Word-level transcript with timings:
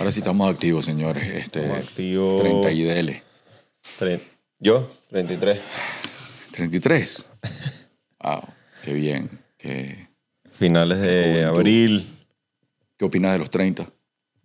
Ahora 0.00 0.12
sí 0.12 0.20
estamos 0.20 0.50
activos, 0.52 0.84
señores. 0.86 1.22
Este, 1.22 1.60
Estamos 1.60 1.78
activos. 1.88 2.40
30 2.40 2.72
y 2.72 2.82
dele. 2.84 3.22
Tre- 3.98 4.20
Yo, 4.58 4.90
33. 5.10 5.60
33. 6.52 7.26
Wow, 8.22 8.42
qué 8.84 8.92
bien. 8.92 9.30
¿Qué, 9.56 10.08
Finales 10.50 11.00
de 11.00 11.22
juventud. 11.32 11.56
abril. 11.56 12.18
¿Qué 12.98 13.04
opinas 13.06 13.32
de 13.32 13.38
los 13.38 13.48
30? 13.50 13.86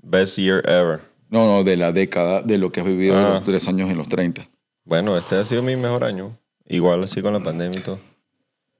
Best 0.01 0.37
year 0.37 0.61
ever. 0.69 1.01
No, 1.29 1.45
no, 1.45 1.63
de 1.65 1.75
la 1.75 1.91
década, 1.91 2.41
de 2.41 2.57
lo 2.57 2.71
que 2.71 2.79
has 2.79 2.85
vivido 2.85 3.17
Ah. 3.17 3.33
los 3.35 3.43
tres 3.43 3.67
años 3.67 3.89
en 3.89 3.97
los 3.97 4.07
30. 4.07 4.47
Bueno, 4.85 5.17
este 5.17 5.35
ha 5.35 5.43
sido 5.43 5.61
mi 5.61 5.75
mejor 5.75 6.05
año. 6.05 6.37
Igual 6.67 7.03
así 7.03 7.21
con 7.21 7.33
la 7.33 7.41
pandemia 7.41 7.79
y 7.79 7.83
todo. 7.83 7.99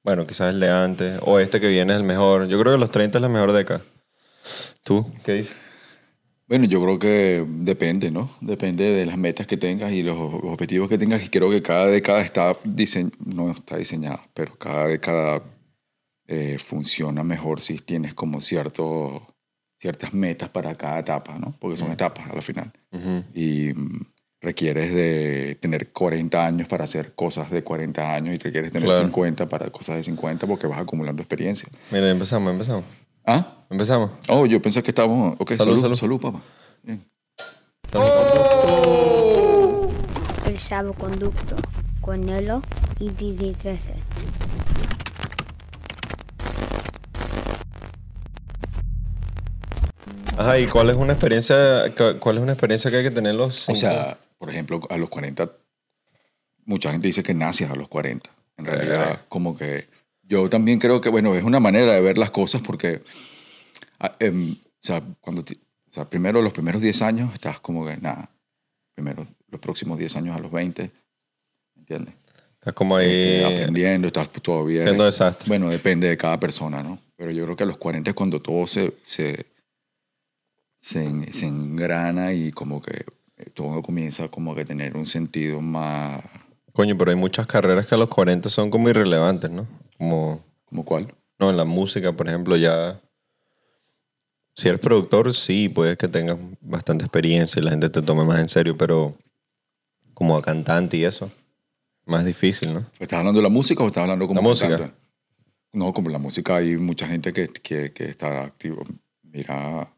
Bueno, 0.04 0.26
quizás 0.28 0.54
el 0.54 0.60
de 0.62 0.70
antes. 0.70 1.20
O 1.24 1.40
este 1.40 1.60
que 1.60 1.68
viene 1.68 1.92
es 1.94 1.98
el 1.98 2.06
mejor. 2.06 2.48
Yo 2.48 2.58
creo 2.60 2.74
que 2.74 2.80
los 2.80 2.92
30 2.92 3.18
es 3.18 3.22
la 3.22 3.28
mejor 3.30 3.52
década. 3.52 3.82
¿Tú 4.84 5.12
qué 5.26 5.34
dices? 5.34 5.56
Bueno, 6.48 6.66
yo 6.66 6.82
creo 6.84 7.00
que 7.00 7.44
depende, 7.48 8.12
¿no? 8.12 8.30
Depende 8.40 8.84
de 8.84 9.06
las 9.06 9.18
metas 9.18 9.48
que 9.48 9.58
tengas 9.58 9.92
y 9.92 10.04
los 10.04 10.16
objetivos 10.18 10.88
que 10.88 10.98
tengas. 11.00 11.24
Y 11.26 11.30
creo 11.30 11.50
que 11.50 11.62
cada 11.64 11.88
década 11.88 12.22
está 12.22 12.56
dise- 12.64 13.12
no 13.26 13.50
está 13.52 13.78
diseñada, 13.78 14.22
pero 14.34 14.56
cada 14.56 14.88
década 14.88 15.42
eh, 16.28 16.58
funciona 16.60 17.24
mejor 17.24 17.62
si 17.62 17.78
tienes 17.80 18.14
como 18.14 18.42
cierto, 18.42 19.26
ciertas 19.80 20.14
metas 20.14 20.50
para 20.50 20.76
cada 20.76 21.00
etapa, 21.00 21.38
¿no? 21.40 21.56
Porque 21.60 21.78
son 21.78 21.92
etapas 21.92 22.30
a 22.30 22.36
la 22.36 22.42
final. 22.42 22.72
Y 23.34 23.74
mm, 23.74 24.06
requieres 24.42 24.94
de 24.94 25.58
tener 25.60 25.92
40 25.92 26.46
años 26.46 26.68
para 26.68 26.84
hacer 26.84 27.14
cosas 27.16 27.50
de 27.50 27.64
40 27.64 28.14
años 28.14 28.36
y 28.36 28.38
requieres 28.38 28.72
tener 28.72 28.88
Claro. 28.88 29.04
50 29.06 29.48
para 29.50 29.70
cosas 29.72 29.98
de 29.98 30.04
50 30.04 30.46
porque 30.46 30.68
vas 30.68 30.80
acumulando 30.80 31.24
experiencia. 31.24 31.68
Mira, 31.92 32.10
empezamos, 32.12 32.52
empezamos. 32.52 32.86
¿Ah? 33.26 33.66
Empezamos. 33.70 34.12
Oh, 34.28 34.46
yo 34.46 34.62
pensé 34.62 34.84
que 34.84 34.92
estábamos... 34.92 35.36
Ok, 35.40 35.54
Salud, 35.58 35.80
salud, 35.82 35.82
salud. 35.82 35.96
salud, 35.96 36.22
papá. 36.22 36.42
Bien. 36.84 37.04
El 40.46 40.60
salvoconducto 40.60 41.56
con 42.02 42.26
Nelo 42.26 42.62
y 43.00 43.10
DJ 43.10 43.54
13. 43.54 43.94
Ajá, 50.38 50.60
¿y 50.60 50.68
cuál 50.68 50.90
es 50.90 50.96
una 50.98 51.14
experiencia, 51.14 51.94
cu- 51.96 52.20
cuál 52.20 52.38
es 52.38 52.44
una 52.44 52.52
experiencia 52.54 52.92
que 52.92 52.98
hay 52.98 53.04
que 53.04 53.12
tener 53.12 53.36
los 53.36 53.70
O 53.70 53.76
sea, 53.76 54.18
por 54.38 54.50
ejemplo, 54.50 54.82
a 54.90 54.98
los 54.98 55.10
40, 55.10 55.50
mucha 56.66 56.92
gente 56.92 57.08
dice 57.08 57.24
que 57.24 57.34
naces 57.34 57.70
a 57.70 57.76
los 57.76 57.88
40. 57.88 58.30
En 58.58 58.66
realidad, 58.66 59.12
Eh. 59.14 59.20
como 59.30 59.58
que 59.58 59.88
yo 60.28 60.50
también 60.50 60.80
creo 60.80 61.02
que, 61.02 61.10
bueno, 61.10 61.36
es 61.36 61.44
una 61.44 61.60
manera 61.60 61.94
de 61.94 62.02
ver 62.02 62.18
las 62.18 62.32
cosas 62.32 62.62
porque, 62.62 63.04
ah, 64.00 64.12
em, 64.20 64.54
o, 64.54 64.58
sea, 64.80 65.02
cuando 65.22 65.42
o 65.42 65.94
sea, 65.94 66.10
primero 66.10 66.42
los 66.42 66.54
primeros 66.54 66.82
10 66.82 67.02
años 67.02 67.34
estás 67.34 67.60
como 67.60 67.86
que, 67.86 67.98
nada, 67.98 68.30
primero 68.96 69.26
los 69.50 69.62
próximos 69.62 69.98
10 69.98 70.16
años 70.18 70.36
a 70.36 70.40
los 70.40 70.52
20, 70.52 70.92
¿entiendes? 71.78 72.16
Estás 72.56 72.74
como 72.74 72.98
ahí 72.98 73.08
Este, 73.10 73.46
aprendiendo, 73.46 74.08
estás 74.08 74.30
todavía... 74.30 74.82
siendo 74.82 75.04
eres- 75.04 75.16
desastre. 75.16 75.48
Bueno, 75.48 75.70
depende 75.70 76.10
de 76.10 76.18
cada 76.18 76.40
persona, 76.40 76.82
¿no? 76.82 77.00
Pero 77.16 77.32
yo 77.32 77.44
creo 77.46 77.56
que 77.56 77.64
a 77.64 77.68
los 77.68 77.78
40 77.78 78.10
es 78.10 78.16
cuando 78.16 78.42
todo 78.42 78.66
se, 78.68 78.94
se, 79.04 79.46
se, 80.82 81.34
se 81.34 81.46
engrana 81.48 82.34
y 82.34 82.52
como 82.52 82.82
que 82.82 83.06
eh, 83.38 83.50
todo 83.54 83.82
comienza 83.82 84.28
como 84.30 84.56
que 84.56 84.62
a 84.62 84.66
tener 84.66 84.98
un 84.98 85.06
sentido 85.06 85.62
más... 85.62 86.24
Coño, 86.74 86.98
pero 86.98 87.12
hay 87.12 87.18
muchas 87.18 87.48
carreras 87.48 87.88
que 87.88 87.96
a 87.96 87.98
los 87.98 88.10
40 88.10 88.50
son 88.50 88.70
como 88.70 88.90
irrelevantes, 88.90 89.50
¿no? 89.50 89.68
Como, 89.98 90.44
¿Como 90.66 90.84
cuál? 90.86 91.14
no, 91.40 91.50
en 91.50 91.58
la 91.58 91.66
música, 91.66 92.14
por 92.14 92.28
ejemplo, 92.28 92.56
ya... 92.58 93.00
Si 94.58 94.70
eres 94.70 94.80
productor, 94.80 95.34
sí, 95.34 95.68
puedes 95.68 95.98
que 95.98 96.08
tengas 96.08 96.38
bastante 96.62 97.04
experiencia 97.04 97.60
y 97.60 97.64
la 97.64 97.72
gente 97.72 97.90
te 97.90 98.02
tome 98.02 98.24
más 98.24 98.40
en 98.40 98.48
serio, 98.48 98.78
pero 98.78 99.14
como 100.14 100.38
a 100.38 100.42
cantante 100.42 100.96
y 100.96 101.04
eso, 101.04 101.30
más 102.06 102.24
difícil, 102.24 102.74
¿no? 102.74 102.86
¿Estás 103.00 103.20
hablando 103.20 103.40
de 103.40 103.44
la 103.44 103.50
música 103.50 103.84
o 103.84 103.88
estás 103.88 104.04
hablando 104.04 104.28
como 104.28 104.40
La 104.40 104.48
música. 104.48 104.70
cantante? 104.70 104.96
No, 105.74 105.92
como 105.94 106.10
la 106.10 106.20
música 106.20 106.56
hay 106.56 106.78
mucha 106.78 107.06
gente 107.06 107.34
que, 107.34 107.50
que, 107.50 107.92
que 107.92 108.06
está 108.06 108.44
activo. 108.44 108.86
Mira 109.24 109.92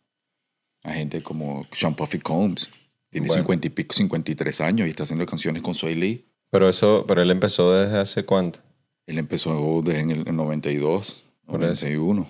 a 0.82 0.92
gente 0.94 1.22
como 1.22 1.68
Sean 1.72 1.96
Puffy 1.96 2.18
Combs. 2.18 2.68
Tiene 3.12 3.28
Bueno. 3.28 3.44
50 3.44 3.68
y 3.68 3.70
pico, 3.70 3.94
53 3.94 4.62
años 4.62 4.88
y 4.88 4.90
está 4.90 5.04
haciendo 5.04 5.28
canciones 5.28 5.62
con 5.62 5.76
Soy 5.76 5.94
Lee. 5.94 6.26
Pero 6.50 6.68
eso, 6.68 7.06
pero 7.08 7.22
él 7.22 7.30
empezó 7.30 7.74
desde 7.74 8.00
hace 8.00 8.26
cuánto? 8.26 8.60
Él 9.08 9.18
empezó 9.18 9.82
desde 9.84 10.02
en 10.02 10.12
el 10.12 10.36
92, 10.36 11.24
Por 11.46 11.64
eso. 11.64 11.86
91. 11.86 12.28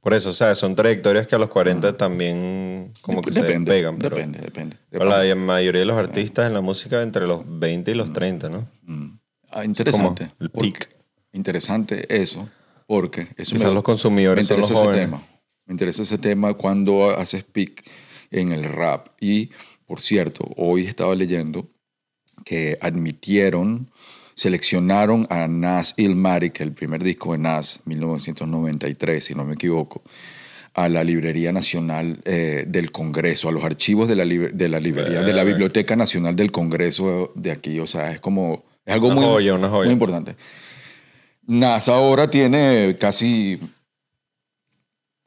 Por 0.00 0.14
eso, 0.14 0.30
o 0.30 0.32
sea, 0.32 0.54
son 0.54 0.76
trayectorias 0.76 1.26
que 1.26 1.34
a 1.34 1.38
los 1.38 1.48
40 1.48 1.96
también 1.96 2.92
como 3.00 3.22
que 3.22 3.32
depende, 3.32 3.72
se 3.72 3.76
pegan. 3.76 3.98
Pero, 3.98 4.14
depende, 4.14 4.38
depende. 4.38 4.76
pero 4.88 5.04
la 5.04 5.34
mayoría 5.34 5.80
de 5.80 5.84
los 5.84 5.96
artistas 5.96 6.46
en 6.46 6.54
la 6.54 6.60
música 6.60 7.02
entre 7.02 7.26
los 7.26 7.42
20 7.44 7.90
y 7.90 7.94
los 7.94 8.12
30, 8.12 8.48
¿no? 8.48 8.68
Mm. 8.84 9.18
Ah, 9.50 9.64
interesante. 9.64 10.28
Como 10.28 10.34
el 10.40 10.50
peak. 10.50 10.90
Interesante 11.32 12.06
eso, 12.08 12.48
porque 12.86 13.28
eso 13.36 13.56
Quizás 13.56 13.74
los 13.74 13.82
consumidores 13.82 14.44
me 14.44 14.48
son 14.48 14.56
los 14.58 14.70
interesa 14.70 14.90
ese 14.90 15.00
tema. 15.00 15.26
Me 15.66 15.72
interesa 15.72 16.02
ese 16.02 16.18
tema 16.18 16.54
cuando 16.54 17.10
haces 17.10 17.42
peak 17.42 17.84
en 18.30 18.52
el 18.52 18.64
rap. 18.64 19.08
Y, 19.20 19.50
por 19.86 20.00
cierto, 20.00 20.48
hoy 20.56 20.86
estaba 20.86 21.14
leyendo 21.14 21.68
que 22.44 22.78
admitieron, 22.80 23.90
seleccionaron 24.36 25.26
a 25.30 25.48
Nas 25.48 25.94
Ilmatic, 25.96 26.60
el 26.60 26.72
primer 26.72 27.02
disco 27.02 27.32
de 27.32 27.38
Nas, 27.38 27.80
1993, 27.86 29.24
si 29.24 29.34
no 29.34 29.44
me 29.44 29.54
equivoco, 29.54 30.02
a 30.74 30.90
la 30.90 31.02
Librería 31.02 31.52
Nacional 31.52 32.20
eh, 32.26 32.64
del 32.68 32.92
Congreso, 32.92 33.48
a 33.48 33.52
los 33.52 33.64
archivos 33.64 34.08
de 34.08 34.14
la, 34.16 34.24
de 34.26 34.68
la 34.68 34.78
librería, 34.78 35.22
de 35.22 35.32
la. 35.32 35.42
Biblioteca 35.42 35.96
Nacional 35.96 36.36
del 36.36 36.52
Congreso 36.52 37.32
de 37.34 37.50
aquí. 37.50 37.80
O 37.80 37.86
sea, 37.86 38.12
es 38.12 38.20
como, 38.20 38.64
es 38.84 38.92
algo 38.92 39.10
muy, 39.10 39.24
joya, 39.24 39.54
una 39.54 39.70
joya. 39.70 39.86
muy 39.86 39.94
importante. 39.94 40.36
Nas 41.46 41.88
ahora 41.88 42.28
tiene 42.28 42.96
casi, 43.00 43.58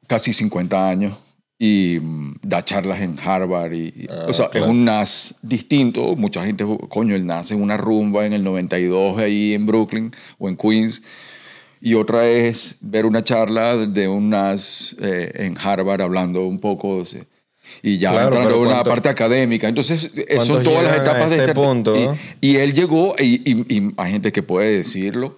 casi 0.05 0.33
50 0.33 0.87
años 0.87 1.17
y 1.61 1.99
mm, 2.01 2.35
da 2.41 2.63
charlas 2.63 3.01
en 3.01 3.17
Harvard. 3.23 3.73
Y, 3.73 4.07
Ah, 4.09 4.25
o 4.29 4.33
sea, 4.33 4.49
claro. 4.49 4.65
es 4.65 4.71
un 4.71 4.85
Nas 4.85 5.35
distinto. 5.43 6.15
Mucha 6.15 6.45
gente, 6.45 6.65
coño, 6.87 7.13
el 7.15 7.25
Nas 7.25 7.51
en 7.51 7.61
una 7.61 7.75
rumba 7.77 8.25
en 8.25 8.33
el 8.33 8.43
92 8.43 9.19
ahí 9.19 9.53
en 9.53 9.65
Brooklyn 9.67 10.11
o 10.39 10.47
en 10.49 10.55
Queens. 10.57 11.03
Y 11.81 11.93
otra 11.93 12.27
es 12.27 12.77
ver 12.81 13.05
una 13.05 13.23
charla 13.23 13.75
de 13.77 14.07
un 14.07 14.29
Nas 14.29 14.95
eh, 15.01 15.31
en 15.35 15.57
Harvard 15.61 16.01
hablando 16.01 16.45
un 16.47 16.59
poco... 16.59 17.05
sí, 17.05 17.19
y 17.83 17.99
ya 17.99 18.11
Claro, 18.11 18.25
entrando 18.29 18.55
en 18.55 18.61
una 18.61 18.69
¿cuánto- 18.71 18.89
parte 18.89 19.09
académica. 19.09 19.67
Entonces, 19.67 20.05
eh, 20.15 20.37
son 20.39 20.55
¿Cuántos 20.55 20.63
todas 20.63 20.83
las 20.83 20.91
llegan 20.93 20.99
a 21.07 21.11
etapas 21.11 21.29
de 21.29 21.35
ese 21.35 21.45
este 21.45 21.53
punto, 21.55 22.17
y, 22.41 22.47
y 22.49 22.55
él 22.55 22.73
llegó, 22.73 23.15
y, 23.19 23.41
y- 23.49 23.77
y 23.77 23.93
hay 23.95 24.11
gente 24.11 24.31
que 24.31 24.41
puede 24.43 24.77
decirlo, 24.77 25.37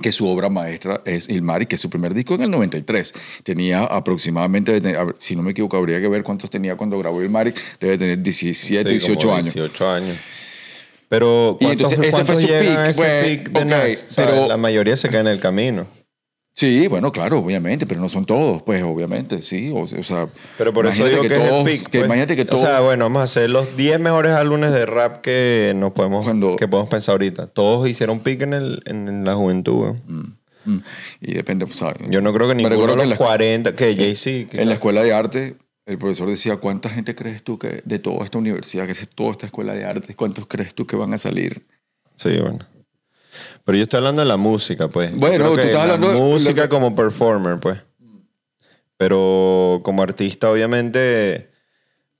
que 0.00 0.12
su 0.12 0.26
obra 0.28 0.48
maestra 0.48 1.00
es 1.04 1.28
Ilmari, 1.28 1.66
que 1.66 1.76
su 1.78 1.88
primer 1.90 2.14
disco 2.14 2.34
en 2.34 2.42
el 2.42 2.50
93. 2.50 3.12
Tenía 3.42 3.84
aproximadamente, 3.84 4.80
si 5.18 5.36
no 5.36 5.42
me 5.42 5.52
equivoco, 5.52 5.76
habría 5.76 6.00
que 6.00 6.08
ver 6.08 6.22
cuántos 6.22 6.50
tenía 6.50 6.76
cuando 6.76 6.98
grabó 6.98 7.22
Ilmari. 7.22 7.52
Debe 7.78 7.98
tener 7.98 8.22
17, 8.22 8.82
Sí, 8.84 8.88
18 8.90 9.18
como 9.26 9.34
años. 9.36 9.54
18 9.54 9.90
años. 9.90 10.16
Pero 11.08 11.56
Y 11.60 11.64
¿cuántos, 11.64 11.92
entonces 11.92 12.14
ese 12.14 12.24
fue 12.24 12.36
su 12.36 12.46
peak, 12.46 12.94
pues, 12.94 12.96
peak 12.96 13.50
de 13.50 13.60
ok, 13.60 13.66
Nas? 13.66 14.04
O 14.08 14.12
sea, 14.12 14.26
pero- 14.26 14.46
la 14.48 14.56
mayoría 14.56 14.96
se 14.96 15.08
cae 15.08 15.20
en 15.20 15.26
el 15.26 15.40
camino. 15.40 15.86
Sí, 16.52 16.88
bueno, 16.88 17.10
claro, 17.12 17.38
obviamente, 17.38 17.86
pero 17.86 18.00
no 18.00 18.08
son 18.08 18.26
todos, 18.26 18.62
pues, 18.62 18.82
obviamente, 18.82 19.40
sí. 19.40 19.70
O, 19.74 19.82
o 19.84 19.86
sea, 20.04 20.28
Pero 20.58 20.72
por 20.74 20.86
eso 20.86 21.06
digo 21.06 21.22
que, 21.22 21.28
es 21.28 21.32
el 21.32 21.84
que 21.84 21.98
pues. 22.00 22.04
imagínate 22.04 22.36
que 22.36 22.42
O 22.42 22.46
todos... 22.46 22.60
sea, 22.60 22.80
bueno, 22.80 23.04
vamos 23.06 23.20
a 23.20 23.24
hacer 23.24 23.48
los 23.48 23.76
10 23.76 23.98
mejores 24.00 24.32
álbumes 24.32 24.70
de 24.72 24.84
rap 24.84 25.20
que 25.22 25.72
nos 25.76 25.92
podemos, 25.92 26.24
Cuando- 26.24 26.56
que 26.56 26.68
podemos 26.68 26.90
pensar 26.90 27.12
ahorita. 27.14 27.46
Todos 27.46 27.88
hicieron 27.88 28.20
peak 28.20 28.42
en, 28.42 28.52
el, 28.52 28.82
en 28.86 29.24
la 29.24 29.34
juventud. 29.36 29.74
weón. 30.06 30.38
Mm, 30.66 30.78
y 31.22 31.32
depende, 31.32 31.66
¿sabes? 31.72 31.96
Yo 32.10 32.20
no 32.20 32.34
creo 32.34 32.46
que 32.48 32.54
ninguno 32.56 32.86
de 32.88 32.96
los 32.96 33.08
la- 33.08 33.16
40, 33.16 33.74
que 33.74 33.96
Jay-Z. 33.96 34.60
En 34.60 34.68
la 34.68 34.74
escuela 34.74 35.02
de 35.02 35.14
arte, 35.14 35.56
el 35.86 35.96
profesor 35.96 36.28
decía, 36.28 36.56
¿cuánta 36.58 36.90
gente 36.90 37.14
crees 37.14 37.42
tú 37.42 37.58
que 37.58 37.80
de 37.86 37.98
toda 37.98 38.24
esta 38.24 38.36
universidad, 38.36 38.84
que 38.84 38.92
es 38.92 39.08
toda 39.08 39.30
esta 39.30 39.46
escuela 39.46 39.72
de 39.72 39.84
arte, 39.86 40.14
cuántos 40.14 40.46
crees 40.46 40.74
tú 40.74 40.86
que 40.86 40.96
van 40.96 41.14
a 41.14 41.18
salir? 41.18 41.64
Sí, 42.16 42.36
bueno. 42.38 42.58
Pero 43.64 43.76
yo 43.78 43.82
estoy 43.82 43.98
hablando 43.98 44.22
de 44.22 44.28
la 44.28 44.36
música, 44.36 44.88
pues. 44.88 45.14
Bueno, 45.14 45.52
tú 45.52 45.58
estás 45.60 45.74
la 45.74 45.82
hablando 45.94 46.08
de- 46.12 46.16
música 46.18 46.62
que- 46.62 46.68
como 46.68 46.94
performer, 46.94 47.58
pues. 47.60 47.78
Pero 48.96 49.80
como 49.82 50.02
artista, 50.02 50.50
obviamente, 50.50 51.50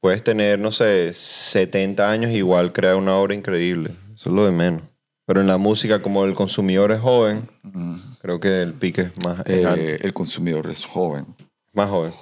puedes 0.00 0.22
tener, 0.24 0.58
no 0.58 0.70
sé, 0.70 1.12
70 1.12 2.10
años 2.10 2.30
igual 2.32 2.72
crear 2.72 2.96
una 2.96 3.14
obra 3.16 3.34
increíble. 3.34 3.90
Eso 4.14 4.30
es 4.30 4.34
lo 4.34 4.44
de 4.46 4.52
menos. 4.52 4.82
Pero 5.26 5.40
en 5.40 5.46
la 5.46 5.58
música, 5.58 6.00
como 6.02 6.24
el 6.24 6.34
consumidor 6.34 6.90
es 6.92 7.00
joven, 7.00 7.48
creo 8.20 8.40
que 8.40 8.62
el 8.62 8.72
pique 8.74 9.02
es 9.02 9.12
más, 9.24 9.42
Eh, 9.46 9.98
el 10.02 10.12
consumidor 10.12 10.66
es 10.68 10.84
joven. 10.84 11.26
más 11.72 11.88
joven. 11.90 12.12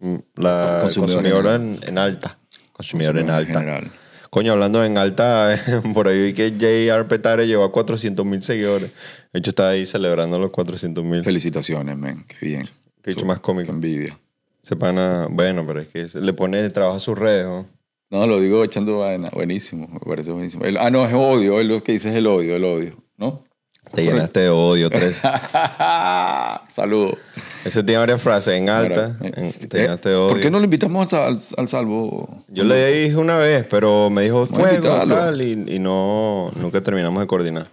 Mm, 0.00 0.16
La, 0.34 0.76
el 0.76 0.82
Consumidor 0.82 1.22
consumidor 1.22 1.46
en- 1.60 1.78
en, 1.82 1.88
en 1.90 1.98
alta. 1.98 2.38
Consumidor 2.72 3.18
en 3.18 3.30
alta. 3.30 3.60
general. 3.60 3.92
Coño, 4.34 4.52
hablando 4.52 4.82
en 4.82 4.96
alta, 4.96 5.58
por 5.92 6.08
ahí 6.08 6.22
vi 6.22 6.32
que 6.32 6.48
J.R. 6.52 7.04
Petare 7.04 7.46
llegó 7.46 7.64
a 7.64 7.70
400 7.70 8.24
mil 8.24 8.40
seguidores. 8.40 8.90
De 9.30 9.38
hecho, 9.38 9.50
estaba 9.50 9.68
ahí 9.68 9.84
celebrando 9.84 10.38
los 10.38 10.50
400 10.50 11.04
mil. 11.04 11.22
Felicitaciones, 11.22 11.98
men. 11.98 12.24
Qué 12.26 12.46
bien. 12.46 12.66
Qué 13.02 13.10
hecho 13.10 13.26
más 13.26 13.38
Qué 13.40 13.42
cómico. 13.42 13.70
envidia. 13.70 14.18
Se 14.62 14.74
pana, 14.74 15.26
bueno, 15.30 15.66
pero 15.66 15.80
es 15.80 15.88
que 15.88 16.08
se- 16.08 16.22
le 16.22 16.32
pone 16.32 16.66
trabajo 16.70 16.96
a 16.96 17.00
sus 17.00 17.18
redes, 17.18 17.44
¿no? 17.44 17.66
No, 18.10 18.26
lo 18.26 18.40
digo 18.40 18.64
echando 18.64 19.00
vaina. 19.00 19.28
Buenísimo, 19.34 19.86
me 19.88 20.00
parece 20.00 20.30
buenísimo. 20.30 20.64
El- 20.64 20.78
ah, 20.78 20.88
no, 20.90 21.04
es 21.04 21.12
odio. 21.12 21.60
Es 21.60 21.66
lo 21.66 21.82
que 21.82 21.92
dices 21.92 22.12
es 22.12 22.16
el 22.16 22.26
odio, 22.26 22.56
el 22.56 22.64
odio. 22.64 22.96
¿No? 23.18 23.44
Te 23.94 24.02
llenaste 24.04 24.40
de 24.40 24.48
odio, 24.48 24.88
tres. 24.90 25.20
Saludos. 26.68 27.18
Ese 27.64 27.82
tiene 27.82 27.98
varias 27.98 28.22
frases 28.22 28.54
en 28.54 28.68
alta. 28.70 29.16
En- 29.20 29.44
eh, 29.46 29.52
te 29.68 29.78
llenaste 29.82 30.08
de 30.08 30.14
odio. 30.16 30.28
¿Por 30.28 30.40
qué 30.40 30.50
no 30.50 30.58
lo 30.58 30.64
invitamos 30.64 31.12
al, 31.12 31.38
al 31.56 31.68
salvo? 31.68 32.42
Yo 32.48 32.64
le 32.64 32.92
dije 33.02 33.16
una 33.16 33.36
vez, 33.36 33.66
pero 33.68 34.08
me 34.10 34.22
dijo 34.22 34.46
fuego 34.46 35.06
tal, 35.06 35.40
y, 35.42 35.74
y 35.76 35.78
no, 35.78 36.50
nunca 36.56 36.80
terminamos 36.82 37.20
de 37.20 37.26
coordinar. 37.26 37.68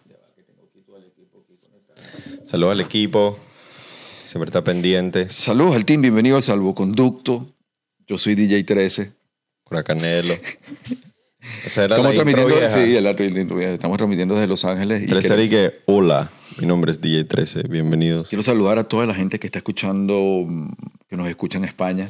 Saludos 2.46 2.72
al 2.74 2.82
equipo. 2.82 3.38
Siempre 4.26 4.50
está 4.50 4.64
pendiente. 4.64 5.30
Saludos 5.30 5.76
al 5.76 5.86
team, 5.86 6.02
bienvenido 6.02 6.36
al 6.36 6.44
salvoconducto. 6.44 7.46
Yo 8.08 8.18
soy 8.18 8.36
DJ 8.36 8.64
13. 8.64 9.12
Huracanelo. 11.40 11.66
Esa 11.66 11.84
era 11.86 11.96
Estamos 11.96 12.16
la 12.16 12.22
intro 12.22 12.34
transmitiendo, 12.34 12.56
vieja. 12.56 12.70
sí, 12.70 12.96
el 12.96 13.08
otro- 13.08 13.60
estamos 13.62 13.98
transmitiendo 13.98 14.36
desde 14.36 14.48
Los 14.48 14.66
Ángeles. 14.66 15.04
y 15.04 15.06
13 15.08 15.30
queremos- 15.30 15.46
y 15.46 15.50
que, 15.50 15.74
hola, 15.86 16.30
mi 16.60 16.68
nombre 16.68 16.92
es 16.92 17.00
DJ 17.02 17.24
13, 17.26 17.64
bienvenidos. 17.68 18.28
quiero 18.30 18.44
saludar 18.44 18.78
a 18.80 18.84
toda 18.84 19.06
la 19.06 19.14
gente 19.16 19.40
que 19.40 19.48
está 19.48 19.60
escuchando, 19.60 20.46
que 21.08 21.16
nos 21.18 21.28
escucha 21.30 21.58
en 21.58 21.64
España, 21.66 22.10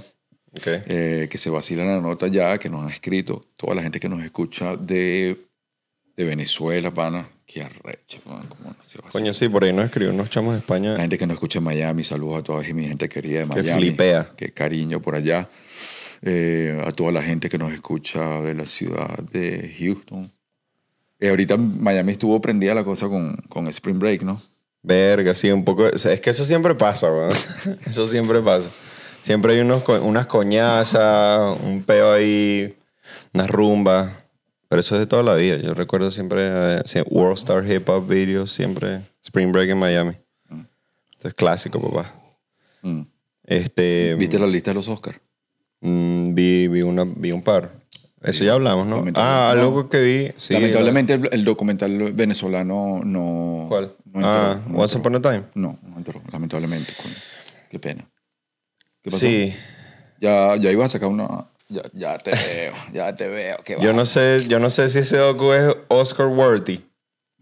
Ok. 0.56 0.68
eh, 0.88 1.28
que 1.30 1.38
se 1.38 1.50
vacilan 1.50 1.88
la 1.88 2.02
nota 2.02 2.28
ya, 2.28 2.58
que 2.58 2.70
nos 2.70 2.84
han 2.84 2.90
escrito. 2.90 3.42
Toda 3.58 3.76
la 3.76 3.84
gente 3.84 4.00
que 4.00 4.10
nos 4.10 4.24
escucha 4.24 4.76
de, 4.76 5.38
de 6.16 6.24
Venezuela, 6.24 6.94
pana. 6.94 7.30
Qué 7.46 7.64
arrecho, 7.64 8.20
pana, 8.24 8.46
cómo 8.48 8.76
nos 8.78 8.86
se. 8.88 9.00
Coño, 9.00 9.34
sí, 9.34 9.50
por 9.50 9.64
ahí 9.64 9.74
nos 9.74 9.86
escribió 9.86 10.14
unos 10.14 10.30
chamos 10.30 10.54
de 10.54 10.60
España. 10.60 10.94
La 10.94 11.00
gente 11.02 11.18
que 11.18 11.26
nos 11.26 11.34
escucha 11.34 11.58
en 11.58 11.66
Miami, 11.66 12.04
saludos 12.04 12.40
a 12.40 12.44
toda 12.44 12.62
mi 12.74 12.88
gente 12.88 13.10
querida 13.10 13.40
de 13.40 13.50
Que 13.50 13.64
Miami. 13.64 13.81
flipea. 13.81 14.31
Qué 14.38 14.50
cariño 14.52 15.02
por 15.02 15.16
allá. 15.16 15.50
Eh, 16.21 16.81
a 16.86 16.92
toda 16.92 17.12
la 17.12 17.21
gente 17.21 17.50
que 17.50 17.57
nos 17.57 17.71
escucha 17.71 18.42
de 18.42 18.54
la 18.54 18.66
ciudad 18.66 19.19
de 19.19 19.74
Houston. 19.80 20.31
Eh, 21.19 21.30
ahorita 21.30 21.57
Miami 21.57 22.12
estuvo 22.13 22.39
prendida 22.42 22.74
la 22.74 22.83
cosa 22.83 23.07
con, 23.07 23.36
con 23.48 23.68
Spring 23.68 24.00
Break, 24.00 24.24
¿no? 24.24 24.42
Verga, 24.81 25.33
sí, 25.33 25.51
un 25.51 25.63
poco. 25.63 25.83
o 25.83 25.98
sea, 25.98 26.13
es 26.13 26.21
que 26.21 26.30
eso 26.30 26.45
siempre 26.45 26.75
pasa, 26.75 27.12
weón. 27.12 27.33
Eso 27.86 28.07
siempre 28.07 28.42
pasa. 28.42 28.69
Siempre 29.21 29.54
hay 29.54 29.60
unos, 29.60 29.83
unas 29.88 30.27
coñazas, 30.27 31.57
un 31.62 31.83
peo 31.83 32.13
ahí, 32.13 32.77
unas 33.33 33.50
rumbas. 33.50 34.12
Pero 34.69 34.80
eso 34.81 34.95
es 34.95 35.01
de 35.01 35.07
toda 35.07 35.24
la 35.24 35.33
vida. 35.33 35.57
Yo 35.57 35.74
recuerdo 35.74 36.12
siempre 36.12 36.42
eh, 36.42 37.04
World 37.07 37.39
Star 37.39 37.69
Hip 37.69 37.89
Hop 37.89 38.07
Videos, 38.07 38.51
siempre 38.51 39.01
Spring 39.21 39.51
Break 39.51 39.71
en 39.71 39.80
Miami. 39.80 40.13
Esto 41.12 41.27
es 41.27 41.33
clásico, 41.33 41.81
papá. 41.81 42.13
Mm. 42.83 43.01
Este, 43.44 44.16
¿Viste 44.16 44.38
la 44.38 44.48
lista 44.48 44.71
de 44.71 44.75
los 44.75 44.88
Oscars? 44.88 45.19
Mm, 45.81 46.34
vi, 46.34 46.68
vi, 46.68 46.81
una, 46.81 47.04
vi 47.06 47.31
un 47.31 47.42
par. 47.42 47.80
Eso 48.22 48.44
ya 48.44 48.54
hablamos, 48.54 48.86
¿no? 48.86 49.06
Ah, 49.16 49.52
algo 49.52 49.90
que 49.90 50.02
vi. 50.02 50.31
Sí, 50.36 50.54
Lamentablemente 50.54 51.14
el, 51.14 51.30
el 51.31 51.46
documental 51.46 52.12
venezolano 52.14 53.02
no... 53.04 53.68
¿Cuál? 53.70 53.94
No 54.06 54.20
entró, 54.20 54.30
ah, 54.30 54.62
no 54.68 54.80
Once. 54.80 54.98
Upon 54.98 55.16
a 55.16 55.22
Time. 55.22 55.44
No, 55.56 55.80
no 55.81 55.98
entró, 55.98 56.22
lamentablemente. 56.31 56.92
coño. 57.02 57.16
Qué 57.70 57.80
pena. 57.80 58.06
¿Qué 59.02 59.10
pasó? 59.10 59.20
Sí. 59.20 59.54
Ya, 60.20 60.58
ya 60.58 60.72
iba 60.72 60.84
a 60.84 60.90
sacar 60.90 61.08
una... 61.08 61.48
Ya, 61.70 61.84
ya 61.94 62.18
te 62.18 62.31
veo, 62.31 62.74
ya 62.94 63.16
te 63.16 63.28
veo. 63.30 63.58
qué 63.64 63.78
Yo 63.80 63.94
no 63.94 64.04
sé, 64.04 64.40
yo 64.48 64.60
no 64.60 64.70
sé 64.70 64.90
si 64.90 65.00
ese 65.00 65.18
docu 65.18 65.54
es 65.54 65.74
Oscar 65.88 66.28
worthy. 66.28 66.84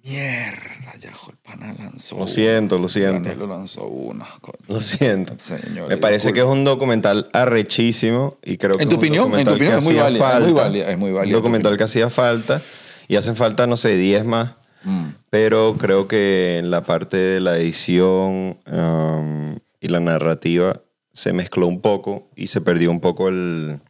Mierda, 0.07 0.95
ya 0.99 1.09
el 1.09 1.37
pana 1.43 1.75
lanzó. 1.77 2.15
Lo 2.15 2.21
una. 2.23 2.31
siento, 2.31 2.79
lo 2.79 2.87
siento. 2.87 3.23
Canelo 3.23 3.47
lanzó 3.47 3.87
una. 3.87 4.25
Lo 4.67 4.79
siento. 4.79 5.33
Señor, 5.37 5.89
Me 5.89 5.97
parece 5.97 6.31
que 6.31 6.39
es 6.39 6.45
un 6.45 6.63
documental 6.63 7.29
arrechísimo 7.33 8.37
y 8.41 8.57
creo 8.57 8.77
que 8.77 8.83
En 8.83 8.89
tu 8.89 8.95
es 8.95 8.99
un 8.99 9.03
opinión, 9.03 9.25
en 9.25 9.43
tu 9.43 9.51
documental 9.51 9.55
opinión 9.55 9.73
que 9.73 9.77
es 9.79 9.83
muy 9.83 9.99
hacía 9.99 10.03
válida, 10.03 10.37
es 10.37 10.39
muy 10.39 10.49
falta. 10.49 10.61
válida, 10.61 10.89
es 10.91 10.97
muy 10.97 11.11
válida 11.11 11.35
Un 11.35 11.41
documental 11.43 11.77
que 11.77 11.83
hacía 11.83 12.09
falta 12.09 12.61
y 13.09 13.15
hacen 13.17 13.35
falta, 13.35 13.67
no 13.67 13.75
sé, 13.75 13.97
10 13.97 14.25
más. 14.25 14.51
Mm. 14.83 15.07
Pero 15.29 15.75
creo 15.77 16.07
que 16.07 16.57
en 16.59 16.71
la 16.71 16.83
parte 16.83 17.17
de 17.17 17.39
la 17.41 17.57
edición 17.57 18.57
um, 18.71 19.57
y 19.81 19.87
la 19.89 19.99
narrativa 19.99 20.81
se 21.11 21.33
mezcló 21.33 21.67
un 21.67 21.81
poco 21.81 22.29
y 22.35 22.47
se 22.47 22.61
perdió 22.61 22.91
un 22.91 23.01
poco 23.01 23.27
el 23.27 23.81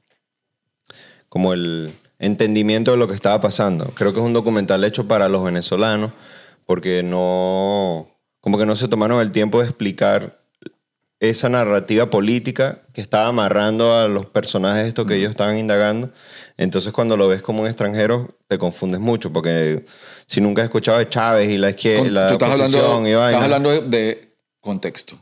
como 1.29 1.53
el 1.53 1.93
entendimiento 2.19 2.91
de 2.91 2.97
lo 2.97 3.07
que 3.07 3.15
estaba 3.15 3.39
pasando. 3.41 3.91
Creo 3.95 4.13
que 4.13 4.19
es 4.19 4.25
un 4.25 4.33
documental 4.33 4.83
hecho 4.83 5.07
para 5.07 5.29
los 5.29 5.43
venezolanos 5.43 6.11
porque 6.65 7.03
no 7.03 8.07
como 8.41 8.57
que 8.57 8.65
no 8.65 8.75
se 8.75 8.87
tomaron 8.87 9.21
el 9.21 9.31
tiempo 9.31 9.59
de 9.59 9.65
explicar 9.67 10.37
esa 11.19 11.49
narrativa 11.49 12.09
política 12.09 12.81
que 12.93 13.01
estaba 13.01 13.27
amarrando 13.27 13.95
a 13.95 14.07
los 14.07 14.27
personajes 14.27 14.87
estos 14.87 15.07
que 15.07 15.15
ellos 15.15 15.31
estaban 15.31 15.57
indagando. 15.57 16.11
Entonces 16.57 16.91
cuando 16.91 17.17
lo 17.17 17.27
ves 17.27 17.41
como 17.41 17.61
un 17.61 17.67
extranjero 17.67 18.37
te 18.47 18.57
confundes 18.57 18.99
mucho 18.99 19.33
porque 19.33 19.85
si 20.27 20.41
nunca 20.41 20.61
has 20.61 20.67
escuchado 20.67 20.99
de 20.99 21.09
Chávez 21.09 21.49
y 21.49 21.57
la 21.57 21.71
izquierda, 21.71 22.09
la 22.09 22.31
estás 22.31 22.49
oposición 22.49 22.83
hablando, 22.83 23.09
y 23.09 23.13
vaina. 23.13 23.29
estás 23.29 23.43
hablando 23.43 23.69
de, 23.71 23.81
de 23.81 24.37
contexto. 24.61 25.17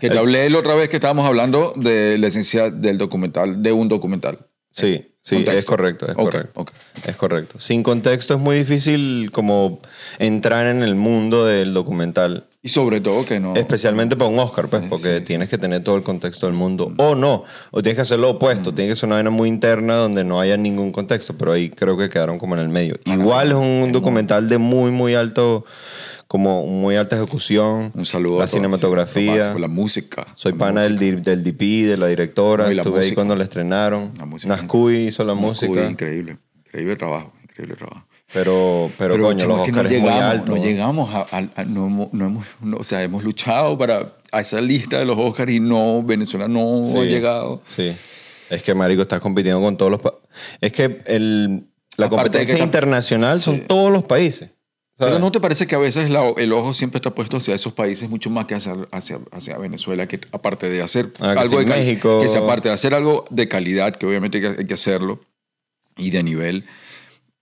Que 0.00 0.10
te 0.10 0.18
hablé 0.18 0.50
la 0.50 0.58
otra 0.58 0.74
vez 0.74 0.88
que 0.88 0.96
estábamos 0.96 1.26
hablando 1.26 1.72
de 1.76 2.18
la 2.18 2.26
esencia 2.26 2.70
del 2.70 2.98
documental, 2.98 3.62
de 3.62 3.72
un 3.72 3.88
documental. 3.88 4.38
Sí, 4.72 5.09
sí, 5.22 5.36
Contexto. 5.36 5.58
es 5.58 5.64
correcto, 5.64 6.06
es 6.08 6.14
correcto. 6.14 6.64
Es 7.04 7.16
correcto. 7.16 7.58
Sin 7.60 7.82
contexto 7.82 8.34
es 8.34 8.40
muy 8.40 8.56
difícil 8.58 9.30
como 9.32 9.80
entrar 10.18 10.66
en 10.66 10.82
el 10.82 10.94
mundo 10.94 11.44
del 11.46 11.72
documental. 11.74 12.46
Y 12.62 12.68
sobre 12.68 13.00
todo 13.00 13.24
que 13.24 13.40
no... 13.40 13.54
Especialmente 13.56 14.16
para 14.16 14.28
un 14.30 14.38
Oscar, 14.38 14.68
pues, 14.68 14.82
Sí, 14.82 14.88
porque 14.90 15.18
sí, 15.20 15.24
tienes 15.24 15.48
que 15.48 15.56
tener 15.56 15.82
todo 15.82 15.96
el 15.96 16.02
contexto 16.02 16.44
del 16.46 16.54
mundo. 16.54 16.92
O 16.98 17.14
no, 17.14 17.44
o 17.70 17.82
tienes 17.82 17.96
que 17.96 18.02
hacer 18.02 18.18
lo 18.18 18.32
Mm. 18.32 18.36
opuesto. 18.36 18.74
Tiene 18.74 18.90
que 18.90 18.96
ser 18.96 19.06
una 19.06 19.16
vaina 19.16 19.30
muy 19.30 19.48
interna 19.48 19.94
donde 19.94 20.24
no 20.24 20.40
haya 20.40 20.58
ningún 20.58 20.92
contexto, 20.92 21.34
pero 21.38 21.52
ahí 21.52 21.70
creo 21.70 21.96
que 21.96 22.10
quedaron 22.10 22.38
como 22.38 22.54
en 22.56 22.60
el 22.60 22.68
medio. 22.68 22.96
Ah, 23.06 23.14
Igual 23.14 23.48
es 23.52 23.56
un 23.56 23.92
documental 23.92 24.46
de 24.50 24.58
muy, 24.58 24.90
muy 24.90 25.14
alto, 25.14 25.64
como 26.30 26.64
muy 26.64 26.94
alta 26.94 27.16
ejecución. 27.16 27.90
Un 27.92 28.06
saludo 28.06 28.38
La 28.38 28.44
a 28.44 28.46
todos, 28.46 28.50
cinematografía. 28.52 29.52
la 29.58 29.66
música. 29.66 30.28
Soy 30.36 30.52
pana 30.52 30.82
del, 30.84 30.92
música. 30.92 31.16
di- 31.16 31.22
del 31.22 31.42
DP, 31.42 31.86
de 31.88 31.96
la 31.96 32.06
directora. 32.06 32.68
No, 32.68 32.72
la 32.72 32.82
Estuve 32.82 33.00
ahí 33.00 33.10
cuando 33.14 33.34
la 33.34 33.42
estrenaron. 33.42 34.12
La 34.16 34.26
música. 34.26 34.54
Nascuy 34.54 35.08
hizo 35.08 35.24
la 35.24 35.34
música. 35.34 35.90
increíble. 35.90 36.38
Increíble 36.66 36.94
trabajo. 36.94 37.32
Increíble 37.42 37.74
trabajo. 37.74 38.06
Pero, 38.32 38.92
pero, 38.96 39.18
coño, 39.20 39.44
los 39.44 39.62
que 39.62 39.72
no 39.72 39.80
es 39.80 39.90
muy 39.90 39.98
llegamos, 39.98 40.22
alto. 40.22 40.54
no 40.54 40.62
llegamos 40.62 41.12
a, 41.12 41.36
a- 41.36 41.48
a- 41.56 41.64
no 41.64 42.08
no 42.12 42.26
hemos- 42.26 42.46
no, 42.60 42.76
o 42.76 42.84
sea, 42.84 43.02
hemos 43.02 43.24
luchado 43.24 43.76
para 43.76 44.12
a 44.30 44.40
esa 44.40 44.60
lista 44.60 45.00
de 45.00 45.06
los 45.06 45.18
Oscars 45.18 45.50
y 45.50 45.58
no, 45.58 46.00
Venezuela 46.04 46.46
no 46.46 46.84
Sí. 46.86 46.96
ha 46.96 47.02
llegado. 47.06 47.60
Sí. 47.64 47.92
Es 48.50 48.62
que, 48.62 48.72
marico, 48.72 49.02
estás 49.02 49.20
compitiendo 49.20 49.60
con 49.60 49.76
todos 49.76 49.90
los... 49.90 50.00
Es 50.60 50.70
que 50.70 51.02
el, 51.06 51.66
la 51.96 52.06
Aparte 52.06 52.08
competencia 52.22 52.54
que 52.56 52.62
internacional 52.62 53.38
Sí. 53.38 53.44
son 53.46 53.60
todos 53.62 53.90
los 53.90 54.04
países. 54.04 54.50
Pero 55.06 55.18
¿no 55.18 55.32
te 55.32 55.40
parece 55.40 55.66
que 55.66 55.74
a 55.74 55.78
veces 55.78 56.10
la- 56.10 56.32
el 56.36 56.52
ojo 56.52 56.72
siempre 56.74 56.98
está 56.98 57.10
puesto 57.14 57.38
hacia 57.38 57.54
esos 57.54 57.72
países 57.72 58.08
mucho 58.08 58.30
más 58.30 58.44
que 58.46 58.54
hacia, 58.54 58.76
hacia, 58.92 59.18
hacia 59.32 59.58
Venezuela, 59.58 60.06
que 60.06 60.20
aparte 60.32 60.70
de 60.70 60.82
hacer 60.82 61.12
Ah, 61.20 61.32
que 61.34 61.40
algo 61.40 61.58
sí, 61.58 61.64
de 61.64 61.70
México. 61.74 62.18
que 62.20 62.28
se 62.28 62.38
aparte 62.38 62.68
de 62.68 62.74
hacer 62.74 62.94
algo 62.94 63.24
de 63.30 63.48
calidad, 63.48 63.96
que 63.96 64.06
obviamente 64.06 64.38
hay 64.38 64.42
que, 64.54 64.60
hay 64.60 64.66
que 64.66 64.74
hacerlo, 64.74 65.20
y 65.96 66.10
de 66.10 66.22
nivel, 66.22 66.64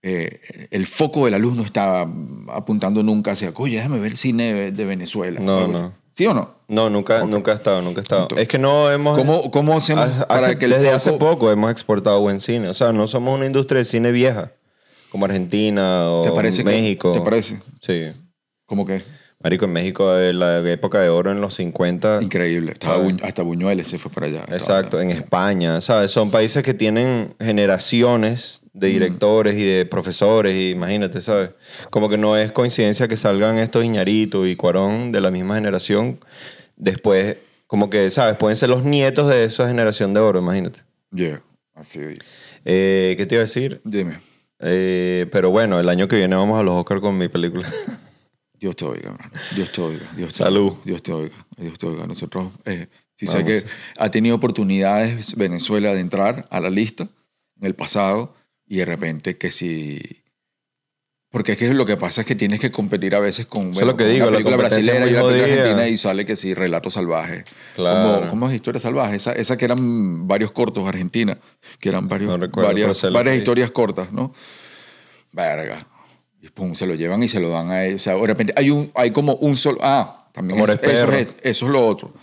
eh, 0.01 0.67
el 0.71 0.87
foco 0.87 1.25
de 1.25 1.31
la 1.31 1.37
luz 1.37 1.55
no 1.57 1.63
está 1.63 2.07
apuntando 2.47 3.03
nunca 3.03 3.31
hacia, 3.31 3.51
oye, 3.55 3.75
déjame 3.77 3.99
ver 3.99 4.11
el 4.11 4.17
cine 4.17 4.71
de 4.71 4.85
Venezuela. 4.85 5.39
No, 5.39 5.67
no. 5.67 5.93
¿Sí 6.15 6.25
o 6.25 6.33
no? 6.33 6.55
No, 6.67 6.89
nunca, 6.89 7.23
nunca 7.25 7.51
ha 7.51 7.55
estado, 7.55 7.81
nunca 7.81 8.01
ha 8.01 8.03
estado. 8.03 8.21
Entonces, 8.23 8.43
es 8.43 8.47
que 8.49 8.57
no 8.59 8.91
hemos... 8.91 9.17
¿Cómo, 9.17 9.49
cómo 9.51 9.77
hacemos 9.77 10.09
hace- 10.09 10.25
para 10.25 10.39
hace- 10.47 10.57
que 10.57 10.65
el 10.65 10.71
desde 10.71 10.85
foco... 10.85 10.95
hace 10.95 11.11
poco 11.13 11.51
hemos 11.51 11.71
exportado 11.71 12.19
buen 12.19 12.39
cine. 12.41 12.67
O 12.67 12.73
sea, 12.73 12.91
no 12.91 13.07
somos 13.07 13.35
una 13.35 13.45
industria 13.45 13.79
de 13.79 13.85
cine 13.85 14.11
vieja, 14.11 14.51
como 15.09 15.25
Argentina 15.25 16.09
o 16.11 16.21
¿Te 16.23 16.31
parece 16.31 16.63
que- 16.63 16.69
México. 16.69 17.13
¿Te 17.13 17.21
parece? 17.21 17.59
Sí. 17.81 18.11
Como 18.65 18.85
que 18.85 19.01
Marico, 19.41 19.63
en 19.65 19.71
México, 19.71 20.17
eh, 20.17 20.33
la 20.33 20.59
época 20.69 20.99
de 20.99 21.07
oro 21.07 21.31
en 21.31 21.39
los 21.39 21.53
50... 21.53 22.19
increíble. 22.21 22.73
Hasta 23.23 23.41
Buñueles 23.41 23.87
se 23.87 23.97
fue 23.97 24.11
para 24.11 24.27
allá. 24.27 24.43
Exacto, 24.51 24.99
en 24.99 25.11
España, 25.11 25.79
¿sabes? 25.79 26.11
Son 26.11 26.29
países 26.29 26.61
que 26.61 26.73
tienen 26.73 27.35
generaciones 27.39 28.59
de 28.73 28.87
directores 28.87 29.55
y 29.55 29.63
de 29.63 29.85
profesores, 29.85 30.53
y 30.55 30.71
imagínate, 30.71 31.21
¿sabes? 31.21 31.51
Como 31.89 32.09
que 32.09 32.17
no 32.17 32.35
es 32.35 32.51
coincidencia 32.51 33.07
que 33.07 33.15
salgan 33.15 33.57
estos 33.57 33.85
Iñarito 33.85 34.45
y 34.45 34.57
Cuarón 34.57 35.13
de 35.13 35.21
la 35.21 35.31
misma 35.31 35.55
generación, 35.55 36.19
después, 36.75 37.37
como 37.65 37.89
que, 37.89 38.09
¿sabes? 38.09 38.35
Pueden 38.35 38.57
ser 38.57 38.67
los 38.69 38.83
nietos 38.83 39.29
de 39.29 39.45
esa 39.45 39.69
generación 39.69 40.13
de 40.13 40.19
oro, 40.19 40.39
imagínate. 40.39 40.79
Yeah, 41.13 41.41
I 41.79 41.85
feel 41.85 42.09
you. 42.09 42.19
Eh, 42.65 43.15
¿Qué 43.17 43.25
te 43.25 43.35
iba 43.35 43.41
a 43.41 43.45
decir? 43.45 43.79
Dime. 43.85 44.19
Eh, 44.59 45.27
pero 45.31 45.49
bueno, 45.51 45.79
el 45.79 45.89
año 45.89 46.07
que 46.07 46.17
viene 46.17 46.35
vamos 46.35 46.59
a 46.59 46.63
los 46.63 46.75
Oscars 46.75 47.01
con 47.01 47.17
mi 47.17 47.27
película. 47.27 47.67
Dios 48.59 48.75
te 48.75 48.85
oiga, 48.85 49.11
hermano. 49.11 49.31
Dios 49.55 49.71
te 49.71 49.81
oiga. 49.81 50.11
Dios 50.15 50.29
te 50.29 50.43
Salud. 50.43 50.71
Oiga. 50.71 50.81
Dios 50.83 51.03
te 51.03 51.13
oiga. 51.13 51.45
Dios 51.57 51.79
te 51.79 51.85
oiga. 51.87 52.07
Nosotros, 52.07 52.51
eh, 52.65 52.87
sí 53.15 53.25
sé 53.25 53.45
que 53.45 53.63
ha 53.97 54.11
tenido 54.11 54.35
oportunidades 54.35 55.35
Venezuela 55.35 55.93
de 55.93 56.01
entrar 56.01 56.45
a 56.49 56.59
la 56.59 56.69
lista 56.69 57.07
en 57.57 57.65
el 57.65 57.75
pasado 57.75 58.35
y 58.65 58.77
de 58.77 58.85
repente 58.85 59.37
que 59.37 59.51
si 59.51 60.23
Porque 61.31 61.51
es 61.51 61.59
que 61.59 61.71
lo 61.73 61.85
que 61.85 61.95
pasa 61.95 62.21
es 62.21 62.27
que 62.27 62.33
tienes 62.33 62.59
que 62.59 62.71
competir 62.71 63.13
a 63.13 63.19
veces 63.19 63.45
con, 63.45 63.69
es 63.69 63.81
lo 63.81 63.95
que 63.95 64.05
con 64.05 64.13
digo, 64.13 64.25
la 64.25 64.29
una 64.29 64.37
película 64.37 64.57
competencia 64.57 64.93
brasileña 64.93 65.11
y 65.11 65.21
una 65.21 65.31
película 65.31 65.53
argentina 65.53 65.87
y 65.87 65.97
sale 65.97 66.25
que 66.25 66.35
sí, 66.35 66.55
Relato 66.55 66.89
Salvaje. 66.89 67.45
Claro. 67.75 68.19
Como, 68.21 68.29
¿Cómo 68.31 68.49
es 68.49 68.55
Historia 68.55 68.79
Salvaje? 68.79 69.17
Esa, 69.17 69.33
esa 69.33 69.55
que 69.55 69.65
eran 69.65 70.27
varios 70.27 70.51
cortos 70.51 70.87
argentina, 70.87 71.37
que 71.79 71.89
eran 71.89 72.07
varios, 72.07 72.31
No 72.31 72.37
recuerdo, 72.37 72.69
varias, 73.13 73.37
historias 73.37 73.69
cortas, 73.69 74.11
¿no? 74.11 74.33
Verga. 75.31 75.85
Y 76.41 76.47
pum, 76.49 76.73
se 76.73 76.87
lo 76.87 76.95
llevan 76.95 77.21
y 77.21 77.27
se 77.27 77.39
lo 77.39 77.49
dan 77.49 77.69
a 77.69 77.85
ellos. 77.85 78.01
O 78.01 78.03
sea, 78.03 78.15
de 78.15 78.25
repente 78.25 78.53
hay, 78.55 78.71
un, 78.71 78.91
hay 78.95 79.11
como 79.11 79.35
un 79.35 79.55
solo... 79.55 79.77
Ah, 79.83 80.27
también 80.31 80.59
eso, 80.59 81.11
es, 81.11 81.29
eso 81.43 81.65
es 81.65 81.71
lo 81.71 81.85
otro. 81.85 82.13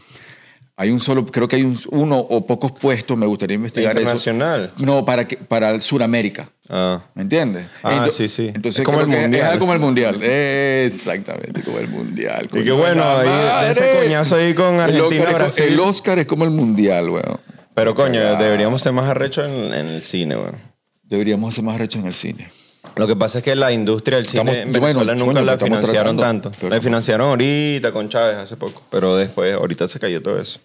Hay 0.78 0.90
un 0.90 1.00
solo, 1.00 1.24
creo 1.24 1.48
que 1.48 1.56
hay 1.56 1.62
un, 1.62 1.78
uno 1.90 2.18
o 2.18 2.46
pocos 2.46 2.70
puestos, 2.72 3.16
me 3.16 3.24
gustaría 3.24 3.54
investigar 3.54 3.92
eso. 3.92 4.00
Internacional. 4.00 4.72
No, 4.76 5.06
para, 5.06 5.26
que, 5.26 5.38
para 5.38 5.70
el 5.70 5.80
Suramérica. 5.80 6.50
Ah. 6.68 7.00
¿Me 7.14 7.22
entiendes? 7.22 7.66
Ah, 7.82 8.08
sí, 8.10 8.28
sí. 8.28 8.48
Entonces 8.54 8.80
Es 8.80 8.84
como 8.84 9.00
el 9.00 9.06
mundial. 9.06 9.34
Es 9.34 9.42
algo 9.44 9.60
como 9.60 9.72
el 9.72 9.78
mundial. 9.78 10.22
Exactamente, 10.22 11.62
como 11.62 11.78
el 11.78 11.88
mundial. 11.88 12.50
Y 12.52 12.62
qué 12.62 12.72
bueno, 12.72 13.02
ahí, 13.04 13.70
ese 13.70 14.00
coñazo 14.02 14.36
ahí 14.36 14.52
con 14.52 14.74
El 14.74 14.80
Argentina, 14.80 15.46
es 15.46 15.58
el 15.60 15.80
Oscar 15.80 16.18
es 16.18 16.26
como 16.26 16.44
el 16.44 16.50
mundial, 16.50 17.08
weón. 17.08 17.40
Pero 17.74 17.94
coño, 17.94 18.36
deberíamos 18.36 18.82
ser 18.82 18.92
más 18.92 19.08
arrechos 19.08 19.48
en, 19.48 19.72
en 19.72 19.86
el 19.86 20.02
cine, 20.02 20.36
weón. 20.36 20.56
Deberíamos 21.04 21.54
ser 21.54 21.64
más 21.64 21.78
rechos 21.78 22.02
en 22.02 22.08
el 22.08 22.14
cine. 22.14 22.50
Lo 22.94 23.06
que 23.06 23.16
pasa 23.16 23.38
es 23.38 23.44
que 23.44 23.54
la 23.56 23.72
industria 23.72 24.16
del 24.18 24.26
cine 24.26 24.42
Estamos- 24.42 24.56
en 24.56 24.72
bueno, 24.72 24.86
Venezuela 24.86 25.14
nunca 25.16 25.42
la 25.42 25.52
estamos 25.54 25.78
financiaron 25.78 26.16
tratando, 26.16 26.42
tanto. 26.50 26.58
pero- 26.60 26.74
La 26.74 26.80
financiaron 26.80 27.28
ahorita 27.30 27.92
con 27.92 28.08
Chávez 28.08 28.36
hace 28.36 28.56
poco, 28.56 28.82
pero 28.90 29.16
después, 29.16 29.54
ahorita 29.54 29.88
se 29.88 29.98
cayó 29.98 30.22
todo 30.22 30.40
eso. 30.40 30.60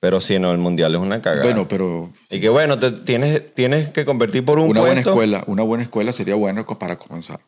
Pero 0.00 0.20
sí, 0.20 0.38
no, 0.38 0.52
el 0.52 0.58
mundial 0.58 0.94
es 0.94 1.00
una 1.00 1.20
cagada. 1.20 1.42
Bueno, 1.42 1.66
pero 1.66 2.12
y 2.30 2.38
que 2.40 2.48
bueno, 2.48 2.78
te, 2.78 2.92
tienes, 2.92 3.52
tienes 3.54 3.88
que 3.90 4.04
convertir 4.04 4.44
por 4.44 4.60
un 4.60 4.70
una 4.70 4.80
buena 4.80 4.94
puesto. 4.94 5.10
escuela, 5.10 5.42
una 5.48 5.64
buena 5.64 5.82
escuela 5.82 6.12
sería 6.12 6.36
bueno 6.36 6.64
co- 6.64 6.78
para 6.78 6.96
comenzar. 6.96 7.40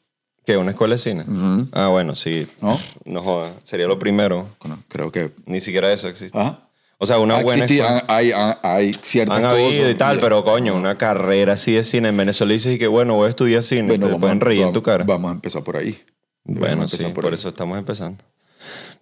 ¿Qué? 0.44 0.56
¿Una 0.56 0.70
escuela 0.72 0.94
de 0.94 0.98
cine? 0.98 1.24
Ujú. 1.28 1.68
Ah, 1.70 1.88
bueno, 1.88 2.16
sí. 2.16 2.48
¿No? 2.60 2.76
No 3.04 3.22
joda. 3.22 3.52
Sería 3.62 3.86
lo 3.86 3.98
primero. 4.00 4.48
Bueno, 4.60 4.82
creo 4.88 5.12
que... 5.12 5.30
Ni 5.46 5.60
siquiera 5.60 5.92
eso 5.92 6.08
existe. 6.08 6.36
¿Ah? 6.36 6.58
O 7.02 7.06
sea, 7.06 7.18
una 7.18 7.38
Ha 7.38 7.42
buena 7.42 7.64
existido- 7.64 7.84
escuela. 7.86 8.04
han- 8.08 8.16
hay, 8.16 8.32
han- 8.32 8.58
hay 8.62 8.92
ciertas 8.92 9.36
Han 9.38 9.42
cosas. 9.42 9.56
habido 9.58 9.90
y 9.90 9.94
tal, 9.94 10.16
Mira, 10.16 10.26
pero 10.26 10.44
coño, 10.44 10.76
una 10.76 10.98
carrera 10.98 11.54
así 11.54 11.72
de 11.72 11.82
cine. 11.82 12.08
En 12.10 12.16
Venezuela 12.16 12.52
dices 12.52 12.78
que 12.78 12.86
bueno, 12.86 13.14
voy 13.14 13.26
a 13.26 13.30
estudiar 13.30 13.62
cine. 13.62 13.82
bueno, 13.88 14.06
te 14.06 14.12
vamos, 14.12 14.20
pueden 14.20 14.40
reír 14.40 14.62
en 14.62 14.72
tu 14.72 14.82
cara. 14.82 15.04
Vamos 15.04 15.30
a 15.30 15.34
empezar 15.34 15.64
por 15.64 15.76
ahí. 15.78 15.98
Bueno, 16.44 16.86
sí, 16.88 17.02
por, 17.14 17.26
ahí. 17.26 17.34
eso 17.34 17.48
estamos 17.48 17.78
empezando. 17.78 18.22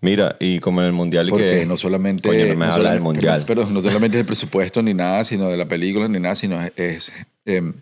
Mira, 0.00 0.37
y 0.38 0.61
como 0.61 0.81
en 0.81 0.87
el 0.87 0.93
mundial 0.93 1.28
Porque 1.28 1.61
que... 1.61 1.67
no 1.67 1.76
solamente. 1.76 2.28
Coño, 2.28 2.47
no 2.47 2.55
me 2.55 2.67
no 2.67 2.73
habla 2.73 2.93
del 2.93 3.00
mundial. 3.00 3.45
Perdón, 3.45 3.75
no 3.75 3.81
solamente 3.81 4.19
el 4.21 4.25
presupuesto 4.26 4.81
ni 4.81 4.95
nada, 4.95 5.25
sino 5.25 5.49
de 5.49 5.57
la 5.57 5.67
película 5.67 6.07
ni 6.07 6.21
nada, 6.21 6.37
sino 6.37 6.62
es, 6.62 6.73
es, 6.76 7.12
em, 7.47 7.75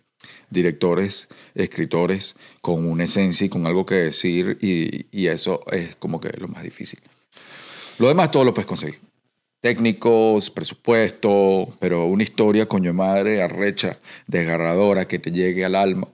directores, 0.49 1.29
escritores 1.55 2.37
con 2.63 2.87
una 2.89 3.05
esencia 3.05 3.45
y 3.45 3.49
con 3.51 3.67
algo 3.67 3.85
que 3.85 3.97
decir, 3.97 4.57
y, 4.63 5.07
y 5.11 5.27
eso 5.27 5.61
es 5.71 5.97
como 5.97 6.21
que 6.21 6.31
lo 6.39 6.49
más 6.49 6.63
difícil. 6.63 7.01
Lo 7.99 8.09
demás 8.09 8.31
todo 8.31 8.45
lo 8.45 8.55
puedes 8.55 8.67
conseguir. 8.67 8.99
Técnicos, 9.63 10.51
presupuesto, 10.51 11.69
pero 11.81 12.05
una 12.07 12.23
historia, 12.23 12.67
coño 12.67 12.93
madre, 12.93 13.43
arrecha, 13.43 13.99
desgarradora, 14.27 15.09
que 15.09 15.19
te 15.19 15.31
llegue 15.31 15.65
al 15.65 15.75
alma. 15.75 16.09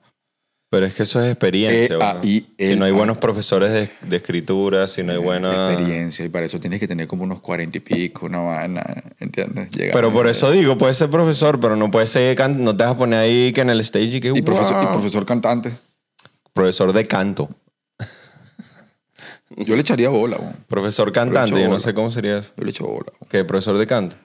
Pero 0.71 0.87
es 0.87 0.95
que 0.95 1.03
eso 1.03 1.23
es 1.23 1.31
experiencia. 1.33 1.97
Eh, 2.23 2.27
y 2.27 2.41
si 2.59 2.73
el- 2.73 2.79
no 2.79 2.87
hay 2.87 2.93
ah. 2.93 2.97
buenos 2.97 3.19
profesores 3.19 3.71
de, 3.73 3.91
de 4.09 4.17
escritura, 4.17 4.87
si 4.87 5.03
no 5.03 5.13
hay 5.13 5.19
buena... 5.19 5.71
experiencia, 5.71 6.25
y 6.25 6.31
para 6.31 6.47
eso 6.47 6.59
tienes 6.61 6.81
que 6.81 6.89
tener 6.89 7.07
como 7.07 7.25
unos 7.25 7.41
cuarenta 7.41 7.77
y 7.77 7.81
pico, 7.81 8.25
una 8.25 8.41
vaina, 8.41 8.83
¿entiendes? 9.21 9.69
Llegar- 9.71 9.93
Pero 9.93 10.11
por 10.15 10.29
eso 10.29 10.51
digo, 10.51 10.79
puedes 10.79 10.97
ser 10.97 11.11
profesor, 11.11 11.61
pero 11.61 11.77
no 11.77 11.91
puedes 11.91 12.09
ser... 12.09 12.35
can- 12.37 12.65
No 12.65 12.75
te 12.75 12.85
vas 12.85 12.95
a 12.95 12.97
poner 12.97 13.19
ahí 13.19 13.53
que 13.53 13.61
en 13.61 13.69
el 13.69 13.81
stage 13.81 14.17
y 14.17 14.21
que... 14.21 14.33
Y 14.35 14.41
profesor, 14.41 14.83
y 14.83 14.87
profesor 14.87 15.27
cantante. 15.27 15.73
Profesor 16.55 16.93
de 16.95 17.07
canto. 17.07 17.51
Yo 19.57 19.75
le 19.75 19.81
echaría 19.83 20.09
bola, 20.09 20.37
weón. 20.39 20.57
Profesor 20.69 21.13
cantante, 21.13 21.51
yo 21.53 21.63
no 21.63 21.69
bola. 21.69 21.81
sé 21.81 21.95
cómo 21.95 22.11
sería 22.11 22.39
eso. 22.39 22.53
Yo 22.57 22.65
le 22.65 22.71
echo 22.71 22.87
bola. 22.87 23.13
¿Qué? 23.29 23.45
¿Profesor 23.45 23.77
de 23.79 23.87
canto? 23.87 24.17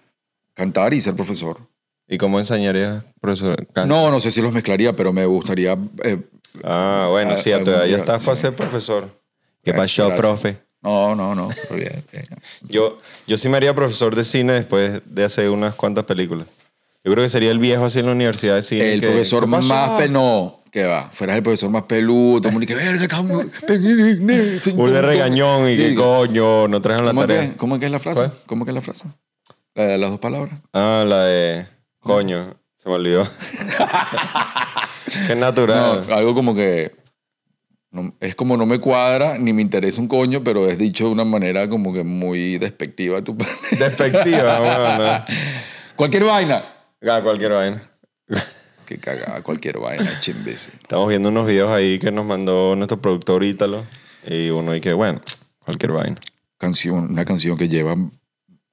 Cantar 0.54 0.94
y 0.94 1.02
ser 1.02 1.16
profesor. 1.16 1.60
¿Y 2.08 2.18
cómo 2.18 2.40
enseñarías 2.40 3.04
profesor 3.20 3.58
de 3.58 3.66
canto? 3.68 3.88
No, 3.94 4.10
no 4.10 4.20
sé 4.20 4.32
si 4.32 4.42
los 4.42 4.54
mezclaría, 4.54 4.96
pero 4.96 5.12
me 5.14 5.26
gustaría. 5.26 5.78
eh, 6.04 6.22
Ah, 6.64 7.08
bueno, 7.12 7.34
Ah, 7.34 7.38
sí, 7.38 7.52
a 7.52 7.64
tu 7.64 7.70
edad 7.70 7.86
ya 7.86 7.98
estás 7.98 8.24
para 8.24 8.36
sí. 8.36 8.42
ser 8.44 8.56
profesor. 8.56 9.10
¿Qué 9.64 9.74
pasó, 9.74 10.14
profe? 10.16 10.58
no, 10.82 11.14
no, 11.16 11.36
no. 11.36 11.50
bien, 11.72 12.04
bien. 12.12 12.26
Yo, 12.70 13.00
yo 13.28 13.36
sí 13.38 13.50
me 13.50 13.58
haría 13.58 13.76
profesor 13.76 14.16
de 14.16 14.24
cine 14.24 14.54
después 14.54 15.02
de 15.06 15.24
hacer 15.26 15.50
unas 15.50 15.76
cuantas 15.76 16.06
películas. 16.06 16.48
Yo 17.04 17.12
creo 17.12 17.24
que 17.24 17.30
sería 17.30 17.52
el 17.52 17.60
viejo 17.60 17.86
así 17.86 18.00
en 18.00 18.06
la 18.08 18.12
universidad 18.14 18.56
de 18.56 18.62
cine. 18.64 18.94
El 18.94 19.02
que- 19.02 19.08
profesor 19.08 19.46
más. 19.48 19.68
No, 20.10 20.57
que 20.72 20.86
va. 20.86 21.10
Fueras 21.12 21.38
el 21.38 21.44
profesor 21.44 21.70
más 21.70 21.84
peludo. 21.84 22.40
Todo 22.42 22.50
el 22.50 22.54
mundo 22.54 22.64
y 22.64 22.68
que, 22.68 22.76
verga, 22.76 23.02
estamos. 23.04 23.46
Un 23.46 23.48
de 24.94 25.02
regañón 25.02 25.70
y 25.70 25.78
que 25.78 25.96
coño, 25.96 26.68
no 26.68 26.82
trajeron 26.82 27.06
la 27.06 27.12
¿Cómo 27.12 27.22
es, 27.24 27.28
tarea. 27.28 27.50
que, 27.52 27.58
¿Cómo 27.58 27.76
es 27.76 27.80
que 27.80 27.86
es 27.88 27.92
la 27.92 28.00
frase? 28.00 28.20
¿Cuál? 28.20 28.34
¿Cómo 28.46 28.64
es 28.64 28.66
que 28.66 28.72
es 28.72 28.76
la 28.76 28.82
frase? 28.82 29.06
La 29.76 29.84
de 29.84 29.98
las 29.98 30.10
dos 30.10 30.20
palabras. 30.20 30.60
Ah, 30.74 31.04
la 31.08 31.24
de 31.26 31.68
coño, 32.00 32.56
se 32.78 32.90
me 32.90 32.96
olvidó. 32.96 33.28
Qué 35.28 35.36
natural. 35.36 36.06
No, 36.08 36.16
algo 36.16 36.34
como 36.34 36.56
que. 36.56 36.96
no- 37.92 38.14
es 38.20 38.36
como 38.36 38.58
no 38.58 38.66
me 38.66 38.80
cuadra 38.80 39.38
ni 39.38 39.54
me 39.54 39.62
interesa 39.62 40.02
un 40.02 40.08
coño, 40.08 40.44
pero 40.44 40.68
es 40.68 40.78
dicho 40.78 41.06
de 41.06 41.12
una 41.12 41.26
manera 41.26 41.70
como 41.70 41.94
que 41.94 42.04
muy 42.04 42.58
despectiva. 42.58 43.22
Tu 43.22 43.36
Despectiva, 43.72 44.60
bueno. 44.98 45.26
Cualquier 45.96 46.24
vaina. 46.26 46.66
Ah, 47.08 47.22
cualquier 47.24 47.52
vaina. 47.52 47.90
Que 48.88 48.98
cagada, 49.00 49.44
cualquier 49.44 49.80
vaina, 49.80 50.18
chimbécil. 50.22 50.74
Estamos 50.82 51.10
viendo 51.10 51.28
unos 51.28 51.46
videos 51.46 51.70
ahí 51.70 52.00
que 52.00 52.10
nos 52.10 52.26
mandó 52.26 52.74
nuestro 52.78 53.02
productor 53.02 53.44
Ítalo. 53.44 53.86
Y 54.26 54.50
uno 54.50 54.74
y 54.76 54.80
que, 54.82 54.94
bueno, 54.94 55.22
cualquier 55.60 55.92
vaina. 55.92 56.20
Canción, 56.58 57.12
una 57.12 57.26
canción 57.26 57.58
que 57.58 57.68
lleva, 57.68 57.96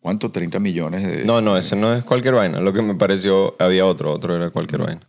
¿cuánto? 0.01 0.31
30 0.31 0.59
millones 0.61 1.03
de... 1.05 1.25
No, 1.25 1.41
no, 1.41 1.57
ese 1.57 1.75
no 1.75 1.93
es 1.95 2.05
cualquier 2.05 2.35
vaina. 2.35 2.61
Lo 2.61 2.73
que 2.73 2.81
me 2.81 2.95
pareció, 2.95 3.57
había 3.59 3.87
otro, 3.87 4.13
otro 4.13 4.37
era 4.37 4.51
cualquier 4.51 4.83
vaina. 4.83 5.01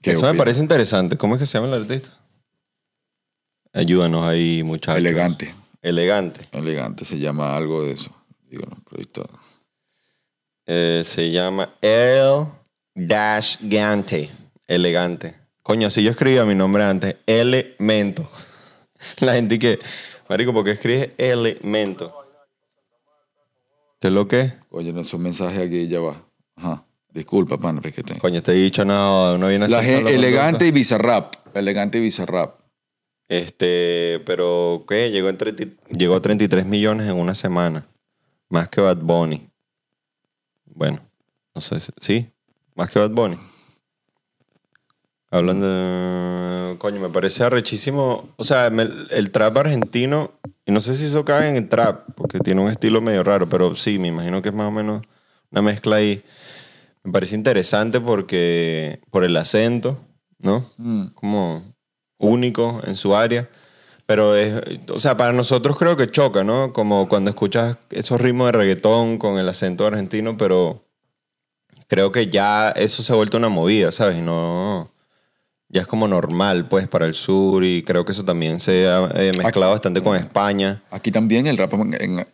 ¿Qué 0.00 0.12
Eso 0.12 0.24
me 0.26 0.34
parece 0.34 0.60
interesante. 0.60 1.18
¿Cómo 1.18 1.34
es 1.34 1.40
que 1.40 1.46
se 1.46 1.58
llama 1.58 1.68
el 1.74 1.82
artista? 1.82 2.10
Ayúdanos 3.74 4.26
ahí, 4.26 4.62
muchachos. 4.62 4.98
Elegante. 4.98 5.54
Elegante. 5.82 6.40
Elegante, 6.52 7.04
se 7.04 7.18
llama 7.18 7.54
algo 7.54 7.84
de 7.84 7.92
eso. 7.92 8.10
Digo, 8.48 8.64
no, 8.68 8.82
ahorita- 8.90 9.22
Eh, 10.66 11.02
se 11.04 11.30
llama 11.30 11.74
El 11.82 12.46
Dash 13.06 13.56
Gante. 13.62 14.30
Elegante. 14.66 15.34
Coño, 15.62 15.90
si 15.90 16.02
yo 16.02 16.10
escribía 16.10 16.44
mi 16.44 16.54
nombre 16.54 16.84
antes, 16.84 17.16
Elemento. 17.26 18.28
La 19.20 19.34
gente 19.34 19.58
que, 19.58 19.78
Marico, 20.28 20.52
¿por 20.52 20.64
qué 20.64 20.72
escribes 20.72 21.10
Elemento? 21.18 22.14
¿Qué 24.00 24.08
es 24.08 24.12
lo 24.14 24.26
que? 24.28 24.52
Oye, 24.70 24.92
no 24.92 25.00
es 25.00 25.12
un 25.12 25.22
mensaje 25.22 25.62
aquí, 25.62 25.88
ya 25.88 26.00
va. 26.00 26.22
Ajá. 26.56 26.84
Disculpa, 27.12 27.58
pana, 27.58 27.80
es 27.84 27.92
que 27.94 28.02
te... 28.02 28.18
Coño, 28.18 28.42
te 28.42 28.52
he 28.52 28.54
dicho 28.54 28.84
nada, 28.84 29.34
uno 29.34 29.48
viene 29.48 29.64
a 29.64 29.68
La 29.68 29.78
hacer 29.80 29.90
gen- 29.90 30.02
solo 30.02 30.10
elegante 30.10 30.66
y 30.66 30.70
bizarrap. 30.70 31.34
Elegante 31.54 31.98
y 31.98 32.00
bizarrap. 32.02 32.60
Este, 33.28 34.22
pero 34.24 34.84
¿qué? 34.88 35.10
Llegó, 35.10 35.28
en 35.28 35.36
30 35.36 35.64
llegó 35.90 36.14
a 36.14 36.22
33 36.22 36.64
millones 36.66 37.08
en 37.08 37.16
una 37.18 37.34
semana. 37.34 37.86
Más 38.48 38.68
que 38.68 38.80
Bad 38.80 38.98
Bunny. 38.98 39.48
Bueno, 40.66 41.00
no 41.54 41.60
sé, 41.60 41.78
si- 41.80 41.92
¿sí? 42.00 42.28
Más 42.80 42.90
que 42.90 42.98
Bad 42.98 43.10
Bunny. 43.10 43.36
Hablan 45.30 45.60
de... 45.60 46.78
Coño, 46.78 46.98
me 46.98 47.10
parece 47.10 47.44
arrechísimo. 47.44 48.30
O 48.36 48.44
sea, 48.44 48.70
me- 48.70 48.88
el 49.10 49.30
trap 49.30 49.58
argentino, 49.58 50.30
y 50.64 50.72
no 50.72 50.80
sé 50.80 50.94
si 50.94 51.04
eso 51.04 51.22
cae 51.22 51.50
en 51.50 51.56
el 51.56 51.68
trap, 51.68 52.06
porque 52.14 52.38
tiene 52.38 52.62
un 52.62 52.70
estilo 52.70 53.02
medio 53.02 53.22
raro, 53.22 53.50
pero 53.50 53.74
sí, 53.76 53.98
me 53.98 54.08
imagino 54.08 54.40
que 54.40 54.48
es 54.48 54.54
más 54.54 54.68
o 54.68 54.70
menos 54.70 55.02
una 55.50 55.60
mezcla 55.60 55.96
ahí. 55.96 56.24
Me 57.04 57.12
parece 57.12 57.36
interesante 57.36 58.00
porque, 58.00 59.02
por 59.10 59.24
el 59.24 59.36
acento, 59.36 60.00
¿no? 60.38 60.64
Mm. 60.78 61.08
como 61.08 61.74
único 62.16 62.80
en 62.86 62.96
su 62.96 63.14
área. 63.14 63.50
Pero 64.06 64.34
es, 64.34 64.58
o 64.90 64.98
sea, 65.00 65.18
para 65.18 65.34
nosotros 65.34 65.76
creo 65.76 65.98
que 65.98 66.06
choca, 66.06 66.44
¿no? 66.44 66.72
Como 66.72 67.08
cuando 67.10 67.28
escuchas 67.28 67.76
esos 67.90 68.18
ritmos 68.22 68.46
de 68.46 68.52
reggaetón 68.52 69.18
con 69.18 69.38
el 69.38 69.50
acento 69.50 69.86
argentino, 69.86 70.38
pero 70.38 70.82
creo 71.90 72.12
que 72.12 72.28
ya 72.28 72.70
eso 72.70 73.02
se 73.02 73.12
ha 73.12 73.16
vuelto 73.16 73.36
una 73.36 73.48
movida, 73.48 73.90
¿sabes? 73.90 74.16
Y 74.16 74.22
no, 74.22 74.90
ya 75.68 75.80
es 75.82 75.86
como 75.88 76.06
normal, 76.06 76.68
pues, 76.68 76.86
para 76.88 77.04
el 77.06 77.14
sur 77.14 77.64
y 77.64 77.82
creo 77.82 78.04
que 78.04 78.12
eso 78.12 78.24
también 78.24 78.60
se 78.60 78.86
ha 78.86 79.10
eh, 79.16 79.32
mezclado 79.36 79.72
bastante 79.72 80.00
con 80.00 80.16
España. 80.16 80.80
Aquí 80.90 81.10
también 81.10 81.46
el 81.48 81.58
rap, 81.58 81.74
en, 81.74 81.94
en- 82.00 82.26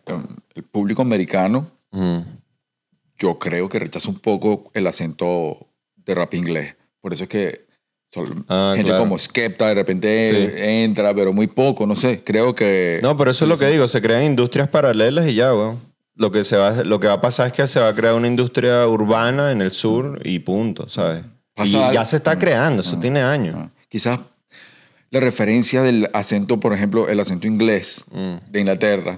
el 0.55 0.63
público 0.63 1.01
americano, 1.01 1.71
yo 3.19 3.39
creo 3.39 3.67
que 3.67 3.79
rechaza 3.79 4.09
un 4.09 4.19
poco 4.19 4.69
el 4.75 4.85
acento 4.85 5.67
de 5.95 6.13
rap 6.15 6.33
inglés. 6.35 6.75
Por 7.01 7.13
eso 7.13 7.23
es 7.23 7.29
que 7.29 7.67
Ah, 8.47 8.71
gente 8.75 8.89
claro. 8.89 9.03
como 9.03 9.19
Skepta 9.19 9.67
de 9.67 9.75
repente 9.75 10.31
Sí. 10.31 10.63
entra, 10.63 11.13
pero 11.13 11.33
muy 11.33 11.45
poco, 11.47 11.85
no 11.85 11.93
sé. 11.93 12.23
Creo 12.23 12.55
que... 12.55 12.99
No, 13.03 13.17
pero 13.17 13.31
eso 13.31 13.43
es 13.45 13.49
lo 13.49 13.57
que 13.57 13.67
digo, 13.67 13.85
se 13.85 14.01
crean 14.01 14.23
industrias 14.23 14.69
paralelas 14.69 15.27
y 15.27 15.35
ya, 15.35 15.53
weón. 15.53 15.79
Lo 16.17 16.31
que, 16.31 16.43
se 16.43 16.57
va, 16.57 16.83
lo 16.83 16.99
que 16.99 17.07
va 17.07 17.13
a 17.13 17.21
pasar 17.21 17.47
es 17.47 17.53
que 17.53 17.67
se 17.67 17.79
va 17.79 17.89
a 17.89 17.95
crear 17.95 18.13
una 18.15 18.27
industria 18.27 18.87
urbana 18.87 19.51
en 19.51 19.61
el 19.61 19.71
sur 19.71 20.19
y 20.23 20.39
punto, 20.39 20.89
¿sabes? 20.89 21.23
Y 21.63 21.69
ya 21.71 21.89
algo- 21.89 22.05
se 22.05 22.15
está 22.17 22.37
creando, 22.37 22.81
eso 22.81 22.97
tiene 22.99 23.21
años. 23.21 23.55
Ah, 23.57 23.69
Quizás 23.89 24.19
la 25.11 25.19
referencia 25.19 25.81
del 25.81 26.09
acento, 26.13 26.59
por 26.59 26.73
ejemplo, 26.73 27.07
el 27.07 27.19
acento 27.19 27.47
inglés 27.47 28.03
Mm. 28.11 28.35
de 28.51 28.59
Inglaterra. 28.59 29.17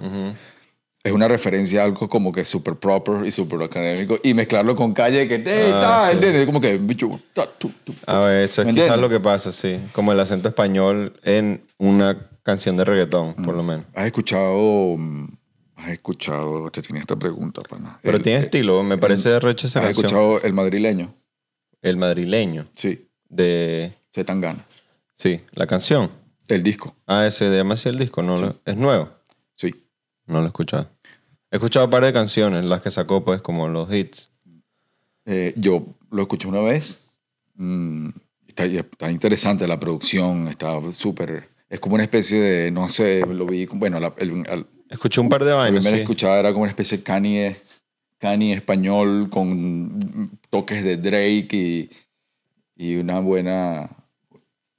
Es 1.01 1.13
una 1.13 1.29
referencia 1.29 1.82
a 1.82 1.86
algo 1.86 2.10
como 2.10 2.34
que 2.34 2.44
súper 2.44 2.75
proper 2.75 3.25
y 3.25 3.32
súper 3.32 3.62
académico. 3.63 4.20
Y 4.22 4.34
mezclarlo 4.34 4.75
con 4.75 4.94
calle 4.94 5.27
que 5.29 5.39
te 5.39 5.72
Ah, 5.74 6.10
ta, 6.12 6.12
sí. 6.12 6.46
Como 6.46 6.60
que. 6.60 6.77
A 8.06 8.20
ver, 8.20 8.44
eso 8.44 8.62
es 8.62 8.65
¿Me 8.68 8.74
quizás 8.74 8.88
entiendes? 8.88 9.00
lo 9.01 9.10
que 9.10 9.20
pasa, 9.22 9.51
sí. 9.53 9.79
Como 9.94 10.12
el 10.12 10.20
acento 10.20 10.50
español 10.50 11.13
en 11.24 11.63
una 11.77 12.27
canción 12.44 12.75
de 12.75 12.84
reggaetón, 12.84 13.34
por 13.36 13.56
lo 13.56 13.63
menos. 13.63 13.86
¿Has 13.96 14.08
escuchado, 14.08 14.98
mm, 14.98 15.27
has 15.79 15.89
escuchado, 15.89 16.69
te 16.71 16.81
tenía 16.81 17.01
esta 17.01 17.15
pregunta, 17.17 17.62
pana? 17.62 18.00
Pero 18.01 18.17
El- 18.17 18.24
tiene 18.24 18.39
estilo, 18.39 18.81
me 18.83 18.98
parece 18.98 19.39
recha 19.39 19.67
esa 19.67 19.79
¿Has 19.79 19.86
canción. 19.88 20.05
escuchado 20.05 20.41
el 20.41 20.53
madrileño? 20.53 21.13
El 21.81 21.98
madrileño 21.98 22.67
Sí, 22.75 23.07
de... 23.29 23.93
se 24.12 24.24
tan 24.24 24.41
gana. 24.41 24.65
Sí, 25.13 25.41
la 25.53 25.65
canción. 25.67 26.12
El 26.48 26.63
disco, 26.63 26.95
Ah, 27.05 27.25
ese 27.27 27.50
llama 27.55 27.74
así 27.75 27.89
el 27.89 27.98
disco, 27.98 28.21
¿no? 28.24 28.38
lo- 28.38 28.55
¿Es 28.65 28.75
nuevo? 28.77 29.09
sí. 29.55 29.74
No 30.25 30.39
lo 30.39 30.43
he 30.45 30.48
escuchado. 30.48 30.89
He 31.51 31.55
escuchado 31.55 31.86
un 31.86 31.89
par 31.91 32.03
de 32.05 32.13
canciones, 32.13 32.63
las 32.65 32.81
que 32.83 32.91
sacó, 32.91 33.24
pues, 33.25 33.41
como 33.41 33.67
los 33.67 33.91
hits. 33.91 34.31
Eh, 35.25 35.53
yo 35.57 35.86
lo 36.12 36.21
escuché 36.24 36.48
una 36.48 36.59
vez. 36.62 37.01
Mm, 37.55 38.09
está, 38.48 38.65
está 38.65 39.12
interesante 39.12 39.67
la 39.67 39.79
producción, 39.79 40.48
está 40.48 40.79
súper... 40.91 41.50
Es 41.69 41.79
como 41.79 41.95
una 41.95 42.03
especie 42.03 42.39
de, 42.39 42.71
no 42.71 42.89
sé, 42.89 43.25
lo 43.25 43.45
vi, 43.45 43.65
bueno, 43.67 44.00
la, 44.00 44.13
el, 44.17 44.43
Escuché 44.89 45.22
un 45.22 45.29
par 45.29 45.43
de 45.43 45.51
la 45.51 45.55
vainas, 45.58 45.84
primera 45.84 45.98
sí. 45.98 46.01
escuchada 46.01 46.39
era 46.39 46.51
como 46.51 46.63
una 46.63 46.72
especie 46.72 46.98
de 46.98 47.03
Kanye, 47.03 47.55
Kanye 48.17 48.53
español 48.53 49.29
con 49.29 50.31
toques 50.50 50.84
de 50.84 50.98
Drake 50.98 51.48
y, 51.51 51.89
y 52.75 52.96
una 52.96 53.19
buena, 53.19 53.89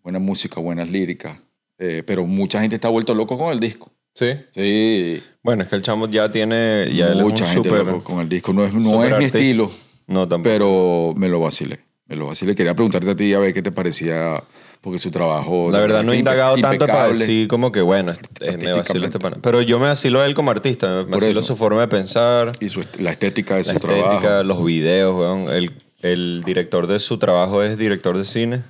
buena 0.03 0.19
música, 0.19 0.61
buenas 0.61 0.91
líricas. 0.91 1.39
Eh, 1.79 2.03
pero 2.07 2.27
mucha 2.27 2.61
gente 2.61 2.77
está 2.77 2.89
vuelto 2.89 3.15
loco 3.15 3.39
con 3.39 3.53
el 3.53 3.61
disco. 3.61 3.91
Sí. 4.15 4.33
Sí, 4.55 5.23
Bueno, 5.43 5.63
es 5.63 5.71
que 5.71 5.77
el 5.77 5.83
chamo 5.83 6.09
ya 6.09 6.31
tiene... 6.31 6.91
Ya 6.93 7.07
él 7.13 7.21
es 7.21 7.25
mucha 7.25 7.45
un 7.45 7.51
gente 7.51 7.71
loco 7.71 8.05
con 8.05 8.21
el 8.21 8.29
disco. 8.29 8.53
No 8.53 8.65
es, 8.65 8.75
no 8.75 9.05
es 9.05 9.17
mi 9.17 9.25
estilo. 9.25 9.71
No, 10.07 10.29
tampoco. 10.29 10.51
pero 10.51 11.15
me 11.17 11.29
lo 11.29 11.41
vacilé. 11.41 11.81
Me 12.07 12.17
lo 12.17 12.27
vacilé. 12.27 12.55
Quería 12.55 12.75
preguntarte 12.75 13.11
a 13.11 13.17
ti 13.17 13.33
a 13.33 13.39
ver 13.39 13.55
qué 13.55 13.63
te 13.63 13.71
parecía, 13.71 14.43
porque 14.81 14.99
su 14.99 15.11
trabajo. 15.11 15.71
La 15.71 15.79
verdad 15.81 16.03
no 16.03 16.13
he 16.13 16.17
indagado 16.19 16.57
impe- 16.57 16.63
tanto 16.63 16.87
para 16.87 17.09
decir 17.09 17.49
como 17.49 17.71
que, 17.73 17.81
bueno, 17.83 18.13
este- 18.13 18.57
me 18.59 18.73
vacilo 18.73 19.05
este 19.07 19.19
pana. 19.19 19.37
Pero 19.43 19.61
yo 19.63 19.79
me 19.79 19.87
vacilo 19.87 20.21
a 20.21 20.27
él 20.27 20.35
como 20.35 20.51
artista, 20.51 20.89
me 20.89 21.03
Por 21.05 21.21
vacilo 21.21 21.41
eso. 21.41 21.49
su 21.49 21.57
forma 21.57 21.81
de 21.83 21.89
pensar, 21.89 22.53
Y 22.61 22.69
su, 22.69 22.81
est- 22.81 22.97
la 23.01 23.11
estética 23.11 23.55
de 23.57 23.61
la 23.61 23.65
su 23.65 23.73
estética, 23.73 24.21
trabajo. 24.21 24.43
los 24.45 24.65
videos, 24.65 25.15
weón. 25.19 25.49
El, 25.51 25.73
el 26.01 26.43
director 26.47 26.87
de 26.87 26.99
su 26.99 27.19
trabajo 27.19 27.63
es 27.63 27.77
director 27.77 28.17
de 28.17 28.25
cine. 28.25 28.63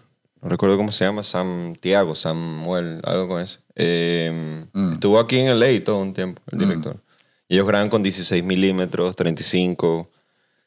No 0.43 0.49
recuerdo 0.49 0.77
cómo 0.79 0.91
se 0.91 1.05
llama, 1.05 1.23
Santiago, 1.23 2.15
Samuel, 2.15 3.01
algo 3.05 3.29
con 3.29 3.41
eso. 3.43 3.61
Eh, 3.77 4.65
Mm. 4.73 4.93
Estuvo 4.93 5.19
aquí 5.21 5.39
en 5.39 5.49
LA 5.59 5.85
todo 5.85 5.99
un 5.99 6.13
tiempo, 6.15 6.41
el 6.51 6.59
director. 6.59 6.97
Y 7.49 7.55
ellos 7.55 7.67
graban 7.67 7.89
con 7.89 8.03
16 8.03 8.43
milímetros, 8.45 9.15
35. 9.17 10.09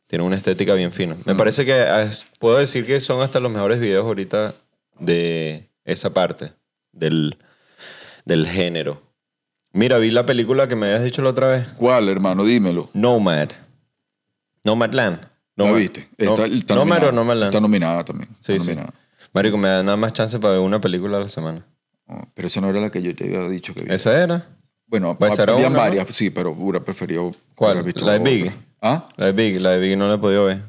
Tienen 0.08 0.28
una 0.28 0.36
estética 0.36 0.74
bien 0.76 0.92
fina. 0.92 1.16
Mm. 1.16 1.22
Me 1.26 1.36
parece 1.36 1.66
que 1.66 1.74
ah, 1.74 2.04
es- 2.04 2.28
puedo 2.40 2.58
decir 2.58 2.86
que 2.86 3.00
son 3.00 3.22
hasta 3.22 3.40
los 3.40 3.52
mejores 3.52 3.80
videos 3.80 4.06
ahorita 4.06 4.54
de 5.06 5.70
esa 5.86 6.14
parte 6.14 6.54
del, 6.92 7.38
del 8.26 8.48
género. 8.48 9.02
Mira, 9.72 9.98
vi 9.98 10.12
la 10.12 10.26
película 10.26 10.68
que 10.68 10.76
me 10.76 10.88
habías 10.88 11.04
dicho 11.04 11.22
la 11.22 11.30
otra 11.32 11.48
vez. 11.48 11.68
¿Cuál, 11.78 12.08
hermano? 12.10 12.44
Dímelo. 12.46 12.90
Nomad. 12.94 13.50
Nomadland. 14.64 15.20
¿No 15.56 15.66
Nomad. 15.66 15.80
viste? 15.80 16.10
Está, 16.18 16.46
está 16.46 16.76
Nomad 16.76 16.96
nominada. 17.02 17.10
o 17.10 17.12
Nomadland. 17.12 17.50
Está 17.50 17.60
nominada 17.60 18.04
también. 18.06 18.30
Está 18.40 18.54
sí. 18.54 18.60
nominada. 18.60 18.94
Marico, 19.34 19.58
me 19.58 19.68
da 19.68 19.84
nada 19.84 19.98
más 19.98 20.14
chance 20.14 20.40
para 20.40 20.54
ver 20.54 20.62
una 20.62 20.80
película 20.80 21.18
a 21.18 21.22
la 21.22 21.30
semana. 21.30 21.66
Oh, 22.08 22.22
pero 22.34 22.48
esa 22.48 22.62
no 22.62 22.70
era 22.70 22.80
la 22.82 22.92
que 22.92 23.02
yo 23.02 23.16
te 23.16 23.24
había 23.26 23.48
dicho 23.50 23.74
que 23.74 23.84
vi. 23.84 23.94
¿Esa 23.94 24.22
era? 24.22 24.48
Bueno, 24.88 25.18
Pues 25.18 25.34
una, 25.34 25.70
¿no? 25.70 25.78
varias, 25.78 26.08
sí, 26.14 26.30
pero 26.30 26.52
hubiera 26.52 26.84
preferido. 26.84 27.32
¿Cuál? 27.56 27.82
visto 27.84 28.06
¿La 28.06 28.14
de 28.14 28.20
otra. 28.20 28.54
¿Ah? 28.82 29.08
La 29.18 29.28
de 29.28 29.32
Biggie. 29.32 29.60
La 29.60 29.72
de 29.72 29.80
Biggie 29.80 29.96
no 29.96 30.08
la 30.08 30.16
he 30.16 30.18
podido 30.20 30.46
ver. 30.46 30.62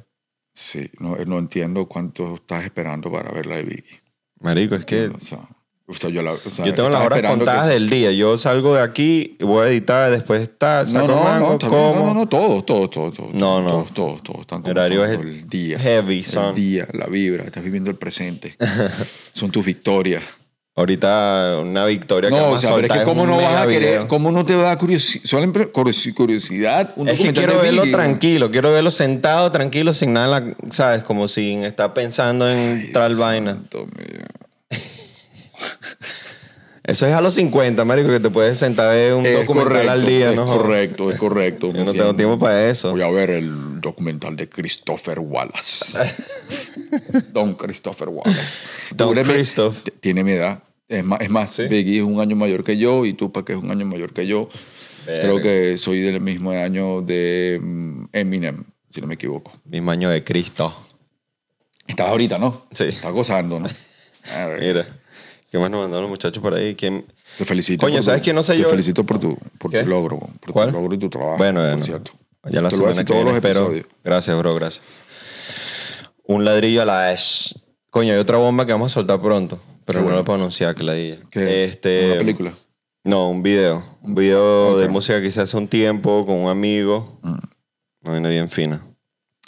Sí, 0.54 0.90
no, 0.98 1.16
no 1.26 1.38
entiendo 1.38 1.86
cuánto 1.86 2.36
estás 2.36 2.64
esperando 2.64 3.10
para 3.10 3.30
ver 3.32 3.46
la 3.46 3.56
de 3.56 3.64
Biggie. 3.64 4.02
Marico, 4.44 4.74
es 4.76 4.84
que 4.84 5.06
O 5.08 5.20
sea, 5.20 5.38
o 5.86 5.92
sea, 5.92 6.08
yo, 6.10 6.22
la, 6.22 6.32
o 6.32 6.38
sea, 6.38 6.64
yo 6.64 6.72
tengo 6.72 6.88
las 6.88 7.04
horas 7.04 7.20
contadas 7.22 7.66
que- 7.66 7.74
del 7.74 7.90
día. 7.90 8.10
Yo 8.12 8.38
salgo 8.38 8.74
de 8.74 8.80
aquí, 8.82 9.36
voy 9.40 9.66
a 9.66 9.68
editar, 9.68 10.10
después 10.10 10.40
está, 10.40 10.80
No, 10.84 10.86
saco 10.86 11.08
no, 11.08 11.22
mango, 11.24 11.46
no, 11.48 11.52
está 11.54 11.68
bien. 11.68 11.78
como. 11.82 11.94
no, 12.00 12.06
no, 12.06 12.14
no, 12.14 12.26
todos, 12.28 12.64
todos, 12.64 12.90
todos, 12.90 13.16
todos. 13.16 13.34
No, 13.34 13.60
no. 13.60 13.68
Todos, 13.70 13.92
todos, 13.92 14.22
todos 14.22 14.40
están 14.42 14.62
como 14.62 14.70
Horario 14.70 15.02
todo 15.04 15.20
el 15.22 15.46
día. 15.48 15.78
heavy, 15.78 16.22
son. 16.24 16.50
El 16.50 16.54
día, 16.54 16.88
la 16.92 17.06
vibra, 17.06 17.44
estás 17.44 17.62
viviendo 17.64 17.90
el 17.90 17.96
presente. 17.98 18.56
Son 19.34 19.50
tus 19.50 19.64
victorias. 19.64 20.22
Ahorita 20.76 21.58
una 21.60 21.84
victoria 21.86 22.30
que 22.30 22.34
o 22.34 22.58
sea, 22.58 22.70
pero 22.70 22.80
es 22.80 22.88
soltar 22.88 22.98
que 22.98 23.04
cómo 23.04 23.26
no 23.26 23.36
vas 23.36 23.62
a 23.62 23.66
querer, 23.68 23.88
video. 23.90 24.08
cómo 24.08 24.32
no 24.32 24.44
te 24.44 24.56
va 24.56 24.62
a 24.62 24.64
dar 24.66 24.78
curiosi- 24.78 25.20
solamente 25.24 25.70
curiosi- 25.72 26.12
curiosidad. 26.12 26.92
Un 26.96 27.08
Es 27.08 27.20
que 27.20 27.32
quiero 27.32 27.60
verlo 27.60 27.84
tranquilo, 27.92 28.50
quiero 28.50 28.72
verlo 28.72 28.90
sentado, 28.90 29.52
tranquilo, 29.52 29.92
sin 29.92 30.12
nada, 30.14 30.38
en 30.38 30.46
la- 30.48 30.56
¿sabes? 30.70 31.04
Como 31.04 31.28
sin 31.28 31.62
estar 31.64 31.94
pensando 31.94 32.50
en 32.50 32.86
Ay, 32.86 32.92
tal 32.92 33.12
Dios 33.12 33.20
vaina. 33.20 33.62
Eso 36.86 37.06
es 37.06 37.14
a 37.14 37.20
los 37.22 37.32
50, 37.34 37.82
marico, 37.86 38.10
que 38.10 38.20
te 38.20 38.28
puedes 38.28 38.58
sentar 38.58 38.88
a 38.88 38.90
ver 38.90 39.14
un 39.14 39.24
Es 39.24 39.38
documental 39.38 39.72
correcto, 39.72 39.90
al 39.92 40.04
día, 40.06 40.30
es 40.30 40.36
¿no? 40.36 40.46
correcto, 40.46 41.10
es 41.10 41.18
correcto. 41.18 41.72
Yo 41.72 41.82
no 41.84 41.92
tengo 41.92 42.14
tiempo 42.14 42.38
para 42.38 42.68
eso. 42.68 42.90
Voy 42.90 43.00
a 43.00 43.08
ver 43.08 43.30
el 43.30 43.80
documental 43.80 44.36
de 44.36 44.48
Christopher 44.50 45.18
Wallace. 45.18 45.98
Don 47.32 47.54
Christopher 47.54 48.08
Wallace. 48.10 48.60
Don 48.94 49.08
Tú 49.08 49.12
eres 49.12 49.26
mi- 49.26 49.32
Christoph. 49.34 49.82
t- 49.82 49.92
Tiene 49.92 50.22
mi 50.22 50.32
edad. 50.32 50.62
Es 50.86 51.02
más, 51.02 51.20
es 51.22 51.30
más 51.30 51.50
¿Sí? 51.52 51.62
Biggie 51.68 51.98
es 51.98 52.04
un 52.04 52.20
año 52.20 52.36
mayor 52.36 52.62
que 52.62 52.76
yo 52.76 53.06
y 53.06 53.14
Tupac 53.14 53.48
es 53.48 53.56
un 53.56 53.70
año 53.70 53.86
mayor 53.86 54.12
que 54.12 54.26
yo. 54.26 54.50
Creo 55.06 55.40
que 55.40 55.76
soy 55.78 56.00
del 56.02 56.20
mismo 56.20 56.50
año 56.50 57.00
de 57.02 57.58
mm, 57.62 58.04
Eminem, 58.12 58.64
si 58.92 59.00
no 59.00 59.06
me 59.06 59.14
equivoco. 59.14 59.52
Mismo 59.64 59.90
año 59.90 60.10
de 60.10 60.22
Cristo. 60.22 60.74
Estás 61.86 62.08
ahorita, 62.08 62.38
¿no? 62.38 62.66
Sí. 62.72 62.84
Estás 62.84 63.12
gozando, 63.12 63.58
¿no? 63.60 63.68
Mira. 64.60 64.98
¿Qué 65.54 65.60
más 65.60 65.70
nos 65.70 65.82
mandaron 65.82 66.02
los 66.02 66.10
muchachos 66.10 66.42
por 66.42 66.52
ahí? 66.52 66.74
¿Quién? 66.74 67.04
Te 67.38 67.44
felicito. 67.44 67.86
Coño, 67.86 68.02
¿sabes 68.02 68.22
quién 68.22 68.34
no 68.34 68.42
sé 68.42 68.54
Te 68.54 68.62
yo? 68.62 68.68
felicito 68.68 69.04
por 69.06 69.20
tu, 69.20 69.38
por 69.56 69.70
tu 69.70 69.86
logro, 69.86 70.18
por 70.40 70.52
¿Cuál? 70.52 70.70
tu 70.70 70.74
logro 70.76 70.94
y 70.96 70.98
tu 70.98 71.08
trabajo. 71.08 71.38
Bueno, 71.38 71.60
por 71.60 71.68
bueno. 71.68 71.84
cierto. 71.84 72.10
Ya 72.50 72.60
la 72.60 72.70
Te 72.70 72.74
semana 72.74 72.96
que 72.96 73.04
todos 73.04 73.18
viene 73.22 73.30
los 73.30 73.36
espero. 73.36 73.66
episodios. 73.66 73.86
Gracias, 74.02 74.36
bro, 74.36 74.54
gracias. 74.56 74.84
Un 76.24 76.44
ladrillo 76.44 76.82
a 76.82 76.84
la 76.86 77.08
Ash. 77.10 77.52
Coño, 77.90 78.14
hay 78.14 78.18
otra 78.18 78.36
bomba 78.36 78.66
que 78.66 78.72
vamos 78.72 78.90
a 78.90 78.94
soltar 78.94 79.20
pronto, 79.20 79.60
pero 79.84 80.02
no 80.02 80.10
la 80.10 80.24
puedo 80.24 80.40
anunciar, 80.40 80.74
que 80.74 80.82
la 80.82 80.94
dije. 80.94 81.20
¿Qué? 81.30 81.66
Este, 81.66 82.06
¿Una 82.06 82.18
película? 82.18 82.54
No, 83.04 83.30
un 83.30 83.44
video. 83.44 83.84
Un 84.02 84.16
video 84.16 84.76
de 84.76 84.88
música 84.88 85.20
que 85.20 85.28
hice 85.28 85.40
hace 85.40 85.56
un 85.56 85.68
tiempo 85.68 86.26
con 86.26 86.34
un 86.34 86.50
amigo. 86.50 87.20
Mm. 87.22 87.28
Una 88.02 88.10
vaina 88.10 88.28
bien 88.28 88.50
fina. 88.50 88.84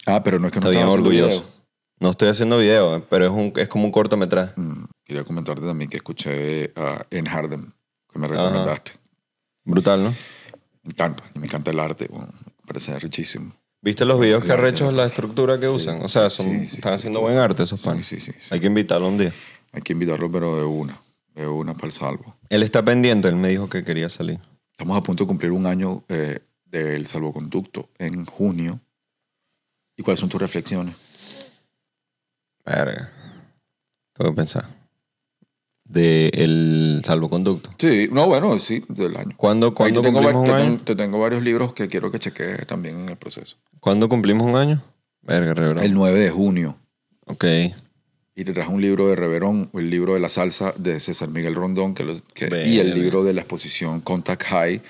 Ah, 0.06 0.22
pero 0.22 0.38
no 0.38 0.46
es 0.46 0.52
que 0.52 0.60
no 0.60 0.68
Está 0.70 0.78
bien 0.78 0.88
orgulloso. 0.88 1.44
No 1.98 2.10
estoy 2.10 2.28
haciendo 2.28 2.58
video, 2.58 3.04
pero 3.08 3.24
es, 3.24 3.30
un, 3.30 3.52
es 3.56 3.68
como 3.68 3.84
un 3.86 3.92
cortometraje. 3.92 4.52
Mm, 4.60 4.84
Quería 5.04 5.24
comentarte 5.24 5.62
también 5.64 5.88
que 5.88 5.96
escuché 5.96 6.72
a 6.76 7.06
En 7.10 7.26
Harden, 7.26 7.72
que 8.12 8.18
me 8.18 8.28
recomendaste. 8.28 8.92
Brutal, 9.64 10.02
¿no? 10.04 10.10
Me 10.82 10.90
encanta, 10.92 11.24
y 11.34 11.38
me 11.38 11.46
encanta 11.46 11.70
el 11.70 11.80
arte, 11.80 12.06
bueno, 12.10 12.28
me 12.42 12.66
parece 12.66 12.98
richísimo. 12.98 13.52
¿Viste 13.82 14.04
los 14.04 14.20
videos 14.20 14.40
que 14.42 14.46
Claro, 14.46 14.62
arrechos 14.62 14.92
la 14.92 15.06
estructura 15.06 15.58
que 15.58 15.66
Sí, 15.68 15.72
usan? 15.72 16.02
O 16.02 16.08
sea, 16.08 16.28
son, 16.28 16.46
sí, 16.46 16.68
sí, 16.68 16.76
están 16.76 16.92
haciendo 16.94 17.20
buen 17.20 17.36
arte 17.38 17.62
esos 17.62 17.80
panes. 17.80 18.06
sí, 18.06 18.20
sí, 18.20 18.32
sí. 18.38 18.48
Hay 18.52 18.60
que 18.60 18.66
invitarlo 18.66 19.08
un 19.08 19.18
día. 19.18 19.32
Hay 19.72 19.82
que 19.82 19.92
invitarlo, 19.92 20.30
pero 20.30 20.56
de 20.56 20.64
una, 20.64 21.00
de 21.34 21.46
una 21.46 21.74
para 21.74 21.86
el 21.86 21.92
salvo. 21.92 22.36
Él 22.48 22.62
está 22.62 22.84
pendiente, 22.84 23.28
él 23.28 23.36
me 23.36 23.48
dijo 23.48 23.68
que 23.68 23.84
quería 23.84 24.08
salir. 24.08 24.38
Estamos 24.72 24.96
a 24.96 25.02
punto 25.02 25.24
de 25.24 25.28
cumplir 25.28 25.52
un 25.52 25.66
año 25.66 26.04
eh, 26.08 26.40
del 26.64 27.06
salvoconducto 27.06 27.88
en 27.98 28.24
junio. 28.26 28.80
¿Y 29.96 30.02
cuáles 30.02 30.20
son 30.20 30.28
tus 30.28 30.40
reflexiones? 30.40 30.94
Verga. 32.66 33.10
Tengo 34.14 34.30
que 34.32 34.36
pensar. 34.36 34.64
De 35.84 36.28
el 36.34 37.02
salvoconducto. 37.04 37.70
Sí, 37.78 38.08
no, 38.10 38.26
bueno, 38.26 38.58
sí, 38.58 38.84
del 38.88 39.16
año. 39.16 39.36
¿Cuándo, 39.36 39.68
Ahí 39.68 39.72
¿cuándo 39.74 40.00
te, 40.00 40.08
tengo, 40.08 40.18
cumplimos 40.20 40.40
un 40.42 40.46
te, 40.48 40.52
año? 40.60 40.64
tengo, 40.72 40.84
te 40.84 40.96
tengo 40.96 41.18
varios 41.20 41.42
libros 41.44 41.72
que 41.74 41.88
quiero 41.88 42.10
que 42.10 42.18
chequees 42.18 42.66
también 42.66 42.98
en 43.00 43.08
el 43.10 43.16
proceso. 43.16 43.56
¿Cuándo 43.78 44.08
cumplimos 44.08 44.48
un 44.48 44.56
año? 44.56 44.82
Verga, 45.22 45.54
Reverón. 45.54 45.84
El 45.84 45.94
9 45.94 46.18
de 46.18 46.30
junio. 46.30 46.76
Ok. 47.26 47.44
Y 48.34 48.44
te 48.44 48.52
traje 48.52 48.70
un 48.70 48.82
libro 48.82 49.08
de 49.08 49.16
Reverón, 49.16 49.70
el 49.74 49.88
libro 49.88 50.14
de 50.14 50.20
la 50.20 50.28
salsa 50.28 50.74
de 50.76 50.98
César 50.98 51.28
Miguel 51.28 51.54
Rondón, 51.54 51.94
que 51.94 52.04
lo- 52.04 52.20
que- 52.34 52.46
Verga. 52.46 52.66
y 52.66 52.78
el 52.80 52.92
libro 52.94 53.22
de 53.22 53.32
la 53.32 53.42
exposición 53.42 54.00
Contact 54.00 54.42
High, 54.42 54.82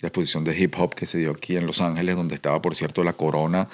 la 0.00 0.08
exposición 0.08 0.42
de 0.44 0.58
hip 0.58 0.74
hop 0.76 0.94
que 0.94 1.06
se 1.06 1.18
dio 1.18 1.30
aquí 1.30 1.56
en 1.56 1.66
Los 1.66 1.80
Ángeles, 1.80 2.16
donde 2.16 2.34
estaba, 2.34 2.60
por 2.60 2.74
cierto, 2.74 3.04
la 3.04 3.12
corona, 3.12 3.68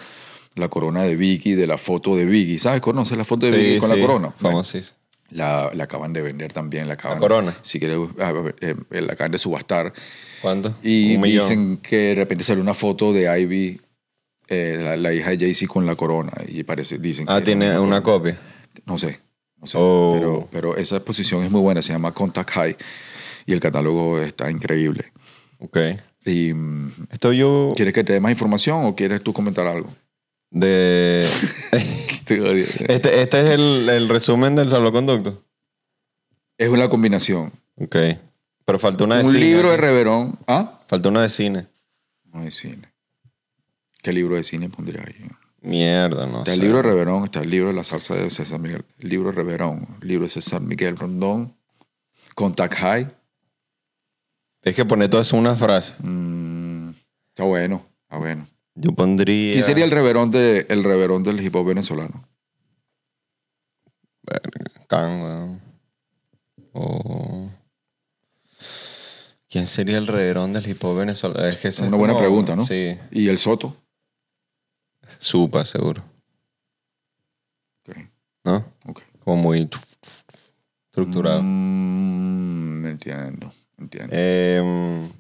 la 0.59 0.69
corona 0.69 1.03
de 1.03 1.17
Biggie, 1.17 1.57
de 1.57 1.67
la 1.67 1.79
foto 1.79 2.15
de 2.17 2.25
Biggie. 2.25 2.59
¿Sabes? 2.59 2.81
¿Conoces 2.81 3.17
la 3.17 3.25
foto 3.25 3.47
de 3.47 3.53
Sí, 3.53 3.59
Biggie 3.59 3.79
con 3.79 3.91
sí, 3.91 3.97
la 3.97 4.01
corona? 4.07 4.29
Bueno, 4.41 4.59
Famosísimo. 4.59 4.97
la, 5.31 5.71
la 5.75 5.85
acaban 5.85 6.13
de 6.13 6.23
vender 6.23 6.53
también. 6.53 6.87
La, 6.89 6.95
acaban, 6.95 7.19
corona? 7.19 7.57
Si 7.63 7.79
quieres, 7.79 7.99
a 8.21 8.33
ver, 8.33 8.55
eh, 8.61 9.01
la 9.01 9.13
acaban 9.15 9.33
de 9.33 9.39
subastar. 9.39 9.93
¿Cuánto? 10.43 10.75
Y 10.83 11.17
un 11.17 11.23
millón. 11.23 11.41
dicen 11.41 11.77
que 11.79 11.97
de 11.97 12.15
repente 12.15 12.45
salió 12.45 12.63
una 12.63 12.75
foto 12.75 13.13
de 13.13 13.41
Ivy, 13.41 13.81
eh, 14.49 14.81
la, 14.83 14.97
la 14.97 15.13
hija 15.13 15.31
de 15.31 15.39
Jay-Z 15.39 15.67
con 15.73 15.85
la 15.87 15.95
corona. 15.97 16.33
Y 16.49 16.63
parece, 16.65 16.99
dicen 16.99 17.27
que 17.27 17.33
Ah, 17.33 17.37
es 17.37 17.41
la 17.43 17.45
tiene 17.45 17.79
una 17.79 18.03
corona. 18.03 18.03
copia. 18.03 18.39
No 18.87 18.97
sé. 18.99 19.21
No 19.61 19.67
sé, 19.67 19.77
Oh. 19.81 20.13
pero, 20.15 20.49
pero 20.53 20.77
esa 20.77 20.97
exposición 20.97 21.43
es 21.43 21.51
muy 21.51 21.61
buena, 21.61 21.83
se 21.83 21.93
llama 21.93 22.13
Contact 22.15 22.51
High 22.51 22.77
y 23.47 23.53
el 23.53 23.59
catálogo 23.59 24.21
está 24.21 24.49
increíble. 24.51 25.13
Ok. 25.59 25.77
Y, 26.25 26.53
mm, 26.55 26.93
Esto 27.11 27.33
yo 27.33 27.71
¿Quieres 27.75 27.93
que 27.93 28.05
te 28.05 28.13
dé 28.13 28.21
más 28.21 28.31
información 28.31 28.85
o 28.85 28.95
quieres 28.95 29.21
tú 29.23 29.33
comentar 29.33 29.67
algo? 29.67 29.89
De... 30.51 31.29
Este, 32.29 33.23
este 33.23 33.39
es 33.41 33.45
el, 33.59 33.89
el 33.89 34.07
resumen 34.09 34.55
del 34.55 34.69
salvoconducto. 34.69 35.43
Es 36.59 36.69
una 36.69 36.91
combinación. 36.91 37.53
Ok. 37.77 37.97
Pero 38.67 38.79
falta 38.79 39.05
una 39.05 39.17
de 39.17 39.25
Un 39.25 39.33
cine. 39.33 39.45
libro 39.47 39.71
de. 39.71 39.79
Reverón. 39.79 40.39
¿Ah? 40.47 40.79
Falta 40.89 41.09
una 41.09 41.23
de 41.23 41.31
cine. 41.31 41.69
No 42.25 42.43
de 42.43 42.51
cine. 42.51 42.93
¿Qué 44.03 44.13
libro 44.13 44.37
de 44.37 44.43
cine 44.43 44.69
pondría 44.69 45.01
ahí? 45.07 45.15
Mierda, 45.63 46.27
no 46.27 46.41
Está 46.41 46.51
sé. 46.51 46.57
el 46.57 46.61
libro 46.61 46.77
de 46.77 46.83
Reverón, 46.83 47.25
está 47.25 47.41
el 47.41 47.49
libro 47.51 47.69
de 47.69 47.75
la 47.75 47.83
salsa 47.85 48.15
de 48.15 48.29
César 48.29 48.61
Miguel, 48.61 48.85
el 48.99 49.09
libro 49.09 49.31
de 49.31 49.37
Reverón, 49.37 49.87
el 50.03 50.09
libro 50.09 50.25
de 50.27 50.29
César 50.31 50.61
Miguel 50.61 50.99
Rondón, 50.99 51.57
Contact 52.35 52.75
High. 52.75 53.09
Tienes 54.61 54.77
que 54.77 54.85
poner 54.85 55.09
todas 55.09 55.33
una 55.33 55.55
frase. 55.57 55.95
Mm, 56.01 56.91
está 57.29 57.45
bueno, 57.45 57.87
está 58.03 58.19
bueno. 58.19 58.47
Yo 58.81 58.93
pondría... 58.93 59.53
¿Quién 59.55 59.65
sería 59.65 59.85
el 59.85 59.91
reverón, 59.91 60.31
de, 60.31 60.67
el 60.69 60.85
reverón 60.85 61.23
del 61.23 61.41
hip 61.45 61.55
hop 61.57 61.67
venezolano? 61.67 62.29
Can, 64.89 65.23
weón. 65.23 65.61
O... 66.73 67.51
¿Quién 69.49 69.67
sería 69.67 69.99
el 69.99 70.07
reverón 70.07 70.53
del 70.53 70.69
hip 70.69 70.83
hop 70.85 70.99
venezolano? 70.99 71.47
Es 71.47 71.57
que 71.57 71.69
Es 71.69 71.81
una 71.81 71.97
buena 71.97 72.13
como- 72.15 72.23
pregunta, 72.25 72.55
¿no? 72.57 72.65
Sí. 72.65 72.97
¿Y 73.11 73.29
el 73.29 73.39
Soto? 73.39 73.77
Supa, 75.19 75.65
seguro. 75.65 76.05
Ok, 77.89 77.97
¿No? 78.45 78.65
ok. 78.87 79.01
Como 79.25 79.37
muy 79.43 79.69
estructurado. 80.91 81.41
Mm, 81.43 82.87
entiendo, 82.87 83.53
entiendo. 83.79 84.11
Eh, 84.13 85.11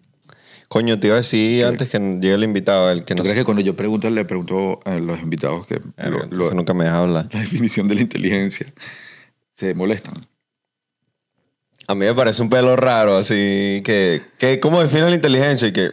coño, 0.68 1.00
te 1.00 1.06
iba 1.08 1.14
a 1.14 1.18
decir 1.18 1.64
antes 1.64 1.88
que 1.88 1.98
llegue 1.98 2.34
el 2.34 2.44
invitado, 2.44 2.90
el 2.90 3.04
que 3.04 3.14
¿Tú 3.14 3.18
no 3.18 3.22
crees 3.24 3.38
que 3.38 3.44
cuando 3.44 3.62
yo 3.62 3.74
pregunto, 3.74 4.08
le 4.10 4.24
pregunto 4.24 4.80
a 4.84 4.96
los 4.98 5.20
invitados 5.20 5.66
que 5.66 5.80
lo- 5.96 6.50
nunca 6.54 6.74
me 6.74 6.84
deja 6.84 7.00
hablar. 7.02 7.28
la 7.32 7.40
definición 7.40 7.88
de 7.88 7.94
la 7.96 8.00
inteligencia 8.02 8.72
se 9.54 9.74
molestan? 9.74 10.14
A 11.86 11.94
mí 11.94 12.04
me 12.04 12.14
parece 12.14 12.42
un 12.42 12.50
pelo 12.50 12.76
raro, 12.76 13.16
así 13.16 13.80
que, 13.82 14.20
que 14.38 14.60
¿cómo 14.60 14.80
define 14.82 15.08
la 15.08 15.14
inteligencia? 15.14 15.68
Y 15.68 15.72
que, 15.72 15.90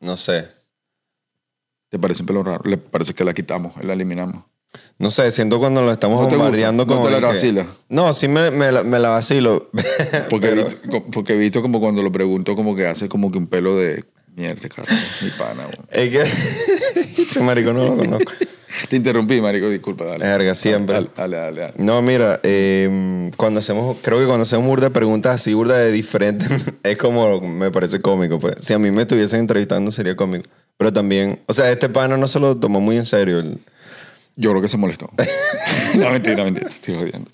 no 0.00 0.16
sé, 0.16 0.48
¿Te 1.88 1.98
parece 1.98 2.22
un 2.22 2.26
pelo 2.26 2.42
raro? 2.42 2.62
¿Le 2.64 2.76
parece 2.76 3.14
que 3.14 3.24
la 3.24 3.32
quitamos, 3.32 3.72
la 3.82 3.92
eliminamos? 3.94 4.44
No 4.98 5.10
sé, 5.10 5.30
siento 5.30 5.58
cuando 5.58 5.82
lo 5.82 5.92
estamos 5.92 6.20
¿No 6.22 6.28
te 6.28 6.36
bombardeando 6.36 6.84
gusta? 6.84 6.94
¿No 6.94 7.00
como 7.00 7.14
te 7.14 7.20
la 7.20 7.28
que- 7.28 7.34
vacila? 7.34 7.66
No, 7.88 8.12
sí 8.12 8.28
me, 8.28 8.50
me 8.50 8.72
la, 8.72 8.82
me 8.82 8.98
la 8.98 9.10
vacilo. 9.10 9.70
Porque, 10.30 10.48
Pero- 10.48 10.62
he 10.62 10.64
visto, 10.64 11.04
porque 11.12 11.32
he 11.34 11.36
visto 11.36 11.62
como 11.62 11.80
cuando 11.80 12.02
lo 12.02 12.10
pregunto 12.12 12.54
como 12.56 12.74
que 12.76 12.86
hace 12.86 13.08
como 13.08 13.30
que 13.30 13.38
un 13.38 13.46
pelo 13.46 13.76
de 13.76 14.04
mierda, 14.34 14.68
carajo, 14.68 14.94
mi 15.22 15.30
pana. 15.30 15.66
weón. 15.66 15.86
es 15.90 16.10
que 16.10 17.22
ese 17.22 17.40
marico 17.42 17.72
no 17.72 17.84
lo 17.84 17.96
conozco. 17.96 18.32
Te 18.90 18.96
interrumpí, 18.96 19.40
marico, 19.40 19.70
disculpa, 19.70 20.04
dale. 20.04 20.26
Verga, 20.26 20.54
siempre. 20.54 20.94
Dale, 20.96 21.08
dale, 21.16 21.36
dale. 21.38 21.60
dale. 21.62 21.74
No, 21.78 22.02
mira, 22.02 22.40
eh, 22.42 23.30
cuando 23.38 23.60
hacemos, 23.60 23.96
creo 24.02 24.18
que 24.18 24.26
cuando 24.26 24.42
hacemos 24.42 24.66
burda 24.66 24.88
de 24.88 24.90
preguntas 24.90 25.34
así, 25.36 25.54
burda 25.54 25.78
de 25.78 25.90
diferentes, 25.92 26.50
es 26.82 26.96
como, 26.98 27.40
me 27.40 27.70
parece 27.70 28.00
cómico. 28.02 28.38
Pues. 28.38 28.56
Si 28.60 28.74
a 28.74 28.78
mí 28.78 28.90
me 28.90 29.02
estuviesen 29.02 29.40
entrevistando 29.40 29.90
sería 29.90 30.14
cómico. 30.14 30.50
Pero 30.76 30.92
también, 30.92 31.40
o 31.46 31.54
sea, 31.54 31.70
este 31.70 31.88
pana 31.88 32.18
no 32.18 32.28
se 32.28 32.38
lo 32.38 32.54
tomó 32.56 32.80
muy 32.80 32.96
en 32.96 33.06
serio. 33.06 33.38
el- 33.38 33.60
Yo 34.36 34.50
creo 34.50 34.62
que 34.62 34.68
se 34.68 34.76
molestó. 34.76 35.10
no, 35.94 36.10
mentira, 36.10 36.44
mentira. 36.44 36.68
Estoy 36.70 36.94
jodiendo. 36.94 37.30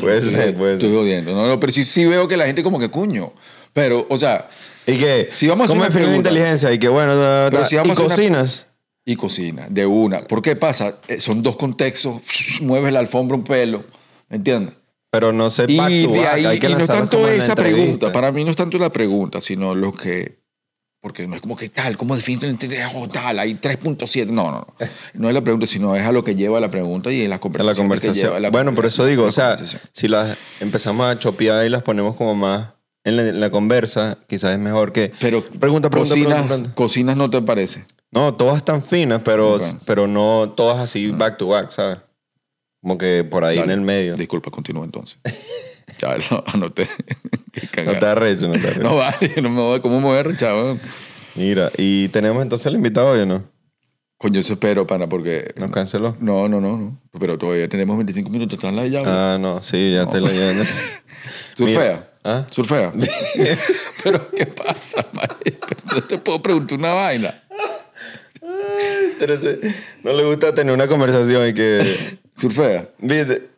Puede 0.00 0.20
ser, 0.22 0.54
puede 0.56 0.74
Estoy 0.74 0.88
ser. 0.88 0.98
jodiendo. 0.98 1.34
No, 1.34 1.46
no, 1.46 1.60
pero 1.60 1.72
sí, 1.72 1.84
sí 1.84 2.04
veo 2.06 2.26
que 2.26 2.36
la 2.36 2.46
gente 2.46 2.62
como 2.62 2.78
que 2.80 2.88
cuño. 2.88 3.32
Pero, 3.72 4.06
o 4.08 4.18
sea, 4.18 4.48
Y 4.86 4.98
que, 4.98 5.28
Si 5.32 5.46
vamos 5.46 5.62
a 5.62 5.64
hacer 5.66 5.76
¿cómo 5.76 5.84
definir 5.84 6.08
la 6.08 6.16
inteligencia? 6.16 6.72
Y 6.72 6.78
que, 6.78 6.88
bueno, 6.88 7.12
Pero 7.50 7.64
si 7.66 7.76
vamos 7.76 7.88
y 7.88 7.90
a 7.90 7.92
hacer 7.92 8.06
una- 8.06 8.14
cocinas. 8.38 8.66
y 9.04 9.16
cocina, 9.16 9.66
de 9.70 9.86
una. 9.86 10.20
¿Por 10.22 10.42
qué 10.42 10.56
pasa? 10.56 10.96
Eh, 11.06 11.20
Son 11.20 11.42
dos 11.42 11.56
contextos. 11.56 12.16
Mueves 12.62 12.92
la 12.92 12.98
alfombra 13.00 13.36
un 13.36 13.44
pelo. 13.44 13.84
¿Me 14.28 14.36
entiendes? 14.36 14.74
Pero 15.10 15.30
no 15.32 15.50
sé, 15.50 15.66
Y 15.68 15.76
de 16.06 16.26
ahí, 16.26 16.46
hay 16.46 16.58
que 16.58 16.70
y 16.70 16.72
no 16.74 16.80
es 16.80 16.86
tanto 16.86 17.28
esa 17.28 17.54
pregunta. 17.54 18.10
Para 18.10 18.32
mí 18.32 18.44
no 18.44 18.50
es 18.50 18.56
tanto 18.56 18.78
la 18.78 18.90
pregunta, 18.90 19.40
sino 19.42 19.74
lo 19.74 19.92
que. 19.92 20.38
Porque 21.02 21.26
no 21.26 21.34
es 21.34 21.40
como 21.42 21.56
que 21.56 21.68
tal, 21.68 21.96
¿cómo 21.96 22.14
la 22.14 22.20
inteligencia? 22.24 22.88
Oh, 22.94 23.08
tal, 23.08 23.40
hay 23.40 23.54
3.7. 23.56 24.26
No, 24.28 24.52
no, 24.52 24.52
no. 24.52 24.66
No 25.14 25.28
es 25.28 25.34
la 25.34 25.40
pregunta, 25.40 25.66
sino 25.66 25.96
es 25.96 26.02
a 26.06 26.12
lo 26.12 26.22
que 26.22 26.36
lleva 26.36 26.60
la 26.60 26.70
pregunta 26.70 27.10
y 27.10 27.22
en 27.22 27.30
la 27.30 27.36
En 27.36 27.40
conversación. 27.40 27.66
la 27.66 27.74
conversación. 27.74 28.52
bueno, 28.52 28.72
por 28.72 28.86
eso 28.86 29.04
digo, 29.04 29.24
o 29.24 29.32
sea, 29.32 29.56
si 29.90 30.06
las 30.06 30.38
empezamos 30.60 31.04
a 31.06 31.18
chopear 31.18 31.66
y 31.66 31.70
las 31.70 31.82
ponemos 31.82 32.14
como 32.14 32.36
más 32.36 32.68
en 33.02 33.16
la, 33.16 33.26
en 33.26 33.40
la 33.40 33.50
conversa, 33.50 34.18
quizás 34.28 34.52
es 34.52 34.60
mejor 34.60 34.92
que... 34.92 35.10
Pero 35.18 35.44
pregunta, 35.44 35.90
pregunta, 35.90 36.14
cocinas, 36.14 36.28
pregunta, 36.34 36.46
pregunta. 36.54 36.74
cocinas 36.76 37.16
no 37.16 37.28
te 37.28 37.42
parece. 37.42 37.84
No, 38.12 38.34
todas 38.34 38.58
están 38.58 38.80
finas, 38.80 39.22
pero, 39.24 39.58
pero 39.84 40.06
no 40.06 40.50
todas 40.56 40.78
así 40.78 41.10
back 41.10 41.36
to 41.36 41.48
back, 41.48 41.70
¿sabes? 41.72 41.98
Como 42.80 42.96
que 42.96 43.26
por 43.28 43.42
ahí 43.44 43.56
Dale. 43.56 43.72
en 43.72 43.78
el 43.80 43.84
medio. 43.84 44.16
Disculpa, 44.16 44.52
continúa 44.52 44.84
entonces. 44.84 45.18
ya 45.98 46.16
lo 46.30 46.44
anoté. 46.46 46.88
No 47.84 47.98
te 47.98 48.06
arrecho, 48.06 48.48
no 48.48 48.54
te 48.54 48.66
arrecho. 48.66 48.82
No 48.82 48.96
vale, 48.96 49.42
no 49.42 49.50
me 49.50 49.60
voy, 49.60 49.80
¿cómo 49.80 50.00
me 50.00 50.06
voy 50.06 50.16
a 50.16 50.20
arrechar, 50.20 50.54
weón? 50.54 50.80
Mira, 51.34 51.70
y 51.76 52.08
tenemos 52.08 52.42
entonces 52.42 52.66
el 52.66 52.74
invitado 52.74 53.10
hoy, 53.10 53.20
¿o 53.20 53.26
no? 53.26 53.44
Coño, 54.16 54.40
eso 54.40 54.54
espero, 54.54 54.86
pana, 54.86 55.08
porque... 55.08 55.52
Nos 55.56 55.70
canceló. 55.70 56.16
No, 56.20 56.48
no, 56.48 56.60
no, 56.60 56.78
no. 56.78 57.00
Pero 57.18 57.36
todavía 57.36 57.68
tenemos 57.68 57.96
25 57.96 58.30
minutos. 58.30 58.54
¿Estás 58.54 58.72
la 58.72 58.86
llave? 58.86 59.04
Ah, 59.06 59.36
no, 59.38 59.62
sí, 59.62 59.92
ya 59.92 60.02
estoy 60.02 60.20
leyendo. 60.22 60.64
¿Surfea? 61.54 61.80
mira. 61.80 62.12
¿Ah? 62.24 62.46
¿Surfea? 62.50 62.92
Pero, 64.04 64.30
¿qué 64.30 64.46
pasa, 64.46 65.06
marico? 65.12 65.68
No 65.92 66.02
te 66.04 66.18
puedo 66.18 66.40
preguntar 66.40 66.78
una 66.78 66.94
vaina. 66.94 67.42
No 70.02 70.12
le 70.12 70.24
gusta 70.24 70.54
tener 70.54 70.72
una 70.72 70.86
conversación 70.86 71.48
y 71.48 71.52
que... 71.52 72.18
¿Surfea? 72.36 72.88
¿Viste? 72.98 73.51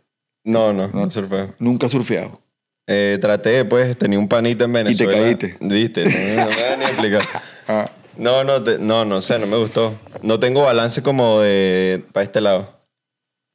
No, 0.44 0.72
no, 0.72 0.88
no 0.88 1.11
surfeo. 1.11 1.54
Nunca 1.59 1.88
surfeado. 1.88 2.40
Eh, 2.87 3.18
traté, 3.20 3.64
pues, 3.64 3.96
tenía 3.96 4.18
un 4.18 4.28
panito 4.28 4.64
en 4.64 4.72
Venezuela. 4.74 5.12
caíste. 5.22 5.57
¿Viste? 5.61 6.04
No, 6.04 6.44
no 6.44 6.50
me 6.50 6.76
ni 6.76 6.85
a 6.85 6.88
explicar. 6.90 7.22
Ah, 7.66 7.90
No, 8.18 8.44
no, 8.44 8.62
te- 8.62 8.78
no, 8.78 9.07
no 9.07 9.22
sé, 9.22 9.38
no 9.38 9.46
me 9.46 9.57
gustó. 9.57 9.98
No 10.20 10.38
tengo 10.38 10.61
balance 10.61 11.02
como 11.02 11.40
de 11.40 12.04
para 12.12 12.24
este 12.24 12.42
lado. 12.42 12.78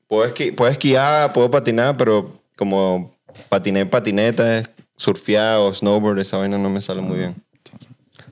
Puedo, 0.08 0.28
esqui- 0.28 0.56
puedo 0.56 0.72
esquiar, 0.72 1.32
puedo 1.32 1.52
patinar, 1.52 1.96
pero 1.96 2.42
como 2.58 3.16
patiné 3.50 3.82
en 3.82 3.90
patineta, 3.90 4.64
surfear 4.98 5.60
o 5.60 5.72
snowboard, 5.72 6.18
esa 6.20 6.38
vaina 6.38 6.58
no 6.58 6.72
me 6.72 6.82
sale 6.82 7.02
muy 7.02 7.20
bien. 7.20 7.36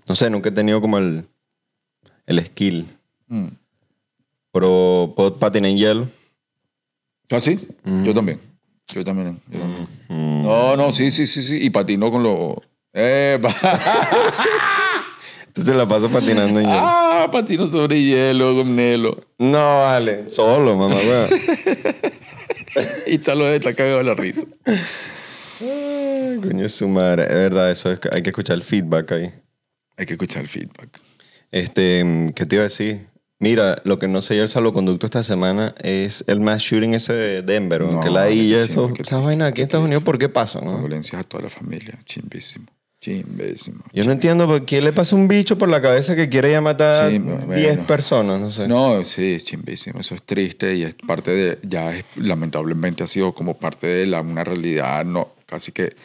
No 0.09 0.15
sé, 0.15 0.31
nunca 0.31 0.49
he 0.49 0.51
tenido 0.51 0.81
como 0.81 0.97
el, 0.97 1.25
el 2.25 2.43
skill. 2.43 2.87
mm. 3.27 3.49
Pero 4.51 5.13
puedo 5.15 5.37
patinar 5.37 5.69
en 5.69 5.77
hielo. 5.77 6.09
¿Ah, 7.29 7.39
sí? 7.39 7.59
Mm. 7.83 8.03
Yo 8.03 8.13
también. 8.13 8.39
Yo 8.93 9.03
también. 9.03 9.39
yo 9.49 9.59
también. 9.59 9.87
No, 10.43 10.77
no, 10.77 10.91
sí, 10.93 11.11
sí, 11.11 11.27
sí, 11.27 11.43
sí. 11.43 11.59
Y 11.61 11.69
patinó 11.69 12.09
con 12.11 12.23
los... 12.23 12.55
Eh, 12.93 13.39
Entonces 15.47 15.75
la 15.75 15.87
paso 15.87 16.09
patinando 16.09 16.59
en 16.59 16.67
hielo. 16.67 16.79
ah, 16.81 17.29
patinó 17.31 17.67
sobre 17.67 18.01
hielo 18.01 18.55
con 18.55 18.75
Nelo. 18.75 19.19
No, 19.39 19.57
vale. 19.81 20.29
Solo, 20.29 20.75
mamá, 20.75 20.95
weón. 20.95 21.29
Y 23.07 23.15
está 23.15 23.33
lo 23.33 23.45
de 23.45 23.55
está 23.55 23.73
cagado 23.73 23.97
de 23.97 24.03
la 24.03 24.13
risa. 24.13 24.43
Ay, 24.65 26.39
Coño, 26.43 26.69
su 26.69 26.87
madre. 26.87 27.23
Es 27.23 27.33
verdad, 27.33 27.71
eso 27.71 27.91
es, 27.91 27.99
hay 28.11 28.21
que 28.21 28.29
escuchar 28.29 28.55
el 28.55 28.61
feedback 28.63 29.11
ahí. 29.13 29.33
Hay 29.97 30.05
que 30.05 30.13
escuchar 30.13 30.43
el 30.43 30.47
feedback. 30.47 30.99
Este, 31.49 32.27
¿qué 32.35 32.45
te 32.45 32.55
iba 32.55 32.61
a 32.63 32.67
decir? 32.67 33.07
Mira, 33.39 33.81
lo 33.85 33.99
que 33.99 34.07
no 34.07 34.21
sé 34.21 34.39
el 34.39 34.49
salvoconducto 34.49 35.05
esta 35.05 35.21
semana 35.21 35.75
es 35.83 36.23
el 36.27 36.39
mass 36.39 36.61
shooting 36.63 36.95
ese 36.95 37.13
de 37.13 37.41
Denver, 37.43 37.81
No, 37.81 37.99
que 37.99 38.09
la 38.09 38.31
y 38.31 38.53
eso. 38.53 38.91
Esas 38.99 39.23
vainas 39.23 39.49
aquí 39.49 39.61
en 39.61 39.67
Estados 39.67 39.85
Unidos, 39.85 40.03
¿por 40.03 40.17
qué 40.17 40.27
pasan? 40.27 40.65
no? 40.65 40.77
A 40.77 41.23
toda 41.23 41.43
la 41.43 41.49
familia. 41.49 41.97
Chimbísimo. 42.05 42.65
Chimbísimo. 42.99 43.83
Yo 43.93 44.03
no 44.05 44.11
entiendo 44.11 44.47
por 44.47 44.65
qué 44.65 44.81
le 44.81 44.91
pasa 44.91 45.15
un 45.15 45.27
bicho 45.27 45.55
por 45.55 45.69
la 45.69 45.81
cabeza 45.83 46.15
que 46.15 46.29
quiere 46.29 46.51
ya 46.51 46.61
matar 46.61 47.11
Sí, 47.11 47.19
10 47.19 47.45
bueno. 47.45 47.85
personas, 47.85 48.39
no 48.41 48.51
sé. 48.51 48.67
No, 48.67 49.05
sí, 49.05 49.33
es 49.35 49.43
chimbísimo. 49.43 49.99
Eso 49.99 50.15
es 50.15 50.23
triste 50.23 50.73
y 50.75 50.81
es 50.83 50.95
parte 50.95 51.29
de. 51.29 51.59
Ya 51.61 51.95
es, 51.95 52.05
lamentablemente 52.15 53.03
ha 53.03 53.07
sido 53.07 53.33
como 53.35 53.55
parte 53.59 53.85
de 53.85 54.07
la, 54.07 54.21
una 54.21 54.43
realidad 54.43 55.05
no, 55.05 55.29
casi 55.45 55.71
que 55.71 55.95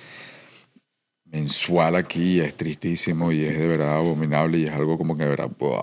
mensual 1.33 1.97
aquí. 1.97 2.39
Es 2.41 2.55
tristísimo 2.55 3.33
y 3.33 3.43
es 3.45 3.59
de 3.59 3.67
verdad 3.67 3.97
abominable 3.97 4.59
y 4.59 4.65
es 4.65 4.71
algo 4.71 4.97
como 4.99 5.17
que 5.17 5.25
de 5.25 5.31
verdad. 5.31 5.51
buah, 5.59 5.83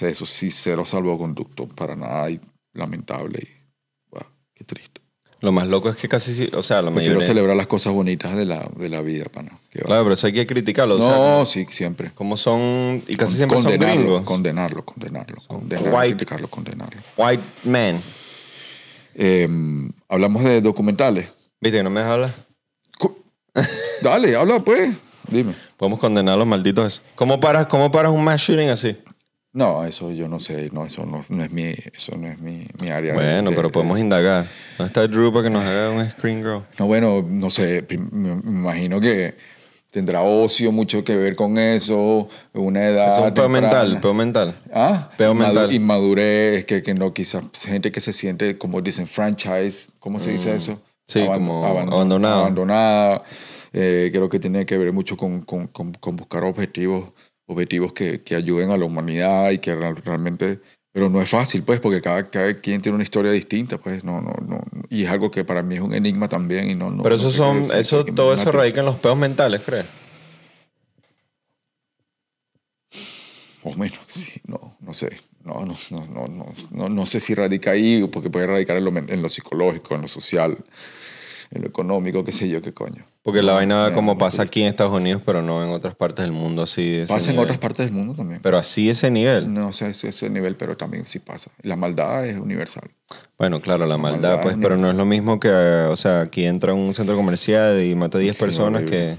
eso 0.00 0.24
sí, 0.24 0.50
cero 0.50 0.86
salvoconducto 0.86 1.66
para 1.68 1.96
nada 1.96 2.30
y 2.30 2.40
lamentable. 2.72 3.40
Y, 3.42 3.48
buah, 4.10 4.24
qué 4.54 4.64
triste. 4.64 5.00
Lo 5.40 5.52
más 5.52 5.66
loco 5.68 5.90
es 5.90 5.96
que 5.98 6.08
casi, 6.08 6.32
sí- 6.32 6.50
o 6.54 6.62
sea, 6.62 6.80
la 6.80 6.90
Prefiero 6.90 7.16
mayoría... 7.16 7.26
celebrar 7.26 7.54
las 7.56 7.66
cosas 7.66 7.92
bonitas 7.92 8.34
de 8.34 8.46
la, 8.46 8.66
de 8.78 8.88
la 8.88 9.02
vida, 9.02 9.26
pana. 9.26 9.58
Claro, 9.70 10.04
pero 10.04 10.14
eso 10.14 10.26
hay 10.26 10.32
que 10.32 10.46
criticarlo. 10.46 10.94
o 10.94 10.98
sea, 10.98 11.16
no, 11.16 11.44
sí, 11.44 11.66
siempre. 11.68 12.12
como 12.14 12.38
son... 12.38 13.02
Y 13.06 13.14
casi 13.16 13.36
siempre 13.36 13.60
son 13.60 13.72
gringos. 13.78 14.22
condenarlo, 14.24 14.84
condenarlo, 14.86 15.42
condenarlo, 15.46 15.90
white. 15.94 16.14
criticarlo, 16.16 16.48
condenarlo. 16.48 17.02
White 17.18 17.42
men. 17.64 18.00
Eh, 19.16 19.46
hablamos 20.08 20.44
de 20.44 20.62
documentales. 20.62 21.28
¿Viste 21.60 21.78
que 21.78 21.82
no 21.84 21.90
me 21.90 22.00
dejas 22.00 22.12
hablar? 22.14 22.43
Dale, 24.02 24.36
habla 24.36 24.58
pues. 24.60 24.94
Dime. 25.28 25.54
Podemos 25.76 25.98
condenar 25.98 26.34
a 26.34 26.36
los 26.36 26.46
malditos. 26.46 27.02
¿Cómo 27.14 27.40
paras, 27.40 27.66
cómo 27.66 27.90
paras 27.90 28.12
un 28.12 28.22
mass 28.22 28.40
shooting 28.42 28.68
así? 28.68 28.96
No, 29.52 29.84
eso 29.84 30.10
yo 30.12 30.28
no 30.28 30.38
sé. 30.40 30.68
No, 30.72 30.84
eso 30.84 31.06
no, 31.06 31.22
no 31.28 31.44
es 31.44 31.50
mi, 31.50 31.66
eso 31.94 32.12
no 32.18 32.26
es 32.28 32.38
mi, 32.40 32.66
mi 32.82 32.90
área. 32.90 33.14
Bueno, 33.14 33.50
de- 33.50 33.56
pero 33.56 33.68
de- 33.68 33.72
podemos 33.72 33.98
indagar. 33.98 34.46
¿Dónde 34.76 34.88
está 34.88 35.06
Drew 35.06 35.32
para 35.32 35.44
que 35.44 35.50
nos 35.50 35.64
haga 35.64 35.90
un 35.90 36.10
screen 36.10 36.38
girl? 36.42 36.62
No, 36.78 36.86
bueno, 36.86 37.24
no 37.26 37.48
sé. 37.50 37.86
Me 38.10 38.32
imagino 38.32 39.00
que 39.00 39.34
tendrá 39.90 40.22
ocio 40.22 40.72
mucho 40.72 41.04
que 41.04 41.16
ver 41.16 41.36
con 41.36 41.56
eso. 41.56 42.28
Una 42.52 42.84
edad. 42.88 43.06
Es 43.12 43.18
un 43.18 43.32
peo 43.32 43.48
mental, 43.48 44.00
peo 44.00 44.12
mental. 44.12 44.54
Ah, 44.72 45.08
Peo 45.16 45.32
Inmadu- 45.32 45.46
mental. 45.46 45.72
Inmadurez, 45.72 46.64
que, 46.64 46.82
que 46.82 46.92
no, 46.94 47.14
quizás 47.14 47.44
gente 47.64 47.92
que 47.92 48.00
se 48.00 48.12
siente, 48.12 48.58
como 48.58 48.82
dicen, 48.82 49.06
franchise, 49.06 49.88
¿cómo 50.00 50.18
se 50.18 50.32
dice 50.32 50.54
eso? 50.54 50.82
Sí, 51.06 51.26
como 51.32 51.64
abandonado. 51.64 52.40
Abandonada. 52.40 53.22
Eh, 53.72 54.10
creo 54.12 54.28
que 54.28 54.38
tiene 54.38 54.64
que 54.64 54.78
ver 54.78 54.92
mucho 54.92 55.16
con, 55.16 55.42
con, 55.42 55.66
con, 55.68 55.92
con 55.94 56.16
buscar 56.16 56.44
objetivos, 56.44 57.12
objetivos 57.46 57.92
que, 57.92 58.22
que 58.22 58.34
ayuden 58.36 58.70
a 58.70 58.76
la 58.76 58.84
humanidad 58.84 59.50
y 59.50 59.58
que 59.58 59.74
real- 59.74 59.96
realmente... 59.96 60.60
Pero 60.92 61.10
no 61.10 61.20
es 61.20 61.28
fácil, 61.28 61.64
pues, 61.64 61.80
porque 61.80 62.00
cada, 62.00 62.30
cada 62.30 62.54
quien 62.54 62.80
tiene 62.80 62.94
una 62.94 63.02
historia 63.02 63.32
distinta, 63.32 63.78
pues, 63.78 64.04
no, 64.04 64.20
no, 64.20 64.32
no. 64.46 64.62
Y 64.88 65.02
es 65.02 65.10
algo 65.10 65.28
que 65.28 65.44
para 65.44 65.60
mí 65.60 65.74
es 65.74 65.80
un 65.80 65.92
enigma 65.92 66.28
también 66.28 66.70
y 66.70 66.76
no... 66.76 66.88
no 66.88 67.02
Pero 67.02 67.16
no 67.16 67.20
eso 67.20 67.30
sé 67.30 67.34
qué 67.34 67.62
son, 67.68 67.78
eso, 67.80 68.04
todo 68.04 68.32
eso 68.32 68.52
radica 68.52 68.78
en 68.78 68.86
los 68.86 68.96
peos 68.96 69.16
mentales, 69.16 69.60
¿crees? 69.66 69.86
O 73.64 73.74
menos, 73.74 73.98
sí, 74.08 74.40
no, 74.46 74.76
no 74.80 74.92
sé. 74.92 75.16
No, 75.42 75.64
no, 75.64 75.74
no, 75.90 76.06
no, 76.06 76.52
no, 76.70 76.88
no, 76.88 77.06
sé 77.06 77.20
si 77.20 77.34
radica 77.34 77.72
ahí, 77.72 78.06
porque 78.10 78.30
puede 78.30 78.46
radicar 78.46 78.78
en 78.78 78.84
lo, 78.84 78.96
en 78.96 79.20
lo 79.20 79.28
psicológico, 79.28 79.94
en 79.94 80.02
lo 80.02 80.08
social, 80.08 80.56
en 81.50 81.62
lo 81.62 81.68
económico, 81.68 82.24
qué 82.24 82.32
sé 82.32 82.48
yo, 82.48 82.62
qué 82.62 82.72
coño. 82.72 83.04
Porque 83.22 83.42
la 83.42 83.52
vaina 83.52 83.92
como 83.94 84.16
pasa 84.18 84.42
aquí 84.42 84.62
en 84.62 84.68
Estados 84.68 84.92
Unidos, 84.92 85.22
pero 85.24 85.42
no 85.42 85.62
en 85.62 85.70
otras 85.70 85.94
partes 85.94 86.24
del 86.24 86.32
mundo 86.32 86.62
así 86.62 86.90
de 86.92 87.02
ese 87.02 87.12
Pasa 87.12 87.30
en 87.30 87.36
nivel. 87.36 87.44
otras 87.44 87.58
partes 87.58 87.86
del 87.86 87.94
mundo 87.94 88.14
también. 88.14 88.40
Pero 88.42 88.58
así 88.58 88.90
ese 88.90 89.10
nivel. 89.10 89.52
no 89.52 89.72
sé 89.72 89.92
si 89.94 90.06
ese 90.08 90.28
nivel, 90.30 90.56
pero 90.56 90.76
también 90.76 91.06
sí 91.06 91.18
pasa. 91.18 91.50
La 91.62 91.76
maldad 91.76 92.26
es 92.26 92.38
universal. 92.38 92.90
Bueno, 93.38 93.60
claro, 93.60 93.86
la 93.86 93.96
maldad, 93.96 94.36
maldad 94.36 94.42
pues, 94.42 94.56
es 94.56 94.62
pero 94.62 94.76
no 94.76 94.90
es 94.90 94.96
lo 94.96 95.04
mismo 95.04 95.40
que, 95.40 95.48
o 95.48 95.96
sea, 95.96 96.22
aquí 96.22 96.44
entra 96.44 96.74
un 96.74 96.94
centro 96.94 97.16
comercial 97.16 97.82
y 97.82 97.94
mata 97.94 98.18
a 98.18 98.20
10 98.20 98.36
Sí, 98.36 98.42
personas 98.42 98.82
que, 98.82 99.16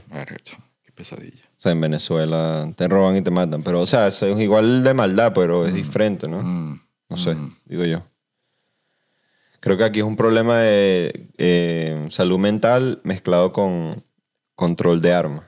Qué 0.84 0.92
pesadilla. 0.92 1.45
O 1.58 1.62
sea, 1.62 1.72
en 1.72 1.82
Venezuela 1.82 2.72
te 2.76 2.88
roban 2.88 3.16
y 3.16 3.22
te 3.22 3.32
matan. 3.32 3.64
Pero, 3.64 3.82
o 3.82 3.88
sea, 3.88 4.08
es 4.08 4.22
igual 4.22 4.84
de 4.84 4.94
maldad, 4.94 5.32
pero 5.34 5.66
es 5.66 5.74
diferente, 5.74 6.28
¿no? 6.28 6.42
Mm, 6.44 6.82
No 7.10 7.18
sé, 7.18 7.36
mm. 7.36 7.56
digo 7.66 7.86
yo. 7.86 8.04
Creo 9.62 9.78
que 9.78 9.84
aquí 9.84 10.00
es 10.00 10.06
un 10.06 10.16
problema 10.18 10.60
de 10.60 11.28
eh, 11.38 12.06
salud 12.12 12.38
mental 12.38 13.00
mezclado 13.04 13.52
con 13.52 14.04
control 14.54 15.02
de 15.02 15.14
armas. 15.14 15.44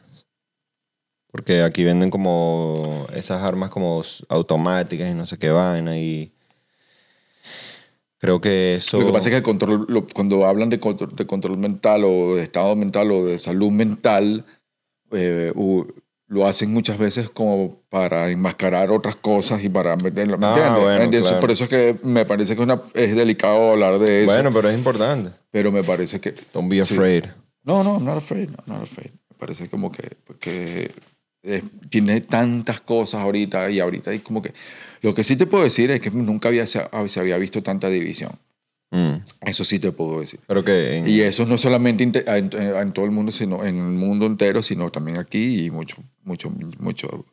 Porque 1.32 1.62
aquí 1.62 1.84
venden 1.84 2.10
como 2.10 3.06
esas 3.14 3.44
armas 3.44 3.70
como 3.70 4.02
automáticas 4.30 5.12
y 5.12 5.14
no 5.14 5.26
sé 5.28 5.38
qué 5.38 5.52
vaina 5.52 6.00
y 6.00 6.32
creo 8.18 8.42
que 8.42 8.76
eso... 8.76 9.00
Lo 9.00 9.06
que 9.06 9.12
pasa 9.12 9.30
es 9.30 9.34
que 9.34 9.38
el 9.38 9.44
control, 9.44 9.86
lo- 9.88 10.08
cuando 10.08 10.46
hablan 10.48 10.70
de 10.70 10.80
control, 10.80 11.16
de 11.16 11.28
control 11.28 11.58
mental 11.58 12.04
o 12.06 12.36
de 12.36 12.44
estado 12.44 12.76
mental 12.76 13.12
o 13.12 13.26
de 13.26 13.38
salud 13.38 13.70
mental, 13.70 14.46
eh, 15.12 15.54
lo 16.30 16.46
hacen 16.46 16.74
muchas 16.74 16.98
veces 16.98 17.30
como 17.30 17.82
para 17.90 18.30
enmascarar 18.30 18.92
otras 18.92 19.16
cosas 19.16 19.64
y 19.64 19.70
para 19.70 19.96
meterlo. 19.96 20.38
¿Me 20.38 20.46
Ah, 20.46 20.50
entiendes? 20.50 20.84
bueno, 20.84 21.04
Entonces, 21.04 21.22
claro. 21.30 21.40
Por 21.40 21.52
eso 21.52 21.64
es 21.64 21.70
que 21.70 21.96
me 22.04 22.26
parece 22.26 22.56
que 22.56 22.62
es, 22.62 22.66
una- 22.66 22.82
es 22.94 23.16
delicado 23.16 23.72
hablar 23.72 23.98
de 24.00 24.24
eso. 24.26 24.34
Bueno, 24.34 24.52
pero 24.54 24.70
es 24.70 24.78
importante. 24.78 25.32
pero 25.52 25.72
me 25.72 25.84
parece 25.84 26.20
que. 26.20 26.34
Don't 26.54 26.70
be 26.70 26.84
sí. 26.84 26.94
afraid. 26.96 27.24
No, 27.64 27.84
no, 27.84 27.94
I'm 27.96 28.06
not 28.06 28.18
afraid. 28.18 28.50
no, 28.50 28.58
not 28.74 28.84
afraid. 28.84 29.12
Me 29.30 29.38
parece 29.38 29.70
como 29.70 29.92
que, 29.92 30.18
que 30.40 30.92
eh, 31.44 31.64
tiene 31.90 32.20
tantas 32.22 32.82
cosas 32.82 33.22
ahorita 33.22 33.70
y 33.70 33.80
ahorita 33.80 34.14
y 34.14 34.20
como 34.20 34.42
que... 34.42 34.54
Lo 35.02 35.14
que 35.14 35.24
sí 35.24 35.36
te 35.38 35.46
puedo 35.46 35.64
decir 35.64 35.92
es 35.92 36.00
que 36.02 36.10
nunca 36.12 36.50
había, 36.50 36.66
se 36.68 36.82
había 37.20 37.38
visto 37.38 37.62
tanta 37.62 37.88
división. 37.90 38.32
Mm. 38.92 39.16
Eso 39.42 39.66
sí 39.66 39.80
te 39.80 39.92
puedo 39.92 40.20
decir. 40.22 40.40
Pero 40.48 40.64
que... 40.64 40.98
en- 41.00 41.08
Y 41.10 41.20
eso 41.22 41.46
no 41.46 41.58
solamente 41.58 42.04
inte- 42.06 42.24
en, 42.28 42.50
en 42.54 42.92
todo 42.94 43.06
el 43.06 43.12
mundo, 43.12 43.32
sino 43.32 43.66
en 43.66 43.78
el 43.78 43.84
mundo 43.84 44.26
entero, 44.26 44.62
sino 44.62 44.90
también 44.90 45.18
aquí 45.20 45.66
y 45.66 45.72
mucho, 45.72 45.98
mucho, 46.24 46.50
mucho. 46.80 47.26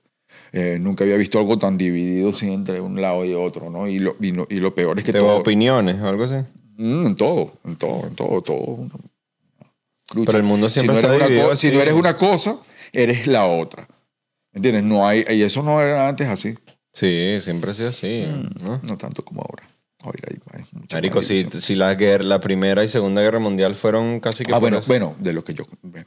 eh, 0.52 0.78
nunca 0.80 1.04
había 1.04 1.16
visto 1.16 1.38
algo 1.38 1.56
tan 1.58 1.78
dividido 1.78 2.32
sí, 2.32 2.52
entre 2.52 2.80
un 2.80 3.00
lado 3.00 3.24
y 3.24 3.34
otro, 3.34 3.70
¿no? 3.70 3.86
Y 3.88 3.98
lo, 4.00 4.16
y, 4.20 4.32
no- 4.32 4.46
y 4.50 4.56
lo 4.56 4.74
peor 4.74 4.98
es 4.98 5.04
que 5.04 5.12
¿Te 5.12 5.20
todo... 5.20 5.36
opiniones 5.36 6.00
o 6.00 6.08
algo 6.08 6.24
así? 6.24 6.36
Mm, 6.76 7.06
en 7.06 7.14
todo, 7.16 7.52
en 7.64 7.76
todo, 7.76 8.06
en 8.08 8.14
todo, 8.16 8.42
todo. 8.42 8.76
lucha. 10.14 10.26
Pero 10.26 10.38
el 10.38 10.44
mundo 10.44 10.68
siempre 10.68 10.96
si 10.96 11.02
no 11.02 11.06
está 11.08 11.14
eres 11.14 11.20
una 11.20 11.28
dividido 11.28 11.56
Si 11.56 11.70
no 11.70 11.80
eres 11.80 11.94
una 11.94 12.16
cosa, 12.16 12.56
eres 12.92 13.26
la 13.28 13.46
otra. 13.46 13.86
¿Entiendes? 14.52 14.84
No 14.84 15.06
hay, 15.06 15.24
y 15.30 15.42
eso 15.42 15.62
no 15.62 15.80
era 15.80 16.08
antes 16.08 16.26
así. 16.28 16.54
Sí, 16.92 17.36
siempre 17.40 17.70
ha 17.70 17.74
sido 17.74 17.88
así, 17.88 18.24
Mm. 18.26 18.64
¿no? 18.64 18.80
No 18.82 18.96
tanto 18.96 19.24
como 19.24 19.42
ahora. 19.42 19.68
Marico, 20.92 21.22
si, 21.22 21.44
si 21.44 21.74
la, 21.74 21.94
guerra, 21.94 22.24
la 22.24 22.40
primera 22.40 22.84
y 22.84 22.88
segunda 22.88 23.22
guerra 23.22 23.38
mundial 23.38 23.74
fueron 23.74 24.20
casi 24.20 24.44
que 24.44 24.52
Ah, 24.54 24.58
bueno, 24.58 24.78
eso. 24.78 24.86
bueno, 24.88 25.16
de 25.18 25.32
lo 25.32 25.44
que 25.44 25.54
yo, 25.54 25.64
bueno, 25.82 26.06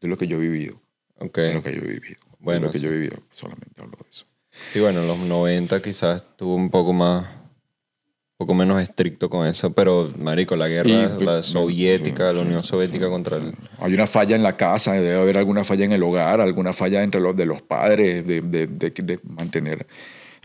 de 0.00 0.08
lo 0.08 0.16
que 0.18 0.26
yo 0.26 0.36
he 0.36 0.40
vivido. 0.40 0.80
Ok. 1.18 1.36
De 1.38 1.54
lo 1.54 1.62
que 1.62 1.72
yo 1.74 1.82
he 1.82 1.86
vivido. 1.88 2.16
Bueno, 2.40 2.60
de 2.60 2.66
lo 2.66 2.72
que 2.72 2.78
sí. 2.78 2.84
yo 2.84 2.90
he 2.90 2.94
vivido. 2.94 3.16
Solamente 3.30 3.80
hablo 3.82 3.96
de 4.02 4.08
eso. 4.08 4.24
Sí, 4.72 4.80
bueno, 4.80 5.00
en 5.00 5.08
los 5.08 5.18
90 5.18 5.80
quizás 5.82 6.22
estuvo 6.22 6.54
un 6.54 6.70
poco 6.70 6.92
más, 6.92 7.24
un 7.26 8.46
poco 8.46 8.54
menos 8.54 8.80
estricto 8.82 9.28
con 9.28 9.46
eso, 9.46 9.72
pero 9.72 10.12
marico, 10.18 10.56
la 10.56 10.68
guerra, 10.68 10.88
Y- 11.18 11.24
la 11.24 11.42
soviética, 11.42 12.30
sí, 12.30 12.36
la 12.36 12.40
sí, 12.42 12.46
Unión 12.46 12.62
Soviética 12.64 13.08
contra 13.08 13.36
el... 13.36 13.52
Hay 13.78 13.94
una 13.94 14.06
falla 14.06 14.34
en 14.36 14.42
la 14.42 14.56
casa, 14.56 14.92
debe 14.92 15.16
haber 15.20 15.38
alguna 15.38 15.64
falla 15.64 15.84
en 15.84 15.92
el 15.92 16.02
hogar, 16.02 16.40
alguna 16.40 16.72
falla 16.72 17.02
entre 17.02 17.20
los 17.20 17.36
de 17.36 17.46
los 17.46 17.62
padres, 17.62 18.26
de, 18.26 18.40
de, 18.40 18.66
de, 18.66 18.90
de 18.90 19.20
mantener 19.24 19.86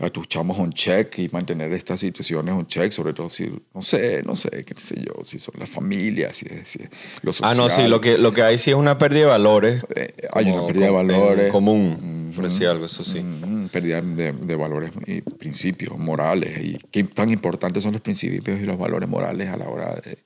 a 0.00 0.10
tus 0.10 0.28
chamos 0.28 0.58
on 0.58 0.72
check 0.72 1.18
y 1.18 1.28
mantener 1.30 1.72
estas 1.72 2.00
situaciones 2.00 2.54
on 2.54 2.66
check, 2.66 2.90
sobre 2.90 3.12
todo 3.12 3.28
si, 3.28 3.50
no 3.74 3.82
sé, 3.82 4.22
no 4.24 4.34
sé, 4.36 4.64
qué 4.64 4.74
sé 4.76 4.96
yo, 5.04 5.24
si 5.24 5.38
son 5.38 5.54
las 5.58 5.68
familias, 5.70 6.36
si 6.36 6.46
es, 6.46 6.68
si 6.68 6.82
es 6.82 6.90
lo 7.22 7.32
Ah, 7.42 7.54
no, 7.54 7.68
sí, 7.68 7.86
lo 7.86 8.00
que, 8.00 8.18
lo 8.18 8.32
que 8.32 8.42
hay 8.42 8.58
sí 8.58 8.70
es 8.70 8.76
una 8.76 8.98
pérdida 8.98 9.20
de 9.22 9.26
valores. 9.26 9.84
Eh, 9.94 10.14
hay 10.32 10.44
como 10.44 10.56
una 10.58 10.66
pérdida 10.66 10.86
de 10.86 10.92
com- 10.92 11.06
valores. 11.06 11.52
común, 11.52 12.32
por 12.34 12.44
decir 12.44 12.66
algo, 12.66 12.86
eso 12.86 13.04
sí. 13.04 13.22
Pérdida 13.72 14.00
de, 14.02 14.32
de 14.32 14.56
valores 14.56 14.90
y 15.06 15.20
principios 15.20 15.96
morales. 15.98 16.64
Y 16.64 16.78
qué 16.90 17.04
tan 17.04 17.30
importantes 17.30 17.82
son 17.82 17.92
los 17.92 18.02
principios 18.02 18.60
y 18.60 18.64
los 18.64 18.78
valores 18.78 19.08
morales 19.08 19.48
a 19.48 19.56
la 19.56 19.68
hora 19.68 19.94
de, 20.04 20.18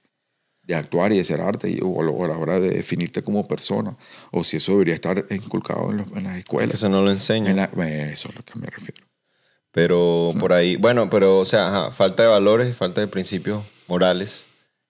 de 0.62 0.74
actuar 0.74 1.12
y 1.12 1.18
de 1.18 1.24
ser 1.24 1.40
arte 1.40 1.70
y, 1.70 1.78
o, 1.82 2.00
a 2.24 2.28
la 2.28 2.36
hora 2.36 2.60
de 2.60 2.68
definirte 2.70 3.22
como 3.22 3.46
persona. 3.48 3.96
O 4.32 4.44
si 4.44 4.56
eso 4.58 4.72
debería 4.72 4.94
estar 4.94 5.24
inculcado 5.30 5.90
en, 5.90 5.98
los- 5.98 6.08
en 6.14 6.24
las 6.24 6.32
Que 6.34 6.38
escuelas. 6.40 6.74
eso 6.74 6.88
no 6.88 7.02
lo 7.02 7.10
enseña. 7.10 7.50
En 7.50 7.56
la- 7.56 7.70
eh, 7.86 8.10
eso 8.12 8.28
es 8.28 8.34
a 8.34 8.38
lo 8.38 8.44
que 8.44 8.58
me 8.58 8.66
refiero. 8.66 9.04
Pero 9.72 10.32
por 10.38 10.52
ahí, 10.52 10.76
bueno, 10.76 11.10
pero 11.10 11.38
o 11.38 11.44
sea, 11.44 11.68
ajá, 11.68 11.90
falta 11.90 12.22
de 12.22 12.28
valores 12.28 12.74
falta 12.76 13.00
de 13.00 13.06
principios 13.06 13.62
morales 13.86 14.46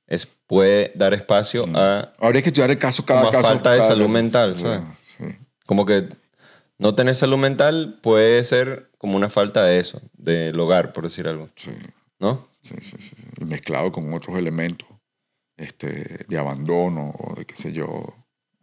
es, 0.07 0.27
puede 0.47 0.93
dar 0.95 1.13
espacio 1.15 1.67
a 1.75 2.13
Habría 2.19 2.43
que 2.43 2.49
estudiar 2.49 2.71
el 2.71 2.79
caso 2.79 3.05
cada 3.05 3.21
Como 3.21 3.29
a 3.31 3.33
caso. 3.33 3.49
falta 3.49 3.73
de 3.73 3.79
cada 3.79 3.91
salud 3.91 4.09
mental, 4.09 4.55
Sí, 4.57 4.63
¿sabes? 4.63 4.85
sí. 5.19 5.25
como 5.67 5.85
que 5.85 6.09
no 6.79 6.95
tener 6.95 7.15
salud 7.17 7.37
mental 7.39 7.99
puede 8.03 8.43
ser 8.45 8.89
como 8.99 9.17
una 9.17 9.29
falta 9.31 9.65
de 9.65 9.79
eso, 9.79 10.01
del 10.15 10.59
hogar, 10.59 10.93
por 10.93 11.05
decir 11.05 11.27
algo, 11.29 11.49
Sí, 11.57 11.71
¿no? 12.21 12.49
sí, 12.63 12.75
sí, 12.81 12.97
sí. 13.01 13.17
Y 13.41 13.45
mezclado 13.45 13.91
con 13.93 14.13
otros 14.15 14.37
elementos 14.39 14.89
este, 15.57 16.25
de 16.29 16.39
abandono 16.39 17.15
o 17.19 17.35
de 17.35 17.45
qué 17.45 17.57
sé 17.57 17.73
yo, 17.73 18.07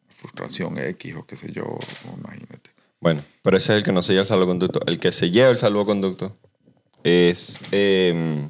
frustración 0.09 0.77
X 0.77 1.15
o 1.17 1.25
qué 1.25 1.35
sé 1.35 1.51
yo, 1.51 1.77
imagínate. 2.17 2.71
Bueno, 3.05 3.23
pero 3.43 3.55
ese 3.55 3.71
es 3.71 3.77
el 3.77 3.83
que 3.83 3.91
no 3.91 4.01
se 4.01 4.13
lleva 4.13 4.23
el 4.23 4.27
salvoconducto. 4.27 4.79
El 4.87 4.97
que 4.97 5.11
se 5.11 5.29
lleva 5.29 5.51
el 5.51 5.59
salvoconducto 5.59 6.35
es 7.03 7.59
eh, 7.71 8.49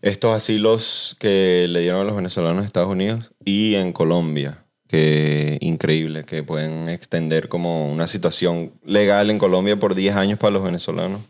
estos 0.00 0.34
asilos 0.34 1.18
que 1.20 1.66
le 1.68 1.80
dieron 1.80 2.00
a 2.00 2.04
los 2.04 2.16
venezolanos 2.16 2.60
en 2.60 2.64
Estados 2.64 2.88
Unidos 2.88 3.30
y 3.44 3.74
en 3.74 3.92
Colombia. 3.92 4.64
Que 4.88 5.58
increíble, 5.60 6.24
que 6.24 6.42
pueden 6.42 6.88
extender 6.88 7.50
como 7.50 7.92
una 7.92 8.06
situación 8.06 8.72
legal 8.86 9.28
en 9.28 9.38
Colombia 9.38 9.78
por 9.78 9.94
10 9.94 10.16
años 10.16 10.38
para 10.38 10.52
los 10.52 10.64
venezolanos. 10.64 11.20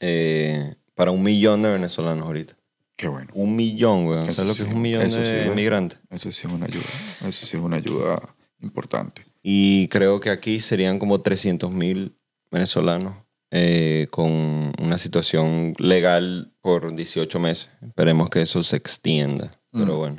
Eh, 0.00 0.74
para 0.96 1.12
un 1.12 1.22
millón 1.22 1.62
de 1.62 1.70
venezolanos 1.70 2.26
ahorita. 2.26 2.56
Qué 2.96 3.06
bueno. 3.06 3.30
Un 3.34 3.54
millón, 3.54 4.08
weón. 4.08 4.24
Eso 4.24 4.44
¿Sabes 4.44 4.48
lo 4.48 4.54
que 4.54 4.64
sí, 4.64 4.68
es 4.70 4.74
un 4.74 4.82
millón 4.82 5.04
de 5.04 5.10
sí, 5.12 5.18
¿verdad? 5.18 5.54
migrantes? 5.54 6.00
Eso 6.10 6.32
sí 6.32 6.48
es 6.48 6.52
una 6.52 6.66
ayuda. 6.66 6.84
Eso 7.20 7.46
sí 7.46 7.56
es 7.56 7.62
una 7.62 7.76
ayuda 7.76 8.34
importante. 8.60 9.24
Y 9.46 9.88
creo 9.88 10.20
que 10.20 10.30
aquí 10.30 10.58
serían 10.58 10.98
como 10.98 11.20
300 11.20 11.70
mil 11.70 12.16
venezolanos 12.50 13.14
eh, 13.50 14.08
con 14.10 14.72
una 14.82 14.96
situación 14.98 15.74
legal 15.78 16.50
por 16.62 16.94
18 16.94 17.38
meses. 17.38 17.68
Esperemos 17.86 18.30
que 18.30 18.40
eso 18.42 18.62
se 18.64 18.76
extienda. 18.76 19.50
Pero 19.70 19.94
Mm. 19.94 19.98
bueno, 19.98 20.16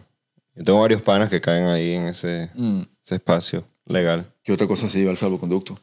yo 0.55 0.63
tengo 0.63 0.79
varios 0.79 1.01
panas 1.01 1.29
que 1.29 1.41
caen 1.41 1.65
ahí 1.65 1.93
en 1.93 2.07
ese, 2.07 2.49
ese 3.03 3.15
espacio 3.15 3.65
legal. 3.88 4.31
¿Qué 4.43 4.53
otra 4.53 4.67
cosa 4.67 4.88
se 4.88 4.99
lleva 4.99 5.09
al 5.11 5.17
salvoconducto? 5.17 5.73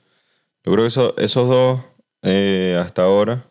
Yo 0.64 0.72
creo 0.72 0.84
que 0.84 0.88
eso- 0.88 1.14
esos 1.18 1.48
dos, 1.48 1.80
eh, 2.22 2.78
hasta 2.80 3.02
ahora, 3.02 3.44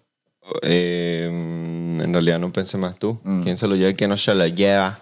eh, 0.64 1.28
en 1.30 2.14
realidad 2.14 2.40
no 2.40 2.52
pensé 2.52 2.78
más 2.78 2.98
tú. 2.98 3.20
Mm. 3.24 3.42
¿Quién 3.42 3.58
se 3.58 3.68
lo 3.68 3.76
lleva 3.76 3.90
y 3.90 3.96
quién 3.96 4.10
no 4.10 4.18
se 4.18 4.34
lo 4.34 4.48
lleva? 4.48 5.00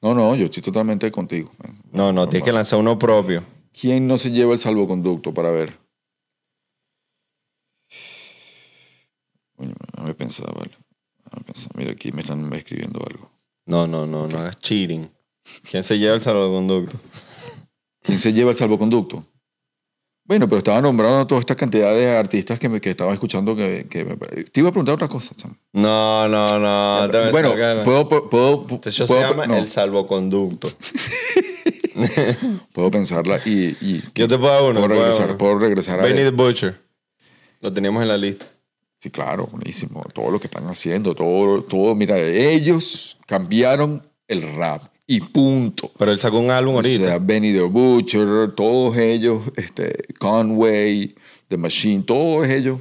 No, 0.00 0.14
no, 0.14 0.34
yo 0.36 0.44
estoy 0.44 0.62
totalmente 0.62 1.10
contigo. 1.10 1.50
No, 1.92 2.12
no, 2.12 2.28
tienes 2.28 2.44
que 2.44 2.52
lanzar 2.52 2.78
uno 2.78 2.98
propio. 2.98 3.42
¿Quién 3.78 4.06
no 4.06 4.18
se 4.18 4.30
lleva 4.30 4.52
el 4.52 4.58
salvoconducto 4.58 5.34
para 5.34 5.50
ver? 5.50 5.78
Vale. 9.56 9.74
Déjame 9.92 10.14
pensar. 10.14 10.46
Mira, 11.76 11.92
aquí 11.92 12.12
me 12.12 12.20
están 12.22 12.52
escribiendo 12.52 13.00
algo. 13.08 13.30
No, 13.66 13.86
no, 13.86 14.06
no, 14.06 14.26
no 14.28 14.38
hagas 14.38 14.56
cheating. 14.58 15.10
¿Quién 15.68 15.82
se 15.82 15.98
lleva 15.98 16.14
el 16.14 16.20
salvoconducto? 16.20 16.98
¿Quién 18.02 18.18
se 18.18 18.32
lleva 18.32 18.50
el 18.50 18.56
salvoconducto? 18.56 19.24
Bueno, 20.26 20.48
pero 20.48 20.58
estaba 20.58 20.80
nombrando 20.80 21.26
toda 21.26 21.40
esta 21.40 21.54
cantidad 21.54 21.92
de 21.92 22.16
artistas 22.16 22.58
que, 22.58 22.68
me, 22.68 22.80
que 22.80 22.90
estaba 22.90 23.12
escuchando 23.12 23.54
que, 23.54 23.86
que 23.90 24.04
me- 24.04 24.16
Te 24.16 24.60
iba 24.60 24.70
a 24.70 24.72
preguntar 24.72 24.94
otra 24.94 25.08
cosa, 25.08 25.34
chamo. 25.36 25.56
No, 25.72 26.26
no, 26.28 26.58
no. 26.58 27.10
te 27.10 27.18
me 27.26 27.30
Bueno, 27.30 27.52
puedo, 27.84 28.08
puedo, 28.08 28.30
puedo, 28.30 28.66
Este 28.70 28.90
show 28.90 29.06
puedo- 29.06 29.20
se 29.22 29.28
llama 29.28 29.46
no, 29.46 29.56
El 29.58 29.68
Salvoconducto. 29.70 30.68
puedo 32.72 32.90
pensarla 32.90 33.40
y, 33.44 33.76
y 33.80 34.02
Yo 34.14 34.28
te 34.28 34.38
puedo 34.38 34.52
dar 34.52 34.62
uno. 34.62 34.80
puedo 34.80 34.88
te 34.88 34.94
regresar, 35.00 35.28
uno. 35.30 35.38
puedo 35.38 35.58
regresar 35.58 36.00
a 36.00 36.02
Benny 36.04 36.22
the. 36.22 36.30
Butcher. 36.30 36.80
Lo 37.60 37.72
teníamos 37.72 38.02
en 38.02 38.08
la 38.08 38.16
lista. 38.16 38.46
Sí, 38.98 39.10
claro, 39.10 39.46
buenísimo. 39.50 40.02
Todo 40.14 40.30
lo 40.30 40.40
que 40.40 40.46
están 40.46 40.66
haciendo, 40.66 41.14
todo, 41.14 41.62
todo, 41.62 41.94
mira, 41.94 42.18
ellos 42.18 43.18
cambiaron 43.26 44.02
el 44.28 44.42
rap 44.54 44.84
y 45.06 45.20
punto. 45.20 45.90
Pero 45.98 46.10
él 46.10 46.18
sacó 46.18 46.38
un 46.38 46.50
álbum 46.50 46.74
O 46.74 46.78
ahorita. 46.78 47.04
sea, 47.04 47.18
Benny 47.18 47.52
the 47.52 47.60
Butcher, 47.62 48.52
todos 48.56 48.96
ellos, 48.96 49.42
este, 49.56 49.92
Conway, 50.18 51.14
The 51.48 51.56
Machine, 51.58 52.02
todos 52.02 52.48
ellos 52.48 52.80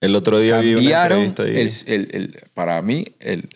el 0.00 0.16
otro 0.16 0.38
día 0.40 0.58
vi 0.58 0.70
una 0.72 0.76
cambiaron, 0.80 1.18
entrevista 1.20 1.42
ahí. 1.44 1.94
el, 1.94 2.10
el- 2.10 2.16
el- 2.16 2.40
para 2.54 2.82
mí, 2.82 3.04
el- 3.20 3.48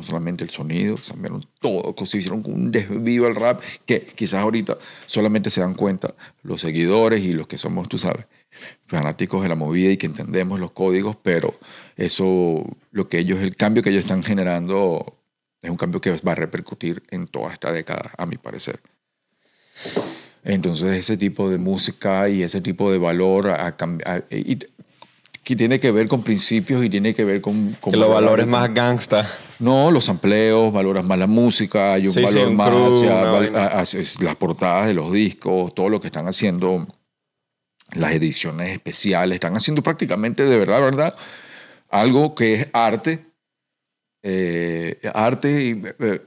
no 0.00 0.06
solamente 0.06 0.44
el 0.44 0.50
sonido, 0.50 0.96
cambiaron 1.06 1.44
todo, 1.60 1.94
se 2.06 2.16
hicieron 2.18 2.42
un 2.46 2.72
desvío 2.72 3.26
al 3.26 3.34
rap 3.34 3.60
que 3.84 4.00
quizás 4.14 4.40
ahorita 4.40 4.78
solamente 5.04 5.50
se 5.50 5.60
dan 5.60 5.74
cuenta 5.74 6.14
los 6.42 6.62
seguidores 6.62 7.22
y 7.22 7.34
los 7.34 7.46
que 7.46 7.58
somos, 7.58 7.86
tú 7.88 7.98
sabes, 7.98 8.24
fanáticos 8.86 9.42
de 9.42 9.48
la 9.50 9.56
movida 9.56 9.90
y 9.92 9.98
que 9.98 10.06
entendemos 10.06 10.58
los 10.58 10.70
códigos, 10.70 11.16
pero 11.22 11.58
eso, 11.96 12.64
lo 12.92 13.08
que 13.08 13.18
ellos, 13.18 13.40
el 13.40 13.56
cambio 13.56 13.82
que 13.82 13.90
ellos 13.90 14.02
están 14.04 14.22
generando 14.22 15.18
es 15.60 15.68
un 15.70 15.76
cambio 15.76 16.00
que 16.00 16.12
va 16.12 16.32
a 16.32 16.34
repercutir 16.36 17.02
en 17.10 17.26
toda 17.26 17.52
esta 17.52 17.70
década, 17.70 18.12
a 18.16 18.24
mi 18.24 18.36
parecer. 18.38 18.80
Entonces 20.42 20.96
ese 20.98 21.18
tipo 21.18 21.50
de 21.50 21.58
música 21.58 22.30
y 22.30 22.42
ese 22.42 22.62
tipo 22.62 22.90
de 22.90 22.96
valor 22.96 23.48
a, 23.48 23.66
a- 23.66 24.22
y- 24.30 24.58
que 25.44 25.56
tiene 25.56 25.80
que 25.80 25.90
ver 25.90 26.06
con 26.08 26.22
principios 26.22 26.84
y 26.84 26.88
tiene 26.90 27.12
que 27.14 27.24
ver 27.24 27.40
con... 27.40 27.76
con 27.80 27.92
que 27.92 27.98
los 27.98 28.08
valores 28.10 28.46
más 28.46 28.72
gangsta. 28.72 29.26
No, 29.60 29.90
los 29.90 30.08
empleos, 30.08 30.72
valoras 30.72 31.04
más 31.04 31.18
la 31.18 31.26
música, 31.26 31.92
hay 31.94 32.06
un 32.06 32.12
Sí, 32.12 32.20
sí, 32.20 32.34
valor 32.34 32.48
un 32.48 32.56
más 32.56 32.70
crew, 32.70 32.94
hacia 32.96 33.22
val- 33.22 33.52
las 34.22 34.36
portadas 34.36 34.86
de 34.86 34.94
los 34.94 35.12
discos, 35.12 35.74
todo 35.74 35.88
lo 35.88 36.00
que 36.00 36.06
están 36.08 36.26
haciendo, 36.26 36.86
las 37.92 38.12
ediciones 38.12 38.70
especiales, 38.70 39.34
están 39.36 39.54
haciendo 39.56 39.82
prácticamente 39.82 40.44
de 40.44 40.58
verdad, 40.58 40.80
verdad, 40.80 41.14
algo 41.90 42.34
que 42.34 42.54
es 42.54 42.66
arte, 42.72 43.24
eh, 44.22 44.98
arte 45.14 45.62
y, 45.62 45.82
eh, 46.04 46.20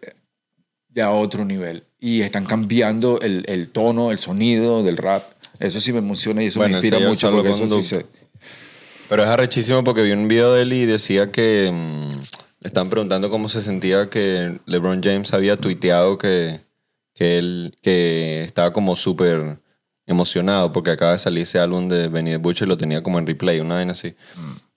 de 0.89 1.01
a 1.01 1.11
otro 1.11 1.43
nivel. 1.45 1.83
Y 1.99 2.21
están 2.21 2.45
cambiando 2.45 3.19
el, 3.21 3.45
el 3.47 3.69
tono, 3.69 4.11
el 4.11 4.19
sonido 4.19 4.83
del 4.83 4.97
rap. 4.97 5.23
Eso 5.59 5.79
sí 5.79 5.91
me 5.93 5.99
emociona 5.99 6.43
y 6.43 6.47
eso 6.47 6.59
Bueno, 6.59 6.73
me 6.73 6.85
inspira 6.85 7.07
mucho 7.07 7.31
porque 7.31 7.51
eso 7.51 7.81
sí. 7.81 7.95
Pero 9.09 9.23
es 9.23 9.29
arrechísimo 9.29 9.83
porque 9.83 10.01
vi 10.01 10.11
un 10.11 10.27
video 10.27 10.53
de 10.53 10.63
él 10.63 10.73
y 10.73 10.85
decía 10.85 11.31
que 11.31 11.69
mm, 11.71 12.21
le 12.63 12.67
estaban 12.67 12.89
preguntando 12.89 13.29
cómo 13.29 13.49
se 13.49 13.61
sentía 13.61 14.09
que 14.09 14.57
LeBron 14.65 15.01
James 15.03 15.33
había 15.33 15.57
tuiteado 15.57 16.17
que, 16.17 16.61
que 17.13 17.37
él 17.37 17.77
que 17.81 18.43
estaba 18.43 18.71
como 18.73 18.95
súper 18.95 19.57
emocionado 20.07 20.71
porque 20.71 20.91
acaba 20.91 21.11
de 21.13 21.17
salir 21.19 21.43
ese 21.43 21.59
álbum 21.59 21.87
de 21.87 22.07
Benny 22.07 22.31
the 22.31 22.37
Butcher 22.37 22.67
y 22.67 22.69
lo 22.69 22.77
tenía 22.77 23.03
como 23.03 23.19
en 23.19 23.27
replay, 23.27 23.59
una 23.59 23.75
vaina 23.75 23.91
así. 23.91 24.15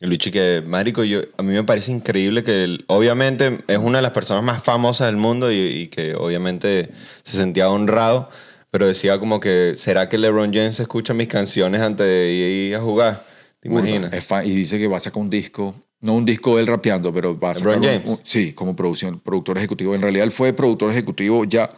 Y 0.01 0.07
Luchi 0.07 0.31
que, 0.31 0.63
marico, 0.67 1.05
yo, 1.05 1.21
a 1.39 1.43
mí 1.43 1.53
me 1.53 1.63
parece 1.65 1.91
increíble 1.91 2.43
que 2.43 2.65
él, 2.65 2.85
obviamente 2.89 3.61
es 3.67 3.79
una 3.79 3.99
de 3.99 4.03
las 4.03 4.13
personas 4.13 4.43
más 4.45 4.63
famosas 4.63 5.07
del 5.07 5.17
mundo 5.17 5.51
y, 5.51 5.57
y 5.57 5.87
que 5.89 6.15
obviamente 6.15 6.91
se 7.23 7.37
sentía 7.37 7.69
honrado, 7.71 8.29
pero 8.71 8.87
decía 8.87 9.19
como 9.19 9.41
que, 9.41 9.75
¿será 9.77 10.09
que 10.09 10.19
LeBron 10.19 10.53
James 10.53 10.79
escucha 10.81 11.15
mis 11.15 11.29
canciones 11.29 11.81
antes 11.81 12.07
de 12.07 12.33
ir 12.33 12.75
a 12.77 12.81
jugar? 12.81 13.25
¿Te 13.61 13.69
imaginas? 13.69 14.13
Es 14.13 14.25
fan- 14.25 14.47
y 14.47 14.51
dice 14.51 14.77
que 14.79 14.87
va 14.87 14.99
a 14.99 15.01
sacar 15.01 15.23
un 15.23 15.31
disco, 15.31 15.75
no 16.07 16.15
un 16.15 16.25
disco 16.25 16.59
él 16.59 16.67
rapeando, 16.67 17.13
pero 17.13 17.39
va 17.39 17.51
a 17.51 17.55
sacar 17.55 17.73
LeBron 17.81 17.85
un- 17.85 18.03
James. 18.05 18.19
un- 18.19 18.21
sí, 18.25 18.53
como 18.55 18.75
producción, 18.75 19.19
productor 19.21 19.59
ejecutivo. 19.59 19.95
En 19.95 20.01
realidad 20.03 20.25
él 20.25 20.31
fue 20.33 20.53
productor 20.55 20.91
ejecutivo 20.91 21.45
ya 21.45 21.69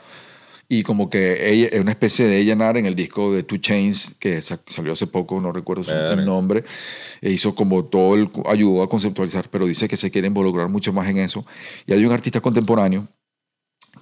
y 0.68 0.82
como 0.82 1.08
que 1.08 1.50
ella, 1.50 1.68
es 1.72 1.80
una 1.80 1.92
especie 1.92 2.26
de 2.26 2.36
A&R 2.52 2.78
en 2.78 2.84
el 2.86 2.94
disco 2.94 3.32
de 3.32 3.42
Two 3.42 3.56
Chains 3.58 4.14
que 4.20 4.40
sa- 4.42 4.60
salió 4.66 4.92
hace 4.92 5.06
poco, 5.06 5.40
no 5.40 5.50
recuerdo 5.50 5.82
su 5.82 5.90
el 5.90 6.24
nombre. 6.26 6.62
E 7.22 7.30
hizo 7.30 7.54
como 7.54 7.86
todo 7.86 8.14
el, 8.14 8.30
ayudó 8.46 8.82
a 8.82 8.88
conceptualizar, 8.88 9.48
pero 9.50 9.66
dice 9.66 9.88
que 9.88 9.96
se 9.96 10.10
quiere 10.10 10.28
involucrar 10.28 10.68
mucho 10.68 10.92
más 10.92 11.08
en 11.08 11.16
eso. 11.18 11.44
Y 11.86 11.92
hay 11.94 12.04
un 12.04 12.12
artista 12.12 12.40
contemporáneo 12.42 13.08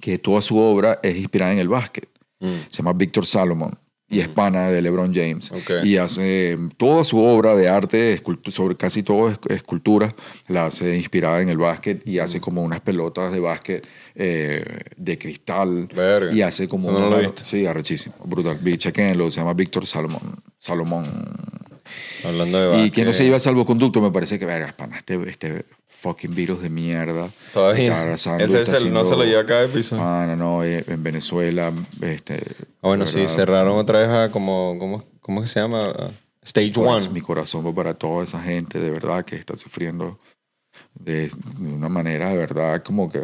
que 0.01 0.19
toda 0.19 0.43
su 0.43 0.59
obra 0.59 0.99
es 1.03 1.17
inspirada 1.17 1.53
en 1.53 1.61
el 1.61 1.69
básquet. 1.69 2.09
Mm. 2.41 2.67
Se 2.69 2.79
llama 2.79 2.93
Víctor 2.93 3.25
Salomon 3.27 3.79
y 4.09 4.21
es 4.21 4.29
pana 4.29 4.71
de 4.71 4.81
LeBron 4.83 5.12
James. 5.12 5.51
Ok. 5.51 5.85
Y 5.85 5.97
hace 5.97 6.57
toda 6.77 7.03
su 7.03 7.19
obra 7.23 7.57
de 7.57 7.69
arte, 7.69 8.21
sobre 8.49 8.77
casi 8.77 9.03
todo 9.03 9.29
es- 9.31 9.38
escultura, 9.49 10.14
la 10.49 10.66
hace 10.66 10.97
inspirada 10.97 11.40
en 11.42 11.49
el 11.49 11.57
básquet 11.59 12.07
y 12.07 12.19
hace 12.21 12.40
como 12.40 12.62
unas 12.62 12.81
pelotas 12.81 13.33
de 13.33 13.40
básquet 13.40 13.87
eh, 14.14 14.64
de 14.97 15.19
cristal. 15.19 15.88
Verga. 15.95 16.33
Y 16.33 16.42
hace 16.42 16.69
como... 16.69 16.90
No 16.92 17.01
lo 17.11 17.19
una-. 17.19 17.29
Sí, 17.42 17.66
arrechísimo, 17.66 18.14
brutal. 18.25 18.59
Chequenlo, 18.79 19.31
se 19.31 19.40
llama 19.40 19.55
Víctor 19.55 19.87
Salomón. 19.87 20.37
Salomón. 20.59 21.07
Hablando 22.25 22.59
de 22.59 22.64
Y 22.66 22.71
básquet. 22.71 22.95
quien 22.95 23.07
no 23.07 23.12
se 23.12 23.25
lleva 23.25 23.38
salvoconducto 23.40 24.01
me 24.01 24.11
parece 24.11 24.38
que, 24.38 24.45
verga, 24.47 24.75
pana, 24.77 24.97
este, 24.97 25.19
este 25.29 25.64
fucking 26.07 26.35
virus 26.35 26.62
de 26.62 26.69
mierda. 26.71 27.31
Todavía. 27.53 28.12
Ese 28.12 28.61
es 28.61 28.73
el, 28.75 28.92
no 28.92 29.03
se 29.03 29.11
lo 29.16 29.23
haciendo- 29.23 29.25
lleva 29.25 29.47
cada 29.47 29.64
episodio. 29.64 30.03
Ah, 30.03 30.21
Pana, 30.23 30.37
no, 30.37 30.62
eh, 30.62 30.85
en 30.87 31.03
Venezuela, 31.03 31.73
este... 32.01 32.42
bueno, 32.81 33.05
de 33.05 33.11
sí, 33.11 33.27
cerraron 33.27 33.77
otra 33.79 34.01
vez 34.01 34.09
a 34.09 34.31
como, 34.31 34.77
¿cómo, 34.79 35.05
cómo 35.21 35.40
que 35.42 35.49
se 35.49 35.61
llama? 35.61 35.92
Stage 36.42 36.73
One. 36.77 37.09
Mi 37.09 37.21
corazón 37.21 37.66
va 37.66 37.75
para 37.75 37.95
toda 37.95 38.23
esa 38.23 38.40
gente, 38.40 38.79
de 38.79 38.90
verdad, 38.90 39.25
que 39.25 39.35
está 39.37 39.57
sufriendo 39.57 40.19
de, 40.95 41.29
de 41.29 41.69
una 41.69 41.88
manera, 41.88 42.31
de 42.31 42.37
verdad, 42.37 42.83
como 42.85 43.11
que 43.11 43.21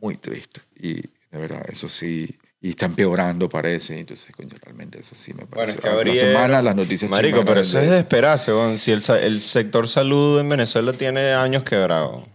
muy 0.00 0.16
triste. 0.16 0.60
Y 0.76 0.94
de 0.94 1.38
verdad, 1.38 1.64
eso 1.70 1.88
sí. 1.88 2.36
Y 2.60 2.70
está 2.70 2.86
empeorando, 2.86 3.48
parece. 3.48 4.00
Entonces, 4.00 4.34
coño, 4.34 4.50
realmente 4.62 4.98
eso 4.98 5.14
sí 5.16 5.32
me 5.32 5.44
Bueno, 5.44 5.50
parece. 5.54 5.76
es 5.76 5.80
que 5.80 5.86
la 5.88 5.94
abrieron- 5.94 6.18
semana 6.32 6.62
las 6.62 6.74
noticias 6.74 7.08
Marico, 7.10 7.44
pero 7.44 7.60
eso 7.60 7.78
es 7.80 7.88
de 7.88 7.98
esperarse. 7.98 8.52
Si 8.78 8.90
el, 8.90 9.02
el 9.22 9.40
sector 9.40 9.86
salud 9.86 10.40
en 10.40 10.48
Venezuela 10.48 10.92
tiene 10.92 11.32
años 11.34 11.62
quebrado. 11.62 12.26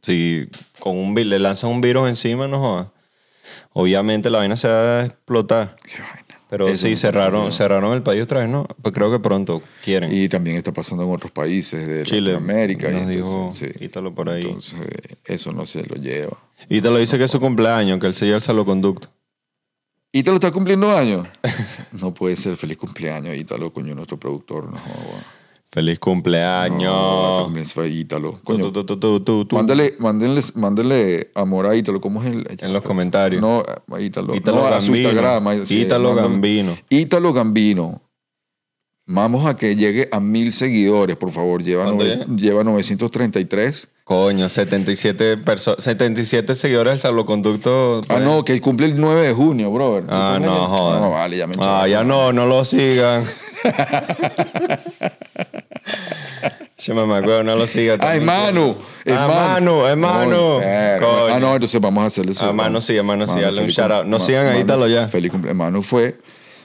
Si 0.00 0.48
con 0.80 0.96
un 0.98 1.14
le 1.14 1.38
lanzan 1.38 1.70
un 1.70 1.80
virus 1.80 2.08
encima, 2.08 2.48
no 2.48 2.58
jodas. 2.58 2.88
Obviamente 3.72 4.30
la 4.30 4.38
vaina 4.38 4.56
se 4.56 4.66
va 4.68 5.00
a 5.00 5.04
explotar. 5.06 5.76
Qué 5.84 6.00
vaina. 6.02 6.18
Pero 6.50 6.66
Eso 6.68 6.86
sí, 6.86 6.96
cerraron, 6.96 7.50
cerraron 7.50 7.94
el 7.94 8.02
país 8.02 8.22
otra 8.22 8.40
vez, 8.40 8.48
¿no? 8.48 8.66
Pues 8.82 8.92
creo 8.94 9.10
que 9.10 9.20
pronto 9.20 9.62
quieren. 9.82 10.12
Y 10.12 10.28
también 10.28 10.58
está 10.58 10.70
pasando 10.72 11.04
en 11.04 11.10
otros 11.10 11.32
países 11.32 11.86
de 11.88 12.02
Chile, 12.02 12.32
Latinoamérica. 12.32 12.90
y 12.90 12.94
nos 12.94 13.08
dijo 13.08 13.32
entonces, 13.32 13.72
sí. 13.78 13.84
Ítalo 13.86 14.12
por 14.14 14.28
ahí. 14.28 14.42
Entonces, 14.42 14.80
eso 15.24 15.52
no 15.52 15.64
se 15.64 15.82
lo 15.86 15.94
lleva. 15.96 16.36
Y 16.68 16.82
te 16.82 16.90
lo 16.90 16.98
dice 16.98 17.16
que 17.16 17.24
es 17.24 17.30
su 17.30 17.40
cumpleaños, 17.40 17.98
que 18.00 18.06
él 18.08 18.12
se 18.14 18.26
lleva 18.26 18.36
el 18.36 18.42
salvoconducto. 18.42 19.08
¿Ítalo 20.14 20.34
está 20.34 20.50
cumpliendo 20.50 20.94
años? 20.94 21.26
no 22.00 22.12
puede 22.12 22.36
ser. 22.36 22.56
Feliz 22.58 22.76
cumpleaños, 22.76 23.34
Ítalo, 23.34 23.72
coño, 23.72 23.94
nuestro 23.94 24.18
productor. 24.18 24.70
No. 24.70 24.78
Feliz 25.70 25.98
cumpleaños. 25.98 26.82
No, 26.82 27.44
también 27.44 27.64
fue 27.64 27.88
Ítalo. 27.88 28.38
Coño, 28.44 28.70
Tú. 28.70 29.48
Mándale, 29.52 29.96
mándenle, 29.98 30.42
mándale 30.54 31.30
amor 31.34 31.66
a 31.66 31.74
Ítalo. 31.74 31.98
¿Cómo 31.98 32.22
es 32.22 32.30
el...? 32.30 32.46
En 32.60 32.74
los 32.74 32.82
comentarios. 32.82 33.40
No, 33.40 33.62
Ítalo. 33.98 34.34
Ítalo 34.34 34.58
no, 34.58 34.66
a 34.66 34.82
su 34.82 34.92
Gambino. 34.92 35.08
Instagram. 35.08 35.64
sí, 35.64 35.80
Ítalo 35.80 36.08
mándale. 36.10 36.28
Gambino. 36.28 36.78
Ítalo 36.90 37.32
Gambino. 37.32 38.02
Vamos 39.06 39.46
a 39.46 39.54
que 39.56 39.74
llegue 39.74 40.08
a 40.12 40.20
mil 40.20 40.52
seguidores, 40.52 41.16
por 41.16 41.32
favor. 41.32 41.62
Lleva, 41.62 41.84
¿Cuánto 41.84 42.04
nove- 42.04 42.36
lleva 42.36 42.62
933. 42.62 43.88
Coño, 44.04 44.48
77, 44.48 45.38
perso- 45.38 45.76
77 45.78 46.54
seguidores 46.54 46.92
del 46.94 47.00
salvoconducto. 47.00 47.98
Ah, 48.04 48.14
pues. 48.14 48.22
no, 48.22 48.44
que 48.44 48.60
cumple 48.60 48.86
el 48.86 49.00
9 49.00 49.26
de 49.26 49.32
junio, 49.32 49.70
brother. 49.72 50.04
Ah, 50.08 50.38
no, 50.40 50.66
joder. 50.68 51.00
No, 51.00 51.10
vale, 51.10 51.36
ya 51.36 51.46
me 51.46 51.54
Ah, 51.58 51.86
ya 51.88 52.04
no, 52.04 52.32
no 52.32 52.46
lo 52.46 52.62
sigan. 52.64 53.24
Che, 56.76 56.94
mamá, 56.94 57.20
huevo, 57.20 57.42
no 57.42 57.54
lo 57.56 57.66
Manu. 58.20 59.84
Ah, 59.86 59.96
Manu. 59.96 60.58
verga. 60.58 61.06
Coño. 61.06 61.34
Ah, 61.34 61.40
no, 61.40 61.54
entonces 61.54 61.80
vamos 61.80 62.02
a 62.02 62.06
hacerle 62.06 62.32
eso. 62.32 62.46
Ah, 62.48 62.52
Manu 62.52 62.80
sí, 62.80 62.96
a 62.98 63.02
Manu 63.02 63.26
sí, 63.26 63.40
dale 63.40 63.60
un 63.60 63.68
shout 63.68 63.90
out. 63.90 64.06
No 64.06 64.18
sigan 64.18 64.46
a 64.46 64.50
Manu, 64.50 64.60
Ítalo 64.60 64.88
ya. 64.88 65.08
Feliz 65.08 65.30
cumpleaños. 65.30 65.58
Manu 65.58 65.82
fue 65.82 66.18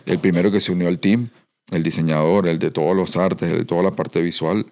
el 0.05 0.19
primero 0.19 0.51
que 0.51 0.59
se 0.59 0.71
unió 0.71 0.87
al 0.87 0.97
team, 0.99 1.29
el 1.71 1.83
diseñador, 1.83 2.47
el 2.47 2.59
de 2.59 2.71
todos 2.71 2.95
los 2.95 3.17
artes, 3.17 3.51
el 3.51 3.59
de 3.59 3.65
toda 3.65 3.83
la 3.83 3.91
parte 3.91 4.21
visual. 4.21 4.65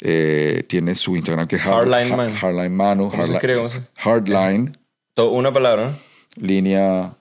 Eh, 0.00 0.64
tiene 0.68 0.94
su 0.94 1.14
Instagram 1.16 1.46
que 1.46 1.56
es 1.56 1.62
Hard- 1.64 1.88
Hardline 1.90 2.16
Man. 2.16 2.34
Hardline 2.34 2.74
Manu. 2.74 3.10
¿Cómo 3.10 3.24
se 3.26 3.32
Hardline-? 3.34 3.56
¿Cómo 3.56 3.68
se- 3.68 3.80
Hardline. 3.96 4.76
To- 5.14 5.30
Una 5.30 5.52
palabra, 5.52 5.90
¿no? 5.90 5.98
Línea. 6.44 7.12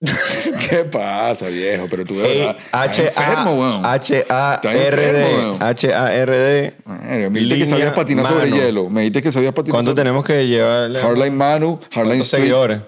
¿Qué 0.68 0.84
pasa, 0.84 1.46
viejo? 1.48 1.86
Pero 1.88 2.04
tú 2.04 2.16
de 2.18 2.26
Ey, 2.30 2.38
verdad. 2.40 2.56
estás 2.58 2.88
H 2.88 3.06
enfermo, 3.06 3.50
A 3.50 3.54
weón. 3.54 3.86
H 3.86 4.26
A 4.28 4.54
Estás 4.56 4.74
R 4.74 4.86
enfermo, 5.08 5.18
D 5.18 5.34
weón. 5.34 5.62
H 5.62 5.94
A 5.94 6.14
R 6.14 6.36
D. 6.38 6.74
Madre, 6.84 7.30
Me 7.30 7.38
dijiste 7.40 7.58
que 7.58 7.66
sabías 7.66 7.92
patinar 7.94 8.26
sobre 8.26 8.50
hielo. 8.50 8.90
Me 8.90 9.00
dijiste 9.02 9.22
que 9.22 9.32
sabías 9.32 9.52
patinar 9.54 9.76
¿Cuánto 9.76 9.94
tenemos 9.94 10.24
que 10.24 10.46
llevarle? 10.46 11.00
Hardline 11.00 11.34
Manu, 11.36 11.78
Hardline 11.90 11.92
¿Cuántos 11.92 12.26
Street. 12.26 12.42
seguidores? 12.42 12.80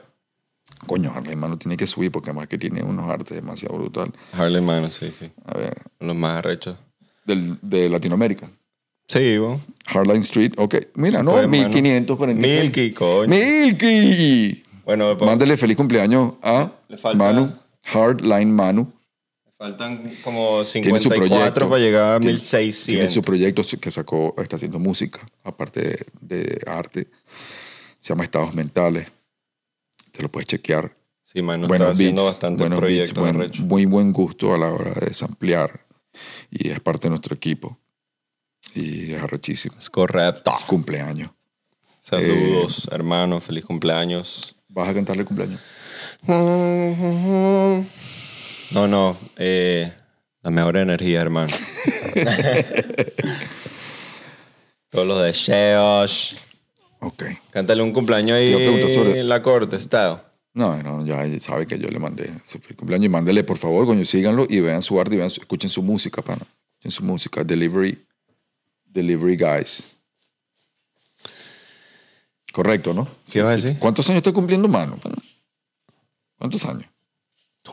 Coño, 0.87 1.11
Hardline 1.13 1.39
Manu 1.39 1.57
tiene 1.57 1.77
que 1.77 1.87
subir 1.87 2.11
porque 2.11 2.31
además 2.31 2.49
que 2.49 2.59
tiene 2.59 2.83
unos 2.83 3.09
artes 3.11 3.35
demasiado 3.37 3.77
brutal. 3.77 4.13
Harley 4.33 4.61
Mano, 4.63 4.91
sí, 4.91 5.11
sí. 5.13 5.31
A 5.45 5.57
ver, 5.59 5.75
Los 6.01 6.17
más 6.17 6.39
arrechos. 6.39 6.77
del, 7.25 7.59
de 7.63 7.89
Latinoamérica. 7.89 8.49
Sí, 9.09 9.39
vos. 9.39 9.61
Hardline 9.87 10.21
Street, 10.23 10.53
ok. 10.57 10.75
Mira, 10.95 11.23
no, 11.23 11.33
Pues, 11.33 11.47
mano. 11.49 11.69
1546. 11.69 12.63
Milky, 12.63 12.91
coño. 12.93 13.29
Milky. 13.29 14.63
Bueno, 14.85 15.17
pues, 15.17 15.29
Mándale 15.29 15.57
feliz 15.57 15.77
cumpleaños 15.77 16.35
a 16.43 16.73
Le 16.89 16.97
falta- 16.97 17.19
Manu, 17.19 17.53
Hardline 17.85 18.53
Manu. 18.53 18.93
faltan 19.59 20.13
como 20.23 20.63
Tiene 20.65 20.99
su 20.99 21.09
54 21.09 21.29
proyecto. 21.29 21.69
para 21.71 21.81
llegar 21.81 22.15
a 22.17 22.21
Tiene- 22.21 22.33
1600. 22.35 22.85
Tiene 22.87 23.09
su 23.09 23.23
proyecto 23.23 23.63
que 23.81 23.91
sacó, 23.91 24.35
está 24.39 24.57
haciendo 24.57 24.79
música, 24.79 25.21
aparte 25.45 25.81
de, 25.81 26.07
de 26.21 26.61
arte. 26.67 27.07
Se 27.99 28.11
llama 28.13 28.25
Estados 28.25 28.55
Mentales. 28.55 29.09
Te 30.17 30.23
lo 30.23 30.29
puedes 30.31 30.47
chequear. 30.47 30.97
Sí, 31.23 31.43
Manu 31.43 31.67
está 31.67 31.91
haciendo 31.91 32.23
beats, 32.23 32.35
bastante 32.35 32.63
buenos 32.63 32.81
beats, 32.81 33.13
proyectos 33.13 33.59
buen- 33.59 33.69
muy 33.69 33.85
buen 33.85 34.13
gusto 34.13 34.55
a 34.55 34.59
la 34.59 34.73
hora 34.73 34.93
de 34.93 35.13
samplear. 35.13 35.85
Y 36.51 36.69
es 36.71 36.81
parte 36.81 37.07
de 37.07 37.11
nuestro 37.11 37.35
equipo. 37.35 37.79
Y 38.75 39.13
es 39.13 39.23
arrechísimo. 39.23 39.77
Es 39.79 39.91
correcto. 39.91 40.53
Cumpleaños. 40.67 41.31
Saludos, 42.01 42.89
hermano. 42.91 43.41
Feliz 43.41 43.65
cumpleaños. 43.65 44.57
¿Vas 44.69 44.89
a 44.89 44.95
cantarle 44.95 45.25
cumpleaños? 45.25 45.61
No, 48.71 48.87
no. 48.89 49.17
eh, 49.37 49.93
la 50.43 50.51
mejor 50.51 50.77
energía, 50.77 51.21
hermano. 51.21 51.53
Todos 54.91 55.07
los 55.07 55.23
deseos. 55.23 56.37
Ok. 57.07 57.23
Cántale 57.51 57.83
un 57.83 57.93
cumpleaños 57.93 58.33
ahí 58.33 58.53
sobre- 58.93 59.21
en 59.21 59.29
la 59.29 59.41
corte, 59.41 59.77
estado. 59.77 60.25
No, 60.55 60.83
no, 60.83 61.05
ya 61.07 61.23
sabe 61.41 61.67
que 61.67 61.79
yo 61.79 61.89
le 61.89 61.99
mandé 61.99 62.33
su 62.43 62.59
feliz 62.59 62.77
cumpleaños 62.79 63.07
y 63.07 63.09
mándele, 63.11 63.45
por 63.45 63.59
favor, 63.59 63.87
coño, 63.87 64.05
síganlo 64.05 64.47
y 64.49 64.59
vean 64.61 64.83
su 64.83 64.99
arte 65.01 65.15
y 65.15 65.19
vean 65.19 65.31
su- 65.31 65.41
escuchen 65.41 65.71
su 65.71 65.83
música, 65.83 66.23
pana. 66.23 66.43
Escuchen 66.73 66.91
su 66.91 67.05
música. 67.05 67.45
Delivery, 67.45 68.05
Delivery 68.87 69.37
Guys. 69.37 69.85
Correcto, 72.53 72.93
¿no? 72.95 73.07
¿Qué 73.31 73.43
vas 73.43 73.51
a 73.63 73.67
decir? 73.67 73.79
¿Cuántos 73.79 74.09
años 74.09 74.19
está 74.19 74.33
cumpliendo, 74.33 74.67
mano? 74.67 74.97
pana? 74.99 75.17
¿Cuántos 76.39 76.65
años? 76.65 76.89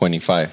25. 0.00 0.50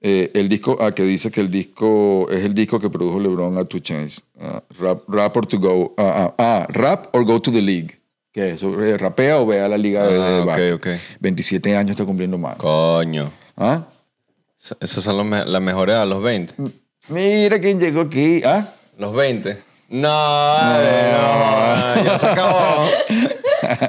Eh, 0.00 0.30
el 0.34 0.48
disco, 0.48 0.76
ah, 0.80 0.92
que 0.92 1.02
dice 1.02 1.30
que 1.30 1.40
el 1.40 1.50
disco 1.50 2.28
es 2.30 2.44
el 2.44 2.54
disco 2.54 2.78
que 2.78 2.88
produjo 2.90 3.18
LeBron 3.18 3.56
a 3.58 3.64
Two 3.64 3.80
Chainz. 3.80 4.22
Ah, 4.40 4.62
rap, 4.78 5.02
rap 5.08 5.36
or 5.36 5.46
to 5.46 5.58
go. 5.58 5.94
Ah, 5.96 6.26
ah, 6.28 6.34
ah, 6.38 6.66
rap 6.70 7.08
or 7.14 7.24
go 7.24 7.40
to 7.40 7.50
the 7.50 7.60
league. 7.62 7.97
¿Qué 8.38 8.50
es 8.50 8.54
eso? 8.62 8.80
Eh, 8.84 8.96
¿Rapea 8.96 9.38
o 9.40 9.46
ve 9.46 9.60
a 9.60 9.66
la 9.66 9.76
liga 9.76 10.06
de, 10.06 10.14
de 10.14 10.20
Ah, 10.24 10.40
ok, 10.42 10.46
básquet? 10.46 10.72
ok. 10.74 10.86
27 11.18 11.76
años 11.76 11.90
está 11.92 12.04
cumpliendo 12.04 12.38
más. 12.38 12.54
Coño. 12.56 13.32
¿Ah? 13.56 13.82
Esas 14.80 15.02
son 15.02 15.16
los 15.16 15.26
me- 15.26 15.44
las 15.44 15.60
mejores 15.60 15.96
a 15.96 16.04
los 16.04 16.22
20. 16.22 16.54
Mira 17.08 17.58
quién 17.58 17.80
llegó 17.80 18.02
aquí. 18.02 18.40
¿Ah? 18.44 18.72
Los 18.96 19.12
20. 19.12 19.60
No, 19.88 20.08
no, 20.08 22.04
ya 22.04 22.16
se 22.16 22.26
acabó. 22.28 22.86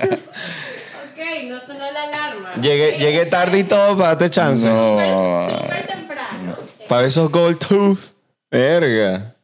Ok, 0.09 1.43
no 1.49 1.59
sonó 1.59 1.91
la 1.91 2.03
alarma. 2.03 2.55
Llegué, 2.61 2.97
llegué 2.97 3.25
tarde 3.27 3.59
y 3.59 3.63
todo 3.65 3.95
para 3.97 4.09
darte 4.09 4.29
chance. 4.31 4.67
No. 4.67 5.47
Súper 5.61 5.87
temprano. 5.87 6.57
Para 6.87 7.05
esos 7.07 7.29
gold 7.31 7.59
tooth. 7.59 7.99
Verga. 8.49 9.35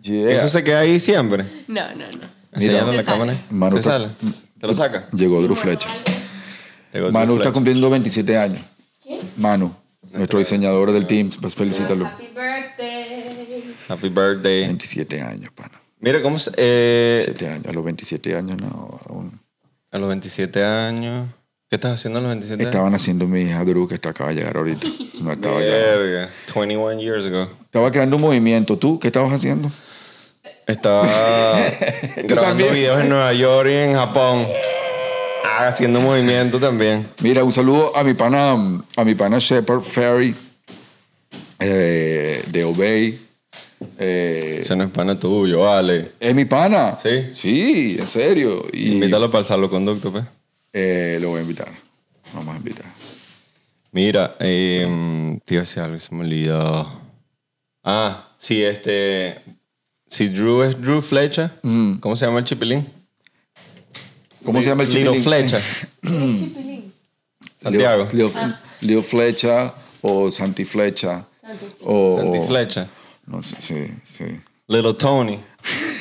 Yeah. 0.00 0.30
Eso 0.32 0.48
se 0.48 0.64
queda 0.64 0.80
ahí 0.80 0.98
siempre. 0.98 1.44
No, 1.68 1.82
no, 1.94 2.04
no. 2.18 2.39
Enseñando 2.52 2.90
Se 2.92 2.96
la 2.98 3.04
sale. 3.04 3.18
cámara. 3.18 3.38
Manu, 3.50 3.76
¿Se 3.76 3.82
sale? 3.82 4.08
¿Te 4.60 4.66
lo 4.66 4.74
saca? 4.74 5.08
Llegó 5.12 5.40
Drew 5.42 5.54
Fletcher. 5.54 5.90
Llegó 6.92 7.10
Manu 7.12 7.26
Drew 7.26 7.36
está 7.36 7.42
Fletcher. 7.44 7.52
cumpliendo 7.52 7.90
27 7.90 8.36
años. 8.36 8.60
Manu, 9.36 9.74
nuestro 10.12 10.38
diseñador 10.38 10.92
del 10.92 11.06
team. 11.06 11.30
Pues 11.40 11.54
felicítalo. 11.54 12.06
Happy 12.06 12.26
birthday. 12.34 13.74
Happy 13.88 14.08
birthday. 14.08 14.64
27 14.66 15.20
años, 15.22 15.50
pana. 15.54 15.80
Mira 16.00 16.22
cómo 16.22 16.38
se- 16.38 16.50
eh, 16.56 17.22
27 17.26 17.48
años. 17.48 17.66
A 17.66 17.72
los 17.72 17.84
27 17.84 18.36
años 18.36 18.56
no. 18.60 19.00
aún. 19.08 19.40
a 19.92 19.98
los 19.98 20.08
27 20.08 20.64
años. 20.64 21.28
¿Qué 21.68 21.76
estás 21.76 21.92
haciendo 21.94 22.18
a 22.18 22.22
los 22.22 22.30
27 22.30 22.62
años? 22.62 22.74
Estaban 22.74 22.94
haciendo 22.94 23.26
mi 23.28 23.42
hija 23.42 23.64
Drew 23.64 23.86
que 23.86 23.94
está 23.94 24.10
acaba 24.10 24.30
de 24.30 24.36
llegar 24.36 24.56
ahorita. 24.56 24.86
No 25.20 25.32
estaba 25.32 25.60
ya. 25.60 25.66
Verga. 25.66 26.30
21 26.54 26.98
years 27.00 27.26
ago. 27.26 27.48
Estaba 27.64 27.90
creando 27.92 28.16
un 28.16 28.22
movimiento. 28.22 28.76
¿Tú 28.78 28.98
qué 28.98 29.08
estabas 29.08 29.32
haciendo? 29.32 29.70
Estaba 30.66 31.06
grabando 32.16 32.64
también? 32.64 32.74
videos 32.74 33.00
en 33.00 33.08
Nueva 33.08 33.32
York 33.32 33.68
y 33.70 33.74
en 33.74 33.94
Japón. 33.94 34.46
Ah, 35.44 35.68
haciendo 35.68 36.00
movimiento 36.00 36.58
también. 36.58 37.06
Mira, 37.22 37.42
un 37.44 37.52
saludo 37.52 37.96
a 37.96 38.02
mi 38.04 38.14
pana, 38.14 38.52
a 38.96 39.04
mi 39.04 39.14
pana 39.14 39.38
Shepard 39.38 39.80
Ferry 39.82 40.34
eh, 41.58 42.42
de 42.46 42.64
Obey. 42.64 43.18
Eh, 43.98 44.58
Ese 44.60 44.76
no 44.76 44.84
es 44.84 44.90
pana 44.90 45.18
tuyo, 45.18 45.60
vale. 45.60 46.12
es 46.20 46.34
mi 46.34 46.44
pana. 46.44 46.98
¿Sí? 47.02 47.28
Sí, 47.32 47.96
en 47.98 48.08
serio. 48.08 48.66
Y 48.72 48.92
Invítalo 48.92 49.30
para 49.30 49.40
el 49.40 49.46
salvoconducto, 49.46 50.12
pues. 50.12 50.24
eh, 50.72 51.18
lo 51.20 51.30
voy 51.30 51.38
a 51.40 51.42
invitar. 51.42 51.68
Vamos 52.34 52.54
a 52.54 52.58
invitar. 52.58 52.84
Mira, 53.92 54.36
eh, 54.38 55.38
te 55.44 55.54
iba 55.54 55.62
a 55.62 55.64
decir 55.64 55.82
algo 55.82 55.98
se 55.98 56.14
me 56.14 56.22
olvidó. 56.24 57.00
Ah, 57.82 58.26
sí, 58.38 58.62
este. 58.62 59.36
Si 60.10 60.28
Drew 60.28 60.62
es 60.64 60.80
Drew 60.80 61.00
Flecha, 61.00 61.52
¿cómo 62.00 62.16
se 62.16 62.26
llama 62.26 62.40
el 62.40 62.44
chipilín? 62.44 62.86
¿Cómo 64.44 64.60
se 64.60 64.68
llama 64.68 64.82
el 64.82 64.88
Little 64.88 65.16
chiquilín? 65.18 65.22
Flecha. 65.22 65.60
Chipilín. 66.02 66.92
Santiago. 67.62 68.08
Leo, 68.12 68.28
Leo- 68.30 68.54
Leo 68.80 69.02
Flecha 69.02 69.72
o 70.02 70.30
Santi 70.32 70.64
Flecha. 70.64 71.24
O, 71.84 72.16
Santi 72.18 72.40
Flecha. 72.46 72.88
No 73.26 73.42
sé, 73.42 73.56
sí, 73.60 73.86
sí. 74.18 74.24
Little 74.66 74.94
Tony. 74.94 75.38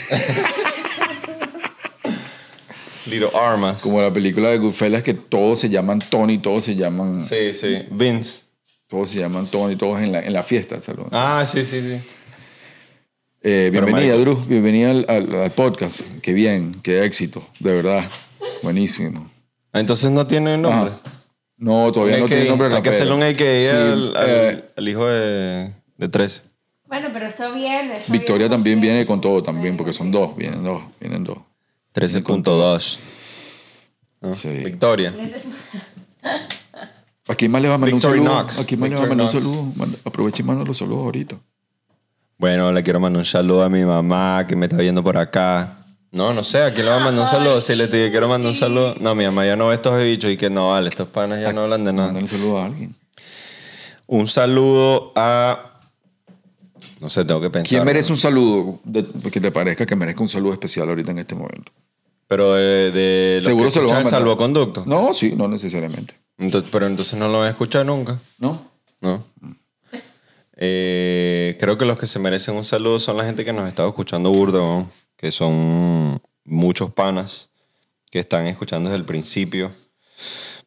Little 3.06 3.30
Armas. 3.36 3.82
Como 3.82 4.02
la 4.02 4.12
película 4.12 4.50
de 4.50 4.58
Goodfellas 4.58 5.04
que 5.04 5.14
todos 5.14 5.60
se 5.60 5.70
llaman 5.70 6.00
Tony, 6.00 6.40
todos 6.40 6.64
se 6.66 6.76
llaman, 6.76 7.24
Sí, 7.28 7.54
sí. 7.54 7.84
Vince. 7.92 8.44
todos 8.88 9.10
se 9.12 9.20
llaman 9.20 9.46
Tony, 9.48 9.76
todos 9.76 10.02
en 10.02 10.12
la, 10.12 10.22
en 10.24 10.34
la 10.34 10.42
fiesta. 10.44 10.82
¿sabes? 10.82 11.06
Ah, 11.12 11.44
sí, 11.46 11.64
sí, 11.64 11.82
sí. 11.82 12.00
Eh, 13.42 13.70
bienvenida, 13.72 14.16
Drew. 14.18 14.36
Bienvenida 14.46 14.92
al, 14.92 15.06
al- 15.08 15.36
al 15.44 15.52
podcast. 15.52 16.02
Qué 16.22 16.34
bien, 16.34 16.76
qué 16.84 17.06
éxito, 17.06 17.48
de 17.60 17.74
verdad. 17.74 18.06
Buenísimo. 18.64 19.30
Ah, 19.72 19.80
Entonces 19.80 20.12
no 20.12 20.28
tiene 20.28 20.58
nombre. 20.58 20.92
Ajá. 20.94 21.00
No, 21.58 21.92
todavía 21.92 22.18
no 22.18 22.26
tiene 22.28 22.46
nombre. 22.46 22.74
Hay 22.74 22.82
que 22.82 22.90
hacerle 22.90 23.14
un 23.14 23.24
AKA 23.24 23.36
Sí, 23.38 23.68
al, 23.68 24.14
eh, 24.28 24.64
al 24.76 24.90
hijo 24.90 25.06
de, 25.06 25.72
de 25.98 26.10
tres. 26.10 26.44
Bueno, 26.86 27.10
pero 27.14 27.28
eso 27.28 27.54
viene. 27.54 27.98
eso 27.98 28.12
Victoria 28.12 28.48
viene 28.48 28.50
también 28.50 28.82
viene 28.82 29.06
con 29.06 29.22
todo 29.22 29.44
también, 29.44 29.78
porque 29.78 29.94
son 29.94 30.12
dos, 30.12 30.36
vienen 30.36 30.64
dos, 30.64 30.82
vienen 31.00 31.24
dos. 31.24 31.38
13.2. 31.94 32.98
¿no? 34.22 34.34
Sí. 34.34 34.50
Victoria. 34.66 35.14
¿A 37.28 37.36
quién 37.36 37.52
más 37.52 37.62
le 37.62 37.68
va 37.70 37.76
a 37.76 37.78
mandar 37.78 37.94
un 37.94 38.02
saludo? 38.02 38.24
Knox. 38.26 38.60
¿A 38.60 38.66
quién 38.66 38.80
más 38.80 38.90
le 38.90 38.96
va 38.96 39.04
a 39.04 39.08
mandar 39.08 39.26
un 39.28 39.32
saludo? 39.32 39.66
Aproveche 40.04 40.42
y 40.42 40.46
manda 40.46 40.66
los 40.66 40.78
saludos 40.78 41.06
ahorita. 41.06 41.38
Bueno, 42.40 42.72
le 42.72 42.82
quiero 42.84 43.00
mandar 43.00 43.20
un 43.20 43.26
saludo 43.26 43.64
a 43.64 43.70
mi 43.70 43.84
mamá 43.84 44.46
que 44.48 44.56
me 44.56 44.66
está 44.66 44.78
viendo 44.78 45.04
por 45.04 45.18
acá. 45.18 45.76
No, 46.12 46.34
no 46.34 46.44
sé, 46.44 46.64
¿a 46.64 46.74
quién 46.74 46.86
le 46.86 46.92
voy 46.94 47.02
a 47.02 47.04
mandar 47.04 47.24
un 47.26 47.30
saludo? 47.30 47.62
Si 47.62 47.76
le 47.76 47.88
te 47.88 48.10
quiero 48.10 48.28
mandar 48.28 48.50
un 48.50 48.58
saludo. 48.58 48.96
No, 49.00 49.14
mi 49.14 49.26
mamá 49.26 49.46
ya 49.46 49.56
no 49.56 49.68
ve 49.68 49.76
estos 49.76 50.02
bichos 50.02 50.32
y 50.32 50.38
que 50.38 50.50
no, 50.50 50.72
vale, 50.72 50.90
estos 50.90 51.08
panas 51.10 51.40
ya 51.42 51.54
no 51.54 51.64
hablan 51.64 51.84
de 51.84 51.94
nada. 51.94 52.08
Mándale 52.08 52.24
un 52.24 52.30
saludo 52.30 52.58
a 52.60 52.66
alguien. 52.66 52.96
Un 54.08 54.28
saludo 54.28 55.12
a. 55.16 55.66
No 57.02 57.10
sé, 57.10 57.26
tengo 57.26 57.42
que 57.42 57.50
pensar. 57.50 57.70
¿Quién 57.70 57.84
merece 57.86 58.12
un 58.12 58.18
saludo? 58.18 58.80
De- 58.86 59.06
que 59.32 59.40
te 59.40 59.52
parezca 59.52 59.86
que 59.86 59.96
merezca 59.96 60.22
un 60.24 60.30
saludo 60.30 60.54
especial 60.54 60.90
ahorita 60.90 61.12
en 61.12 61.20
este 61.20 61.36
momento. 61.36 61.72
Pero 62.28 62.54
de, 62.56 62.92
de 62.92 63.36
los 63.38 63.46
Seguro 63.46 63.66
que 63.66 63.72
se 63.72 63.82
lo 63.82 63.88
van 63.90 63.98
a 63.98 64.00
escuchan 64.00 64.00
el 64.00 64.04
mandar. 64.06 64.20
salvoconducto. 64.22 64.86
No, 64.86 65.14
sí, 65.14 65.34
no 65.36 65.48
necesariamente. 65.48 66.16
Entonces, 66.38 66.70
pero 66.72 66.88
entonces 66.88 67.20
no 67.20 67.28
lo 67.28 67.40
voy 67.40 67.48
a 67.48 67.50
escuchar 67.52 67.86
nunca. 67.86 68.18
¿No? 68.40 68.62
¿no? 69.02 69.24
Eh, 70.62 71.56
creo 71.60 71.78
que 71.78 71.86
los 71.86 71.98
que 71.98 72.06
se 72.06 72.20
merecen 72.20 72.56
un 72.56 72.66
saludo 72.66 73.00
son 73.00 73.16
la 73.16 73.24
gente 73.24 73.46
que 73.46 73.54
nos 73.54 73.68
está 73.68 73.88
escuchando 73.88 74.30
burda, 74.30 74.60
weón, 74.60 74.90
que 75.16 75.32
son 75.32 76.22
muchos 76.44 76.92
panas 76.92 77.50
que 78.12 78.20
están 78.20 78.46
escuchando 78.48 78.90
desde 78.90 79.00
el 79.00 79.06
principio. 79.06 79.72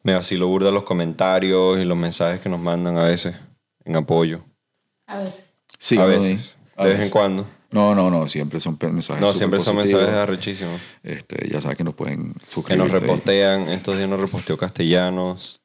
Me 0.01 0.15
vacilo 0.15 0.47
burda 0.47 0.71
los 0.71 0.83
comentarios 0.83 1.79
y 1.79 1.85
los 1.85 1.95
mensajes 1.97 2.39
que 2.41 2.49
nos 2.49 2.59
mandan 2.59 2.97
a 2.97 3.03
veces 3.03 3.35
en 3.85 3.95
apoyo. 3.95 4.43
A 5.05 5.19
veces. 5.19 5.49
Sí, 5.77 5.95
a 5.97 6.01
no, 6.01 6.07
veces, 6.07 6.57
a 6.75 6.83
de 6.83 6.89
vez 6.89 6.97
veces. 6.97 7.05
en 7.05 7.11
cuando. 7.11 7.45
No, 7.69 7.93
no, 7.95 8.09
no, 8.09 8.27
siempre 8.27 8.59
son 8.59 8.77
mensajes 8.81 9.21
No, 9.21 9.33
siempre 9.33 9.59
son 9.59 9.75
positivos. 9.75 10.03
mensajes 10.03 10.21
arrechísimos. 10.23 10.81
Este, 11.03 11.49
ya 11.49 11.59
saben 11.61 11.77
que 11.77 11.83
nos 11.83 11.93
pueden 11.95 12.33
Que 12.33 12.45
suscribir. 12.45 12.83
nos 12.83 12.91
repostean. 12.91 13.67
Estos 13.69 13.97
días 13.97 14.09
nos 14.09 14.19
reposteó 14.19 14.57
castellanos. 14.57 15.59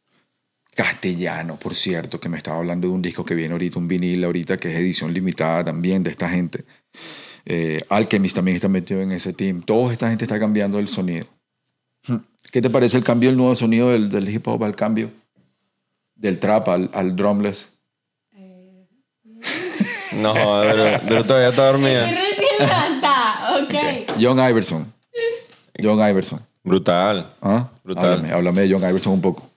Castellano, 0.79 1.57
por 1.57 1.75
cierto, 1.75 2.21
que 2.21 2.29
me 2.29 2.37
estaba 2.37 2.59
hablando 2.59 2.87
de 2.87 2.95
un 2.95 3.03
disco 3.03 3.25
que 3.25 3.35
viene 3.35 3.51
ahorita, 3.51 3.81
un 3.81 3.89
vinil 3.89 4.23
ahorita, 4.23 4.59
que 4.59 4.71
es 4.71 4.77
edición 4.77 5.13
limitada 5.13 5.65
también 5.65 6.05
de 6.05 6.11
esta 6.11 6.29
gente. 6.31 6.65
Eh, 7.45 7.83
Alchemist 7.89 8.37
también 8.37 8.55
está 8.55 8.69
metido 8.69 9.01
en 9.01 9.11
ese 9.11 9.33
team. 9.33 9.61
Toda 9.61 9.93
esta 9.93 10.09
gente 10.09 10.25
está 10.25 10.39
cambiando 10.39 10.79
el 10.79 10.87
sonido. 10.87 11.27
¿Qué 12.53 12.63
te 12.63 12.71
parece 12.71 12.97
el 12.97 13.03
cambio, 13.03 13.29
el 13.29 13.37
nuevo 13.37 13.57
sonido 13.57 13.91
del, 13.91 14.09
del 14.09 14.29
hip 14.29 14.47
hop 14.47 14.63
al 14.63 14.77
cambio? 14.77 15.11
Del 16.15 16.39
trap 16.39 16.69
al, 16.69 16.91
al 16.95 17.17
drumless. 17.17 17.77
No, 20.13 20.33
Drew, 20.63 21.01
Drew 21.09 21.25
todavía 21.25 21.49
está 21.49 21.73
dormida. 21.73 22.09
Estoy 22.09 22.25
recién 22.25 22.69
levantada, 22.69 23.65
ok. 23.65 24.13
John 24.21 24.39
Iverson. 24.39 24.93
John 25.83 26.09
Iverson. 26.09 26.41
Brutal. 26.63 27.35
¿Ah? 27.43 27.69
Brutal. 27.83 28.05
Háblame, 28.05 28.31
háblame 28.31 28.61
de 28.61 28.73
John 28.73 28.89
Iverson 28.89 29.15
un 29.15 29.21
poco. 29.21 29.48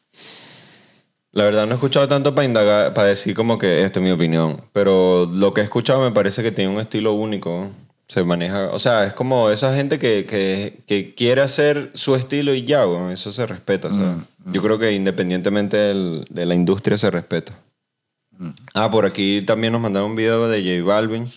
La 1.34 1.46
verdad 1.46 1.66
no 1.66 1.72
he 1.72 1.76
escuchado 1.76 2.08
tanto 2.08 2.36
para 2.36 2.46
indagar, 2.46 2.94
para 2.94 3.08
decir 3.08 3.34
como 3.36 3.58
que 3.58 3.84
esta 3.84 4.00
es 4.00 4.04
mi 4.04 4.12
opinión. 4.12 4.62
Pero 4.74 5.26
lo 5.32 5.54
que 5.54 5.62
he 5.62 5.64
escuchado 5.64 6.02
me 6.02 6.12
parece 6.12 6.44
que 6.44 6.52
tiene 6.52 6.74
un 6.74 6.82
estilo 6.82 7.14
único. 7.14 7.70
Se 8.10 8.26
maneja, 8.26 8.70
o 8.74 8.80
sea, 8.80 9.06
es 9.08 9.14
como 9.14 9.50
esa 9.50 9.74
gente 9.74 9.98
que, 9.98 10.26
que, 10.26 10.80
que 10.86 11.16
quiere 11.16 11.40
hacer 11.42 11.92
su 11.94 12.16
estilo 12.16 12.54
y 12.54 12.66
ya, 12.66 12.84
bueno, 12.84 13.10
eso 13.10 13.32
se 13.32 13.46
respeta. 13.48 13.90
¿sabes? 13.90 14.18
Yo 14.52 14.62
creo 14.62 14.78
que 14.78 14.92
independientemente 14.92 15.78
del- 15.78 16.26
de 16.30 16.46
la 16.46 16.54
industria 16.56 16.98
se 16.98 17.10
respeta. 17.10 17.54
Ah, 18.74 18.90
por 18.92 19.06
aquí 19.06 19.42
también 19.44 19.72
nos 19.72 19.82
mandaron 19.82 20.10
un 20.10 20.16
video 20.18 20.50
de 20.50 20.62
J 20.62 20.86
Balvin. 20.86 21.32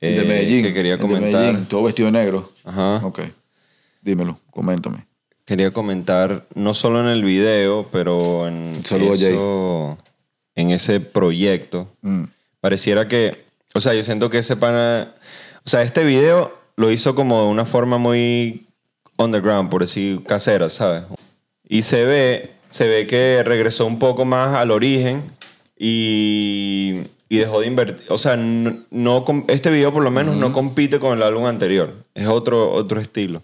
El 0.00 0.16
de 0.16 0.22
eh, 0.22 0.24
Medellín. 0.24 0.62
Que 0.62 0.72
quería 0.74 0.92
el 0.94 0.98
de 1.00 1.04
comentar. 1.04 1.40
Medellín, 1.40 1.66
todo 1.66 1.82
vestido 1.84 2.06
de 2.06 2.12
negro. 2.12 2.52
Ajá. 2.62 3.00
Ok. 3.04 3.20
Dímelo, 4.02 4.38
coméntame. 4.52 5.06
Quería 5.44 5.72
comentar, 5.72 6.46
no 6.54 6.72
solo 6.72 7.00
en 7.00 7.06
el 7.08 7.22
video, 7.22 7.86
pero 7.92 8.48
en, 8.48 8.80
Saludo 8.84 9.12
eso- 9.14 9.98
en 10.54 10.70
ese 10.70 11.00
proyecto. 11.00 11.88
Mm. 12.02 12.24
Pareciera 12.60 13.08
que, 13.08 13.44
o 13.74 13.80
sea, 13.80 13.92
yo 13.92 14.02
siento 14.02 14.30
que 14.30 14.38
ese 14.38 14.56
pana, 14.56 15.12
o 15.64 15.68
sea, 15.68 15.82
este 15.82 16.02
video 16.04 16.56
lo 16.76 16.90
hizo 16.90 17.14
como 17.14 17.42
de 17.42 17.48
una 17.48 17.66
forma 17.66 17.98
muy 17.98 18.66
underground, 19.18 19.68
por 19.68 19.82
decir 19.82 20.22
casera, 20.24 20.70
¿sabes? 20.70 21.04
Y 21.68 21.82
se 21.82 22.04
ve, 22.04 22.52
se 22.70 22.88
ve 22.88 23.06
que 23.06 23.42
regresó 23.44 23.84
un 23.86 23.98
poco 23.98 24.24
más 24.24 24.54
al 24.56 24.70
origen 24.70 25.22
y, 25.78 27.02
y 27.28 27.36
dejó 27.36 27.60
de 27.60 27.66
invertir, 27.66 28.06
o 28.08 28.16
sea, 28.16 28.36
no, 28.36 28.78
no 28.90 29.24
este 29.48 29.70
video 29.70 29.92
por 29.92 30.02
lo 30.02 30.10
menos 30.10 30.36
no 30.36 30.52
compite 30.52 30.98
con 30.98 31.16
el 31.18 31.22
álbum 31.22 31.44
anterior, 31.46 31.92
es 32.14 32.26
otro, 32.26 32.72
otro 32.72 32.98
estilo. 33.00 33.42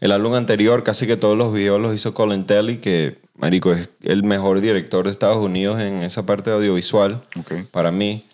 El 0.00 0.12
álbum 0.12 0.34
anterior, 0.34 0.82
casi 0.84 1.06
que 1.06 1.16
todos 1.16 1.36
los 1.36 1.52
videos 1.52 1.80
los 1.80 1.94
hizo 1.94 2.12
Colin 2.14 2.44
Telly, 2.44 2.78
que, 2.78 3.18
marico, 3.34 3.72
es 3.72 3.88
el 4.02 4.22
mejor 4.24 4.60
director 4.60 5.04
de 5.04 5.10
Estados 5.10 5.38
Unidos 5.38 5.80
en 5.80 6.02
esa 6.02 6.26
parte 6.26 6.50
de 6.50 6.56
audiovisual, 6.56 7.22
para 7.70 7.90
mí. 7.90 8.24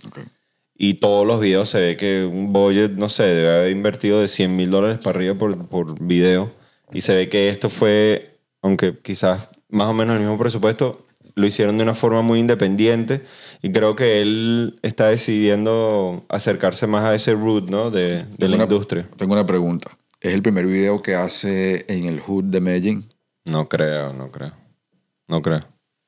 Y 0.76 0.94
todos 0.94 1.24
los 1.26 1.40
videos 1.40 1.68
se 1.68 1.80
ve 1.80 1.96
que 1.96 2.24
un 2.24 2.52
budget, 2.52 2.92
no 2.92 3.08
sé, 3.08 3.22
debe 3.24 3.54
haber 3.56 3.70
invertido 3.72 4.20
de 4.20 4.26
100 4.26 4.56
mil 4.56 4.70
dólares 4.70 4.98
para 4.98 5.18
arriba 5.18 5.34
por, 5.34 5.66
por 5.68 6.00
video. 6.04 6.50
Y 6.92 7.02
se 7.02 7.14
ve 7.14 7.28
que 7.28 7.48
esto 7.48 7.68
fue, 7.70 8.36
aunque 8.62 8.98
quizás 9.00 9.48
más 9.68 9.88
o 9.88 9.94
menos 9.94 10.14
el 10.16 10.20
mismo 10.22 10.38
presupuesto, 10.38 11.06
lo 11.34 11.46
hicieron 11.46 11.76
de 11.78 11.84
una 11.84 11.94
forma 11.94 12.22
muy 12.22 12.40
independiente. 12.40 13.22
Y 13.62 13.70
creo 13.70 13.94
que 13.94 14.20
él 14.20 14.78
está 14.82 15.08
decidiendo 15.08 16.24
acercarse 16.28 16.86
más 16.86 17.04
a 17.04 17.14
ese 17.14 17.32
root, 17.34 17.70
¿no? 17.70 17.90
De, 17.90 18.26
la 18.38 18.46
una- 18.54 18.64
industria. 18.64 19.08
Tengo 19.16 19.32
una 19.34 19.46
pregunta. 19.46 19.96
¿Es 20.22 20.32
el 20.34 20.42
primer 20.42 20.66
video 20.66 21.02
que 21.02 21.16
hace 21.16 21.84
en 21.88 22.04
el 22.04 22.20
hood 22.20 22.44
de 22.44 22.60
Medellín? 22.60 23.08
No 23.44 23.68
creo, 23.68 24.12
no 24.12 24.30
creo. 24.30 24.52
No 25.26 25.42
creo. 25.42 25.60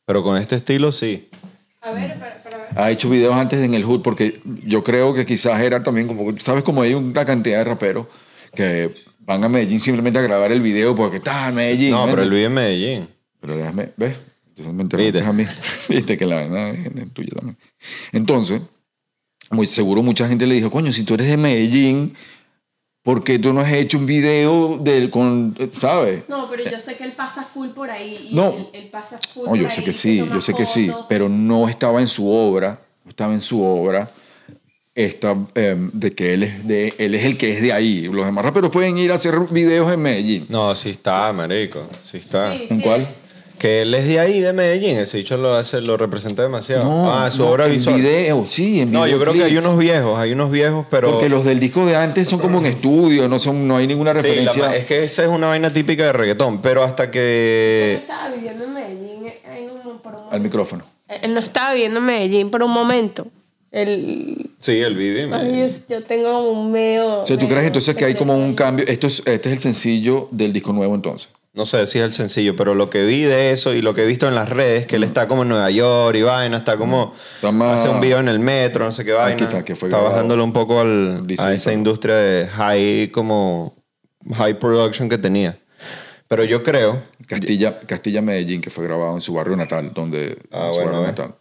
Pero 0.07 0.23
con 0.23 0.37
este 0.37 0.55
estilo 0.55 0.93
sí. 0.93 1.29
A 1.81 1.91
ver, 1.91 2.17
para, 2.21 2.41
para 2.45 2.59
ver. 2.59 2.79
Ha 2.79 2.91
hecho 2.93 3.11
videos 3.11 3.35
antes 3.35 3.61
en 3.61 3.75
el 3.75 3.83
hood 3.83 4.03
porque 4.03 4.41
yo 4.65 4.85
creo 4.85 5.15
que 5.15 5.27
quizás 5.27 5.61
era 5.61 5.83
también 5.83 6.07
como, 6.07 6.39
¿sabes? 6.39 6.62
Como 6.62 6.83
hay 6.83 6.95
una 6.95 7.25
cantidad 7.25 7.59
de 7.59 7.65
raperos 7.65 8.07
que 8.55 8.95
van 9.19 9.43
a 9.43 9.49
Medellín 9.49 9.81
simplemente 9.81 10.21
a 10.21 10.23
grabar 10.23 10.53
el 10.53 10.61
video 10.61 10.95
porque 10.95 11.17
está 11.17 11.49
en 11.49 11.57
Medellín. 11.57 11.91
No, 11.91 12.05
pero 12.05 12.19
¿me 12.19 12.23
él 12.23 12.31
vive 12.31 12.45
en 12.45 12.55
Medellín. 12.55 13.09
Pero 13.41 13.57
déjame, 13.57 13.89
¿ves? 13.97 14.17
Entonces 14.47 14.75
me 14.75 14.85
Viste. 14.85 15.21
a 15.23 15.33
mí. 15.33 15.45
Viste 15.89 16.17
que 16.17 16.25
la 16.25 16.71
es 16.71 16.87
es 16.87 17.12
tuya 17.12 17.33
también. 17.35 17.57
Entonces, 18.12 18.62
muy 19.51 19.67
seguro 19.67 20.03
mucha 20.03 20.29
gente 20.29 20.47
le 20.47 20.55
dijo, 20.55 20.71
coño, 20.71 20.93
si 20.93 21.03
tú 21.03 21.15
eres 21.15 21.27
de 21.27 21.37
Medellín, 21.37 22.15
¿por 23.05 23.23
qué 23.23 23.39
tú 23.39 23.53
no 23.53 23.61
has 23.61 23.73
hecho 23.73 23.99
un 23.99 24.07
video 24.07 24.79
del, 24.79 25.11
con, 25.11 25.55
¿sabes? 25.71 26.25
No, 26.29 26.49
pero 26.51 26.69
yo 26.69 26.81
sé 26.81 26.97
que 26.97 27.05
él 27.05 27.13
pasa 27.13 27.45
full 27.45 27.69
por 27.69 27.91
ahí. 27.91 28.31
Y 28.31 28.35
No. 28.35 28.49
Él, 28.49 28.69
él 28.73 28.89
pasa 28.91 29.19
full 29.33 29.45
No, 29.45 29.51
por 29.51 29.59
yo 29.61 29.69
ahí, 29.69 29.75
sé 29.75 29.85
que 29.85 29.93
sí, 29.93 30.17
yo 30.17 30.41
sé 30.41 30.55
que 30.55 30.67
sí, 30.67 30.91
pero 31.09 31.29
no 31.29 31.69
estaba 31.69 32.01
en 32.01 32.09
su 32.09 32.29
obra, 32.29 32.81
no 33.05 33.11
estaba 33.11 33.33
en 33.33 33.41
su 33.41 33.63
obra 33.63 34.11
esta, 34.95 35.37
em, 35.55 35.91
de 35.93 36.15
que 36.15 36.35
él 36.35 36.45
es, 36.45 36.67
de, 36.67 36.95
él 36.99 37.15
es 37.15 37.25
el 37.25 37.37
que 37.37 37.53
es 37.53 37.63
de 37.63 37.73
ahí. 37.73 38.03
Los 38.03 38.25
demás 38.25 38.45
raperos 38.45 38.71
pueden 38.71 38.97
ir 38.97 39.13
a 39.13 39.17
hacer 39.17 39.39
videos 39.51 39.93
en 39.93 40.01
Medellín. 40.01 40.47
No, 40.49 40.75
sí 40.75 40.91
está, 40.91 41.33
marico. 41.33 41.89
Sí 42.03 42.19
está. 42.19 42.53
Sí, 42.53 42.67
¿En 42.71 42.79
sí. 42.79 42.83
cuál? 42.83 43.15
Que 43.65 43.81
él 43.81 43.95
es 43.95 44.07
de 44.07 44.21
ahí, 44.21 44.41
de 44.41 44.53
Medellín. 44.53 44.99
Ese 44.99 45.17
dicho 45.17 45.39
lo, 45.39 45.55
hace, 45.55 45.81
lo 45.81 45.97
representa 45.97 46.43
demasiado. 46.43 46.85
No, 46.85 47.11
ah, 47.15 47.31
su 47.31 47.45
no, 47.45 47.51
obra 47.51 47.65
en 47.65 47.73
visual. 47.73 47.97
video, 47.99 48.45
sí, 48.45 48.83
en 48.83 48.93
No, 48.93 49.07
yo 49.07 49.19
creo 49.19 49.33
que 49.33 49.43
hay 49.43 49.57
unos 49.57 49.79
viejos, 49.79 50.19
hay 50.19 50.33
unos 50.33 50.51
viejos, 50.51 50.85
pero... 50.91 51.12
Porque 51.12 51.31
los 51.31 51.47
del 51.47 51.61
disco 51.61 51.87
de 51.87 51.97
antes 51.97 52.29
son 52.29 52.41
como 52.41 52.59
en 52.59 52.67
estudio, 52.67 53.27
no, 53.27 53.39
son, 53.39 53.67
no 53.67 53.79
hay 53.79 53.87
ninguna 53.87 54.11
Sí, 54.11 54.17
la 54.17 54.23
referencia. 54.23 54.77
es 54.77 54.85
que 54.85 55.03
esa 55.05 55.23
es 55.23 55.31
una 55.31 55.47
vaina 55.47 55.73
típica 55.73 56.05
de 56.05 56.12
reggaetón, 56.12 56.61
pero 56.61 56.83
hasta 56.85 57.05
Él 57.05 57.11
que... 57.11 57.95
estaba 58.03 58.29
viviendo 58.35 58.65
en 58.65 58.75
Medellín 58.75 59.33
en 59.57 59.71
un- 59.71 59.99
por 60.01 60.12
un 60.15 60.21
Al 60.31 60.41
micrófono. 60.43 60.85
Él 61.23 61.33
no 61.33 61.41
estaba 61.41 61.73
viviendo 61.73 62.01
en 62.01 62.05
Medellín 62.05 62.51
por 62.51 62.62
un 62.62 62.71
momento. 62.71 63.29
Él... 63.73 64.51
Sí, 64.59 64.73
él 64.73 64.95
vive 64.95 65.23
en 65.23 65.33
Ay, 65.33 65.43
Medellín. 65.53 65.75
yo, 65.89 65.97
yo 66.01 66.05
tengo 66.05 66.53
un 66.53 66.71
medio... 66.71 67.23
O 67.23 67.27
sea, 67.27 67.37
¿tú 67.39 67.45
medio 67.47 67.55
crees 67.55 67.67
entonces 67.69 67.97
que 67.97 68.05
hay 68.05 68.15
como 68.15 68.37
un 68.37 68.55
cambio? 68.55 68.85
Esto 68.87 69.07
es, 69.07 69.21
este 69.21 69.49
es 69.49 69.53
el 69.55 69.59
sencillo 69.59 70.29
del 70.33 70.53
disco 70.53 70.75
nuevo 70.75 70.95
entonces. 70.95 71.33
No 71.55 71.65
sé 71.67 71.87
si 71.87 71.99
es 72.01 72.05
el 72.05 72.13
sencillo, 72.13 72.57
pero 72.57 72.75
lo 72.75 72.91
que 72.91 73.05
vi 73.05 73.23
de 73.23 73.53
eso 73.53 73.73
y 73.75 73.81
lo 73.81 73.95
que 73.95 74.03
he 74.03 74.07
visto 74.07 74.27
en 74.27 74.35
las 74.35 74.49
redes, 74.49 74.87
que 74.89 74.97
él 74.97 75.05
está 75.05 75.29
como 75.29 75.43
en 75.43 75.51
Nueva 75.51 75.71
York 75.71 76.17
y 76.17 76.23
vaina, 76.23 76.57
está 76.57 76.77
como... 76.77 77.15
Más- 77.53 77.79
Hace 77.81 77.89
un 77.91 78.01
video 78.01 78.19
en 78.19 78.27
el 78.27 78.41
metro, 78.41 78.85
no 78.85 78.91
sé 78.91 79.05
qué 79.05 79.13
vaina. 79.13 79.41
está, 79.41 79.65
que 79.65 79.77
fue 79.77 79.87
está 79.87 79.99
grabado. 79.99 80.15
bajándole 80.15 80.43
un 80.43 80.53
poco 80.53 80.81
al, 80.81 81.25
a 81.39 81.53
esa 81.55 81.73
industria 81.73 82.17
de 82.17 82.49
high, 82.49 83.09
como... 83.13 83.77
High 84.35 84.59
production 84.59 85.09
que 85.09 85.17
tenía. 85.19 85.59
Pero 86.27 86.43
yo 86.43 86.65
creo... 86.65 87.03
Castilla, 87.29 87.79
Castilla 87.81 88.21
Medellín, 88.21 88.61
que 88.61 88.71
fue 88.71 88.85
grabado 88.85 89.15
en 89.15 89.21
su 89.21 89.33
barrio 89.35 89.57
natal, 89.57 89.93
donde 89.95 90.39
Ah, 90.51 90.69
su 90.71 90.77
bueno, 90.77 90.91
barrio 90.93 91.07
natal. 91.07 91.35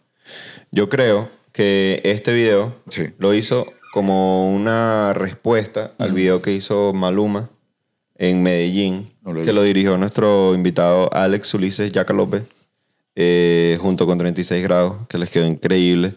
Yo 0.70 0.88
creo 0.88 1.28
que 1.52 2.00
este 2.04 2.32
video 2.32 2.76
Sí. 2.88 3.08
lo 3.18 3.34
hizo 3.34 3.66
como 3.92 4.48
una 4.54 5.12
respuesta 5.12 5.92
al 5.98 6.12
video 6.12 6.40
que 6.40 6.52
hizo 6.52 6.92
Maluma 6.92 7.50
en 8.16 8.42
Medellín, 8.42 9.10
No 9.22 9.32
lo 9.32 9.42
he 9.42 9.44
que 9.44 9.52
lo 9.52 9.62
dirigió 9.62 9.96
nuestro 9.98 10.54
invitado 10.54 11.10
Alex 11.12 11.52
Ulises 11.54 11.90
Yaca 11.92 12.12
López, 12.14 12.44
eh, 13.16 13.78
junto 13.80 14.06
con 14.06 14.18
36 14.18 14.62
grados, 14.62 14.96
que 15.08 15.18
les 15.18 15.30
quedó 15.30 15.46
increíble. 15.46 16.14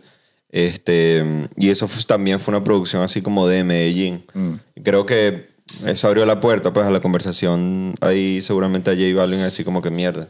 Este, 0.49 1.23
y 1.57 1.69
eso 1.69 1.87
fue- 1.87 2.03
también 2.03 2.39
fue 2.39 2.55
una 2.55 2.63
producción 2.63 3.01
así 3.03 3.21
como 3.21 3.47
de 3.47 3.63
Medellín. 3.63 4.23
Mm. 4.33 4.53
Creo 4.83 5.05
que 5.05 5.49
eso 5.85 6.07
abrió 6.07 6.25
la 6.25 6.39
puerta 6.39 6.71
pues 6.71 6.85
a 6.85 6.89
la 6.91 7.01
conversación 7.01 7.95
ahí 7.99 8.41
seguramente 8.41 8.89
a 8.89 8.93
J 8.95 9.13
Balvin 9.15 9.41
así 9.41 9.63
como 9.63 9.81
que 9.81 9.91
mierda. 9.91 10.29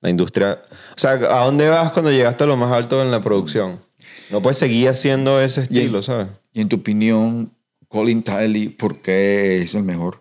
La 0.00 0.10
industria... 0.10 0.60
O 0.96 0.98
sea, 0.98 1.12
¿a 1.12 1.44
dónde 1.44 1.68
vas 1.68 1.92
cuando 1.92 2.10
llegaste 2.10 2.42
a 2.42 2.46
lo 2.48 2.56
más 2.56 2.72
alto 2.72 3.00
en 3.02 3.12
la 3.12 3.20
producción? 3.22 3.78
No 4.30 4.42
puedes 4.42 4.58
seguir 4.58 4.88
haciendo 4.88 5.40
ese 5.40 5.60
estilo, 5.62 6.02
¿sabes? 6.02 6.26
Y 6.52 6.60
en 6.60 6.68
tu 6.68 6.76
opinión, 6.76 7.52
Colin 7.86 8.22
Tiley, 8.24 8.68
¿por 8.70 8.98
qué 9.00 9.62
es 9.62 9.74
el 9.76 9.84
mejor? 9.84 10.20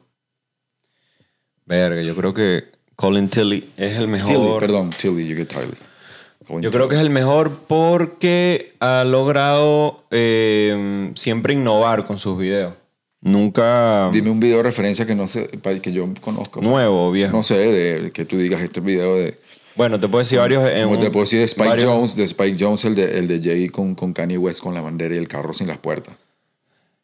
Verga, 1.66 2.02
yo 2.02 2.16
creo 2.16 2.34
que 2.34 2.66
Colin 2.96 3.30
Tilly 3.30 3.64
es 3.78 3.98
el 3.98 4.08
mejor. 4.08 4.32
Tilly, 4.32 4.60
perdón, 4.60 4.90
Tilly, 4.92 5.28
yo 5.28 5.36
que. 5.36 5.46
Colin 5.46 6.64
Yo 6.64 6.72
creo 6.72 6.90
que 6.90 6.96
es 6.96 7.02
el 7.02 7.10
mejor 7.10 7.52
porque 7.68 8.74
ha 8.80 9.04
logrado 9.06 10.04
eh, 10.12 11.12
siempre 11.16 11.54
innovar 11.54 12.06
con 12.06 12.18
sus 12.18 12.38
videos. 12.38 12.74
Nunca. 13.22 14.10
Dime 14.12 14.32
un 14.32 14.40
video 14.40 14.58
de 14.58 14.64
referencia 14.64 15.06
que 15.06 15.14
no 15.16 15.28
sé, 15.28 15.48
que 15.82 15.92
yo 15.94 16.06
conozca. 16.22 16.60
nuevo 16.60 17.08
o 17.08 17.12
viejo. 17.12 17.32
No 17.32 17.44
sé, 17.44 17.56
de, 17.58 18.12
que 18.12 18.26
tú 18.26 18.38
digas 18.38 18.62
este 18.62 18.80
video 18.82 19.16
de... 19.16 19.38
Bueno, 19.76 20.00
te 20.00 20.08
puedo 20.10 20.20
decir 20.24 20.40
varios 20.40 20.68
en 20.70 20.84
Como 20.86 20.96
un- 20.98 21.02
te 21.04 21.12
puedo 21.12 21.24
decir 21.24 21.40
de 21.40 21.46
Spike 21.46 21.70
varios- 21.70 21.86
Jones, 21.86 22.16
de 22.16 22.24
Spike 22.26 22.58
Jones, 22.60 22.84
el 22.86 22.96
de, 22.96 23.20
el 23.20 23.28
de 23.28 23.40
Jay 23.42 23.70
con, 23.70 23.94
con 23.96 24.12
Kanye 24.12 24.38
West 24.38 24.60
con 24.62 24.74
la 24.74 24.82
bandera 24.82 25.16
y 25.16 25.18
el 25.20 25.28
carro 25.28 25.54
sin 25.54 25.68
las 25.68 25.78
puertas. 25.78 26.16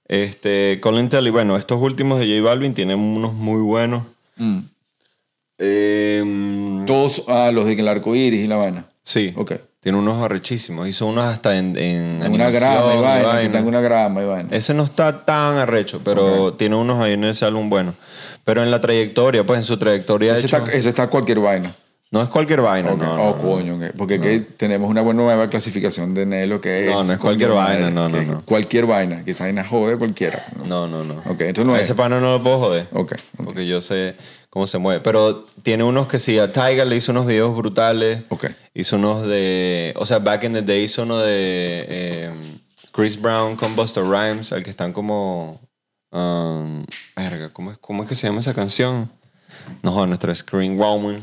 Este, 0.08 0.80
Colin 0.82 1.08
Tilly, 1.10 1.30
bueno, 1.30 1.56
estos 1.58 1.82
últimos 1.82 2.20
de 2.20 2.26
J 2.26 2.42
Balvin 2.50 2.74
tienen 2.74 3.00
unos 3.00 3.34
muy 3.34 3.62
buenos. 3.62 4.04
Eh, 5.60 6.84
Todos 6.86 7.26
ah, 7.28 7.52
los 7.52 7.66
de 7.66 7.74
el 7.74 7.88
arco 7.88 8.16
iris 8.16 8.46
y 8.46 8.48
la 8.48 8.58
vaina. 8.58 8.86
sí. 9.04 9.34
Ok. 9.36 9.54
Tiene 9.80 10.00
unos 10.00 10.22
arrechísimos. 10.22 10.86
Hizo 10.90 11.06
unos 11.06 11.24
hasta 11.24 11.56
en, 11.58 11.70
una 12.30 12.50
grama 12.50 12.94
y 12.94 12.98
vaina, 12.98 13.20
que 13.22 13.26
vaina. 13.26 13.42
está 13.44 13.60
en 13.60 13.68
una 13.68 13.80
grama 13.80 14.22
y 14.22 14.26
vaina. 14.26 14.50
Ese 14.52 14.74
no 14.74 14.84
está 14.84 15.24
tan 15.24 15.56
arrecho, 15.58 16.02
pero 16.04 16.54
tiene 16.56 16.76
unos 16.76 17.02
ahí 17.02 17.14
en 17.14 17.24
ese 17.24 17.46
álbum 17.46 17.70
bueno. 17.70 17.94
Pero 18.44 18.64
en 18.64 18.70
la 18.72 18.82
trayectoria, 18.82 19.46
pues 19.46 19.60
en 19.60 19.64
su 19.64 19.78
trayectoria 19.78 20.34
Ese 20.36 20.48
hecho- 20.48 20.58
está, 20.58 20.72
ese 20.74 20.90
está 20.90 21.08
cualquier 21.08 21.40
vaina. 21.40 21.74
No 22.10 22.22
es 22.22 22.30
cualquier 22.30 22.62
vaina, 22.62 22.92
no, 22.92 22.96
oh, 22.96 22.98
no, 22.98 23.36
no. 23.36 23.38
coño. 23.38 23.80
que- 23.80 23.88
Porque 23.88 24.20
que 24.22 24.40
tenemos 24.40 24.90
una 24.90 25.02
buena 25.02 25.22
nueva 25.24 25.50
clasificación 25.50 26.14
de 26.14 26.26
Nelo 26.26 26.62
que 26.62 26.86
es... 26.88 26.92
No, 26.94 27.04
no 27.04 27.14
es 27.14 27.20
cualquier 27.20 27.52
vaina, 27.52 27.90
no, 27.90 28.08
no, 28.08 28.22
no. 28.22 28.38
Cualquier 28.46 28.86
vaina. 28.86 29.26
Que 29.26 29.32
esa 29.32 29.44
vaina 29.44 29.66
jode 29.66 29.98
cualquiera. 29.98 30.46
No, 30.66 30.88
no, 30.88 31.04
no. 31.04 31.16
Ok, 31.26 31.42
entonces 31.42 31.66
no 31.66 31.76
es. 31.76 31.82
ese 31.82 31.96
pana 31.96 32.22
no 32.22 32.32
lo 32.38 32.42
puedo 32.44 32.60
joder. 32.60 32.88
Ok. 32.94 33.14
Porque 33.44 33.68
yo 33.68 33.82
sé 33.82 34.16
cómo 34.50 34.68
se 34.68 34.78
mueve. 34.78 35.02
Pero 35.02 35.46
tiene 35.64 35.84
unos 35.84 36.08
que 36.08 36.18
sí, 36.18 36.40
a 36.40 36.50
Tiger 36.52 36.88
le 36.88 36.96
hizo 36.96 37.12
unos 37.12 37.26
videos 37.26 37.54
brutales. 37.58 38.22
Ok. 38.30 38.46
Hizo 38.74 38.96
unos 38.96 39.28
de. 39.28 39.94
O 39.98 40.06
sea, 40.06 40.20
back 40.20 40.46
in 40.46 40.54
the 40.54 40.62
day 40.62 40.84
hizo 40.84 41.04
uno 41.04 41.18
de 41.20 41.86
eh, 41.90 42.32
Chris 42.94 43.22
Brown 43.22 43.58
con 43.58 43.76
Buster 43.76 44.04
Rhymes, 44.06 44.54
al 44.54 44.64
que 44.64 44.70
están 44.70 44.94
como. 44.94 45.60
um, 46.12 46.86
¿cómo 47.52 47.72
es, 47.74 47.78
¿cómo 47.80 48.04
es 48.04 48.10
que 48.10 48.16
se 48.16 48.28
llama 48.28 48.40
esa 48.40 48.54
canción? 48.54 49.10
No, 49.84 49.92
joder, 49.92 50.08
nuestra 50.08 50.34
Screen 50.34 50.78
Woman. 50.78 51.22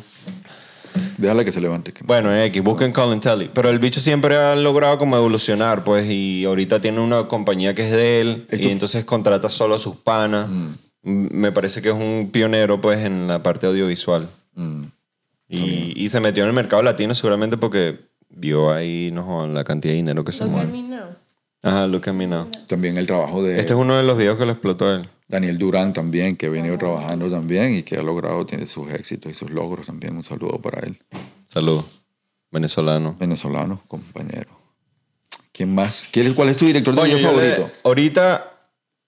Déjala 1.18 1.44
que 1.44 1.52
se 1.52 1.60
levante. 1.60 1.92
que- 1.92 2.02
Bueno, 2.04 2.32
en 2.34 2.40
X, 2.42 2.62
busquen 2.62 2.92
Colin 2.92 3.20
Telly. 3.20 3.50
Pero 3.52 3.70
el 3.70 3.78
bicho 3.78 4.00
siempre 4.00 4.36
ha 4.36 4.54
logrado 4.56 4.98
como 4.98 5.16
evolucionar, 5.16 5.84
pues, 5.84 6.08
y 6.10 6.44
ahorita 6.44 6.80
tiene 6.80 7.00
una 7.00 7.26
compañía 7.28 7.74
que 7.74 7.86
es 7.86 7.92
de 7.92 8.20
él, 8.20 8.46
y 8.52 8.68
entonces 8.68 9.04
contrata 9.04 9.48
solo 9.48 9.74
a 9.74 9.78
sus 9.78 9.96
panas. 9.96 10.48
Mm, 10.48 10.68
Me 11.02 11.52
parece 11.52 11.82
que 11.82 11.88
es 11.90 11.94
un 11.94 12.30
pionero, 12.32 12.80
pues, 12.80 12.98
en 13.04 13.26
la 13.26 13.42
parte 13.42 13.66
audiovisual. 13.66 14.28
Mm. 14.54 14.84
Y, 15.48 15.92
y 15.96 16.08
se 16.08 16.18
metió 16.20 16.42
en 16.44 16.48
el 16.48 16.54
mercado 16.54 16.82
latino 16.82 17.14
seguramente 17.14 17.56
porque 17.58 17.98
vio 18.30 18.72
ahí, 18.72 19.10
no 19.12 19.46
la 19.46 19.62
cantidad 19.64 19.92
de 19.92 19.96
dinero 19.96 20.24
que 20.24 20.32
se 20.32 20.44
mueve. 20.46 20.72
Ajá, 21.64 21.86
look 21.86 22.08
at 22.08 22.12
me 22.14 22.26
now. 22.26 22.48
También 22.66 22.98
el 22.98 23.06
trabajo 23.06 23.42
de 23.42 23.58
Este 23.58 23.72
es 23.72 23.78
uno 23.78 23.96
de 23.96 24.02
los 24.02 24.18
videos 24.18 24.38
que 24.38 24.44
lo 24.44 24.52
explotó 24.52 24.86
a 24.86 24.96
él. 24.96 25.08
Daniel 25.28 25.56
Durán 25.58 25.92
también, 25.94 26.36
que 26.36 26.46
ha 26.46 26.50
venido 26.50 26.76
trabajando 26.76 27.30
también 27.30 27.74
y 27.74 27.82
que 27.82 27.96
ha 27.96 28.02
logrado, 28.02 28.44
tiene 28.44 28.66
sus 28.66 28.90
éxitos 28.90 29.32
y 29.32 29.34
sus 29.34 29.50
logros 29.50 29.86
también. 29.86 30.14
Un 30.14 30.22
saludo 30.22 30.60
para 30.60 30.80
él. 30.86 30.98
Saludos. 31.46 31.86
Venezolano. 32.50 33.16
Venezolano, 33.18 33.82
compañero. 33.88 34.50
¿Quién 35.52 35.74
más? 35.74 36.06
¿Quién 36.12 36.26
es- 36.26 36.34
¿Cuál 36.34 36.50
es 36.50 36.56
tu 36.58 36.66
director 36.66 36.94
de 36.94 37.00
Coño, 37.00 37.16
video 37.16 37.32
le- 37.32 37.50
favorito? 37.56 37.76
ahorita, 37.84 38.52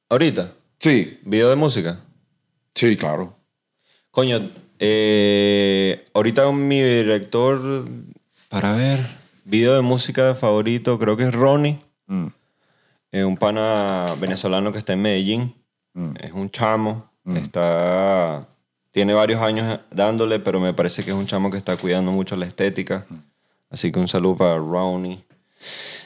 ahorita, 0.09 0.53
Sí, 0.81 1.19
video 1.25 1.51
de 1.51 1.57
música. 1.57 2.01
sí, 2.75 2.97
claro. 2.97 3.37
Coño, 4.11 4.41
eh, 4.79 6.07
ahorita 6.15 6.51
mi 6.53 6.81
director, 6.81 7.87
para 8.49 8.73
ver, 8.73 9.07
video 9.45 9.75
de 9.75 9.83
música 9.83 10.35
favorito, 10.35 10.99
creo 10.99 11.17
que 11.19 11.25
es 11.25 11.35
Ronnie, 11.35 11.79
Mm, 12.09 12.29
eh, 13.13 13.25
un 13.25 13.37
pana 13.37 14.07
venezolano 14.21 14.73
que 14.73 14.79
está 14.79 14.93
en 14.95 15.03
Medellín. 15.03 15.55
mm. 15.95 16.11
Es 16.21 16.33
un 16.33 16.51
chamo, 16.51 17.11
está, 17.35 18.47
tiene 18.93 19.15
varios 19.15 19.41
años 19.43 19.81
dándole, 19.91 20.39
pero 20.39 20.61
me 20.61 20.73
parece 20.75 21.03
que 21.05 21.11
es 21.11 21.17
un 21.17 21.27
chamo 21.27 21.51
que 21.51 21.57
está 21.59 21.77
cuidando 21.77 22.13
mucho 22.13 22.37
la 22.37 22.47
estética. 22.47 23.07
Así 23.71 23.91
que 23.91 23.99
un 23.99 24.09
saludo 24.09 24.37
para 24.37 24.57
Ronnie. 24.59 25.25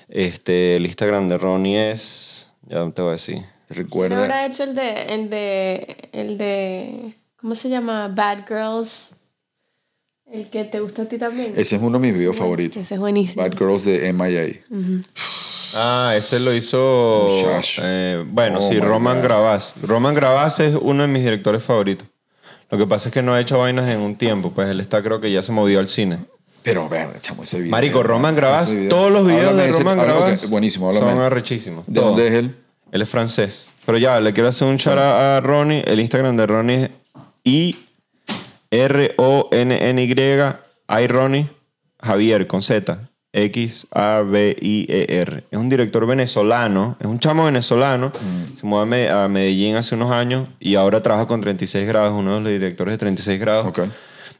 Este, 0.08 0.76
el 0.76 0.86
Instagram 0.86 1.28
de 1.28 1.38
Ronnie 1.38 1.90
es, 1.92 2.50
ya 2.62 2.88
te 2.90 3.02
voy 3.02 3.10
a 3.10 3.12
decir. 3.12 3.42
¿Te 3.68 3.74
¿No 3.74 3.82
recuerda? 3.82 4.22
habrá 4.22 4.46
hecho 4.46 4.64
el 4.64 4.74
de, 4.74 5.02
el 5.14 5.30
de, 5.30 6.08
el 6.12 6.38
de, 6.38 7.14
¿cómo 7.36 7.54
se 7.54 7.68
llama? 7.68 8.08
Bad 8.08 8.46
Girls. 8.48 9.14
El 10.26 10.48
que 10.48 10.64
te 10.64 10.80
gusta 10.80 11.02
a 11.02 11.04
ti 11.06 11.18
también. 11.18 11.54
Ese 11.56 11.76
es 11.76 11.82
uno 11.82 11.98
de 11.98 12.06
mis 12.08 12.14
videos 12.16 12.36
favoritos. 12.36 12.80
Ese 12.80 12.94
es 12.94 13.00
buenísimo. 13.00 13.42
Bad 13.42 13.56
Girls 13.58 13.84
de 13.84 14.12
MIA. 14.12 14.64
Ah, 15.74 16.14
ese 16.16 16.38
lo 16.40 16.54
hizo. 16.54 17.28
Eh, 17.82 18.24
bueno, 18.26 18.58
Oh 18.58 18.62
sí, 18.62 18.80
Roman 18.80 19.16
God. 19.18 19.24
Gravaz. 19.24 19.74
Roman 19.82 20.14
Gravaz 20.14 20.60
es 20.60 20.74
uno 20.80 21.02
de 21.02 21.08
mis 21.08 21.22
directores 21.22 21.62
favoritos. 21.62 22.08
Lo 22.70 22.78
que 22.78 22.86
pasa 22.86 23.08
es 23.08 23.12
que 23.14 23.22
no 23.22 23.34
ha 23.34 23.40
hecho 23.40 23.58
vainas 23.58 23.88
en 23.90 24.00
un 24.00 24.16
tiempo, 24.16 24.52
pues 24.52 24.70
él 24.70 24.80
está, 24.80 25.02
creo 25.02 25.20
que 25.20 25.30
ya 25.32 25.42
se 25.42 25.50
movió 25.52 25.80
al 25.80 25.88
cine. 25.88 26.18
Pero, 26.62 26.88
vean, 26.88 27.12
chamo, 27.20 27.42
ese 27.42 27.58
video. 27.58 27.70
Marico, 27.70 28.02
Roman 28.02 28.34
Ese 28.34 28.40
Gravaz, 28.40 28.76
todos 28.88 29.10
los 29.10 29.26
videos 29.26 29.44
Háblame 29.50 29.62
de 29.64 29.68
ese- 29.70 29.78
Roman 29.78 29.98
Gravaz 29.98 30.44
ok, 30.44 30.50
buenísimo, 30.50 30.92
son 30.92 31.18
arrechísimos. 31.20 31.86
¿De 31.86 31.94
Todos. 31.94 32.08
dónde 32.16 32.28
es 32.28 32.34
él? 32.34 32.54
Él 32.92 33.02
es 33.02 33.08
francés. 33.08 33.70
Pero 33.86 33.98
ya, 33.98 34.20
le 34.20 34.32
quiero 34.32 34.48
hacer 34.50 34.68
un 34.68 34.76
shout 34.76 34.98
out 34.98 35.00
a 35.00 35.40
Ronnie. 35.40 35.82
El 35.86 36.00
Instagram 36.00 36.36
de 36.36 36.46
Ronnie 36.46 36.84
es 36.84 36.90
I-R-O-N-N-Y, 39.10 40.12
I 40.88 41.06
Ronnie, 41.06 41.48
Javier 42.00 42.46
con 42.46 42.62
Z, 42.62 42.98
X-A-B-I-E-R. 43.32 45.44
Es 45.50 45.58
un 45.58 45.68
director 45.68 46.06
venezolano, 46.06 46.96
es 47.00 47.06
un 47.06 47.18
chamo 47.18 47.44
venezolano. 47.44 48.12
Se 48.58 48.66
mudó 48.66 48.82
a 48.82 48.86
Me- 48.86 49.08
a 49.08 49.28
Medellín 49.28 49.76
hace 49.76 49.94
unos 49.94 50.10
años 50.10 50.48
y 50.58 50.74
ahora 50.76 51.02
trabaja 51.02 51.26
con 51.26 51.40
36 51.40 51.86
grados, 51.86 52.12
uno 52.18 52.34
de 52.36 52.40
los 52.40 52.52
directores 52.52 52.92
de 52.92 52.98
36 52.98 53.40
grados. 53.40 53.72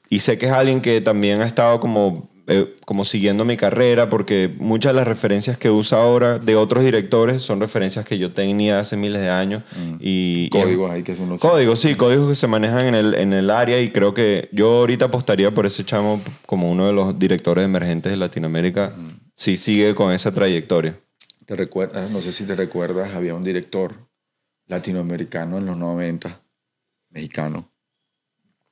Y 0.08 0.20
sé 0.20 0.38
que 0.38 0.46
es 0.46 0.52
alguien 0.52 0.80
que 0.80 1.00
también 1.00 1.40
ha 1.40 1.46
estado 1.46 1.78
como, 1.80 2.29
eh, 2.52 2.74
como 2.84 3.04
siguiendo 3.04 3.44
mi 3.44 3.56
carrera 3.56 4.10
porque 4.10 4.52
muchas 4.58 4.92
de 4.92 4.96
las 4.96 5.06
referencias 5.08 5.56
que 5.56 5.70
usa 5.70 6.02
ahora 6.02 6.38
de 6.38 6.56
otros 6.56 6.82
directores 6.84 7.42
son 7.42 7.60
referencias 7.60 8.04
que 8.04 8.18
yo 8.18 8.32
tenía 8.32 8.80
hace 8.80 8.96
miles 8.96 9.20
de 9.22 9.30
años. 9.30 9.62
Y, 10.00 10.46
y- 10.46 10.50
Códigos 10.50 10.90
ahí 10.90 11.02
que 11.02 11.14
son 11.16 11.28
los... 11.30 11.40
Códigos, 11.40 11.78
sí, 11.80 11.94
códigos 11.94 12.28
que 12.28 12.34
se 12.34 12.46
manejan 12.46 12.86
en 12.86 12.94
el, 12.94 13.14
en 13.14 13.32
el 13.32 13.50
área 13.50 13.80
y 13.80 13.90
creo 13.90 14.12
que 14.14 14.48
yo 14.52 14.78
ahorita 14.78 15.06
apostaría 15.06 15.54
por 15.54 15.64
ese 15.66 15.84
chamo 15.84 16.20
como 16.44 16.70
uno 16.70 16.86
de 16.88 16.92
los 16.92 17.18
directores 17.18 17.64
emergentes 17.64 18.10
de 18.10 18.16
Latinoamérica 18.16 18.94
si 19.34 19.56
sigue 19.56 19.94
con 19.94 20.12
esa 20.12 20.32
trayectoria. 20.34 20.98
¿Te 21.46 21.56
recuerdas? 21.56 22.10
No 22.10 22.20
sé 22.20 22.32
si 22.32 22.46
te 22.46 22.54
recuerdas, 22.56 23.14
había 23.14 23.34
un 23.34 23.42
director 23.42 23.94
latinoamericano 24.66 25.58
en 25.58 25.66
los 25.66 25.76
90, 25.76 26.40
mexicano, 27.10 27.70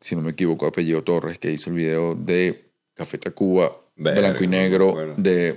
si 0.01 0.15
no 0.15 0.23
me 0.23 0.31
equivoco, 0.31 0.67
apellido 0.67 1.03
Torres, 1.03 1.39
que 1.39 1.51
hizo 1.51 1.71
el 1.71 1.77
video 1.77 2.15
de 2.15 2.68
Café 2.99 3.17
Tacuba, 3.17 3.71
Verga, 3.95 4.21
blanco 4.21 4.43
y 4.43 4.49
negro, 4.49 5.15
de... 5.17 5.57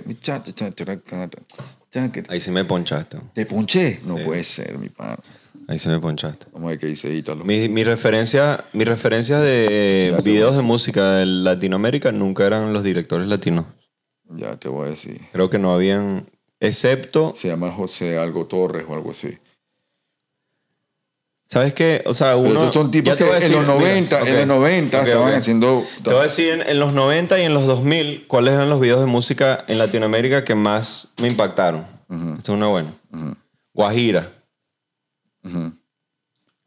Ahí 2.28 2.40
sí 2.40 2.52
me 2.52 2.64
ponchaste. 2.64 3.18
¿Te 3.34 3.46
ponché? 3.46 3.98
No 4.06 4.16
puede 4.16 4.44
ser, 4.44 4.78
mi 4.78 4.88
pana. 4.88 5.18
Ahí 5.66 5.76
sí 5.76 5.88
me 5.88 5.98
ponchaste. 5.98 6.46
Vamos 6.52 6.68
a 6.68 6.70
ver 6.70 6.78
qué 6.78 6.86
dice 6.86 7.12
Ítalo. 7.12 7.44
Mi, 7.44 7.68
mi 7.68 7.82
referencia, 7.82 8.64
mi 8.72 8.84
referencia 8.84 9.40
de 9.40 10.10
Ya 10.12 10.20
videos 10.22 10.56
de 10.56 10.62
música 10.62 11.14
de 11.14 11.26
Latinoamérica 11.26 12.12
nunca 12.12 12.46
eran 12.46 12.72
los 12.72 12.84
directores 12.84 13.26
latinos. 13.26 13.66
Ya 14.30 14.56
te 14.56 14.68
voy 14.68 14.86
a 14.86 14.90
decir. 14.90 15.20
Creo 15.32 15.50
que 15.50 15.58
no 15.58 15.74
habían, 15.74 16.30
excepto, 16.60 17.32
Se 17.34 17.48
llama 17.48 17.72
José 17.72 18.18
algo 18.18 18.46
Torres 18.46 18.84
o 18.88 18.94
algo 18.94 19.10
así. 19.10 19.36
¿Sabes 21.52 21.74
qué? 21.74 22.02
O 22.06 22.14
sea, 22.14 22.34
uno... 22.36 22.48
estos 22.60 22.72
son 22.72 22.90
tipos 22.90 23.14
que 23.14 23.24
a 23.24 23.26
en 23.26 23.32
decir, 23.34 23.50
los 23.52 23.60
mira, 23.62 23.74
90, 23.74 24.22
ok, 24.22 24.26
en 24.28 24.36
los 24.38 24.46
90 24.46 24.98
ok, 25.00 25.06
estaban 25.06 25.28
ok. 25.28 25.34
haciendo... 25.36 25.84
Te 26.02 26.10
voy 26.10 26.18
a 26.20 26.22
decir 26.22 26.48
en, 26.54 26.62
en 26.66 26.80
los 26.80 26.94
90 26.94 27.38
y 27.40 27.42
en 27.42 27.52
los 27.52 27.66
2000 27.66 28.24
cuáles 28.26 28.54
eran 28.54 28.70
los 28.70 28.80
videos 28.80 29.00
de 29.00 29.06
música 29.06 29.62
en 29.68 29.76
Latinoamérica 29.78 30.44
que 30.44 30.54
más 30.54 31.08
me 31.20 31.28
impactaron. 31.28 31.84
Ujú, 32.08 32.30
Esta 32.38 32.52
es 32.52 32.56
una 32.56 32.68
buena. 32.68 32.88
ujú, 33.12 33.36
Guajira. 33.74 34.30
ujú. 35.44 35.72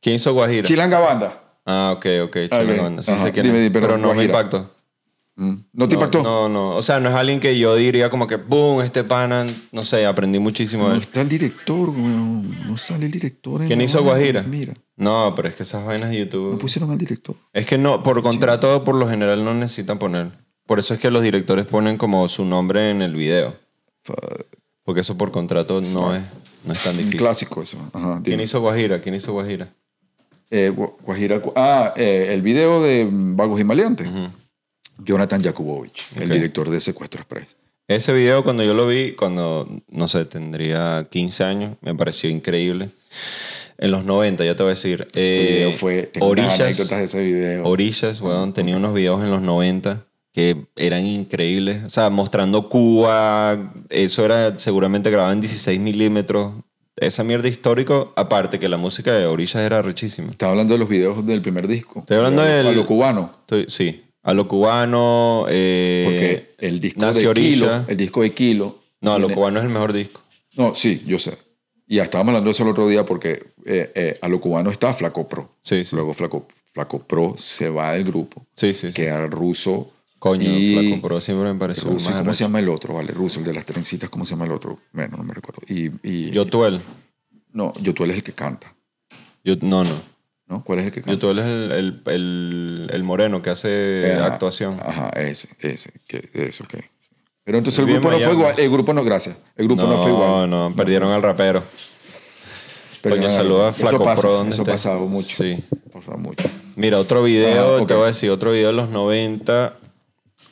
¿Quién 0.02 0.16
hizo 0.18 0.34
Guajira? 0.34 0.68
Chilanga 0.68 1.00
Banda. 1.00 1.42
Ah, 1.66 1.94
ok, 1.98 2.06
ok. 2.26 2.38
Chilanga 2.52 2.84
Banda. 2.84 3.02
Sí 3.02 3.16
sé 3.16 3.32
quién 3.32 3.48
es, 3.48 3.54
dime, 3.54 3.72
pero 3.72 3.88
pero 3.88 3.98
no 3.98 4.10
me 4.10 4.14
Guajira. 4.14 4.34
impactó. 4.34 4.75
Mm. 5.38 5.54
¿No 5.74 5.88
te 5.90 5.96
impactó? 5.96 6.24
No, 6.24 6.48
no. 6.48 6.76
O 6.78 6.82
sea, 6.82 7.00
no 7.02 7.10
es 7.10 7.16
alguien 7.16 7.40
que 7.42 7.58
yo 7.60 7.76
diría 7.76 8.10
como 8.10 8.26
que, 8.26 8.38
boom, 8.38 8.82
este 8.82 9.04
pana, 9.04 9.46
no 9.74 9.84
sé, 9.84 10.06
aprendí 10.06 10.40
muchísimo 10.40 10.84
de 10.86 10.90
No 10.92 10.96
él. 10.96 11.02
está 11.02 11.22
el 11.22 11.28
director, 11.30 11.90
weón. 11.90 12.68
No 12.68 12.78
sale 12.78 13.06
el 13.08 13.12
director. 13.12 13.62
en 13.62 13.68
¿Quién 13.68 13.80
la 13.80 13.86
hizo 13.86 13.98
vaina. 14.04 14.14
Guajira? 14.14 14.44
Mira, 14.44 14.74
No, 14.96 15.34
pero 15.36 15.50
es 15.50 15.56
que 15.56 15.64
esas 15.64 15.86
vainas 15.86 16.10
de 16.10 16.18
no 16.20 16.24
YouTube. 16.24 16.58
pusieron 16.60 16.90
al 16.92 16.98
director. 16.98 17.36
Es 17.52 17.66
que 17.66 17.78
no, 17.78 18.02
por 18.02 18.22
contrato, 18.24 18.84
por 18.86 18.96
lo 18.96 19.10
general 19.10 19.44
no 19.44 19.54
necesitan 19.54 20.00
poner. 20.00 20.32
Por 20.66 20.80
eso 20.80 20.94
es 20.94 21.00
que 21.02 21.12
los 21.12 21.22
directores 21.22 21.66
ponen 21.66 21.98
como 21.98 22.28
su 22.30 22.46
nombre 22.46 22.90
en 22.90 23.02
el 23.02 23.14
video. 23.16 23.56
Porque 24.84 25.02
eso 25.02 25.18
por 25.18 25.32
contrato 25.32 25.82
no 25.82 26.16
es, 26.16 26.24
no 26.64 26.74
es 26.74 26.80
tan 26.84 26.92
Un 26.94 26.98
difícil. 27.00 27.20
clásico 27.20 27.62
eso. 27.62 27.78
Ajá, 27.94 28.22
¿Quién 28.24 28.38
dime. 28.38 28.44
hizo 28.44 28.62
Guajira? 28.62 29.02
¿Quién 29.02 29.16
hizo 29.16 29.34
Guajira? 29.34 29.74
Eh, 30.52 30.72
Gu- 30.74 30.94
Guajira. 31.02 31.42
Ah, 31.56 31.94
eh, 31.98 32.30
el 32.32 32.42
video 32.42 32.82
de 32.82 33.08
Vagos 33.12 33.60
y 33.60 33.64
Maleantes. 33.64 34.08
Jonathan 34.98 35.44
Jakubowicz, 35.44 36.16
el 36.18 36.30
director 36.30 36.70
de 36.70 36.80
Secuestro 36.80 37.22
Express. 37.22 37.58
Ese 37.88 38.14
video 38.14 38.44
cuando 38.44 38.64
yo 38.64 38.74
lo 38.74 38.88
vi, 38.88 39.12
cuando, 39.12 39.70
no 39.90 40.08
sé, 40.08 40.26
tendría 40.26 41.06
15 41.10 41.44
años, 41.44 41.72
me 41.82 41.94
pareció 41.94 42.30
increíble. 42.30 42.90
En 43.78 43.92
los 43.92 44.06
90, 44.06 44.44
ya 44.46 44.56
te 44.56 44.64
voy 44.64 44.70
a 44.72 44.74
decir. 44.76 45.06
Ese 45.12 45.44
eh, 45.44 45.54
video 45.56 45.72
fue. 45.74 46.12
Orillas, 46.20 46.90
de 46.90 47.04
ese 47.04 47.22
video. 47.24 47.66
Orillas, 47.68 48.22
weón, 48.22 48.54
tenía 48.54 48.78
unos 48.78 48.94
videos 48.94 49.22
en 49.24 49.30
los 49.32 49.42
90 49.42 50.04
que 50.34 50.66
eran 50.76 51.06
increíbles. 51.06 51.84
O 51.84 51.90
sea, 51.90 52.10
mostrando 52.10 52.70
Cuba, 52.70 53.74
eso 53.90 54.26
era 54.26 54.58
seguramente 54.58 55.12
grabado 55.12 55.34
en 55.34 55.42
16 55.42 55.80
milímetros. 55.80 56.54
Esa 56.98 57.24
mierda 57.26 57.50
histórico, 57.50 58.14
aparte 58.16 58.58
que 58.58 58.70
la 58.70 58.78
música 58.78 59.14
de 59.14 59.26
Orillas 59.26 59.62
era 59.62 59.82
rechísima. 59.82 60.30
Estaba 60.32 60.54
hablando 60.54 60.74
de 60.74 60.80
los 60.80 60.88
videos 60.88 61.26
del 61.26 61.42
primer 61.42 61.68
disco. 61.68 62.00
Estoy 62.00 62.18
hablando 62.18 62.42
A 62.42 62.46
lo- 62.46 62.52
del- 62.52 62.68
A 62.68 62.72
lo 62.72 62.86
cubano. 62.86 63.32
Estoy- 63.42 63.66
sí, 63.68 64.05
a 64.26 64.34
lo 64.34 64.48
cubano. 64.48 65.46
eh, 65.50 66.04
Porque 66.06 66.56
el 66.68 66.80
disco 66.82 67.06
de 67.14 67.34
Kilo, 67.34 67.86
el 67.88 67.96
disco 67.98 68.22
de 68.24 68.34
Kilo. 68.34 68.80
No, 69.02 69.12
lo 69.20 69.28
tiene- 69.28 69.36
cubano 69.36 69.60
es 69.60 69.66
el 69.66 69.72
mejor 69.72 69.94
disco. 69.94 70.22
No, 70.58 70.76
sí, 70.76 71.04
yo 71.06 71.18
sé. 71.20 71.38
Y 71.88 72.00
estábamos 72.00 72.32
hablando 72.32 72.48
de 72.50 72.52
eso 72.52 72.64
el 72.64 72.70
otro 72.70 72.88
día 72.88 73.06
porque 73.06 73.54
eh, 73.66 73.92
eh, 73.96 74.18
a 74.22 74.28
lo 74.28 74.40
cubano 74.42 74.72
está 74.72 74.92
Flaco 74.94 75.28
Pro. 75.28 75.52
Sí, 75.62 75.84
sí. 75.84 75.96
Luego 75.96 76.14
Flaco, 76.14 76.48
Flaco 76.74 77.00
Pro 77.00 77.36
se 77.38 77.70
va 77.70 77.94
del 77.94 78.04
grupo. 78.04 78.46
Sí, 78.56 78.74
sí. 78.74 78.92
Queda 78.92 79.24
el 79.24 79.32
ruso. 79.32 79.92
Coño, 80.18 80.50
y 80.50 80.74
Flaco 80.76 81.02
Pro 81.08 81.22
siempre 81.22 81.54
me 81.54 81.60
pareció 81.60 81.84
ruso, 81.92 82.10
¿y 82.10 82.14
más 82.14 82.22
¿Cómo 82.24 82.34
se 82.34 82.44
llama 82.46 82.58
el 82.60 82.70
otro? 82.70 82.96
Vale, 82.96 83.12
ruso, 83.12 83.40
el 83.40 83.46
de 83.46 83.54
las 83.54 83.66
trencitas, 83.66 84.10
¿cómo 84.10 84.26
se 84.26 84.32
llama 84.32 84.46
el 84.46 84.52
otro? 84.54 84.80
Bueno, 84.92 85.18
no 85.18 85.24
me 85.24 85.34
recuerdo. 85.36 85.62
Y, 85.68 85.92
y 86.02 86.32
Yotuel. 86.32 86.82
no, 87.54 87.74
Yotuel 87.80 88.10
es 88.12 88.18
el 88.18 88.24
que 88.24 88.34
canta. 88.34 88.74
Yo, 89.44 89.56
no, 89.62 89.84
no. 89.84 90.15
¿No? 90.48 90.64
¿Cuál 90.64 90.80
es 90.80 90.86
el 90.86 90.92
que 90.92 91.02
canta? 91.02 91.12
Yotuel 91.14 91.40
es 91.40 91.46
el, 91.46 91.72
el, 91.72 92.02
el, 92.06 92.90
el 92.94 93.04
moreno 93.04 93.42
que 93.42 93.50
hace 93.50 94.14
ajá, 94.16 94.26
actuación. 94.28 94.80
Ajá, 94.86 95.10
ese, 95.16 95.50
ese, 95.60 95.92
que, 96.08 96.30
ese, 96.34 96.64
ok. 96.64 96.76
Pero 97.44 97.58
entonces 97.58 97.80
el 97.80 97.86
grupo 97.92 98.12
no 98.12 98.20
fue 98.20 98.34
igual. 98.34 98.56
El 98.60 98.70
grupo 98.72 98.94
no, 98.94 99.04
gracias. 99.04 99.42
El 99.56 99.68
grupo 99.68 99.84
no, 99.84 99.98
fue 100.02 100.12
igual. 100.12 100.50
No, 100.50 100.70
no, 100.70 100.76
perdieron 100.76 101.12
al 101.12 101.22
rapero. 101.22 101.64
Pero 103.02 103.18
Coño, 103.18 103.30
saluda 103.30 103.68
a 103.68 103.70
eso 103.70 103.80
Flaco 103.88 104.04
pasa, 104.04 104.22
Pro, 104.22 104.32
¿dónde 104.34 104.52
Eso 104.54 104.62
ha 104.62 104.64
esté? 104.64 104.72
pasado 104.72 105.06
mucho. 105.08 105.44
Sí. 105.44 105.64
Ha 105.90 105.92
pasado 105.94 106.18
mucho. 106.18 106.50
Mira, 106.76 107.00
otro 107.00 107.22
video, 107.24 107.78
Ah, 107.78 107.82
ok. 107.82 107.88
te 107.88 107.94
voy 107.94 108.04
a 108.04 108.08
decir, 108.08 108.32
otro 108.32 108.52
video 108.52 108.68
de 108.68 108.74
los 108.74 108.90
90. 108.90 109.78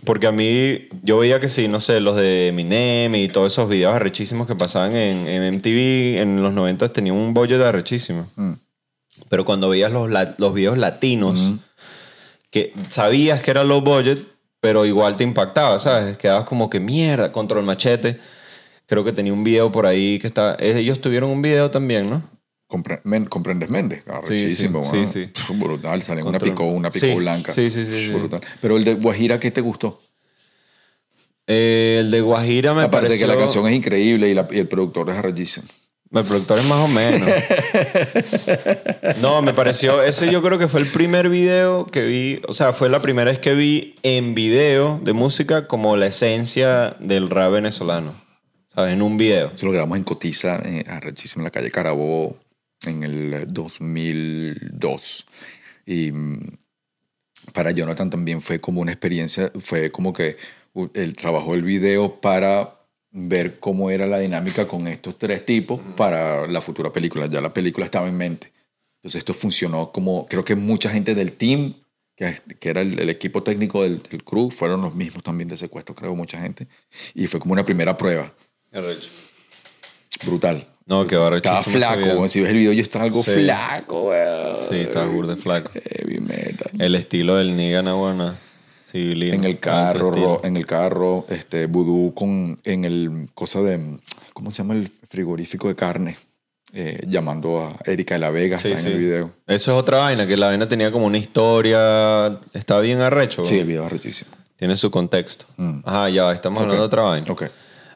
Porque 0.06 0.28
a 0.28 0.32
mí, 0.32 0.88
yo 1.02 1.18
veía 1.20 1.40
que 1.40 1.50
sí, 1.50 1.68
no 1.68 1.80
sé, 1.80 2.00
los 2.00 2.16
de 2.16 2.50
Eminem 2.50 3.16
y 3.16 3.28
todos 3.28 3.52
esos 3.52 3.68
videos 3.70 3.94
arrechísimos 3.96 4.48
que 4.48 4.56
pasaban 4.56 4.96
en, 4.96 5.28
en 5.28 5.56
MTV 5.56 6.22
en 6.22 6.42
los 6.44 6.54
90 6.54 6.90
tenían 6.94 7.16
un 7.16 7.34
budget 7.34 7.60
arrechísimo. 7.62 8.28
Mm. 8.36 8.52
Pero 9.34 9.46
cuando 9.46 9.68
veías 9.68 9.92
los, 9.92 10.12
los 10.38 10.54
videos 10.54 10.78
latinos, 10.78 11.54
que 12.52 12.72
sabías 12.88 13.42
que 13.42 13.50
era 13.50 13.64
low 13.64 13.82
budget, 13.82 14.20
pero 14.60 14.86
igual 14.86 15.16
te 15.18 15.24
impactaba, 15.24 15.80
¿sabes? 15.80 16.20
Quedabas 16.20 16.46
como 16.48 16.70
que 16.70 16.80
mierda, 16.80 17.32
control 17.32 17.64
machete. 17.64 18.20
Creo 18.86 19.04
que 19.04 19.12
tenía 19.12 19.34
un 19.34 19.44
video 19.44 19.72
por 19.72 19.88
ahí 19.88 20.20
que 20.20 20.28
está. 20.28 20.56
Ellos 20.60 21.02
tuvieron 21.02 21.32
un 21.32 21.42
video 21.42 21.72
también, 21.72 22.12
¿no? 22.12 22.22
Compre- 22.70 23.02
men- 23.06 23.26
comprendes 23.26 23.72
Méndez. 23.72 24.04
Arrechísimo, 24.08 24.84
sí, 24.84 24.90
bueno. 24.98 25.08
sí, 25.08 25.30
Brutal. 25.56 26.04
Sale 26.04 26.22
una 26.22 26.38
picó, 26.38 26.66
una 26.66 26.92
picó 26.92 27.08
Sí, 27.08 27.16
blanca. 27.16 27.54
sí, 27.54 27.72
sí, 27.72 27.88
sí, 27.88 28.06
sí. 28.06 28.14
Brutal. 28.14 28.42
Pero 28.62 28.78
el 28.78 28.84
de 28.84 28.94
Guajira, 28.94 29.40
¿qué 29.40 29.50
te 29.50 29.62
gustó? 29.62 30.00
Eh, 31.48 31.98
el 32.02 32.12
de 32.12 32.22
Guajira 32.22 32.76
me 32.76 32.84
Aparte 32.84 33.08
de 33.10 33.18
que 33.18 33.26
pareció... 33.26 33.28
la 33.28 33.36
canción 33.36 33.68
es 33.68 33.74
increíble 33.76 34.30
y, 34.30 34.36
la- 34.36 34.48
y 34.52 34.60
el 34.60 34.68
productor 34.68 35.10
es 35.10 35.18
arrechísimo. 35.18 35.68
El 36.14 36.26
productor 36.26 36.60
es 36.60 36.66
más 36.66 36.80
o 36.80 36.88
menos. 36.88 37.30
No, 39.20 39.42
me 39.42 39.54
pareció. 39.54 40.02
Ese 40.02 40.32
yo 40.32 40.42
creo 40.42 40.60
que 40.60 40.68
fue 40.68 40.82
el 40.82 40.92
primer 40.92 41.30
video 41.30 41.86
que 41.86 42.04
vi. 42.04 42.42
O 42.48 42.54
sea, 42.54 42.74
fue 42.74 42.90
la 42.90 43.02
primera 43.02 43.32
vez 43.32 43.40
que 43.40 43.54
vi 43.54 43.96
en 44.04 44.34
video 44.34 45.00
de 45.04 45.14
música 45.14 45.68
como 45.68 45.96
la 45.96 46.08
esencia 46.08 46.96
del 47.00 47.30
rap 47.30 47.52
venezolano. 47.54 48.14
¿Sabes? 48.74 48.94
En 48.94 49.02
un 49.02 49.18
video. 49.18 49.52
Eso 49.54 49.66
lo 49.66 49.72
grabamos 49.72 49.98
en 49.98 50.04
Cotiza, 50.04 50.62
arrechísimo, 50.88 51.42
en 51.42 51.46
la 51.46 51.52
calle 51.52 51.72
Carabobo, 51.72 52.38
en 52.86 53.04
el 53.04 53.46
2002. 53.54 55.26
Y 55.86 56.12
mm, 56.12 56.58
para 57.54 57.72
Jonathan 57.72 58.10
también 58.10 58.42
fue 58.42 58.60
como 58.60 58.82
una 58.82 58.92
experiencia, 58.92 59.52
fue 59.62 59.92
como 59.92 60.14
que 60.14 60.38
uh, 60.74 60.88
él 60.94 61.16
trabajó 61.16 61.54
el 61.54 61.64
video 61.64 62.20
para 62.20 62.83
ver 63.16 63.60
cómo 63.60 63.92
era 63.92 64.08
la 64.08 64.20
dinámica 64.20 64.68
con 64.68 64.88
estos 64.88 65.18
tres 65.18 65.46
tipos 65.46 65.80
para 65.96 66.48
la 66.48 66.62
futura 66.62 66.92
película. 66.92 67.28
Ya 67.28 67.40
la 67.40 67.54
película 67.54 67.86
estaba 67.86 68.08
en 68.10 68.18
mente. 68.18 68.52
Entonces 68.98 69.20
esto 69.20 69.34
funcionó 69.34 69.92
como, 69.92 70.26
creo 70.28 70.44
que 70.44 70.56
mucha 70.56 70.90
gente 70.90 71.14
del 71.14 71.34
team, 71.34 71.76
que, 72.16 72.38
que 72.60 72.70
era 72.70 72.82
el, 72.82 73.00
el 73.00 73.10
equipo 73.10 73.44
técnico 73.44 73.84
del, 73.84 74.02
del 74.04 74.24
crew, 74.24 74.50
fueron 74.50 74.82
los 74.82 74.96
mismos 74.96 75.24
también 75.24 75.48
de 75.48 75.58
secuestro, 75.58 75.94
creo, 75.94 76.16
mucha 76.16 76.40
gente. 76.42 76.68
Y 77.14 77.28
fue 77.28 77.40
como 77.40 77.54
una 77.54 77.66
primera 77.66 77.96
prueba. 77.96 78.34
Brutal. 80.26 80.68
No, 80.86 81.08
que 81.08 81.16
va 81.16 81.36
Estaba 81.36 81.62
flaco. 81.64 82.28
Si 82.28 82.42
ves 82.42 82.50
el 82.50 82.58
video, 82.58 82.74
yo 82.74 82.82
estaba 82.82 83.06
algo 83.06 83.24
Sí. 83.24 83.32
flaco, 83.32 84.10
weón. 84.10 84.58
Sí, 84.58 84.76
estaba 84.76 85.08
burde 85.08 85.36
flaco. 85.36 85.72
Heavy 85.74 86.20
metal. 86.20 86.72
El 86.78 86.96
estilo 86.96 87.36
del 87.38 87.56
Niga 87.56 87.82
Nahuana. 87.82 88.38
Sí. 88.94 89.30
En 89.32 89.44
el 89.44 89.60
carro, 89.60 90.12
ro- 90.12 90.42
en 90.44 90.56
el 90.56 90.66
carro, 90.66 91.26
este, 91.30 91.66
vudú 91.66 92.14
con, 92.14 92.58
en 92.64 92.86
el, 92.86 93.28
cosa 93.34 93.60
de, 93.62 93.98
¿cómo 94.34 94.52
se 94.52 94.60
llama 94.64 94.76
el 94.76 94.90
frigorífico 95.10 95.68
de 95.68 95.76
carne? 95.76 96.16
Eh, 96.76 97.02
llamando 97.08 97.62
a 97.62 97.78
Erika 97.86 98.16
de 98.16 98.20
la 98.20 98.30
Vega, 98.32 98.58
Sí, 98.58 98.70
está 98.70 98.88
en 98.88 98.94
el 98.94 99.00
video. 99.00 99.32
Eso 99.48 99.74
es 99.74 99.78
otra 99.80 99.98
vaina, 99.98 100.26
que 100.26 100.38
la 100.38 100.48
vaina 100.48 100.68
tenía 100.68 100.92
como 100.92 101.06
una 101.08 101.18
historia. 101.20 102.40
Está 102.54 102.80
bien 102.80 103.00
arrecho. 103.02 103.46
Sí, 103.46 103.60
el 103.60 103.66
video 103.68 103.82
es 103.82 103.88
arrechísimo. 103.88 104.32
Tiene 104.56 104.76
su 104.76 104.90
contexto. 104.90 105.46
Mm. 105.58 105.80
Ajá, 105.84 106.10
ya, 106.10 106.32
estamos 106.32 106.62
hablando 106.62 106.82
de 106.82 106.86
otra 106.88 107.02
vaina. 107.04 107.32
Ok. 107.32 107.44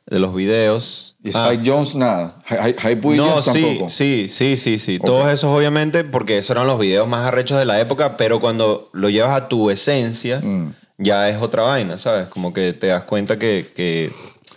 De 0.06 0.20
los 0.20 0.34
videos. 0.34 1.16
Y 1.24 1.30
Ah, 1.36 1.50
Spike 1.52 1.70
Jones, 1.70 1.96
nada. 1.96 2.36
Hy- 2.48 2.74
Hy- 2.76 2.90
Hype 2.96 3.16
no, 3.18 3.42
sí, 3.42 3.52
tampoco. 3.62 3.90
sí, 3.90 4.28
sí, 4.30 4.56
sí, 4.56 4.78
sí. 4.78 5.00
Todos 5.00 5.28
esos 5.30 5.50
obviamente, 5.56 6.04
porque 6.04 6.38
esos 6.38 6.52
eran 6.52 6.68
los 6.68 6.80
videos 6.80 7.08
más 7.08 7.26
arrechos 7.26 7.58
de 7.60 7.66
la 7.66 7.80
época, 7.82 8.16
pero 8.16 8.40
cuando 8.40 8.90
lo 8.94 9.10
llevas 9.10 9.32
a 9.42 9.48
tu 9.48 9.70
esencia, 9.70 10.40
Mm. 10.42 10.74
Ya 10.98 11.30
es 11.30 11.42
otra 11.42 11.64
vaina, 11.64 11.98
¿sabes? 11.98 12.28
Como 12.30 12.54
que 12.54 12.74
te 12.74 12.88
das 12.88 13.04
cuenta 13.04 13.38
que, 13.38 13.72
que, 13.76 14.12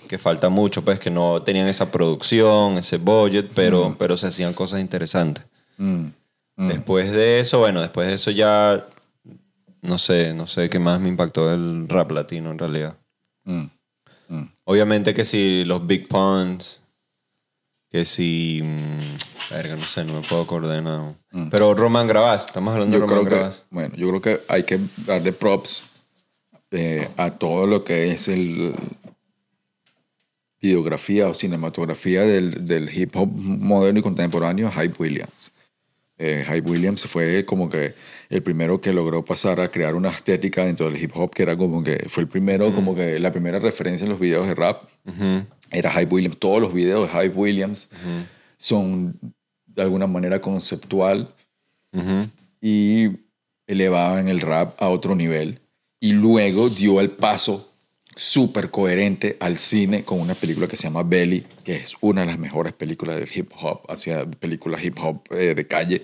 que 0.09 0.19
falta 0.19 0.49
mucho, 0.49 0.83
pues 0.83 0.99
que 0.99 1.11
no 1.11 1.43
tenían 1.43 1.69
esa 1.69 1.91
producción, 1.91 2.79
ese 2.79 2.97
budget, 2.97 3.51
pero, 3.55 3.95
pero 3.99 4.17
se 4.17 4.29
hacían 4.29 4.55
cosas 4.55 4.81
interesantes. 4.81 5.45
Mm. 5.77 6.07
Mm. 6.57 6.69
Después 6.69 7.13
de 7.13 7.41
eso, 7.41 7.59
bueno, 7.59 7.81
después 7.81 8.09
de 8.09 8.15
eso 8.15 8.31
ya 8.31 8.85
no 9.83 9.99
sé, 9.99 10.35
no 10.35 10.47
sé 10.47 10.69
qué 10.69 10.79
más 10.79 11.01
me 11.01 11.09
impactó 11.09 11.53
el 11.53 11.89
rap 11.89 12.11
latino 12.11 12.51
en 12.51 12.59
realidad. 12.59 12.97
Mm. 13.45 13.65
Mm. 14.29 14.53
Obviamente 14.65 15.15
que 15.15 15.25
si 15.25 15.65
los 15.65 15.87
Big 15.87 16.09
Puns, 16.09 16.83
que 17.91 18.05
si... 18.05 18.61
mm, 18.63 19.53
verga, 19.55 19.77
no 19.77 19.85
sé, 19.85 20.05
no 20.05 20.21
me 20.21 20.27
puedo 20.27 20.43
acordar 20.43 20.83
nada. 20.83 21.15
Pero 21.51 21.75
Roman 21.75 22.07
Gravaz, 22.07 22.47
estamos 22.47 22.73
hablando 22.73 22.97
Yo 22.97 23.03
de 23.03 23.07
Roman 23.09 23.25
Gravaz. 23.25 23.63
bueno, 23.71 23.95
yo 23.97 24.09
creo 24.09 24.21
que 24.21 24.41
hay 24.49 24.63
que 24.63 24.79
darle 25.07 25.33
props 25.33 25.83
eh, 26.71 27.09
a 27.17 27.33
todo 27.33 27.67
lo 27.67 27.85
que 27.85 28.13
es 28.13 28.29
el 28.29 28.75
videografía 30.61 31.29
o 31.29 31.35
cinematografía 31.35 32.23
del, 32.23 32.67
del 32.67 32.95
hip 32.95 33.17
hop 33.17 33.29
moderno 33.29 34.01
y 34.01 34.03
contemporáneo, 34.03 34.71
Hype 34.71 34.95
Williams. 34.99 35.53
Eh, 36.23 36.45
Hype 36.47 36.71
Williams 36.71 37.07
fue 37.07 37.47
como 37.47 37.71
que 37.71 37.95
el 38.29 38.43
primero 38.43 38.79
que 38.79 38.93
logró 38.93 39.25
pasar 39.25 39.59
a 39.59 39.71
crear 39.71 39.95
una 39.95 40.11
estética 40.11 40.67
dentro 40.67 40.91
del 40.91 41.03
hip 41.03 41.13
hop 41.15 41.31
que 41.31 41.43
era 41.43 41.57
como 41.57 41.83
que 41.83 42.09
fue 42.11 42.25
el 42.25 42.29
primero, 42.29 42.75
como 42.75 42.95
que 42.95 43.19
la 43.19 43.33
primera 43.33 43.59
referencia 43.59 44.05
en 44.05 44.11
los 44.11 44.21
videos 44.21 44.47
de 44.47 44.55
rap 44.55 44.83
era 45.71 45.91
Hype 45.91 46.15
Williams. 46.15 46.39
Todos 46.39 46.61
los 46.61 46.75
videos 46.75 47.11
de 47.11 47.19
Hype 47.19 47.35
Williams 47.35 47.89
son 48.59 49.19
de 49.67 49.83
alguna 49.83 50.07
manera 50.07 50.43
conceptual 50.43 51.35
y 52.61 53.09
elevaban 53.67 54.29
el 54.29 54.43
rap 54.43 54.75
a 54.83 54.89
otro 54.91 55.15
nivel. 55.15 55.60
Y 56.03 56.13
luego 56.13 56.71
dio 56.71 56.99
el 56.99 57.11
paso 57.11 57.71
súper 58.17 58.71
coherente 58.71 59.37
al 59.39 59.59
cine 59.59 60.03
con 60.03 60.19
una 60.19 60.35
película 60.35 60.67
que 60.67 60.77
se 60.77 60.85
llama 60.85 61.03
Belly, 61.03 61.47
que 61.63 61.77
es 61.77 61.95
una 62.01 62.23
de 62.23 62.29
las 62.29 62.39
mejores 62.39 62.73
películas 62.73 63.17
del 63.17 63.29
hip 63.35 63.53
hop, 63.61 63.83
hacia 63.87 64.25
películas 64.25 64.83
hip 64.83 64.97
hop 64.99 65.23
eh, 65.31 65.55
de 65.55 65.67
calle. 65.67 66.03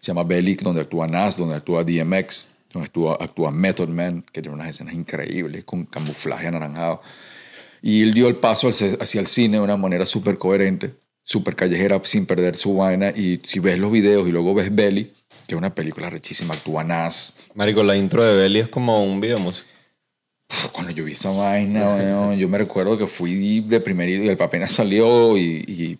Se 0.00 0.08
llama 0.08 0.24
Belly, 0.24 0.54
donde 0.56 0.82
actúa 0.82 1.06
Nas, 1.06 1.38
donde 1.38 1.56
actúa 1.56 1.82
DMX, 1.82 2.56
donde 2.72 2.86
actúa, 2.86 3.16
actúa 3.18 3.50
Method 3.50 3.88
Man, 3.88 4.22
que 4.32 4.42
tiene 4.42 4.54
unas 4.54 4.68
escenas 4.68 4.94
increíbles 4.94 5.64
con 5.64 5.86
camuflaje 5.86 6.46
anaranjado. 6.46 7.00
Y 7.80 8.02
él 8.02 8.12
dio 8.12 8.28
el 8.28 8.36
paso 8.36 8.68
hacia 8.68 9.20
el 9.20 9.26
cine 9.26 9.56
de 9.56 9.62
una 9.62 9.78
manera 9.78 10.04
súper 10.04 10.36
coherente, 10.36 10.94
súper 11.24 11.56
callejera, 11.56 12.00
sin 12.04 12.26
perder 12.26 12.56
su 12.58 12.76
vaina. 12.76 13.10
Y 13.16 13.40
si 13.44 13.60
ves 13.60 13.78
los 13.78 13.90
videos 13.90 14.28
y 14.28 14.32
luego 14.32 14.54
ves 14.54 14.74
Belly, 14.74 15.10
que 15.48 15.56
una 15.56 15.74
película 15.74 16.10
rechísima, 16.10 16.54
actúa 16.54 16.84
Nas. 16.84 17.38
Marico, 17.54 17.82
la 17.82 17.96
intro 17.96 18.22
de 18.22 18.36
Belly 18.36 18.60
es 18.60 18.68
como 18.68 19.02
un 19.02 19.18
video 19.18 19.38
musical. 19.38 19.72
Uf, 20.50 20.68
Cuando 20.72 20.92
yo 20.92 21.04
vi 21.04 21.12
esa 21.12 21.30
vaina, 21.30 21.94
weón, 21.94 22.36
yo 22.38 22.48
me 22.50 22.58
recuerdo 22.58 22.98
que 22.98 23.06
fui 23.06 23.60
de 23.60 23.80
primer 23.80 24.08
y 24.10 24.28
el 24.28 24.36
papel 24.36 24.68
salió 24.68 25.36
y, 25.38 25.64
y 25.66 25.98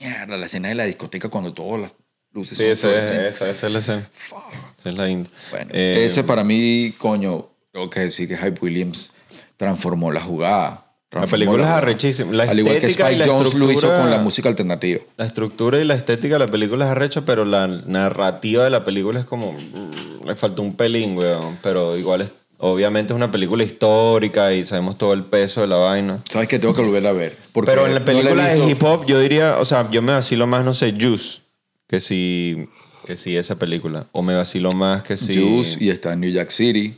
mierda, 0.00 0.38
la 0.38 0.46
escena 0.46 0.68
de 0.68 0.74
la 0.74 0.84
discoteca 0.84 1.28
cuando 1.28 1.52
todas 1.52 1.82
las 1.82 1.92
luces 2.32 2.56
Sí, 2.56 2.64
esa 2.64 2.96
es, 2.96 3.10
esa, 3.10 3.50
esa 3.50 3.66
es 3.66 3.72
la 3.72 3.78
escena. 3.78 4.08
Fuck. 4.10 4.38
Esa 4.78 4.88
es 4.88 4.96
la 4.96 5.08
intro. 5.08 5.32
Bueno, 5.50 5.70
Eh, 5.74 6.06
ese 6.06 6.24
para 6.24 6.42
mí, 6.42 6.94
coño, 6.96 7.50
tengo 7.72 7.90
que 7.90 8.00
decir 8.00 8.26
que 8.26 8.38
Hype 8.38 8.58
Williams 8.62 9.14
transformó 9.58 10.10
la 10.12 10.22
jugada. 10.22 10.91
La 11.12 11.26
película 11.26 11.64
es 11.64 11.68
arrechísima. 11.68 12.32
La 12.32 12.44
Al 12.44 12.58
igual 12.58 12.80
que 12.80 12.86
estética 12.86 13.10
y 13.10 13.14
Spike 13.16 13.28
la 13.28 13.38
Jones 13.38 13.54
lo 13.54 13.70
hizo 13.70 13.88
con 13.88 14.10
la 14.10 14.18
música 14.18 14.48
alternativa. 14.48 15.00
La 15.18 15.26
estructura 15.26 15.78
y 15.78 15.84
la 15.84 15.94
estética 15.94 16.34
de 16.34 16.38
la 16.38 16.46
película 16.46 16.86
es 16.86 16.90
arrecha, 16.90 17.20
pero 17.26 17.44
la 17.44 17.66
narrativa 17.68 18.64
de 18.64 18.70
la 18.70 18.82
película 18.82 19.20
es 19.20 19.26
como... 19.26 19.52
mm, 19.52 20.26
Le 20.26 20.34
falta 20.34 20.62
un 20.62 20.74
pelín, 20.74 21.16
weón. 21.16 21.58
Pero 21.62 21.98
igual 21.98 22.22
es... 22.22 22.32
Obviamente 22.58 23.12
es 23.12 23.16
una 23.16 23.30
película 23.30 23.64
histórica 23.64 24.54
y 24.54 24.64
sabemos 24.64 24.96
todo 24.96 25.12
el 25.12 25.24
peso 25.24 25.60
de 25.62 25.66
la 25.66 25.76
vaina. 25.76 26.18
¿Sabes 26.30 26.48
qué? 26.48 26.58
Tengo 26.58 26.74
que 26.74 26.82
volver 26.82 27.06
a 27.06 27.12
ver. 27.12 27.36
Pero 27.52 27.86
en 27.86 27.94
la 27.94 27.98
no 27.98 27.98
la 27.98 28.04
película 28.04 28.44
de 28.48 28.70
hip 28.70 28.82
hop 28.82 29.04
yo 29.06 29.18
diría... 29.18 29.58
O 29.58 29.64
sea, 29.64 29.90
yo 29.90 30.00
me 30.00 30.12
vacilo 30.12 30.46
más, 30.46 30.64
no 30.64 30.72
sé, 30.72 30.94
Juice. 30.98 31.40
Que 31.88 32.00
si... 32.00 32.68
Que 33.04 33.16
si 33.16 33.36
esa 33.36 33.56
película. 33.56 34.06
O 34.12 34.22
me 34.22 34.34
vacilo 34.34 34.70
más 34.70 35.02
que 35.02 35.16
si... 35.16 35.34
Juice 35.34 35.76
y 35.84 35.90
está 35.90 36.12
en 36.12 36.20
New 36.20 36.30
York 36.30 36.50
City. 36.50 36.94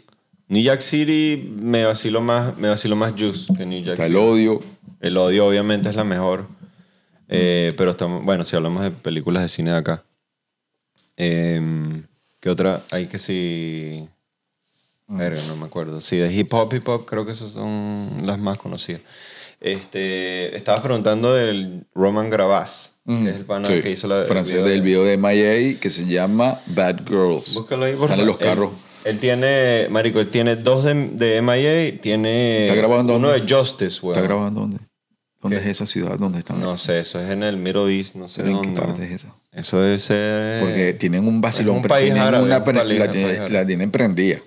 New 0.48 0.62
Jack 0.62 0.80
City 0.80 1.50
me 1.56 1.84
vacilo 1.84 2.20
más, 2.20 2.56
me 2.58 2.68
vacilo 2.68 2.96
más 2.96 3.12
Juice 3.18 3.46
que 3.56 3.64
New 3.66 3.80
Jack 3.80 3.94
Está 3.94 4.06
City. 4.06 4.16
el 4.16 4.22
odio. 4.22 4.60
El 5.00 5.16
odio 5.16 5.46
obviamente 5.46 5.88
es 5.88 5.96
la 5.96 6.04
mejor. 6.04 6.46
Eh, 7.28 7.72
pero 7.76 7.92
estamos, 7.92 8.22
bueno, 8.24 8.44
si 8.44 8.54
hablamos 8.54 8.82
de 8.82 8.90
películas 8.90 9.42
de 9.42 9.48
cine 9.48 9.70
de 9.70 9.76
acá. 9.78 10.04
Eh, 11.16 12.02
¿Qué 12.40 12.50
otra? 12.50 12.80
Hay 12.90 13.06
que 13.06 13.18
sí... 13.18 14.06
Verga, 15.06 15.40
no 15.48 15.56
me 15.56 15.66
acuerdo. 15.66 16.00
Sí, 16.00 16.16
de 16.16 16.32
hip 16.32 16.52
hop, 16.54 16.72
hip 16.74 16.88
hop, 16.88 17.04
creo 17.04 17.26
que 17.26 17.32
esas 17.32 17.52
son 17.52 18.08
las 18.24 18.38
más 18.38 18.58
conocidas. 18.58 19.02
Este, 19.60 20.56
estabas 20.56 20.80
preguntando 20.82 21.32
del 21.34 21.86
Roman 21.94 22.28
Gravaz, 22.30 22.94
que 23.06 23.30
es 23.30 23.36
el 23.36 23.44
pana 23.44 23.68
Sí, 23.68 23.80
que 23.80 23.90
hizo 23.90 24.08
la, 24.08 24.22
el 24.22 24.26
francés 24.26 24.54
video 24.56 24.64
de- 24.66 24.70
del 24.72 24.82
video 24.82 25.04
de 25.04 25.16
MIA 25.18 25.78
que 25.80 25.90
se 25.90 26.06
llama 26.06 26.58
Bad 26.66 27.06
Girls. 27.06 27.54
Búscalo 27.54 27.84
ahí, 27.84 27.94
por 27.94 28.08
Salen 28.08 28.26
los 28.26 28.38
carros. 28.38 28.70
Él, 29.04 29.18
tiene, 29.18 29.86
marico, 29.90 30.18
él 30.20 30.28
tiene 30.28 30.56
dos 30.56 30.84
de, 30.84 30.94
de 30.94 31.42
MIA, 31.42 32.00
tiene 32.00 32.64
¿Está 32.64 32.74
grabando 32.76 33.16
uno 33.16 33.28
dónde? 33.28 33.44
de 33.46 33.54
Justice, 33.54 34.00
weón. 34.02 34.16
¿Está 34.16 34.26
grabando 34.26 34.60
dónde? 34.62 34.78
¿Dónde 35.42 35.58
¿Qué? 35.60 35.64
es 35.70 35.76
esa 35.76 35.86
ciudad? 35.86 36.18
¿Dónde 36.18 36.38
están? 36.38 36.58
No 36.60 36.78
sé, 36.78 37.00
eso 37.00 37.20
es 37.20 37.30
en 37.30 37.42
el 37.42 37.58
Middle 37.58 37.94
East, 37.94 38.14
no 38.14 38.28
sé 38.28 38.40
¿En 38.40 38.46
qué 38.48 38.52
dónde. 38.54 38.80
parte 38.80 39.04
es 39.04 39.10
esa? 39.22 39.28
Eso 39.52 39.78
debe 39.80 39.98
ser... 39.98 40.60
Porque 40.60 40.94
tienen 40.94 41.28
un 41.28 41.40
vacilón, 41.42 41.74
es 41.74 41.76
un 41.76 41.82
pero 41.82 41.94
país 41.94 42.06
tienen 42.06 42.22
árabe, 42.22 42.44
una 42.46 42.58
un 42.58 42.64
pre- 42.64 42.74
país- 42.74 42.98
la, 42.98 43.10
tienen- 43.10 43.52
la 43.52 43.66
tienen 43.66 43.90
prendida. 43.90 44.38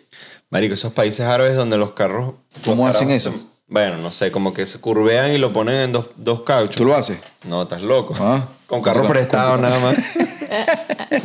Marico, 0.50 0.74
esos 0.74 0.92
países 0.94 1.22
árabes 1.22 1.56
donde 1.56 1.78
los 1.78 1.92
carros... 1.92 2.34
¿Cómo 2.66 2.88
los 2.88 2.96
hacen 2.96 3.12
eso? 3.12 3.32
se- 3.32 3.38
bueno, 3.70 3.98
no 3.98 4.10
sé, 4.10 4.32
como 4.32 4.54
que 4.54 4.66
se 4.66 4.80
curvean 4.80 5.34
y 5.34 5.38
lo 5.38 5.52
ponen 5.54 5.76
en 5.76 5.92
dos, 5.92 6.08
dos 6.16 6.44
cauchos. 6.44 6.78
¿Tú 6.78 6.86
lo 6.86 6.96
haces? 6.96 7.20
No, 7.46 7.64
estás 7.64 7.84
loco. 7.84 8.16
Ah. 8.18 8.48
Con 8.66 8.82
carro 8.82 9.06
prestado 9.08 9.52
con- 9.54 9.62
nada 9.62 9.80
más. 9.80 9.98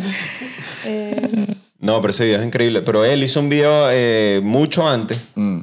Eh, 0.84 1.46
No, 1.82 2.00
pero 2.00 2.10
ese 2.12 2.24
video 2.24 2.40
es 2.40 2.46
increíble. 2.46 2.80
Pero 2.80 3.04
él 3.04 3.22
hizo 3.22 3.40
un 3.40 3.48
video 3.50 3.88
eh, 3.90 4.40
mucho 4.42 4.88
antes 4.88 5.18
Mm. 5.34 5.60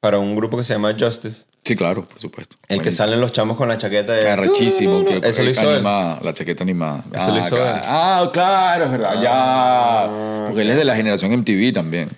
para 0.00 0.18
un 0.20 0.36
grupo 0.36 0.56
que 0.56 0.62
se 0.64 0.74
llama 0.74 0.94
Justice. 0.98 1.44
Sí, 1.64 1.76
claro, 1.76 2.04
por 2.04 2.18
supuesto. 2.20 2.56
El 2.62 2.68
que 2.68 2.74
Buenísimo. 2.84 2.96
salen 3.06 3.20
los 3.20 3.32
chamos 3.32 3.56
con 3.56 3.68
la 3.68 3.78
chaqueta 3.78 4.12
de... 4.14 4.28
Arrechísimo. 4.28 5.04
que- 5.04 5.20
Eso 5.22 5.42
lo 5.44 5.50
hizo 5.50 5.62
él. 5.70 5.76
animada, 5.76 6.18
La 6.22 6.34
chaqueta 6.34 6.62
animada. 6.64 7.04
Eso 7.14 7.28
lo 7.28 7.34
ah, 7.34 7.38
hizo 7.46 7.56
claro. 7.56 7.76
él. 7.76 7.82
Ah, 7.84 8.30
claro, 8.32 8.84
es 8.86 8.90
verdad. 8.90 9.22
ya. 9.22 10.46
Porque 10.48 10.62
él 10.62 10.70
es 10.70 10.76
de 10.76 10.84
la 10.84 10.96
generación 10.96 11.32
MTV 11.32 11.72
también. 11.72 12.08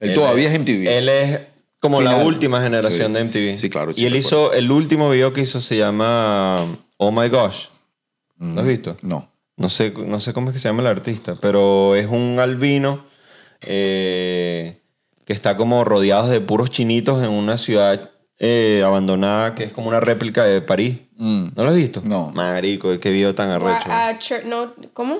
Él, 0.00 0.14
todavía 0.14 0.48
es 0.48 0.58
MTV. 0.60 0.86
Él 0.98 1.08
es 1.08 1.40
como 1.80 2.00
la 2.00 2.12
Final. 2.12 2.26
última 2.26 2.62
generación 2.62 3.08
Sí, 3.08 3.12
de 3.14 3.20
MTV. 3.50 3.56
sí, 3.56 3.68
claro, 3.70 3.90
Y 3.96 4.06
él 4.06 4.12
recuerdo. 4.14 4.18
hizo, 4.18 4.52
el 4.54 4.70
último 4.70 5.10
video 5.10 5.32
que 5.32 5.40
hizo 5.42 5.60
se 5.60 5.76
llama 5.76 6.58
Oh 6.96 7.10
My 7.10 7.28
Gosh. 7.28 7.66
¿Lo 8.38 8.60
has 8.60 8.66
visto? 8.66 8.96
No. 9.02 9.28
No 9.56 9.68
sé, 9.68 9.92
no 9.96 10.18
sé 10.20 10.32
cómo 10.32 10.48
es 10.48 10.54
que 10.54 10.58
se 10.58 10.68
llama 10.68 10.82
el 10.82 10.88
artista, 10.88 11.36
pero 11.40 11.94
es 11.94 12.06
un 12.06 12.38
albino 12.40 13.04
eh, 13.60 14.80
que 15.24 15.32
está 15.32 15.56
como 15.56 15.84
rodeado 15.84 16.28
de 16.28 16.40
puros 16.40 16.70
chinitos 16.70 17.22
en 17.22 17.30
una 17.30 17.56
ciudad 17.56 18.10
eh, 18.38 18.82
abandonada 18.84 19.54
que 19.54 19.64
es 19.64 19.72
como 19.72 19.88
una 19.88 20.00
réplica 20.00 20.44
de 20.44 20.60
París. 20.60 20.98
Mm. 21.16 21.48
¿No 21.54 21.64
lo 21.64 21.70
has 21.70 21.76
visto? 21.76 22.02
No. 22.04 22.30
Marico, 22.34 22.98
qué 22.98 23.10
video 23.10 23.34
tan 23.34 23.48
arrecho. 23.50 23.88
a- 23.90 24.08
a 24.08 24.18
Chur- 24.18 24.44
no, 24.44 24.72
¿Cómo? 24.92 25.18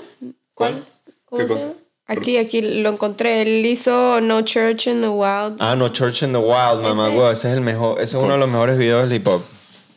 ¿Cuál? 0.52 0.84
¿Cómo 1.26 1.40
¿Qué 1.40 1.46
se 1.48 1.52
cosa? 1.54 1.66
llama? 1.66 1.78
Aquí, 2.06 2.36
aquí 2.36 2.60
lo 2.82 2.90
encontré. 2.90 3.40
Él 3.42 3.64
hizo 3.64 4.20
No 4.20 4.42
Church 4.42 4.88
in 4.88 5.00
the 5.00 5.08
Wild. 5.08 5.56
Ah, 5.60 5.74
No 5.74 5.88
Church 5.90 6.22
in 6.22 6.32
the 6.32 6.38
Wild, 6.38 6.82
mamá, 6.82 7.08
Ese-. 7.08 7.30
Ese 7.32 7.48
es 7.50 7.54
el 7.54 7.60
mejor, 7.62 8.00
ese 8.00 8.16
es 8.18 8.22
uno 8.22 8.32
de 8.34 8.38
los 8.40 8.48
mejores 8.50 8.76
videos 8.76 9.08
del 9.08 9.16
hip 9.16 9.26
hop. 9.28 9.42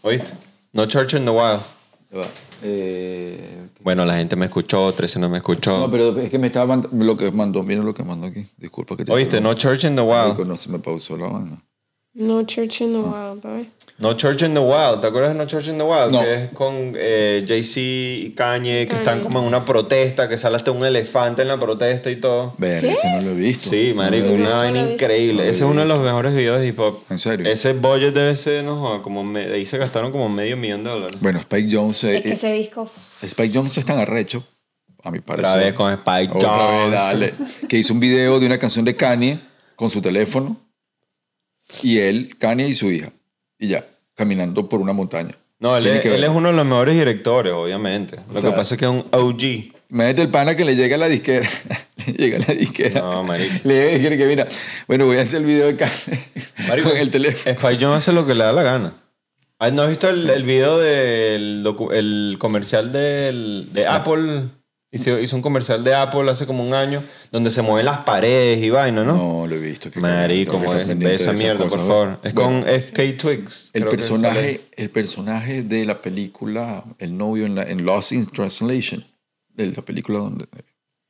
¿Oíste? 0.03 0.31
No 0.73 0.85
Church 0.85 1.15
in 1.15 1.25
the 1.25 1.31
Wild. 1.31 1.59
Eh, 2.63 3.66
Bueno, 3.83 4.05
la 4.05 4.15
gente 4.15 4.35
me 4.35 4.45
escuchó, 4.45 4.91
13 4.91 5.19
no 5.19 5.29
me 5.29 5.37
escuchó. 5.37 5.77
no, 5.79 5.89
pero 5.91 6.09
es 6.17 6.29
que 6.29 6.39
me 6.39 6.47
estaba 6.47 6.65
mandando 6.67 7.05
lo 7.05 7.15
que 7.15 7.31
mandó. 7.31 7.63
Mira 7.63 7.83
lo 7.83 7.93
que 7.93 8.03
mandó 8.03 8.27
aquí. 8.27 8.47
Disculpa 8.57 8.97
que 8.97 9.05
te 9.05 9.11
¿Oíste? 9.11 9.39
No 9.39 9.53
Church 9.53 9.83
in 9.85 9.95
the 9.95 10.01
Wild. 10.01 10.45
No 10.47 10.57
se 10.57 10.69
me 10.69 10.79
pausó 10.79 11.15
la 11.17 11.27
vaina. 11.27 11.63
No 12.13 12.43
Church 12.43 12.81
in 12.81 12.93
the 12.93 12.99
Wild, 12.99 13.41
bye. 13.41 13.69
No 13.99 14.13
Church 14.15 14.43
in 14.43 14.53
the 14.53 14.59
Wild. 14.59 15.01
¿Te 15.01 15.07
acuerdas 15.07 15.33
de 15.33 15.37
No 15.39 15.47
Church 15.47 15.67
in 15.69 15.77
the 15.79 15.83
Wild? 15.83 16.11
No. 16.11 16.21
Que 16.21 16.43
es 16.43 16.49
con 16.51 16.93
eh, 16.95 17.43
Jay-Z 17.47 17.79
y 17.81 18.33
Kanye, 18.35 18.81
que 18.81 18.87
Kanye. 18.89 18.97
están 19.01 19.21
como 19.21 19.39
en 19.39 19.45
una 19.45 19.65
protesta, 19.65 20.29
que 20.29 20.37
sale 20.37 20.55
hasta 20.55 20.69
un 20.71 20.85
elefante 20.85 21.41
en 21.41 21.47
la 21.47 21.59
protesta 21.59 22.11
y 22.11 22.17
todo. 22.17 22.53
Ver, 22.59 22.81
¿Qué? 22.81 22.91
ese 22.93 23.09
no 23.09 23.21
lo 23.23 23.31
he 23.31 23.33
visto. 23.33 23.71
Sí, 23.71 23.93
marico, 23.95 24.27
No 24.27 24.33
una 24.33 24.41
visto. 24.43 24.57
vaina 24.57 24.81
No 24.83 24.91
increíble. 24.91 25.43
Ese 25.49 25.63
es 25.63 25.69
uno 25.71 25.81
de 25.81 25.87
los 25.87 25.99
mejores 26.03 26.35
videos 26.35 26.59
de 26.59 26.67
hip 26.67 26.79
hop. 26.79 26.99
¿En 27.09 27.17
serio? 27.17 27.47
Ese 27.51 27.73
budget 27.73 28.13
debe 28.13 28.35
ser, 28.35 28.63
no 28.63 29.01
como 29.01 29.23
me- 29.23 29.45
ahí 29.45 29.65
se 29.65 29.79
gastaron 29.79 30.11
como 30.11 30.29
medio 30.29 30.57
millón 30.57 30.83
de 30.83 30.91
dólares. 30.91 31.17
Bueno, 31.19 31.39
Spike 31.39 31.69
Jones. 31.75 32.03
eh, 32.03 32.17
Es 32.17 32.21
que 32.23 32.33
ese 32.33 32.53
disco. 32.53 32.87
Spike 33.23 33.51
Jones 33.57 33.75
es 33.79 33.85
tan 33.85 33.97
arrecho, 33.97 34.43
a 35.03 35.09
mi 35.09 35.21
parecer. 35.21 35.49
Otra 35.49 35.59
vez 35.65 35.73
con 35.73 35.91
Spike 35.91 36.33
Otra 36.35 36.55
vez, 36.55 36.69
Jones. 36.81 36.91
dale. 36.93 37.33
Que 37.67 37.77
hizo 37.79 37.93
un 37.93 37.99
video 37.99 38.39
de 38.39 38.45
una 38.45 38.59
canción 38.59 38.85
de 38.85 38.95
Kanye 38.95 39.39
con 39.75 39.89
su 39.89 40.01
teléfono. 40.03 40.55
Y 41.81 41.97
él, 41.97 42.37
Kanye 42.37 42.67
y 42.67 42.75
su 42.75 42.91
hija. 42.91 43.11
Y 43.59 43.67
ya, 43.67 43.85
caminando 44.15 44.67
por 44.69 44.81
una 44.81 44.93
montaña. 44.93 45.35
No, 45.59 45.75
él, 45.75 45.87
es, 45.87 46.05
él 46.05 46.29
uno 46.29 46.49
de 46.49 46.55
los 46.55 46.65
mejores 46.65 46.95
directores, 46.95 47.51
obviamente. 47.51 48.17
Lo 48.31 48.37
O 48.37 48.41
sea, 48.41 48.51
que 48.51 48.55
pasa 48.55 48.75
es 48.75 48.79
que 48.79 48.85
es 48.85 48.91
un 48.91 49.05
OG. 49.11 49.73
Imagínate 49.89 50.21
el 50.21 50.29
pana 50.29 50.55
que 50.55 50.65
le 50.65 50.75
llega 50.75 50.95
a 50.95 50.99
la 50.99 51.07
disquera. 51.07 51.49
le 52.05 52.13
llega 52.13 52.37
a 52.37 52.47
la 52.47 52.53
disquera. 52.53 53.01
No, 53.01 53.23
marico. 53.23 53.55
Le 53.63 53.73
llega 53.73 53.83
a 53.83 53.87
la 53.87 53.97
disquera 53.97 54.17
que 54.17 54.27
mira, 54.27 54.47
bueno, 54.87 55.05
voy 55.05 55.17
a 55.17 55.21
hacer 55.21 55.41
el 55.41 55.47
video 55.47 55.67
de 55.67 55.73
Marico, 56.67 56.89
con 56.89 56.97
el 56.99 57.09
teléfono. 57.09 57.55
Spike 57.55 57.83
Jones 57.83 57.97
hace 57.97 58.13
lo 58.13 58.27
que 58.27 58.35
le 58.35 58.43
da 58.43 58.51
la 58.51 58.63
gana. 58.63 58.93
Ay, 59.57 59.71
¿No 59.71 59.81
has 59.81 59.89
visto 59.89 60.07
el, 60.07 60.29
el 60.29 60.43
video 60.43 60.77
del 60.77 61.65
el 61.91 62.35
comercial 62.37 62.91
del, 62.91 63.69
de 63.73 63.87
Apple? 63.87 64.43
Hizo, 64.89 65.19
hizo 65.19 65.35
un 65.35 65.41
comercial 65.41 65.83
de 65.83 65.93
Apple 65.93 66.31
hace 66.31 66.45
como 66.45 66.65
un 66.65 66.73
año 66.73 67.03
donde 67.29 67.49
se 67.49 67.61
mueven 67.61 67.85
las 67.85 67.99
paredes 67.99 68.63
y 68.63 68.69
vaina, 68.69 69.03
¿no? 69.03 69.15
No, 69.15 69.47
lo 69.47 69.55
he 69.55 69.59
visto. 69.59 69.89
Marico, 69.95 70.53
como 70.53 70.73
es, 70.73 70.97
ve 70.97 71.15
esa 71.15 71.33
mierda, 71.33 71.59
por 71.59 71.69
cosas. 71.71 71.87
favor. 71.87 72.19
Es 72.23 72.33
Bueno, 72.33 72.63
con 72.63 72.69
FK 72.69 73.17
Twigs. 73.17 73.69
El 73.73 73.85
personaje, 73.87 74.61
el 74.77 74.89
personaje 74.89 75.63
de 75.63 75.85
la 75.85 76.01
película, 76.01 76.85
el 76.99 77.17
novio 77.17 77.45
en, 77.45 77.55
la, 77.55 77.63
en 77.63 77.83
Lost 77.83 78.13
in 78.13 78.27
Translation, 78.27 79.03
de 79.53 79.73
la 79.73 79.81
película 79.81 80.19
donde, 80.19 80.45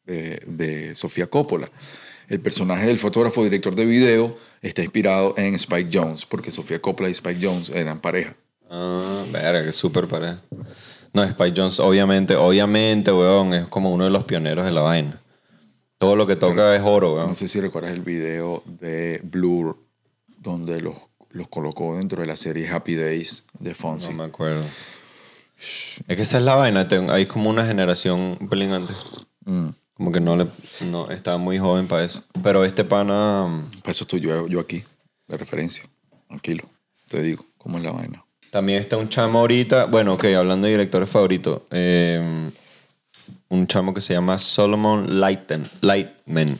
de, 0.05 0.41
de 0.47 0.95
Sofía 0.95 1.27
Coppola. 1.27 1.69
El 2.27 2.39
personaje 2.39 2.87
del 2.87 2.97
fotógrafo 2.97 3.43
director 3.43 3.75
de 3.75 3.85
video 3.85 4.37
está 4.61 4.81
inspirado 4.81 5.35
en 5.37 5.53
Spike 5.53 5.91
Jones, 5.93 6.25
porque 6.25 6.49
Sofía 6.49 6.81
Coppola 6.81 7.09
y 7.09 7.13
Spike 7.13 7.45
Jones 7.45 7.69
eran 7.69 7.99
pareja. 8.01 8.35
Ah, 8.69 9.23
verga, 9.31 9.63
que 9.63 9.71
súper 9.71 10.07
pareja. 10.07 10.41
No, 11.17 11.23
Spike 11.23 11.59
Jones, 11.59 11.79
obviamente, 11.79 12.35
obviamente, 12.35 13.11
weón, 13.11 13.51
es 13.55 13.67
como 13.69 13.91
uno 13.91 14.03
de 14.03 14.11
los 14.11 14.25
pioneros 14.25 14.63
de 14.65 14.71
la 14.71 14.81
vaina. 14.81 15.19
Todo 15.97 16.15
lo 16.15 16.27
que 16.27 16.35
toca 16.35 16.75
es 16.75 16.83
oro, 16.85 17.15
weón. 17.15 17.29
No 17.29 17.33
sé 17.33 17.47
si 17.47 17.59
recuerdas 17.59 17.91
el 17.91 18.01
video 18.01 18.61
de 18.67 19.19
Blur, 19.23 19.79
donde 20.37 20.79
los, 20.79 20.93
los 21.31 21.47
colocó 21.47 21.97
dentro 21.97 22.21
de 22.21 22.27
la 22.27 22.35
serie 22.35 22.69
Happy 22.69 22.93
Days 22.93 23.47
de 23.57 23.73
Fonzie. 23.73 24.11
No 24.11 24.17
me 24.19 24.23
acuerdo. 24.25 24.61
Es 26.07 26.15
que 26.15 26.21
esa 26.21 26.37
es 26.37 26.43
la 26.43 26.53
vaina. 26.53 26.87
Hay 27.09 27.25
como 27.25 27.49
una 27.49 27.65
generación 27.65 28.37
un 28.39 28.47
pelín 28.47 28.73
antes. 28.73 28.95
Mm. 29.45 29.69
Como 29.95 30.11
que 30.11 30.19
no 30.19 30.35
le. 30.35 30.45
No, 30.91 31.09
estaba 31.09 31.39
muy 31.39 31.57
joven 31.57 31.87
para 31.87 32.03
eso. 32.03 32.21
Pero 32.43 32.63
este 32.63 32.83
pana. 32.83 33.67
Para 33.81 33.89
eso 33.89 34.03
estoy 34.03 34.19
yo, 34.19 34.47
yo 34.47 34.59
aquí, 34.59 34.83
de 35.27 35.35
referencia. 35.35 35.83
Tranquilo. 36.27 36.65
Te 37.07 37.23
digo, 37.23 37.43
¿cómo 37.57 37.79
es 37.79 37.83
la 37.83 37.91
vaina? 37.91 38.23
También 38.57 38.79
está 38.81 38.97
un 38.97 39.07
chamo 39.07 39.37
ahorita. 39.37 39.85
Bueno, 39.85 40.13
ok, 40.13 40.25
hablando 40.35 40.65
de 40.65 40.71
directores 40.73 41.07
favoritos. 41.07 41.61
eh, 41.69 42.49
un 43.49 43.67
chamo 43.67 43.93
que 43.93 44.01
se 44.01 44.13
llama 44.15 44.39
Solomon 44.39 45.19
Lighten, 45.19 45.61
Lightman. 45.81 46.57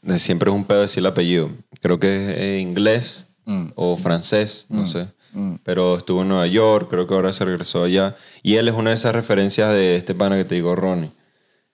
De- 0.00 0.18
Siempre 0.18 0.48
es 0.50 0.56
un 0.56 0.64
pedo 0.64 0.80
decir 0.80 1.00
el 1.00 1.06
apellido. 1.06 1.50
Creo 1.82 2.00
que 2.00 2.30
es 2.32 2.38
eh, 2.38 2.58
inglés 2.60 3.26
Mm. 3.44 3.72
o 3.74 3.94
francés, 3.98 4.64
no 4.70 4.86
sé. 4.86 5.08
Mm. 5.34 5.56
Pero 5.64 5.98
estuvo 5.98 6.22
en 6.22 6.28
Nueva 6.28 6.46
York, 6.46 6.88
creo 6.88 7.06
que 7.06 7.12
ahora 7.12 7.30
se 7.34 7.44
regresó 7.44 7.84
allá. 7.84 8.16
Y 8.42 8.54
él 8.54 8.66
es 8.68 8.74
una 8.74 8.88
de 8.90 8.94
esas 8.96 9.14
referencias 9.14 9.70
de 9.74 9.96
este 9.96 10.14
pana 10.14 10.36
que 10.38 10.46
te 10.46 10.54
digo, 10.54 10.74
Ronnie. 10.74 11.10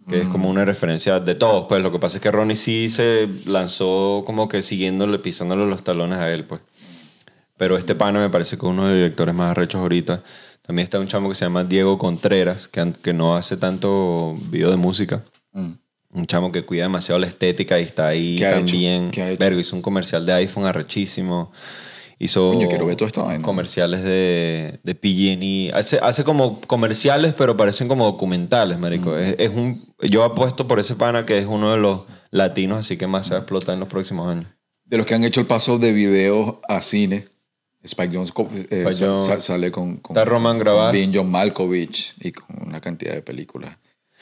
Que 0.09 0.23
es 0.23 0.29
como 0.29 0.51
una 0.51 0.65
referencia 0.65 1.21
de 1.21 1.37
todos, 1.37 1.67
pues. 1.69 1.81
Lo 1.81 1.93
que 1.93 2.01
pasa 2.01 2.17
es 2.17 2.23
que 2.25 2.33
Ronnie 2.33 2.57
sí 2.57 2.89
se 2.89 3.29
lanzó 3.47 4.25
como 4.27 4.49
que 4.49 4.63
siguiéndole, 4.63 5.21
pisándole 5.21 5.65
los 5.67 5.85
talones 5.85 6.19
a 6.19 6.33
él, 6.33 6.45
pues. 6.45 6.61
Pero 7.61 7.77
este 7.77 7.95
pana 7.95 8.21
me 8.21 8.31
parece 8.31 8.57
que 8.57 8.65
es 8.65 8.71
uno 8.71 8.87
de 8.87 8.93
los 8.93 8.97
directores 8.97 9.35
más 9.35 9.51
arrechos 9.51 9.83
ahorita. 9.83 10.23
También 10.63 10.85
está 10.85 10.99
un 10.99 11.09
chamo 11.09 11.29
que 11.29 11.35
se 11.35 11.45
llama 11.45 11.63
Diego 11.63 11.99
Contreras, 11.99 12.69
que, 12.69 12.95
que 13.03 13.13
no 13.13 13.37
hace 13.37 13.59
tanto 13.59 14.35
video 14.51 14.71
de 14.71 14.79
música. 14.79 15.23
Mm. 15.53 15.73
Un 16.15 16.27
chamo 16.27 16.53
que 16.53 16.63
cuida 16.63 16.85
demasiado 16.85 17.19
la 17.19 17.27
estética 17.27 17.79
y 17.79 17.83
está 17.83 18.09
ahí 18.09 18.39
¿Qué 18.39 18.47
también. 18.47 19.11
¿Qué? 19.11 19.37
Vergo, 19.39 19.61
hizo 19.61 19.77
un 19.77 19.83
comercial 19.83 20.25
de 20.25 20.33
iPhone 20.33 20.65
arrechísimo. 20.65 21.53
Hizo 22.19 22.53
Coño, 22.53 22.67
quiero 22.67 22.87
ver 22.87 22.97
toda 22.97 23.09
esta 23.09 23.23
vaina. 23.25 23.45
comerciales 23.45 24.05
de, 24.05 24.81
de 24.83 24.95
PG&E. 24.95 25.71
Hace, 25.75 25.99
hace 25.99 26.25
como 26.25 26.63
comerciales, 26.63 27.35
pero 27.35 27.59
parecen 27.59 27.89
como 27.89 28.07
documentales, 28.07 28.79
marico. 28.79 29.11
Mm. 29.11 29.19
Es, 29.19 29.35
es 29.37 29.51
un, 29.51 29.85
yo 30.01 30.25
apuesto 30.25 30.67
por 30.67 30.81
ese 30.81 30.95
pana 30.95 31.27
que 31.27 31.37
es 31.37 31.45
uno 31.45 31.73
de 31.73 31.77
los 31.77 32.05
latinos, 32.31 32.79
así 32.79 32.97
que 32.97 33.07
más 33.07 33.27
se 33.27 33.33
va 33.33 33.37
a 33.37 33.41
explotar 33.41 33.75
en 33.75 33.81
los 33.81 33.89
próximos 33.91 34.31
años. 34.31 34.47
De 34.87 34.97
los 34.97 35.05
que 35.05 35.15
han 35.15 35.25
hecho 35.25 35.43
el 35.43 35.47
paso 35.47 35.79
de 35.79 35.93
video 35.93 36.63
a 36.67 36.81
cine, 36.81 37.27
Spike 37.83 38.15
Jones 38.15 38.33
eh, 38.71 38.85
Spike 38.89 39.41
sale 39.41 39.71
con, 39.71 39.97
con, 39.97 40.17
Está 40.17 40.25
Roman 40.25 40.59
Gravaz. 40.59 40.95
con 40.95 41.15
John 41.15 41.31
Malkovich 41.31 42.15
y 42.21 42.33
con 42.33 42.67
una 42.67 42.81
cantidad 42.81 43.15
de 43.15 43.23
películas. 43.23 43.77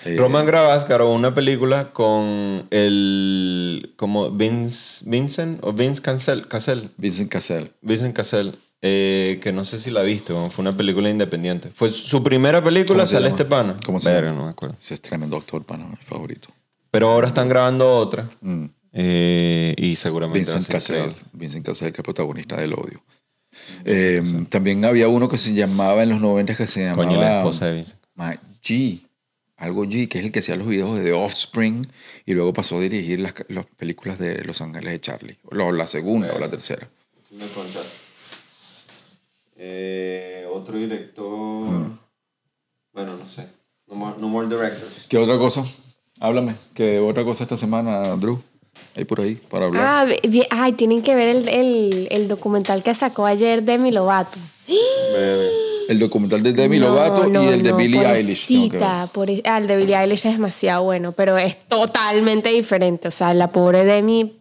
Eh, 0.05 0.17
Roman 0.17 0.47
Gravas 0.47 0.87
grabó 0.87 1.13
una 1.13 1.35
película 1.35 1.93
con 1.93 2.69
el. 2.71 3.95
como 3.97 4.31
Vince, 4.31 5.05
Vincent 5.11 5.59
o 5.63 5.73
Vince 5.73 6.01
Cancel, 6.01 6.47
Cassel. 6.47 6.91
Vincent 6.97 7.31
Cassel. 7.31 7.73
Vincent 7.83 8.15
Cassel. 8.15 8.55
eh, 8.81 9.41
que 9.43 9.53
no 9.53 9.65
sé 9.65 9.81
si 9.81 9.91
la 9.91 10.03
viste, 10.03 10.33
fue 10.51 10.63
una 10.63 10.77
película 10.77 11.11
independiente. 11.11 11.71
Fue 11.75 11.91
su 11.91 12.23
primera 12.23 12.63
película, 12.63 12.99
¿Cómo 12.99 13.07
se 13.07 13.13
sale 13.15 13.25
llama? 13.25 13.37
este 13.37 13.45
pana. 13.45 13.77
¿Cómo 13.85 13.99
se 13.99 14.09
Verga, 14.11 14.33
no 14.33 14.45
me 14.45 14.51
acuerdo. 14.51 14.77
Ese 14.79 14.95
es 14.95 15.03
tremendo 15.03 15.37
actor, 15.37 15.65
pana, 15.65 15.85
mi 15.87 15.97
favorito. 15.97 16.49
Pero 16.93 17.11
ahora 17.11 17.27
están 17.27 17.49
grabando 17.49 17.97
otra. 17.97 18.31
Mm. 18.41 18.67
eh, 18.93 19.75
y 19.77 19.97
seguramente. 19.97 20.39
Vincent 20.39 20.69
Cassel. 20.69 21.13
Vincent 21.33 21.67
Cassel, 21.67 21.93
que 21.93 22.03
es 22.03 22.05
protagonista 22.05 22.57
del 22.57 22.75
odio. 22.75 23.03
Eh, 23.85 24.23
también 24.51 24.85
había 24.85 25.09
uno 25.09 25.29
que 25.29 25.39
se 25.39 25.55
llamaba 25.55 26.03
en 26.03 26.09
los 26.11 26.21
90 26.21 26.57
que 26.57 26.67
se 26.67 26.81
llamaba 26.85 27.05
Coño, 27.09 27.21
la 27.21 27.39
esposa 27.39 27.67
de 27.67 27.75
Vincent. 27.75 27.99
Ma- 28.15 28.37
G. 28.63 29.01
Algo 29.57 29.85
G, 29.87 30.09
que 30.09 30.19
es 30.21 30.25
el 30.25 30.31
que 30.33 30.39
hacía 30.39 30.55
los 30.57 30.69
videos 30.69 30.97
de 30.99 31.05
The 31.05 31.13
Offspring 31.13 31.85
y 32.27 32.35
luego 32.35 32.53
pasó 32.53 32.77
a 32.79 32.81
dirigir 32.81 33.19
las, 33.19 33.35
las 33.49 33.67
películas 33.67 34.19
de 34.19 34.45
Los 34.45 34.61
Ángeles 34.61 34.93
de 34.93 35.01
Charlie. 35.01 35.37
O 35.51 35.73
la 35.73 35.87
segunda 35.87 36.33
o 36.33 36.39
la 36.39 36.49
tercera. 36.49 36.89
Eh, 39.57 40.47
otro 40.53 40.77
director. 40.79 41.71
Mm. 41.71 41.99
Bueno, 42.93 43.17
no 43.17 43.27
sé. 43.29 43.49
No 43.89 43.95
more, 43.97 44.15
no 44.19 44.29
more 44.29 44.47
directors. 44.47 45.07
¿Qué 45.09 45.19
otra 45.19 45.39
cosa? 45.39 45.65
Háblame. 46.21 46.55
¿Qué 46.75 46.99
otra 47.01 47.25
cosa 47.25 47.45
esta 47.45 47.57
semana, 47.57 48.15
Drew? 48.17 48.41
Hay 48.97 49.05
por 49.05 49.21
ahí 49.21 49.35
para 49.37 49.67
hablar. 49.67 49.85
Ah, 49.87 50.05
vi- 50.29 50.47
ay, 50.51 50.73
tienen 50.73 51.03
que 51.03 51.15
ver 51.15 51.29
el, 51.29 51.49
el, 51.49 52.09
el 52.11 52.29
documental 52.29 52.83
que 52.83 52.95
sacó 52.95 53.27
ayer 53.27 53.63
Demi 53.63 53.93
Lovato. 53.93 54.39
El 55.89 55.99
documental 55.99 56.43
de 56.43 56.53
Demi 56.53 56.79
No, 56.79 56.89
Lovato 56.91 57.27
no, 57.29 57.45
y 57.45 57.49
el 57.49 57.63
de 57.63 57.71
no, 57.71 57.77
Billie 57.77 58.01
Eilish. 58.01 58.47
pobrecita, 58.49 59.09
pobre- 59.13 59.43
ah, 59.47 59.57
el 59.59 59.67
de 59.67 59.77
Billie 59.79 59.97
Eilish 59.97 60.27
es 60.27 60.33
demasiado 60.35 60.83
bueno, 60.83 61.13
pero 61.13 61.39
es 61.39 61.57
totalmente 61.61 62.51
diferente. 62.51 63.09
O 63.09 63.11
sea, 63.11 63.33
la 63.33 63.49
pobre 63.51 63.85
Demi, 63.85 64.35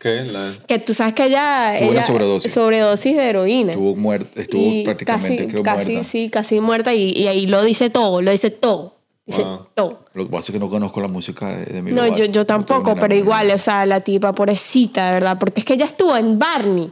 ¿Qué? 0.00 0.22
La... 0.24 0.54
que 0.66 0.78
tú 0.80 0.94
sabes 0.94 1.14
que 1.14 1.26
ella... 1.26 1.76
Tuvo 1.78 1.90
una 1.90 2.06
sobredosis. 2.06 2.52
sobredosis 2.52 3.16
de 3.16 3.28
heroína. 3.28 3.72
Estuvo, 3.72 3.94
muerta, 3.96 4.40
estuvo 4.42 4.62
Y 4.62 4.82
prácticamente 4.84 5.36
casi, 5.36 5.48
creo, 5.48 5.62
casi, 5.62 5.90
muerta. 5.92 6.08
Sí, 6.08 6.28
casi 6.30 6.60
muerta 6.60 6.94
y, 6.94 7.10
y 7.12 7.26
ahí 7.28 7.46
lo 7.46 7.62
dice 7.62 7.88
todo, 7.90 8.20
lo 8.20 8.30
dice 8.32 8.50
todo. 8.50 8.96
Dice 9.28 9.42
Wow. 9.42 9.66
todo. 9.74 10.04
Lo 10.14 10.24
que 10.24 10.30
pasa 10.32 10.46
es 10.50 10.52
que 10.54 10.58
no 10.58 10.70
conozco 10.70 11.00
la 11.02 11.08
música 11.08 11.48
de 11.48 11.66
Demi 11.66 11.92
No, 11.92 12.02
Lovato. 12.02 12.18
yo, 12.24 12.24
yo 12.32 12.46
tampoco, 12.46 12.94
pero 12.98 13.14
igual, 13.14 13.50
o 13.50 13.58
sea, 13.58 13.84
la 13.84 14.00
tipa 14.00 14.32
pobrecita, 14.32 15.06
de 15.08 15.12
verdad, 15.12 15.36
porque 15.38 15.60
es 15.60 15.64
que 15.66 15.74
ella 15.74 15.84
estuvo 15.84 16.16
en 16.16 16.38
Barney. 16.38 16.90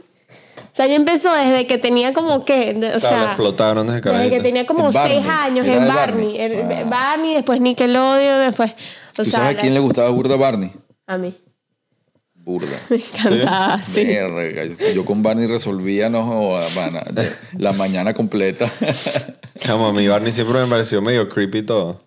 O 0.57 0.69
sea, 0.77 0.85
ella 0.85 0.95
empezó 0.97 1.33
desde 1.33 1.65
que 1.65 1.79
tenía 1.79 2.13
como 2.13 2.45
que, 2.45 2.75
de- 2.75 2.93
o 2.93 2.97
O 2.97 2.99
sea, 2.99 3.23
explotaron 3.29 3.87
desde 3.87 4.01
desde 4.01 4.29
que 4.29 4.39
tenía 4.41 4.67
como 4.67 4.85
En 4.89 4.93
Barney. 4.93 5.17
seis 5.17 5.27
años 5.27 5.65
Era 5.65 5.75
en 5.77 5.81
de 5.81 5.87
Barney. 5.87 6.37
Barney. 6.37 6.39
Era- 6.39 6.81
Wow. 6.81 6.89
Barney, 6.91 7.33
después 7.33 7.59
Nickelodeon, 7.61 8.39
después, 8.45 8.71
o 8.73 8.75
¿Tú 9.15 9.23
sea, 9.23 9.33
sabes 9.33 9.49
a 9.49 9.53
la- 9.53 9.61
quién 9.61 9.73
le 9.73 9.79
gustaba 9.79 10.09
burda 10.11 10.35
Barney? 10.35 10.71
a 11.07 11.17
mí. 11.17 11.35
Burda. 12.35 12.67
Me 12.89 12.97
encantaba, 12.97 13.81
sí. 13.81 14.05
Verga, 14.05 14.63
Yo 14.93 15.03
con 15.03 15.23
Barney 15.23 15.47
resolvía 15.47 16.09
no 16.09 16.57
de- 17.11 17.31
la 17.57 17.73
mañana 17.73 18.13
completa. 18.13 18.71
Chamo, 19.59 19.87
a 19.87 19.93
mí 19.93 20.07
Barney 20.07 20.31
siempre 20.31 20.59
me 20.61 20.67
pareció 20.67 21.01
medio 21.01 21.27
creepy 21.27 21.63
todo. 21.63 21.97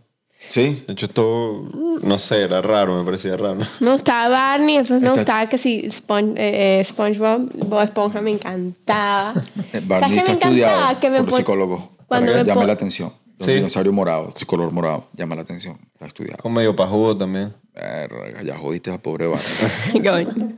Sí. 0.48 0.82
De 0.86 0.92
hecho, 0.94 1.08
todo, 1.08 1.68
no 2.02 2.18
sé, 2.18 2.42
era 2.42 2.60
raro, 2.62 2.98
me 2.98 3.04
parecía 3.04 3.36
raro. 3.36 3.60
Me 3.80 3.92
gustaba 3.92 4.28
Barney, 4.28 4.78
después 4.78 5.02
me 5.02 5.08
Está- 5.08 5.20
gustaba 5.20 5.48
que 5.48 5.58
sí, 5.58 5.82
Spon- 5.90 6.36
eh, 6.36 6.80
eh, 6.80 6.84
SpongeBob, 6.84 7.50
Bob 7.66 7.82
Esponja 7.82 8.20
me 8.20 8.30
encantaba. 8.32 9.32
Barney 9.84 9.88
¿Sabes 10.00 10.24
qué 10.24 10.32
está 10.32 10.48
me 10.48 10.56
encantaba? 10.56 10.90
estudiado 10.92 11.00
Que 11.00 11.10
me 11.10 11.22
por 11.24 11.38
psicólogo. 11.38 11.90
Cuando 12.06 12.32
me 12.32 12.38
llame 12.38 12.54
pon- 12.54 12.66
la 12.66 12.72
atención. 12.72 13.12
Los 13.38 13.46
Sí. 13.46 13.54
dinosaurios 13.54 13.94
morados, 13.94 14.34
ese 14.36 14.44
color 14.44 14.70
morado, 14.70 15.06
llama 15.16 15.34
la 15.34 15.42
atención. 15.42 15.78
Está 15.94 16.06
estudiado. 16.06 16.42
Con 16.42 16.52
medio 16.52 16.76
pajudo 16.76 17.16
también. 17.16 17.54
Verga, 17.74 18.42
ya 18.42 18.58
jodiste 18.58 18.90
a 18.90 18.98
pobre 18.98 19.26
Barney. 19.28 20.26
Coño. 20.34 20.52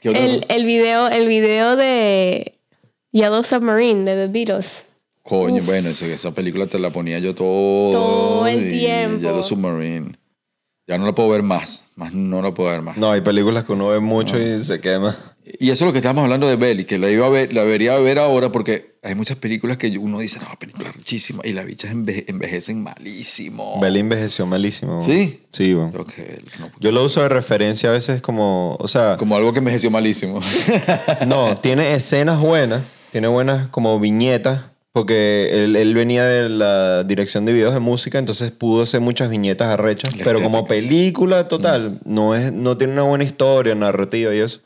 ¿Qué 0.00 0.08
otro? 0.08 0.22
el, 0.22 0.46
el 0.48 0.64
video, 0.64 1.08
el 1.08 1.26
video 1.28 1.76
de 1.76 2.58
Yellow 3.12 3.44
Submarine 3.44 4.04
de 4.04 4.26
The 4.26 4.32
Beatles. 4.32 4.84
Coño, 5.22 5.62
bueno, 5.64 5.88
esa 5.90 6.34
película 6.34 6.66
te 6.66 6.78
la 6.78 6.90
ponía 6.90 7.18
yo 7.18 7.34
todo. 7.34 7.92
Todo 7.92 8.46
el 8.46 8.68
tiempo. 8.70 9.18
Yellow 9.20 9.42
Submarine. 9.42 10.16
Ya 10.86 10.98
no 10.98 11.06
la 11.06 11.12
puedo 11.12 11.28
ver 11.28 11.42
más. 11.42 11.84
Más 11.94 12.12
no 12.12 12.42
la 12.42 12.52
puedo 12.52 12.70
ver 12.70 12.82
más. 12.82 12.96
No, 12.96 13.12
hay 13.12 13.20
películas 13.20 13.64
que 13.64 13.72
uno 13.72 13.88
ve 13.88 14.00
mucho 14.00 14.38
y 14.40 14.64
se 14.64 14.80
quema. 14.80 15.16
Y 15.58 15.70
eso 15.70 15.84
es 15.84 15.88
lo 15.88 15.92
que 15.92 15.98
estábamos 15.98 16.24
hablando 16.24 16.48
de 16.48 16.56
Belly, 16.56 16.84
que 16.84 16.98
la 16.98 17.10
iba 17.10 17.26
a 17.26 17.28
ver, 17.28 17.52
la 17.52 17.62
debería 17.62 17.96
ver 17.98 18.18
ahora 18.18 18.50
porque 18.50 18.96
hay 19.02 19.14
muchas 19.14 19.36
películas 19.36 19.76
que 19.78 19.96
uno 19.98 20.18
dice, 20.20 20.38
no, 20.40 20.46
películas 20.58 20.94
richísimas, 20.96 21.44
y 21.46 21.52
las 21.52 21.66
bichas 21.66 21.92
enveje- 21.92 22.24
envejecen 22.28 22.82
malísimo. 22.82 23.80
Belly 23.80 24.00
envejeció 24.00 24.46
malísimo. 24.46 25.02
¿Sí? 25.04 25.42
Sí, 25.52 25.74
bueno. 25.74 25.92
No, 26.58 26.70
Yo 26.80 26.92
lo 26.92 27.04
uso 27.04 27.22
de 27.22 27.28
referencia 27.28 27.88
a 27.88 27.92
veces 27.92 28.20
como, 28.22 28.76
o 28.78 28.88
sea, 28.88 29.16
como 29.16 29.36
algo 29.36 29.52
que 29.52 29.58
envejeció 29.60 29.90
malísimo. 29.90 30.40
no, 31.26 31.58
tiene 31.58 31.94
escenas 31.94 32.38
buenas, 32.40 32.82
tiene 33.12 33.26
buenas 33.28 33.68
como 33.68 33.98
viñetas, 33.98 34.62
porque 34.92 35.64
él, 35.64 35.76
él 35.76 35.94
venía 35.94 36.24
de 36.24 36.48
la 36.48 37.04
dirección 37.04 37.44
de 37.44 37.52
videos 37.52 37.74
de 37.74 37.80
música, 37.80 38.18
entonces 38.18 38.50
pudo 38.50 38.82
hacer 38.82 39.00
muchas 39.00 39.30
viñetas 39.30 39.68
arrechas, 39.68 40.16
La 40.16 40.24
pero 40.24 40.42
como 40.42 40.66
película 40.66 41.46
total, 41.46 42.00
no, 42.04 42.34
es, 42.34 42.52
no 42.52 42.76
tiene 42.76 42.94
una 42.94 43.02
buena 43.02 43.24
historia, 43.24 43.74
narrativa 43.74 44.34
y 44.34 44.38
eso. 44.38 44.60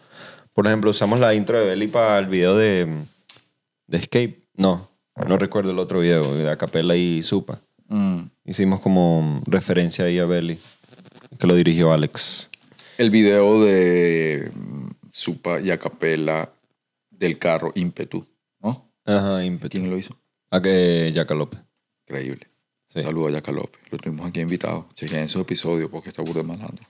Por 0.55 0.67
ejemplo, 0.67 0.91
usamos 0.91 1.21
la 1.21 1.35
intro 1.35 1.59
de 1.59 1.67
Belly 1.67 1.89
para 1.89 2.19
el 2.19 2.27
video 2.27 2.57
de, 2.57 2.87
de 3.87 3.99
Escape. 3.99 4.47
No, 4.55 4.89
no 5.29 5.37
recuerdo 5.37 5.73
el 5.73 5.79
otro 5.79 6.01
video, 6.01 6.35
de 6.37 6.51
Acapella 6.51 6.95
y 6.97 7.23
Supa. 7.23 7.61
Mm. 7.89 8.23
Hicimos 8.45 8.81
como 8.81 9.43
referencia 9.47 10.07
ahí 10.07 10.19
a 10.19 10.27
Belly, 10.27 10.59
que 11.39 11.47
lo 11.47 11.55
dirigió 11.55 11.93
Alex. 11.93 12.51
El 12.99 13.11
video 13.11 13.63
de 13.63 14.51
mm, 14.55 14.91
Supa 15.13 15.61
y 15.61 15.71
Acapela 15.71 16.51
del 17.11 17.39
carro 17.39 17.73
Ímpetu. 17.75 18.27
Ajá, 19.05 19.45
ímpetu. 19.45 19.79
¿Quién 19.79 19.91
lo 19.91 19.99
hizo? 19.99 20.17
A 20.51 20.61
que 20.61 21.13
Jaca 21.15 21.35
López. 21.35 21.61
Increíble. 22.07 22.49
Sí. 22.89 23.03
Saludos 23.03 23.33
a 23.33 23.39
Yaca 23.39 23.53
López. 23.53 23.81
Lo 23.91 23.99
tuvimos 23.99 24.29
aquí 24.29 24.41
invitado. 24.41 24.89
Chequen 24.95 25.21
esos 25.21 25.43
episodios 25.43 25.91
porque 25.91 26.11
está 26.11 26.23
burda 26.23 26.43
de 26.43 26.49
malandro. 26.49 26.85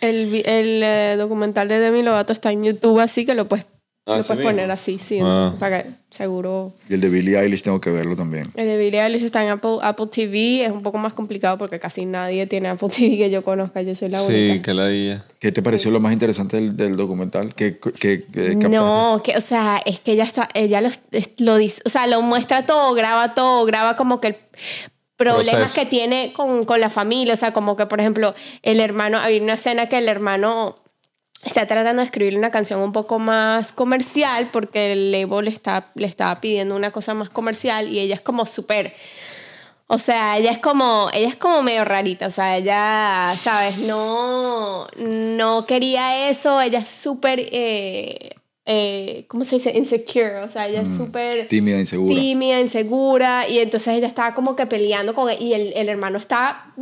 El, 0.00 0.34
el 0.46 0.82
eh, 0.82 1.16
documental 1.16 1.68
de 1.68 1.78
Demi 1.78 2.02
Lovato 2.02 2.32
está 2.32 2.52
en 2.52 2.64
YouTube, 2.64 3.00
así 3.00 3.24
que 3.24 3.34
lo 3.34 3.48
puedes, 3.48 3.66
Ah, 4.08 4.18
lo 4.18 4.22
¿sí 4.22 4.28
puedes 4.28 4.38
mismo? 4.38 4.50
poner 4.52 4.70
así, 4.70 4.98
sí. 4.98 5.18
Ah. 5.20 5.52
Para 5.58 5.82
que 5.82 5.90
seguro. 6.10 6.74
Y 6.88 6.94
el 6.94 7.00
de 7.00 7.08
Billie 7.08 7.36
Eilish 7.38 7.62
tengo 7.62 7.80
que 7.80 7.90
verlo 7.90 8.14
también. 8.14 8.52
El 8.54 8.66
de 8.66 8.76
Billie 8.78 9.02
Eilish 9.02 9.24
está 9.24 9.42
en 9.42 9.50
Apple, 9.50 9.78
Apple 9.82 10.06
TV. 10.06 10.64
Es 10.64 10.70
un 10.70 10.82
poco 10.82 10.96
más 10.98 11.12
complicado 11.12 11.58
porque 11.58 11.80
casi 11.80 12.06
nadie 12.06 12.46
tiene 12.46 12.68
Apple 12.68 12.88
TV 12.88 13.16
que 13.16 13.30
yo 13.30 13.42
conozca. 13.42 13.82
Yo 13.82 13.96
soy 13.96 14.08
la 14.10 14.20
Sí, 14.20 14.50
única. 14.50 14.62
que 14.62 14.74
la 14.74 14.86
día. 14.86 15.24
¿Qué 15.40 15.50
te 15.50 15.60
pareció 15.60 15.90
lo 15.90 15.98
más 15.98 16.12
interesante 16.12 16.56
del, 16.56 16.76
del 16.76 16.96
documental? 16.96 17.52
¿Qué, 17.56 17.78
qué? 18.00 18.24
No, 18.70 19.20
que, 19.24 19.36
o 19.36 19.40
sea, 19.40 19.82
es 19.84 19.98
que 19.98 20.12
ella 20.12 20.22
está, 20.24 20.48
ella 20.54 20.80
lo, 20.80 20.90
lo 21.38 21.56
dice, 21.56 21.82
o 21.84 21.88
sea, 21.88 22.06
lo 22.06 22.22
muestra 22.22 22.64
todo, 22.64 22.94
graba 22.94 23.28
todo, 23.30 23.64
graba 23.64 23.94
como 23.94 24.20
que 24.20 24.28
el 24.28 24.36
problemas 25.16 25.72
Proceso. 25.72 25.74
que 25.80 25.86
tiene 25.86 26.32
con, 26.34 26.64
con 26.64 26.78
la 26.80 26.90
familia, 26.90 27.34
o 27.34 27.36
sea, 27.36 27.52
como 27.52 27.74
que, 27.76 27.86
por 27.86 28.00
ejemplo, 28.00 28.34
el 28.62 28.80
hermano, 28.80 29.18
hay 29.18 29.40
una 29.40 29.54
escena 29.54 29.88
que 29.88 29.98
el 29.98 30.08
hermano 30.08 30.76
está 31.48 31.66
tratando 31.66 32.00
de 32.00 32.06
escribir 32.06 32.36
una 32.36 32.50
canción 32.50 32.80
un 32.80 32.92
poco 32.92 33.18
más 33.18 33.72
comercial 33.72 34.48
porque 34.52 34.92
el 34.92 35.12
label 35.12 35.44
le, 35.44 35.50
está, 35.50 35.90
le 35.94 36.06
estaba 36.06 36.40
pidiendo 36.40 36.76
una 36.76 36.90
cosa 36.90 37.14
más 37.14 37.30
comercial 37.30 37.88
y 37.88 38.00
ella 38.00 38.14
es 38.14 38.20
como 38.20 38.46
súper... 38.46 38.94
O 39.88 39.98
sea, 39.98 40.36
ella 40.36 40.50
es 40.50 40.58
como, 40.58 41.08
ella 41.12 41.28
es 41.28 41.36
como 41.36 41.62
medio 41.62 41.84
rarita, 41.84 42.26
o 42.26 42.30
sea, 42.30 42.56
ella, 42.56 43.36
¿sabes? 43.40 43.78
No, 43.78 44.88
no 44.96 45.64
quería 45.64 46.28
eso, 46.28 46.60
ella 46.60 46.80
es 46.80 46.88
súper, 46.88 47.38
eh, 47.52 48.35
eh, 48.68 49.24
¿cómo 49.28 49.44
se 49.44 49.56
dice? 49.56 49.70
Insecure, 49.76 50.40
o 50.40 50.50
sea, 50.50 50.66
ella 50.66 50.80
es 50.82 50.96
súper 50.96 51.46
Tímida, 51.46 51.78
insegura. 51.78 52.14
tímida, 52.14 52.60
insegura, 52.60 53.48
y 53.48 53.60
entonces 53.60 53.94
ella 53.94 54.08
estaba 54.08 54.34
como 54.34 54.56
que 54.56 54.66
peleando 54.66 55.14
con 55.14 55.30
él, 55.30 55.36
y 55.40 55.54
el, 55.54 55.72
el 55.76 55.88
hermano 55.88 56.18
está, 56.18 56.72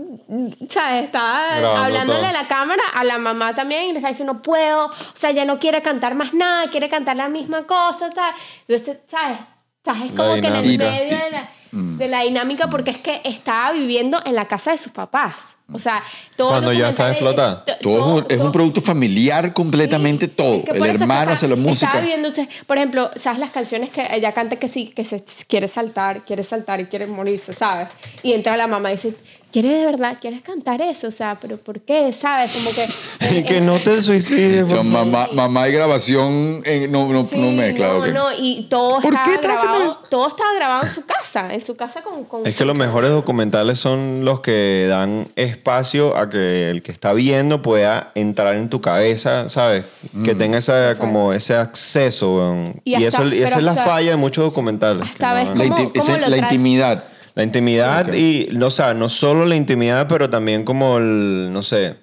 ¿sabes? 0.71 1.05
Está 1.05 1.59
Grabando 1.59 1.85
hablándole 1.85 2.21
todo. 2.21 2.29
a 2.29 2.33
la 2.33 2.47
cámara, 2.47 2.83
a 2.95 3.05
la 3.05 3.19
mamá 3.19 3.55
también, 3.55 3.85
y 3.91 3.93
le 3.93 3.99
está 3.99 4.09
diciendo, 4.09 4.33
no 4.33 4.43
puedo, 4.43 4.87
o 4.87 4.93
sea, 5.13 5.31
ya 5.31 5.45
no 5.45 5.59
quiere 5.59 5.83
cantar 5.83 6.15
más 6.15 6.33
nada, 6.33 6.71
quiere 6.71 6.89
cantar 6.89 7.17
la 7.17 7.29
misma 7.29 7.67
cosa, 7.67 8.09
tal. 8.11 8.33
Entonces, 8.67 8.99
¿sabes? 9.07 9.39
Estás 9.77 9.99
como 10.17 10.33
que 10.41 10.47
en 10.47 10.57
el 10.57 10.79
medio 10.79 11.19
de 11.19 11.31
la, 11.31 11.51
de 11.75 12.09
la 12.09 12.21
dinámica 12.23 12.69
porque 12.69 12.91
es 12.93 12.99
que 12.99 13.21
estaba 13.25 13.73
viviendo 13.73 14.19
en 14.25 14.35
la 14.37 14.45
casa 14.47 14.71
de 14.71 14.79
sus 14.79 14.93
papás. 14.93 15.57
O 15.73 15.79
sea, 15.79 16.03
todo 16.37 16.49
Cuando 16.51 16.73
ya 16.73 16.91
está 16.91 17.09
documental- 17.09 17.13
explotada. 17.13 17.65
to- 17.65 17.73
Todo, 17.81 17.97
es 17.97 18.05
un, 18.05 18.27
es 18.29 18.37
un 18.37 18.39
todo- 18.43 18.53
producto 18.53 18.81
familiar 18.83 19.53
completamente 19.55 20.29
todo. 20.29 20.57
es 20.59 20.65
que 20.65 20.71
El 20.73 20.85
hermano 20.87 21.21
está- 21.23 21.33
hace 21.33 21.49
la 21.49 21.57
música. 21.57 21.87
Estaba 21.87 22.05
viendo, 22.05 22.29
usted- 22.29 22.49
por 22.67 22.77
ejemplo, 22.77 23.11
¿sabes 23.17 23.39
las 23.39 23.51
canciones 23.51 23.91
que 23.91 24.07
ella 24.11 24.33
canta 24.33 24.57
que 24.57 24.69
sí, 24.69 24.89
que 24.95 25.05
se 25.05 25.25
quiere 25.49 25.67
saltar, 25.67 26.25
quiere 26.25 26.45
saltar 26.45 26.81
y 26.81 26.85
quiere 26.87 27.07
morirse, 27.07 27.55
¿sabes? 27.55 27.89
Y 28.23 28.33
entra 28.35 28.57
la 28.57 28.67
mamá 28.67 28.91
y 28.91 28.95
dice, 28.97 29.15
¿quieres 29.55 29.79
de 29.79 29.87
verdad, 29.87 30.19
quieres 30.21 30.43
cantar 30.43 30.83
eso? 30.83 31.07
O 31.07 31.11
sea, 31.13 31.39
¿pero 31.41 31.57
por 31.59 31.81
qué? 31.81 32.13
¿Sabes? 32.13 32.51
Como 32.51 32.71
que... 32.73 32.89
Y 33.39 33.45
que 33.45 33.61
no 33.61 33.79
te 33.79 34.03
suicides, 34.03 34.65
O 34.65 34.69
sea, 34.69 34.83
mamá, 34.83 35.29
mamá 35.33 35.69
y 35.69 35.73
grabación 35.73 36.61
en- 36.65 36.91
no, 36.91 37.09
no, 37.09 37.25
Sí, 37.25 37.39
no 37.39 37.53
mezcla. 37.53 37.87
no, 37.89 37.99
ok. 38.01 38.07
no, 38.09 38.27
y 38.37 38.67
todo 38.69 39.01
¿Por 39.01 39.15
estaba 39.15 39.35
no 39.37 39.41
grabado, 39.41 39.85
eso? 39.85 39.99
todo 40.11 40.29
estaba 40.29 40.55
grabado 40.55 40.83
en 40.87 40.93
su 40.93 41.07
casa. 41.07 41.55
en 41.55 41.65
su 41.65 41.77
casa 41.77 42.03
con... 42.03 42.25
con 42.25 42.47
Es 42.47 42.57
que 42.57 42.65
los 42.65 42.77
mejores 42.77 43.11
documentales 43.13 43.79
son 43.79 44.25
los 44.25 44.41
que 44.41 44.87
dan 44.89 45.29
espacio 45.37 46.17
a 46.17 46.29
que 46.29 46.71
el 46.71 46.83
que 46.83 46.91
está 46.93 47.13
viendo 47.13 47.63
pueda 47.63 48.11
entrar 48.17 48.57
en 48.57 48.69
tu 48.69 48.81
cabeza, 48.81 49.49
¿sabes? 49.49 50.11
Mm. 50.15 50.23
Que 50.25 50.35
tenga 50.35 50.59
esa, 50.59 50.97
como 50.99 51.33
ese 51.33 51.55
acceso. 51.55 52.57
Y 52.85 52.91
Y, 52.93 52.95
hasta- 53.07 53.23
eso, 53.23 53.29
y 53.35 53.43
esa 53.43 53.59
es 53.59 53.65
la 53.65 53.75
falla 53.75 54.11
de 54.11 54.17
muchos 54.17 54.45
documentales. 54.45 55.05
hasta 55.05 55.29
que 55.29 55.35
ves 55.35 55.49
no- 55.51 55.55
La, 55.55 55.65
¿Cómo- 55.71 55.77
inti- 55.79 55.93
cómo 56.01 56.03
esa- 56.17 56.19
lo 56.19 56.29
la 56.29 56.37
intimidad. 56.39 57.05
La 57.35 57.43
intimidad 57.43 58.13
y, 58.15 58.49
no, 58.53 58.67
o 58.67 58.71
sea, 58.71 58.95
no 58.95 59.09
solo 59.09 59.45
la 59.45 59.57
intimidad, 59.57 60.07
pero 60.09 60.31
también 60.31 60.65
como 60.65 60.99
el, 60.99 61.53
no 61.53 61.63
sé, 61.63 61.97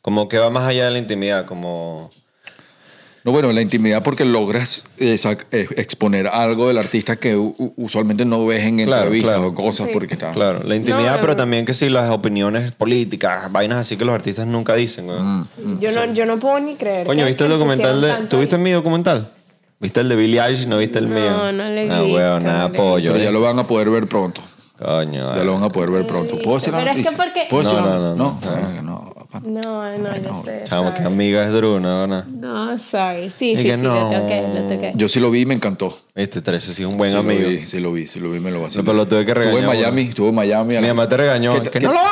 como 0.00 0.28
que 0.28 0.38
va 0.38 0.48
más 0.50 0.66
allá 0.66 0.86
de 0.86 0.92
la 0.92 0.98
intimidad, 0.98 1.44
como... 1.44 2.10
No, 3.24 3.32
bueno, 3.32 3.52
la 3.52 3.60
intimidad 3.60 4.02
porque 4.02 4.24
logras 4.24 4.86
eh, 4.96 5.18
eh, 5.50 5.66
exponer 5.76 6.28
algo 6.28 6.68
del 6.68 6.78
artista 6.78 7.16
que 7.16 7.36
usualmente 7.76 8.24
no 8.24 8.46
ves 8.46 8.62
en 8.62 8.76
Claro, 8.78 9.02
entrevistas 9.02 9.34
claro. 9.34 9.48
o 9.48 9.54
cosas 9.54 9.88
Sí. 9.88 9.92
porque 9.92 10.14
está... 10.14 10.32
Claro, 10.32 10.62
la 10.64 10.76
intimidad, 10.76 11.16
No, 11.16 11.20
pero 11.20 11.32
no. 11.34 11.36
también 11.36 11.66
que 11.66 11.74
sí, 11.74 11.90
las 11.90 12.10
opiniones 12.10 12.72
políticas, 12.72 13.52
vainas 13.52 13.78
así 13.80 13.98
que 13.98 14.06
los 14.06 14.14
artistas 14.14 14.46
nunca 14.46 14.74
dicen, 14.76 15.08
weón. 15.08 15.40
Mm. 15.40 15.78
Yo 15.80 15.92
no, 15.92 16.14
yo 16.14 16.24
no 16.24 16.38
puedo 16.38 16.58
ni 16.60 16.76
creer. 16.76 17.06
Coño, 17.06 17.26
¿viste 17.26 17.44
el 17.44 17.50
documental 17.50 18.00
de... 18.00 18.08
tanto 18.08 18.28
¿Tú 18.36 18.38
viste 18.40 18.56
ahí. 18.56 18.62
mi 18.62 18.70
documental? 18.70 19.28
¿Viste 19.80 20.00
el 20.00 20.08
de 20.08 20.16
Billie 20.16 20.40
Eilish? 20.40 20.66
¿No 20.66 20.78
viste 20.78 20.98
el 20.98 21.08
No, 21.08 21.14
mío? 21.14 21.30
no 21.30 21.52
lo 21.52 21.62
he 21.64 21.90
Ah, 21.90 22.00
visto, 22.02 22.16
weón, 22.16 22.42
nada 22.44 22.68
no 22.68 22.68
lo 22.68 22.74
he 22.74 22.78
apoyo. 22.78 23.12
Pero 23.12 23.24
ya 23.24 23.30
lo 23.30 23.40
van 23.40 23.58
a 23.58 23.66
poder 23.66 23.90
ver 23.90 24.08
pronto. 24.08 24.42
Coño, 24.76 25.34
Ya 25.34 25.42
lo 25.44 25.54
van 25.54 25.62
a 25.64 25.68
poder 25.70 25.90
ver 25.90 26.06
pronto. 26.06 26.38
¿Puedo 26.38 26.56
decir 26.58 26.72
la 26.72 26.78
Pero 26.80 26.90
es 26.92 27.08
que 27.08 27.16
porque- 27.16 27.46
¿Puedo 27.50 27.62
decir 27.64 27.78
No, 27.78 27.86
no, 27.86 27.98
no, 27.98 28.16
No, 28.16 28.40
no. 28.44 28.82
no. 28.82 29.08
No, 29.44 29.98
no, 29.98 30.16
yo 30.16 30.22
no, 30.22 30.42
sé. 30.44 30.62
Chamo, 30.64 30.94
qué 30.94 31.02
amiga 31.02 31.44
es 31.46 31.52
Drew, 31.52 31.78
¿no? 31.80 32.06
no. 32.06 32.24
No, 32.24 32.78
sorry. 32.78 33.28
Sí, 33.28 33.52
Es 33.52 33.60
sí, 33.60 33.70
sí, 33.74 33.76
no. 33.82 33.94
lo 33.94 34.20
toqué, 34.20 34.42
lo 34.54 34.62
toqué. 34.62 34.92
Yo 34.94 35.08
sí 35.08 35.20
lo 35.20 35.30
vi 35.30 35.42
y 35.42 35.46
me 35.46 35.54
encantó. 35.54 35.96
Este 36.14 36.40
13 36.40 36.72
sí 36.72 36.82
es 36.82 36.88
un 36.88 36.96
buen 36.96 37.10
sí 37.10 37.16
amigo. 37.18 37.42
Lo 37.42 37.48
vi, 37.48 37.66
sí 37.66 37.78
lo 37.80 37.92
vi, 37.92 38.06
sí 38.06 38.20
lo 38.20 38.30
vi, 38.30 38.40
me 38.40 38.50
lo 38.50 38.62
vacilé. 38.62 38.82
No, 38.82 38.86
pero 38.86 38.96
lo 38.96 39.06
tuve 39.06 39.24
que 39.26 39.32
Estuve 39.32 39.44
regañar, 39.46 39.60
en 39.74 39.80
Miami, 39.80 40.02
estuve 40.02 40.28
en 40.30 40.34
Miami. 40.34 40.76
Mi 40.78 40.86
mamá 40.88 41.08
te 41.08 41.16
regañó. 41.18 41.52
¿Qué- 41.54 41.70
que 41.70 41.78
qué- 41.78 41.86
no 41.86 41.92
lo 41.92 41.98
vas 41.98 42.06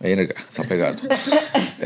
a 0.00 0.04
ver. 0.04 0.16
Verga, 0.18 0.34
está 0.48 0.62
pegado. 0.64 0.96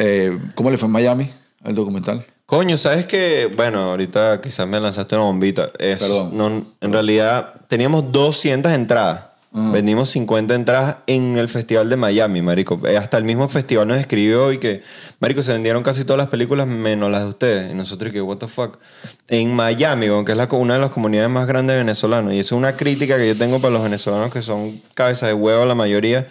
Eh, 0.01 0.37
¿Cómo 0.55 0.71
le 0.71 0.79
fue 0.79 0.87
en 0.87 0.93
Miami 0.93 1.31
al 1.65 1.75
documental? 1.75 2.25
Coño, 2.51 2.79
¿sabes 2.79 3.05
qué? 3.05 3.53
Bueno, 3.55 3.81
ahorita 3.91 4.41
quizás 4.41 4.67
me 4.67 4.81
lanzaste 4.81 5.15
una 5.17 5.25
bombita. 5.25 5.71
Es- 5.79 5.99
Perdón. 6.03 6.31
no, 6.33 6.67
en 6.81 6.93
realidad, 6.95 7.53
teníamos 7.69 8.11
200 8.11 8.73
entradas. 8.73 9.27
Vendimos 9.51 10.09
50 10.11 10.55
entradas 10.55 10.97
en 11.07 11.37
el 11.37 11.49
Festival 11.49 11.89
de 11.91 11.97
Miami, 11.97 12.41
marico. 12.43 12.81
Eh, 12.87 12.97
Hasta 12.97 13.19
el 13.19 13.25
mismo 13.25 13.49
festival 13.49 13.89
nos 13.89 13.99
escribió 13.99 14.53
y 14.53 14.59
que, 14.59 14.83
marico, 15.21 15.43
se 15.43 15.53
vendieron 15.53 15.83
casi 15.83 16.05
todas 16.05 16.19
las 16.19 16.29
películas 16.29 16.67
menos 16.67 17.11
las 17.11 17.23
de 17.25 17.29
ustedes. 17.29 17.71
Y 17.73 17.75
nosotros 17.75 18.13
que, 18.13 18.23
what 18.23 18.37
the 18.39 18.47
fuck. 18.47 18.79
En 19.27 19.53
Miami, 19.55 20.07
aunque 20.07 20.33
es 20.33 20.39
la, 20.39 20.49
una 20.53 20.75
de 20.75 20.81
las 20.81 20.91
comunidades 20.91 21.29
más 21.31 21.47
grandes 21.49 21.75
de 21.75 21.79
venezolanos. 21.79 22.33
Y 22.35 22.39
eso 22.39 22.55
es 22.55 22.59
una 22.59 22.77
crítica 22.77 23.17
que 23.19 23.27
yo 23.29 23.37
tengo 23.37 23.59
para 23.61 23.73
los 23.75 23.83
venezolanos 23.83 24.33
que 24.33 24.43
son 24.43 24.81
cabeza 24.95 25.27
de 25.27 25.35
huevo 25.35 25.65
la 25.67 25.75
mayoría. 25.75 26.29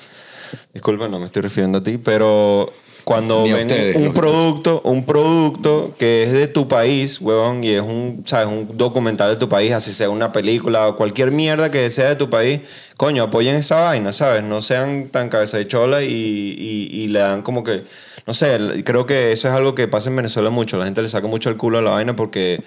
Disculpa, 0.73 1.07
no 1.09 1.19
me 1.19 1.25
estoy 1.25 1.41
refiriendo 1.41 1.79
a 1.79 1.83
ti, 1.83 1.97
pero 1.97 2.71
cuando 3.07 3.43
Ni 3.43 3.53
ven 3.53 3.67
ustedes, 3.67 3.95
un 3.95 4.13
producto, 4.13 4.81
un 4.83 5.05
producto 5.05 5.93
que 5.97 6.23
es 6.23 6.33
de 6.33 6.49
tu 6.49 6.67
país, 6.67 7.21
huevón, 7.21 7.63
y 7.63 7.69
es 7.69 7.81
un, 7.81 8.23
¿sabes? 8.25 8.47
un 8.47 8.75
documental 8.77 9.29
de 9.29 9.37
tu 9.37 9.47
país, 9.47 9.71
así 9.71 9.93
sea 9.93 10.09
una 10.09 10.33
película 10.33 10.89
o 10.89 10.97
cualquier 10.97 11.31
mierda 11.31 11.71
que 11.71 11.89
sea 11.89 12.09
de 12.09 12.17
tu 12.17 12.29
país, 12.29 12.59
coño, 12.97 13.23
apoyen 13.23 13.55
esa 13.55 13.79
vaina, 13.79 14.11
¿sabes? 14.11 14.43
No 14.43 14.61
sean 14.61 15.07
tan 15.07 15.29
cabeza 15.29 15.55
de 15.55 15.65
chola 15.69 16.03
y, 16.03 16.07
y- 16.09 16.89
y 16.91 17.07
le 17.07 17.19
dan 17.19 17.43
como 17.43 17.63
que, 17.63 17.83
no 18.25 18.33
sé, 18.33 18.59
creo 18.83 19.05
que 19.05 19.31
eso 19.31 19.47
es 19.47 19.53
algo 19.53 19.73
que 19.73 19.87
pasa 19.87 20.09
en 20.09 20.17
Venezuela 20.17 20.49
mucho, 20.49 20.75
la 20.77 20.83
gente 20.83 21.01
le 21.01 21.07
saca 21.07 21.27
mucho 21.27 21.49
el 21.49 21.55
culo 21.55 21.77
a 21.77 21.81
la 21.81 21.91
vaina 21.91 22.13
porque 22.13 22.59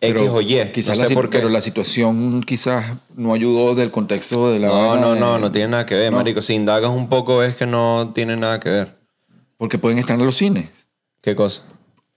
X 0.00 0.22
o 0.28 0.40
Y, 0.40 0.58
Quizás 0.74 0.98
no 1.00 1.06
sé 1.06 1.14
por 1.14 1.30
qué. 1.30 1.38
pero 1.38 1.50
la 1.50 1.60
situación 1.60 2.42
quizás 2.42 2.84
no 3.16 3.32
ayudó 3.32 3.76
del 3.76 3.92
contexto 3.92 4.50
de 4.50 4.58
la 4.58 4.66
No, 4.66 4.88
vaina 4.88 5.00
no, 5.06 5.14
no, 5.14 5.38
no 5.38 5.52
tiene 5.52 5.68
nada 5.68 5.86
que 5.86 5.94
ver, 5.94 6.10
No. 6.10 6.18
marico. 6.18 6.42
Si 6.42 6.54
indagas 6.54 6.90
un 6.90 7.08
poco 7.08 7.44
es 7.44 7.54
que 7.54 7.64
no 7.66 8.10
tiene 8.12 8.36
nada 8.36 8.58
que 8.58 8.70
ver. 8.70 8.97
Porque 9.58 9.76
pueden 9.78 9.98
estar 9.98 10.18
en 10.18 10.24
los 10.24 10.36
cines. 10.36 10.70
¿Qué 11.20 11.36
cosa? 11.36 11.62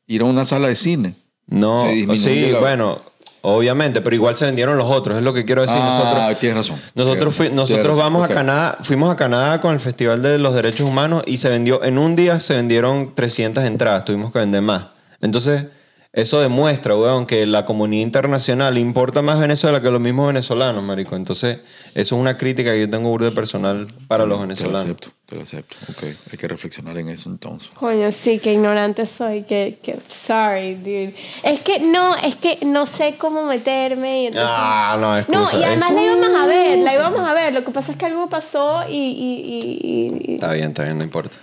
Ir 0.07 0.21
a 0.21 0.25
una 0.25 0.45
sala 0.45 0.67
de 0.69 0.75
cine. 0.75 1.15
No, 1.47 1.81
sí, 2.15 2.51
la- 2.51 2.59
bueno, 2.59 2.97
obviamente, 3.41 3.99
pero 4.01 4.15
igual 4.15 4.35
se 4.35 4.45
vendieron 4.45 4.77
los 4.77 4.89
otros, 4.89 5.17
es 5.17 5.23
lo 5.23 5.33
que 5.33 5.43
quiero 5.43 5.61
decir. 5.63 5.77
ah, 5.79 5.97
nosotros 5.99 6.39
tienes 6.39 6.57
razón. 6.57 6.79
nosotros, 6.95 7.35
fui- 7.35 7.49
nosotros 7.49 7.97
razón. 7.97 8.03
vamos 8.13 8.23
a 8.29 8.33
Canadá, 8.33 8.77
fuimos 8.83 9.11
a 9.11 9.15
Canadá 9.17 9.59
con 9.59 9.73
el 9.73 9.79
Festival 9.81 10.21
de 10.21 10.37
los 10.37 10.53
Derechos 10.55 10.87
Humanos 10.87 11.23
y 11.25 11.37
se 11.37 11.49
vendió, 11.49 11.83
en 11.83 11.97
un 11.97 12.15
día 12.15 12.39
se 12.39 12.55
vendieron 12.55 13.13
300 13.15 13.63
entradas, 13.65 14.05
tuvimos 14.05 14.31
que 14.31 14.39
vender 14.39 14.61
más. 14.61 14.87
Entonces, 15.19 15.65
eso 16.13 16.41
demuestra, 16.41 16.93
weón, 16.95 17.25
que 17.25 17.45
la 17.45 17.65
comunidad 17.65 18.03
internacional 18.03 18.77
importa 18.77 19.21
más 19.21 19.39
Venezuela 19.39 19.81
que 19.81 19.89
los 19.89 20.01
mismos 20.01 20.27
venezolanos, 20.27 20.83
marico. 20.83 21.15
Entonces, 21.15 21.59
eso 21.95 22.15
es 22.15 22.21
una 22.21 22.35
crítica 22.35 22.71
que 22.71 22.81
yo 22.81 22.89
tengo 22.89 23.07
burda 23.09 23.31
personal 23.31 23.87
para 24.09 24.25
los 24.25 24.35
Te 24.35 24.41
lo 24.41 24.47
venezolanos. 24.47 24.81
acepto, 24.83 25.09
te 25.25 25.35
lo 25.37 25.43
acepto. 25.43 25.77
Ok, 25.89 26.03
hay 26.31 26.37
que 26.37 26.47
reflexionar 26.49 26.97
en 26.97 27.07
eso 27.07 27.29
entonces. 27.29 27.69
Coño, 27.75 28.11
sí, 28.11 28.39
qué 28.39 28.51
ignorante 28.53 29.05
soy, 29.05 29.43
que, 29.43 29.79
que 29.81 29.97
sorry, 30.05 30.75
dude. 30.75 31.15
Es 31.43 31.61
que 31.61 31.79
no, 31.79 32.17
es 32.17 32.35
que 32.35 32.57
no 32.65 32.85
sé 32.87 33.15
cómo 33.17 33.45
meterme 33.45 34.23
y 34.23 34.25
entonces... 34.27 34.51
Ah, 34.53 34.97
no, 34.99 35.17
excusa. 35.17 35.39
No, 35.39 35.59
y 35.59 35.63
además 35.63 35.93
la 35.93 36.03
íbamos 36.03 36.35
a 36.35 36.45
ver, 36.45 36.79
la 36.79 36.93
íbamos 36.93 37.19
a 37.21 37.33
ver. 37.33 37.53
Lo 37.53 37.63
que 37.63 37.71
pasa 37.71 37.93
es 37.93 37.97
que 37.97 38.05
algo 38.05 38.27
pasó 38.27 38.83
y... 38.89 38.93
y, 38.97 39.41
y- 39.45 40.31
y- 40.31 40.35
Está 40.35 40.51
bien, 40.51 40.69
está 40.71 40.83
bien, 40.83 40.97
no 40.97 41.05
importa. 41.05 41.37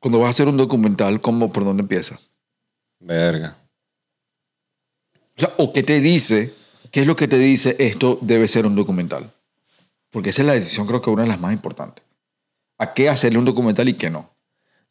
Cuando 0.00 0.18
vas 0.18 0.26
a 0.26 0.30
hacer 0.30 0.48
un 0.48 0.56
documental, 0.56 1.20
¿cómo, 1.20 1.52
¿por 1.52 1.64
dónde 1.64 1.82
empieza? 1.82 2.18
Verga. 3.00 3.56
O 5.38 5.40
sea, 5.40 5.50
¿o 5.56 5.72
qué 5.72 5.84
te 5.84 6.00
dice? 6.00 6.52
¿Qué 6.90 7.02
es 7.02 7.06
lo 7.06 7.14
que 7.14 7.28
te 7.28 7.38
dice 7.38 7.76
esto 7.78 8.18
debe 8.20 8.48
ser 8.48 8.66
un 8.66 8.74
documental? 8.74 9.30
Porque 10.10 10.30
esa 10.30 10.42
es 10.42 10.46
la 10.46 10.54
decisión, 10.54 10.86
creo 10.86 11.00
que 11.00 11.10
una 11.10 11.22
de 11.22 11.28
las 11.28 11.40
más 11.40 11.52
importantes. 11.52 12.04
¿A 12.78 12.92
qué 12.92 13.08
hacerle 13.08 13.38
un 13.38 13.44
documental 13.44 13.88
y 13.88 13.94
qué 13.94 14.10
no? 14.10 14.30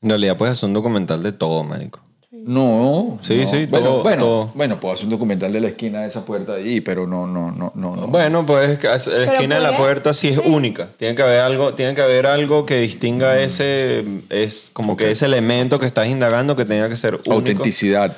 En 0.02 0.10
realidad 0.10 0.38
puedes 0.38 0.54
hacer 0.54 0.68
un 0.68 0.74
documental 0.74 1.22
de 1.22 1.32
todo, 1.32 1.64
marico. 1.64 2.00
No. 2.32 3.20
Sí, 3.22 3.40
no. 3.42 3.48
sí, 3.48 3.66
bueno, 3.66 3.88
todo, 3.88 4.04
bueno, 4.04 4.24
todo. 4.24 4.52
bueno, 4.54 4.80
puedo 4.80 4.94
hacer 4.94 5.06
un 5.06 5.12
documental 5.12 5.52
de 5.52 5.60
la 5.60 5.68
esquina 5.70 6.02
de 6.02 6.08
esa 6.08 6.26
puerta 6.26 6.54
ahí, 6.54 6.82
pero 6.82 7.08
no, 7.08 7.26
no, 7.26 7.52
no, 7.52 7.72
no. 7.76 7.96
no. 7.96 8.08
Bueno, 8.08 8.46
pues 8.46 8.82
la 8.84 9.34
esquina 9.34 9.56
de 9.56 9.62
la 9.62 9.76
puerta 9.76 10.14
sí 10.14 10.30
es 10.30 10.38
única. 10.38 10.90
Tiene 10.98 11.16
que 11.16 11.24
haber 11.24 11.40
algo, 11.40 11.74
tiene 11.74 11.96
que 11.96 12.02
haber 12.02 12.26
algo 12.26 12.66
que 12.66 12.80
distinga 12.80 13.40
ese, 13.40 14.06
es 14.30 14.70
como 14.72 14.96
que 14.96 15.12
ese 15.12 15.26
elemento 15.26 15.80
que 15.80 15.88
estás 15.88 16.08
indagando 16.08 16.56
que 16.56 16.66
tenga 16.66 16.88
que 16.90 16.96
ser 16.96 17.16
único. 17.16 17.34
autenticidad. 17.34 18.16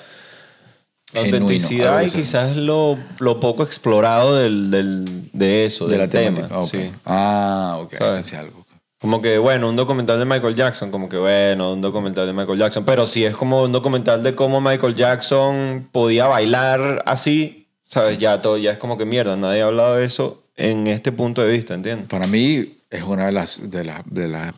La 1.13 1.21
genuino, 1.21 1.45
autenticidad 1.45 1.97
algo 1.97 2.07
y 2.07 2.11
quizás 2.11 2.55
lo, 2.55 2.97
lo 3.19 3.39
poco 3.39 3.63
explorado 3.63 4.35
del, 4.35 4.69
del- 4.69 5.29
de 5.33 5.65
eso, 5.65 5.85
de 5.85 5.91
del 5.91 5.99
la 6.01 6.07
tema. 6.09 6.35
temática. 6.47 6.59
Ok. 6.59 6.69
sí. 6.69 6.91
Ah, 7.05 7.77
ok. 7.81 7.95
¿Sabes? 7.97 8.33
Algo. 8.33 8.65
Como 9.01 9.21
que, 9.21 9.37
bueno, 9.37 9.69
un 9.69 9.75
documental 9.77 10.19
de 10.19 10.25
Michael 10.25 10.55
Jackson, 10.55 10.91
como 10.91 11.07
que, 11.07 11.17
bueno, 11.17 11.71
un 11.73 11.81
documental 11.81 12.27
de 12.27 12.33
Michael 12.33 12.59
Jackson, 12.59 12.83
pero 12.85 13.05
si 13.05 13.23
es 13.23 13.35
como 13.35 13.63
un 13.63 13.71
documental 13.71 14.21
de 14.23 14.35
cómo 14.35 14.59
Michael 14.59 14.93
Jackson 14.95 15.87
podía 15.91 16.27
bailar 16.27 17.01
así, 17.05 17.67
¿sabes? 17.81 18.17
Ya 18.17 18.41
todo, 18.41 18.57
ya 18.57 18.73
es 18.73 18.77
como 18.77 18.97
que 18.97 19.05
mierda, 19.05 19.37
nadie 19.37 19.61
ha 19.61 19.67
hablado 19.67 19.95
de 19.95 20.03
eso 20.05 20.43
en 20.57 20.87
este 20.87 21.13
punto 21.13 21.41
de 21.41 21.49
vista, 21.53 21.73
¿entiendes? 21.75 22.07
Para 22.09 22.27
mí 22.27 22.75
es 22.89 23.03
una 23.03 23.27
de 23.27 23.31
las, 23.31 23.71
de 23.71 23.85
las, 23.85 24.01
de 24.05 24.27
las 24.27 24.53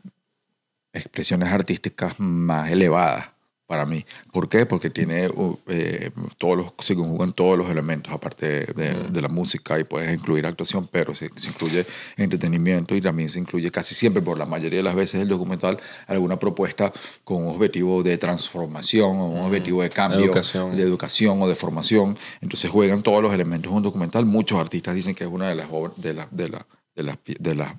expresiones 0.92 1.50
artísticas 1.54 2.16
más 2.20 2.72
elevadas 2.72 3.28
para 3.72 3.86
mí. 3.86 4.06
¿Por 4.34 4.50
qué? 4.50 4.66
Porque 4.66 4.90
tiene 4.90 5.30
uh, 5.30 5.58
eh, 5.68 6.12
todos 6.38 6.58
los, 6.58 6.74
se 6.80 6.94
conjugan 6.94 7.32
todos 7.32 7.58
los 7.58 7.70
elementos, 7.70 8.12
aparte 8.12 8.66
de, 8.66 8.94
de 9.10 9.22
la 9.22 9.30
música, 9.30 9.80
y 9.80 9.86
puedes 9.86 10.14
incluir 10.14 10.46
actuación, 10.46 10.90
pero 10.92 11.16
se, 11.16 11.30
se 11.38 11.48
incluye 11.48 11.86
entretenimiento 12.18 12.94
y 12.98 13.00
también 13.00 13.30
se 13.30 13.40
incluye 13.40 13.72
casi 13.72 13.96
siempre, 13.96 14.22
por 14.22 14.38
la 14.38 14.46
mayoría 14.46 14.80
de 14.80 14.84
las 14.84 14.94
veces, 14.94 15.22
el 15.22 15.30
documental, 15.30 15.80
alguna 16.08 16.38
propuesta 16.38 16.92
con 17.24 17.44
un 17.44 17.56
objetivo 17.56 18.04
de 18.04 18.18
transformación 18.18 19.18
o 19.18 19.28
un 19.30 19.40
objetivo 19.46 19.82
de 19.84 19.90
cambio, 19.90 20.26
Educación. 20.26 20.76
de 20.76 20.84
educación 20.84 21.42
o 21.42 21.48
de 21.48 21.56
formación. 21.56 22.18
Entonces 22.42 22.70
juegan 22.70 23.02
todos 23.02 23.24
los 23.24 23.34
elementos 23.34 23.72
de 23.72 23.78
un 23.78 23.84
documental. 23.84 24.26
Muchos 24.26 24.60
artistas 24.60 24.96
dicen 24.96 25.16
que 25.16 25.24
es 25.24 25.30
una 25.30 25.48
de 25.48 25.56
las 25.56 25.68
obras, 25.72 25.94
de 25.96 26.14
la, 26.14 26.28
de 26.30 26.50
la, 26.50 26.68
de 26.94 27.04
las, 27.04 27.18
de 27.24 27.56
las 27.56 27.74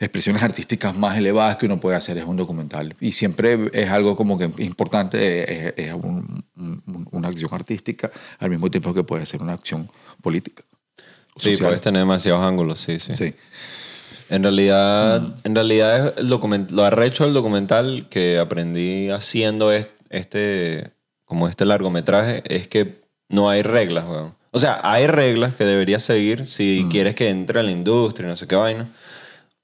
expresiones 0.00 0.42
artísticas 0.42 0.96
más 0.96 1.16
elevadas 1.18 1.56
que 1.56 1.66
uno 1.66 1.80
puede 1.80 1.96
hacer 1.96 2.18
es 2.18 2.24
un 2.24 2.36
documental. 2.36 2.94
Y 3.00 3.12
siempre 3.12 3.70
es 3.72 3.88
algo 3.90 4.14
como 4.16 4.38
que 4.38 4.50
importante, 4.58 5.68
es, 5.68 5.74
es 5.76 5.92
un- 5.92 6.44
un- 6.56 7.08
una 7.10 7.28
acción 7.28 7.50
artística 7.52 8.10
al 8.38 8.50
mismo 8.50 8.70
tiempo 8.70 8.94
que 8.94 9.02
puede 9.04 9.26
ser 9.26 9.42
una 9.42 9.54
acción 9.54 9.90
política. 10.22 10.62
Sí, 11.36 11.52
social. 11.52 11.68
puedes 11.68 11.82
tener 11.82 12.00
demasiados 12.00 12.44
ángulos, 12.44 12.80
sí, 12.80 12.98
sí. 12.98 13.14
Sí. 13.16 13.34
En 14.30 14.42
realidad, 14.42 15.36
en 15.44 15.54
realidad 15.54 16.14
el 16.18 16.28
document- 16.28 16.70
lo 16.70 16.84
arrecho 16.84 17.24
del 17.24 17.32
documental 17.34 18.06
que 18.10 18.38
aprendí 18.38 19.08
haciendo 19.10 19.72
es- 19.72 19.88
este, 20.10 20.90
como 21.24 21.48
este 21.48 21.64
largometraje 21.64 22.42
es 22.46 22.68
que 22.68 23.00
no 23.28 23.48
hay 23.50 23.62
reglas, 23.62 24.04
weón. 24.08 24.34
O 24.50 24.58
sea, 24.58 24.80
hay 24.82 25.06
reglas 25.06 25.54
que 25.54 25.64
deberías 25.64 26.02
seguir 26.02 26.46
si 26.46 26.86
quieres 26.90 27.14
que 27.14 27.28
entre 27.28 27.60
a 27.60 27.62
la 27.62 27.70
industria, 27.70 28.28
no 28.28 28.36
sé 28.36 28.46
qué 28.46 28.56
vaina, 28.56 28.88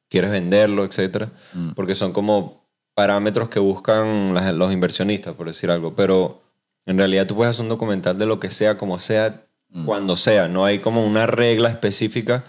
quieres 0.09 0.31
venderlo, 0.31 0.85
etcétera, 0.85 1.31
porque 1.75 1.95
son 1.95 2.13
como 2.13 2.65
parámetros 2.95 3.49
que 3.49 3.59
buscan 3.59 4.35
las- 4.35 4.55
los 4.55 4.73
inversionistas, 4.73 5.35
por 5.35 5.47
decir 5.47 5.71
algo, 5.71 5.95
pero 5.95 6.43
en 6.87 6.99
realidad 6.99 7.27
tú 7.27 7.35
puedes 7.35 7.51
hacer 7.51 7.63
un 7.65 7.69
documental 7.71 8.19
de 8.19 8.27
lo 8.27 8.39
que 8.39 8.51
sea, 8.51 8.77
como 8.79 8.99
sea, 8.99 9.43
cuando 9.87 10.15
sea, 10.17 10.47
no 10.49 10.65
hay 10.65 10.79
como 10.79 11.05
una 11.05 11.27
regla 11.27 11.69
específica 11.69 12.45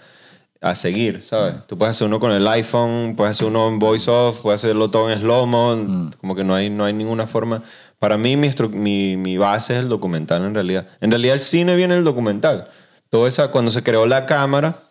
a 0.60 0.74
seguir, 0.76 1.22
¿sabes? 1.22 1.56
Tú 1.66 1.76
puedes 1.76 1.96
hacer 1.96 2.06
uno 2.06 2.20
con 2.20 2.30
el 2.30 2.46
iPhone, 2.46 3.14
puedes 3.16 3.32
hacer 3.32 3.48
uno 3.48 3.66
en 3.68 3.78
voice 3.80 4.08
off, 4.10 4.38
puedes 4.38 4.62
hacerlo 4.64 4.90
todo 4.90 5.10
en 5.10 5.18
slow-mo, 5.20 5.74
Mm. 5.76 6.10
como 6.20 6.36
que 6.36 6.44
no 6.44 6.54
hay, 6.54 6.70
no 6.70 6.84
hay 6.84 6.92
ninguna 6.92 7.26
forma. 7.26 7.62
Para 7.98 8.16
mí 8.16 8.36
mi, 8.36 8.50
mi, 8.72 9.16
mi 9.16 9.36
base 9.38 9.74
es 9.74 9.80
el 9.80 9.88
documental 9.88 10.44
en 10.44 10.54
realidad. 10.54 10.86
En 11.00 11.10
realidad 11.10 11.34
el 11.34 11.40
cine 11.40 11.74
viene 11.74 11.94
del 11.94 12.04
documental. 12.04 12.68
Todo 13.10 13.26
esa, 13.26 13.48
cuando 13.50 13.70
se 13.72 13.82
creó 13.82 14.06
la 14.06 14.26
cámara, 14.26 14.85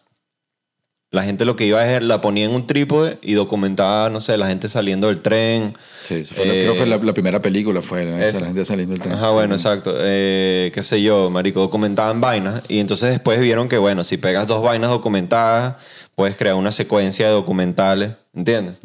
la 1.16 1.24
gente 1.24 1.46
lo 1.46 1.56
que 1.56 1.66
iba 1.66 1.84
es 1.92 2.04
la 2.04 2.22
ponía 2.22 2.46
en 2.46 2.52
un 2.52 2.68
trípode 2.68 3.18
y 3.22 3.34
documentaba, 3.34 4.10
no 4.10 4.20
sé, 4.22 4.38
la 4.38 4.48
gente 4.48 4.70
saliendo 4.70 5.08
del 5.08 5.22
tren. 5.22 5.74
Sí, 6.08 6.16
eso 6.16 6.36
fue 6.36 6.46
la- 6.46 6.54
Eh, 6.54 6.60
creo 6.62 6.74
que 6.74 6.78
fue 6.80 6.88
la, 6.88 6.98
la 6.98 7.14
primera 7.14 7.42
película, 7.42 7.82
fue 7.82 8.04
esa, 8.28 8.40
la 8.42 8.48
gente 8.48 8.66
saliendo 8.66 8.94
del 8.94 9.02
tren. 9.02 9.14
Ajá, 9.16 9.30
bueno, 9.32 9.56
exacto. 9.56 9.96
Eh, 10.00 10.72
qué 10.74 10.84
sé 10.84 11.02
yo, 11.02 11.30
marico, 11.32 11.60
documentaban 11.62 12.22
vainas. 12.22 12.62
Y 12.68 12.80
entonces 12.80 13.10
después 13.10 13.40
vieron 13.40 13.68
que, 13.70 13.78
bueno, 13.80 14.04
si 14.04 14.18
pegas 14.18 14.46
dos 14.46 14.62
vainas 14.62 14.92
documentadas, 14.92 15.76
puedes 16.14 16.38
crear 16.38 16.56
una 16.56 16.72
secuencia 16.72 17.26
de 17.28 17.34
documentales, 17.34 18.12
¿entiendes? 18.34 18.76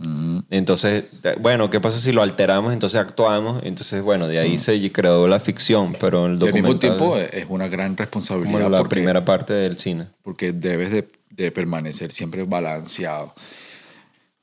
Entonces, 0.51 1.05
eh, 1.23 1.37
bueno, 1.41 1.71
¿qué 1.71 1.81
pasa 1.81 1.99
si 1.99 2.13
lo 2.13 2.23
alteramos? 2.23 2.73
Entonces 2.73 3.01
actuamos. 3.01 3.63
Entonces, 3.65 4.03
bueno, 4.03 4.27
de 4.27 4.39
ahí 4.39 4.59
se 4.59 4.91
creó 4.93 5.29
la 5.29 5.39
ficción, 5.41 5.95
pero 6.01 6.27
el 6.27 6.33
Y 6.33 6.47
al 6.47 6.53
mismo 6.55 6.69
documental 6.75 6.79
tiempo 6.97 7.17
eh, 7.17 7.29
es 7.33 7.47
una 7.49 7.69
gran 7.69 7.89
como 7.95 7.99
responsabilidad 7.99 8.71
la 8.71 8.79
porque, 8.79 8.95
primera 8.97 9.25
parte 9.25 9.53
del 9.53 9.77
cine. 9.79 10.07
porque 10.23 10.53
debes 10.53 10.91
de, 10.91 11.09
de 11.45 11.51
permanecer 11.53 12.13
siempre 12.13 12.45
balanceado. 12.45 13.35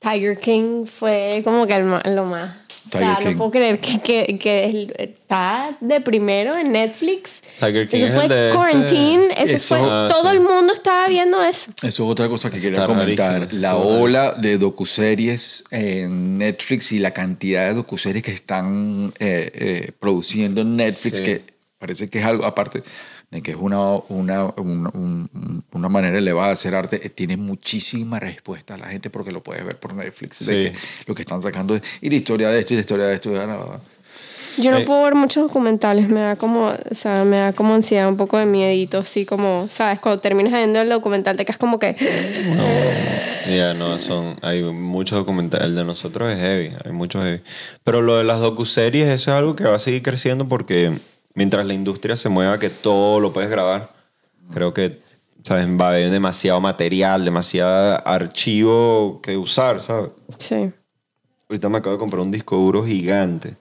Tiger 0.00 0.38
King 0.38 0.86
fue 0.86 1.40
como 1.44 1.66
que 1.66 1.74
el 1.74 2.14
lo 2.14 2.24
más. 2.24 2.54
o 2.86 2.90
sea, 2.98 3.16
King. 3.20 3.30
no 3.32 3.36
puedo 3.38 3.50
creer 3.50 3.80
que, 3.80 4.38
que, 4.38 5.16
está 5.18 5.76
de 5.80 6.00
primero 6.00 6.56
en 6.56 6.70
Netflix. 6.70 7.42
Tiger 7.58 7.88
King 7.88 7.96
eso 7.98 8.06
es 8.06 8.14
fue 8.14 8.22
el 8.24 8.28
de 8.28 8.46
este- 8.48 8.56
Quarantine. 8.56 9.26
Eso, 9.36 9.56
Eso- 9.56 9.76
fue. 9.76 9.88
Ah, 9.90 10.08
todo 10.10 10.30
sí. 10.30 10.36
el 10.36 10.40
mundo 10.42 10.72
estaba 10.72 11.08
viendo 11.08 11.42
eso. 11.42 11.72
Eso 11.82 11.88
es 11.88 12.00
otra 12.00 12.28
cosa 12.28 12.48
que 12.48 12.58
Eso 12.58 12.68
quería 12.68 12.86
comentar. 12.86 13.52
la 13.54 13.74
ola 13.76 14.34
de 14.34 14.56
docuseries 14.56 15.64
en 15.72 16.38
Netflix 16.38 16.92
y 16.92 17.00
la 17.00 17.10
cantidad 17.12 17.66
de 17.68 17.74
docuseries 17.74 18.22
que 18.22 18.32
están 18.32 19.12
eh, 19.18 19.50
eh, 19.52 19.92
produciendo 19.98 20.60
en 20.60 20.76
Netflix, 20.76 21.18
Sí. 21.18 21.24
que 21.24 21.42
parece 21.78 22.08
que 22.08 22.20
es 22.20 22.24
algo, 22.24 22.44
aparte 22.44 22.84
de 23.30 23.42
que 23.42 23.50
es 23.50 23.56
una, 23.60 23.78
una, 24.08 24.44
una, 24.56 24.90
un- 24.94 25.62
una 25.72 25.88
manera 25.88 26.16
elevada 26.18 26.48
de 26.48 26.52
hacer 26.54 26.74
arte, 26.74 27.00
eh, 27.04 27.10
tiene 27.10 27.36
muchísima 27.36 28.18
respuesta 28.18 28.74
a 28.74 28.78
la 28.78 28.88
gente 28.88 29.10
porque 29.10 29.32
lo 29.32 29.42
puedes 29.42 29.64
ver 29.64 29.76
por 29.78 29.92
Netflix. 29.94 30.44
de 30.46 30.66
Sí. 30.66 30.72
que 30.72 30.78
lo 31.06 31.14
que 31.14 31.22
están 31.22 31.42
sacando 31.42 31.74
es, 31.74 31.82
y 32.00 32.08
la 32.08 32.16
historia 32.16 32.48
de 32.48 32.60
esto 32.60 32.72
y 32.72 32.76
la 32.76 32.80
historia 32.80 33.06
de 33.06 33.14
esto. 33.14 33.30
y 33.30 33.34
la- 33.36 33.46
la- 33.46 33.80
Yo 34.56 34.72
no 34.72 34.78
Eh. 34.78 34.84
puedo 34.84 35.04
ver 35.04 35.14
muchos 35.14 35.44
documentales, 35.46 36.08
me 36.08 36.18
da 36.20 36.34
como, 36.34 36.66
o 36.68 36.94
sea, 36.94 37.22
me 37.24 37.36
da 37.36 37.52
como 37.52 37.74
ansiedad, 37.74 38.08
un 38.08 38.16
poco 38.16 38.38
de 38.38 38.46
miedito, 38.46 38.98
así 38.98 39.24
como, 39.24 39.66
¿sabes? 39.70 40.00
Cuando 40.00 40.20
terminas 40.20 40.52
viendo 40.52 40.80
el 40.80 40.88
documental 40.88 41.36
te 41.36 41.44
quedas 41.44 41.58
como 41.58 41.78
que, 41.78 41.94
Ya, 43.48 43.72
no, 43.74 43.98
son, 43.98 44.36
hay 44.42 44.62
muchos 44.62 45.18
documentales. 45.18 45.68
El 45.68 45.76
de 45.76 45.84
nosotros 45.84 46.30
es 46.32 46.38
heavy, 46.38 46.72
hay 46.84 46.92
muchos 46.92 47.22
heavy. 47.24 47.40
Pero 47.84 48.02
lo 48.02 48.16
de 48.16 48.24
las 48.24 48.40
docuseries, 48.40 49.08
eso 49.08 49.30
es 49.30 49.36
algo 49.36 49.54
que 49.56 49.64
va 49.64 49.76
a 49.76 49.78
seguir 49.78 50.02
creciendo 50.02 50.48
porque 50.48 50.92
mientras 51.34 51.64
la 51.66 51.74
industria 51.74 52.16
se 52.16 52.28
mueva, 52.28 52.58
que 52.58 52.70
todo 52.70 53.20
lo 53.20 53.32
puedes 53.32 53.50
grabar, 53.50 53.92
creo 54.52 54.72
que, 54.74 54.98
¿sabes? 55.42 55.66
Va 55.68 55.86
a 55.86 55.90
haber 55.90 56.10
demasiado 56.10 56.60
material, 56.60 57.24
demasiado 57.24 58.06
archivo 58.06 59.20
que 59.22 59.36
usar, 59.36 59.80
¿sabes? 59.80 60.10
sí. 60.38 60.72
Ahorita 61.50 61.70
me 61.70 61.78
acabo 61.78 61.94
de 61.94 62.00
comprar 62.00 62.20
un 62.20 62.30
disco 62.30 62.56
duro 62.56 62.84
gigante. 62.84 63.56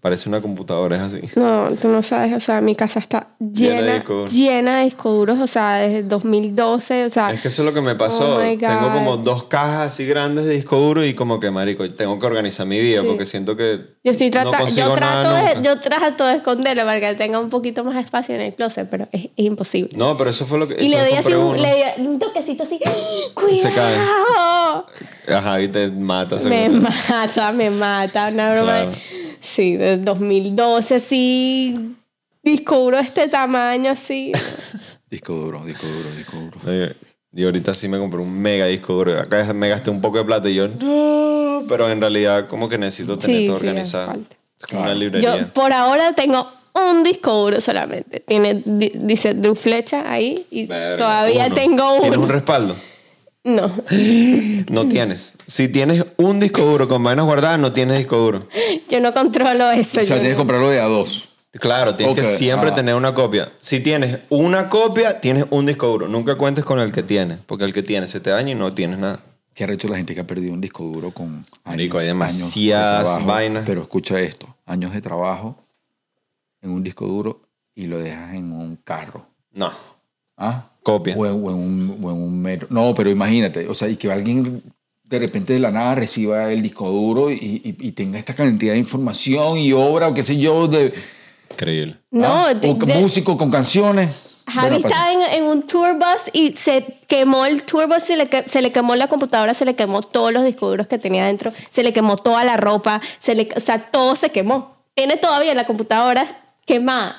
Parece 0.00 0.30
una 0.30 0.40
computadora, 0.40 0.96
es 0.96 1.02
así. 1.02 1.20
No, 1.36 1.68
tú 1.80 1.88
no 1.88 2.02
sabes, 2.02 2.32
o 2.34 2.40
sea, 2.40 2.62
mi 2.62 2.74
casa 2.74 2.98
está 3.00 3.28
Llena 3.38 3.74
de 3.74 3.80
llena, 3.82 3.94
discos 3.96 4.16
duros. 4.16 4.32
llena 4.32 4.78
de 4.78 4.84
discos 4.84 5.12
duros, 5.14 5.38
o 5.40 5.46
sea, 5.46 5.74
desde 5.74 6.02
2012, 6.04 7.04
o 7.04 7.10
sea, 7.10 7.32
Es 7.32 7.40
que 7.42 7.48
eso 7.48 7.60
es 7.60 7.66
lo 7.66 7.74
que 7.74 7.82
me 7.82 7.94
pasó. 7.96 8.36
Oh 8.36 8.40
tengo 8.40 8.92
como 8.94 9.18
dos 9.18 9.42
cajas 9.44 9.92
así 9.92 10.06
grandes 10.06 10.46
de 10.46 10.54
disco 10.54 10.76
duro 10.78 11.04
y 11.04 11.12
como 11.12 11.38
que, 11.38 11.50
marico, 11.50 11.86
tengo 11.90 12.18
que 12.18 12.24
organizar 12.24 12.66
mi 12.66 12.80
vida 12.80 13.02
Sí. 13.02 13.06
porque 13.08 13.26
siento 13.26 13.56
que 13.58 13.78
yo 14.02 14.12
estoy 14.12 14.28
no 14.28 14.32
tratando, 14.32 14.58
consigo 14.58 14.88
yo 14.88 14.96
nada 14.96 15.22
trato 15.42 15.60
de, 15.60 15.66
yo 15.66 15.80
trato 15.80 16.24
de 16.26 16.36
esconderlo 16.36 16.84
para 16.86 16.98
que 17.00 17.14
tenga 17.16 17.38
un 17.38 17.50
poquito 17.50 17.84
más 17.84 18.02
espacio 18.02 18.34
en 18.34 18.40
el 18.40 18.54
closet, 18.54 18.88
pero 18.88 19.06
es, 19.12 19.24
es 19.24 19.44
imposible. 19.44 19.90
No, 19.98 20.16
pero 20.16 20.30
eso 20.30 20.46
fue 20.46 20.58
lo 20.58 20.66
que... 20.66 20.82
y 20.82 20.88
le 20.88 20.98
doy 20.98 21.12
así 21.12 21.34
un, 21.34 21.44
uno. 21.44 21.56
le 21.58 21.68
doy 21.96 22.06
un 22.06 22.18
toquecito 22.18 22.62
así, 22.62 22.78
Se 23.60 23.70
cae. 23.70 23.96
cuidado. 23.96 24.86
Ajá, 25.28 25.60
y 25.60 25.68
te 25.68 25.88
mata. 25.88 26.36
Me 26.36 26.70
mata, 26.70 27.52
me 27.52 27.68
mata, 27.70 28.28
una 28.32 28.52
broma. 28.54 28.72
Claro. 28.72 28.92
Sí, 29.40 29.76
de 29.76 29.96
2012 29.96 30.94
así, 30.96 31.94
disco 32.42 32.78
duro 32.78 32.96
de 32.98 33.02
este 33.04 33.28
tamaño 33.28 33.90
así. 33.92 34.32
Disco 35.10 35.32
duro, 35.34 35.64
disco 35.64 35.86
duro, 35.88 36.08
disco 36.16 36.36
duro. 36.36 36.58
Oye, 36.68 36.94
Y 37.34 37.44
ahorita 37.44 37.74
sí 37.74 37.88
me 37.88 37.98
compré 37.98 38.20
un 38.20 38.32
mega 38.40 38.66
disco 38.66 38.92
duro. 38.92 39.18
Acá 39.18 39.52
me 39.52 39.68
gasté 39.68 39.90
un 39.90 40.00
poco 40.00 40.18
de 40.18 40.24
plata 40.24 40.48
y 40.48 40.54
yo, 40.54 40.68
no. 40.68 41.64
Pero 41.68 41.90
en 41.90 42.00
realidad 42.00 42.46
como 42.46 42.68
que 42.68 42.78
necesito 42.78 43.18
tener 43.18 43.38
Sí, 43.38 43.46
todo 43.48 43.58
sí, 43.58 43.66
organizado. 43.66 44.20
una 44.72 44.94
librería. 44.94 45.40
Yo 45.40 45.48
por 45.52 45.72
ahora 45.72 46.12
tengo 46.12 46.48
un 46.74 47.02
disco 47.02 47.32
duro 47.32 47.60
solamente. 47.60 48.20
Tiene, 48.20 48.62
di- 48.64 48.92
dice 48.94 49.34
Drew 49.34 49.56
Flecha 49.56 50.08
ahí 50.10 50.46
y 50.50 50.66
Verga, 50.66 50.96
todavía 50.96 51.46
uno. 51.46 51.54
tengo 51.56 51.92
uno. 51.94 52.00
¿Tienes 52.02 52.18
un 52.20 52.28
respaldo? 52.28 52.76
No, 53.44 53.68
No 54.70 54.86
tienes. 54.88 55.34
Si 55.46 55.68
tienes 55.68 56.04
un 56.16 56.40
disco 56.40 56.62
duro 56.62 56.88
con 56.88 57.02
vainas 57.02 57.24
guardadas, 57.24 57.58
no 57.58 57.72
tienes 57.72 57.98
disco 57.98 58.16
duro. 58.16 58.46
yo 58.88 59.00
no 59.00 59.12
controlo 59.12 59.70
eso. 59.70 60.00
O 60.00 60.04
sea, 60.04 60.16
yo 60.16 60.20
tienes 60.20 60.28
que 60.28 60.32
no- 60.32 60.38
comprarlo 60.38 60.70
de 60.70 60.80
a 60.80 60.84
dos. 60.86 61.28
Claro, 61.52 61.96
tienes 61.96 62.16
que 62.16 62.24
siempre 62.24 62.70
ah. 62.70 62.74
tener 62.76 62.94
una 62.94 63.12
copia. 63.12 63.52
Si 63.58 63.80
tienes 63.80 64.20
una 64.28 64.68
copia, 64.68 65.20
tienes 65.20 65.46
un 65.50 65.66
disco 65.66 65.88
duro. 65.88 66.06
Nunca 66.06 66.36
cuentes 66.36 66.64
con 66.64 66.78
el 66.78 66.92
que 66.92 67.02
tienes, 67.02 67.38
porque 67.44 67.64
el 67.64 67.72
que 67.72 67.82
tienes 67.82 68.10
se 68.10 68.20
te 68.20 68.30
daña 68.30 68.52
y 68.52 68.54
no 68.54 68.72
tienes 68.72 69.00
nada. 69.00 69.20
¿Qué 69.52 69.64
ha 69.64 69.72
hecho 69.72 69.88
la 69.88 69.96
gente 69.96 70.14
que 70.14 70.20
ha 70.20 70.26
perdido 70.26 70.52
un 70.54 70.60
disco 70.60 70.84
duro 70.84 71.10
con 71.10 71.44
años, 71.64 71.78
hay 71.80 71.80
años 71.80 71.98
de 71.98 72.06
demasiadas 72.06 73.02
trabajo? 73.02 73.26
vainas. 73.26 73.64
Pero 73.66 73.82
escucha 73.82 74.20
esto, 74.20 74.54
años 74.64 74.92
de 74.92 75.00
trabajo 75.00 75.56
en 76.62 76.70
un 76.70 76.84
disco 76.84 77.06
duro 77.06 77.42
y 77.74 77.86
lo 77.86 77.98
dejas 77.98 78.34
en 78.34 78.52
un 78.52 78.76
carro. 78.76 79.26
No. 79.52 79.72
¿Ah? 80.36 80.69
Copia. 80.82 81.14
O 81.16 81.26
en, 81.26 81.32
o 81.32 81.50
en 81.50 81.56
un, 81.56 81.98
o 82.02 82.10
en 82.10 82.16
un 82.16 82.40
metro. 82.42 82.68
No, 82.70 82.94
pero 82.94 83.10
imagínate, 83.10 83.68
o 83.68 83.74
sea, 83.74 83.88
y 83.88 83.96
que 83.96 84.10
alguien 84.10 84.62
de 85.04 85.18
repente 85.18 85.52
de 85.52 85.58
la 85.58 85.70
nada 85.70 85.94
reciba 85.96 86.52
el 86.52 86.62
disco 86.62 86.88
duro 86.88 87.30
y, 87.30 87.34
y- 87.34 87.76
y 87.88 87.92
tenga 87.92 88.18
esta 88.18 88.34
cantidad 88.34 88.72
de 88.74 88.78
información 88.78 89.58
y 89.58 89.72
obra 89.72 90.08
o 90.08 90.14
qué 90.14 90.22
sé 90.22 90.38
yo, 90.38 90.68
de, 90.68 90.94
Increíble. 91.50 91.96
No, 92.10 92.46
¿ah? 92.46 92.54
de- 92.54 92.70
o 92.70 92.74
de- 92.74 92.94
músico 92.94 93.36
con 93.36 93.50
canciones. 93.50 94.10
Javi 94.46 94.68
Bueno, 94.68 94.86
estaba 94.88 95.12
en, 95.12 95.20
en 95.34 95.44
un 95.44 95.62
tour 95.66 95.94
bus 95.94 96.30
y 96.32 96.52
se 96.56 96.98
quemó 97.06 97.44
el 97.46 97.62
tour 97.64 97.86
bus, 97.86 98.02
se 98.02 98.16
le, 98.16 98.28
se 98.46 98.62
le 98.62 98.72
quemó 98.72 98.96
la 98.96 99.06
computadora, 99.06 99.52
se 99.54 99.64
le 99.64 99.74
quemó 99.76 100.02
todos 100.02 100.32
los 100.32 100.44
discos 100.44 100.70
duros 100.70 100.86
que 100.88 100.98
tenía 100.98 101.26
dentro, 101.26 101.52
se 101.70 101.82
le 101.84 101.92
quemó 101.92 102.16
toda 102.16 102.42
la 102.44 102.56
ropa, 102.56 103.00
se 103.20 103.34
le, 103.36 103.48
o 103.56 103.60
sea, 103.60 103.90
todo 103.90 104.16
se 104.16 104.30
quemó. 104.30 104.76
Tiene 104.94 105.16
todavía 105.18 105.54
la 105.54 105.66
computadora 105.66 106.26
quemada. 106.66 107.16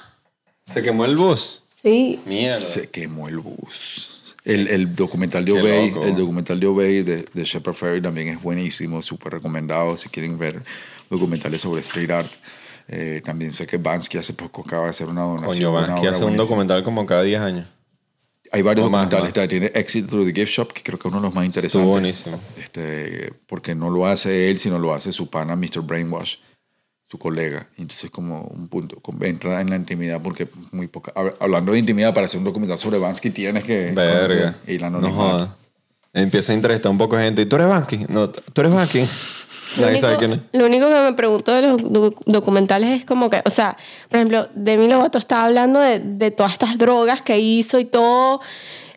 Se 0.65 0.81
quemó 0.81 1.05
el 1.05 1.15
bus. 1.15 1.60
Sí. 1.83 2.19
Mierda. 2.25 2.59
Se 2.59 2.89
quemó 2.89 3.27
el 3.27 3.39
bus. 3.39 4.35
El, 4.43 4.67
el 4.69 4.95
documental 4.95 5.45
de 5.45 5.53
Qué 5.53 5.59
Obey, 5.61 5.89
loco. 5.91 6.05
el 6.05 6.15
documental 6.15 6.59
de 6.59 6.65
Obey 6.67 7.03
de, 7.03 7.25
de 7.31 7.43
Shepard 7.43 7.75
Fairey 7.75 8.01
también 8.01 8.27
es 8.29 8.41
buenísimo, 8.41 9.01
súper 9.01 9.33
recomendado 9.33 9.95
si 9.95 10.09
quieren 10.09 10.37
ver 10.37 10.63
documentales 11.09 11.61
sobre 11.61 11.81
street 11.81 12.09
art. 12.09 12.31
Eh, 12.87 13.21
también 13.23 13.53
sé 13.53 13.67
que 13.67 13.77
Bansky 13.77 14.17
hace 14.17 14.33
poco 14.33 14.61
acaba 14.61 14.85
de 14.85 14.89
hacer 14.89 15.07
una 15.07 15.21
donación. 15.21 15.47
Coño, 15.49 15.71
obra 15.71 16.09
hace 16.09 16.25
un 16.25 16.35
documental 16.35 16.83
como 16.83 17.05
cada 17.05 17.21
10 17.23 17.39
años. 17.39 17.67
Hay 18.51 18.63
varios 18.63 18.85
O 18.85 18.89
documentales. 18.89 19.33
más. 19.35 19.47
Tiene 19.47 19.71
Exit 19.75 20.07
Through 20.09 20.25
the 20.25 20.33
Gift 20.33 20.51
Shop, 20.51 20.73
que 20.73 20.81
creo 20.83 20.99
que 20.99 21.07
es 21.07 21.11
uno 21.13 21.21
de 21.21 21.27
los 21.27 21.33
más 21.35 21.45
Estuvo 21.45 21.59
interesantes. 21.83 21.89
buenísimo. 21.89 22.39
Este, 22.59 23.31
porque 23.47 23.75
no 23.75 23.89
lo 23.91 24.07
hace 24.07 24.49
él, 24.49 24.57
sino 24.57 24.77
lo 24.79 24.93
hace 24.93 25.13
su 25.13 25.29
pana, 25.29 25.55
Mr. 25.55 25.81
Brainwash, 25.83 26.35
su 27.11 27.19
colega. 27.19 27.67
Entonces, 27.77 28.09
como 28.09 28.39
un 28.43 28.69
punto, 28.69 29.01
entra 29.19 29.59
en 29.59 29.69
la 29.69 29.75
intimidad, 29.75 30.21
porque 30.23 30.47
muy 30.71 30.87
poca. 30.87 31.13
hab- 31.13 31.35
Hablando 31.41 31.73
de 31.73 31.79
intimidad, 31.79 32.13
para 32.13 32.25
hacer 32.25 32.37
un 32.37 32.45
documental 32.45 32.77
sobre 32.77 32.97
Bansky 32.99 33.31
tienes 33.31 33.65
que. 33.65 33.91
Verga. 33.91 34.55
Y 34.65 34.77
la 34.77 34.89
no 34.89 35.11
jodas. 35.11 35.49
Empieza 36.13 36.51
a 36.53 36.55
entrevistar 36.55 36.91
un 36.91 36.97
poco 36.97 37.17
de 37.17 37.25
gente. 37.25 37.41
¿Y 37.41 37.45
tú 37.45 37.55
eres 37.57 37.67
Banky? 37.67 38.05
No, 38.09 38.29
tú 38.29 38.61
eres 38.61 38.73
Banky. 38.73 38.99
Lo 39.77 39.85
Nadie 39.85 39.97
sabe 39.97 40.15
único, 40.17 40.19
quién 40.19 40.31
es. 40.53 40.59
lo 40.59 40.65
único 40.65 40.89
que 40.89 40.99
me 41.01 41.13
pregunto 41.13 41.53
de 41.53 41.61
los 41.61 41.81
docu- 41.83 42.21
documentales 42.25 42.89
es 42.89 43.05
como 43.05 43.29
que, 43.29 43.41
o 43.45 43.49
sea, 43.49 43.77
por 44.09 44.17
ejemplo, 44.17 44.47
Demi 44.55 44.87
Lovato 44.89 45.17
estaba 45.17 45.45
hablando 45.45 45.79
de, 45.79 45.99
de 45.99 46.31
todas 46.31 46.53
estas 46.53 46.77
drogas 46.77 47.21
que 47.21 47.39
hizo 47.39 47.79
y 47.79 47.85
todo, 47.85 48.41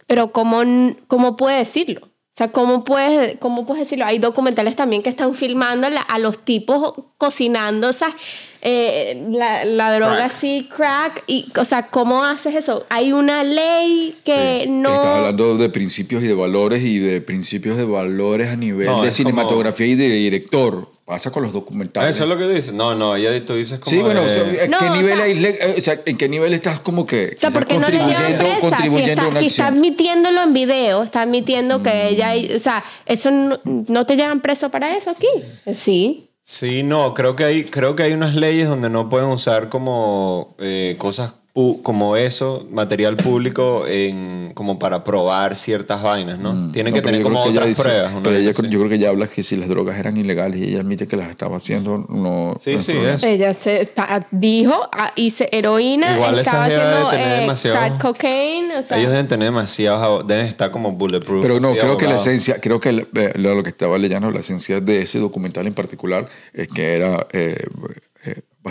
pero 0.09 0.33
¿cómo, 0.33 0.63
n- 0.63 0.97
cómo 1.07 1.37
puede 1.37 1.59
decirlo? 1.59 2.01
O 2.35 2.37
sea, 2.37 2.51
¿cómo 2.51 2.83
puedes, 2.83 3.37
¿cómo 3.39 3.65
puedes 3.65 3.85
decirlo? 3.85 4.07
Hay 4.07 4.19
documentales 4.19 4.75
también 4.75 5.03
que 5.03 5.09
están 5.09 5.35
filmando 5.35 5.89
la- 5.89 6.01
a 6.01 6.19
los 6.19 6.41
tipos 6.45 6.95
cocinando 7.17 7.89
esas, 7.91 8.13
eh, 8.61 9.25
la, 9.31 9.65
la 9.65 9.95
droga 9.95 10.17
Crack. 10.17 10.27
así, 10.33 10.69
crack. 10.75 11.23
Y, 11.29 11.47
o 11.57 11.65
sea, 11.65 11.85
¿cómo 11.91 12.25
haces 12.25 12.57
eso? 12.57 12.87
Hay 12.89 13.13
una 13.13 13.45
ley 13.45 14.17
que 14.25 14.63
Estás 14.63 14.69
no... 14.75 14.91
hablando 14.91 15.57
de 15.59 15.69
principios 15.69 16.25
y 16.25 16.27
de 16.27 16.35
valores 16.35 16.83
y 16.83 16.99
de 16.99 17.21
principios 17.21 17.77
de 17.77 17.85
valores 17.85 18.49
a 18.49 18.57
nivel 18.57 18.87
No, 18.89 18.95
de 18.95 18.99
como- 18.99 19.13
cinematografía 19.13 19.87
y 19.87 19.95
de 19.95 20.09
director. 20.09 20.91
Pasa 21.05 21.31
con 21.31 21.43
los 21.43 21.53
documentales. 21.53 22.15
Eso 22.15 22.25
es 22.25 22.31
lo 22.31 22.39
que 22.39 22.49
dices. 22.49 22.73
No, 22.73 22.95
no, 22.95 23.15
ella 23.17 23.45
tú 23.45 23.55
dices 23.55 23.79
como. 23.79 23.91
Sí, 23.95 24.01
bueno, 24.03 24.23
o 24.23 24.29
sea, 24.29 24.43
¿en, 24.65 24.71
No, 24.71 24.79
qué 24.79 24.85
o 24.87 24.97
nivel 24.97 25.15
sea- 25.17 25.25
hay 25.25 25.45
eh, 25.45 25.75
o 25.79 25.81
sea, 25.81 26.01
¿en 26.07 26.17
qué 26.17 26.29
nivel 26.29 26.55
estás 26.55 26.81
como 26.81 27.07
que 27.07 27.33
O 27.35 27.39
sea, 27.39 27.51
quizás 27.51 27.53
¿por 27.53 27.65
qué 27.67 27.79
no 27.79 27.89
le 27.89 27.99
llevan 27.99 28.59
contribuyendo, 28.61 28.75
presa? 28.75 28.79
Si 28.83 29.11
está, 29.11 29.29
una 29.29 29.41
si 29.41 29.47
está 29.47 29.67
admitiéndolo 29.69 30.43
en 30.43 30.53
video, 30.55 31.03
está 31.03 31.23
admitiendo 31.23 31.79
Mm. 31.79 31.83
que 31.83 32.09
ella... 32.09 32.33
O 32.55 32.59
sea, 32.59 32.83
eso 33.07 33.31
no, 33.31 33.59
no 33.65 34.05
te 34.07 34.17
llevan 34.17 34.41
preso 34.41 34.71
para 34.71 34.97
eso 34.97 35.11
aquí. 35.11 35.29
Sí. 35.73 36.31
Sí, 36.43 36.83
no, 36.83 37.15
creo 37.15 37.37
que 37.37 37.45
hay, 37.45 37.65
creo 37.65 37.97
que 37.97 38.03
hay 38.03 38.13
unas 38.13 38.35
leyes 38.35 38.69
donde 38.69 38.91
no 38.91 39.09
pueden 39.09 39.29
usar 39.31 39.69
como 39.71 40.55
eh, 40.59 40.95
cosas 40.99 41.33
como 41.55 42.17
eso, 42.17 42.67
material 42.73 43.17
público, 43.17 43.85
en, 43.87 44.51
como 44.55 44.81
para 44.81 45.05
probar 45.05 45.55
ciertas 45.55 46.03
vainas, 46.03 46.37
¿no? 46.37 46.73
Tienen 46.73 46.93
Mm. 46.93 46.97
No, 46.97 47.01
que 47.01 47.03
pero 47.03 47.03
tener 47.03 47.23
como 47.23 47.45
que 47.45 47.51
ella 47.51 47.61
otras 47.61 47.69
dice- 47.69 47.83
pruebas. 47.83 48.13
Pero 48.25 48.37
ella, 48.37 48.51
yo 48.51 48.79
creo 48.81 48.89
que 48.89 48.95
ella 48.97 49.09
habla 49.11 49.27
que 49.29 49.43
si 49.45 49.55
las 49.55 49.69
drogas 49.69 49.97
eran 49.97 50.17
ilegales 50.17 50.59
y 50.61 50.65
ella 50.65 50.81
admite 50.81 51.07
que 51.07 51.17
las 51.17 51.31
estaba 51.31 51.57
haciendo, 51.59 52.05
no. 52.09 52.57
Sí, 52.61 52.73
no 52.75 52.79
sí, 52.81 52.93
eso. 52.93 53.27
Ella 53.29 53.55
se 53.55 53.81
está- 53.83 54.27
dijo, 54.33 54.75
ah, 54.91 55.13
hice 55.15 55.49
heroína, 55.53 56.17
Igual 56.17 56.41
estaba 56.41 56.65
haciendo 56.65 57.13
eh, 57.13 57.41
demasiado- 57.43 57.77
crack 57.77 58.01
cocaine, 58.03 58.77
o 58.77 58.83
sea... 58.83 58.99
Ellos 58.99 59.13
deben 59.13 59.29
tener 59.29 59.47
demasiados, 59.47 60.27
deben 60.27 60.47
estar 60.47 60.73
como 60.73 60.91
bulletproof. 60.91 61.41
Pero 61.41 61.61
no, 61.61 61.73
creo 61.77 61.97
que 61.97 62.07
la 62.07 62.17
esencia, 62.17 62.57
creo 62.61 62.81
que 62.81 62.89
el- 62.89 63.09
eh, 63.15 63.33
lo 63.37 63.55
lo 63.55 63.63
que 63.63 63.71
estaba 63.71 63.97
leyendo, 63.97 64.29
la 64.33 64.41
esencia 64.41 64.81
de 64.81 65.03
ese 65.03 65.21
documental 65.21 65.69
en 65.69 65.75
particular 65.75 66.27
es 66.53 66.67
que 66.67 66.97
era 66.97 67.29
eh, 67.33 67.65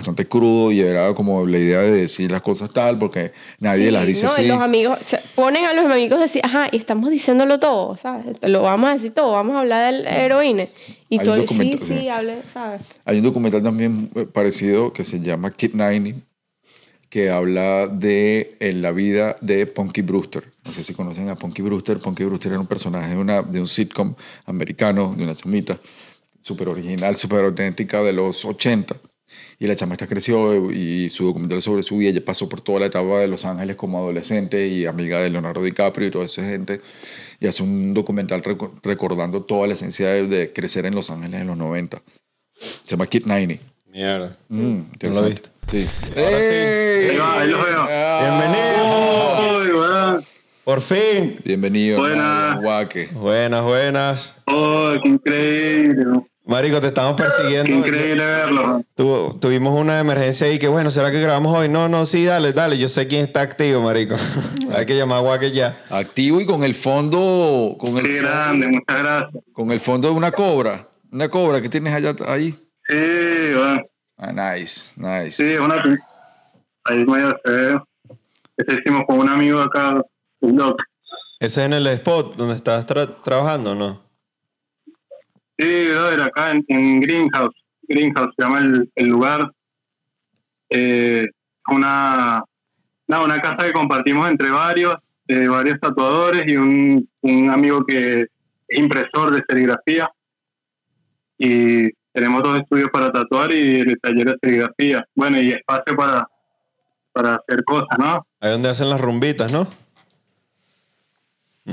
bastante 0.04 0.28
crudo 0.28 0.72
y 0.72 0.82
era 0.82 1.14
como 1.14 1.48
la 1.48 1.58
idea 1.58 1.80
de 1.80 1.92
decir 1.92 2.30
las 2.30 2.42
cosas 2.42 2.70
tal, 2.72 3.00
porque 3.00 3.32
nadie 3.60 3.86
Sí, 3.86 3.92
las 3.92 4.06
dice 4.06 4.26
no, 4.26 4.32
así. 4.34 4.48
Los 4.48 4.62
amigos, 4.62 5.00
se 5.02 5.20
ponen 5.34 5.66
a 5.66 5.74
los 5.74 5.86
amigos 5.86 6.20
a 6.20 6.24
decir, 6.24 6.42
ajá, 6.44 6.68
y 6.72 6.78
estamos 6.78 7.10
diciéndolo 7.10 7.60
todo, 7.60 7.96
¿sabes? 7.96 8.38
Lo 8.44 8.64
vamos 8.64 8.90
a 8.90 8.94
decir 8.94 9.12
todo, 9.12 9.32
vamos 9.32 9.56
a 9.56 9.62
hablar 9.62 9.94
del 9.94 10.06
heroína. 10.06 10.68
Y 11.10 11.18
un 11.28 11.48
sí, 11.48 11.78
sí, 11.78 12.10
hable, 12.10 12.42
¿sabes? 12.54 12.82
Hay 13.06 13.18
un 13.18 13.24
documental 13.24 13.64
también 13.64 14.10
eh, 14.16 14.26
parecido 14.26 14.92
que 14.92 15.04
se 15.04 15.20
llama 15.20 15.52
Kid 15.52 15.74
90, 15.74 16.20
que 17.10 17.30
habla 17.30 17.88
de 17.88 18.58
en 18.60 18.82
la 18.82 18.92
vida 18.92 19.36
de 19.40 19.68
Punky 19.68 20.02
Brewster. 20.02 20.44
No 20.66 20.74
sé 20.74 20.84
si 20.84 20.94
conocen 20.94 21.30
a 21.30 21.36
Punky 21.36 21.62
Brewster. 21.62 22.00
Punky 22.00 22.24
Brewster 22.24 22.52
era 22.52 22.60
un 22.60 22.68
personaje 22.68 23.10
de, 23.10 23.18
una, 23.18 23.42
de 23.42 23.60
un 23.60 23.68
sitcom 23.68 24.16
americano, 24.48 25.14
de 25.16 25.24
una 25.24 25.36
chamita, 25.36 25.78
súper 26.42 26.68
original, 26.68 27.16
súper 27.16 27.46
auténtica 27.46 28.02
de 28.02 28.14
los 28.14 28.44
80. 28.44 28.96
Y 29.60 29.68
la 29.68 29.76
chama 29.76 29.94
esta 29.94 30.08
creció 30.08 30.72
y 30.72 31.10
su 31.10 31.26
documental 31.26 31.62
sobre 31.62 31.84
su 31.84 31.98
vida, 31.98 32.10
ella 32.10 32.26
pasó 32.26 32.50
por 32.50 32.62
toda 32.62 32.82
la 32.82 32.86
etapa 32.88 33.20
de 33.20 33.28
Los 33.28 33.46
Ángeles 33.46 33.76
como 33.76 33.98
adolescente 34.00 34.68
y 34.68 34.86
amiga 34.86 35.20
de 35.20 35.30
Leonardo 35.30 35.62
DiCaprio 35.64 36.08
y 36.08 36.12
toda 36.12 36.26
esa 36.26 36.44
gente. 36.44 36.82
Y 37.40 37.48
hace 37.48 37.64
un 37.64 37.94
documental 37.94 38.42
reco- 38.44 38.72
recordando 38.84 39.44
toda 39.44 39.68
la 39.68 39.74
esencia 39.74 40.10
de, 40.10 40.28
de 40.28 40.52
crecer 40.54 40.86
en 40.86 40.96
Los 40.96 41.10
Ángeles 41.12 41.42
en 41.42 41.48
los 41.48 41.58
90. 41.58 42.02
Se 42.52 42.86
llama 42.88 43.06
Kid 43.08 43.26
90. 43.26 43.64
Mierda. 43.92 44.36
Mm, 44.50 44.80
No 45.02 45.10
lo 45.10 45.30
visto. 45.30 45.50
Sí. 45.70 45.88
Ahora 46.18 46.40
sí. 46.40 46.46
¡Ey! 46.56 47.10
Ahí 47.10 47.18
va, 47.18 47.40
ahí 47.42 47.48
lo 47.50 47.64
veo. 47.64 47.82
Ah, 47.90 48.20
Bienvenido. 48.40 49.80
Weón. 49.80 50.24
Por 50.64 50.82
fin. 50.82 51.40
Bienvenido, 51.44 52.00
Buenas. 52.00 52.62
Guaque. 52.62 53.08
Buenas, 53.14 53.64
buenas. 53.64 54.38
Oh, 54.48 54.94
qué 55.04 55.10
increíble. 55.10 56.06
Marico, 56.46 56.82
te 56.82 56.88
estamos 56.88 57.14
persiguiendo. 57.20 57.72
increíble 57.72 58.26
verlo. 58.26 58.84
Tu- 58.96 59.38
tuvimos 59.40 59.80
una 59.80 60.00
emergencia 60.00 60.46
ahí 60.48 60.60
que, 60.60 60.68
bueno, 60.68 60.92
¿será 60.92 61.10
que 61.10 61.22
grabamos 61.22 61.56
hoy? 61.58 61.70
No, 61.70 61.88
no, 61.88 62.04
sí, 62.06 62.26
dale, 62.26 62.52
dale. 62.52 62.78
Yo 62.78 62.90
sé 62.90 63.08
quién 63.08 63.24
está 63.24 63.42
activo, 63.42 63.82
marico. 63.82 64.16
Hay 64.76 64.86
que 64.86 64.98
llamar 64.98 65.20
a 65.20 65.22
Guaque 65.22 65.52
ya. 65.52 65.82
Activo 65.90 66.42
y 66.42 66.46
con 66.46 66.64
el 66.66 66.76
fondo, 66.76 67.78
con 67.80 67.96
Qué 67.96 68.18
el, 68.18 68.24
grande, 68.26 68.68
muchas 68.68 69.00
gracias. 69.04 69.44
con 69.54 69.72
el 69.72 69.80
fondo 69.80 70.10
de 70.10 70.14
una 70.16 70.32
cobra. 70.34 70.88
Una 71.12 71.30
cobra 71.30 71.62
que 71.62 71.70
tienes 71.70 71.94
allá 71.94 72.14
ahí. 72.28 72.52
Sí, 72.90 72.98
weón. 73.56 73.82
Ah, 74.18 74.32
nice, 74.34 74.92
nice. 74.98 75.32
Sí, 75.32 75.46
es 75.54 75.60
una. 75.62 75.82
Ahí 76.84 77.06
medio 77.06 77.34
se 77.46 77.52
ve. 77.52 77.80
Ese 78.58 78.80
hicimos 78.80 79.04
con 79.08 79.20
un 79.20 79.30
amigo 79.30 79.62
acá, 79.62 80.02
Doc. 80.42 80.82
Ese 81.40 81.62
es 81.62 81.66
en 81.66 81.74
el 81.74 81.88
spot 81.88 82.36
donde 82.36 82.56
estás 82.56 82.86
tra- 82.86 83.22
trabajando, 83.24 83.74
¿no? 83.76 84.03
Sí, 85.58 85.88
brother, 85.90 86.22
acá 86.22 86.52
en, 86.52 86.66
en 86.68 87.00
Greenhouse. 87.00 87.56
Greenhouse 87.88 88.34
se 88.38 88.44
llama 88.44 88.60
el, 88.60 88.92
el 88.96 89.08
lugar. 89.08 89.52
Eh, 90.70 91.28
una, 91.68 92.44
nada, 93.08 93.24
una 93.24 93.42
casa 93.42 93.66
que 93.66 93.74
compartimos 93.74 94.28
entre 94.30 94.50
varios, 94.50 94.96
eh, 95.28 95.48
varios 95.48 95.80
tatuadores 95.80 96.48
y 96.48 96.58
un, 96.58 97.08
un 97.22 97.50
amigo 97.50 97.86
que 97.86 98.22
es 98.22 98.80
impresor 98.80 99.34
de 99.34 99.44
serigrafía. 99.48 100.10
Y 101.38 101.90
tenemos 102.12 102.42
dos 102.42 102.60
estudios 102.60 102.90
para 102.90 103.12
tatuar 103.12 103.52
y 103.52 103.82
el 103.82 104.00
taller 104.00 104.32
de 104.32 104.38
serigrafía. 104.42 105.06
Bueno, 105.14 105.40
y 105.40 105.52
espacio 105.52 105.96
para, 105.96 106.28
para 107.12 107.36
hacer 107.36 107.64
cosas, 107.64 107.98
¿no? 108.00 108.26
Ahí 108.40 108.52
donde 108.52 108.70
hacen 108.70 108.90
las 108.90 109.00
rumbitas, 109.00 109.52
¿no? 109.52 109.68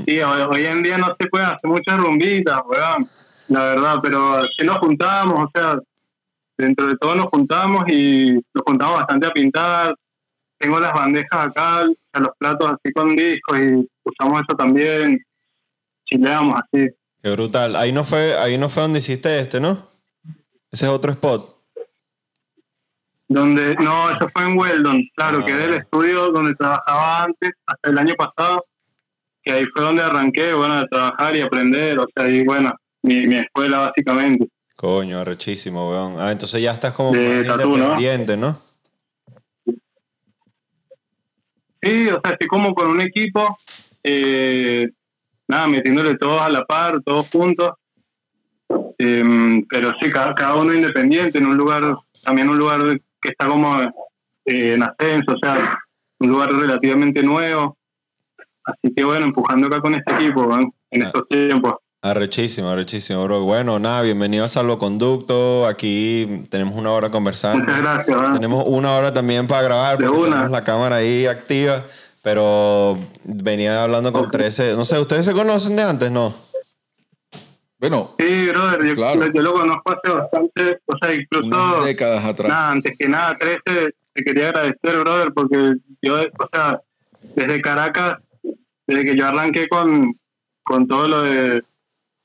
Sí, 0.05 0.21
hoy, 0.21 0.41
hoy 0.49 0.65
en 0.65 0.83
día 0.83 0.97
no 0.97 1.15
se 1.19 1.27
puede 1.27 1.45
hacer 1.45 1.69
muchas 1.69 1.97
rumbitas, 1.97 2.59
weón, 2.65 3.09
la 3.51 3.63
verdad, 3.63 3.99
pero 4.01 4.43
sí 4.57 4.65
nos 4.65 4.79
juntamos, 4.79 5.39
o 5.39 5.51
sea, 5.53 5.77
dentro 6.57 6.87
de 6.87 6.95
todo 6.97 7.15
nos 7.15 7.25
juntamos 7.25 7.83
y 7.89 8.31
nos 8.33 8.63
juntamos 8.65 8.99
bastante 8.99 9.27
a 9.27 9.31
pintar. 9.31 9.95
Tengo 10.57 10.79
las 10.79 10.93
bandejas 10.93 11.47
acá, 11.47 11.81
o 11.81 11.85
sea, 11.85 12.21
los 12.21 12.29
platos 12.37 12.69
así 12.69 12.93
con 12.93 13.09
discos 13.15 13.59
y 13.59 13.89
usamos 14.03 14.41
eso 14.41 14.55
también. 14.57 15.19
Chileamos 16.05 16.55
así. 16.61 16.87
Qué 17.21 17.31
brutal. 17.31 17.75
Ahí 17.75 17.91
no 17.91 18.03
fue, 18.03 18.37
ahí 18.37 18.57
no 18.57 18.69
fue 18.69 18.83
donde 18.83 18.99
hiciste 18.99 19.39
este, 19.39 19.59
¿no? 19.59 19.89
Ese 20.71 20.85
es 20.85 20.91
otro 20.91 21.11
spot. 21.11 21.57
Donde, 23.27 23.75
no, 23.75 24.09
eso 24.11 24.29
fue 24.33 24.43
en 24.43 24.57
Weldon, 24.57 25.03
claro, 25.15 25.39
Ah. 25.41 25.45
que 25.45 25.51
es 25.51 25.59
el 25.59 25.73
estudio 25.73 26.29
donde 26.29 26.53
trabajaba 26.55 27.23
antes, 27.23 27.51
hasta 27.65 27.89
el 27.89 27.97
año 27.97 28.13
pasado, 28.15 28.65
que 29.43 29.51
ahí 29.51 29.65
fue 29.65 29.83
donde 29.83 30.03
arranqué, 30.03 30.53
bueno, 30.53 30.75
a 30.75 30.85
trabajar 30.87 31.35
y 31.35 31.41
aprender, 31.41 31.99
o 31.99 32.07
sea, 32.15 32.29
y 32.29 32.43
bueno, 32.43 32.69
mi, 33.03 33.27
mi 33.27 33.35
escuela 33.35 33.79
básicamente. 33.79 34.47
Coño, 34.75 35.19
arrechísimo, 35.19 35.89
weón. 35.89 36.15
Ah, 36.19 36.31
entonces 36.31 36.61
ya 36.61 36.71
estás 36.73 36.93
como 36.93 37.11
De 37.11 37.43
¿no? 37.43 37.53
independiente, 37.55 38.35
¿no? 38.37 38.59
Sí, 41.83 42.07
o 42.09 42.19
sea, 42.23 42.31
estoy 42.33 42.47
como 42.47 42.73
con 42.75 42.91
un 42.91 43.01
equipo, 43.01 43.57
eh, 44.03 44.89
nada, 45.47 45.67
metiéndole 45.67 46.15
todos 46.17 46.41
a 46.41 46.49
la 46.49 46.63
par, 46.65 47.01
todos 47.03 47.27
juntos. 47.29 47.69
Em, 48.97 49.65
pero 49.67 49.91
sí, 49.99 50.11
cada, 50.11 50.33
cada 50.35 50.55
uno 50.55 50.73
independiente, 50.73 51.39
en 51.39 51.47
un 51.47 51.57
lugar, 51.57 51.83
también 52.23 52.49
un 52.49 52.57
lugar 52.57 52.81
que 53.19 53.29
está 53.29 53.47
como 53.47 53.81
eh, 53.81 54.73
en 54.73 54.83
ascenso, 54.83 55.33
o 55.33 55.37
sea, 55.43 55.79
un 56.19 56.29
lugar 56.29 56.51
relativamente 56.53 57.23
nuevo. 57.23 57.77
Así 58.63 58.93
que 58.95 59.03
bueno, 59.03 59.25
empujando 59.25 59.65
acá 59.67 59.79
con 59.79 59.95
este 59.95 60.13
equipo, 60.13 60.45
¿no? 60.45 60.71
en 60.91 61.03
Ah. 61.03 61.07
estos 61.07 61.27
tiempos. 61.29 61.73
Arrechísimo, 62.03 62.69
arrechísimo, 62.71 63.23
bro. 63.25 63.41
Bueno, 63.43 63.77
nada, 63.77 64.01
bienvenido 64.01 64.43
al 64.43 64.49
Salvoconducto. 64.49 65.67
Aquí 65.67 66.45
tenemos 66.49 66.75
una 66.75 66.91
hora 66.91 67.11
conversando. 67.11 67.63
Muchas 67.63 67.79
gracias. 67.79 68.17
¿no? 68.17 68.33
Tenemos 68.33 68.63
una 68.65 68.93
hora 68.95 69.13
también 69.13 69.45
para 69.47 69.61
grabar 69.61 69.97
De 69.99 70.05
porque 70.07 70.19
una. 70.21 70.29
tenemos 70.31 70.51
la 70.51 70.63
cámara 70.63 70.95
ahí 70.95 71.27
activa. 71.27 71.85
Pero 72.23 72.97
venía 73.23 73.83
hablando 73.83 74.11
con 74.11 74.31
13. 74.31 74.73
No 74.73 74.83
sé, 74.83 74.97
¿ustedes 74.99 75.25
se 75.27 75.33
conocen 75.33 75.75
de 75.75 75.83
antes? 75.83 76.09
No. 76.11 76.33
Bueno, 77.79 78.15
Sí, 78.17 78.47
brother, 78.47 78.83
yo, 78.85 78.95
Claro. 78.95 79.21
yo 79.33 79.41
lo 79.41 79.53
conozco 79.53 79.91
hace 79.91 80.15
bastante, 80.15 80.79
o 80.85 80.97
sea, 81.01 81.15
incluso... 81.15 81.45
unas 81.47 81.85
décadas 81.85 82.23
atrás. 82.25 82.49
Nada, 82.49 82.69
antes 82.71 82.95
que 82.97 83.07
nada, 83.09 83.35
13, 83.39 83.61
te 84.13 84.23
quería 84.23 84.49
agradecer, 84.49 84.99
brother, 84.99 85.33
porque 85.33 85.73
yo, 86.01 86.15
o 86.19 86.49
sea, 86.53 86.79
desde 87.35 87.59
Caracas, 87.61 88.19
desde 88.85 89.03
que 89.05 89.17
yo 89.17 89.25
arranqué 89.25 89.67
con, 89.67 90.15
con 90.63 90.87
todo 90.87 91.07
lo 91.07 91.21
de 91.23 91.63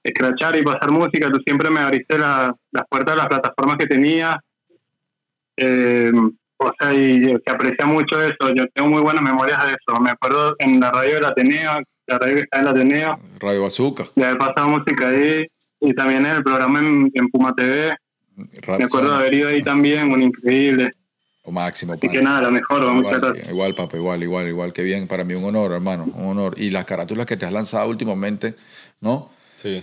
escrachar 0.09 0.57
y 0.57 0.63
pasar 0.63 0.91
música, 0.91 1.29
tú 1.31 1.41
siempre 1.45 1.71
me 1.71 1.81
abriste 1.81 2.19
la- 2.19 2.55
las 2.73 2.85
puertas 2.89 3.15
de 3.15 3.19
las 3.19 3.27
plataformas 3.29 3.77
que 3.79 3.87
tenía. 3.87 4.41
Eh, 5.57 6.11
o 6.59 6.71
sea, 6.79 6.93
y 6.95 7.23
se 7.25 7.51
aprecia 7.51 7.87
mucho 7.87 8.21
eso. 8.23 8.55
Yo 8.55 8.65
tengo 8.75 8.89
muy 8.89 9.03
buenas 9.03 9.23
memorias 9.23 9.65
de 9.67 9.73
eso. 9.73 10.01
Me 10.01 10.11
acuerdo 10.11 10.55
en 10.59 10.81
la 10.81 10.91
radio 10.91 11.15
del 11.17 11.25
Ateneo, 11.25 11.81
la 12.07 12.19
radio 12.19 12.35
que 12.37 12.41
está 12.43 12.59
en 12.59 12.63
el 12.63 12.69
Ateneo, 12.69 13.19
Radio 13.41 13.63
Bazooka. 13.63 14.05
de 14.15 14.25
haber 14.25 14.39
pasado 14.39 14.69
música 14.69 15.09
ahí. 15.09 15.47
Y 15.81 15.93
también 15.95 16.25
en 16.25 16.33
el 16.33 16.43
programa 16.43 16.79
en, 16.81 17.11
en 17.13 17.29
Puma 17.31 17.53
TV. 17.55 17.95
Me 18.35 18.85
acuerdo 18.85 19.11
de 19.11 19.17
haber 19.17 19.35
ido 19.35 19.49
ahí 19.49 19.63
también, 19.63 20.11
un 20.11 20.23
increíble. 20.23 20.93
o 21.43 21.53
máximo. 21.53 21.93
Así 21.93 22.01
pana. 22.07 22.13
que 22.13 22.23
nada, 22.25 22.41
lo 22.43 22.51
mejor, 22.51 22.81
muchas 22.93 23.13
Igual, 23.13 23.21
gracias. 23.21 23.49
igual, 23.51 23.75
papá, 23.75 23.97
igual, 23.99 24.23
igual, 24.23 24.49
igual. 24.49 24.73
Que 24.73 24.83
bien, 24.83 25.07
para 25.07 25.23
mí 25.25 25.35
un 25.35 25.45
honor, 25.45 25.73
hermano, 25.73 26.05
un 26.15 26.27
honor. 26.31 26.55
Y 26.59 26.71
las 26.71 26.87
carátulas 26.87 27.27
que 27.27 27.37
te 27.37 27.45
has 27.47 27.53
lanzado 27.53 27.89
últimamente, 27.91 28.55
¿no? 29.01 29.29
Sí. 29.57 29.83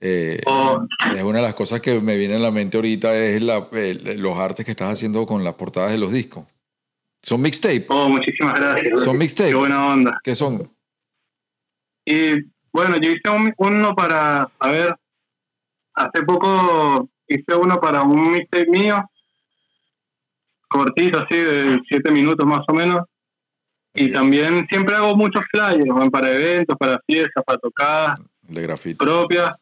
Eh, 0.00 0.40
Oh. 0.46 0.86
Es 1.14 1.22
una 1.22 1.38
de 1.38 1.44
las 1.46 1.54
cosas 1.54 1.80
que 1.80 2.00
me 2.00 2.16
viene 2.16 2.34
a 2.36 2.38
la 2.38 2.50
mente 2.50 2.76
ahorita, 2.76 3.14
es 3.16 3.40
la, 3.42 3.66
el- 3.72 4.20
los 4.20 4.36
artes 4.38 4.64
que 4.64 4.72
estás 4.72 4.92
haciendo 4.92 5.24
con 5.26 5.42
las 5.42 5.54
portadas 5.54 5.90
de 5.92 5.98
los 5.98 6.12
discos. 6.12 6.44
¿Son 7.22 7.40
mixtape? 7.40 7.86
Oh, 7.88 8.08
muchísimas 8.08 8.54
gracias. 8.54 9.02
Son 9.02 9.16
mixtape. 9.18 9.50
Qué 9.50 9.56
buena 9.56 9.86
onda. 9.86 10.20
¿Qué 10.22 10.34
son? 10.34 10.70
Y 12.04 12.34
bueno, 12.72 12.96
yo 12.98 13.10
hice 13.10 13.30
un- 13.30 13.52
uno 13.56 13.94
para, 13.94 14.48
a 14.58 14.68
ver, 14.70 14.94
hace 15.94 16.22
poco 16.24 17.08
hice 17.26 17.56
uno 17.60 17.80
para 17.80 18.02
un 18.02 18.30
mixtape 18.32 18.66
mío, 18.66 19.00
cortito 20.68 21.22
así, 21.22 21.36
de 21.36 21.80
siete 21.88 22.12
minutos 22.12 22.46
más 22.46 22.60
o 22.68 22.72
menos. 22.72 23.04
Y 23.94 24.12
también 24.12 24.66
siempre 24.68 24.94
hago 24.94 25.16
muchos 25.16 25.42
flyers, 25.50 25.86
van 25.88 26.10
para 26.10 26.30
eventos, 26.32 26.76
para 26.76 27.00
fiestas, 27.06 27.42
para 27.44 27.58
tocadas 27.58 28.14
De 28.42 28.60
grafito. 28.62 29.02
propias. 29.04 29.54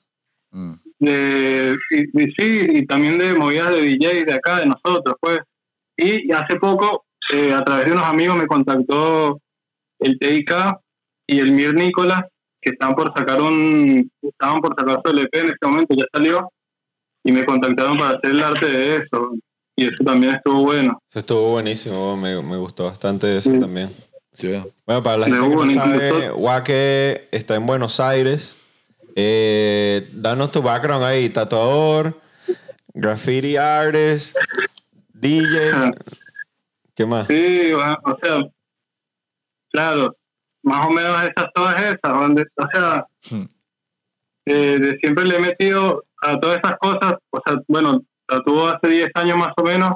Mm. 0.57 0.75
de 1.01 1.75
y, 1.91 2.23
y 2.23 2.33
sí 2.39 2.67
y 2.69 2.87
también 2.87 3.19
de 3.19 3.35
movidas 3.35 3.73
de 3.73 3.83
DJ 3.83 4.25
de 4.25 4.35
acá 4.35 4.61
de 4.61 4.67
nosotros 4.67 5.15
pues 5.21 5.41
y 5.97 6.31
hace 6.33 6.57
poco 6.61 7.05
eh, 7.33 7.53
a 7.53 7.65
través 7.65 7.87
de 7.87 7.93
unos 7.93 8.05
amigos 8.07 8.37
me 8.37 8.47
contactó 8.47 9.41
el 9.99 10.17
TIK 10.19 10.53
y 11.27 11.41
el 11.41 11.51
Mir 11.51 11.75
Nicolás 11.75 12.21
que 12.61 12.71
estaban 12.71 12.95
por 12.95 13.13
sacar 13.19 13.43
un 13.43 14.09
estaban 14.23 14.61
por 14.61 14.77
sacar 14.79 15.01
su 15.05 15.11
LP 15.11 15.41
en 15.41 15.47
este 15.47 15.67
momento 15.67 15.95
ya 15.99 16.05
salió 16.13 16.49
y 17.25 17.33
me 17.33 17.45
contactaron 17.45 17.99
para 17.99 18.11
hacer 18.19 18.31
el 18.31 18.43
arte 18.43 18.67
de 18.71 18.95
eso 18.97 19.33
y 19.77 19.87
eso 19.87 20.05
también 20.05 20.35
estuvo 20.37 20.63
bueno 20.63 21.01
Eso 21.11 21.19
estuvo 21.19 21.49
buenísimo, 21.49 22.17
me, 22.17 22.41
me 22.43 22.57
gustó 22.59 22.85
bastante 22.85 23.37
eso 23.39 23.51
Sí. 23.51 23.59
también. 23.59 23.91
Yeah. 24.39 24.65
Bueno, 24.87 25.03
para 25.03 25.17
la 25.17 25.27
gente 25.27 25.41
que 25.41 25.47
no 25.57 25.73
sabe, 25.73 26.33
Waque 26.33 27.29
está 27.33 27.55
en 27.57 27.67
Buenos 27.67 27.99
Aires. 28.01 28.57
Eh, 29.17 30.09
danos 30.13 30.51
tu 30.51 30.61
background 30.63 31.05
ahí, 31.05 31.29
tatuador, 31.31 32.21
graffiti 32.93 33.57
artist, 33.57 34.37
DJ. 35.13 35.93
¿Qué 36.97 37.07
más? 37.07 37.27
Sí, 37.29 37.73
bueno, 37.73 37.97
o 38.05 38.19
sea, 38.23 38.39
claro, 39.73 40.17
más 40.63 40.87
o 40.87 40.91
menos 40.91 41.17
esas, 41.23 41.53
todas 41.55 41.81
esas, 41.83 42.01
donde, 42.03 42.45
o 42.57 42.67
sea, 42.73 43.07
Hmm. 43.31 43.45
eh, 44.47 44.79
de 44.79 44.99
siempre 44.99 45.25
le 45.25 45.37
he 45.37 45.41
metido 45.41 46.05
a 46.23 46.39
todas 46.41 46.59
esas 46.59 46.79
cosas, 46.79 47.15
o 47.31 47.41
sea, 47.47 47.57
bueno, 47.69 48.05
tatuó 48.27 48.69
hace 48.69 48.89
10 48.89 49.11
años 49.15 49.39
más 49.39 49.53
o 49.57 49.63
menos, 49.65 49.91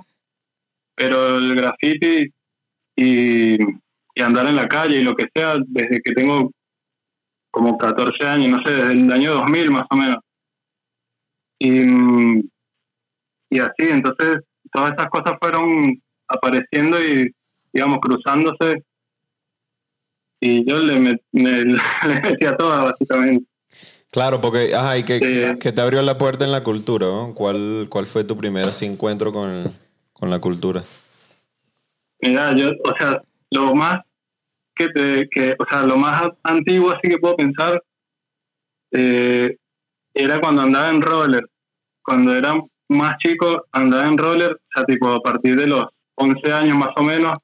pero 0.95 1.39
el 1.39 1.55
graffiti 1.55 2.32
y, 2.97 3.55
y 4.15 4.23
andar 4.23 4.47
en 4.47 4.57
la 4.57 4.69
calle 4.69 4.99
y 4.99 5.05
lo 5.05 5.15
que 5.15 5.27
sea, 5.35 5.57
desde 5.66 6.01
que 6.01 6.12
tengo 6.12 6.51
como 7.51 7.77
14 7.79 8.27
años, 8.27 8.59
no 8.59 8.62
sé, 8.65 8.73
desde 8.77 8.93
el 8.93 9.12
año 9.12 9.33
2000 9.35 9.70
más 9.70 9.85
o 9.91 9.97
menos. 9.97 10.16
Y, 11.59 12.41
y 13.51 13.59
así, 13.59 13.89
entonces, 13.91 14.41
todas 14.73 14.93
esas 14.93 15.09
cosas 15.11 15.35
fueron 15.41 16.01
apareciendo 16.29 17.03
y, 17.03 17.35
digamos, 17.73 17.99
cruzándose. 18.01 18.85
Y 20.41 20.69
yo 20.69 20.79
le, 20.81 21.01
met- 21.01 21.23
me- 21.33 21.65
le 22.07 22.20
metí 22.23 22.47
a 22.47 22.57
todas, 22.57 22.81
básicamente. 22.85 23.45
Claro, 24.11 24.41
porque, 24.41 24.75
ajá, 24.75 24.97
¿y 24.99 25.05
qué, 25.05 25.19
Sí. 25.19 25.59
qué 25.59 25.73
te 25.73 25.81
abrió 25.81 26.01
la 26.03 26.16
puerta 26.16 26.45
en 26.45 26.53
la 26.53 26.62
cultura? 26.62 27.07
¿no? 27.07 27.35
¿Cuál, 27.35 27.89
¿Cuál 27.91 28.07
fue 28.07 28.25
tu 28.25 28.37
primer 28.37 28.66
encuentro 28.83 29.33
con, 29.33 29.65
con 30.12 30.31
la 30.31 30.39
cultura? 30.39 30.83
Mira, 32.23 32.55
yo, 32.57 32.70
o 32.70 32.95
sea, 32.99 33.20
lo 33.51 33.75
más 33.75 33.99
que 34.78 34.88
te, 34.88 35.28
que, 35.28 35.55
o 35.59 35.64
sea, 35.70 35.82
lo 35.82 35.96
más 35.96 36.22
antiguo 36.42 36.90
así 36.90 37.09
que 37.09 37.18
puedo 37.18 37.36
pensar 37.36 37.82
eh, 38.92 39.56
era 40.14 40.40
cuando 40.40 40.62
andaba 40.62 40.88
en 40.90 41.02
roller. 41.02 41.44
Cuando 42.02 42.34
era 42.34 42.55
más 42.88 43.18
chico 43.18 43.66
andaba 43.72 44.06
en 44.06 44.16
roller, 44.16 44.52
o 44.52 44.68
sea, 44.74 44.84
tipo 44.84 45.09
a 45.09 45.20
partir 45.20 45.56
de 45.56 45.66
los 45.66 45.86
11 46.14 46.52
años 46.52 46.78
más 46.78 46.90
o 46.96 47.02
menos. 47.02 47.36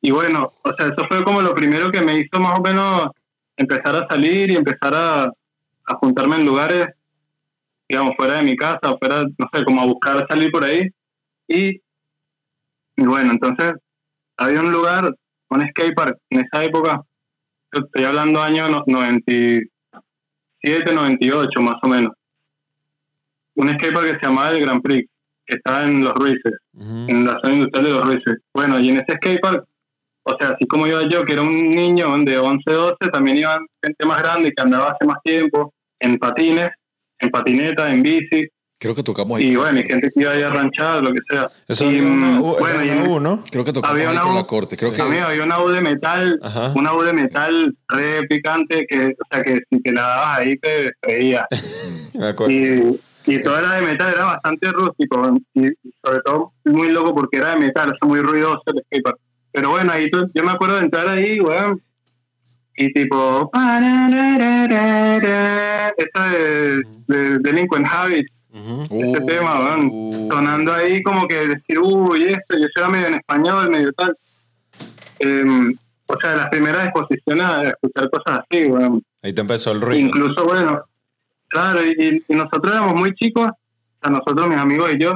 Y 0.00 0.10
bueno, 0.10 0.54
o 0.62 0.70
sea, 0.76 0.88
eso 0.88 1.06
fue 1.08 1.22
como 1.24 1.42
lo 1.42 1.54
primero 1.54 1.90
que 1.90 2.02
me 2.02 2.18
hizo 2.18 2.40
más 2.40 2.58
o 2.58 2.62
menos 2.62 3.10
empezar 3.56 3.96
a 3.96 4.06
salir 4.08 4.50
y 4.50 4.56
empezar 4.56 4.94
a, 4.94 5.24
a 5.24 5.94
juntarme 6.00 6.36
en 6.36 6.46
lugares, 6.46 6.86
digamos, 7.88 8.14
fuera 8.16 8.34
de 8.34 8.42
mi 8.42 8.56
casa, 8.56 8.96
fuera, 8.98 9.24
no 9.36 9.48
sé, 9.52 9.64
como 9.64 9.82
a 9.82 9.86
buscar 9.86 10.26
salir 10.28 10.50
por 10.50 10.64
ahí. 10.64 10.88
Y 11.48 11.80
y 12.98 13.06
bueno, 13.06 13.30
entonces 13.30 13.74
había 14.36 14.60
un 14.60 14.72
lugar, 14.72 15.14
un 15.50 15.68
skatepark 15.68 16.18
en 16.30 16.40
esa 16.40 16.64
época, 16.64 17.02
estoy 17.72 18.04
hablando 18.04 18.40
año 18.42 18.68
no- 18.68 18.84
97, 18.86 19.70
98 20.94 21.60
más 21.60 21.76
o 21.82 21.88
menos. 21.88 22.12
Un 23.54 23.68
skatepark 23.74 24.04
que 24.12 24.18
se 24.18 24.26
llamaba 24.26 24.50
el 24.50 24.60
Grand 24.60 24.82
Prix, 24.82 25.08
que 25.46 25.56
estaba 25.56 25.84
en 25.84 26.04
Los 26.04 26.14
Ruices, 26.14 26.54
en 27.08 27.26
la 27.26 27.38
zona 27.42 27.54
industrial 27.54 27.84
de 27.84 27.90
Los 27.90 28.02
Ruices. 28.04 28.38
Bueno, 28.52 28.78
y 28.78 28.90
en 28.90 28.96
ese 28.96 29.16
skatepark, 29.16 29.64
o 30.24 30.36
sea, 30.38 30.50
así 30.50 30.66
como 30.66 30.86
iba 30.86 31.02
yo, 31.08 31.24
que 31.24 31.32
era 31.32 31.42
un 31.42 31.70
niño 31.70 32.06
de 32.18 32.38
11, 32.38 32.70
12, 32.70 32.96
también 33.12 33.38
iban 33.38 33.66
gente 33.82 34.06
más 34.06 34.22
grande 34.22 34.52
que 34.52 34.62
andaba 34.62 34.92
hace 34.92 35.06
más 35.06 35.18
tiempo 35.22 35.72
en 36.00 36.18
patines, 36.18 36.68
en 37.18 37.30
patineta, 37.30 37.92
en 37.92 38.02
bici, 38.02 38.46
Creo 38.80 38.94
que 38.94 39.02
tocamos 39.02 39.38
ahí. 39.38 39.48
y 39.48 39.56
bueno, 39.56 39.80
y 39.80 39.82
gente 39.82 40.08
que 40.14 40.20
iba 40.20 40.30
ahí 40.30 40.42
a 40.42 40.50
ranchar, 40.50 41.02
lo 41.02 41.10
que 41.10 41.18
sea. 41.28 41.48
Eso 41.66 41.84
y, 41.84 41.98
había 41.98 42.02
una, 42.12 42.26
mm, 42.32 42.42
U- 42.42 42.56
bueno, 42.60 42.84
y 42.84 42.88
una 42.90 43.08
U, 43.10 43.20
¿no? 43.20 43.44
Creo 43.50 43.64
que 43.64 43.72
tocamos 43.72 43.96
había 43.96 44.10
ahí 44.10 44.14
una 44.16 44.22
con 44.24 44.32
U- 44.32 44.36
la 44.36 44.44
corte. 44.46 44.76
Creo 44.76 44.92
que 44.92 44.98
también 44.98 45.24
había 45.24 45.42
una 45.42 45.60
U 45.64 45.68
de 45.68 45.80
metal, 45.80 46.38
Ajá. 46.42 46.72
una 46.76 46.92
U 46.94 47.02
de 47.02 47.12
metal 47.12 47.74
re 47.88 48.22
picante 48.28 48.86
que, 48.88 48.98
o 49.18 49.24
sea, 49.34 49.42
que 49.42 49.58
si 49.68 49.80
te 49.82 49.92
la 49.92 50.02
dabas 50.02 50.38
ahí 50.38 50.56
te 50.58 50.92
freía. 51.00 51.46
Me 52.14 52.28
acuerdo. 52.28 52.52
y, 52.52 53.00
y 53.26 53.40
todo 53.40 53.58
era 53.58 53.72
de 53.74 53.82
metal, 53.82 54.12
era 54.14 54.24
bastante 54.24 54.70
rústico 54.70 55.36
y, 55.54 55.62
sobre 56.04 56.20
todo 56.24 56.52
muy 56.64 56.88
loco 56.90 57.12
porque 57.14 57.38
era 57.38 57.50
de 57.50 57.56
metal, 57.56 57.88
o 57.92 57.96
sea, 57.98 58.08
muy 58.08 58.20
ruidoso 58.20 58.62
el 58.66 58.82
skatepark. 58.84 59.18
Pero 59.50 59.70
bueno, 59.70 59.92
ahí 59.92 60.08
tú- 60.10 60.30
yo 60.34 60.44
me 60.44 60.52
acuerdo 60.52 60.76
de 60.76 60.82
entrar 60.82 61.08
ahí, 61.08 61.40
weón, 61.40 61.82
y 62.76 62.92
tipo, 62.92 63.50
esa 65.96 66.30
de, 66.30 66.82
de 67.08 67.38
Delinquent 67.40 67.86
Habits, 67.90 68.30
Este 68.90 69.20
tema, 69.24 69.60
weón, 69.60 69.90
Uh, 69.92 70.28
sonando 70.30 70.72
ahí 70.72 71.02
como 71.02 71.26
que 71.28 71.46
decir, 71.46 71.78
uy, 71.78 72.24
esto, 72.24 72.56
yo 72.58 72.66
era 72.76 72.88
medio 72.88 73.06
en 73.08 73.14
español, 73.14 73.70
medio 73.70 73.92
tal. 73.92 74.16
Em, 75.20 75.76
o 76.06 76.16
sea, 76.20 76.36
las 76.36 76.48
primeras 76.48 76.86
exposiciones 76.86 77.44
a 77.44 77.62
escuchar 77.64 78.10
cosas 78.10 78.40
así, 78.40 78.64
weón. 78.64 79.02
Ahí 79.22 79.32
te 79.32 79.40
empezó 79.40 79.72
el 79.72 79.80
ruido. 79.80 80.08
Incluso, 80.08 80.44
bueno, 80.44 80.82
claro, 81.48 81.80
y, 81.86 82.24
y 82.26 82.34
nosotros 82.34 82.74
éramos 82.74 82.94
muy 82.94 83.14
chicos, 83.14 83.48
o 83.48 83.98
sea, 84.02 84.10
nosotros, 84.10 84.48
mis 84.48 84.58
amigos 84.58 84.90
y 84.94 85.02
yo, 85.02 85.12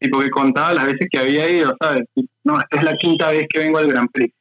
y 0.00 0.08
porque 0.08 0.30
contaba 0.30 0.72
las 0.72 0.86
veces 0.86 1.08
que 1.10 1.18
había 1.18 1.48
ido, 1.48 1.74
¿sabes? 1.80 2.06
Y, 2.14 2.28
no, 2.44 2.54
esta 2.60 2.78
es 2.78 2.82
la 2.84 2.96
quinta 2.96 3.28
vez 3.28 3.46
que 3.48 3.60
vengo 3.60 3.78
al 3.78 3.86
Grand 3.86 4.10
Prix. 4.10 4.34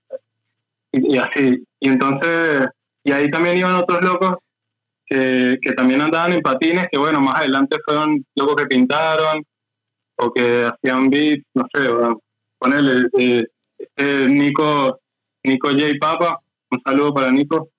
Y, 0.91 1.16
y 1.16 1.18
así, 1.18 1.64
y 1.80 1.90
entonces, 1.90 2.66
y 3.03 3.11
ahí 3.11 3.30
también 3.30 3.57
iban 3.57 3.76
otros 3.76 4.02
locos 4.02 4.38
que, 5.10 5.73
también 5.76 6.02
andaban 6.02 6.34
en 6.34 6.41
patines, 6.41 6.86
que 6.91 6.98
bueno, 6.98 7.19
más 7.19 7.40
adelante 7.40 7.77
fueron 7.84 8.23
locos 8.36 8.56
que 8.56 8.68
pintaron 8.68 9.44
o 10.18 10.31
que 10.31 10.65
hacían 10.65 11.10
beats, 11.10 11.44
no 11.53 11.65
sé, 11.73 11.90
ponele, 12.60 13.07
eh, 13.18 13.45
este 13.77 14.27
Nico, 14.27 14.99
Nico 15.44 15.69
J. 15.69 15.94
Papa, 15.99 16.40
un 16.72 16.81
saludo 16.86 17.14
para 17.14 17.31
Nico. 17.31 17.69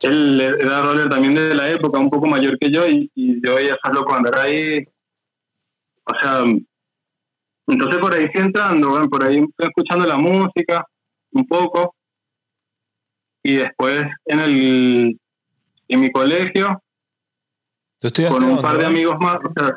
Él 0.00 0.40
era 0.40 0.82
roller 0.82 1.08
también 1.08 1.34
de 1.34 1.54
la 1.54 1.70
época, 1.70 1.98
un 1.98 2.10
poco 2.10 2.26
mayor 2.26 2.58
que 2.58 2.70
yo, 2.70 2.86
y, 2.88 3.10
yo 3.14 3.54
veía 3.54 3.76
a 3.82 3.92
locos 3.92 4.16
andar 4.16 4.38
ahí. 4.38 4.84
O 6.04 6.18
sea, 6.18 6.44
entonces 7.66 7.98
por 7.98 8.14
ahí 8.14 8.28
sí 8.34 8.40
entrando, 8.40 9.08
por 9.08 9.24
ahí 9.24 9.36
estoy 9.36 9.68
escuchando 9.68 10.06
la 10.06 10.16
música 10.16 10.84
un 11.32 11.46
poco. 11.46 11.94
Y 13.42 13.56
después 13.56 14.06
en 14.24 14.40
el 14.40 15.20
en 15.88 16.00
mi 16.00 16.10
colegio, 16.10 16.80
¿Tú 18.00 18.08
estudiaste 18.08 18.38
con 18.38 18.44
un 18.48 18.60
par 18.60 18.76
de 18.78 18.86
amigos 18.86 19.16
más. 19.18 19.36
O 19.36 19.52
sea, 19.56 19.74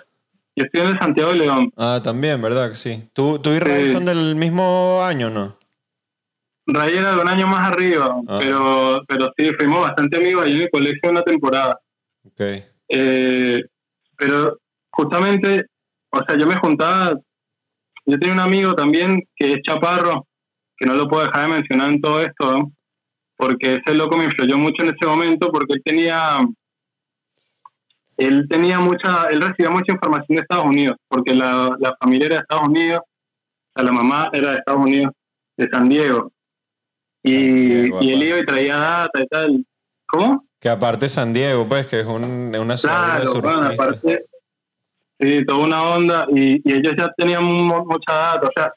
yo 0.55 0.65
estoy 0.65 0.81
en 0.81 0.87
el 0.87 0.99
Santiago 0.99 1.31
de 1.31 1.37
León. 1.37 1.71
Ah, 1.77 2.01
también, 2.03 2.41
¿verdad? 2.41 2.69
que 2.69 2.75
Sí. 2.75 3.09
¿Tú, 3.13 3.39
tú 3.39 3.51
y 3.51 3.59
Ray 3.59 3.85
Sí. 3.87 3.93
son 3.93 4.05
del 4.05 4.35
mismo 4.35 5.01
año, 5.03 5.29
no? 5.29 5.55
Ray 6.65 6.97
era 6.97 7.15
de 7.15 7.21
un 7.21 7.29
año 7.29 7.47
más 7.47 7.69
arriba, 7.69 8.13
Ah. 8.27 8.37
pero, 8.41 9.01
pero 9.07 9.31
sí, 9.37 9.49
fuimos 9.57 9.81
bastante 9.81 10.17
amigos 10.17 10.43
ahí 10.43 10.55
en 10.57 10.61
el 10.63 10.69
colegio 10.69 11.09
una 11.09 11.23
temporada. 11.23 11.79
Ok. 12.25 12.41
Eh, 12.89 13.63
pero 14.17 14.57
justamente, 14.91 15.65
o 16.09 16.19
sea, 16.27 16.37
yo 16.37 16.45
me 16.47 16.57
juntaba, 16.57 17.13
yo 18.05 18.19
tenía 18.19 18.33
un 18.33 18.39
amigo 18.41 18.73
también 18.73 19.21
que 19.35 19.53
es 19.53 19.59
chaparro, 19.61 20.27
que 20.77 20.85
no 20.85 20.95
lo 20.95 21.07
puedo 21.07 21.23
dejar 21.25 21.43
de 21.43 21.53
mencionar 21.55 21.89
en 21.91 22.01
todo 22.01 22.21
esto, 22.21 22.51
¿no? 22.51 22.71
Porque 23.37 23.75
ese 23.75 23.95
loco 23.95 24.17
me 24.17 24.25
influyó 24.25 24.57
mucho 24.57 24.83
en 24.83 24.89
ese 24.95 25.05
momento, 25.07 25.51
porque 25.51 25.73
él 25.75 25.81
tenía, 25.85 26.39
él 28.17 28.47
tenía 28.49 28.79
mucha, 28.79 29.27
él 29.29 29.41
recibía 29.41 29.69
mucha 29.69 29.93
información 29.93 30.35
de 30.37 30.41
Estados 30.41 30.65
Unidos, 30.65 30.97
porque 31.07 31.33
la, 31.35 31.75
la 31.79 31.95
familia 31.99 32.25
era 32.27 32.35
de 32.37 32.41
Estados 32.41 32.67
Unidos, 32.67 33.01
o 33.05 33.71
sea, 33.75 33.85
la 33.85 33.91
mamá 33.91 34.29
era 34.33 34.51
de 34.51 34.57
Estados 34.57 34.85
Unidos, 34.85 35.13
de 35.55 35.69
San 35.69 35.87
Diego, 35.89 36.31
y, 37.23 37.31
Diego, 37.83 38.01
y 38.01 38.11
él 38.13 38.23
iba 38.23 38.39
y 38.39 38.45
traía 38.45 38.77
data 38.77 39.21
y 39.21 39.27
tal. 39.27 39.65
¿Cómo? 40.07 40.45
Que 40.59 40.69
aparte 40.69 41.07
San 41.09 41.33
Diego, 41.33 41.67
pues, 41.67 41.85
que 41.87 41.99
es 41.99 42.05
un, 42.07 42.55
una 42.55 42.77
ciudad 42.77 43.19
de 43.19 43.23
Claro, 43.25 43.41
bueno, 43.41 43.61
aparte, 43.67 44.23
sí, 45.19 45.45
toda 45.45 45.65
una 45.65 45.83
onda, 45.83 46.25
y, 46.33 46.61
y 46.63 46.73
ellos 46.73 46.93
ya 46.97 47.11
tenían 47.17 47.43
mu- 47.43 47.85
mucha 47.85 48.13
data, 48.13 48.47
o 48.47 48.51
sea, 48.55 48.73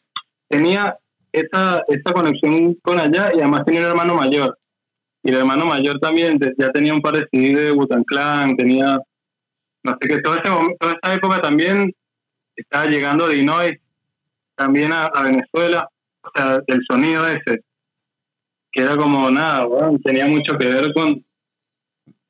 tenía 0.49 0.97
esa, 1.33 1.83
esa 1.89 2.13
conexión 2.13 2.75
con 2.83 2.99
allá 2.99 3.33
y 3.35 3.41
además 3.41 3.65
tenía 3.65 3.81
un 3.81 3.87
hermano 3.87 4.15
mayor. 4.15 4.59
Y 5.23 5.31
el 5.31 5.39
hermano 5.39 5.67
mayor 5.67 5.99
también 5.99 6.39
ya 6.59 6.71
tenía 6.71 6.95
un 6.95 7.03
par 7.03 7.15
de 7.15 7.27
CD 7.31 7.61
de 7.61 7.73
Wutan 7.73 8.05
Clan, 8.05 8.57
tenía, 8.57 8.99
no 9.83 9.93
sé 10.01 10.09
qué, 10.09 10.19
todo 10.23 10.35
ese 10.35 10.45
toda 10.79 10.99
esa 11.03 11.15
época 11.15 11.43
también 11.43 11.93
estaba 12.57 12.87
llegando 12.87 13.29
Dinois 13.29 13.79
también 14.55 14.93
a, 14.93 15.11
Venezuela, 15.25 15.89
o 16.23 16.31
sea, 16.35 16.61
el 16.67 16.81
sonido 16.91 17.27
ese, 17.27 17.65
que 18.71 18.83
era 18.83 18.97
como 18.97 19.31
nada, 19.31 19.67
tenía 20.05 20.27
mucho 20.27 20.53
que 20.59 20.67
ver 20.67 20.93
con, 20.93 21.25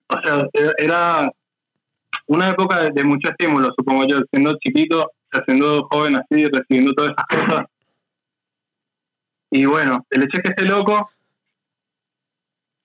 o 0.09 0.21
sea, 0.25 0.47
era- 0.79 1.31
una 2.27 2.51
época 2.51 2.83
de, 2.83 2.91
de 2.93 3.03
mucho 3.03 3.29
estímulo, 3.29 3.69
supongo 3.77 4.07
yo, 4.07 4.21
siendo 4.31 4.57
chiquito, 4.59 5.11
siendo 5.47 5.89
joven 5.91 6.17
así, 6.17 6.47
recibiendo 6.47 6.93
todas 6.93 7.11
esas 7.11 7.47
cosas. 7.47 7.67
Y 9.51 9.65
bueno, 9.67 10.07
el 10.11 10.23
hecho 10.23 10.37
es 10.39 10.43
que 10.45 10.51
este 10.51 10.65
loco 10.65 11.11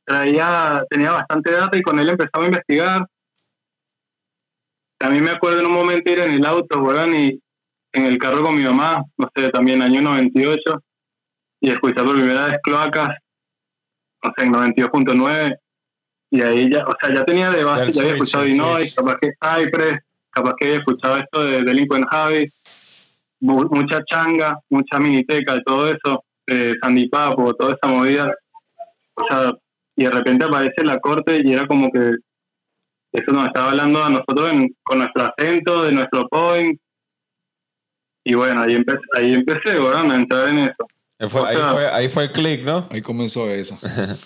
traía, 0.05 0.83
tenía 0.89 1.11
bastante 1.11 1.51
data 1.53 1.77
y 1.77 1.81
con 1.81 1.99
él 1.99 2.09
empezamos 2.09 2.45
a 2.45 2.49
investigar. 2.49 3.07
También 4.97 5.23
me 5.23 5.31
acuerdo 5.31 5.59
en 5.59 5.65
un 5.67 5.73
momento 5.73 6.11
ir 6.11 6.19
en 6.19 6.31
el 6.31 6.45
auto, 6.45 6.79
weón, 6.81 7.15
y 7.15 7.39
en 7.91 8.05
el 8.05 8.17
carro 8.17 8.41
con 8.41 8.55
mi 8.55 8.63
mamá, 8.63 9.03
no 9.17 9.29
sé, 9.35 9.49
también 9.49 9.81
año 9.81 10.01
98, 10.01 10.61
y 11.61 11.69
escuchar 11.69 12.05
por 12.05 12.15
primera 12.15 12.47
vez 12.47 12.57
cloacas, 12.63 13.09
no 14.23 14.33
sé, 14.37 14.45
en 14.45 14.53
92.9, 14.53 15.57
y 16.31 16.41
ahí 16.41 16.71
ya, 16.71 16.85
o 16.85 16.91
sea, 16.99 17.13
ya 17.13 17.23
tenía 17.25 17.51
de 17.51 17.63
base, 17.63 17.91
ya 17.91 18.01
había 18.01 18.13
escuchado 18.13 18.43
Dinois, 18.53 18.93
capaz 18.95 19.17
que 19.21 19.31
Cypress, 19.41 19.99
capaz 20.31 20.53
que 20.57 20.65
había 20.65 20.77
escuchado 20.79 21.17
esto 21.17 21.43
de 21.43 21.61
Delinquent 21.63 22.05
Javi, 22.09 22.51
mu- 23.41 23.69
mucha 23.69 24.03
changa, 24.05 24.57
mucha 24.69 24.97
miniteca, 24.99 25.61
todo 25.63 25.87
eso, 25.89 26.23
eh, 26.47 26.73
Sandy 26.81 27.09
Papo, 27.09 27.53
toda 27.55 27.75
esa 27.75 27.91
movida, 27.93 28.33
o 29.15 29.23
sea, 29.29 29.51
y 29.95 30.03
de 30.03 30.11
repente 30.11 30.45
aparece 30.45 30.83
la 30.83 30.99
corte 30.99 31.41
y 31.43 31.53
era 31.53 31.65
como 31.67 31.89
que 31.91 31.99
eso 33.13 33.31
nos 33.31 33.47
estaba 33.47 33.69
hablando 33.71 34.03
a 34.03 34.09
nosotros 34.09 34.51
en- 34.51 34.75
con 34.83 34.99
nuestro 34.99 35.23
acento, 35.37 35.83
de 35.83 35.91
nuestro 35.93 36.27
point. 36.27 36.79
Y 38.25 38.33
bueno, 38.33 38.61
ahí 38.63 38.75
empecé, 38.75 38.99
ahí 39.15 39.33
empecé, 39.35 39.79
weón, 39.79 40.11
a 40.11 40.15
entrar 40.15 40.47
en 40.49 40.57
eso. 40.59 40.87
Ahí 41.19 41.29
fue, 41.29 41.41
O 41.41 41.45
ahí 41.45 41.55
sea- 41.57 41.71
fue, 41.71 41.87
ahí 41.87 42.09
fue 42.09 42.23
el 42.25 42.31
click, 42.31 42.63
¿no? 42.63 42.87
Ahí 42.91 43.01
comenzó 43.01 43.49
eso. 43.49 43.77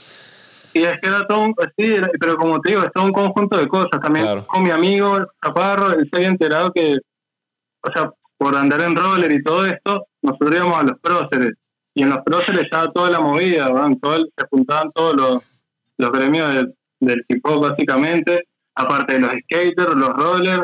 Y 0.71 0.83
es 0.83 0.99
que 1.01 1.09
era 1.09 1.25
todo, 1.27 1.39
un- 1.41 1.55
sí, 1.77 1.93
era- 1.95 2.11
pero 2.19 2.35
como 2.37 2.61
te 2.61 2.69
digo, 2.69 2.83
es 2.83 2.91
todo 2.93 3.05
un 3.05 3.11
conjunto 3.11 3.57
de 3.57 3.67
cosas. 3.67 3.99
También 4.03 4.23
Claro. 4.25 4.45
con 4.45 4.61
mi 4.61 4.69
amigo 4.69 5.17
Chaparro, 5.43 5.93
él 5.93 6.07
se 6.11 6.17
había 6.17 6.27
enterado 6.29 6.71
que, 6.71 6.95
o 7.81 7.91
sea, 7.91 8.11
por 8.37 8.55
andar 8.55 8.79
en 8.81 8.95
roller 8.95 9.31
y 9.33 9.43
todo 9.43 9.65
esto, 9.65 10.05
nosotros 10.21 10.51
íbamos 10.55 10.79
a 10.79 10.83
los 10.83 10.99
próceres. 10.99 11.53
Y 11.93 12.03
en 12.03 12.09
los 12.09 12.19
próceres 12.23 12.61
estaba 12.61 12.91
toda 12.91 13.09
la 13.09 13.19
movida, 13.19 13.67
todo 14.01 14.17
se 14.17 14.47
juntaban 14.49 14.91
todos 14.93 15.15
los, 15.15 15.43
los 15.97 16.11
gremios 16.11 16.53
del, 16.53 16.75
del 16.99 17.25
hip 17.27 17.41
básicamente, 17.43 18.47
aparte 18.75 19.15
de 19.15 19.19
los 19.21 19.31
skaters, 19.43 19.95
los 19.95 20.09
rollers 20.09 20.63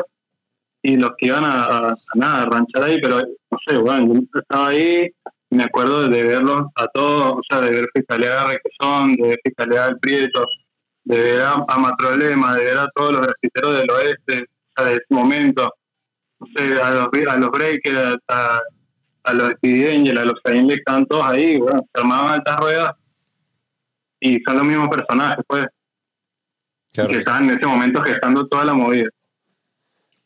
y 0.82 0.96
los 0.96 1.10
que 1.18 1.26
iban 1.26 1.44
a, 1.44 1.64
a- 1.64 1.96
nada, 2.14 2.42
a 2.42 2.46
ranchar 2.46 2.84
ahí, 2.84 3.00
pero 3.00 3.18
no 3.20 3.58
sé, 3.66 3.76
bueno, 3.76 4.14
yo 4.14 4.40
estaba 4.40 4.68
ahí, 4.68 5.10
me 5.50 5.64
acuerdo 5.64 6.08
de 6.08 6.24
verlos 6.24 6.66
a 6.76 6.86
todos, 6.88 7.38
o 7.38 7.40
sea, 7.48 7.60
de 7.60 7.70
ver 7.70 7.86
Fiscalía 7.94 8.30
de 8.40 8.44
Requesón, 8.46 9.14
de 9.16 9.28
ver 9.28 9.38
Fiscalía 9.44 9.86
del 9.86 9.98
Prieto, 9.98 10.44
de 11.04 11.20
ver 11.20 11.42
a, 11.42 11.64
a 11.68 11.78
Matrolema, 11.78 12.54
de 12.54 12.64
ver 12.64 12.78
a 12.78 12.88
todos 12.94 13.12
los 13.12 13.20
grafiteros 13.22 13.76
del 13.76 13.90
oeste, 13.90 14.44
o 14.44 14.82
sea, 14.82 14.86
de 14.90 14.94
ese 14.94 15.06
momento, 15.10 15.72
no 16.40 16.46
sé, 16.54 16.80
a 16.80 16.90
los, 16.90 17.06
a 17.28 17.36
los 17.38 17.50
Breakers, 17.50 18.16
a, 18.28 18.60
a 19.26 19.32
los 19.34 19.50
Speedy 19.52 19.96
Angel, 19.96 20.18
a 20.18 20.24
los 20.24 20.34
Lex, 20.44 20.78
estaban 20.78 21.06
todos 21.06 21.24
ahí, 21.24 21.58
bueno, 21.58 21.80
se 21.92 22.00
armaban 22.00 22.34
altas 22.34 22.56
ruedas 22.58 22.90
y 24.20 24.40
son 24.42 24.56
los 24.58 24.66
mismos 24.66 24.88
personajes, 24.88 25.44
pues, 25.46 25.64
que 26.92 27.02
estaban 27.18 27.50
en 27.50 27.58
ese 27.58 27.66
momento 27.66 28.00
gestando 28.02 28.46
toda 28.46 28.64
la 28.64 28.72
movida. 28.72 29.08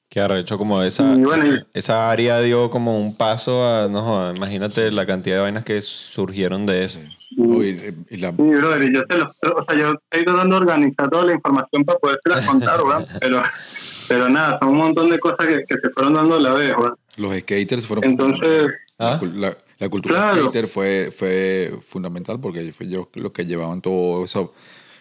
qué 0.09 0.21
arrecho, 0.21 0.59
como 0.59 0.83
esa, 0.83 1.13
Y 1.15 1.23
bueno, 1.23 1.45
y- 1.47 1.49
esa, 1.55 1.67
esa 1.73 2.11
área 2.11 2.41
dio 2.41 2.69
como 2.69 2.99
un 3.01 3.17
paso 3.17 3.65
a, 3.65 3.89
no 3.89 4.03
joda, 4.03 4.35
imagínate 4.37 4.91
la 4.91 5.07
cantidad 5.07 5.37
de 5.37 5.43
vainas 5.43 5.65
que 5.65 5.81
surgieron 5.81 6.67
de 6.67 6.85
eso. 6.85 6.99
Y 7.31 8.17
la, 8.17 8.31
Sí, 8.33 8.37
brother, 8.43 8.93
yo 8.93 9.07
te 9.07 9.17
lo, 9.19 9.25
o 9.31 9.65
sea, 9.69 9.77
yo 9.79 9.93
estoy 10.11 10.25
tratando 10.25 10.57
de 10.57 10.63
organizar 10.63 11.09
toda 11.09 11.25
la 11.25 11.33
información 11.35 11.85
para 11.85 11.99
podérselas 12.01 12.45
contar, 12.45 12.83
weón, 12.83 13.07
pero, 13.21 13.41
pero 14.09 14.29
nada, 14.29 14.59
son 14.61 14.71
un 14.71 14.77
montón 14.79 15.11
de 15.11 15.19
cosas 15.21 15.47
que, 15.47 15.65
que 15.65 15.77
se 15.81 15.91
fueron 15.91 16.15
dando 16.15 16.37
a 16.37 16.41
la 16.41 16.55
vez, 16.55 16.73
weón. 16.77 16.95
Los 17.16 17.35
skaters 17.37 17.87
fueron 17.87 18.05
Entonces, 18.05 18.69
¿Ah? 18.99 19.12
La, 19.12 19.20
cul- 19.20 19.32
la- 19.35 19.59
la 19.78 19.89
cultura 19.89 20.15
Claro. 20.32 20.43
skater 20.45 20.69
fue, 20.69 21.11
fue 21.11 21.73
fundamental 21.82 22.39
porque 22.41 22.70
fue 22.73 22.87
yo 22.89 23.09
los 23.15 23.32
que 23.32 23.47
llevaban 23.47 23.81
toda 23.81 24.24
esa 24.24 24.41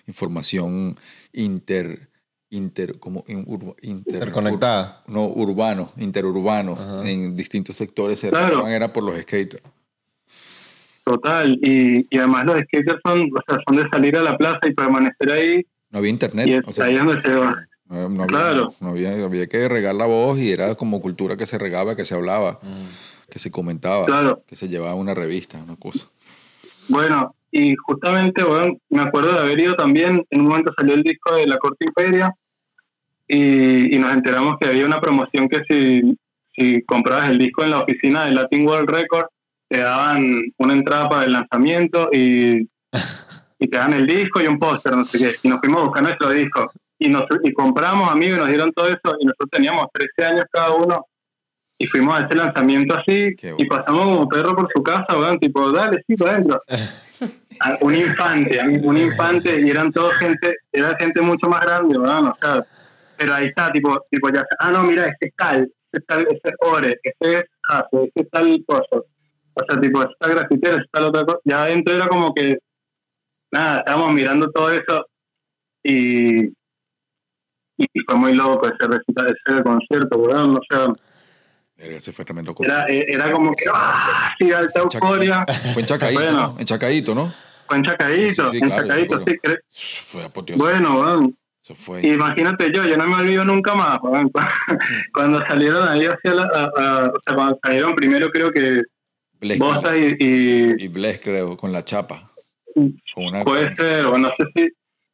información 0.08 0.98
inter, 1.34 2.08
inter, 2.50 2.98
como 2.98 3.24
in- 3.28 3.44
urba- 3.46 3.76
inter- 3.82 4.16
Interconectada. 4.16 5.04
ur- 5.06 5.12
no, 5.14 5.28
urbanos, 5.28 5.90
interurbanos, 5.98 7.00
en 7.06 7.36
distintos 7.36 7.76
sectores 7.76 8.20
se 8.20 8.30
Claro. 8.30 8.66
era 8.68 8.92
por 8.94 9.04
los 9.04 9.20
skaters. 9.20 9.62
total, 11.04 11.58
y, 11.64 12.08
y 12.10 12.18
además 12.20 12.46
los 12.46 12.56
skaters 12.64 13.02
son, 13.04 13.22
o 13.22 13.42
sea, 13.48 13.58
son 13.68 13.78
de 13.78 13.90
salir 13.90 14.16
a 14.16 14.22
la 14.22 14.38
plaza 14.38 14.60
y 14.68 14.74
permanecer 14.74 15.32
ahí, 15.32 15.66
No 15.90 16.00
había 16.00 16.12
internet. 16.12 16.48
y 16.48 16.54
es 16.54 16.60
o 16.66 16.72
sea, 16.72 16.86
ahí 16.86 16.96
es 16.96 17.04
donde 17.04 17.22
se 17.24 17.36
va. 17.36 17.66
No, 17.90 18.28
Claro. 18.28 18.74
no 18.80 18.90
había, 18.90 19.12
había 19.26 19.48
que 19.48 19.68
regar 19.68 19.96
la 19.96 20.06
voz 20.06 20.38
y 20.40 20.52
era 20.52 20.76
como 20.76 21.02
cultura 21.02 21.36
que 21.38 21.46
se 21.48 21.58
regaba, 21.58 21.96
que 21.96 22.06
se 22.06 22.16
hablaba, 22.16 22.60
que 23.30 23.40
se 23.40 23.52
comentaba, 23.52 24.06
Claro. 24.06 24.44
que 24.48 24.56
se 24.56 24.68
llevaba 24.70 24.96
una 24.96 25.14
revista, 25.14 25.58
una 25.64 25.76
cosa. 25.76 26.08
Bueno, 26.88 27.36
y 27.52 27.76
justamente, 27.76 28.44
bueno, 28.44 28.74
me 28.90 29.02
acuerdo 29.02 29.34
de 29.34 29.40
haber 29.40 29.60
ido 29.60 29.76
también, 29.76 30.26
en 30.30 30.42
un 30.42 30.48
momento 30.48 30.72
salió 30.78 30.94
el 30.94 31.04
disco 31.04 31.36
de 31.36 31.48
La 31.48 31.58
Corte 31.58 31.86
Imperia 31.86 32.34
y, 33.28 33.96
y 33.96 34.00
nos 34.00 34.12
enteramos 34.14 34.56
que 34.60 34.68
había 34.68 34.86
una 34.86 35.00
promoción 35.02 35.48
que 35.48 35.60
si, 35.68 36.18
si 36.56 36.82
comprabas 36.84 37.30
el 37.30 37.38
disco 37.38 37.64
en 37.64 37.72
la 37.72 37.80
oficina 37.80 38.26
de 38.26 38.32
Latin 38.32 38.68
World 38.68 38.90
Records, 38.90 39.28
te 39.68 39.78
daban 39.80 40.24
una 40.58 40.74
entrada 40.74 41.08
para 41.10 41.26
el 41.26 41.34
lanzamiento 41.34 42.10
y, 42.12 42.68
y 43.60 43.68
te 43.68 43.78
dan 43.78 43.94
el 43.94 44.08
disco 44.08 44.42
y 44.42 44.48
un 44.48 44.58
póster, 44.58 44.96
no 44.96 45.06
sé 45.06 45.18
qué. 45.20 45.36
Y 45.44 45.48
nos 45.48 45.60
fuimos 45.60 45.82
a 45.82 45.86
buscar 45.86 46.04
nuestro 46.04 46.30
disco. 46.32 46.72
Y, 47.00 47.08
nos, 47.10 47.24
y 47.44 47.54
compramos, 47.54 48.12
amigos, 48.12 48.38
y 48.38 48.40
nos 48.42 48.50
dieron 48.50 48.72
todo 48.74 48.88
eso. 48.88 49.16
Y 49.20 49.26
nosotros 49.26 49.50
teníamos 49.52 49.86
13 49.94 50.34
años 50.34 50.44
cada 50.52 50.72
uno. 50.74 51.06
Y 51.78 51.88
fuimos 51.88 52.20
a 52.20 52.26
ese 52.26 52.36
lanzamiento 52.36 52.94
así. 52.94 53.34
Qué 53.38 53.56
Y 53.58 53.66
pasamos 53.66 54.04
como 54.06 54.28
perro 54.28 54.54
por 54.56 54.68
su 54.76 54.84
casa, 54.84 55.18
weón. 55.18 55.40
Tipo, 55.40 55.72
dale, 55.72 56.04
sí, 56.06 56.16
para 56.16 56.34
adentro. 56.34 56.62
A- 57.62 57.78
un 57.82 57.96
infante, 57.96 58.60
un 58.84 58.98
infante. 58.98 59.60
Y 59.62 59.70
eran 59.70 59.92
todos 59.92 60.14
gente, 60.16 60.56
era 60.72 60.96
gente 61.00 61.22
mucho 61.22 61.50
más 61.50 61.62
grande, 61.62 61.98
weón. 61.98 62.28
O 62.28 62.38
sea, 62.42 62.66
pero 63.18 63.34
ahí 63.34 63.48
está, 63.48 63.70
tipo, 63.72 64.06
tipo 64.10 64.30
ya, 64.30 64.44
ah, 64.60 64.72
no, 64.72 64.84
mira, 64.84 65.04
este 65.06 65.28
es 65.28 65.34
tal, 65.36 65.58
este 65.64 66.00
es 66.00 66.06
tal, 66.06 66.22
este 66.22 66.50
es 66.50 66.56
Ore, 66.62 67.00
este 67.04 67.36
es 67.36 67.44
Jase, 67.64 68.04
este 68.06 68.22
es 68.22 68.30
tal 68.30 68.64
cosa. 68.66 68.96
O 68.96 69.66
sea, 69.68 69.82
tipo, 69.82 70.02
está 70.02 70.30
grafitero, 70.30 70.78
este 70.78 70.88
tal 70.90 71.04
otra 71.04 71.24
cosa. 71.26 71.40
Ya 71.44 71.64
adentro 71.64 71.94
era 71.94 72.08
como 72.08 72.34
que, 72.34 72.60
nada, 73.52 73.80
estábamos 73.80 74.14
mirando 74.14 74.50
todo 74.52 74.72
eso 74.72 75.06
y, 75.84 76.48
y 77.94 78.00
fue 78.02 78.16
muy 78.16 78.34
loco 78.34 78.68
ese 78.68 78.88
recital, 78.88 79.36
ese 79.46 79.64
concierto, 79.64 80.18
weón. 80.18 80.56
O 80.56 80.60
sea, 80.70 80.88
Ese 81.78 82.12
fue 82.12 82.26
tremendo 82.26 82.54
era, 82.60 82.86
era 82.88 83.32
como 83.32 83.54
que, 83.56 83.66
¡ah! 83.74 84.34
Sí, 84.40 84.52
alta 84.52 84.82
euforia. 84.82 85.46
Fue 85.74 85.82
en 85.82 85.86
Chacaíto, 85.88 86.20
Bueno. 86.22 86.38
¿no? 86.54 86.60
En 86.60 86.66
Chacaíto, 86.66 87.16
¿no? 87.16 87.34
Fue 87.68 87.78
en 87.78 87.84
Chacadito, 87.84 88.46
Sí, 88.52 88.58
sí, 88.58 88.64
en 88.64 88.70
claro, 88.70 89.26
sí. 89.26 89.36
cre- 89.44 89.60
Fue. 89.72 90.56
Bueno, 90.58 91.00
weón. 91.02 91.36
Fue. 91.76 92.02
Imagínate 92.06 92.72
yo, 92.74 92.84
yo 92.84 92.98
no 92.98 93.06
me 93.06 93.16
olvido 93.16 93.46
nunca 93.46 93.76
más, 93.76 94.00
weón. 94.02 94.32
Cuando 95.14 95.40
salieron 95.48 95.88
ahí 95.88 96.06
hacia 96.06 96.34
la, 96.34 96.44
a- 96.44 96.64
a- 96.82 97.06
o 97.10 97.20
sea, 97.26 97.36
cuando 97.36 97.60
salieron 97.64 97.94
primero 97.96 98.30
creo 98.30 98.50
que 98.52 98.82
Bless, 99.40 99.60
Bosa 99.60 99.96
y, 99.96 100.16
y 100.20 100.84
y 100.84 100.88
Bless, 100.88 101.20
creo, 101.22 101.56
con 101.56 101.72
la 101.72 101.86
chapa. 101.86 102.32
Con 102.74 103.26
una, 103.28 103.44
puede 103.44 103.76
ser, 103.76 104.06
o 104.08 104.18
no 104.18 104.30
sé 104.38 104.46
si, 104.56 104.70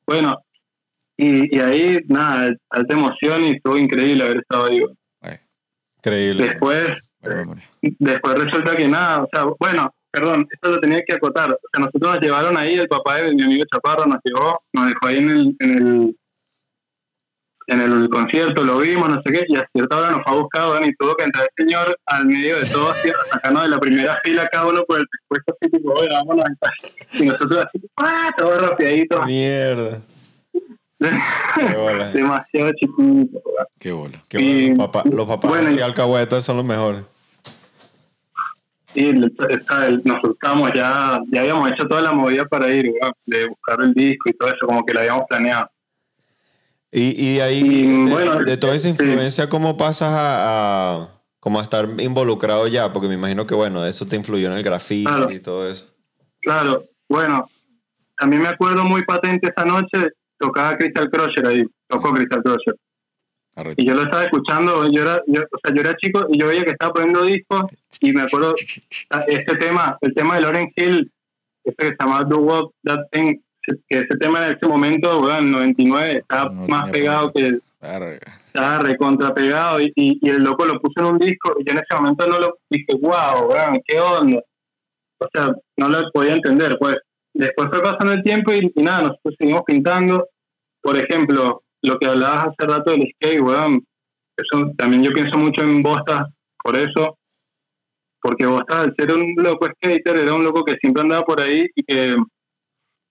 bueno, 0.07 0.37
y, 1.17 1.55
y 1.55 1.59
ahí, 1.59 1.99
nada, 2.07 2.53
alta 2.69 2.93
emoción 2.93 3.43
y 3.43 3.51
estuvo 3.51 3.77
increíble 3.77 4.23
haber 4.23 4.37
estado 4.37 4.65
ahí. 4.65 4.81
Ay, 5.21 5.37
Increíble. 5.97 6.43
Después, 6.49 6.87
después 7.81 8.35
resulta 8.35 8.75
que 8.75 8.87
nada, 8.87 9.23
o 9.23 9.29
sea, 9.31 9.45
bueno, 9.59 9.93
perdón, 10.11 10.47
esto 10.51 10.69
lo 10.69 10.79
tenía 10.79 11.01
que 11.05 11.15
acotar. 11.15 11.51
O 11.51 11.59
sea, 11.71 11.85
nosotros 11.85 12.15
nos 12.15 12.21
llevaron 12.21 12.57
ahí, 12.57 12.75
el 12.75 12.87
papá 12.87 13.17
de 13.17 13.33
mi 13.33 13.43
amigo 13.43 13.65
Chaparro 13.71 14.05
nos 14.05 14.19
llevó, 14.23 14.61
nos 14.73 14.87
dejó 14.87 15.07
ahí 15.07 15.17
en 15.17 15.29
el, 15.29 15.55
en 15.59 15.77
el, 15.77 16.17
en 17.67 17.81
el 17.81 18.09
concierto, 18.09 18.63
lo 18.63 18.77
vimos, 18.79 19.09
no 19.09 19.21
sé 19.25 19.33
qué, 19.33 19.45
y 19.47 19.55
a 19.55 19.67
cierta 19.73 19.97
hora 19.97 20.11
nos 20.11 20.23
fue 20.23 20.33
a 20.33 20.41
buscar, 20.41 20.69
weón, 20.69 20.85
y 20.85 20.93
tuvo 20.93 21.15
que 21.15 21.25
entrar 21.25 21.45
el 21.45 21.65
señor 21.65 21.97
al 22.05 22.25
medio 22.27 22.59
de 22.59 22.65
todo, 22.65 22.91
así, 22.91 23.09
sacarnos 23.31 23.63
de 23.63 23.69
la 23.69 23.79
primera 23.79 24.19
fila 24.23 24.47
cada 24.51 24.67
uno 24.67 24.83
por 24.85 24.99
el 24.99 25.05
pescuezo, 25.07 25.57
así, 25.59 25.71
tipo, 25.71 25.93
bueno, 25.93 26.13
vámonos. 26.13 26.45
Y 27.13 27.25
nosotros 27.25 27.65
así, 27.65 27.87
¡ah! 27.97 28.31
Todo 28.37 28.59
rapidito. 28.59 29.25
Mierda. 29.25 30.01
Qué 30.99 31.75
bola. 31.75 32.11
Demasiado 32.13 32.71
chiquito. 32.73 33.41
Qué 33.79 33.91
bola. 33.91 34.23
Qué 34.27 34.69
los 34.69 34.77
papás, 34.77 35.05
los 35.05 35.27
papás 35.27 35.49
bueno, 35.51 35.71
y- 35.71 35.79
alcahuetas 35.81 36.43
son 36.43 36.57
los 36.57 36.65
mejores. 36.65 37.03
Y 38.93 39.07
el- 39.07 39.35
está 39.49 39.87
el- 39.87 40.01
nos 40.05 40.21
buscamos, 40.21 40.71
ya, 40.73 41.19
ya 41.29 41.41
habíamos 41.41 41.69
hecho 41.71 41.85
toda 41.85 42.01
la 42.01 42.13
movida 42.13 42.45
para 42.45 42.73
ir, 42.73 42.93
de 43.25 43.47
buscar 43.47 43.81
el 43.81 43.93
disco 43.93 44.29
y 44.29 44.33
todo 44.33 44.47
eso, 44.49 44.65
como 44.65 44.85
que 44.85 44.93
lo 44.93 45.01
habíamos 45.01 45.25
planeado. 45.27 45.69
Y, 46.91 47.13
y 47.31 47.35
de 47.35 47.41
ahí, 47.43 47.59
Y, 47.59 48.05
de, 48.05 48.11
bueno, 48.11 48.39
de 48.39 48.55
toda 48.55 48.73
esa 48.73 48.83
sí. 48.83 48.89
influencia, 48.91 49.49
¿cómo 49.49 49.75
pasas 49.75 50.13
a, 50.13 50.93
a- 51.01 51.09
como 51.41 51.59
a 51.59 51.63
estar 51.63 51.89
involucrado 51.99 52.67
ya? 52.67 52.93
Porque 52.93 53.09
me 53.09 53.15
imagino 53.15 53.45
que, 53.45 53.53
bueno, 53.53 53.85
eso 53.85 54.07
te 54.07 54.15
influyó 54.15 54.47
en 54.47 54.53
el 54.53 54.63
graffiti 54.63 55.03
Claro. 55.05 55.29
y 55.31 55.39
todo 55.41 55.69
eso. 55.69 55.93
Claro, 56.41 56.85
bueno, 57.09 57.45
a 58.17 58.25
mí 58.27 58.37
me 58.37 58.47
acuerdo 58.47 58.85
muy 58.85 59.03
patente 59.03 59.49
esa 59.55 59.65
noche, 59.65 60.07
tocaba 60.37 60.77
Crystal 60.77 61.09
Crusher 61.09 61.47
ahí, 61.47 61.65
tocó 61.87 62.11
Crystal 62.13 62.41
Crusher. 62.43 62.75
Arrecho. 63.57 63.75
Y 63.77 63.85
yo 63.85 63.93
lo 63.93 64.03
estaba 64.03 64.23
escuchando, 64.25 64.91
yo 64.91 65.01
era, 65.01 65.21
yo- 65.27 65.41
o 65.43 65.57
sea, 65.63 65.73
yo 65.73 65.81
era 65.81 65.95
chico 65.95 66.25
y 66.29 66.37
yo 66.39 66.47
veía 66.47 66.63
que 66.63 66.71
estaba 66.71 66.91
poniendo 66.93 67.23
discos 67.23 67.63
y 68.01 68.11
me 68.11 68.23
acuerdo, 68.23 68.53
ah, 69.11 69.23
este 69.27 69.55
tema, 69.57 69.97
el 70.01 70.13
tema 70.13 70.35
de 70.35 70.41
Lauren 70.41 70.73
Hill, 70.75 71.09
este 71.63 71.75
que 71.85 71.87
se 71.91 71.95
llamaba 71.99 72.25
Do 72.25 72.39
What 72.39 72.65
That 72.83 73.05
Thing, 73.11 73.35
que 73.87 73.97
ese 73.97 74.17
tema 74.19 74.45
en 74.45 74.55
ese 74.57 74.67
momento, 74.67 75.19
bueno, 75.21 75.37
en 75.39 75.51
99, 75.51 76.11
estaba 76.19 76.51
No 76.51 76.67
más 76.67 76.91
pegado 76.91 77.31
problema. 77.31 77.59
que, 77.81 77.87
Verga. 77.87 78.19
estaba 78.47 78.79
recontra 78.79 79.33
pegado 79.33 79.79
y, 79.79 79.91
y, 79.95 80.19
y 80.21 80.29
el 80.29 80.43
loco 80.43 80.65
lo 80.65 80.79
puso 80.81 80.99
en 80.99 81.13
un 81.13 81.17
disco 81.19 81.55
y 81.59 81.63
yo 81.65 81.71
en 81.71 81.77
ese 81.77 81.95
momento 81.95 82.27
no 82.27 82.39
lo 82.39 82.57
dije, 82.69 82.93
wow, 82.99 83.49
weón, 83.49 83.79
qué 83.87 83.99
onda. 83.99 84.41
O 85.17 85.27
sea, 85.33 85.55
no 85.77 85.87
lo 85.89 86.11
podía 86.11 86.33
entender, 86.33 86.75
pues. 86.77 86.97
Después 87.35 87.67
fue 87.69 87.81
pasando 87.81 88.13
el 88.13 88.23
tiempo 88.23 88.53
y, 88.53 88.71
y 88.73 88.81
nada, 88.81 89.01
nosotros 89.01 89.35
seguimos 89.37 89.63
pintando. 89.65 90.29
Por 90.81 90.97
ejemplo, 90.97 91.63
lo 91.81 91.99
que 91.99 92.07
hablabas 92.07 92.45
hace 92.45 92.67
rato 92.67 92.91
del 92.91 93.11
skate, 93.13 93.41
weón, 93.41 93.85
eso 94.37 94.71
también 94.77 95.03
yo 95.03 95.11
pienso 95.11 95.37
mucho 95.37 95.61
en 95.61 95.83
Bosta, 95.83 96.29
por 96.63 96.77
eso. 96.77 97.17
Porque 98.21 98.45
Bosta, 98.45 98.81
al 98.81 98.93
ser 98.95 99.13
un 99.13 99.35
loco 99.35 99.65
skater, 99.65 100.17
era 100.17 100.33
un 100.33 100.45
loco 100.45 100.63
que 100.63 100.77
siempre 100.79 101.01
andaba 101.01 101.23
por 101.23 101.41
ahí 101.41 101.65
y 101.75 101.83
que 101.83 102.15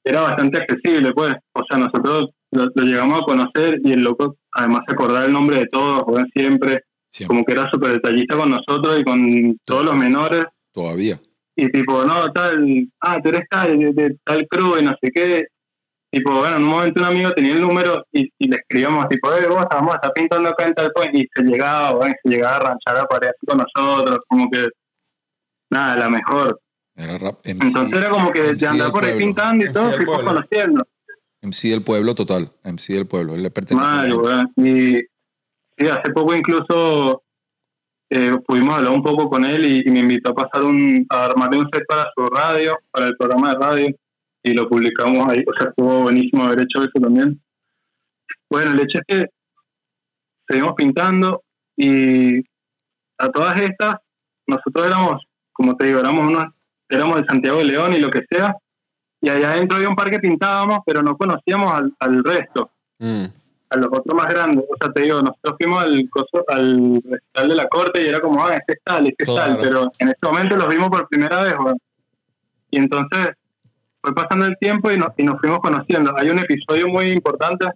era 0.02 0.22
bastante 0.22 0.58
accesible, 0.58 1.12
pues. 1.12 1.34
O 1.52 1.62
sea, 1.68 1.78
nosotros 1.78 2.30
lo, 2.50 2.64
lo 2.74 2.82
llegamos 2.82 3.18
a 3.18 3.24
conocer 3.24 3.78
y 3.84 3.92
el 3.92 4.02
loco, 4.02 4.36
además, 4.52 4.80
se 4.88 4.94
acordaba 4.94 5.26
el 5.26 5.32
nombre 5.32 5.58
de 5.58 5.66
todos, 5.66 6.02
weón, 6.06 6.28
siempre. 6.34 6.82
Siempre. 7.10 7.28
Como 7.28 7.44
que 7.44 7.52
era 7.52 7.70
súper 7.70 7.92
detallista 7.92 8.36
con 8.36 8.50
nosotros 8.50 8.98
y 8.98 9.04
con 9.04 9.58
todos 9.64 9.84
los 9.84 9.94
menores. 9.94 10.46
Todavía. 10.72 11.20
Y 11.56 11.70
tipo, 11.70 12.04
no, 12.04 12.32
tal, 12.32 12.88
ah, 13.00 13.20
tú 13.22 13.28
eres 13.28 13.42
tal, 13.48 13.78
de, 13.78 13.92
de 13.92 14.16
tal 14.24 14.46
crew 14.48 14.78
y 14.78 14.82
no 14.84 14.90
sé 15.00 15.10
qué. 15.14 15.46
Tipo, 16.10 16.32
bueno, 16.38 16.56
en 16.56 16.62
un 16.62 16.68
momento 16.68 17.00
un 17.00 17.06
amigo 17.06 17.32
tenía 17.32 17.54
el 17.54 17.60
número 17.60 18.04
y, 18.12 18.30
y 18.38 18.48
le 18.48 18.56
escribíamos, 18.56 19.08
tipo, 19.08 19.32
eh, 19.32 19.46
vos 19.48 19.64
vamos 19.70 19.92
a 19.92 19.96
estar 19.96 20.12
pintando 20.12 20.48
acá 20.48 20.66
en 20.66 20.74
tal 20.74 20.92
point. 20.92 21.14
Y 21.14 21.28
se 21.34 21.42
llegaba, 21.42 21.92
bueno, 21.94 22.14
se 22.22 22.30
llegaba 22.30 22.56
a 22.56 22.60
ranchar 22.60 22.98
a 22.98 23.06
pared 23.06 23.28
así 23.28 23.46
con 23.46 23.58
nosotros, 23.58 24.20
como 24.28 24.48
que, 24.50 24.68
nada, 25.70 25.96
la 25.96 26.08
mejor. 26.08 26.60
Era 26.96 27.18
rap. 27.18 27.40
MC, 27.44 27.64
Entonces 27.66 28.00
era 28.00 28.10
como 28.10 28.30
que 28.30 28.40
MC 28.42 28.56
de 28.58 28.66
andar 28.68 28.86
del 28.86 28.92
por 28.92 29.04
ahí 29.04 29.10
pueblo. 29.10 29.26
pintando 29.26 29.64
y 29.64 29.68
MC 29.68 29.74
todo, 29.74 29.92
fuimos 29.92 30.22
conociendo. 30.22 30.86
MC 31.42 31.68
del 31.70 31.82
pueblo 31.82 32.14
total. 32.14 32.52
MC 32.62 32.92
del 32.94 33.06
pueblo. 33.08 33.34
Él 33.34 33.42
le 33.42 33.50
pertenece. 33.50 33.84
a 33.84 33.90
Mal, 33.90 34.14
weón. 34.14 34.52
Y 34.56 34.94
sí, 35.76 35.88
hace 35.90 36.12
poco 36.12 36.34
incluso 36.36 37.23
eh, 38.10 38.32
pudimos 38.46 38.76
hablar 38.76 38.92
un 38.92 39.02
poco 39.02 39.28
con 39.28 39.44
él 39.44 39.64
y, 39.64 39.90
me 39.90 40.00
invitó 40.00 40.30
a 40.30 40.34
pasar 40.34 40.64
un, 40.64 41.06
a 41.08 41.24
armarle 41.24 41.58
un 41.58 41.68
set 41.72 41.84
para 41.86 42.10
su 42.14 42.26
radio, 42.26 42.78
para 42.90 43.06
el 43.06 43.16
programa 43.16 43.50
de 43.50 43.54
radio, 43.56 43.96
y 44.42 44.52
lo 44.52 44.68
publicamos 44.68 45.26
ahí. 45.28 45.42
O 45.46 45.52
sea, 45.58 45.70
estuvo 45.70 46.00
buenísimo 46.00 46.44
haber 46.44 46.62
hecho 46.62 46.82
eso 46.82 47.00
también. 47.00 47.40
Bueno, 48.50 48.72
el 48.72 48.80
hecho 48.80 48.98
es 48.98 49.04
que 49.06 49.26
seguimos 50.48 50.74
pintando 50.74 51.42
y 51.76 52.40
a 53.18 53.28
todas 53.32 53.60
estas, 53.60 53.96
nosotros 54.46 54.86
éramos, 54.86 55.24
como 55.52 55.76
te 55.76 55.86
digo, 55.86 56.00
éramos 56.00 56.26
unos, 56.28 56.52
éramos 56.88 57.16
de 57.16 57.26
Santiago 57.26 57.58
de 57.58 57.64
León 57.64 57.94
y 57.94 58.00
lo 58.00 58.10
que 58.10 58.24
sea, 58.30 58.54
y 59.20 59.30
allá 59.30 59.52
adentro 59.52 59.76
había 59.76 59.88
un 59.88 59.96
par 59.96 60.10
que 60.10 60.18
pintábamos, 60.18 60.80
pero 60.84 61.02
no 61.02 61.16
conocíamos 61.16 61.72
al, 61.72 61.94
al 61.98 62.22
resto 62.22 62.70
Mm. 62.98 63.26
A 63.74 63.78
los 63.78 63.86
otros 63.86 64.14
más 64.14 64.28
grandes. 64.28 64.64
O 64.68 64.76
sea, 64.80 64.92
te 64.92 65.02
digo, 65.02 65.20
nosotros 65.20 65.56
fuimos 65.58 65.82
al, 65.82 66.08
coso, 66.10 66.44
al 66.48 67.02
recital 67.04 67.48
de 67.48 67.54
la 67.54 67.68
corte 67.68 68.02
y 68.02 68.06
era 68.08 68.20
como, 68.20 68.44
ah, 68.44 68.56
este 68.56 68.74
es 68.74 68.78
tal, 68.82 69.06
este 69.06 69.22
es 69.22 69.28
Claro. 69.28 69.54
tal, 69.54 69.62
pero 69.62 69.92
en 69.98 70.08
este 70.08 70.26
momento 70.28 70.56
los 70.56 70.68
vimos 70.68 70.88
por 70.88 71.08
primera 71.08 71.42
vez. 71.42 71.54
Y 72.70 72.78
entonces 72.78 73.28
fue 74.00 74.14
pasando 74.14 74.46
el 74.46 74.56
tiempo 74.58 74.90
y, 74.90 74.98
nos 74.98 75.08
y 75.16 75.22
nos 75.22 75.40
fuimos 75.40 75.58
conociendo. 75.58 76.16
Hay 76.16 76.28
un 76.30 76.38
episodio 76.38 76.88
muy 76.88 77.12
importante 77.12 77.66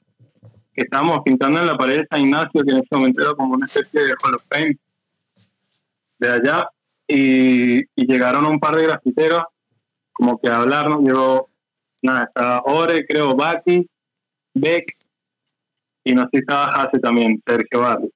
que 0.75 0.83
estábamos 0.83 1.21
pintando 1.25 1.61
en 1.61 1.67
la 1.67 1.77
pared 1.77 1.99
de 1.99 2.07
San 2.11 2.21
Ignacio, 2.21 2.63
que 2.65 2.71
en 2.71 2.79
ese 2.79 2.89
momento 2.93 3.23
era 3.23 3.33
como 3.33 3.55
una 3.55 3.67
especie 3.67 4.03
de 4.03 4.13
Hall 4.23 4.35
of 4.35 4.43
Fame 4.49 4.79
de 6.19 6.31
allá, 6.31 6.69
y, 7.07 7.79
y 7.79 8.07
llegaron 8.07 8.45
un 8.47 8.61
par 8.61 8.77
de 8.77 8.83
grafiteros 8.83 9.43
como 10.13 10.39
que 10.39 10.49
a 10.51 10.59
hablarnos. 10.59 11.01
Llegó, 11.03 11.49
nada, 12.03 12.25
estaba 12.25 12.63
Ore, 12.67 13.07
creo, 13.07 13.35
Baki, 13.35 13.89
Beck, 14.55 14.98
y 16.09 16.15
nos 16.15 16.27
Hase 16.49 16.99
también, 17.01 17.41
Sergio 17.47 17.81
Barrio. 17.81 18.11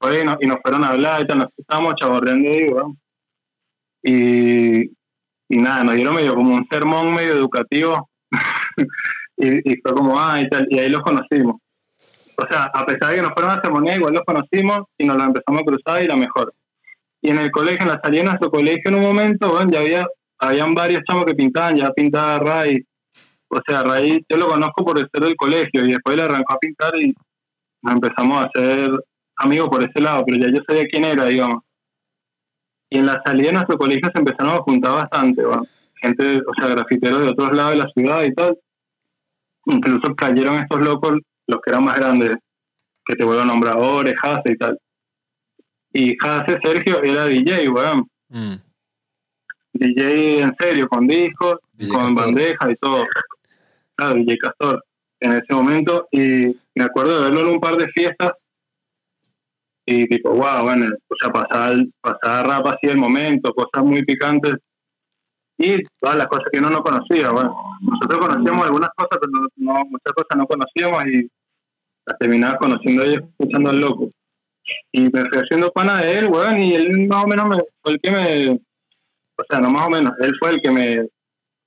Fue 0.00 0.20
y, 0.20 0.24
nos, 0.24 0.36
y 0.40 0.46
nos 0.46 0.58
fueron 0.62 0.84
a 0.84 0.88
hablar 0.88 1.22
y 1.22 1.26
tal, 1.26 1.38
nos 1.38 1.48
estábamos 1.56 1.94
chaborreando 1.96 2.48
ahí, 2.48 2.68
weón. 2.68 2.98
Y, 4.02 4.82
y 5.48 5.58
nada, 5.58 5.84
nos 5.84 5.94
dieron 5.94 6.14
medio 6.14 6.34
como 6.34 6.54
un 6.54 6.66
sermón 6.70 7.14
medio 7.14 7.34
educativo. 7.34 8.08
y, 9.36 9.72
y 9.72 9.80
fue 9.82 9.94
como, 9.94 10.18
ah, 10.18 10.40
y 10.40 10.48
tal, 10.48 10.66
y 10.70 10.78
ahí 10.78 10.88
los 10.88 11.02
conocimos. 11.02 11.56
O 12.36 12.46
sea, 12.50 12.62
a 12.72 12.86
pesar 12.86 13.10
de 13.10 13.16
que 13.16 13.22
nos 13.22 13.32
fueron 13.34 13.58
a 13.58 13.60
sermonear, 13.60 13.98
igual 13.98 14.14
los 14.14 14.24
conocimos 14.24 14.80
y 14.96 15.04
nos 15.04 15.16
la 15.16 15.24
empezamos 15.24 15.60
a 15.60 15.64
cruzar 15.64 16.02
y 16.02 16.08
la 16.08 16.16
mejor. 16.16 16.54
Y 17.20 17.30
en 17.30 17.38
el 17.38 17.50
colegio, 17.50 17.82
en 17.82 17.88
la 17.88 18.00
salida 18.02 18.22
de 18.22 18.28
nuestro 18.30 18.50
colegio, 18.50 18.82
en 18.86 18.94
un 18.94 19.02
momento, 19.02 19.50
bueno, 19.50 19.70
ya 19.70 19.80
había, 19.80 20.06
habían 20.38 20.74
varios 20.74 21.02
chamos 21.06 21.26
que 21.26 21.34
pintaban, 21.34 21.76
ya 21.76 21.90
pintaba 21.92 22.38
Ray. 22.38 22.84
O 23.54 23.60
sea, 23.66 23.82
Ray, 23.82 24.24
yo 24.28 24.36
lo 24.38 24.48
conozco 24.48 24.84
por 24.84 24.98
el 24.98 25.08
ser 25.12 25.22
del 25.22 25.36
colegio 25.36 25.84
y 25.84 25.92
después 25.92 26.16
le 26.16 26.22
arrancó 26.22 26.54
a 26.54 26.58
pintar 26.58 26.96
y 26.96 27.14
nos 27.82 27.94
empezamos 27.94 28.38
a 28.38 28.44
hacer 28.46 28.90
amigos 29.36 29.68
por 29.68 29.82
ese 29.82 30.00
lado, 30.00 30.24
pero 30.26 30.38
ya 30.40 30.48
yo 30.48 30.62
sabía 30.66 30.86
quién 30.86 31.04
era, 31.04 31.26
digamos. 31.26 31.62
Y 32.88 32.98
en 32.98 33.06
la 33.06 33.20
salida 33.24 33.48
de 33.48 33.52
nuestro 33.52 33.76
colegio 33.76 34.08
se 34.12 34.20
empezaron 34.20 34.54
a 34.54 34.62
juntar 34.62 34.94
bastante, 34.94 35.42
¿va? 35.42 35.62
gente, 36.02 36.38
o 36.38 36.54
sea, 36.58 36.68
grafiteros 36.68 37.20
de 37.20 37.28
otros 37.28 37.52
lados 37.52 37.72
de 37.72 37.78
la 37.78 37.90
ciudad 37.94 38.24
y 38.24 38.34
tal. 38.34 38.58
Incluso 39.66 40.14
cayeron 40.16 40.56
estos 40.56 40.80
locos, 40.80 41.12
los 41.46 41.60
que 41.60 41.70
eran 41.70 41.84
más 41.84 41.96
grandes, 41.96 42.32
que 43.04 43.14
te 43.14 43.24
vuelvo 43.24 43.42
a 43.42 43.46
nombrar, 43.46 43.76
Ore, 43.78 44.14
Hase 44.20 44.52
y 44.52 44.56
tal. 44.56 44.78
Y 45.92 46.16
Hase, 46.20 46.58
Sergio, 46.62 47.02
era 47.02 47.26
DJ, 47.26 47.68
weón. 47.68 48.06
Mm. 48.28 48.54
DJ 49.74 50.42
en 50.42 50.54
serio, 50.58 50.88
con 50.88 51.06
discos, 51.06 51.56
DJ 51.72 51.92
con 51.92 52.14
Castor. 52.14 52.24
bandeja 52.24 52.70
y 52.70 52.74
todo. 52.76 53.06
Claro, 54.02 54.14
DJ 54.16 54.38
Castor 54.38 54.84
en 55.20 55.32
ese 55.32 55.54
momento. 55.54 56.08
Y 56.10 56.46
me 56.74 56.84
acuerdo 56.84 57.18
de 57.18 57.30
verlo 57.30 57.46
en 57.48 57.54
un 57.54 57.60
par 57.60 57.76
de 57.76 57.88
fiestas. 57.88 58.32
Y 59.86 60.06
tipo, 60.06 60.30
wow, 60.30 60.62
bueno, 60.62 60.86
o 61.08 61.14
sea, 61.20 61.30
pasaba, 61.32 61.74
pasaba 62.00 62.42
rap 62.44 62.66
así 62.68 62.86
el 62.88 62.96
momento, 62.98 63.52
cosas 63.52 63.84
muy 63.84 64.04
picantes. 64.04 64.54
Y 65.58 65.82
todas 66.00 66.16
las 66.16 66.26
cosas 66.26 66.46
que 66.52 66.58
uno 66.58 66.70
no 66.70 66.82
conocía, 66.82 67.30
bueno. 67.30 67.54
Nosotros 67.80 68.20
conocíamos 68.20 68.64
algunas 68.64 68.90
cosas, 68.96 69.18
pero 69.20 69.32
no, 69.32 69.48
no- 69.56 69.84
muchas 69.84 70.12
cosas 70.14 70.36
no 70.36 70.46
conocíamos 70.46 71.06
y 71.06 71.28
las 72.06 72.18
terminaba 72.18 72.58
conociendo 72.58 73.02
ellos, 73.04 73.22
escuchando 73.38 73.70
al 73.70 73.80
loco. 73.80 74.08
Y 74.92 75.02
me 75.02 75.20
fui 75.28 75.38
haciendo 75.38 75.70
pana 75.72 76.00
de 76.02 76.18
él, 76.18 76.28
weón, 76.28 76.62
y 76.62 76.74
él 76.74 77.06
más 77.08 77.24
o 77.24 77.28
menos 77.28 77.48
me, 77.48 77.56
fue 77.82 77.92
el 77.94 78.00
que 78.00 78.10
me, 78.10 78.48
o 79.36 79.44
sea, 79.48 79.58
no 79.60 79.70
más 79.70 79.86
o 79.86 79.90
menos, 79.90 80.12
él 80.20 80.32
fue 80.40 80.50
el 80.50 80.62
que 80.62 80.70
me 80.70 81.08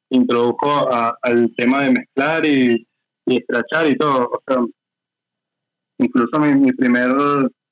introdujo 0.10 0.94
a- 0.94 1.15
al 1.22 1.52
tema 1.56 1.84
de 1.84 1.91
mezclar 1.91 2.45
y, 2.45 2.88
y 3.26 3.38
escrachar 3.38 3.90
y 3.90 3.98
todo. 3.98 4.30
O 4.32 4.41
sea, 4.48 4.57
incluso 5.99 6.40
mi, 6.40 6.53
mi 6.56 6.72
primer 6.73 7.11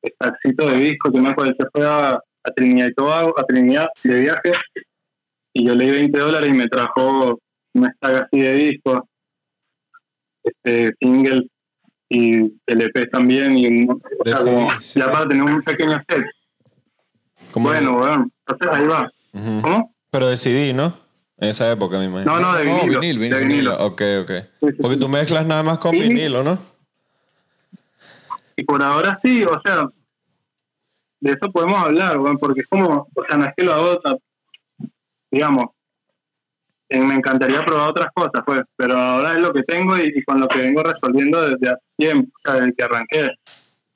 stackcito 0.06 0.70
de 0.70 0.76
disco, 0.78 1.12
que 1.12 1.20
me 1.22 1.30
acuerdo, 1.30 1.54
se 1.58 1.66
fue 1.72 1.86
a, 1.88 2.10
a 2.16 2.52
Trinidad 2.56 2.88
y 2.90 2.94
Tobago, 2.94 3.34
a 3.40 3.44
Trinidad 3.44 3.88
de 4.04 4.20
viaje, 4.22 4.52
y 5.54 5.66
yo 5.68 5.76
le 5.76 5.86
di 5.86 5.92
20 5.92 6.20
dólares 6.20 6.50
y 6.50 6.58
me 6.58 6.68
trajo 6.68 7.40
un 7.76 7.86
stack 7.86 8.24
así 8.24 8.40
de 8.42 8.54
discos, 8.56 9.00
este, 10.44 10.94
single 11.00 11.48
y 12.10 12.54
LP 12.68 13.08
también, 13.08 13.58
y 13.58 13.88
o 13.88 14.00
sea, 14.26 14.38
como, 14.40 14.80
sí. 14.80 15.00
ya 15.00 15.12
para 15.12 15.28
tener 15.28 15.44
un 15.44 15.62
pequeño 15.64 16.02
set. 16.08 16.24
¿Cómo 17.52 17.70
Bueno, 17.70 17.94
bueno, 17.98 18.30
entonces 18.48 18.80
ahí 18.80 18.88
va. 18.88 19.12
¿Cómo? 19.62 19.96
Pero 20.12 20.28
decidí, 20.28 20.74
¿no? 20.74 20.94
En 21.44 21.50
esa 21.50 21.72
época, 21.72 21.98
me 22.00 22.06
imagino. 22.06 22.32
No, 22.34 22.40
no, 22.40 22.58
de 22.58 22.66
No, 22.66 22.76
vinilo. 22.82 23.00
vinil, 23.02 23.20
vinil, 23.20 23.34
de 23.40 23.46
vinilo. 23.46 23.86
Ok, 23.86 24.02
ok. 24.22 24.32
Porque 24.82 24.98
tú 24.98 25.10
mezclas 25.10 25.46
nada 25.46 25.62
más 25.64 25.78
con 25.78 25.92
Sí. 25.92 26.00
vinilo, 26.00 26.44
¿no? 26.44 26.58
Y 28.56 28.64
por 28.64 28.82
ahora 28.82 29.20
sí, 29.24 29.44
o 29.44 29.60
sea, 29.64 29.86
de 31.20 31.32
eso 31.32 31.52
podemos 31.52 31.78
hablar, 31.84 32.18
weón, 32.20 32.38
porque 32.38 32.62
es 32.62 32.68
como, 32.68 33.08
o 33.14 33.24
sea, 33.28 33.38
no 33.38 33.46
es 33.46 33.52
que 33.58 33.66
lo 33.66 33.74
hago, 33.74 34.00
digamos, 35.32 35.66
eh, 36.90 37.00
me 37.00 37.16
encantaría 37.16 37.66
probar 37.66 37.90
otras 37.90 38.08
cosas, 38.14 38.42
pues, 38.46 38.62
pero 38.76 38.96
ahora 39.02 39.34
es 39.34 39.40
lo 39.40 39.52
que 39.52 39.64
tengo 39.64 39.98
y, 39.98 40.14
y 40.16 40.24
con 40.24 40.40
lo 40.40 40.48
que 40.48 40.60
vengo 40.60 40.84
resolviendo 40.84 41.42
desde 41.42 41.72
hace 41.74 41.82
tiempo, 41.98 42.30
o 42.38 42.40
sea, 42.52 42.60
desde 42.62 42.74
que 42.76 42.84
arranqué. 42.84 43.30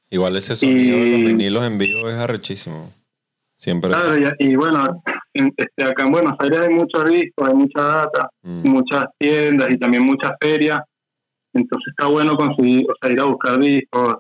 Igual 0.10 0.36
ese 0.38 0.56
sonido 0.56 0.98
de 0.98 1.12
los 1.12 1.20
Y- 1.20 1.26
vinilos 1.26 1.64
en 1.66 1.78
vivo 1.78 2.10
es 2.10 2.16
arrechísimo. 2.18 2.92
Siempre. 3.58 3.90
Claro, 3.92 4.16
y, 4.18 4.26
y 4.40 4.56
bueno, 4.56 5.04
en- 5.34 5.54
este, 5.58 5.84
acá 5.84 6.04
en 6.06 6.12
Buenos 6.12 6.36
Aires 6.40 6.62
hay 6.62 6.74
muchos 6.74 7.04
discos, 7.10 7.48
hay 7.48 7.54
mucha 7.56 7.82
data, 7.82 8.30
Mm. 8.44 8.70
muchas 8.70 9.06
tiendas 9.18 9.70
y 9.72 9.78
también 9.78 10.04
muchas 10.06 10.32
ferias 10.40 10.80
Entonces 11.54 11.88
está 11.98 12.08
bueno 12.08 12.36
conseguir, 12.36 12.86
o 12.90 12.94
sea, 13.02 13.12
ir 13.12 13.20
a 13.20 13.24
buscar 13.26 13.60
discos. 13.60 14.14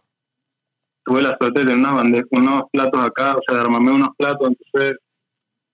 Tuve 1.06 1.22
la 1.22 1.38
suerte 1.40 1.60
de 1.60 1.66
tener 1.68 1.78
unas 1.78 1.94
bandejas, 1.94 2.28
unos 2.32 2.64
platos 2.72 3.06
acá, 3.06 3.34
o 3.34 3.42
sea, 3.48 3.56
de 3.58 3.62
armarme 3.62 3.92
unos 3.92 4.10
platos, 4.18 4.48
entonces, 4.50 4.98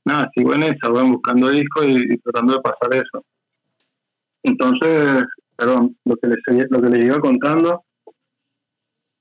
nada, 0.06 0.30
sigo 0.36 0.54
en 0.56 0.64
esa, 0.64 0.90
voy 0.90 1.10
buscando 1.10 1.50
discos 1.50 1.88
y, 1.88 2.14
y 2.14 2.18
tratando 2.18 2.54
de 2.56 2.60
pasar 2.60 2.94
eso. 2.94 3.26
Entonces, 4.44 5.24
perdón, 5.56 5.96
lo 6.04 6.16
que 6.18 6.28
les, 6.28 6.40
lo 6.70 6.82
que 6.82 6.90
les 6.90 7.06
iba 7.06 7.20
contando. 7.20 7.84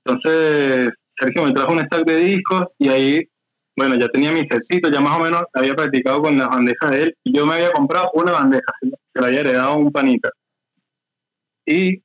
Entonces, 0.05 0.89
Sergio 1.16 1.47
me 1.47 1.52
trajo 1.52 1.73
un 1.73 1.81
stack 1.81 2.05
de 2.06 2.16
discos 2.16 2.62
y 2.78 2.89
ahí, 2.89 3.20
bueno, 3.77 3.94
ya 3.97 4.09
tenía 4.09 4.32
mi 4.32 4.47
setcito, 4.47 4.90
ya 4.90 5.01
más 5.01 5.19
o 5.19 5.20
menos 5.20 5.43
había 5.55 5.74
practicado 5.74 6.23
con 6.23 6.36
las 6.36 6.49
bandejas 6.49 6.90
de 6.90 7.03
él 7.03 7.16
y 7.24 7.36
yo 7.36 7.47
me 7.47 7.55
había 7.55 7.70
comprado 7.70 8.11
una 8.15 8.32
bandeja, 8.32 8.73
se 8.81 9.20
la 9.20 9.27
había 9.27 9.40
heredado 9.40 9.77
un 9.77 9.90
panita. 9.90 10.31
Y 11.66 12.03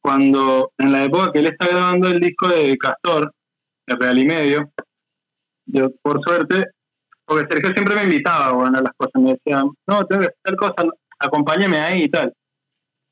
cuando, 0.00 0.72
en 0.78 0.92
la 0.92 1.04
época 1.04 1.32
que 1.32 1.40
él 1.40 1.46
estaba 1.46 1.72
grabando 1.72 2.08
el 2.08 2.20
disco 2.20 2.48
de 2.48 2.76
Castor, 2.78 3.32
de 3.86 3.96
Real 3.96 4.18
y 4.18 4.24
Medio, 4.24 4.72
yo 5.66 5.90
por 6.02 6.20
suerte, 6.22 6.66
porque 7.24 7.46
Sergio 7.50 7.72
siempre 7.72 7.96
me 7.96 8.04
invitaba 8.04 8.52
bueno, 8.52 8.78
a 8.78 8.82
las 8.82 8.92
cosas, 8.96 9.22
me 9.22 9.32
decía, 9.32 9.62
no, 9.62 10.06
tengo 10.06 10.20
que 10.20 10.26
hacer 10.26 10.36
tal 10.42 10.56
cosa, 10.56 10.74
acompáñame 11.18 11.78
ahí 11.78 12.02
y 12.04 12.08
tal. 12.08 12.32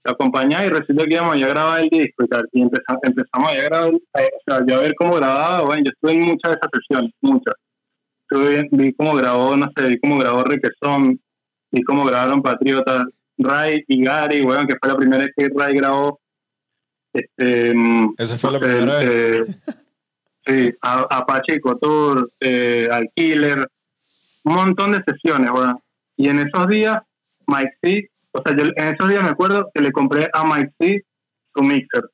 Lo 0.04 0.12
acompañaba 0.12 0.66
y 0.66 0.68
resultó 0.68 1.04
que 1.04 1.14
íbamos 1.14 1.34
a 1.34 1.48
grabar 1.48 1.80
el 1.80 1.88
disco 1.88 2.24
y 2.24 2.28
tal. 2.28 2.46
Y 2.52 2.62
empezamos, 2.62 3.00
empezamos 3.02 3.48
a 3.48 3.54
grabar, 3.54 3.94
o 3.94 4.00
sea, 4.46 4.60
yo 4.66 4.76
a 4.76 4.80
ver 4.80 4.94
cómo 4.96 5.16
grababa, 5.16 5.64
bueno, 5.64 5.84
yo 5.84 5.90
estuve 5.90 6.12
en 6.12 6.20
muchas 6.20 6.52
de 6.52 6.58
esas 6.58 6.70
sesiones, 6.74 7.10
muchas. 7.22 7.54
Estuve, 8.22 8.68
vi 8.70 8.92
cómo 8.92 9.14
grabó, 9.14 9.56
no 9.56 9.70
sé, 9.74 9.88
vi 9.88 9.98
cómo 9.98 10.18
grabó 10.18 10.44
Requesón, 10.44 11.20
vi 11.70 11.82
cómo 11.82 12.04
grabaron 12.04 12.42
Patriota, 12.42 13.04
Ray 13.38 13.82
y 13.88 14.04
Gary, 14.04 14.42
bueno, 14.42 14.66
que 14.66 14.76
fue 14.80 14.92
la 14.92 14.96
primera 14.96 15.24
vez 15.24 15.32
que 15.36 15.48
Ray 15.54 15.74
grabó. 15.76 16.20
Este, 17.12 17.72
Esa 18.18 18.36
fue 18.36 18.52
la 18.52 18.58
eh, 18.58 18.60
primera 18.60 18.98
vez. 18.98 19.08
eh, 19.10 19.54
sí, 20.46 20.74
Apache 20.82 21.54
y 21.54 21.60
Couture, 21.60 22.26
eh, 22.40 22.88
al 22.90 23.08
Killer, 23.14 23.68
un 24.44 24.54
montón 24.54 24.92
de 24.92 25.02
sesiones, 25.06 25.50
bueno. 25.50 25.80
Y 26.16 26.28
en 26.28 26.40
esos 26.40 26.68
días, 26.68 26.96
Mike 27.46 27.76
C, 27.82 28.10
o 28.34 28.42
sea, 28.44 28.56
yo 28.56 28.64
en 28.64 28.94
esos 28.94 29.08
días 29.08 29.22
me 29.22 29.30
acuerdo 29.30 29.70
que 29.72 29.80
le 29.80 29.92
compré 29.92 30.28
a 30.32 30.44
Mike 30.44 30.72
C 30.78 31.04
su 31.54 31.62
mixer. 31.62 32.04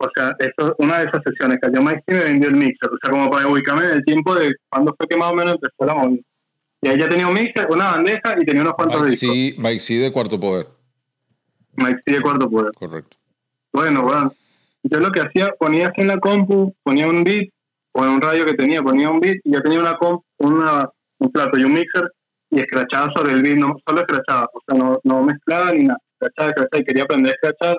O 0.00 0.06
sea, 0.14 0.36
eso, 0.38 0.76
una 0.78 0.98
de 0.98 1.06
esas 1.06 1.22
sesiones 1.24 1.58
que 1.60 1.70
yo 1.74 1.82
Mike 1.82 2.02
C 2.06 2.14
me 2.14 2.24
vendió 2.24 2.48
el 2.50 2.56
mixer, 2.56 2.90
o 2.90 2.98
sea, 3.02 3.10
como 3.10 3.30
para 3.30 3.48
ubicarme 3.48 3.86
en 3.86 3.94
el 3.94 4.04
tiempo 4.04 4.34
de 4.34 4.54
cuando 4.68 4.94
fue 4.96 5.08
que 5.08 5.16
más 5.16 5.32
o 5.32 5.34
menos 5.34 5.54
empezó 5.54 5.84
la 5.84 5.94
movida. 5.94 6.22
Y 6.82 6.88
ahí 6.88 6.98
ya 6.98 7.08
tenía 7.08 7.26
un 7.26 7.34
mixer, 7.34 7.66
una 7.70 7.92
bandeja 7.92 8.36
y 8.38 8.44
tenía 8.44 8.62
unos 8.62 8.74
cuantos 8.74 9.00
Mike 9.00 9.10
discos. 9.10 9.34
C, 9.34 9.54
Mike 9.58 9.80
C 9.80 9.94
de 9.94 10.12
Cuarto 10.12 10.38
Poder. 10.38 10.66
Mike 11.78 12.02
C 12.04 12.14
de 12.14 12.20
cuarto 12.20 12.50
poder. 12.50 12.72
Correcto. 12.74 13.16
Bueno, 13.72 14.02
bueno. 14.02 14.32
Yo 14.82 15.00
lo 15.00 15.10
que 15.10 15.20
hacía, 15.20 15.48
ponía 15.58 15.88
así 15.88 16.00
en 16.00 16.08
la 16.08 16.18
compu, 16.18 16.74
ponía 16.82 17.08
un 17.08 17.24
beat, 17.24 17.48
o 17.92 18.04
en 18.04 18.10
un 18.10 18.20
radio 18.20 18.44
que 18.44 18.54
tenía, 18.54 18.82
ponía 18.82 19.10
un 19.10 19.20
beat, 19.20 19.38
y 19.44 19.52
ya 19.52 19.60
tenía 19.60 19.80
una 19.80 19.94
comp, 19.96 20.22
una, 20.38 20.88
un 21.18 21.32
plato 21.32 21.58
y 21.58 21.64
un 21.64 21.74
mixer, 21.74 22.10
y 22.50 22.60
escrachaba 22.60 23.12
sobre 23.14 23.32
el 23.32 23.42
beat, 23.42 23.56
no, 23.56 23.76
solo 23.86 24.00
escrachaba, 24.00 24.48
o 24.52 24.60
sea, 24.66 24.78
no, 24.78 24.98
no 25.04 25.22
mezclaba 25.22 25.72
ni 25.72 25.84
nada, 25.84 25.98
escrachaba, 26.12 26.50
escrachaba, 26.50 26.80
y 26.80 26.84
quería 26.84 27.02
aprender 27.04 27.32
a 27.32 27.34
escrachar, 27.34 27.78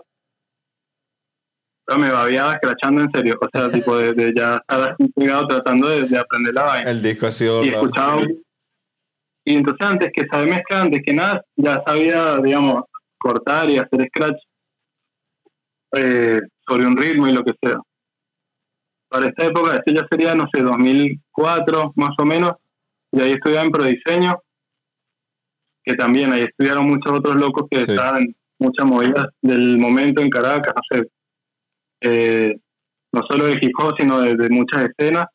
pero 1.85 1.99
me 1.99 2.11
babiaba 2.11 2.53
escrachando 2.53 3.01
en 3.01 3.11
serio, 3.11 3.35
o 3.41 3.47
sea, 3.51 3.71
tipo 3.71 3.97
de, 3.97 4.13
de 4.13 4.33
ya 4.35 4.55
estar 4.55 4.95
pegado 5.15 5.47
tratando 5.47 5.89
de, 5.89 6.03
de 6.03 6.19
aprender 6.19 6.53
la 6.53 6.63
vaina. 6.63 6.91
El 6.91 7.01
disco 7.01 7.25
ha 7.27 7.31
sido 7.31 7.63
y 7.63 7.69
raro. 7.71 7.81
escuchaba 7.81 8.21
y 9.45 9.55
entonces 9.55 9.87
antes 9.87 10.11
que 10.13 10.27
saber 10.27 10.49
mezclar 10.49 10.81
antes 10.81 11.01
que 11.03 11.13
nada 11.13 11.43
ya 11.55 11.81
sabía 11.83 12.37
digamos 12.37 12.83
cortar 13.17 13.67
y 13.69 13.79
hacer 13.79 14.07
scratch 14.09 14.37
eh, 15.95 16.39
sobre 16.67 16.85
un 16.85 16.95
ritmo 16.95 17.27
y 17.27 17.33
lo 17.33 17.43
que 17.43 17.53
sea. 17.59 17.79
Para 19.09 19.25
esta 19.25 19.45
época 19.45 19.75
esto 19.75 19.91
ya 19.91 20.05
sería 20.07 20.35
no 20.35 20.47
sé 20.53 20.61
2004 20.61 21.93
más 21.95 22.11
o 22.19 22.25
menos 22.25 22.51
y 23.11 23.21
ahí 23.21 23.31
estudiaba 23.31 23.65
en 23.65 23.71
prodiseño 23.71 24.39
que 25.89 25.95
también 25.95 26.31
ahí 26.31 26.41
estudiaron 26.43 26.85
muchos 26.85 27.11
otros 27.19 27.35
locos 27.35 27.67
que 27.69 27.83
Sí. 27.85 27.91
estaban 27.91 28.21
en 28.23 28.35
muchas 28.59 28.85
movidas 28.85 29.27
del 29.41 29.77
momento 29.77 30.21
en 30.21 30.29
Caracas 30.29 30.73
no 30.75 30.81
sé 30.91 31.07
eh, 32.01 32.55
no 33.11 33.21
solo 33.29 33.45
de 33.45 33.53
hip 33.61 33.71
hop 33.79 33.95
sino 33.97 34.21
de, 34.21 34.35
de 34.35 34.49
muchas 34.49 34.85
escenas 34.85 35.27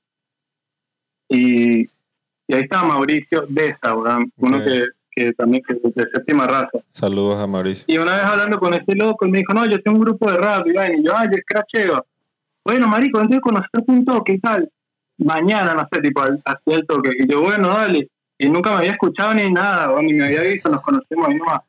y, 1.29 1.81
y 1.83 2.55
ahí 2.55 2.63
estaba 2.63 2.89
Mauricio 2.89 3.47
Deza, 3.49 3.95
¿verdad? 3.95 4.19
uno 4.37 4.63
que, 4.65 4.85
que 5.11 5.33
también 5.33 5.63
que 5.67 5.75
es 5.75 5.95
de 5.95 6.05
séptima 6.13 6.47
raza. 6.47 6.79
Saludos 6.91 7.41
a 7.41 7.47
Mauricio. 7.47 7.85
Y 7.89 7.97
una 7.99 8.13
vez 8.13 8.23
hablando 8.25 8.59
con 8.59 8.75
este 8.75 8.95
loco, 8.95 9.25
él 9.25 9.31
me 9.31 9.39
dijo, 9.39 9.55
no, 9.55 9.65
yo 9.67 9.81
tengo 9.81 9.99
un 9.99 10.05
grupo 10.05 10.31
de 10.31 10.37
rap, 10.37 10.67
y, 10.67 10.75
yo, 10.75 10.81
ay, 11.17 11.29
yo 11.31 11.39
escracheo. 11.39 12.07
Bueno, 12.65 12.89
marico, 12.89 13.19
entonces 13.21 13.41
con 13.41 13.55
nosotros 13.55 13.85
un 13.89 14.05
toque 14.05 14.35
y 14.35 14.39
tal. 14.41 14.71
Mañana, 15.19 15.75
no 15.75 15.89
sé, 15.91 16.01
tipo, 16.03 16.23
hacía 16.23 16.77
el 16.77 16.87
toque. 16.87 17.11
Y 17.19 17.31
yo, 17.31 17.41
bueno, 17.41 17.69
dale. 17.69 18.09
Y 18.39 18.49
nunca 18.49 18.73
me 18.73 18.79
había 18.79 18.93
escuchado 18.93 19.35
ni 19.35 19.51
nada, 19.51 20.01
ni 20.03 20.13
me 20.15 20.27
había 20.27 20.43
visto, 20.43 20.69
nos 20.69 20.83
conocemos 20.83 21.29
ahí 21.29 21.37
nomás. 21.37 21.61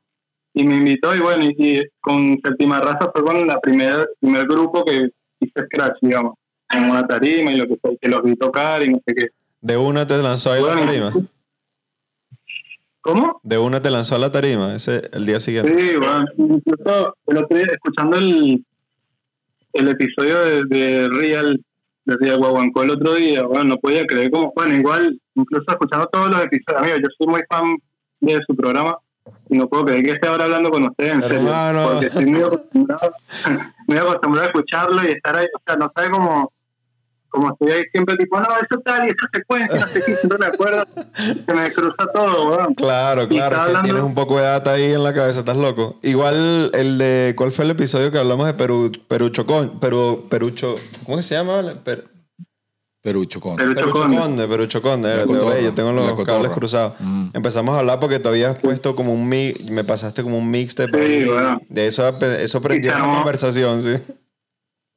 Y 0.54 0.64
me 0.64 0.78
invitó, 0.78 1.16
y 1.16 1.20
bueno, 1.20 1.44
y, 1.46 1.56
y 1.58 1.84
con 2.00 2.40
séptima 2.44 2.80
raza 2.80 3.12
fue 3.14 3.24
con 3.24 3.46
la 3.46 3.60
primer, 3.60 4.10
primer 4.20 4.48
grupo 4.48 4.84
que 4.86 5.10
hice 5.40 5.66
scratch, 5.66 5.98
digamos. 6.02 6.36
En 6.72 6.90
una 6.90 7.06
tarima 7.06 7.52
y 7.52 7.58
lo 7.58 7.68
que 7.68 7.76
fue, 7.78 7.98
que 7.98 8.10
los 8.10 8.24
vi 8.24 8.36
tocar 8.36 8.82
y 8.84 8.90
no 8.90 9.00
sé 9.06 9.14
qué. 9.14 9.28
De 9.62 9.78
una 9.78 10.08
te 10.08 10.18
lanzó 10.18 10.52
ahí 10.52 10.64
la 10.64 10.76
tarima. 10.76 11.14
¿Cómo? 13.02 13.40
De 13.44 13.58
una 13.60 13.82
te 13.82 13.92
lanzó 13.92 14.16
a 14.16 14.20
la 14.20 14.32
tarima, 14.32 14.74
ese 14.74 15.10
el 15.14 15.28
día 15.28 15.40
siguiente. 15.40 15.78
Sí, 15.78 15.96
bueno, 15.96 16.26
incluso 16.38 17.16
el 17.28 17.38
otro 17.38 17.58
día, 17.58 17.68
escuchando 17.72 18.18
el, 18.18 18.66
el 19.74 19.90
episodio 19.90 20.40
de, 20.42 20.64
de 20.66 21.10
Real, 21.10 21.62
de 22.06 22.18
Real 22.20 22.40
Guaguancó 22.40 22.82
el 22.82 22.90
otro 22.90 23.14
día, 23.14 23.44
bueno, 23.44 23.64
no 23.66 23.78
podía 23.78 24.08
creer 24.08 24.32
como, 24.32 24.52
bueno, 24.56 24.76
igual, 24.76 25.20
incluso 25.36 25.66
escuchando 25.68 26.08
todos 26.12 26.30
los 26.30 26.44
episodios, 26.44 26.82
amigo, 26.82 26.98
yo 26.98 27.08
soy 27.18 27.28
muy 27.28 27.42
fan 27.50 27.76
de 28.22 28.40
su 28.48 28.56
programa 28.56 28.98
y 29.50 29.58
no 29.58 29.68
puedo 29.68 29.86
creer 29.86 30.04
que 30.04 30.12
esté 30.12 30.28
ahora 30.28 30.46
hablando 30.46 30.70
con 30.72 30.84
ustedes, 30.86 31.12
en 31.14 31.22
serio, 31.22 31.50
porque 31.90 32.06
estoy 32.08 32.26
muy 32.26 32.42
acostumbrado, 32.42 33.12
muy 33.88 33.98
acostumbrado 33.98 34.48
a 34.48 34.52
escucharlo 34.52 35.04
y 35.04 35.08
estar 35.12 35.36
ahí, 35.36 35.46
o 35.54 35.62
sea, 35.66 35.76
no 35.78 35.92
sabe 35.96 36.10
cómo, 36.12 36.52
como 37.30 37.52
estoy 37.52 37.72
ahí 37.72 37.84
siempre 37.92 38.16
tipo, 38.18 38.38
no, 38.38 38.44
eso 38.46 38.82
tal 38.86 39.08
y 39.08 39.10
esa 39.10 39.28
secuencia, 39.34 39.80
no 39.80 39.88
sé 39.88 40.02
qué, 40.06 40.16
si 40.16 40.28
no 40.28 40.38
me 40.38 40.46
acuerdo, 40.46 40.84
se 41.46 41.54
me 41.54 41.74
cruza 41.74 42.06
todo, 42.14 42.50
weón. 42.50 42.74
Claro, 42.76 43.28
claro, 43.28 43.58
hablando- 43.62 43.82
tienes 43.84 44.04
un 44.04 44.16
poco 44.16 44.38
de 44.38 44.44
data 44.44 44.72
ahí 44.74 44.92
en 44.94 45.04
la 45.04 45.14
cabeza, 45.14 45.40
estás 45.42 45.58
loco. 45.58 46.00
Igual 46.04 46.70
el 46.74 46.98
de, 46.98 47.34
¿cuál 47.36 47.52
fue 47.52 47.66
el 47.66 47.72
episodio 47.72 48.10
que 48.12 48.20
hablamos 48.20 48.46
de 48.48 48.54
Perú, 48.54 48.92
Perucho 49.08 49.46
Perú, 49.82 50.28
Perucho, 50.30 50.76
¿cómo 51.06 51.18
que 51.18 51.24
se 51.24 51.36
llama? 51.36 51.62
Per- 51.84 52.06
Perucho 53.06 53.40
con. 53.40 53.56
Pero- 53.56 53.76
Perucho 53.76 53.92
Conde. 54.02 54.18
Conde, 54.18 54.48
Perucho 54.48 54.82
Conde, 54.82 55.16
La 55.16 55.22
eh, 55.22 55.26
cotorra, 55.28 55.60
yo 55.62 55.74
tengo 55.76 55.92
los 55.92 56.26
cables 56.26 56.50
cruzados. 56.52 56.94
Mm. 57.00 57.28
Empezamos 57.34 57.76
a 57.76 57.80
hablar 57.80 58.00
porque 58.00 58.18
te 58.20 58.28
habías 58.28 58.58
puesto 58.58 58.96
como 58.96 59.14
un 59.14 59.30
mix, 59.30 59.64
me 59.70 59.84
pasaste 59.84 60.24
como 60.24 60.40
un 60.40 60.50
mixtape. 60.50 60.98
Sí, 60.98 61.14
ahí. 61.22 61.26
bueno. 61.26 61.62
De 61.70 61.86
eso, 61.86 62.08
eso 62.20 62.62
prendió 62.62 62.92
esa 62.92 63.04
armó. 63.04 63.18
conversación, 63.18 63.84
sí. 63.84 64.14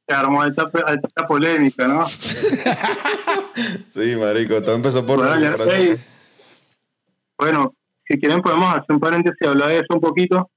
Se 0.07 0.15
armó 0.15 0.41
alta, 0.41 0.63
alta 0.87 1.27
polémica, 1.27 1.87
¿no? 1.87 2.03
Sí, 3.89 4.15
marico, 4.15 4.61
todo 4.63 4.75
empezó 4.75 5.05
por 5.05 5.17
Bueno, 5.19 5.35
eso, 5.35 5.43
ya- 5.45 5.51
por 5.57 5.67
eso. 5.67 5.75
hey, 5.75 5.97
bueno, 7.37 7.73
si 8.07 8.19
quieren 8.19 8.41
podemos 8.41 8.73
hacer 8.73 8.85
un 8.89 8.99
paréntesis 8.99 9.37
y 9.41 9.45
hablar 9.47 9.67
de 9.69 9.75
eso 9.75 9.87
un 9.93 10.01
poquito. 10.01 10.49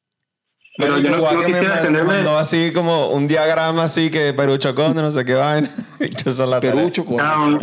Pero 0.77 0.99
yo 0.99 1.11
no, 1.11 1.19
no 1.33 1.39
me 1.41 1.47
quisiera 1.47 1.83
me 1.91 2.03
mandó 2.03 2.39
así 2.39 2.73
como 2.73 3.09
un 3.11 3.29
diagrama 3.29 3.85
así 3.85 4.11
que 4.11 4.33
Perucho 4.33 4.75
Conde, 4.75 5.03
no 5.03 5.11
sé 5.11 5.25
qué 5.25 5.35
vaina. 5.35 5.71
Ah, 7.21 7.45
un- 7.47 7.61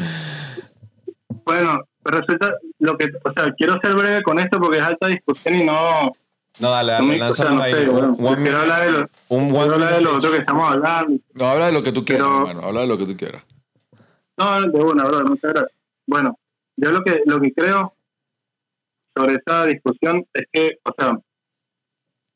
bueno, 1.46 1.82
pero 2.04 2.20
resulta 2.20 2.54
lo 2.80 2.98
que, 2.98 3.06
o 3.24 3.34
sea, 3.34 3.52
quiero 3.58 3.80
ser 3.82 3.94
breve 3.96 4.22
con 4.24 4.40
esto 4.40 4.60
porque 4.60 4.78
es 4.78 4.84
alta 4.84 5.08
discusión 5.08 5.56
y 5.56 5.64
no, 5.66 6.12
No, 6.60 6.70
dale, 6.70 6.92
no 7.00 7.08
dale, 7.08 7.24
o 7.24 7.34
sea, 7.34 7.50
no 7.52 7.62
ahí. 7.62 7.74
sé, 7.74 7.90
Un- 7.90 8.16
bueno, 8.18 8.30
one 8.32 8.42
quiero 8.44 8.58
hablar 8.60 8.84
de 8.86 8.92
lo, 8.92 9.06
un 9.30 9.50
quiero 9.50 9.74
hablar 9.74 9.94
de 9.96 10.02
lo 10.02 10.16
otro 10.16 10.32
que 10.32 10.38
estamos 10.38 10.72
hablando. 10.72 11.18
No, 11.34 11.46
habla 11.48 11.66
de 11.68 11.72
lo 11.72 11.84
que 11.84 11.92
tú 11.92 12.06
quieras, 12.06 12.28
Pero- 12.28 12.40
hermano. 12.50 12.68
Habla 12.68 12.82
de 12.82 12.88
lo 12.88 12.98
que 12.98 13.06
tú 13.06 13.18
quieras. 13.18 13.44
No, 14.38 14.62
de 14.62 14.84
una, 14.84 15.04
verdad, 15.06 15.22
muchas 15.28 15.52
gracias. 15.54 15.72
Bueno, 16.08 16.38
yo 16.78 16.92
lo 16.92 17.02
que, 17.02 17.22
lo 17.26 17.40
que 17.42 17.54
creo 17.54 17.94
sobre 19.18 19.36
esa 19.36 19.66
discusión 19.66 20.26
es 20.34 20.46
que, 20.52 20.78
o 20.84 20.92
sea, 20.98 21.18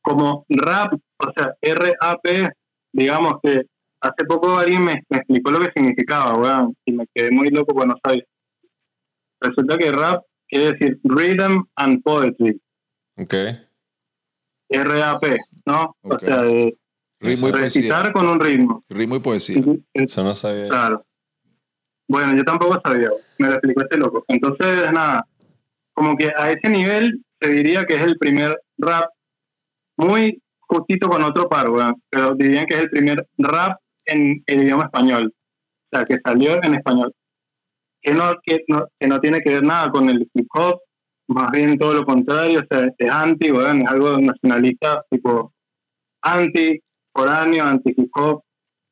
como 0.04 0.46
rap, 0.50 0.94
o 0.94 1.32
sea, 1.36 1.56
R-A-P, 1.62 2.50
digamos 2.92 3.34
que 3.42 3.64
hace 4.02 4.26
poco 4.28 4.58
alguien 4.58 4.84
me, 4.84 5.02
me 5.10 5.18
explicó 5.18 5.52
lo 5.52 5.60
que 5.62 5.72
significaba, 5.74 6.34
weón, 6.36 6.76
y 6.86 6.92
me 6.92 7.08
quedé 7.14 7.32
muy 7.32 7.50
loco 7.50 7.74
cuando 7.74 7.96
sabía. 8.04 8.24
Resulta 9.40 9.78
que 9.78 9.92
rap 9.92 10.24
quiere 10.48 10.74
decir 10.74 11.00
Rhythm 11.04 11.64
and 11.76 12.04
Poetry, 12.04 12.62
Ok. 13.18 13.34
R-A-P, 14.70 15.38
¿no? 15.66 15.96
O 16.02 16.20
sea, 16.20 16.42
de 16.42 16.76
Ritmo 17.20 17.52
recitar 17.52 18.12
con 18.12 18.28
un 18.28 18.40
ritmo. 18.40 18.84
Ritmo 18.90 19.16
y 19.16 19.20
poesía. 19.20 19.64
Eso 19.94 20.24
no 20.24 20.34
sabía. 20.34 20.68
Claro. 20.68 21.06
Bueno, 22.08 22.36
yo 22.36 22.44
tampoco 22.44 22.82
sabía, 22.84 23.10
me 23.38 23.48
lo 23.48 23.54
explicó 23.54 23.82
este 23.84 23.98
loco. 23.98 24.26
Entonces, 24.28 24.92
nada, 24.92 25.26
como 25.94 26.18
que 26.18 26.34
a 26.36 26.52
ese 26.52 26.68
nivel 26.70 27.24
se 27.40 27.50
diría 27.50 27.86
que 27.86 27.96
es 27.96 28.04
el 28.04 28.18
primer 28.18 28.60
rap 28.78 29.10
muy 29.98 30.42
justito 30.60 31.10
con 31.10 31.24
otro 31.24 31.48
par. 31.50 31.68
Pero 32.10 32.36
dirían 32.36 32.66
que 32.66 32.76
es 32.76 32.82
el 32.82 32.90
primer 32.90 33.28
rap 33.38 33.80
en 34.06 34.42
el 34.46 34.64
idioma 34.64 34.86
español. 34.86 35.34
O 35.34 35.98
sea, 35.98 36.06
que 36.06 36.18
salió 36.24 36.64
en 36.64 36.76
español. 36.76 37.14
Que 38.02 38.14
no, 38.14 38.32
que 38.44 38.64
no, 38.68 38.88
que 39.00 39.08
no 39.08 39.20
tiene 39.20 39.40
que 39.42 39.52
ver 39.52 39.64
nada 39.64 39.90
con 39.90 40.10
el 40.10 40.30
hip 40.34 40.48
hop, 40.56 40.80
más 41.28 41.52
bien 41.52 41.78
todo 41.78 41.94
lo 41.94 42.06
contrario, 42.06 42.60
o 42.60 42.64
sea, 42.70 42.90
es 42.98 43.10
anti, 43.10 43.50
weón, 43.50 43.82
es 43.82 43.88
algo 43.88 44.18
nacionalista, 44.20 45.06
tipo 45.10 45.54
anti, 46.22 46.82
foráneo, 47.14 47.64
anti 47.64 47.94
hip 47.96 48.12
hop. 48.16 48.44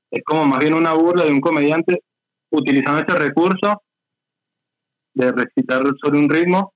Es 0.10 0.24
como 0.24 0.46
más 0.46 0.60
bien 0.60 0.74
una 0.74 0.94
burla 0.94 1.26
de 1.26 1.32
un 1.32 1.42
comediante 1.42 2.04
utilizando 2.52 3.00
este 3.00 3.16
recurso 3.16 3.82
de 5.14 5.32
recitar 5.32 5.84
sobre 6.02 6.20
un 6.20 6.30
ritmo 6.30 6.74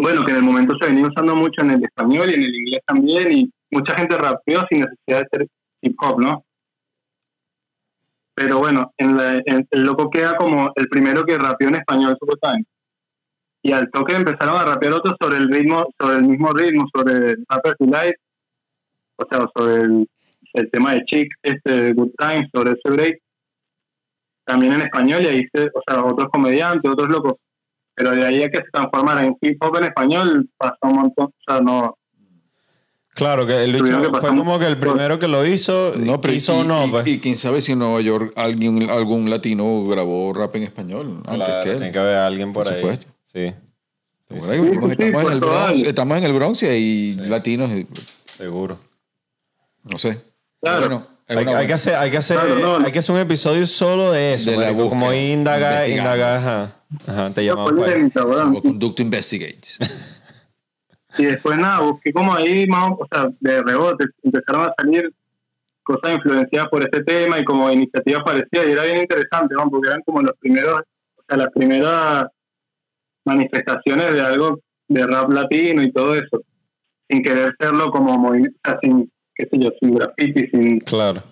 bueno, 0.00 0.24
que 0.24 0.30
en 0.30 0.38
el 0.38 0.44
momento 0.44 0.76
se 0.80 0.88
venía 0.88 1.06
usando 1.06 1.34
mucho 1.34 1.60
en 1.62 1.72
el 1.72 1.84
español 1.84 2.30
y 2.30 2.34
en 2.34 2.42
el 2.42 2.54
inglés 2.54 2.80
también, 2.86 3.32
y 3.32 3.50
mucha 3.70 3.94
gente 3.96 4.16
rapeó 4.16 4.60
sin 4.70 4.80
necesidad 4.80 5.20
de 5.22 5.28
ser 5.30 5.48
hip 5.82 5.96
hop, 6.00 6.20
¿no? 6.20 6.44
Pero 8.34 8.58
bueno, 8.58 8.92
en 8.96 9.16
la- 9.16 9.42
en- 9.44 9.66
el 9.70 9.82
loco 9.82 10.08
queda 10.08 10.36
como 10.36 10.70
el 10.76 10.88
primero 10.88 11.24
que 11.24 11.36
rapeó 11.36 11.68
en 11.68 11.74
español 11.76 12.16
supuestamente. 12.18 12.70
Y 13.60 13.72
al 13.72 13.90
toque 13.90 14.14
empezaron 14.14 14.56
a 14.56 14.64
rapear 14.64 14.92
otros 14.92 15.16
sobre 15.20 15.38
el 15.38 15.48
ritmo, 15.52 15.86
sobre 16.00 16.18
el 16.18 16.22
mismo 16.28 16.50
ritmo, 16.50 16.86
sobre 16.94 17.34
Rapper's 17.48 17.76
Delight, 17.80 18.14
o 19.16 19.26
sea, 19.28 19.46
sobre 19.54 19.74
el, 19.82 20.08
el 20.52 20.70
tema 20.70 20.92
de 20.92 21.04
Chick, 21.06 21.34
este 21.42 21.92
Good 21.92 22.12
Times, 22.16 22.48
sobre 22.54 22.72
ese 22.72 22.88
break, 22.94 23.18
también 24.44 24.74
en 24.74 24.82
español, 24.82 25.22
y 25.22 25.26
ahí 25.26 25.48
se, 25.52 25.64
o 25.64 25.82
sea, 25.86 26.04
otros 26.04 26.28
comediantes, 26.30 26.88
otros 26.90 27.08
locos. 27.08 27.34
Pero 27.98 28.12
de 28.12 28.24
ahí 28.24 28.42
a 28.44 28.48
que 28.50 28.58
se 28.58 28.70
transformara 28.72 29.24
en 29.24 29.36
hip 29.40 29.60
hop 29.62 29.76
en 29.78 29.84
español, 29.84 30.48
pasó 30.56 30.76
un 30.82 30.94
montón, 30.94 31.26
o 31.26 31.32
sea, 31.46 31.60
no, 31.60 31.96
Claro, 33.14 33.44
que 33.48 33.64
el 33.64 33.72
bicho 33.72 34.00
que 34.00 34.20
fue 34.20 34.28
como 34.28 34.60
que 34.60 34.66
el 34.66 34.78
primero 34.78 35.18
que 35.18 35.26
lo 35.26 35.44
hizo, 35.44 35.92
No, 35.96 36.20
pero 36.20 36.32
quiso 36.34 36.58
o 36.58 36.62
y, 36.62 36.66
no, 36.68 36.86
y- 36.86 36.90
pues. 36.90 37.06
y 37.08 37.18
quién 37.18 37.36
sabe 37.36 37.60
si 37.60 37.72
en 37.72 37.80
Nueva 37.80 38.00
York 38.00 38.32
alguien, 38.36 38.88
algún 38.88 39.28
latino 39.28 39.82
grabó 39.86 40.32
rap 40.32 40.54
en 40.54 40.62
español 40.62 41.22
antes 41.26 41.34
Claro, 41.34 41.64
que 41.64 41.70
él. 41.70 41.76
tiene 41.78 41.92
que 41.92 41.98
haber 41.98 42.16
alguien 42.18 42.52
por, 42.52 42.62
Por 42.64 42.72
ahí. 42.74 42.80
supuesto. 42.80 43.06
Sí, 43.32 43.52
Sí, 44.30 44.34
porque 44.80 44.94
sí, 44.96 45.08
estamos, 45.08 45.24
en 45.26 45.32
el 45.32 45.40
Bronx, 45.40 45.82
estamos 45.82 46.18
en 46.18 46.24
el 46.24 46.32
Bronx 46.34 46.62
y 46.62 46.66
hay 46.66 47.14
Sí. 47.14 47.28
latinos, 47.28 47.70
y- 47.72 47.86
seguro. 48.36 48.78
no 49.82 49.98
sé. 49.98 50.20
Claro. 50.60 50.80
Bueno, 50.80 51.06
Hay, 51.50 51.56
hay 51.56 51.66
que 51.66 51.72
hacer, 51.72 51.94
hay 51.96 52.10
que 52.10 52.16
hacer, 52.18 52.36
Claro, 52.38 52.54
no, 52.60 52.78
no. 52.78 52.86
hay 52.86 52.92
que 52.92 52.98
hacer 53.00 53.14
un 53.14 53.20
episodio 53.20 53.66
solo 53.66 54.12
de 54.12 54.34
eso, 54.34 54.50
De 54.52 54.56
la 54.58 54.68
como 54.76 55.12
investigando. 55.12 55.88
indagar, 55.90 56.36
ajá, 56.38 56.76
ajá, 57.06 57.32
te 57.32 57.44
llamamos 57.44 57.72
para. 57.72 58.10
Salvoconducto 58.10 59.02
Investigates. 59.02 59.78
Y 61.16 61.24
después 61.24 61.56
nada, 61.56 61.80
busqué 61.80 62.12
como 62.12 62.34
ahí 62.34 62.66
más, 62.66 62.90
o 62.90 63.06
sea, 63.10 63.28
de 63.40 63.62
rebote, 63.62 64.04
empezaron 64.22 64.66
a 64.66 64.74
salir 64.76 65.12
cosas 65.82 66.16
influenciadas 66.16 66.68
por 66.68 66.82
este 66.82 67.02
tema 67.02 67.40
y 67.40 67.44
como 67.44 67.70
iniciativas 67.70 68.22
parecidas 68.22 68.66
y 68.66 68.72
era 68.72 68.82
bien 68.82 68.98
interesante, 68.98 69.54
¿no? 69.54 69.70
porque 69.70 69.88
eran 69.88 70.02
como 70.02 70.20
los 70.20 70.36
primeros, 70.38 70.80
o 71.16 71.22
sea, 71.26 71.38
las 71.38 71.48
primeras 71.52 72.24
manifestaciones 73.24 74.14
de 74.14 74.20
algo 74.20 74.60
de 74.86 75.06
rap 75.06 75.32
latino 75.32 75.82
y 75.82 75.90
todo 75.92 76.14
eso, 76.14 76.42
sin 77.08 77.22
querer 77.22 77.54
serlo 77.58 77.90
como 77.90 78.18
movimiento, 78.18 78.58
o 78.64 78.68
sea, 78.68 78.78
sin, 78.82 79.10
qué 79.34 79.48
sé 79.50 79.58
yo, 79.58 79.70
sin 79.80 79.94
graffiti, 79.94 80.46
sin, 80.50 80.80
Claro, 80.80 81.22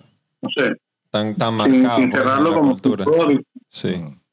no 0.41 0.49
sé, 0.49 0.75
tan, 1.11 1.35
tan 1.35 1.49
sin, 1.49 1.57
marcado 1.57 1.97
sin 1.97 2.09
pues, 2.09 2.23
cerrarlo 2.23 2.53
como 2.53 2.71
cultura. 2.71 3.05
Sí, 3.69 3.89
Mm. 3.89 4.26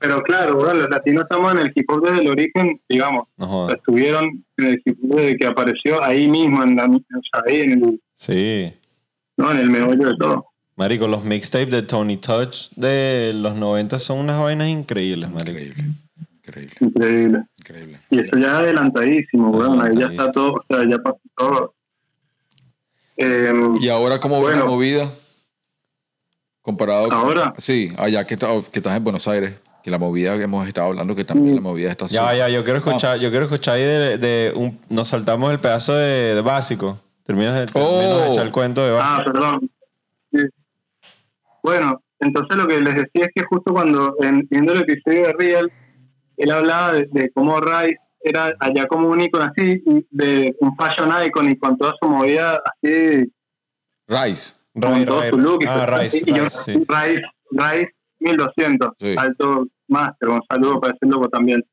Pero 0.00 0.22
claro, 0.22 0.56
bueno, 0.56 0.74
los 0.74 0.88
latinos 0.90 1.24
estamos 1.24 1.52
en 1.52 1.58
el 1.60 1.72
hip 1.74 1.90
hop 1.90 2.02
desde 2.06 2.20
el 2.20 2.28
origen, 2.28 2.80
digamos, 2.88 3.28
no 3.36 3.44
o 3.44 3.48
jodas. 3.48 3.68
sea, 3.68 3.76
estuvieron 3.78 4.44
en 4.56 4.66
el 4.66 4.82
hip 4.84 4.98
hop 5.04 5.16
desde 5.16 5.36
que 5.36 5.46
apareció 5.46 6.02
ahí 6.02 6.26
mismo, 6.26 6.62
en 6.62 6.74
la, 6.76 6.86
o 6.86 6.90
sea, 6.90 7.42
ahí 7.46 7.60
en 7.60 7.84
el, 7.84 8.00
Sí. 8.14 8.72
¿no? 9.36 9.52
en 9.52 9.58
el 9.58 9.70
meollo 9.70 10.08
de 10.08 10.16
todo. 10.16 10.46
Marico, 10.76 11.06
los 11.06 11.22
mixtapes 11.22 11.70
de 11.70 11.82
Tony 11.82 12.16
Touch 12.16 12.70
de 12.76 13.32
los 13.34 13.54
90 13.54 13.98
son 13.98 14.18
unas 14.20 14.40
vainas 14.42 14.68
increíbles, 14.68 15.30
marico. 15.30 15.58
Increíble, 15.60 15.84
increíble, 16.40 16.78
Increíble. 16.80 17.44
increíble. 17.58 18.00
Y 18.08 18.18
eso 18.20 18.38
ya 18.38 18.46
es 18.48 18.52
adelantadísimo, 18.54 19.50
weón. 19.50 19.82
Ahí 19.82 19.98
ya 19.98 20.06
está 20.06 20.32
todo, 20.32 20.54
o 20.54 20.64
sea, 20.68 20.88
ya 20.88 20.96
pasó 20.98 21.20
todo. 21.36 21.74
Eh, 23.18 23.52
¿Y 23.80 23.88
ahora 23.90 24.18
cómo 24.18 24.36
ves 24.36 24.44
Bueno. 24.56 24.60
la 24.64 24.70
movida? 24.70 25.12
Comparado 26.62 27.08
con- 27.08 27.18
¿Ahora? 27.18 27.52
Sí, 27.58 27.92
allá 27.98 28.24
que, 28.24 28.34
está- 28.34 28.48
que 28.72 28.78
estás 28.78 28.96
en 28.96 29.04
Buenos 29.04 29.28
Aires, 29.28 29.54
que 29.82 29.90
la 29.90 29.98
movida 29.98 30.36
que 30.36 30.44
hemos 30.44 30.66
estado 30.68 30.88
hablando, 30.88 31.14
que 31.16 31.24
también 31.24 31.54
la 31.56 31.60
movida 31.62 31.90
está 31.90 32.06
Ya, 32.06 32.34
ya, 32.34 32.48
yo 32.48 32.62
quiero 32.64 32.78
Ah. 32.78 32.82
escuchar, 32.86 33.18
yo 33.18 33.30
quiero 33.30 33.46
escuchar 33.46 33.74
ahí 33.76 33.82
de, 33.82 34.18
de 34.18 34.52
un, 34.54 34.78
nos 34.88 35.08
saltamos 35.08 35.50
el 35.52 35.58
pedazo 35.58 35.94
de, 35.94 36.34
de 36.34 36.40
básico. 36.42 36.98
Terminas 37.24 37.54
de, 37.58 37.66
terminas 37.66 38.00
de 38.00 38.12
Oh. 38.28 38.32
echar 38.32 38.46
el 38.46 38.52
cuento 38.52 38.84
de 38.84 38.90
básico. 38.92 39.20
ah, 39.20 39.24
perdón. 39.32 39.70
Sí. 40.32 40.38
Bueno, 41.62 42.02
entonces 42.18 42.56
lo 42.56 42.66
que 42.68 42.80
les 42.80 42.94
decía 42.94 43.24
es 43.26 43.30
que 43.34 43.44
justo 43.44 43.72
cuando, 43.72 44.16
en, 44.20 44.46
viendo 44.50 44.72
el 44.72 44.80
episodio 44.82 45.26
de 45.26 45.32
Real, 45.38 45.72
él 46.36 46.50
hablaba 46.50 46.92
de, 46.92 47.06
de 47.10 47.30
cómo 47.32 47.60
Rice 47.60 47.98
era 48.22 48.52
allá 48.60 48.86
como 48.86 49.08
un 49.08 49.20
icono 49.20 49.44
así, 49.46 49.82
de 50.10 50.54
un 50.60 50.76
fashion 50.76 51.10
icon 51.26 51.50
y 51.50 51.56
con 51.56 51.76
toda 51.78 51.94
su 52.00 52.08
movida 52.08 52.60
así 52.64 53.32
Rice. 54.08 54.54
con 54.74 54.92
Ray, 54.94 55.04
todo 55.06 55.20
Ray, 55.20 55.30
su 55.30 55.38
look. 55.38 55.62
y 55.62 55.66
ah. 55.68 55.86
Rice, 55.86 56.22
y 56.26 56.34
yo, 56.34 56.44
Rice, 56.44 56.58
sí. 56.64 56.72
Rice, 56.74 57.22
Rice 57.50 57.94
1200, 58.20 58.90
Sí. 58.98 59.14
alto 59.18 59.66
máster, 59.88 60.28
un 60.28 60.42
saludo 60.48 60.80
para 60.80 60.94
ese 60.94 61.06
loco 61.06 61.28
también. 61.28 61.64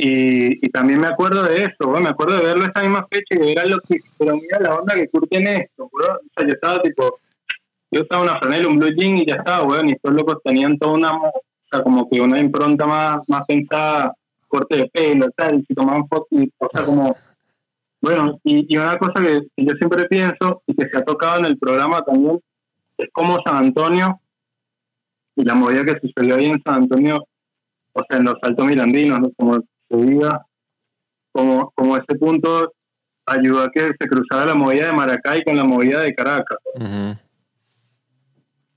Y, 0.00 0.64
y 0.64 0.70
también 0.70 1.00
me 1.00 1.08
acuerdo 1.08 1.42
de 1.42 1.64
eso, 1.64 1.88
weón, 1.88 2.04
me 2.04 2.10
acuerdo 2.10 2.36
de 2.36 2.46
verlo 2.46 2.64
esa 2.66 2.82
misma 2.84 3.04
fecha 3.10 3.34
y 3.34 3.38
de 3.38 3.46
ver 3.46 3.60
a 3.60 3.66
los 3.66 3.80
que, 3.88 3.98
pero 4.16 4.36
mira 4.36 4.60
la 4.60 4.70
onda 4.74 4.94
que 4.94 5.08
Kurt 5.08 5.28
tiene 5.28 5.56
esto, 5.56 5.90
weón. 5.92 6.16
O 6.18 6.30
sea, 6.36 6.46
yo 6.46 6.52
estaba 6.54 6.80
tipo, 6.82 7.18
yo 7.90 8.02
usaba 8.02 8.22
una 8.22 8.38
franela, 8.38 8.68
un 8.68 8.78
blue 8.78 8.94
jean 8.96 9.18
y 9.18 9.26
ya 9.26 9.34
estaba, 9.36 9.64
weón, 9.66 9.88
y 9.88 9.92
estos 9.92 10.12
locos 10.12 10.36
tenían 10.44 10.78
toda 10.78 10.92
una, 10.94 11.16
o 11.16 11.32
sea, 11.70 11.82
como 11.82 12.08
que 12.08 12.20
una 12.20 12.38
impronta 12.38 12.86
más, 12.86 13.16
más 13.26 13.42
pensada, 13.48 14.14
corte 14.46 14.76
de 14.76 14.88
pelo, 14.88 15.26
tal, 15.36 15.58
y 15.58 15.64
si 15.64 15.74
tomaban 15.74 16.06
fotos, 16.06 16.28
y, 16.30 16.48
o 16.58 16.68
sea, 16.72 16.84
como, 16.84 17.16
bueno, 18.00 18.38
y, 18.44 18.72
y 18.72 18.76
una 18.78 18.96
cosa 18.98 19.14
que, 19.20 19.40
que 19.56 19.64
yo 19.64 19.74
siempre 19.76 20.04
pienso 20.06 20.62
y 20.66 20.74
que 20.76 20.88
se 20.88 20.96
ha 20.96 21.04
tocado 21.04 21.38
en 21.40 21.46
el 21.46 21.58
programa 21.58 22.00
también, 22.02 22.38
es 22.96 23.08
como 23.12 23.38
San 23.44 23.56
Antonio 23.56 24.20
y 25.38 25.44
la 25.44 25.54
movida 25.54 25.84
que 25.84 26.00
sucedió 26.00 26.34
ahí 26.34 26.46
en 26.46 26.60
San 26.64 26.82
Antonio, 26.82 27.24
o 27.92 28.02
sea, 28.08 28.18
en 28.18 28.24
los 28.24 28.34
Altos 28.42 28.66
Mirandinos, 28.66 29.20
¿no? 29.20 29.30
como 29.36 29.54
se 29.54 29.96
diga, 29.96 30.44
como, 31.32 31.70
como 31.76 31.96
ese 31.96 32.18
punto 32.18 32.72
ayudó 33.24 33.62
a 33.62 33.70
que 33.70 33.80
se 33.80 34.08
cruzara 34.08 34.46
la 34.46 34.54
movida 34.56 34.86
de 34.86 34.92
Maracay 34.94 35.44
con 35.44 35.56
la 35.56 35.64
movida 35.64 36.00
de 36.00 36.12
Caracas, 36.14 36.58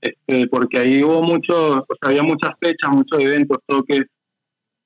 este, 0.00 0.46
porque 0.48 0.78
ahí 0.78 1.02
hubo 1.02 1.22
muchos, 1.22 1.56
o 1.78 1.86
sea, 2.00 2.10
había 2.10 2.22
muchas 2.22 2.50
fechas, 2.60 2.90
muchos 2.90 3.18
eventos, 3.20 3.58
toques, 3.66 4.02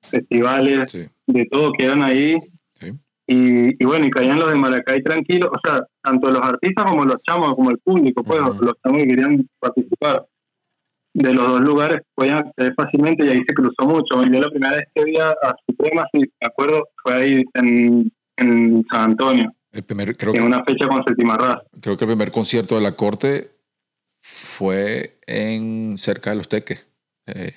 festivales, 0.01 0.91
Sí. 0.91 1.07
de 1.27 1.45
todo 1.51 1.71
que 1.73 1.85
eran 1.85 2.01
ahí. 2.01 2.37
Sí. 2.79 2.91
Y, 3.27 3.83
y 3.83 3.85
bueno, 3.85 4.05
y 4.05 4.09
caían 4.09 4.39
los 4.39 4.47
de 4.47 4.55
Maracay 4.55 5.03
tranquilos, 5.03 5.49
o 5.51 5.59
sea, 5.67 5.81
tanto 6.01 6.31
los 6.31 6.41
artistas 6.41 6.85
como 6.89 7.03
los 7.03 7.17
chamos, 7.23 7.53
como 7.55 7.69
el 7.71 7.77
público, 7.79 8.23
pues, 8.23 8.39
los 8.39 8.73
chamos 8.83 9.01
que 9.01 9.07
querían 9.07 9.47
participar 9.59 10.25
de 11.19 11.33
los 11.33 11.47
dos 11.47 11.61
lugares 11.61 12.01
podían 12.13 12.37
acceder 12.45 12.75
fácilmente 12.75 13.25
y 13.25 13.29
ahí 13.29 13.39
se 13.39 13.53
cruzó 13.55 13.87
mucho. 13.87 14.23
Yo 14.23 14.39
la 14.39 14.49
primera 14.49 14.75
vez 14.77 14.85
que 14.93 15.03
vi 15.03 15.17
a, 15.17 15.33
Suprema, 15.67 16.05
si 16.13 16.19
me 16.19 16.27
acuerdo, 16.47 16.89
fue 17.03 17.13
ahí 17.15 17.43
en, 17.55 18.11
en 18.35 18.85
San 18.91 19.11
Antonio, 19.11 19.51
El 19.71 19.83
primer, 19.83 20.15
creo, 20.15 20.33
en 20.35 20.41
que, 20.41 20.45
una 20.45 20.63
fecha 20.63 20.87
con 20.87 21.03
Séptima 21.03 21.35
Raza. 21.35 21.63
creo 21.81 21.97
que 21.97 22.05
el 22.05 22.09
primer 22.11 22.31
concierto 22.31 22.75
de 22.75 22.81
la 22.81 22.95
corte 22.95 23.49
fue 24.21 25.17
en 25.25 25.97
cerca 25.97 26.29
de 26.29 26.35
los 26.35 26.47
teques. 26.47 26.87
eh, 27.25 27.51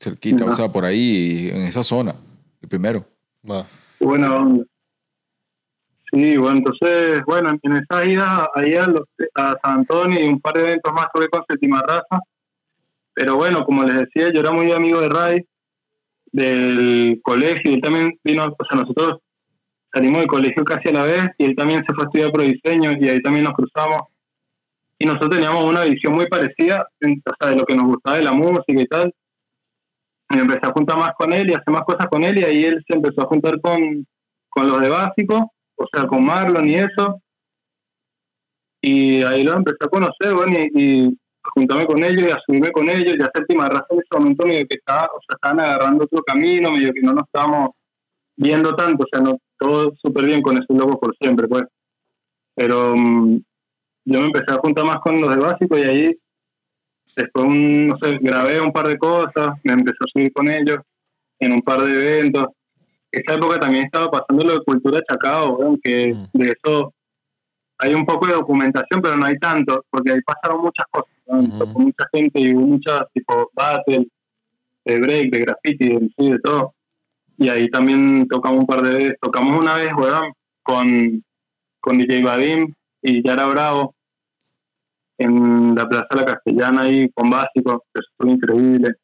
cerquita, 0.00 0.44
o 0.44 0.54
sea, 0.54 0.68
por 0.68 0.84
ahí, 0.84 1.50
en 1.52 1.62
esa 1.62 1.82
zona. 1.82 2.14
El 2.62 2.68
primero. 2.68 3.04
Onda. 3.42 3.66
Sí, 6.12 6.36
bueno, 6.38 6.58
entonces, 6.58 7.20
bueno, 7.26 7.58
en 7.60 7.72
esas 7.76 8.06
idas 8.06 8.40
ahí 8.54 8.74
a, 8.76 8.86
los- 8.86 9.08
a 9.34 9.56
San 9.62 9.80
Antonio 9.80 10.24
y 10.24 10.28
un 10.28 10.40
par 10.40 10.54
de 10.54 10.62
eventos 10.62 10.92
más 10.94 11.06
tuve 11.12 11.28
con 11.28 11.42
Séptima 11.48 11.82
Raza. 11.82 12.20
Pero 13.18 13.34
bueno, 13.34 13.64
como 13.64 13.82
les 13.82 13.96
decía, 13.96 14.32
yo 14.32 14.38
era 14.38 14.52
muy 14.52 14.70
amigo 14.70 15.00
de 15.00 15.08
Ray, 15.08 15.44
del 16.30 17.20
colegio, 17.20 17.72
él 17.72 17.80
también 17.80 18.16
vino, 18.22 18.44
o 18.44 18.64
sea, 18.64 18.80
nosotros 18.80 19.18
salimos 19.92 20.20
del 20.20 20.28
colegio 20.28 20.64
casi 20.64 20.90
a 20.90 20.92
la 20.92 21.02
vez, 21.02 21.26
y 21.36 21.46
él 21.46 21.56
también 21.56 21.84
se 21.84 21.92
fue 21.94 22.04
a 22.04 22.06
estudiar 22.06 22.30
pro 22.30 22.44
diseño, 22.44 22.92
y 22.92 23.08
ahí 23.08 23.20
también 23.20 23.42
nos 23.42 23.54
cruzamos. 23.54 24.02
Y 25.00 25.06
nosotros 25.06 25.30
teníamos 25.30 25.64
una 25.64 25.82
visión 25.82 26.14
muy 26.14 26.28
parecida, 26.28 26.86
o 27.02 27.34
sea, 27.40 27.50
de 27.50 27.56
lo 27.56 27.64
que 27.64 27.74
nos 27.74 27.86
gustaba 27.86 28.18
de 28.18 28.22
la 28.22 28.32
música 28.32 28.80
y 28.80 28.86
tal. 28.86 29.12
Y 30.30 30.38
empecé 30.38 30.60
a 30.62 30.72
juntar 30.72 30.96
más 30.98 31.10
con 31.18 31.32
él 31.32 31.50
y 31.50 31.54
a 31.54 31.56
hacer 31.56 31.72
más 31.74 31.82
cosas 31.82 32.06
con 32.06 32.22
él, 32.22 32.38
y 32.38 32.44
ahí 32.44 32.64
él 32.66 32.84
se 32.86 32.94
empezó 32.94 33.22
a 33.22 33.26
juntar 33.26 33.60
con, 33.60 34.06
con 34.48 34.68
los 34.68 34.80
de 34.80 34.90
básico, 34.90 35.52
o 35.74 35.86
sea, 35.92 36.06
con 36.06 36.24
Marlon 36.24 36.68
y 36.68 36.76
eso. 36.76 37.20
Y 38.80 39.24
ahí 39.24 39.42
lo 39.42 39.54
empecé 39.54 39.78
a 39.80 39.88
conocer, 39.88 40.34
bueno, 40.36 40.56
y, 40.72 41.18
juntarme 41.58 41.86
con 41.86 42.02
ellos 42.04 42.28
y 42.28 42.30
a 42.30 42.38
subirme 42.44 42.70
con 42.70 42.88
ellos. 42.88 43.14
Ya 43.18 43.30
séptima 43.34 43.68
raza 43.68 43.86
en 43.90 43.98
ese 43.98 44.18
momento 44.18 44.46
medio 44.46 44.66
que 44.68 44.76
estaba, 44.76 45.06
o 45.06 45.20
sea, 45.26 45.34
estaban 45.34 45.60
agarrando 45.60 46.04
otro 46.04 46.22
camino, 46.22 46.70
medio 46.72 46.92
que 46.92 47.02
no 47.02 47.12
nos 47.12 47.24
estábamos 47.24 47.70
viendo 48.36 48.74
tanto, 48.76 49.04
o 49.04 49.06
sea, 49.10 49.20
no, 49.20 49.36
todo 49.58 49.92
súper 50.00 50.26
bien 50.26 50.42
con 50.42 50.56
esos 50.56 50.76
locos 50.76 50.98
por 51.00 51.16
siempre, 51.16 51.48
pues. 51.48 51.64
Pero, 52.54 52.96
mm, 52.96 53.40
yo 54.04 54.20
me 54.20 54.26
empecé 54.26 54.54
a 54.54 54.58
juntar 54.58 54.84
más 54.84 54.98
con 54.98 55.20
los 55.20 55.30
de 55.34 55.42
básico 55.42 55.76
y 55.76 55.82
ahí 55.82 56.18
después, 57.16 57.46
un, 57.46 57.88
no 57.88 57.96
sé, 58.00 58.18
grabé 58.20 58.60
un 58.60 58.72
par 58.72 58.86
de 58.86 58.96
cosas, 58.96 59.48
me 59.64 59.72
empecé 59.72 59.98
a 60.00 60.10
subir 60.12 60.32
con 60.32 60.48
ellos 60.48 60.78
en 61.40 61.52
un 61.52 61.62
par 61.62 61.82
de 61.82 61.92
eventos. 61.92 62.46
Esa 63.10 63.34
época 63.34 63.58
también 63.58 63.84
estaba 63.86 64.10
pasando 64.10 64.44
lo 64.44 64.52
de 64.54 64.64
cultura 64.64 65.00
Chacao, 65.08 65.56
weón, 65.56 65.80
que 65.82 66.14
Mm. 66.14 66.38
de 66.38 66.52
eso 66.52 66.94
hay 67.78 67.94
un 67.94 68.04
poco 68.04 68.26
de 68.26 68.34
documentación, 68.34 69.00
pero 69.02 69.16
no 69.16 69.26
hay 69.26 69.38
tanto, 69.38 69.84
porque 69.90 70.12
ahí 70.12 70.20
pasaron 70.22 70.62
muchas 70.62 70.86
cosas. 70.90 71.10
Tocó 71.28 71.78
mucha 71.78 72.04
gente 72.12 72.40
y 72.40 72.54
hubo 72.54 72.66
muchas, 72.66 73.02
tipo, 73.12 73.50
battle, 73.54 74.06
de 74.84 74.98
break, 75.00 75.30
de 75.30 75.38
graffiti, 75.40 75.88
de, 75.88 76.10
de 76.16 76.38
todo. 76.38 76.74
Y 77.36 77.48
ahí 77.48 77.68
también 77.68 78.26
tocamos 78.28 78.60
un 78.60 78.66
par 78.66 78.82
de 78.82 78.94
veces. 78.94 79.16
Tocamos 79.20 79.60
una 79.60 79.74
vez, 79.74 79.92
weón, 79.96 80.32
con, 80.62 81.22
con 81.80 81.98
DJ 81.98 82.22
Vadim 82.22 82.72
y 83.02 83.26
Yara 83.26 83.46
Bravo 83.46 83.94
en 85.18 85.74
la 85.74 85.88
Plaza 85.88 86.06
de 86.10 86.20
la 86.20 86.26
Castellana 86.26 86.82
ahí 86.82 87.10
con 87.12 87.28
básicos, 87.28 87.80
que 87.92 88.00
eso 88.00 88.10
fue 88.16 88.30
increíble. 88.30 88.94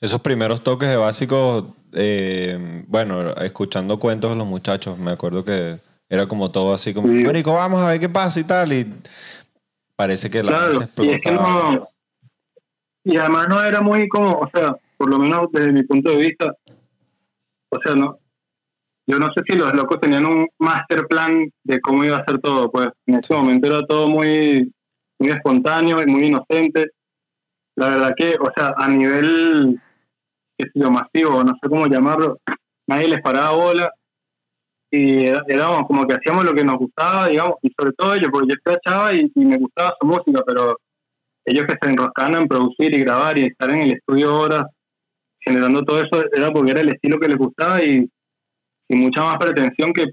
Esos 0.00 0.20
primeros 0.20 0.62
toques 0.62 0.88
de 0.88 0.96
básicos, 0.96 1.64
eh, 1.92 2.84
bueno, 2.86 3.32
escuchando 3.36 3.98
cuentos 3.98 4.30
de 4.30 4.36
los 4.36 4.46
muchachos, 4.46 4.98
me 4.98 5.10
acuerdo 5.10 5.44
que 5.44 5.78
era 6.08 6.26
como 6.28 6.50
todo 6.50 6.72
así 6.72 6.94
como, 6.94 7.08
Sí. 7.08 7.42
Vamos 7.42 7.82
a 7.82 7.88
ver 7.88 8.00
qué 8.00 8.08
pasa 8.08 8.38
y 8.38 8.44
tal, 8.44 8.72
y 8.72 8.86
parece 9.96 10.30
que 10.30 10.42
la 10.42 10.52
Claro, 10.52 10.88
y 10.98 11.08
es 11.10 11.20
que 11.20 11.32
no. 11.32 11.88
Y 13.04 13.16
además 13.16 13.48
no 13.48 13.62
era 13.62 13.80
muy 13.80 14.08
como, 14.08 14.32
o 14.32 14.50
sea, 14.52 14.76
por 14.96 15.10
lo 15.10 15.18
menos 15.18 15.48
desde 15.52 15.72
mi 15.72 15.82
punto 15.84 16.10
de 16.10 16.16
vista, 16.16 16.54
o 17.70 17.80
sea, 17.82 17.94
no. 17.94 18.18
Yo 19.08 19.18
no 19.18 19.26
sé 19.26 19.42
si 19.48 19.56
los 19.56 19.72
locos 19.72 20.00
tenían 20.00 20.26
un 20.26 20.48
master 20.58 21.06
plan 21.06 21.48
de 21.62 21.80
cómo 21.80 22.04
iba 22.04 22.16
a 22.16 22.24
ser 22.24 22.40
todo, 22.40 22.70
pues 22.70 22.88
en 23.06 23.14
ese 23.14 23.34
momento 23.34 23.68
era 23.68 23.86
todo 23.86 24.08
muy, 24.08 24.72
muy 25.18 25.30
espontáneo 25.30 26.02
y 26.02 26.06
muy 26.06 26.24
inocente. 26.24 26.90
La 27.76 27.90
verdad 27.90 28.14
que, 28.16 28.36
o 28.40 28.50
sea, 28.56 28.74
a 28.76 28.88
nivel, 28.88 29.80
qué 30.58 30.64
sé 30.64 30.72
yo, 30.74 30.90
masivo, 30.90 31.44
no 31.44 31.52
sé 31.62 31.68
cómo 31.68 31.86
llamarlo, 31.86 32.40
nadie 32.88 33.08
les 33.08 33.22
paraba 33.22 33.52
bola 33.52 33.92
y 34.90 35.26
éramos 35.26 35.82
como 35.86 36.06
que 36.06 36.14
hacíamos 36.14 36.44
lo 36.44 36.54
que 36.54 36.64
nos 36.64 36.76
gustaba, 36.78 37.26
digamos, 37.28 37.56
y 37.62 37.70
sobre 37.78 37.92
todo 37.92 38.14
ellos, 38.14 38.28
porque 38.32 38.48
yo 38.48 38.54
escuchaba 38.54 39.12
y, 39.12 39.30
y 39.34 39.44
me 39.44 39.56
gustaba 39.58 39.94
su 40.00 40.06
música, 40.06 40.42
pero 40.46 40.78
ellos 41.44 41.64
que 41.66 41.74
se 41.80 41.90
enroscaban 41.90 42.34
en 42.36 42.48
producir 42.48 42.94
y 42.94 43.00
grabar 43.00 43.38
y 43.38 43.44
estar 43.46 43.70
en 43.70 43.78
el 43.80 43.92
estudio 43.92 44.36
horas 44.36 44.64
generando 45.40 45.82
todo 45.82 46.00
eso 46.00 46.24
era 46.34 46.52
porque 46.52 46.72
era 46.72 46.80
el 46.80 46.88
estilo 46.90 47.18
que 47.20 47.28
les 47.28 47.38
gustaba 47.38 47.82
y, 47.82 48.08
y 48.88 48.96
mucha 48.96 49.20
más 49.22 49.36
pretensión 49.38 49.92
que 49.92 50.06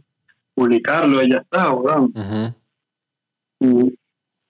publicarlo 0.56 1.24
y 1.24 1.32
ya 1.32 1.38
está, 1.38 1.74
¿verdad? 1.74 2.02
Ujú. 2.02 2.54
Y 3.60 3.98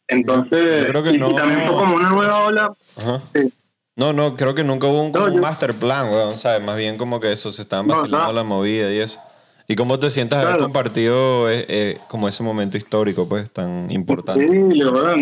entonces, 0.07 0.81
Yo 0.81 0.87
creo 0.87 1.03
que 1.03 1.11
y, 1.11 1.15
y 1.15 1.19
no- 1.19 1.35
también 1.35 1.61
fue 1.67 1.77
como 1.77 1.95
una 1.95 2.09
nueva 2.09 2.45
ola, 2.45 2.73
sí, 3.33 3.53
No, 3.95 4.11
no, 4.11 4.35
creo 4.35 4.53
que 4.55 4.63
nunca 4.63 4.87
hubo 4.87 5.01
un, 5.03 5.11
como 5.11 5.25
No, 5.25 5.31
un 5.31 5.37
yo- 5.37 5.41
master 5.41 5.73
plan, 5.75 6.11
weón, 6.11 6.37
¿sabes? 6.37 6.61
Más 6.65 6.75
bien 6.77 6.97
como 6.97 7.19
que 7.19 7.31
eso, 7.31 7.51
se 7.51 7.61
estaban 7.61 7.87
vacilando 7.87 8.27
no. 8.27 8.33
la 8.33 8.43
movida 8.43 8.91
y 8.91 8.99
eso. 8.99 9.19
¿Y 9.67 9.75
cómo 9.75 9.97
te 9.97 10.09
sientes 10.09 10.37
haber 10.37 10.49
Claro. 10.49 10.63
compartido 10.63 11.49
eh, 11.49 11.65
eh, 11.67 11.97
como 12.09 12.27
ese 12.27 12.43
momento 12.43 12.77
histórico, 12.77 13.27
pues, 13.27 13.49
tan 13.51 13.89
importante? 13.91 14.43
increíble, 14.45 14.85
¿verdad? 14.91 15.15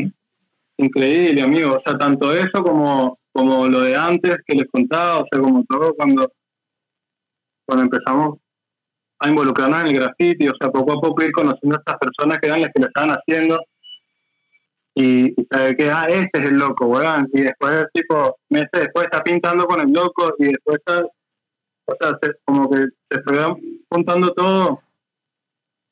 Increíble, 0.77 1.41
amigo. 1.43 1.73
O 1.75 1.81
sea, 1.85 1.97
tanto 1.97 2.33
eso 2.33 2.63
como, 2.63 3.19
como 3.33 3.67
lo 3.67 3.81
de 3.81 3.95
antes 3.95 4.37
que 4.47 4.55
les 4.57 4.67
contaba, 4.71 5.19
o 5.19 5.25
sea, 5.31 5.39
como 5.41 5.63
todo 5.69 5.93
cuando, 5.95 6.31
cuando 7.67 7.83
empezamos 7.83 8.39
a 9.19 9.29
involucrarnos 9.29 9.81
en 9.81 9.87
el 9.87 9.93
graffiti, 9.93 10.47
o 10.47 10.53
sea, 10.59 10.71
poco 10.71 10.93
a 10.93 11.01
poco 11.01 11.23
ir 11.23 11.31
conociendo 11.31 11.77
a 11.77 11.79
estas 11.79 11.99
personas 11.99 12.39
que 12.41 12.47
eran 12.47 12.61
las 12.61 12.71
que 12.73 12.81
lo 12.81 12.87
estaban 12.87 13.11
haciendo 13.11 13.59
y, 14.95 15.39
y 15.39 15.47
saber 15.51 15.77
que, 15.77 15.89
ah, 15.91 16.07
este 16.09 16.39
es 16.41 16.45
el 16.49 16.55
loco, 16.55 16.87
weón. 16.87 17.29
Y 17.31 17.41
después, 17.41 17.85
tipo, 17.93 18.37
meses 18.49 18.69
después 18.73 19.05
está 19.05 19.21
pintando 19.23 19.65
con 19.65 19.79
el 19.81 19.91
loco 19.93 20.33
y 20.39 20.45
después 20.45 20.77
está, 20.79 21.05
o 21.91 21.95
sea, 21.99 22.17
se- 22.21 22.35
como 22.45 22.69
que 22.69 22.77
se 23.09 23.21
fue 23.23 23.37
juntando 23.89 24.33
todo. 24.33 24.81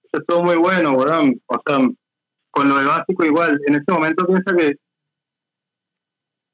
Eso 0.03 0.21
es 0.21 0.25
todo 0.27 0.43
muy 0.43 0.55
bueno, 0.55 0.93
weón. 0.93 1.39
O 1.47 1.55
sea, 1.65 1.77
con 2.51 2.69
lo 2.69 2.77
de 2.77 2.85
básico 2.85 3.25
igual. 3.25 3.59
En 3.67 3.75
ese 3.75 3.91
momento 3.91 4.25
piensa 4.25 4.55
que 4.55 4.75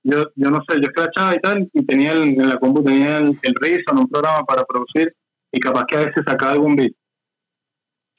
yo, 0.04 0.24
yo 0.36 0.52
no 0.52 0.58
sé, 0.68 0.76
yo 0.80 0.88
escrachaba 0.88 1.36
y 1.36 1.40
tal, 1.40 1.70
y 1.74 1.86
tenía 1.86 2.12
el- 2.14 2.40
en 2.40 2.50
la 2.50 2.58
compu 2.58 2.84
tenía 2.84 3.18
el, 3.18 3.38
el 3.42 3.56
Reason, 3.56 3.98
un 3.98 4.08
programa 4.08 4.44
para 4.46 4.64
producir, 4.64 5.16
y 5.52 5.60
capaz 5.60 5.86
que 5.88 5.96
a 5.98 6.06
veces 6.06 6.24
sacaba 6.28 6.52
algún 6.52 6.76
beat. 6.76 6.92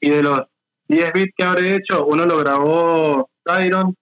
Y 0.01 0.09
de 0.09 0.21
los 0.23 0.39
10 0.87 1.11
beats 1.13 1.33
que 1.35 1.43
habré 1.45 1.75
hecho, 1.75 2.05
uno 2.05 2.25
lo 2.25 2.37
grabó 2.39 3.29
Tyron, 3.43 3.95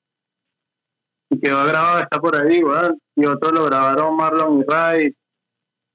y 1.30 1.40
quedó 1.40 1.64
grabado, 1.66 2.00
está 2.02 2.20
por 2.20 2.36
ahí, 2.36 2.64
weón, 2.64 2.98
y 3.16 3.26
otro 3.26 3.52
lo 3.52 3.66
grabaron 3.66 4.16
Marlon 4.18 4.62
y 4.62 4.64
Ray, 4.64 5.16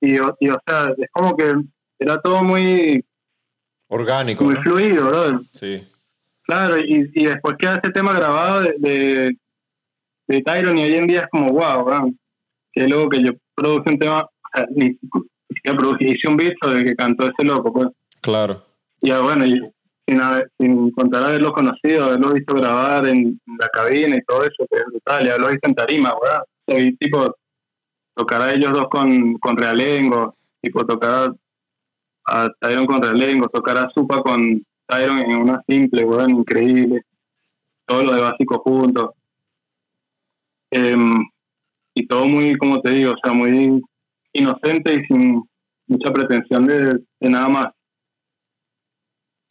y, 0.00 0.18
o- 0.18 0.36
y 0.40 0.48
o 0.50 0.60
sea, 0.66 0.92
es 0.96 1.08
como 1.12 1.36
que 1.36 1.52
era 1.98 2.20
todo 2.20 2.42
muy, 2.42 3.04
Orgánico, 3.88 4.44
muy 4.44 4.54
¿no? 4.54 4.62
fluido, 4.62 5.06
bro. 5.08 5.40
Sí. 5.52 5.86
Claro, 6.42 6.78
y, 6.78 7.10
y 7.14 7.26
después 7.26 7.56
queda 7.58 7.80
ese 7.82 7.92
tema 7.92 8.12
grabado 8.14 8.60
de, 8.62 8.74
de, 8.78 9.36
de 10.28 10.42
Tyron 10.42 10.78
y 10.78 10.84
hoy 10.84 10.94
en 10.96 11.06
día 11.06 11.20
es 11.22 11.28
como, 11.30 11.52
wow, 11.52 11.84
weón, 11.86 12.18
que 12.72 12.86
luego 12.86 13.08
que 13.08 13.22
yo 13.22 13.32
produje 13.54 13.90
un 13.90 13.98
tema, 13.98 14.22
o 14.22 14.30
sea, 14.54 14.66
ni, 14.74 14.96
siquiera 15.48 15.76
produje, 15.78 16.08
hice 16.08 16.28
un 16.28 16.36
beat 16.36 16.54
el 16.62 16.84
que 16.84 16.96
cantó 16.96 17.24
ese 17.24 17.44
loco, 17.44 17.72
pues. 17.72 17.88
Claro. 18.20 18.64
Y 19.02 19.10
bueno, 19.12 19.46
y 19.46 19.60
sin, 20.06 20.20
haber- 20.20 20.50
sin 20.58 20.90
contar 20.92 21.22
haberlo 21.24 21.52
conocido, 21.52 22.04
haberlo 22.06 22.32
visto 22.32 22.54
grabar 22.54 23.06
en, 23.06 23.40
la 23.58 23.68
cabina 23.68 24.16
y 24.16 24.22
todo 24.22 24.42
eso, 24.42 24.66
que 24.68 24.76
es 24.76 24.84
brutal, 24.86 25.26
y 25.26 25.28
haberlo 25.28 25.48
visto 25.50 25.68
en 25.68 25.74
tarima, 25.74 26.10
weón. 26.14 26.42
O 26.66 26.72
sea, 26.72 26.80
y 26.80 26.96
tipo, 26.96 27.36
tocar 28.20 28.42
a 28.42 28.52
ellos 28.52 28.72
dos 28.72 28.88
con, 28.90 29.34
con 29.38 29.56
realengo, 29.56 30.36
tipo, 30.60 30.84
tocar 30.84 31.32
a, 32.26 32.42
a 32.42 32.48
Tyron 32.60 32.86
con 32.86 33.02
realengo, 33.02 33.48
tocar 33.48 33.78
a 33.78 33.90
Supa 33.94 34.22
con 34.22 34.62
Tyron 34.86 35.18
en 35.18 35.36
una 35.38 35.62
simple, 35.66 36.04
weón, 36.04 36.30
increíble. 36.30 37.02
Todo 37.86 38.02
lo 38.02 38.12
de 38.12 38.20
básico 38.20 38.58
juntos. 38.58 39.10
Em, 40.70 41.24
y 41.94 42.06
todo 42.06 42.26
muy, 42.26 42.56
como 42.56 42.80
te 42.82 42.92
digo, 42.92 43.12
o 43.12 43.16
sea, 43.24 43.32
muy 43.32 43.82
inocente 44.32 44.94
y 44.94 45.04
sin 45.06 45.42
mucha 45.88 46.12
pretensión 46.12 46.66
de, 46.66 47.00
de 47.20 47.30
nada 47.30 47.48
más. 47.48 47.66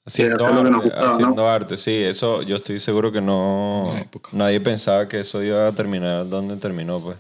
Haciendo 0.06 0.46
hacer 0.46 0.56
lo 0.56 0.64
que 0.64 0.70
nos 0.70 0.86
arte, 0.86 1.24
gustaba, 1.24 1.56
arte, 1.56 1.78
sí, 1.78 1.96
eso 2.04 2.44
yo 2.44 2.56
estoy 2.56 2.80
seguro 2.80 3.12
que 3.12 3.22
no. 3.22 3.94
Nadie 4.32 4.62
pensaba 4.62 5.08
que 5.08 5.20
eso 5.20 5.44
iba 5.44 5.68
a 5.68 5.72
terminar 5.72 6.30
donde 6.30 6.56
terminó, 6.58 7.02
pues. 7.02 7.18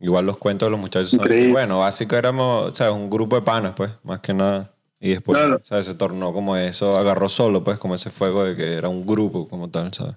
Igual 0.00 0.26
los 0.26 0.36
cuentos 0.38 0.66
de 0.66 0.70
los 0.70 0.80
muchachos 0.80 1.10
son. 1.10 1.26
Bueno, 1.52 1.78
básico 1.78 2.16
éramos, 2.16 2.76
¿sabes? 2.76 2.94
Un 2.94 3.08
grupo 3.08 3.36
de 3.36 3.42
panas, 3.42 3.74
pues, 3.76 3.90
más 4.02 4.20
que 4.20 4.34
nada. 4.34 4.70
Y 5.00 5.10
después, 5.10 5.38
Claro. 5.38 5.60
¿sabes? 5.64 5.86
Se 5.86 5.94
tornó 5.94 6.32
como 6.32 6.56
eso, 6.56 6.96
agarró 6.96 7.28
solo, 7.28 7.62
pues, 7.62 7.78
como 7.78 7.94
ese 7.94 8.10
fuego 8.10 8.44
de 8.44 8.56
que 8.56 8.74
era 8.74 8.88
un 8.88 9.06
grupo 9.06 9.48
como 9.48 9.68
tal, 9.70 9.92
¿sabes? 9.94 10.14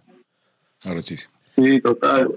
Arrechísimo. 0.86 1.34
Sí, 1.56 1.80
total. 1.82 2.30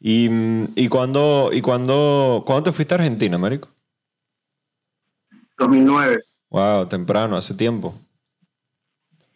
Y, 0.00 0.28
mm, 0.28 0.68
y 0.76 0.88
cuando, 0.88 1.50
y 1.52 1.60
cuando, 1.60 2.42
¿cuándo 2.46 2.64
te 2.64 2.72
fuiste 2.72 2.94
a 2.94 2.98
Argentina, 2.98 3.36
Américo? 3.36 3.68
2009. 5.58 6.22
Wow, 6.50 6.86
temprano, 6.86 7.36
hace 7.36 7.54
tiempo. 7.54 7.94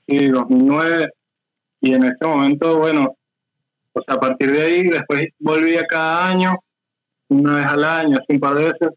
Sí, 0.08 0.28
2009. 0.28 1.08
Y 1.80 1.94
en 1.94 2.04
este 2.04 2.26
momento, 2.26 2.78
bueno, 2.78 3.16
o 3.92 4.02
sea, 4.02 4.14
a 4.14 4.20
partir 4.20 4.50
de 4.52 4.62
ahí, 4.62 4.82
después 4.88 5.28
volví 5.40 5.76
a 5.76 5.84
cada 5.86 6.28
año, 6.28 6.56
una 7.40 7.56
vez 7.56 7.64
al 7.66 7.84
año, 7.84 8.16
así 8.16 8.26
un 8.34 8.40
par 8.40 8.54
de 8.54 8.64
veces, 8.64 8.88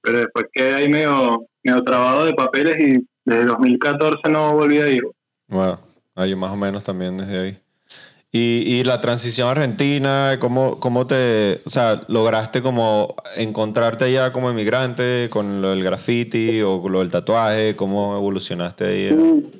pero 0.00 0.18
después 0.18 0.46
quedé 0.52 0.74
ahí 0.74 0.88
medio, 0.88 1.46
medio 1.62 1.82
trabado 1.84 2.24
de 2.24 2.34
papeles 2.34 2.76
y 2.78 3.06
desde 3.24 3.44
2014 3.44 4.28
no 4.28 4.52
volví 4.54 4.78
a 4.80 4.88
ir. 4.88 5.02
Wow, 5.48 5.78
ah, 6.16 6.26
yo 6.26 6.36
más 6.36 6.52
o 6.52 6.56
menos 6.56 6.82
también 6.82 7.16
desde 7.16 7.38
ahí. 7.38 7.58
Y, 8.34 8.64
y 8.66 8.84
la 8.84 9.00
transición 9.02 9.46
argentina, 9.48 10.38
¿cómo, 10.40 10.80
¿cómo 10.80 11.06
te, 11.06 11.60
o 11.66 11.68
sea, 11.70 12.00
lograste 12.08 12.62
como 12.62 13.14
encontrarte 13.36 14.06
allá 14.06 14.32
como 14.32 14.48
emigrante 14.50 15.28
con 15.30 15.60
lo 15.60 15.68
del 15.70 15.84
graffiti 15.84 16.62
o 16.62 16.80
con 16.80 16.92
lo 16.92 17.00
del 17.00 17.10
tatuaje? 17.10 17.76
¿Cómo 17.76 18.16
evolucionaste 18.16 18.84
ahí? 18.86 19.50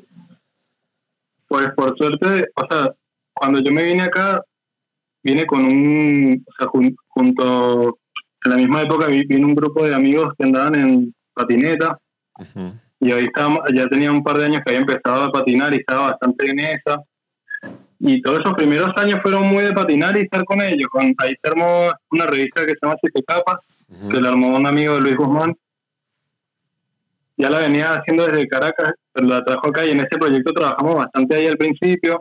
Pues 1.48 1.68
por 1.76 1.97
suerte, 1.98 2.48
o 2.55 2.66
sea, 2.70 2.94
cuando 3.34 3.60
yo 3.60 3.70
me 3.72 3.82
vine 3.84 4.02
acá, 4.02 4.43
vine 5.22 5.44
con 5.44 5.64
un, 5.66 6.43
o 6.48 6.52
sea, 6.59 6.66
jun- 6.68 6.97
junto, 7.09 7.98
en 8.44 8.51
la 8.51 8.56
misma 8.56 8.82
época 8.82 9.06
vi- 9.06 9.24
vino 9.27 9.47
un 9.47 9.55
grupo 9.55 9.85
de 9.86 9.94
amigos 9.94 10.35
que 10.39 10.44
andaban 10.44 10.74
en 10.74 11.14
patineta 11.35 11.98
y 13.01 13.12
ahí 13.12 13.24
estábamos, 13.24 13.60
ya 13.74 13.86
tenía 13.86 14.10
un 14.12 14.23
par 14.23 14.36
de 14.39 14.44
años 14.47 14.60
que 14.64 14.70
había 14.73 14.81
empezado 14.81 15.24
a 15.24 15.31
patinar 15.32 15.73
y 15.74 15.78
estaba 15.78 16.10
bastante 16.10 16.51
en 16.51 16.59
esa. 16.60 17.02
Y 18.05 18.20
todos 18.20 18.40
esos 18.40 18.55
primeros 18.55 18.90
años 18.97 19.20
fueron 19.23 19.47
muy 19.47 19.62
de 19.62 19.73
patinar 19.73 20.16
y 20.16 20.23
estar 20.23 20.44
con 20.44 20.60
ellos. 20.60 20.89
Con, 20.90 21.02
ahí 21.19 21.35
se 21.40 21.48
armó 21.51 21.90
una 22.10 22.27
revista 22.27 22.62
que 22.62 22.70
se 22.70 22.78
llama 22.82 22.97
Siete 23.01 23.23
Capas, 23.24 23.56
que 24.10 24.20
la 24.20 24.31
armó 24.31 24.48
un 24.56 24.66
amigo 24.66 24.94
de 24.94 25.01
Luis 25.02 25.16
Guzmán. 25.16 25.55
Ya 27.36 27.48
la 27.51 27.59
venía 27.60 27.90
haciendo 27.93 28.27
desde 28.27 28.47
Caracas, 28.48 28.93
pero 29.12 29.27
la 29.27 29.43
trajo 29.43 29.69
acá 29.69 29.85
y 29.86 29.90
en 29.90 30.01
ese 30.01 30.19
proyecto 30.19 30.52
trabajamos 30.52 30.97
bastante 30.97 31.36
ahí 31.36 31.47
al 31.47 31.56
principio. 31.56 32.20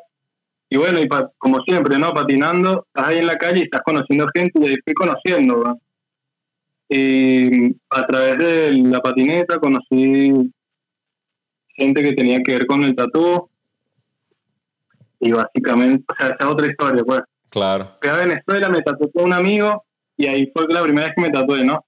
y 0.74 0.78
bueno, 0.78 1.00
y 1.02 1.08
pa- 1.08 1.30
como 1.38 1.60
siempre, 1.64 1.98
¿no? 2.00 2.14
Patinando, 2.14 2.86
estás 2.88 3.10
ahí 3.10 3.18
en 3.18 3.28
la 3.28 3.36
calle 3.36 3.60
y 3.60 3.64
estás 3.64 3.82
conociendo 3.84 4.26
gente 4.34 4.58
y 4.62 4.68
ahí 4.68 4.78
fui 4.86 4.94
conociendo, 4.94 5.58
¿verdad? 5.60 5.76
Y 6.94 7.74
a 7.90 8.06
través 8.06 8.38
de 8.38 8.74
la 8.74 9.00
patineta 9.00 9.58
conocí 9.60 10.52
gente 11.70 12.04
que 12.04 12.12
tenía 12.12 12.42
que 12.44 12.52
ver 12.52 12.68
con 12.68 12.84
el 12.84 12.94
tatú. 12.98 13.50
Y 15.22 15.32
básicamente, 15.32 16.04
o 16.06 16.16
sea, 16.18 16.36
esa 16.36 16.38
es 16.38 16.46
otra 16.46 16.68
historia, 16.68 17.02
pues. 17.06 17.22
Claro. 17.50 17.96
Fui 18.02 18.12
a 18.12 18.16
Venezuela, 18.16 18.68
me 18.68 18.82
tatué 18.82 19.10
con 19.14 19.24
un 19.24 19.34
amigo 19.34 19.86
y 20.18 20.28
ahí 20.28 20.52
fue 20.54 20.68
la 20.68 20.84
primera 20.84 21.08
vez 21.08 21.16
que 21.16 21.22
me 21.22 21.30
tatué, 21.30 21.64
¿no? 21.64 21.86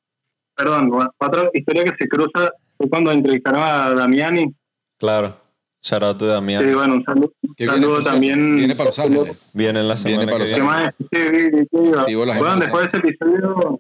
Perdón, 0.56 0.90
otra 1.18 1.50
historia 1.54 1.84
que 1.84 1.96
se 2.00 2.08
cruza 2.08 2.54
fue 2.78 2.90
cuando 2.90 3.12
entrevistaron 3.12 3.62
a 3.62 3.94
Damiani. 3.94 4.56
Claro. 4.98 5.36
Shout 5.82 6.04
out 6.04 6.18
to 6.18 6.28
Damián. 6.28 6.64
Sí, 6.64 6.74
bueno, 6.74 6.94
un 6.94 7.04
saludo, 7.04 7.34
viene, 7.58 7.74
saludo 7.74 8.02
también. 8.02 8.56
viene 8.56 8.76
para 8.76 8.88
Los 8.88 9.00
Ángeles. 9.00 9.50
Viene 9.54 9.84
la 9.84 9.98
semana 9.98 10.18
Viene 10.20 10.32
para 10.32 10.46
que 10.46 10.58
Los 10.58 10.98
¿Qué 11.12 11.30
viene. 11.30 11.60
Sí, 11.60 11.68
sí, 11.70 12.08
sí, 12.08 12.16
Bueno, 12.16 12.56
después 12.62 12.84
de 12.84 12.88
ese 12.88 12.98
episodio, 13.00 13.80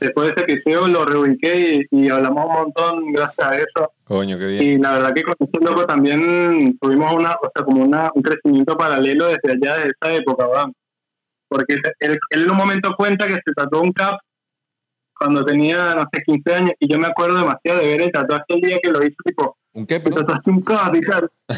después 0.00 0.28
de 0.28 0.34
ese 0.42 0.52
episodio 0.52 0.88
lo 0.88 1.04
reubiqué 1.04 1.86
y, 1.90 2.04
y 2.04 2.08
hablamos 2.10 2.46
un 2.46 2.52
montón 2.52 3.12
gracias 3.12 3.50
a 3.50 3.56
eso. 3.56 3.92
Coño, 4.04 4.38
qué 4.38 4.46
bien. 4.46 4.62
Y 4.62 4.78
la 4.78 4.92
verdad 4.94 5.12
que 5.14 5.22
con 5.22 5.34
ese 5.38 5.64
loco 5.64 5.84
también 5.86 6.78
tuvimos 6.80 7.12
una, 7.14 7.32
o 7.42 7.50
sea, 7.54 7.64
como 7.64 7.82
una, 7.84 8.10
un 8.14 8.22
crecimiento 8.22 8.76
paralelo 8.76 9.26
desde 9.26 9.52
allá, 9.52 9.76
desde 9.78 9.92
esa 10.00 10.14
época, 10.14 10.46
¿verdad? 10.46 10.66
Porque 11.48 11.74
él, 12.00 12.18
él 12.30 12.42
en 12.44 12.50
un 12.50 12.56
momento 12.56 12.94
cuenta 12.96 13.26
que 13.26 13.34
se 13.34 13.52
tatuó 13.54 13.80
un 13.82 13.92
cap 13.92 14.18
cuando 15.18 15.44
tenía, 15.46 15.94
no 15.94 16.06
sé, 16.12 16.22
15 16.26 16.54
años, 16.54 16.70
y 16.78 16.92
yo 16.92 16.98
me 16.98 17.06
acuerdo 17.06 17.38
demasiado 17.38 17.80
de 17.80 17.86
ver 17.86 18.02
el 18.02 18.12
tatuaje 18.12 18.44
el 18.48 18.60
día 18.60 18.78
que 18.82 18.90
lo 18.90 19.02
hizo, 19.02 19.16
tipo, 19.24 19.56
¿Un 19.72 19.86
qué, 19.86 19.98
tatuaste 20.00 20.50
un 20.50 20.60
cap 20.62 20.92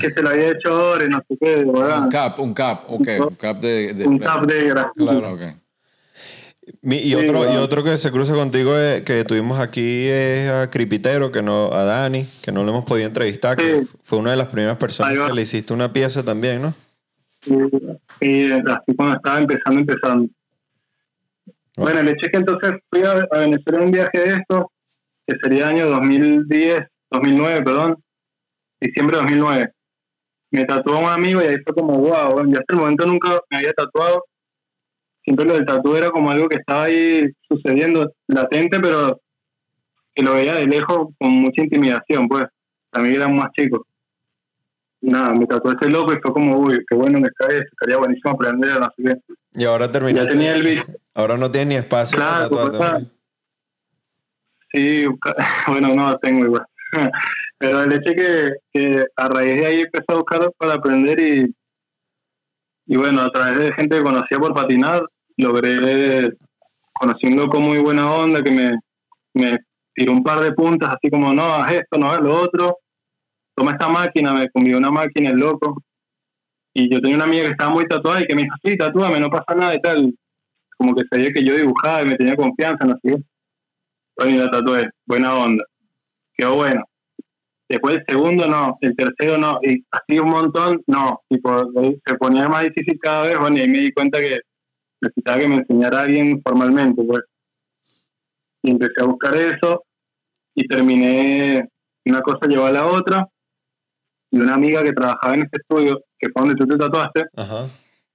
que 0.00 0.10
se 0.12 0.22
lo 0.22 0.28
había 0.30 0.50
hecho 0.50 0.90
Ore, 0.92 1.08
no 1.08 1.20
sé 1.28 1.36
qué, 1.40 1.64
¿verdad? 1.64 2.02
Un 2.04 2.08
cap, 2.08 2.38
un 2.38 2.54
cap, 2.54 2.82
ok, 2.88 3.08
un 3.28 3.34
cap 3.34 3.56
de... 3.58 3.94
de- 3.94 4.06
Un 4.06 4.18
cap 4.18 4.44
de 4.46 4.68
grafiti. 4.68 5.04
Claro. 5.04 5.32
Ok. 5.34 5.40
Y, 6.82 6.90
Sí, 6.98 7.14
otro, 7.14 7.52
y 7.52 7.56
otro 7.56 7.82
que 7.84 7.96
se 7.96 8.10
cruza 8.10 8.34
contigo 8.34 8.78
eh, 8.78 9.02
que 9.04 9.24
tuvimos 9.24 9.58
aquí 9.58 10.06
es 10.08 10.50
a 10.50 10.70
Cripitero, 10.70 11.30
que 11.32 11.42
no, 11.42 11.72
a 11.72 11.84
Dani, 11.84 12.26
que 12.42 12.52
no 12.52 12.62
lo 12.64 12.70
hemos 12.70 12.84
podido 12.84 13.06
entrevistar, 13.08 13.56
que 13.56 13.82
Sí. 13.84 13.88
fue 14.02 14.18
una 14.18 14.30
de 14.32 14.36
las 14.36 14.48
primeras 14.48 14.76
personas 14.76 15.14
que 15.28 15.32
le 15.34 15.42
hiciste 15.42 15.72
una 15.72 15.92
pieza 15.92 16.22
también, 16.24 16.62
¿no? 16.62 16.74
Y 18.20 18.50
así 18.50 18.94
cuando 18.96 19.16
estaba 19.16 19.38
empezando, 19.38 19.80
empezando. 19.80 20.28
Bueno, 21.76 22.00
el 22.00 22.08
hecho 22.08 22.26
es 22.26 22.32
que 22.32 22.38
entonces 22.38 22.72
fui 22.90 23.02
a, 23.02 23.12
a 23.12 23.38
Venezuela 23.38 23.78
en 23.78 23.84
un 23.84 23.92
viaje 23.92 24.10
de 24.20 24.34
esto, 24.34 24.72
que 25.26 25.36
sería 25.42 25.68
año 25.68 25.86
2010, 25.86 26.80
2009, 27.10 27.62
perdón, 27.62 28.02
diciembre 28.80 29.16
de 29.16 29.22
2009. 29.22 29.72
Me 30.50 30.64
tatuó 30.64 30.98
un 30.98 31.06
amigo 31.06 31.40
y 31.42 31.46
ahí 31.46 31.56
fue 31.64 31.74
como, 31.74 31.98
wow, 31.98 32.44
yo 32.46 32.58
hasta 32.58 32.74
el 32.74 32.76
momento 32.80 33.06
nunca 33.06 33.38
me 33.50 33.58
había 33.58 33.72
tatuado. 33.72 34.24
Siempre 35.28 35.44
lo 35.44 35.54
del 35.56 35.66
tatu 35.66 35.94
era 35.94 36.08
como 36.08 36.30
algo 36.30 36.48
que 36.48 36.56
estaba 36.56 36.84
ahí 36.84 37.30
sucediendo, 37.46 38.14
latente, 38.28 38.80
pero 38.80 39.20
que 40.14 40.22
lo 40.22 40.32
veía 40.32 40.54
de 40.54 40.66
lejos 40.66 41.08
con 41.18 41.32
mucha 41.32 41.62
intimidación, 41.62 42.26
pues. 42.28 42.44
También 42.90 43.16
era 43.16 43.28
más 43.28 43.52
chico. 43.52 43.86
Nada, 45.02 45.34
me 45.34 45.46
tatuó 45.46 45.70
ese 45.72 45.90
loco 45.90 46.14
y 46.14 46.18
fue 46.22 46.32
como, 46.32 46.56
uy, 46.56 46.82
qué 46.88 46.94
bueno 46.94 47.18
que 47.20 47.28
está 47.28 47.54
esto, 47.54 47.68
estaría 47.72 47.98
buenísimo 47.98 48.32
aprender, 48.32 48.80
no 48.80 48.86
sé 48.96 49.02
qué. 49.02 49.34
Y 49.52 49.64
ahora 49.64 49.92
terminaste. 49.92 50.24
Ya 50.24 50.32
tenía 50.32 50.54
el 50.54 50.62
beat. 50.62 50.86
Ahora 51.12 51.36
no 51.36 51.50
tiene 51.50 51.66
ni 51.66 51.74
espacio 51.74 52.18
para 52.18 52.48
Claro, 52.48 52.70
pues, 52.70 53.08
Sí, 54.72 55.04
bueno, 55.68 55.94
no 55.94 56.18
tengo 56.20 56.46
igual. 56.46 56.64
Pero 57.58 57.82
el 57.82 57.92
hecho 57.92 58.14
que, 58.14 58.52
que 58.72 59.04
a 59.14 59.28
raíz 59.28 59.60
de 59.60 59.66
ahí 59.66 59.80
empecé 59.82 60.06
a 60.08 60.14
buscar 60.14 60.50
para 60.56 60.72
aprender 60.72 61.20
y, 61.20 61.54
y 62.86 62.96
bueno, 62.96 63.20
a 63.20 63.28
través 63.28 63.58
de 63.58 63.72
gente 63.74 63.98
que 63.98 64.02
conocía 64.02 64.38
por 64.38 64.54
patinar, 64.54 65.02
logré 65.38 66.30
conocí 66.98 67.26
un 67.28 67.36
loco 67.36 67.60
muy 67.60 67.78
buena 67.78 68.12
onda 68.12 68.42
que 68.42 68.50
me, 68.50 68.78
me 69.34 69.58
tiró 69.94 70.12
un 70.12 70.22
par 70.22 70.40
de 70.40 70.52
puntas, 70.52 70.90
así 70.90 71.10
como, 71.10 71.32
no, 71.32 71.54
haz 71.54 71.72
esto, 71.72 71.98
no 71.98 72.10
haz 72.10 72.20
lo 72.20 72.40
otro. 72.40 72.78
Toma 73.54 73.72
esta 73.72 73.88
máquina, 73.88 74.32
me 74.32 74.48
convió 74.50 74.78
una 74.78 74.90
máquina, 74.90 75.30
el 75.30 75.36
loco. 75.36 75.82
Y 76.74 76.92
yo 76.92 77.00
tenía 77.00 77.16
una 77.16 77.24
amiga 77.24 77.44
que 77.44 77.50
estaba 77.50 77.72
muy 77.72 77.86
tatuada 77.86 78.20
y 78.20 78.26
que 78.26 78.34
me 78.34 78.42
dijo, 78.42 78.54
sí, 78.64 78.76
tatúame, 78.76 79.18
no 79.18 79.30
pasa 79.30 79.54
nada 79.56 79.74
y 79.74 79.80
tal. 79.80 80.14
Como 80.76 80.94
que 80.94 81.02
sabía 81.10 81.32
que 81.32 81.44
yo 81.44 81.56
dibujaba 81.56 82.02
y 82.02 82.06
me 82.06 82.14
tenía 82.14 82.36
confianza, 82.36 82.84
no 82.84 82.94
sé. 83.02 83.16
Bueno, 84.16 84.32
y 84.32 84.38
la 84.38 84.50
tatué, 84.50 84.88
buena 85.06 85.34
onda. 85.34 85.64
Quedó 86.34 86.54
bueno. 86.54 86.82
Después 87.68 87.96
el 87.96 88.04
segundo 88.08 88.46
no, 88.48 88.78
el 88.80 88.96
tercero 88.96 89.36
no, 89.36 89.58
y 89.62 89.84
así 89.90 90.18
un 90.18 90.30
montón 90.30 90.82
no. 90.86 91.20
Tipo, 91.28 91.52
eh, 91.82 91.98
se 92.06 92.14
ponía 92.14 92.46
más 92.46 92.62
difícil 92.62 92.98
cada 93.00 93.22
vez, 93.22 93.38
bueno, 93.38 93.58
y 93.58 93.68
me 93.68 93.78
di 93.78 93.92
cuenta 93.92 94.20
que 94.20 94.38
necesitaba 95.00 95.38
que 95.38 95.48
me 95.48 95.56
enseñara 95.56 96.02
alguien 96.02 96.40
formalmente, 96.42 97.02
pues. 97.04 97.20
Y 98.62 98.70
empecé 98.72 98.94
a 99.00 99.04
buscar 99.04 99.36
eso 99.36 99.84
y 100.54 100.66
terminé, 100.66 101.68
una 102.06 102.20
cosa 102.20 102.46
llevó 102.48 102.66
a 102.66 102.72
la 102.72 102.86
otra. 102.86 103.26
Y 104.30 104.40
una 104.40 104.54
amiga 104.54 104.82
que 104.82 104.92
trabajaba 104.92 105.34
en 105.34 105.42
este 105.42 105.58
estudio, 105.60 106.02
que 106.18 106.28
fue 106.30 106.46
donde 106.46 106.56
tú 106.56 106.66
te 106.66 106.76
tatuaste, 106.76 107.24
Ajá. 107.36 107.66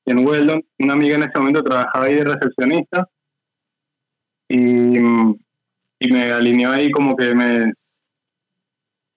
en 0.05 0.27
Weldon, 0.27 0.61
una 0.80 0.93
amiga 0.93 1.15
en 1.15 1.23
ese 1.23 1.39
momento 1.39 1.64
trabajaba 1.64 2.05
ahí 2.05 2.15
de 2.15 2.23
recepcionista 2.26 3.07
y, 4.47 4.97
y 4.99 6.11
me 6.11 6.31
alineó 6.31 6.72
ahí 6.72 6.91
como 6.91 7.15
que 7.15 7.34
me 7.34 7.73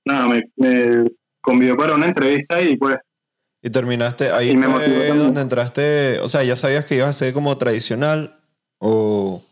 nada, 0.06 0.28
me, 0.28 0.42
me 0.56 1.04
convidó 1.42 1.76
para 1.76 1.94
una 1.94 2.06
entrevista 2.06 2.62
y 2.62 2.76
pues 2.76 2.96
Y 3.66 3.70
terminaste, 3.70 4.30
ahí 4.30 4.50
Y 4.50 4.56
fue 4.56 5.08
donde 5.08 5.40
entraste, 5.40 6.20
o 6.20 6.28
sea, 6.28 6.44
ya 6.44 6.54
sabías 6.54 6.84
que 6.84 6.94
ibas 6.94 7.08
a 7.08 7.12
ser 7.12 7.34
como 7.34 7.58
tradicional 7.58 8.38
o 8.78 9.42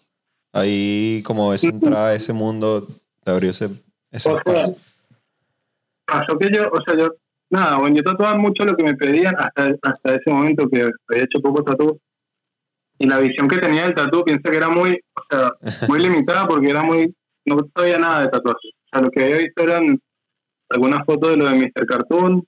ahí 0.53 1.21
como 1.27 1.53
esa 1.53 1.67
entrada 1.67 2.11
a 2.11 2.15
ese 2.15 2.33
mundo 2.33 2.87
te 3.25 3.31
abrió 3.33 3.51
ese, 3.51 3.71
ese 4.13 4.31
O 4.31 4.41
sea, 4.47 4.69
pasó 6.07 6.39
que 6.39 6.49
yo, 6.55 6.71
o 6.71 6.81
sea, 6.87 6.97
yo, 6.97 7.09
nada, 7.51 7.79
bueno, 7.79 7.97
yo 7.97 8.05
tatuaba 8.05 8.39
mucho 8.39 8.65
lo 8.65 8.77
que 8.77 8.85
me 8.85 8.95
pedían 8.95 9.35
hasta, 9.37 9.75
hasta 9.83 10.15
ese 10.15 10.31
momento 10.31 10.69
que 10.69 10.89
había 11.09 11.25
hecho 11.25 11.41
poco 11.41 11.65
tatú. 11.65 11.99
Y 13.01 13.09
la 13.09 13.19
visión 13.19 13.49
que 13.49 13.59
tenía 13.59 13.83
del 13.83 13.97
tatú, 13.97 14.23
pienso 14.23 14.49
que 14.49 14.57
era 14.57 14.69
muy, 14.69 15.01
o 15.17 15.23
sea, 15.29 15.51
muy 15.89 15.99
limitada 16.07 16.47
porque 16.47 16.71
era 16.71 16.85
muy, 16.85 17.13
no 17.47 17.57
sabía 17.77 17.99
nada 17.99 18.21
de 18.21 18.29
tatuajes. 18.29 18.71
O 18.75 18.89
sea, 18.93 19.01
lo 19.01 19.11
que 19.11 19.25
había 19.25 19.39
visto 19.39 19.61
eran 19.61 20.01
algunas 20.71 21.05
fotos 21.05 21.31
de 21.31 21.37
lo 21.37 21.51
de 21.51 21.57
Mr. 21.57 21.85
Cartoon, 21.85 22.47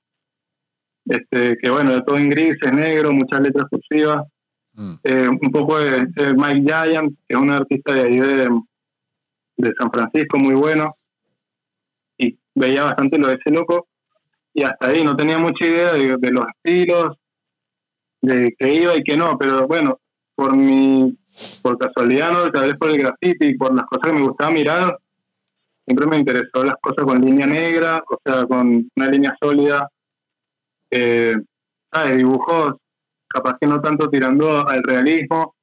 este, 1.06 1.56
que 1.58 1.70
bueno, 1.70 2.02
todo 2.04 2.16
en 2.18 2.30
gris, 2.30 2.56
es 2.60 2.72
negro, 2.72 3.12
muchas 3.12 3.40
letras 3.40 3.64
cursivas, 3.70 4.24
Mm. 4.78 4.94
eh, 5.04 5.28
un 5.28 5.50
poco 5.50 5.78
de, 5.78 6.06
de 6.06 6.34
Mike 6.34 6.70
Giant, 6.70 7.10
que 7.26 7.34
es 7.34 7.40
un 7.40 7.50
artista 7.50 7.94
de 7.94 8.00
ahí 8.02 8.18
de, 8.20 8.46
de 9.56 9.72
San 9.78 9.90
Francisco, 9.90 10.36
muy 10.36 10.54
bueno, 10.54 10.92
y 12.18 12.38
veía 12.54 12.84
bastante 12.84 13.18
lo 13.18 13.28
de 13.28 13.34
ese 13.42 13.54
loco, 13.54 13.88
y 14.52 14.64
hasta 14.64 14.88
ahí 14.88 15.02
no 15.02 15.16
tenía 15.16 15.38
mucha 15.38 15.66
idea 15.66 15.94
de, 15.94 16.16
de 16.18 16.30
los 16.30 16.44
estilos, 16.56 17.16
de 18.20 18.54
qué 18.58 18.74
iba 18.74 18.94
y 18.98 19.02
qué 19.02 19.16
no, 19.16 19.38
pero 19.38 19.66
bueno, 19.66 19.98
por 20.34 20.54
mi, 20.54 21.16
por 21.62 21.78
casualidad, 21.78 22.32
¿no? 22.32 22.50
tal 22.50 22.64
vez 22.66 22.76
por 22.76 22.90
el 22.90 22.98
graffiti 22.98 23.46
y 23.46 23.56
por 23.56 23.74
las 23.74 23.86
cosas 23.86 24.10
que 24.12 24.18
me 24.18 24.26
gustaba 24.26 24.50
mirar, 24.50 24.98
siempre 25.86 26.06
me 26.06 26.18
interesó 26.18 26.62
las 26.64 26.76
cosas 26.82 27.02
con 27.06 27.18
línea 27.22 27.46
negra, 27.46 28.04
o 28.10 28.18
sea, 28.22 28.44
con 28.44 28.90
una 28.94 29.08
línea 29.08 29.34
sólida, 29.40 29.88
eh, 30.90 31.34
¿sabes? 31.92 32.16
Dibujos 32.16 32.74
capaz 33.28 33.56
que 33.60 33.66
no 33.66 33.80
tanto 33.80 34.08
tirando 34.08 34.66
al 34.68 34.82
realismo, 34.82 35.54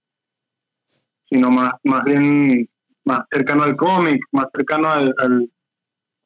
sino 1.29 1.49
más, 1.49 1.71
más 1.83 2.03
bien 2.03 2.67
más 3.05 3.19
cercano 3.31 3.63
al 3.63 3.75
cómic, 3.75 4.21
más 4.31 4.45
cercano 4.55 4.89
al, 4.89 5.13
al- 5.17 5.49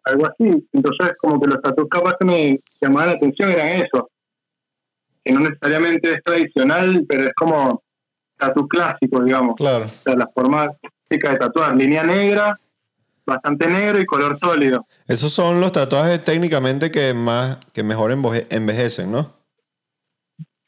algo 0.05 0.25
así. 0.27 0.67
Entonces, 0.71 1.15
como 1.19 1.39
que 1.39 1.47
los 1.47 1.61
tatuajes 1.61 1.89
capaz 1.89 2.13
que 2.19 2.25
me 2.25 2.59
llamaban 2.81 3.09
la 3.09 3.15
atención 3.15 3.51
eran 3.51 3.67
eso, 3.67 4.09
que 5.23 5.33
no 5.33 5.39
necesariamente 5.41 6.13
es 6.13 6.23
tradicional, 6.23 7.03
pero 7.07 7.23
es 7.23 7.33
como 7.35 7.83
tatu 8.37 8.67
clásico, 8.67 9.21
digamos. 9.23 9.55
Claro. 9.55 9.85
O 9.85 9.87
sea, 9.89 10.15
la 10.15 10.27
forma 10.33 10.69
clásica 11.07 11.31
de 11.31 11.37
tatuar, 11.37 11.75
línea 11.75 12.03
negra, 12.03 12.57
bastante 13.27 13.67
negro 13.67 13.99
y 13.99 14.05
color 14.05 14.39
sólido. 14.39 14.87
Esos 15.05 15.31
son 15.33 15.59
los 15.59 15.73
tatuajes 15.73 16.23
técnicamente 16.23 16.89
que 16.89 17.13
más, 17.13 17.57
que 17.73 17.83
mejor 17.83 18.11
enveje- 18.11 18.47
envejecen, 18.49 19.11
¿no? 19.11 19.33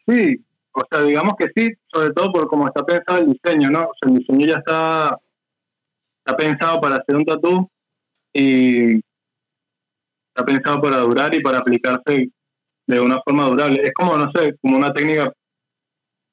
Sí, 0.07 0.45
o 0.73 0.81
sea, 0.91 1.01
digamos 1.01 1.33
que 1.37 1.47
sí, 1.55 1.69
sobre 1.87 2.11
todo 2.13 2.31
por 2.33 2.47
cómo 2.47 2.67
está 2.67 2.83
pensado 2.85 3.19
el 3.19 3.31
diseño, 3.31 3.69
¿no? 3.69 3.83
O 3.85 3.91
sea, 3.99 4.11
el 4.11 4.19
diseño 4.19 4.45
ya 4.45 4.57
está, 4.57 5.17
está 6.25 6.37
pensado 6.37 6.81
para 6.81 6.95
hacer 6.97 7.15
un 7.15 7.25
tatú 7.25 7.69
y 8.33 8.97
está 8.97 10.45
pensado 10.45 10.81
para 10.81 10.97
durar 10.97 11.33
y 11.33 11.41
para 11.41 11.59
aplicarse 11.59 12.29
de 12.87 12.99
una 12.99 13.21
forma 13.21 13.45
durable. 13.45 13.81
Es 13.83 13.93
como, 13.93 14.17
no 14.17 14.31
sé, 14.33 14.55
como 14.61 14.77
una 14.77 14.91
técnica, 14.91 15.31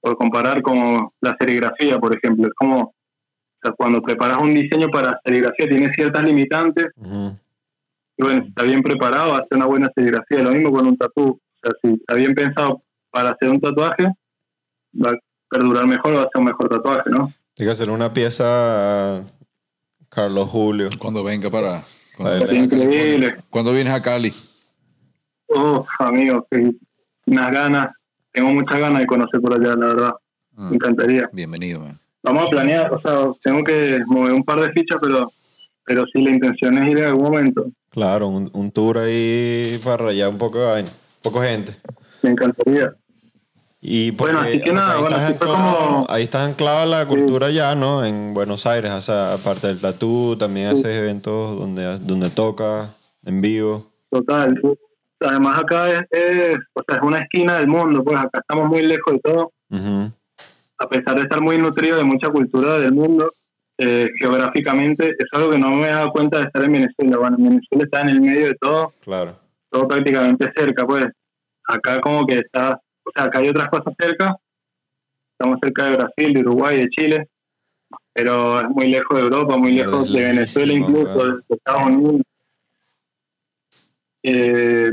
por 0.01 0.17
comparar 0.17 0.61
como 0.63 1.13
la 1.21 1.37
serigrafía, 1.39 1.99
por 1.99 2.17
ejemplo. 2.17 2.47
Es 2.47 2.55
como, 2.55 2.95
sea, 3.67 3.75
cuando 3.77 4.01
preparas 4.03 4.39
un 4.39 4.55
diseño 4.55 4.89
para 4.89 5.21
serigrafía, 5.25 5.69
tiene 5.69 5.93
ciertas 5.93 6.23
limitantes 6.25 6.87
y 8.19 8.23
bueno, 8.23 8.43
si 8.43 8.49
está 8.49 8.63
bien 8.63 8.83
preparado, 8.83 9.35
hace 9.35 9.49
una 9.53 9.67
buena 9.67 9.91
serigrafía. 9.95 10.39
Lo 10.39 10.53
mismo 10.53 10.73
con 10.73 10.87
un 10.87 10.97
tatú. 10.97 11.39
O 11.39 11.59
sea, 11.63 11.73
si 11.83 11.95
está 11.95 12.15
bien 12.15 12.35
pensado 12.35 12.83
para 13.11 13.31
hacer 13.31 13.51
un 13.51 13.61
tatuaje, 13.61 14.05
va 14.95 15.11
a 15.11 15.15
perdurar 15.51 15.87
mejor, 15.87 16.17
va 16.17 16.23
a 16.23 16.29
ser 16.33 16.41
un 16.41 16.45
mejor 16.45 16.69
tatuaje, 16.69 17.11
¿no? 17.11 17.33
Hay 17.59 17.67
que 17.67 17.71
hacer 17.71 17.91
una 17.91 18.13
pieza 18.13 19.23
Carlos 20.09 20.49
Julio. 20.51 20.89
Cuando 20.99 21.23
venga 21.23 21.51
para... 21.51 21.83
Cuando, 22.17 22.55
increíble. 22.55 23.37
cuando 23.51 23.73
vienes 23.75 23.93
a 23.93 24.01
Cali. 24.01 24.33
Uf, 25.49 25.87
amigo, 25.99 26.47
unas 27.27 27.53
ganas, 27.53 27.95
tengo 28.33 28.49
muchas 28.51 28.81
ganas 28.81 29.01
de 29.01 29.07
conocer 29.07 29.41
por 29.41 29.53
allá, 29.53 29.77
la 29.77 29.87
verdad. 29.87 30.11
Mm, 30.53 30.69
Me 30.71 30.75
encantaría. 30.77 31.29
Bienvenido, 31.33 31.81
man. 31.81 32.01
Vamos 32.23 32.47
a 32.47 32.51
planear, 32.51 32.93
o 32.93 33.01
sea, 33.01 33.29
tengo 33.43 33.63
que 33.65 34.01
mover 34.07 34.33
un 34.33 34.43
par 34.45 34.61
de 34.61 34.73
fichas, 34.73 34.99
pero, 35.01 35.31
pero 35.85 36.05
sí, 36.13 36.21
la 36.23 36.31
intención 36.31 36.77
es 36.79 36.91
ir 36.91 36.99
en 36.99 37.05
algún 37.07 37.25
momento. 37.25 37.67
Claro, 37.91 38.29
un, 38.29 38.51
un 38.53 38.71
tour 38.73 38.99
ahí 38.99 39.81
para 39.85 39.97
rayar 40.07 40.29
un 40.31 40.39
poco 40.39 40.59
de. 40.75 40.85
Poco 41.23 41.41
gente. 41.43 41.75
Me 42.23 42.31
encantaría. 42.31 42.93
Y 43.81 44.11
Bueno, 44.13 44.41
así 44.41 44.61
que 44.61 44.73
nada, 44.73 44.95
ahí, 44.95 45.01
bueno, 45.03 45.17
estás 45.17 45.31
anclado, 45.33 45.77
como- 45.77 46.07
ahí 46.09 46.23
estás 46.25 46.49
anclada 46.49 46.87
la 46.87 47.07
cultura 47.07 47.51
ya, 47.51 47.75
¿no? 47.77 48.05
En 48.05 48.35
Buenos 48.35 48.67
Aires, 48.67 48.91
o 48.91 49.01
sea, 49.01 49.35
aparte 49.35 49.69
del 49.69 49.81
tatú, 49.81 50.35
también 50.37 50.69
haces 50.69 50.87
eventos 50.87 51.57
donde, 51.59 51.97
donde 51.99 52.31
tocas 52.31 52.89
en 53.25 53.41
vivo. 53.41 53.87
Total. 54.11 54.61
Además 55.21 55.59
acá 55.61 55.91
es, 55.91 56.01
es, 56.11 56.57
o 56.75 56.83
sea, 56.87 56.97
es 56.97 57.03
una 57.03 57.19
esquina 57.21 57.57
del 57.59 57.69
mundo, 57.69 58.03
pues 58.03 58.19
acá 58.19 58.41
estamos 58.41 58.69
muy 58.69 58.83
lejos 58.83 59.13
de 59.15 59.21
todo, 59.21 59.53
Ujú. 59.71 60.11
A 60.79 60.89
pesar 60.89 61.17
de 61.17 61.23
estar 61.23 61.41
muy 61.41 61.59
nutrido 61.59 61.97
de 61.97 62.05
mucha 62.05 62.29
cultura 62.29 62.79
del 62.79 62.93
mundo, 62.93 63.33
eh, 63.79 64.09
geográficamente, 64.19 65.11
es 65.11 65.27
algo 65.33 65.51
que 65.51 65.59
no 65.59 65.71
me 65.75 65.87
he 65.89 65.93
dado 65.93 66.11
cuenta 66.11 66.39
de 66.39 66.45
estar 66.45 66.65
en 66.65 66.73
Venezuela. 66.73 67.19
Bueno, 67.19 67.37
en 67.39 67.45
Venezuela 67.45 67.85
está 67.85 68.01
en 68.03 68.09
el 68.09 68.21
medio 68.21 68.47
de 68.47 68.55
todo, 68.55 68.93
Claro. 69.03 69.39
todo 69.71 69.87
prácticamente 69.89 70.51
cerca, 70.57 70.87
pues. 70.87 71.07
Acá 71.69 72.01
como 72.01 72.27
que 72.27 72.37
está, 72.39 72.81
o 73.05 73.11
sea, 73.15 73.25
acá 73.25 73.41
hay 73.41 73.49
otras 73.49 73.69
cosas 73.69 73.93
cerca, 73.99 74.37
estamos 75.33 75.59
cerca 75.63 75.85
de 75.85 75.97
Brasil, 75.97 76.35
de 76.35 76.41
Uruguay, 76.41 76.77
de 76.79 76.89
Chile, 76.89 77.29
pero 78.13 78.61
es 78.61 78.69
muy 78.71 78.89
lejos 78.89 79.17
de 79.17 79.25
Europa, 79.25 79.57
muy 79.57 79.77
Pero 79.77 79.91
lejos 79.91 80.13
de 80.13 80.21
Venezuela 80.25 80.73
incluso, 80.73 81.13
claro. 81.13 81.37
de 81.37 81.55
Estados 81.55 81.87
Unidos. 81.87 82.23
Eh, 84.23 84.91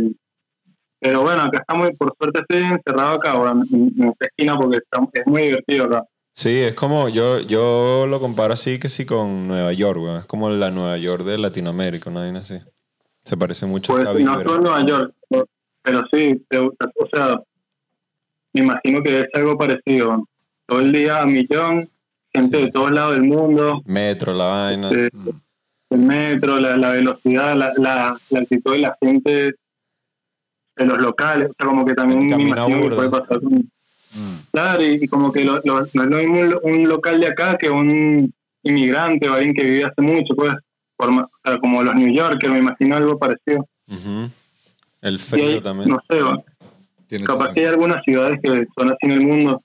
pero 1.03 1.21
bueno, 1.21 1.43
acá 1.43 1.59
está 1.59 1.73
muy, 1.75 1.93
por 1.95 2.15
suerte 2.17 2.41
estoy 2.41 2.63
encerrado 2.63 3.15
acá, 3.15 3.35
bueno, 3.37 3.63
en, 3.71 4.09
esta 4.09 4.27
esquina 4.27 4.57
porque 4.57 4.77
está- 4.77 5.01
es 5.13 5.27
muy 5.27 5.41
divertido 5.43 5.85
acá. 5.85 6.03
Sí, 6.35 6.49
es 6.61 6.73
como, 6.73 7.09
yo, 7.09 7.41
yo 7.41 8.07
lo 8.07 8.19
comparo 8.19 8.53
así 8.53 8.79
que 8.79 8.89
sí 8.89 9.05
con 9.05 9.47
Nueva 9.47 9.71
York, 9.73 9.99
weón. 10.01 10.19
Es 10.21 10.25
como 10.25 10.49
la 10.49 10.71
Nueva 10.71 10.97
York 10.97 11.23
de 11.23 11.37
Latinoamérica, 11.37 12.09
una 12.09 12.21
vaina 12.21 12.39
así. 12.39 12.55
Se 13.23 13.37
parece 13.37 13.65
mucho 13.67 13.93
Pues 13.93 14.05
a 14.05 14.11
esa 14.13 14.19
no 14.19 14.39
solo 14.41 14.57
Nueva 14.61 14.85
York, 14.85 15.13
pero 15.83 16.01
sí, 16.11 16.43
te- 16.49 16.57
o 16.59 16.73
sea, 17.13 17.39
me 18.53 18.61
imagino 18.63 19.01
que 19.03 19.19
es 19.21 19.25
algo 19.33 19.57
parecido. 19.57 20.27
Todo 20.65 20.79
el 20.79 20.91
día 20.91 21.17
a 21.17 21.25
millón, 21.25 21.89
gente 22.33 22.57
de 22.57 22.71
todos 22.71 22.91
lados 22.91 23.11
del 23.15 23.23
mundo, 23.27 23.81
Metro, 23.85 24.33
la 24.33 24.45
vaina. 24.45 24.89
eh, 24.91 25.09
el 25.89 25.99
metro, 25.99 26.59
la, 26.59 26.75
la 26.77 26.89
velocidad, 26.91 27.55
la, 27.55 27.71
la, 27.77 28.17
la 28.29 28.39
actitud 28.39 28.71
de 28.71 28.79
la 28.79 28.97
gente, 28.99 29.53
de 30.75 30.85
los 30.85 30.97
locales, 31.01 31.49
o 31.49 31.53
sea, 31.57 31.67
como 31.67 31.85
que 31.85 31.93
también 31.93 32.19
me 32.25 32.29
Camina 32.29 32.49
imagino 32.65 32.89
que 32.89 32.95
puede 32.95 33.09
pasar. 33.09 33.41
con- 33.41 33.69
Mm. 34.15 34.37
Claro, 34.51 34.83
y, 34.83 34.99
y 35.03 35.07
como 35.07 35.31
que 35.31 35.43
lo- 35.43 35.59
lo- 35.63 35.79
no 35.79 36.03
es 36.03 36.09
lo 36.09 36.17
mismo 36.17 36.39
un, 36.39 36.55
un 36.71 36.87
local 36.87 37.19
de 37.19 37.25
acá 37.27 37.57
que 37.57 37.67
un 37.71 38.31
inmigrante 38.61 39.27
o 39.27 39.33
alguien 39.33 39.55
que 39.55 39.63
vive 39.63 39.85
hace 39.85 40.01
mucho, 40.03 40.35
pues, 40.35 40.53
por 40.95 41.11
ma- 41.11 41.23
o 41.23 41.49
sea, 41.49 41.57
como 41.57 41.81
los 41.81 41.95
New 41.95 42.13
Yorkers, 42.13 42.53
me 42.53 42.59
imagino 42.59 42.95
algo 42.95 43.17
parecido. 43.17 43.67
El 45.01 45.17
frío 45.19 45.61
también. 45.63 45.89
no 45.89 45.99
sé, 46.07 46.21
va, 46.21 46.37
capaz 47.25 47.53
que 47.53 47.61
hay 47.61 47.65
algunas 47.65 48.03
ciudades 48.03 48.39
que 48.43 48.67
son 48.77 48.87
así 48.89 48.97
en 49.01 49.11
el 49.11 49.21
mundo. 49.21 49.63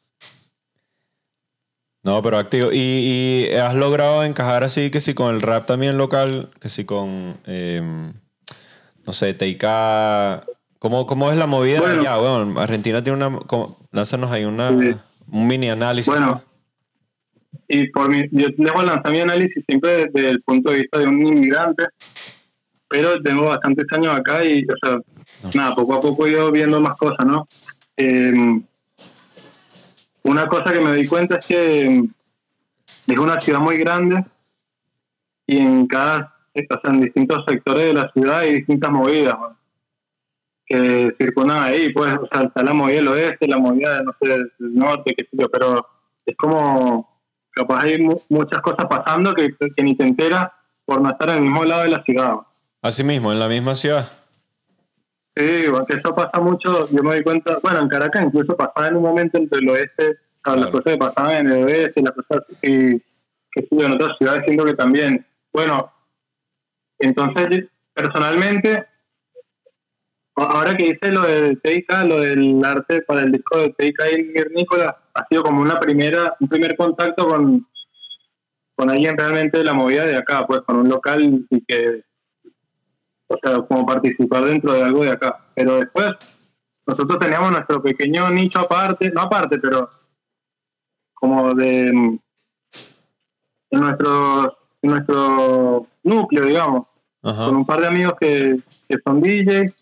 No, 2.03 2.23
pero 2.23 2.39
activo. 2.39 2.71
¿Y, 2.73 3.49
y 3.51 3.55
has 3.55 3.75
logrado 3.75 4.25
encajar 4.25 4.65
así 4.65 4.91
que 4.91 5.01
sí 5.01 5.13
con 5.13 5.35
el 5.35 5.43
rap 5.43 5.67
también 5.67 5.99
local? 5.99 6.49
Que 6.61 6.71
sí 6.71 6.85
con, 6.87 7.37
eh, 7.47 7.83
no 9.05 9.13
sé, 9.13 9.35
TIK. 9.35 9.63
¿Cómo, 10.79 11.07
¿Cómo 11.07 11.31
es 11.31 11.37
la 11.37 11.47
movida 11.47 11.81
Bueno. 11.81 12.01
allá? 12.01 12.17
Bueno, 12.19 12.61
Argentina 12.61 13.03
tiene 13.03 13.25
una... 13.25 13.39
lánzanos 13.91 14.31
ahí 14.31 14.45
una, 14.45 14.71
Sí. 14.71 14.95
un 15.31 15.47
mini 15.47 15.71
análisis. 15.71 16.13
Bueno, 16.13 16.43
y 17.69 17.89
por 17.91 18.09
mi, 18.09 18.29
yo 18.31 18.49
a 18.77 18.83
lanzar 18.83 19.13
mi 19.13 19.21
análisis 19.21 19.63
siempre 19.67 20.07
desde 20.07 20.31
el 20.31 20.43
punto 20.43 20.71
de 20.71 20.79
vista 20.79 20.99
de 20.99 21.07
un 21.07 21.27
inmigrante, 21.27 21.85
pero 22.89 23.21
tengo 23.23 23.43
bastantes 23.43 23.87
años 23.93 24.19
acá 24.19 24.43
y, 24.45 24.65
o 24.65 24.75
sea, 24.83 24.99
nada, 25.55 25.75
poco 25.75 25.95
a 25.95 26.01
poco 26.01 26.27
he 26.27 26.31
ido 26.31 26.51
viendo 26.51 26.81
más 26.81 26.97
cosas, 26.97 27.27
¿no? 27.27 27.47
Eh, 27.97 28.61
una 30.23 30.47
cosa 30.47 30.73
que 30.73 30.81
me 30.81 30.95
di 30.97 31.07
cuenta 31.07 31.37
es 31.39 31.47
que 31.47 31.87
eh, 31.87 32.03
es 33.07 33.19
una 33.19 33.39
ciudad 33.41 33.61
muy 33.61 33.77
grande 33.77 34.25
y 35.47 35.59
en 35.59 35.87
cada, 35.87 36.35
o 36.55 36.81
sea, 36.81 36.95
en 36.95 37.01
distintos 37.03 37.45
sectores 37.47 37.87
de 37.87 37.93
la 37.95 38.11
ciudad 38.13 38.39
hay 38.41 38.55
distintas 38.55 38.91
movidas, 38.91 39.35
¿no? 39.39 39.58
Que 40.69 41.15
circundan 41.19 41.63
ahí, 41.63 41.93
pues, 41.93 42.11
o 42.15 42.29
sea, 42.31 42.45
está 42.47 42.63
la 42.63 42.75
movida 42.75 42.97
del 42.97 43.09
oeste, 43.09 43.49
la 43.49 43.57
movida, 43.59 44.03
no 44.03 44.13
sé, 44.21 44.29
del 44.29 44.53
norte, 44.59 45.15
qué 45.17 45.25
sé 45.25 45.31
yo, 45.33 45.49
pero 45.49 45.87
es 46.27 46.37
como, 46.37 47.23
capaz 47.53 47.85
hay 47.85 47.99
mu- 48.01 48.21
muchas 48.29 48.61
cosas 48.61 48.85
pasando 48.89 49.33
que, 49.35 49.55
que 49.75 49.83
ni 49.83 49.97
te 49.97 50.05
enteras 50.05 50.51
por 50.85 51.01
no 51.01 51.11
estar 51.11 51.31
en 51.31 51.37
el 51.37 51.43
mismo 51.43 51.65
lado 51.65 51.83
de 51.83 51.89
la 51.89 52.03
ciudad. 52.03 52.35
Así 52.83 53.03
mismo, 53.03 53.33
en 53.33 53.39
la 53.39 53.49
misma 53.49 53.75
ciudad. 53.75 54.11
Sí, 55.37 55.65
porque 55.71 55.97
eso 55.97 56.15
pasa 56.15 56.41
mucho, 56.41 56.89
yo 56.91 57.03
me 57.03 57.15
doy 57.15 57.23
cuenta, 57.23 57.59
bueno, 57.63 57.79
en 57.81 57.89
Caracas 57.89 58.23
incluso 58.27 58.57
pasaba 58.57 58.89
en 58.89 58.97
un 58.97 59.03
momento 59.05 59.39
entre 59.39 59.61
el 59.61 59.69
oeste, 59.71 60.19
o 60.45 60.51
sea, 60.51 60.57
las 60.61 60.71
cosas 60.71 60.93
que 60.93 60.99
pasaban 60.99 61.37
en 61.47 61.51
el 61.53 61.65
oeste, 61.65 62.03
las 62.03 62.13
cosas 62.13 62.45
y 62.63 62.99
que 63.51 63.63
sí, 63.63 63.69
en 63.79 63.93
otras 63.93 64.17
ciudades 64.19 64.43
siento 64.45 64.65
que 64.65 64.75
también. 64.75 65.25
Bueno, 65.53 65.93
entonces, 66.99 67.67
personalmente, 67.95 68.87
ahora 70.41 70.77
que 70.77 70.87
hice 70.87 71.13
lo 71.13 71.23
de 71.23 71.57
Teika, 71.57 72.05
lo 72.05 72.21
del 72.21 72.61
arte 72.65 73.03
para 73.03 73.23
el 73.23 73.33
disco 73.33 73.59
de 73.59 73.71
Teika 73.71 74.11
y 74.11 74.33
Nicola, 74.55 74.97
ha 75.15 75.27
sido 75.27 75.43
como 75.43 75.63
una 75.63 75.81
primera, 75.81 76.37
un 76.41 76.49
primer 76.49 76.77
contacto 76.77 77.27
con, 77.27 77.67
con 78.77 78.91
alguien 78.91 79.17
realmente 79.17 79.59
de 79.59 79.65
la 79.65 79.73
movida 79.73 80.05
de 80.05 80.17
acá, 80.17 80.47
pues 80.47 80.61
con 80.63 80.77
un 80.77 80.89
local 80.89 81.47
y 81.51 81.65
que 81.65 82.05
o 83.29 83.37
sea, 83.43 83.63
como 83.63 83.85
participar 83.85 84.45
dentro 84.45 84.73
de 84.73 84.83
algo 84.83 85.05
de 85.05 85.11
acá. 85.11 85.45
Pero 85.55 85.77
después, 85.77 86.13
nosotros 86.87 87.19
teníamos 87.19 87.51
nuestro 87.51 87.83
pequeño 87.83 88.29
nicho 88.31 88.61
aparte, 88.61 89.11
no 89.11 89.23
aparte, 89.23 89.59
pero 89.59 89.89
como 91.15 91.53
de 91.55 91.89
en 93.71 93.81
nuestro, 93.81 94.57
nuestro 94.83 95.87
núcleo, 96.03 96.45
digamos, 96.45 96.87
Ajá. 97.23 97.47
con 97.47 97.57
un 97.57 97.67
par 97.67 97.81
de 97.81 97.87
amigos 97.87 98.15
que, 98.19 98.61
que 98.89 98.97
son 99.05 99.21
DJs 99.21 99.75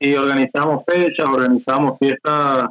y 0.00 0.14
organizamos 0.14 0.82
fechas, 0.86 1.26
organizamos 1.28 1.98
fiestas, 1.98 2.70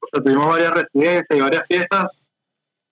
o 0.00 0.06
sea, 0.12 0.22
tuvimos 0.22 0.46
varias 0.46 0.72
residencias 0.72 1.38
y 1.38 1.40
varias 1.40 1.62
fiestas 1.66 2.06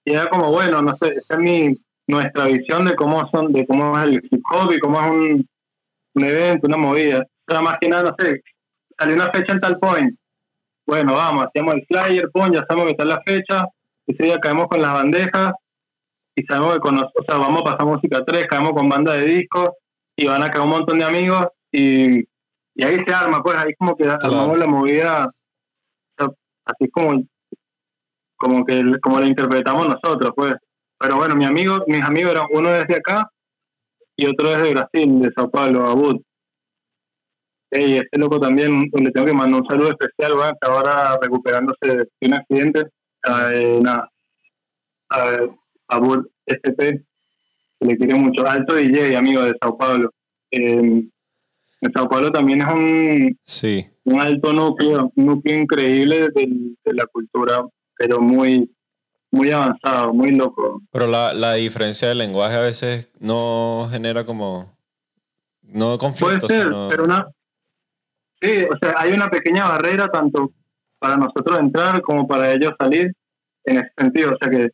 y 0.04 0.12
era 0.12 0.26
como, 0.26 0.50
bueno, 0.50 0.82
no 0.82 0.96
sé, 0.96 1.14
esa 1.14 1.34
es 1.34 1.38
mi, 1.38 1.76
nuestra 2.08 2.46
visión 2.46 2.84
de 2.86 2.94
cómo 2.96 3.28
son, 3.30 3.52
de 3.52 3.66
cómo 3.66 3.96
es 3.98 4.04
el 4.04 4.14
hip 4.30 4.42
hop 4.52 4.72
y 4.72 4.78
cómo 4.80 5.00
es 5.00 5.10
un, 5.10 5.48
un 6.14 6.24
evento, 6.24 6.66
una 6.66 6.76
movida. 6.76 7.26
O 7.48 7.52
sea, 7.52 7.62
más 7.62 7.76
que 7.80 7.88
nada, 7.88 8.10
no 8.10 8.16
sé, 8.18 8.40
salió 8.98 9.14
una 9.16 9.30
fecha 9.30 9.52
en 9.52 9.60
tal 9.60 9.78
point. 9.78 10.16
Bueno, 10.86 11.12
vamos, 11.12 11.46
hacíamos 11.46 11.74
el 11.74 11.86
flyer, 11.86 12.30
pum, 12.32 12.52
ya 12.52 12.64
sabemos 12.66 12.86
que 12.86 12.92
está 12.92 13.04
la 13.04 13.22
fecha, 13.24 13.66
ese 14.06 14.22
día 14.24 14.38
caemos 14.40 14.66
con 14.68 14.82
las 14.82 14.94
bandejas 14.94 15.52
y 16.34 16.42
sabemos 16.44 16.74
que 16.74 16.80
con 16.80 16.96
nos- 16.96 17.06
o 17.14 17.22
sea, 17.26 17.38
vamos 17.38 17.60
a 17.62 17.64
pasar 17.64 17.86
música 17.86 18.24
3, 18.24 18.46
caemos 18.48 18.72
con 18.72 18.88
banda 18.88 19.12
de 19.14 19.24
discos 19.26 19.70
y 20.16 20.26
van 20.26 20.42
a 20.42 20.50
caer 20.50 20.64
un 20.64 20.70
montón 20.70 20.98
de 20.98 21.04
amigos 21.04 21.46
y, 21.70 22.24
y 22.74 22.84
ahí 22.84 22.96
se 23.06 23.14
arma, 23.14 23.42
pues 23.42 23.56
ahí 23.56 23.74
como 23.74 23.96
que 23.96 24.04
armamos 24.08 24.58
la 24.58 24.66
movida, 24.66 25.26
o 25.26 25.32
sea, 26.16 26.28
así 26.64 26.90
como, 26.90 27.22
como 28.36 28.64
que 28.64 28.82
como 29.02 29.20
la 29.20 29.26
interpretamos 29.26 29.86
nosotros, 29.86 30.32
pues. 30.34 30.54
Pero 30.98 31.16
bueno, 31.16 31.34
mi 31.34 31.44
amigo, 31.44 31.78
mis 31.88 32.02
amigos 32.02 32.32
eran 32.32 32.46
uno 32.50 32.70
desde 32.70 32.96
acá 32.96 33.28
y 34.16 34.26
otro 34.26 34.50
desde 34.50 34.72
Brasil, 34.72 35.20
de 35.20 35.32
Sao 35.34 35.50
Paulo, 35.50 35.86
Abud. 35.88 36.20
Ey, 37.70 37.96
este 37.96 38.18
loco 38.18 38.38
también 38.38 38.88
le 38.92 39.10
tengo 39.10 39.26
que 39.26 39.32
mandar 39.32 39.62
un 39.62 39.66
saludo 39.66 39.88
especial, 39.88 40.34
weón, 40.34 40.56
que 40.60 40.70
ahora 40.70 41.18
recuperándose 41.20 42.06
de 42.20 42.28
un 42.28 42.34
accidente. 42.34 42.82
Eh, 43.54 43.80
nada, 43.82 44.08
a, 45.10 45.38
Abud 45.88 46.26
SP, 46.46 47.04
que 47.80 47.86
le 47.86 47.96
quiere 47.96 48.14
mucho. 48.14 48.46
Alto 48.46 48.74
DJ, 48.74 49.16
amigo 49.16 49.42
de 49.42 49.56
Sao 49.60 49.76
Paulo. 49.76 50.10
Eh, 50.50 50.78
en 50.78 51.11
Sao 51.94 52.08
Paulo 52.08 52.30
también 52.30 52.62
es 52.62 52.68
un, 52.72 53.38
Sí. 53.44 53.86
un 54.04 54.20
alto 54.20 54.52
núcleo, 54.52 55.10
un 55.16 55.26
núcleo 55.26 55.58
increíble 55.58 56.28
del- 56.34 56.76
de, 56.84 56.94
la 56.94 57.06
cultura, 57.06 57.64
pero 57.96 58.20
muy, 58.20 58.70
muy 59.30 59.50
avanzado, 59.50 60.12
muy 60.14 60.30
loco. 60.32 60.80
Pero 60.92 61.06
la, 61.06 61.32
la 61.34 61.54
diferencia 61.54 62.08
de 62.08 62.14
lenguaje 62.14 62.54
a 62.56 62.60
veces 62.60 63.10
no 63.18 63.88
genera 63.90 64.24
como... 64.26 64.76
No 65.62 65.86
Puede 65.86 65.98
conflicto, 65.98 66.48
ser, 66.48 66.64
sino... 66.64 66.88
pero 66.90 67.04
una... 67.04 67.26
Sí, 68.40 68.64
o 68.70 68.76
sea, 68.80 68.94
hay 68.98 69.12
una 69.12 69.30
pequeña 69.30 69.66
barrera 69.68 70.08
tanto 70.08 70.52
para 70.98 71.16
nosotros 71.16 71.58
entrar 71.58 72.02
como 72.02 72.26
para 72.28 72.52
ellos 72.52 72.72
salir 72.78 73.12
en 73.64 73.78
ese 73.78 73.90
sentido. 73.96 74.32
O 74.34 74.36
sea 74.40 74.50
que 74.50 74.70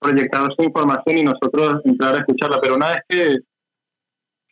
proyectar 0.00 0.48
su 0.56 0.62
información 0.62 1.18
y 1.18 1.24
nosotros 1.24 1.80
entrar 1.84 2.14
a 2.14 2.18
escucharla. 2.18 2.58
Pero 2.60 2.76
una 2.76 2.88
vez 2.90 3.00
que, 3.08 3.38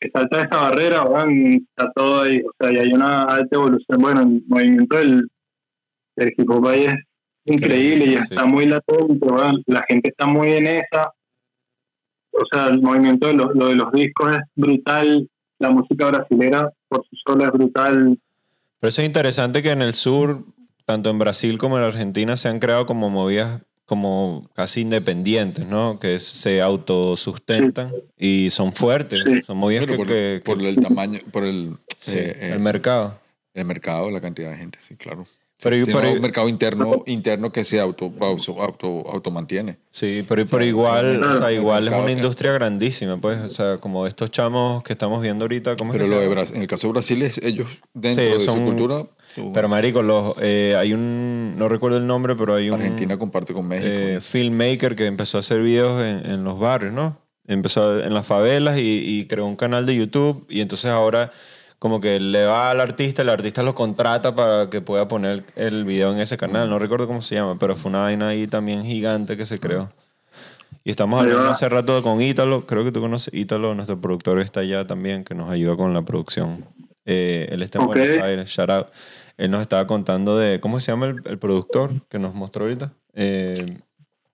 que 0.05 0.10
salta 0.10 0.43
esa 0.43 0.60
barrera, 0.60 1.02
bueno, 1.02 1.56
está 1.68 1.90
todo 1.94 2.22
ahí. 2.22 2.40
O 2.43 2.52
sea, 2.59 2.72
y 2.72 2.78
hay 2.78 2.93
una 2.93 3.22
alta 3.24 3.56
evolución. 3.56 3.98
Bueno, 4.01 4.20
el 4.22 4.43
movimiento 4.47 4.97
del, 4.98 5.28
del 6.16 6.35
hip 6.36 6.51
hop 6.51 6.68
ahí 6.68 6.85
es 6.85 6.94
increíble 7.47 8.05
y 8.06 8.12
Sí. 8.12 8.18
está 8.31 8.44
muy 8.44 8.66
latente. 8.66 9.18
bueno, 9.26 9.52
la 9.66 9.82
gente 9.89 10.10
está 10.10 10.26
muy 10.26 10.51
en 10.52 10.66
esa. 10.66 11.12
O 12.32 12.44
sea, 12.52 12.66
el 12.66 12.82
movimiento 12.82 13.28
de 13.28 13.35
los, 13.35 13.55
lo 13.55 13.68
de 13.68 13.76
los 13.76 13.93
discos 13.93 14.31
es 14.32 14.43
brutal. 14.56 15.28
La 15.59 15.70
música 15.70 16.09
brasilera 16.10 16.68
por 16.89 17.06
sí 17.09 17.16
sola 17.24 17.44
es 17.47 17.52
brutal. 17.52 18.18
Por 18.81 18.89
eso 18.89 19.01
es 19.02 19.06
interesante 19.06 19.62
que 19.62 19.70
en 19.70 19.82
el 19.82 19.94
sur, 19.94 20.44
tanto 20.85 21.10
en 21.10 21.18
Brasil 21.18 21.56
como 21.59 21.78
en 21.78 21.85
Argentina, 21.85 22.36
se 22.36 22.48
han 22.48 22.59
creado 22.59 22.86
como 22.86 23.09
movidas 23.09 23.62
como 23.85 24.48
casi 24.55 24.81
independientes, 24.81 25.66
¿no? 25.66 25.98
Que 26.01 26.19
se 26.19 26.61
autosustentan 26.62 27.93
y 28.16 28.51
son 28.51 28.73
fuertes. 28.73 29.23
Sí. 29.27 29.43
Son 29.43 29.56
movidas 29.59 29.86
Bueno, 29.86 29.93
que, 29.93 29.98
por, 29.98 30.06
que- 30.06 30.43
por 30.44 30.59
que- 30.59 30.69
el 30.69 30.77
tamaño, 30.77 31.20
por 31.31 31.44
el, 31.44 31.77
sí, 31.98 32.12
eh, 32.15 32.36
eh, 32.40 32.51
el 32.55 32.61
mercado. 32.61 33.19
el 33.52 33.65
mercado, 33.65 34.11
la 34.11 34.20
cantidad 34.20 34.51
de 34.51 34.56
gente, 34.56 34.78
sí, 34.86 34.97
claro. 34.97 35.27
Pero, 35.65 35.85
Tiene 35.85 36.01
pero- 36.01 36.12
un 36.12 36.20
mercado 36.20 36.49
interno, 36.49 37.03
interno 37.07 37.51
que 37.51 37.65
se 37.65 37.81
auto, 37.81 38.12
auto, 38.20 38.62
auto, 38.62 38.86
automantiene. 39.11 39.78
Sí, 39.91 40.24
pero, 40.28 40.43
O 40.43 40.47
sea, 40.47 40.59
pero 40.59 40.65
igual, 40.66 41.23
o 41.24 41.36
sea, 41.39 41.51
igual 41.53 41.89
es 41.89 41.95
una 41.95 42.12
industria 42.12 42.53
grandísima, 42.53 43.16
pues. 43.20 43.39
O 43.41 43.49
sea, 43.49 43.78
como 43.78 44.07
estos 44.07 44.31
chamos 44.31 44.82
que 44.85 44.93
estamos 44.93 45.20
viendo 45.20 45.45
ahorita, 45.45 45.74
¿cómo 45.77 45.93
es 45.93 45.99
Pero 45.99 46.09
que 46.11 46.15
lo 46.15 46.20
de? 46.20 46.28
Brasil, 46.28 46.57
en 46.57 46.62
el 46.62 46.69
caso 46.69 46.86
de 46.86 46.93
Brasil, 46.93 47.23
es 47.23 47.39
ellos 47.39 47.66
dentro 47.95 48.23
Sí, 48.24 48.31
de 48.31 48.39
son- 48.41 48.59
su 48.59 48.65
cultura, 48.65 49.07
su- 49.35 49.51
Pero 49.53 49.69
marico, 49.69 50.03
los, 50.03 50.35
eh, 50.41 50.77
hay 50.78 50.93
un, 50.93 51.55
no 51.57 51.69
recuerdo 51.69 51.97
el 51.97 52.07
nombre, 52.07 52.36
pero 52.36 52.55
hay 52.55 52.69
un 52.69 52.74
Argentina 52.77 53.19
comparte 53.19 53.53
con 53.55 53.66
México. 53.66 53.89
eh, 53.91 54.20
filmmaker 54.20 54.95
que 54.95 55.07
empezó 55.07 55.39
a 55.39 55.41
hacer 55.41 55.61
videos 55.62 56.01
en, 56.03 56.31
en 56.31 56.45
los 56.45 56.59
barrios, 56.61 56.93
¿no? 56.93 57.19
Empezó 57.47 58.01
en 58.03 58.15
las 58.15 58.27
favelas 58.27 58.78
y, 58.78 59.03
y 59.20 59.27
creó 59.27 59.47
un 59.47 59.57
canal 59.57 59.85
de 59.86 59.97
YouTube 59.97 60.47
y 60.49 60.61
entonces 60.61 60.91
ahora 60.91 61.31
como 61.85 62.01
que 62.01 62.19
le 62.19 62.47
va 62.47 62.70
al 62.70 62.81
artista, 62.81 63.20
el 63.20 63.28
artista 63.28 63.62
lo 63.62 63.74
contrata 63.74 64.35
para 64.35 64.70
que 64.70 64.81
pueda 64.81 65.06
poner 65.06 65.44
el 65.55 65.85
video 65.85 66.15
en 66.15 66.19
ese 66.19 66.39
canal. 66.39 66.70
No 66.70 66.78
recuerdo 66.78 67.06
cómo 67.06 67.20
se 67.20 67.35
llama, 67.35 67.59
pero 67.59 67.77
fue 67.77 67.90
una 67.90 68.01
vaina 68.01 68.28
ahí 68.28 68.47
también 68.47 68.86
gigante 68.86 69.36
que 69.36 69.44
se 69.44 69.61
creó. 69.61 69.93
Y 70.82 70.90
estamos 70.90 71.20
hablando 71.20 71.51
hace 71.51 71.69
rato 71.69 72.02
con 72.02 72.23
Ítalo, 72.23 72.65
creo 72.65 72.85
que 72.85 72.90
tú 72.90 73.02
conoces 73.02 73.35
Ítalo, 73.35 73.74
nuestro 73.74 74.01
productor 74.01 74.39
está 74.39 74.61
allá 74.61 74.86
también, 74.86 75.24
que 75.24 75.35
nos 75.35 75.51
ayuda 75.51 75.77
con 75.77 75.93
la 75.93 76.01
producción. 76.01 76.65
Eh, 77.05 77.48
él 77.51 77.61
está 77.61 77.81
en 77.81 77.85
Ok. 77.85 77.89
Buenos 77.89 78.16
Aires, 78.24 78.48
shout 78.48 78.70
out. 78.70 78.86
Él 79.36 79.51
nos 79.51 79.61
estaba 79.61 79.86
contando 79.86 80.39
de, 80.39 80.61
¿cómo 80.61 80.81
se 80.81 80.90
llama 80.90 81.09
el, 81.09 81.20
el 81.27 81.39
productor 81.39 82.01
que 82.09 82.19
nos 82.19 82.35
mostró 82.35 82.65
ahorita? 82.65 82.94
Eh, 83.12 83.77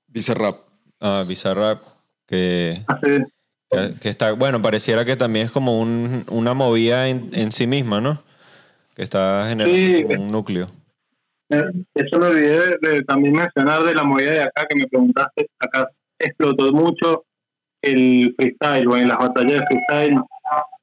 Bizarrap. 0.06 0.56
Ah, 1.00 1.24
Bizarrap, 1.26 1.82
que, 2.28 2.84
Hace, 2.86 3.26
que, 3.70 3.94
que 4.00 4.08
está, 4.08 4.32
bueno, 4.32 4.60
pareciera 4.60 5.04
que 5.04 5.16
también 5.16 5.46
es 5.46 5.52
como 5.52 5.80
un- 5.80 6.24
una 6.28 6.54
movida 6.54 7.08
en, 7.08 7.30
en 7.32 7.52
sí 7.52 7.66
misma, 7.66 8.00
¿no? 8.00 8.22
Que 8.94 9.02
está 9.02 9.46
generando 9.48 9.74
Sí. 9.76 10.04
un 10.04 10.28
núcleo. 10.30 10.66
Eh, 11.50 11.62
Eso 11.94 12.18
me 12.18 12.26
olvidé 12.26 12.76
de, 12.80 13.02
también 13.06 13.34
mencionar 13.34 13.82
de 13.82 13.94
la 13.94 14.02
movida 14.04 14.32
de 14.32 14.42
acá 14.42 14.66
que 14.68 14.76
me 14.76 14.86
preguntaste. 14.86 15.48
Acá 15.58 15.88
explotó 16.18 16.72
mucho 16.72 17.24
el 17.82 18.34
freestyle, 18.36 18.86
bueno, 18.86 19.08
las 19.08 19.18
batallas 19.18 19.60
de 19.60 19.66
freestyle 19.66 20.20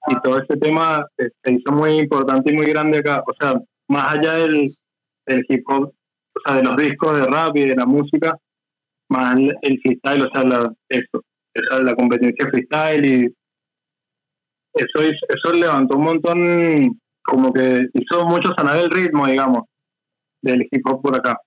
y 0.09 0.15
todo 0.23 0.39
ese 0.41 0.57
tema 0.57 1.05
se 1.18 1.53
hizo 1.53 1.72
muy 1.73 1.99
importante 1.99 2.51
y 2.53 2.55
muy 2.55 2.65
grande 2.68 2.99
acá. 2.99 3.23
O 3.27 3.34
sea, 3.39 3.61
más 3.89 4.14
allá 4.14 4.34
del, 4.34 4.76
del 5.26 5.45
hip 5.49 5.64
hop, 5.69 5.93
o 5.93 6.39
sea, 6.45 6.55
de 6.57 6.64
los 6.64 6.76
discos 6.77 7.18
de 7.19 7.23
rap 7.27 7.55
y 7.55 7.65
de 7.65 7.76
la 7.76 7.85
música, 7.85 8.35
más 9.09 9.35
el, 9.39 9.55
el 9.61 9.80
freestyle, 9.81 10.22
o 10.23 10.30
sea, 10.34 10.43
la, 10.43 10.73
eso, 10.89 11.22
la 11.84 11.93
competencia 11.95 12.47
freestyle 12.49 13.05
y 13.05 13.34
eso, 14.73 14.99
eso 15.01 15.53
levantó 15.53 15.97
un 15.97 16.03
montón, 16.03 17.01
como 17.23 17.51
que 17.51 17.88
hizo 17.93 18.25
mucho 18.25 18.53
sanar 18.55 18.77
el 18.77 18.91
ritmo, 18.91 19.25
digamos 19.27 19.63
del 20.41 20.67
hip 20.71 20.81
hop 20.85 21.01
por 21.01 21.15
acá. 21.15 21.38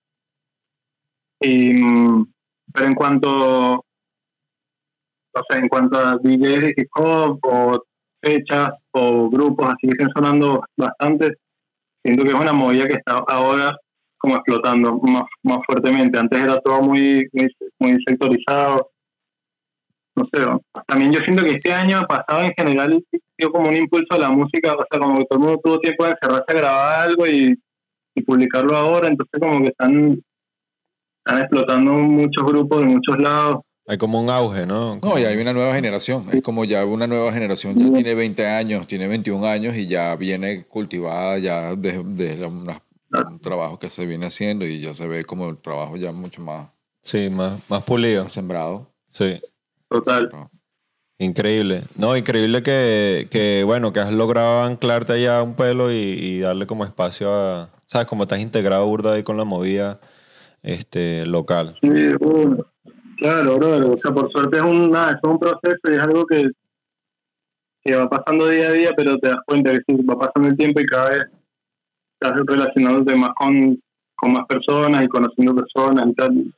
Y, 1.40 1.72
mm, 1.72 2.26
pero 2.72 2.86
en 2.86 2.94
cuanto, 2.94 3.76
o 3.76 3.84
sea, 5.48 5.58
en 5.58 5.68
cuanto 5.68 5.98
a 5.98 6.18
DJs 6.18 6.62
de 6.62 6.74
hip 6.76 6.88
hop 6.96 7.38
o 7.42 7.82
fechas 8.22 8.70
o 8.92 9.30
grupos 9.30 9.68
así 9.70 9.88
que 9.88 9.92
están 9.92 10.10
sonando 10.14 10.62
bastante, 10.76 11.38
siento 12.04 12.24
que 12.24 12.30
es 12.30 12.40
una 12.40 12.52
movida 12.52 12.86
que 12.86 12.96
está 12.98 13.16
ahora 13.28 13.76
como 14.18 14.36
explotando 14.36 14.98
más, 14.98 15.24
más 15.42 15.58
fuertemente. 15.64 16.18
Antes 16.18 16.42
era 16.42 16.60
todo 16.60 16.82
muy, 16.82 17.26
muy, 17.32 17.48
muy 17.78 17.96
sectorizado. 18.06 18.90
No 20.16 20.24
sé, 20.32 20.44
también 20.86 21.12
yo 21.12 21.20
siento 21.20 21.42
que 21.44 21.52
este 21.52 21.72
año 21.72 22.02
pasado 22.08 22.42
en 22.42 22.52
general 22.56 23.02
dio 23.38 23.50
como 23.52 23.68
un 23.68 23.76
impulso 23.76 24.08
a 24.10 24.18
la 24.18 24.30
música, 24.30 24.74
o 24.74 24.84
sea, 24.90 25.00
como 25.00 25.16
que 25.18 25.24
todo 25.26 25.38
el 25.38 25.44
mundo 25.44 25.60
tuvo 25.62 25.78
tiempo 25.78 26.04
de 26.04 26.10
encerrarse 26.10 26.44
a 26.48 26.54
grabar 26.54 27.08
algo 27.08 27.26
y 27.26 27.58
y 28.16 28.22
publicarlo 28.22 28.76
ahora, 28.76 29.06
entonces 29.06 29.40
como 29.40 29.62
que 29.62 29.68
están, 29.68 30.20
están 31.24 31.40
explotando 31.42 31.92
muchos 31.92 32.42
grupos 32.44 32.80
de 32.80 32.86
muchos 32.86 33.18
lados. 33.20 33.60
Hay 33.86 33.98
como 33.98 34.20
un 34.20 34.28
auge, 34.28 34.66
¿no? 34.66 34.98
No, 35.00 35.16
y 35.18 35.24
hay 35.24 35.40
una 35.40 35.52
nueva 35.52 35.74
generación. 35.74 36.24
Es 36.32 36.42
como 36.42 36.64
ya 36.64 36.84
una 36.84 37.06
nueva 37.06 37.32
generación. 37.32 37.76
Ya 37.78 37.92
tiene 37.92 38.14
20 38.16 38.46
años, 38.46 38.86
tiene 38.88 39.06
21 39.06 39.44
años 39.46 39.76
y 39.76 39.86
ya 39.86 40.16
viene 40.16 40.64
cultivada 40.64 41.38
ya 41.38 41.74
desde 41.76 42.02
de 42.36 42.46
una- 42.46 42.82
un 43.28 43.40
trabajo 43.40 43.78
que 43.78 43.88
se 43.88 44.06
viene 44.06 44.26
haciendo 44.26 44.66
y 44.66 44.80
ya 44.80 44.92
se 44.92 45.06
ve 45.06 45.24
como 45.24 45.48
el 45.48 45.58
trabajo 45.58 45.96
ya 45.96 46.10
mucho 46.12 46.42
más, 46.42 46.68
Sí, 47.02 47.28
más, 47.30 47.60
más 47.70 47.82
pulido. 47.84 48.24
más 48.24 48.32
sembrado. 48.32 48.88
Sí. 49.10 49.40
Total. 49.90 50.30
Increíble. 51.18 51.82
No, 51.98 52.16
increíble 52.16 52.62
que, 52.62 53.28
que, 53.30 53.62
bueno, 53.64 53.92
que 53.92 54.00
has 54.00 54.12
logrado 54.12 54.62
anclarte 54.62 55.12
allá 55.12 55.42
un 55.42 55.54
pelo 55.54 55.92
y, 55.92 55.96
y 55.96 56.40
darle 56.40 56.66
como 56.66 56.86
espacio 56.86 57.30
a... 57.30 57.68
¿Sabes? 57.84 58.06
Como 58.06 58.22
estás 58.22 58.38
integrado 58.38 58.86
burda 58.86 59.14
ahí 59.14 59.24
con 59.24 59.36
la 59.36 59.44
movida 59.44 59.98
este, 60.62 61.26
local. 61.26 61.76
Sí, 61.80 61.88
uh, 61.88 62.64
claro, 63.18 63.58
brother. 63.58 63.82
O 63.82 63.98
sea, 64.00 64.14
por 64.14 64.30
suerte 64.30 64.58
es 64.58 64.62
un, 64.62 64.92
nada, 64.92 65.10
es 65.10 65.28
un 65.28 65.40
proceso 65.40 65.80
y 65.88 65.96
es 65.96 65.98
algo 65.98 66.24
que, 66.24 66.50
que 67.82 67.96
va 67.96 68.08
pasando 68.08 68.46
día 68.46 68.68
a 68.68 68.72
día, 68.72 68.90
pero 68.96 69.18
te 69.18 69.30
das 69.30 69.40
cuenta 69.44 69.72
que 69.72 69.80
sí, 69.88 70.02
va 70.04 70.16
pasando 70.16 70.48
el 70.50 70.56
tiempo 70.56 70.80
y 70.80 70.86
cada 70.86 71.10
vez 71.10 71.22
estás 72.12 72.40
relacionándote 72.46 73.16
más 73.16 73.30
con, 73.34 73.82
con 74.14 74.32
más 74.34 74.46
personas 74.46 75.04
y 75.04 75.08
conociendo 75.08 75.56
personas 75.56 76.06
y 76.06 76.14
tal. 76.14 76.54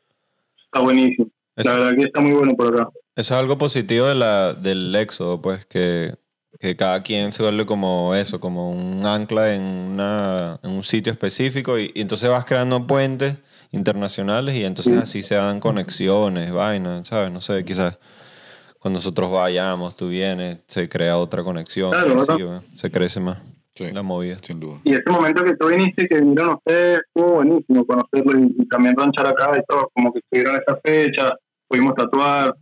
Está 0.67 0.81
buenísimo. 0.81 1.29
La 1.57 1.73
verdad 1.73 1.93
que 1.97 2.05
está 2.05 2.21
muy 2.21 2.33
bueno 2.33 2.55
por 2.55 2.75
acá. 2.75 2.91
Eso 3.17 3.35
es 3.35 3.41
algo 3.41 3.59
positivo 3.59 4.07
de 4.07 4.15
la, 4.15 4.55
del 4.55 4.95
éxodo, 4.97 5.41
pues, 5.43 5.67
que, 5.67 6.15
que 6.59 6.77
cada 6.77 7.03
quien 7.03 7.33
se 7.33 7.43
vuelve 7.43 7.67
como 7.67 8.15
eso, 8.15 8.41
como 8.41 8.71
un 8.71 9.05
ancla 9.07 9.55
en, 9.55 9.63
una, 9.63 10.59
en 10.63 10.71
un 10.71 10.83
sitio 10.85 11.13
específico 11.13 11.79
y, 11.79 11.91
y 11.95 12.01
entonces 12.01 12.29
vas 12.31 12.45
creando 12.45 12.87
puentes 12.87 13.37
internacionales 13.71 14.55
y 14.55 14.65
entonces 14.65 14.95
Sí. 14.95 15.01
así 15.01 15.23
se 15.23 15.35
dan 15.35 15.61
conexiones, 15.61 16.53
vainas, 16.53 17.09
¿sabes? 17.09 17.31
No 17.33 17.41
sé, 17.41 17.65
quizás 17.65 17.99
cuando 18.79 18.99
nosotros 18.99 19.31
vayamos, 19.31 19.97
tú 19.97 20.09
vienes, 20.09 20.59
se 20.67 20.89
crea 20.89 21.17
otra 21.19 21.43
conexión, 21.45 21.91
Claro, 21.93 22.21
así, 22.21 22.77
se 22.77 22.91
crece 22.91 23.21
más 23.21 23.39
Sí, 23.75 23.91
la 23.91 24.03
movida. 24.03 24.37
sin 24.43 24.61
duda. 24.61 24.81
Y 24.85 24.93
ese 24.93 25.09
momento 25.09 25.43
que 25.45 25.57
tú 25.57 25.69
viniste 25.69 26.05
y 26.05 26.09
que 26.09 26.19
vinieron 26.21 26.57
ustedes, 26.57 26.99
estuvo 27.07 27.35
buenísimo 27.37 27.87
conocerlo 27.87 28.39
y, 28.39 28.55
y 28.63 28.69
también 28.69 28.95
ranchar 28.97 29.27
acá 29.29 29.51
y 29.59 29.63
todo, 29.67 29.89
como 29.95 30.13
que 30.13 30.19
estuvieron 30.19 30.57
esa 30.61 30.79
fecha, 30.85 31.35
pudimos 31.69 31.95
tatuar. 31.95 32.55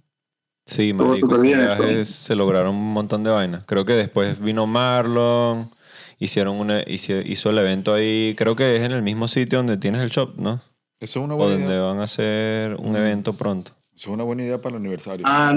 Sí, 0.66 0.92
marico, 0.92 1.34
ese 1.34 1.42
bien, 1.46 1.58
viaje 1.60 2.00
eso. 2.02 2.12
se 2.22 2.34
lograron 2.36 2.74
un 2.76 2.92
montón 2.92 3.24
de 3.24 3.30
vainas. 3.30 3.64
Creo 3.64 3.84
que 3.84 3.94
después 3.94 4.38
vino 4.40 4.66
Marlon, 4.66 5.70
hicieron 6.18 6.60
una, 6.60 6.82
hizo, 6.86 7.14
hizo 7.20 7.50
el 7.50 7.58
evento 7.58 7.92
ahí, 7.94 8.34
creo 8.36 8.54
que 8.54 8.76
es 8.76 8.82
en 8.82 8.92
el 8.92 9.02
mismo 9.02 9.26
sitio 9.26 9.58
donde 9.58 9.76
tienes 9.78 10.02
el 10.02 10.10
shop, 10.10 10.34
¿no? 10.36 10.60
Eso 11.00 11.20
es 11.20 11.24
una 11.24 11.34
O 11.34 11.38
buena 11.38 11.52
donde 11.54 11.72
idea. 11.72 11.80
van 11.80 11.98
a 11.98 12.04
hacer 12.04 12.74
un 12.76 12.92
Mm. 12.92 12.96
evento 12.96 13.32
pronto. 13.32 13.72
Eso 13.94 14.10
es 14.10 14.14
una 14.14 14.24
buena 14.24 14.42
idea 14.44 14.58
para 14.60 14.76
el 14.76 14.82
aniversario. 14.82 15.24
Ah, 15.28 15.52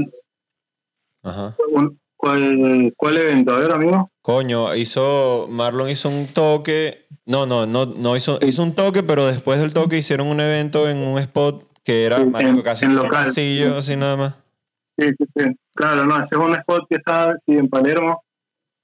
Ajá. 1.21 1.55
¿cuál, 2.17 2.93
¿cuál 2.97 3.17
evento? 3.17 3.53
A 3.53 3.59
ver, 3.59 3.71
amigo. 3.73 4.09
Coño, 4.21 4.73
hizo, 4.75 5.47
Marlon 5.49 5.89
hizo 5.89 6.09
un 6.09 6.27
toque, 6.27 7.05
no, 7.25 7.45
no, 7.45 7.65
no, 7.65 7.85
no 7.85 8.15
hizo, 8.15 8.39
hizo 8.41 8.63
un 8.63 8.73
toque, 8.73 9.03
pero 9.03 9.27
después 9.27 9.59
del 9.59 9.73
toque 9.73 9.97
hicieron 9.97 10.27
un 10.27 10.39
evento 10.39 10.89
en 10.89 10.97
un 10.97 11.19
spot 11.19 11.65
que 11.83 12.05
era 12.05 12.19
Sí, 12.19 12.25
marico, 12.25 12.49
en- 12.57 12.61
casi 12.61 12.85
en 12.85 12.91
un 12.91 12.97
local. 12.97 13.25
pasillo, 13.25 13.77
así 13.77 13.95
nada 13.95 14.15
más. 14.17 14.35
Sí, 14.97 15.07
sí, 15.17 15.25
sí. 15.35 15.45
Claro, 15.73 16.05
no, 16.05 16.17
ese 16.17 16.27
es 16.31 16.37
un 16.37 16.55
spot 16.55 16.85
que 16.89 16.95
está 16.95 17.35
sí, 17.45 17.53
en 17.53 17.69
Palermo. 17.69 18.23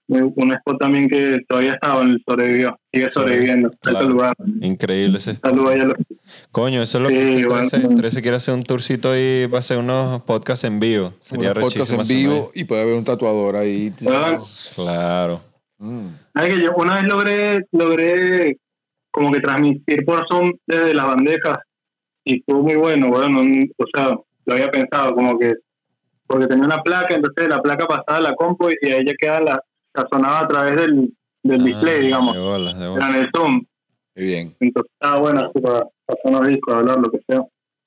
Un 0.08 0.54
spot 0.54 0.80
también 0.80 1.08
que 1.08 1.38
todavía 1.48 1.74
estaba, 1.74 2.04
sobrevivió, 2.28 2.80
sigue 2.92 3.12
sobreviviendo. 3.12 3.70
Claro. 3.80 4.00
Alto 4.00 4.10
lugar. 4.12 4.34
Increíble 4.62 5.18
ese. 5.18 5.36
Saludos 5.36 5.76
Coño, 6.52 6.82
eso 6.82 6.98
es 6.98 7.04
lo 7.04 7.10
Sí, 7.10 7.16
que 7.16 7.46
bueno. 7.46 7.70
13, 7.70 7.88
13 7.96 8.22
quiere 8.24 8.38
hacer 8.38 8.56
un 8.56 8.64
tourcito 8.64 9.16
y 9.16 9.46
va 9.46 9.58
a 9.58 9.60
hacer 9.60 9.78
unos 9.78 10.24
podcasts 10.24 10.64
en 10.66 10.80
vivo. 10.80 11.14
Sería 11.20 11.52
Unos 11.52 11.64
podcasts 11.64 11.94
en 11.94 12.18
vivo 12.18 12.50
y 12.56 12.64
puede 12.64 12.82
haber 12.82 12.96
un 12.96 13.04
tatuador 13.04 13.56
ahí. 13.56 13.94
Claro. 14.76 15.42
Mm. 15.78 16.08
¿Sabes 16.34 16.56
que 16.56 16.64
yo 16.64 16.72
una 16.76 16.96
vez 16.96 17.04
logré, 17.04 17.68
logré 17.72 18.58
como 19.12 19.32
que 19.32 19.42
transmitir 19.42 20.04
por 20.06 20.28
Zoom 20.28 20.54
desde 20.66 20.96
las 20.96 21.06
bandejas 21.06 21.60
y 22.24 22.40
estuvo 22.40 22.64
muy 22.64 22.76
bueno, 22.76 23.10
bueno, 23.10 23.42
o 23.78 23.86
sea, 23.94 24.18
lo 24.46 24.54
había 24.54 24.70
pensado 24.72 25.14
como 25.16 25.38
que 25.38 25.54
porque 26.30 26.48
tenía 26.48 26.66
una 26.66 26.82
placa, 26.84 27.16
entonces 27.16 27.48
la 27.50 27.62
placa 27.62 27.88
pasaba 27.88 28.18
a 28.20 28.22
la 28.22 28.36
compu 28.36 28.70
y 28.70 28.92
ahí 28.92 29.06
ya 29.06 29.14
queda 29.20 29.42
la, 29.42 29.64
la 29.96 30.08
sonaba 30.12 30.40
a 30.42 30.48
través 30.48 30.76
del, 30.80 31.12
del 31.44 31.64
display, 31.64 31.96
Ah, 31.98 32.00
digamos, 32.02 32.34
De 32.34 32.40
bolas. 32.40 32.76
en 32.76 33.16
el 33.16 33.30
Zoom. 33.36 33.66
Muy 34.16 34.26
bien. 34.26 34.56
Entonces 34.60 34.92
estaba 34.94 35.20
bueno 35.20 35.42
así 35.42 35.60
para 35.60 35.80
pasar 36.06 36.22
unos 36.26 36.48
discos, 36.48 36.76
hablar 36.76 36.98
lo 37.00 37.10
que 37.12 37.20
sea. 37.28 37.40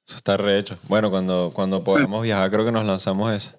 Eso 0.06 0.16
está 0.16 0.36
rehecho. 0.36 0.76
Bueno, 0.88 1.10
cuando, 1.10 1.52
cuando 1.54 1.84
podamos 1.84 2.22
viajar, 2.22 2.50
creo 2.50 2.64
que 2.64 2.72
nos 2.72 2.84
lanzamos 2.84 3.32
esa. 3.32 3.56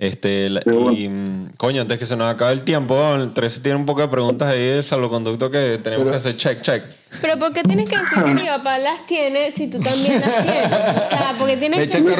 Este, 0.00 0.48
la- 0.48 0.62
Sí, 0.62 0.70
bueno. 0.70 0.92
y, 0.96 1.10
coño, 1.58 1.82
antes 1.82 1.98
que 1.98 2.06
se 2.06 2.16
nos 2.16 2.32
acabe 2.34 2.54
el 2.54 2.64
tiempo, 2.64 3.14
el 3.16 3.34
13 3.34 3.60
tiene 3.60 3.76
un 3.76 3.84
poco 3.84 4.00
de 4.00 4.08
preguntas 4.08 4.48
ahí 4.48 4.64
del 4.66 4.82
salvoconducto 4.82 5.50
que 5.50 5.78
tenemos 5.82 6.04
Pero- 6.04 6.10
que 6.12 6.16
hacer 6.16 6.36
check, 6.38 6.62
check. 6.62 6.84
Pero 7.20 7.38
¿por 7.38 7.52
qué 7.52 7.62
tienes 7.62 7.86
que 7.86 7.98
decir 7.98 8.24
que 8.24 8.32
mi 8.32 8.46
papá 8.46 8.78
las 8.78 9.04
tiene 9.04 9.52
si 9.52 9.68
tú 9.68 9.78
también 9.78 10.18
las 10.22 10.42
tienes? 10.42 10.66
O 10.66 11.08
sea, 11.10 11.34
porque 11.38 11.58
tienes 11.58 11.86
que... 11.86 12.00
mismo. 12.00 12.16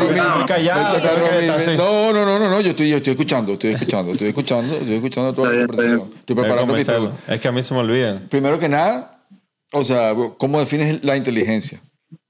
callado, 0.47 1.01
que. 1.01 1.77
No, 1.79 2.13
no, 2.13 2.27
no, 2.27 2.39
no, 2.39 2.51
no, 2.51 2.61
yo 2.61 2.69
estoy, 2.71 2.91
yo 2.91 2.99
estoy 2.99 3.13
escuchando, 3.13 3.55
estoy 3.55 3.71
escuchando, 3.73 4.13
estoy 4.13 4.29
escuchando, 4.29 4.75
estoy 4.77 4.95
escuchando 4.97 5.33
toda 5.33 5.51
la 5.51 5.67
conversación. 5.67 6.13
Estoy 6.19 6.37
preparando 6.37 6.75
mi. 6.75 6.83
Es 7.29 7.41
que 7.41 7.49
a 7.49 7.53
mí 7.53 7.63
se 7.63 7.73
me 7.73 7.81
olvidan. 7.81 8.27
Primero 8.29 8.59
que 8.61 8.69
nada, 8.69 9.25
o 9.73 9.85
sea, 9.85 10.13
¿cómo 10.37 10.61
defines 10.61 11.03
la 11.03 11.17
inteligencia? 11.17 11.81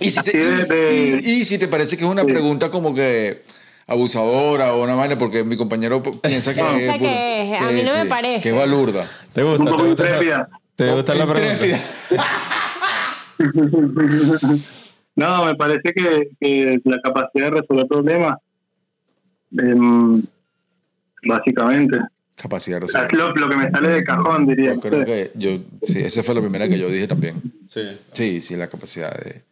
Y 0.00 0.06
Y 0.08 0.10
si 0.10 0.22
te, 0.22 0.38
de- 0.38 1.20
y- 1.24 1.30
y 1.40 1.44
si 1.44 1.58
te 1.58 1.68
parece 1.68 1.96
que 1.96 2.04
es 2.04 2.10
una 2.10 2.22
Sí. 2.22 2.28
pregunta 2.28 2.70
como 2.70 2.94
que 2.94 3.42
abusadora 3.86 4.74
o 4.74 4.82
una 4.82 4.94
vaina, 4.94 5.16
porque 5.18 5.44
mi 5.44 5.56
compañero 5.56 6.02
piensa 6.02 6.54
que 6.54 6.62
Piensa 6.62 6.94
es. 6.94 6.98
que 7.00 7.54
es, 7.54 7.60
a 7.60 7.70
mí 7.70 7.82
no 7.82 7.94
me 7.96 8.06
parece. 8.06 8.40
Que 8.42 8.48
es 8.50 8.54
balurda. 8.56 9.08
¿Te 9.32 9.44
un 9.44 9.56
gusta? 9.58 9.64
¿Te 9.76 9.82
gusta, 9.82 10.04
intrépida. 10.04 10.48
¿te 10.76 10.92
gusta 10.92 11.14
la 11.14 11.26
pregunta? 11.26 11.80
No, 15.16 15.44
me 15.44 15.54
parece 15.54 15.92
que, 15.94 16.30
que 16.40 16.80
la 16.84 17.00
capacidad 17.00 17.44
de 17.52 17.60
resolver 17.60 17.86
problemas, 17.86 18.36
em, 19.56 20.20
básicamente, 21.24 21.98
Capacidad 22.34 22.80
de 22.80 22.86
es 22.86 22.92
resolver. 22.92 23.16
lo, 23.16 23.32
lo 23.32 23.48
que 23.48 23.56
me 23.56 23.70
sale 23.70 23.90
de 23.90 24.02
cajón, 24.02 24.44
diría. 24.46 24.74
Yo 24.74 24.80
creo 24.80 25.04
que 25.04 25.30
yo, 25.36 25.58
sí, 25.82 26.00
esa 26.00 26.24
fue 26.24 26.34
la 26.34 26.40
primera 26.40 26.68
que 26.68 26.78
yo 26.80 26.88
dije 26.88 27.06
también. 27.06 27.40
Sí. 27.68 27.96
Sí, 28.12 28.40
sí, 28.40 28.56
la 28.56 28.66
capacidad 28.66 29.14
de, 29.16 29.42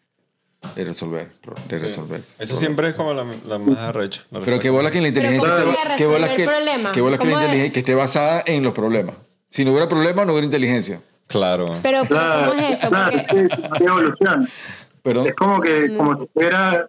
de 0.76 0.84
resolver. 0.84 1.28
De 1.68 1.78
sí. 1.78 1.84
resolver. 1.86 2.22
Eso 2.38 2.56
siempre 2.56 2.88
es 2.88 2.94
como 2.94 3.12
la, 3.14 3.24
la 3.46 3.58
más 3.58 3.78
arrecha. 3.78 4.24
la 4.30 4.40
Pero 4.40 4.58
que 4.58 4.70
bola 4.70 4.90
que 4.90 5.00
la 5.00 5.08
inteligencia 5.08 5.48
¿cómo 5.48 5.60
esté- 5.72 5.76
voy 5.84 5.92
a 5.92 5.96
que 5.96 6.06
bola 6.06 6.34
que, 6.34 6.42
el 6.44 6.92
que 6.92 7.00
bola 7.00 7.18
que 7.18 7.24
la 7.26 7.32
inteligencia 7.32 7.72
que 7.72 7.78
esté 7.80 7.94
basada 7.94 8.42
en 8.46 8.62
los 8.62 8.72
problemas. 8.72 9.16
Si 9.48 9.64
no 9.64 9.70
hubiera 9.72 9.88
problema, 9.88 10.24
no 10.24 10.32
hubiera 10.32 10.46
inteligencia. 10.46 11.00
Claro. 11.26 11.66
Pero, 11.82 12.02
pero 12.02 12.06
Claro, 12.08 12.50
¿cómo 12.50 12.62
es 12.62 12.78
eso? 12.78 12.88
claro, 12.88 13.18
Porque 13.28 13.48
sí, 13.54 13.62
hay 13.70 13.86
evolución. 13.86 14.48
Perdón. 15.02 15.26
Es 15.26 15.34
como 15.34 15.60
que, 15.60 15.96
como 15.96 16.18
si 16.22 16.28
fuera. 16.32 16.88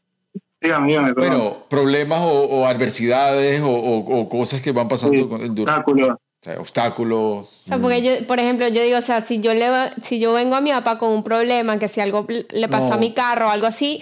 Dígame, 0.62 0.88
dígame, 0.88 1.14
perdón. 1.14 1.30
Bueno, 1.30 1.58
problemas 1.70 2.20
o, 2.22 2.32
o 2.44 2.66
adversidades 2.66 3.60
o, 3.62 3.68
o- 3.70 4.20
o 4.22 4.30
cosas 4.30 4.62
que 4.62 4.72
van 4.72 4.88
pasando 4.88 5.16
Sí, 5.18 5.28
con- 5.28 5.42
obstáculos. 5.60 6.18
O 6.44 6.46
sea, 6.46 6.60
obstáculos. 6.60 7.48
O 7.48 7.50
sea, 7.68 7.78
porque 7.78 8.02
yo, 8.02 8.28
por 8.28 8.40
ejemplo, 8.40 8.68
yo 8.68 8.84
digo, 8.84 8.98
o 8.98 9.02
sea, 9.02 9.22
si 9.22 9.40
yo, 9.40 9.54
le, 9.54 9.66
si 10.04 10.20
yo 10.20 10.34
vengo 10.34 10.56
a 10.56 10.62
mi 10.62 10.72
papá 10.72 10.98
con 10.98 11.10
un 11.12 11.24
problema, 11.24 11.80
que 11.80 11.88
si 11.88 12.02
algo 12.02 12.28
le 12.52 12.68
pasó 12.68 12.90
No. 12.90 12.94
a 12.96 12.98
mi 12.98 13.14
carro 13.14 13.48
o 13.48 13.50
algo 13.50 13.66
así, 13.68 14.02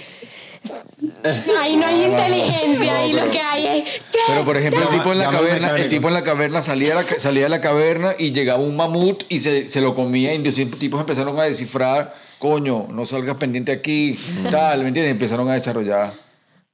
ahí 1.59 1.75
no 1.75 1.85
hay 1.87 2.03
inteligencia, 2.05 2.93
No, 2.93 2.99
ahí 2.99 3.13
lo 3.13 3.19
pero- 3.19 3.31
que 3.31 3.39
hay 3.39 3.65
es... 3.67 3.83
¿qué? 4.11 4.19
Pero 4.27 4.45
por 4.45 4.57
ejemplo, 4.57 4.81
el 4.81 4.89
tipo 4.89 5.11
en 5.11 5.17
la 5.19 5.25
llama 5.25 5.37
caverna, 5.39 5.75
el 5.77 5.89
tipo 5.89 6.07
en 6.07 6.13
la 6.13 6.23
caverna 6.23 6.61
salía 6.61 6.95
de 6.95 7.03
la, 7.03 7.19
salía 7.19 7.43
de 7.43 7.49
la 7.49 7.61
caverna 7.61 8.13
y 8.17 8.31
llegaba 8.31 8.61
un 8.63 8.75
mamut 8.75 9.23
y 9.29 9.39
se, 9.39 9.69
se 9.69 9.81
lo 9.81 9.95
comía 9.95 10.33
y 10.33 10.37
los 10.43 10.55
tipos 10.55 10.99
empezaron 10.99 11.39
a 11.39 11.43
descifrar, 11.43 12.13
coño, 12.39 12.87
no 12.89 13.05
salgas 13.05 13.37
pendiente 13.37 13.71
aquí, 13.71 14.17
tal, 14.49 14.81
¿me 14.81 14.87
entiendes? 14.89 15.11
Empezaron 15.11 15.47
a 15.49 15.53
desarrollar. 15.53 16.13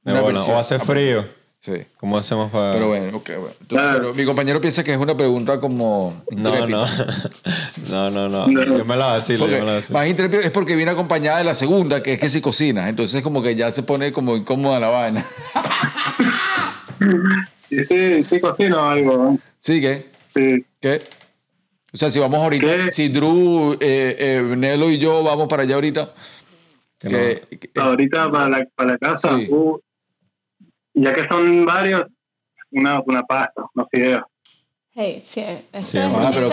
De 0.02 0.12
una 0.12 0.22
versión- 0.22 0.56
O 0.56 0.58
hace 0.58 0.78
frío. 0.78 1.26
Sí. 1.60 1.72
¿Cómo 1.98 2.16
hacemos 2.16 2.52
para...? 2.52 2.72
Pero 2.72 2.86
bueno, 2.88 3.16
ok, 3.16 3.28
bueno. 3.30 3.46
Entonces, 3.60 3.66
Claro. 3.68 3.98
pero 3.98 4.14
mi 4.14 4.24
compañero 4.24 4.60
piensa 4.60 4.84
que 4.84 4.92
es 4.92 4.98
una 4.98 5.16
pregunta 5.16 5.58
como 5.60 6.22
No, 6.30 6.50
intrépida. 6.50 6.86
no. 7.88 8.10
no, 8.10 8.10
no, 8.10 8.28
no. 8.28 8.46
No. 8.46 8.78
Yo 8.78 8.84
me 8.84 8.96
la 8.96 9.06
vacilo, 9.08 9.40
Porque 9.40 9.54
yo 9.54 9.60
me 9.60 9.66
la 9.66 9.72
vacilo. 9.74 9.98
más 9.98 10.08
intrépido 10.08 10.40
es 10.42 10.50
porque 10.52 10.76
viene 10.76 10.92
acompañada 10.92 11.38
de 11.38 11.44
la 11.44 11.54
segunda, 11.54 12.00
que 12.02 12.12
es 12.12 12.20
que 12.20 12.28
si 12.28 12.40
cocinas. 12.40 12.88
Entonces 12.88 13.22
como 13.22 13.42
que 13.42 13.56
ya 13.56 13.70
se 13.72 13.82
pone 13.82 14.12
como 14.12 14.36
incómoda 14.36 14.78
la 14.78 14.88
vaina. 14.88 15.26
Sí, 17.68 17.84
sí, 17.84 18.24
sí 18.24 18.40
cocino 18.40 18.88
algo. 18.88 19.36
¿Sí 19.58 19.80
qué? 19.80 20.06
Sí. 20.34 20.64
¿Qué? 20.80 21.02
O 21.92 21.96
sea, 21.96 22.10
si 22.10 22.18
vamos 22.18 22.40
ahorita, 22.42 22.66
¿Qué? 22.66 22.90
si 22.92 23.08
Drew, 23.08 23.74
eh, 23.74 24.16
eh, 24.18 24.42
Nelo 24.56 24.90
y 24.90 24.98
yo 24.98 25.22
vamos 25.22 25.48
para 25.48 25.62
allá 25.64 25.74
ahorita, 25.76 26.14
Que 26.98 27.08
que- 27.50 27.58
que- 27.58 27.70
Ahorita 27.80 28.28
para 28.30 28.48
la, 28.48 28.66
para 28.74 28.92
la 28.92 28.98
casa, 28.98 29.36
Sí. 29.38 29.46
uh, 29.50 29.78
ya 31.02 31.12
que 31.14 31.26
son 31.28 31.64
varios, 31.64 32.04
una, 32.70 33.00
una 33.06 33.22
pasta, 33.22 33.62
unos 33.74 33.88
fideos. 33.90 34.22
Hey, 34.94 35.22
sí, 35.24 35.44
Sí, 35.80 35.98
ah, 35.98 36.30
pero 36.32 36.48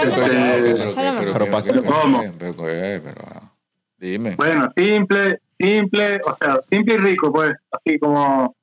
¿Cómo? 1.84 2.19
pero- 2.38 2.55
pero- 2.55 3.01
pero- 3.03 3.22
ah, 3.27 3.51
Dime. 3.97 4.35
Bueno, 4.35 4.72
simple, 4.76 5.39
simple, 5.59 6.19
o 6.26 6.35
sea, 6.35 6.59
simple 6.69 6.95
y 6.95 6.97
rico, 6.97 7.31
pues. 7.31 7.51
Así 7.72 7.97
como 7.97 8.55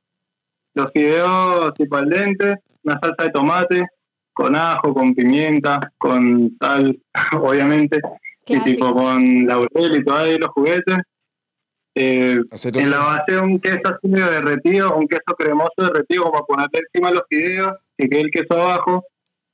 los 0.74 0.92
fideos 0.92 1.74
tipo 1.74 1.96
al 1.96 2.08
dente, 2.08 2.56
una 2.84 2.98
salsa 3.00 3.24
de 3.24 3.30
tomate, 3.30 3.86
con 4.32 4.54
ajo, 4.54 4.94
con 4.94 5.14
pimienta, 5.14 5.92
con 5.98 6.56
sal, 6.60 6.98
obviamente, 7.42 8.00
y 8.46 8.60
tipo 8.60 8.94
con 8.94 9.46
laurel 9.46 9.96
y 9.96 10.04
todo 10.04 10.16
ahí 10.18 10.38
los 10.38 10.50
juguetes. 10.50 10.96
Eh, 11.94 12.40
en 12.74 12.90
la 12.90 12.96
de- 12.96 13.02
base 13.04 13.38
un 13.44 13.60
queso 13.60 13.80
así 13.84 14.08
medio 14.08 14.30
derretido, 14.30 14.96
un 14.96 15.06
queso 15.06 15.34
cremoso 15.36 15.72
derretido, 15.76 16.22
como 16.24 16.32
para 16.32 16.46
ponerle 16.46 16.80
encima 16.88 17.10
los 17.10 17.22
fideos, 17.28 17.70
que 17.98 18.08
quede 18.08 18.20
el 18.22 18.30
queso 18.30 18.54
abajo, 18.54 19.04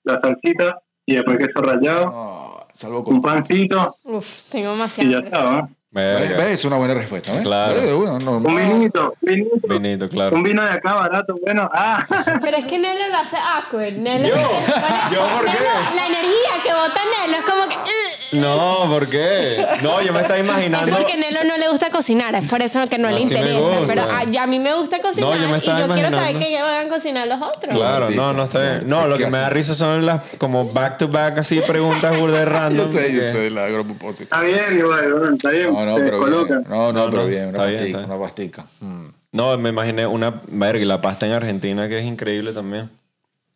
la 0.05 0.20
salsita, 0.23 0.81
y 1.05 1.16
después 1.16 1.39
queso 1.39 1.60
rallado, 1.60 2.10
Ah, 2.15 2.66
salvo 2.73 3.02
un 3.02 3.20
pancito, 3.23 3.97
Uf, 4.05 4.43
tengo 4.51 4.69
y 4.70 4.74
demasiado. 4.74 5.10
ya 5.10 5.19
está, 5.19 5.52
¿no? 5.52 5.70
Verga. 5.90 6.51
Es 6.51 6.65
una 6.66 6.77
buena 6.77 6.93
respuesta, 6.94 7.32
¿ves? 7.32 7.43
Claro. 7.43 7.81
Un 7.81 8.43
vinito, 8.56 9.15
vinito. 9.23 9.69
Vinito, 9.69 10.09
claro. 10.10 10.36
Un 10.36 10.43
vino 10.43 10.62
de 10.62 10.69
acá 10.70 10.94
barato, 10.94 11.35
bueno. 11.43 11.69
Ah, 11.73 12.06
Pero 12.43 12.59
es 12.59 12.66
que 12.66 12.78
Nelo 12.78 13.09
lo 13.09 13.16
hace 13.16 13.36
awkward. 13.39 13.94
Nelo, 13.94 14.28
¿Yo? 14.28 14.35
Nelo- 14.35 15.10
¿Yo 15.12 15.20
por 15.36 15.44
qué? 15.47 15.51
Nelo- 15.51 15.94
la 15.97 16.06
energía 16.06 16.62
que 16.62 16.73
bota 16.74 17.01
Nelo 17.27 17.39
es 17.39 17.44
como 17.44 17.69
que... 17.69 17.74
"Ugh". 17.77 18.19
No, 18.31 18.85
¿por 18.90 19.09
qué? 19.09 19.66
No, 19.82 20.02
yo 20.02 20.12
me 20.12 20.20
estaba 20.20 20.39
Es 20.39 20.44
imaginando... 20.47 20.94
porque 20.94 21.16
Nelo 21.16 21.44
no 21.44 21.56
le 21.56 21.69
gusta 21.70 21.89
cocinar, 21.89 22.35
es 22.35 22.44
por 22.44 22.60
eso 22.60 22.85
que 22.90 22.98
no 22.98 23.09
le 23.10 23.20
interesa. 23.20 23.78
Pero 23.86 24.02
a, 24.02 24.24
ya 24.24 24.43
a 24.43 24.47
mí 24.47 24.59
me 24.59 24.74
gusta 24.74 25.01
cocinar 25.01 25.31
No, 25.31 25.43
yo 25.43 25.48
me 25.48 25.56
y 25.56 25.62
yo 25.62 25.94
quiero 25.94 26.10
saber 26.10 26.36
que 26.39 26.62
van 26.62 26.86
a 26.86 26.89
cocinar 26.90 27.27
los 27.27 27.40
otros. 27.40 27.74
Claro, 27.74 28.10
no, 28.10 28.35
no 28.35 28.44
está 28.44 28.60
bien. 28.60 28.82
No, 28.86 29.06
lo 29.09 29.16
¿qué 29.16 29.24
que 29.24 29.31
me 29.31 29.39
da 29.39 29.48
risa 29.48 29.74
son 29.74 30.05
las 30.05 30.20
como 30.36 30.66
back 30.70 30.98
to 30.98 31.09
back 31.09 31.39
así 31.39 31.60
preguntas 31.62 32.19
burda 32.19 32.44
random. 32.44 32.86
Yo 32.86 32.93
sé, 32.93 33.10
yo 33.15 33.23
sé, 33.23 33.48
la 33.48 33.66
propósito. 33.69 34.24
está 34.24 34.40
bien, 34.43 34.78
igual, 34.78 35.31
está 35.32 35.48
bien. 35.51 35.74
No, 35.84 35.92
no, 35.92 35.96
se 35.98 36.02
pero 36.05 36.44
bien. 36.44 36.64
No, 36.68 36.92
no, 36.92 36.92
No, 36.92 37.10
pero 37.10 37.22
no, 37.22 37.28
bien. 37.28 37.48
Una 37.48 37.64
bien, 37.66 37.78
pastica, 37.78 37.98
una 38.05 38.18
pastica. 38.20 38.66
Mm. 38.80 39.06
No, 39.32 39.59
me 39.59 39.68
imaginé 39.70 40.06
una 40.06 40.40
verga 40.48 40.80
y 40.82 40.86
la 40.86 41.00
pasta 41.00 41.26
en 41.26 41.32
Argentina 41.32 41.88
que 41.88 41.98
es 41.98 42.05
increíble 42.05 42.52
también. 42.52 42.90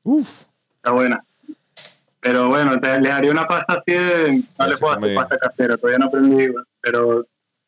Uf. 0.02 0.42
Está 0.76 0.92
buena. 0.92 1.24
Pero 2.20 2.48
bueno, 2.48 2.78
te, 2.80 3.00
les 3.00 3.12
haría 3.12 3.30
una 3.30 3.46
pasta 3.48 3.74
así 3.80 3.92
de. 3.92 4.32
No 4.32 4.42
Ya 4.58 4.66
le 4.68 4.76
puedo 4.76 4.96
hacer 4.96 5.14
pasta 5.14 5.38
casera, 5.38 5.76
todavía 5.76 5.98
no 5.98 6.06
aprendí, 6.06 6.46
pero 6.80 7.26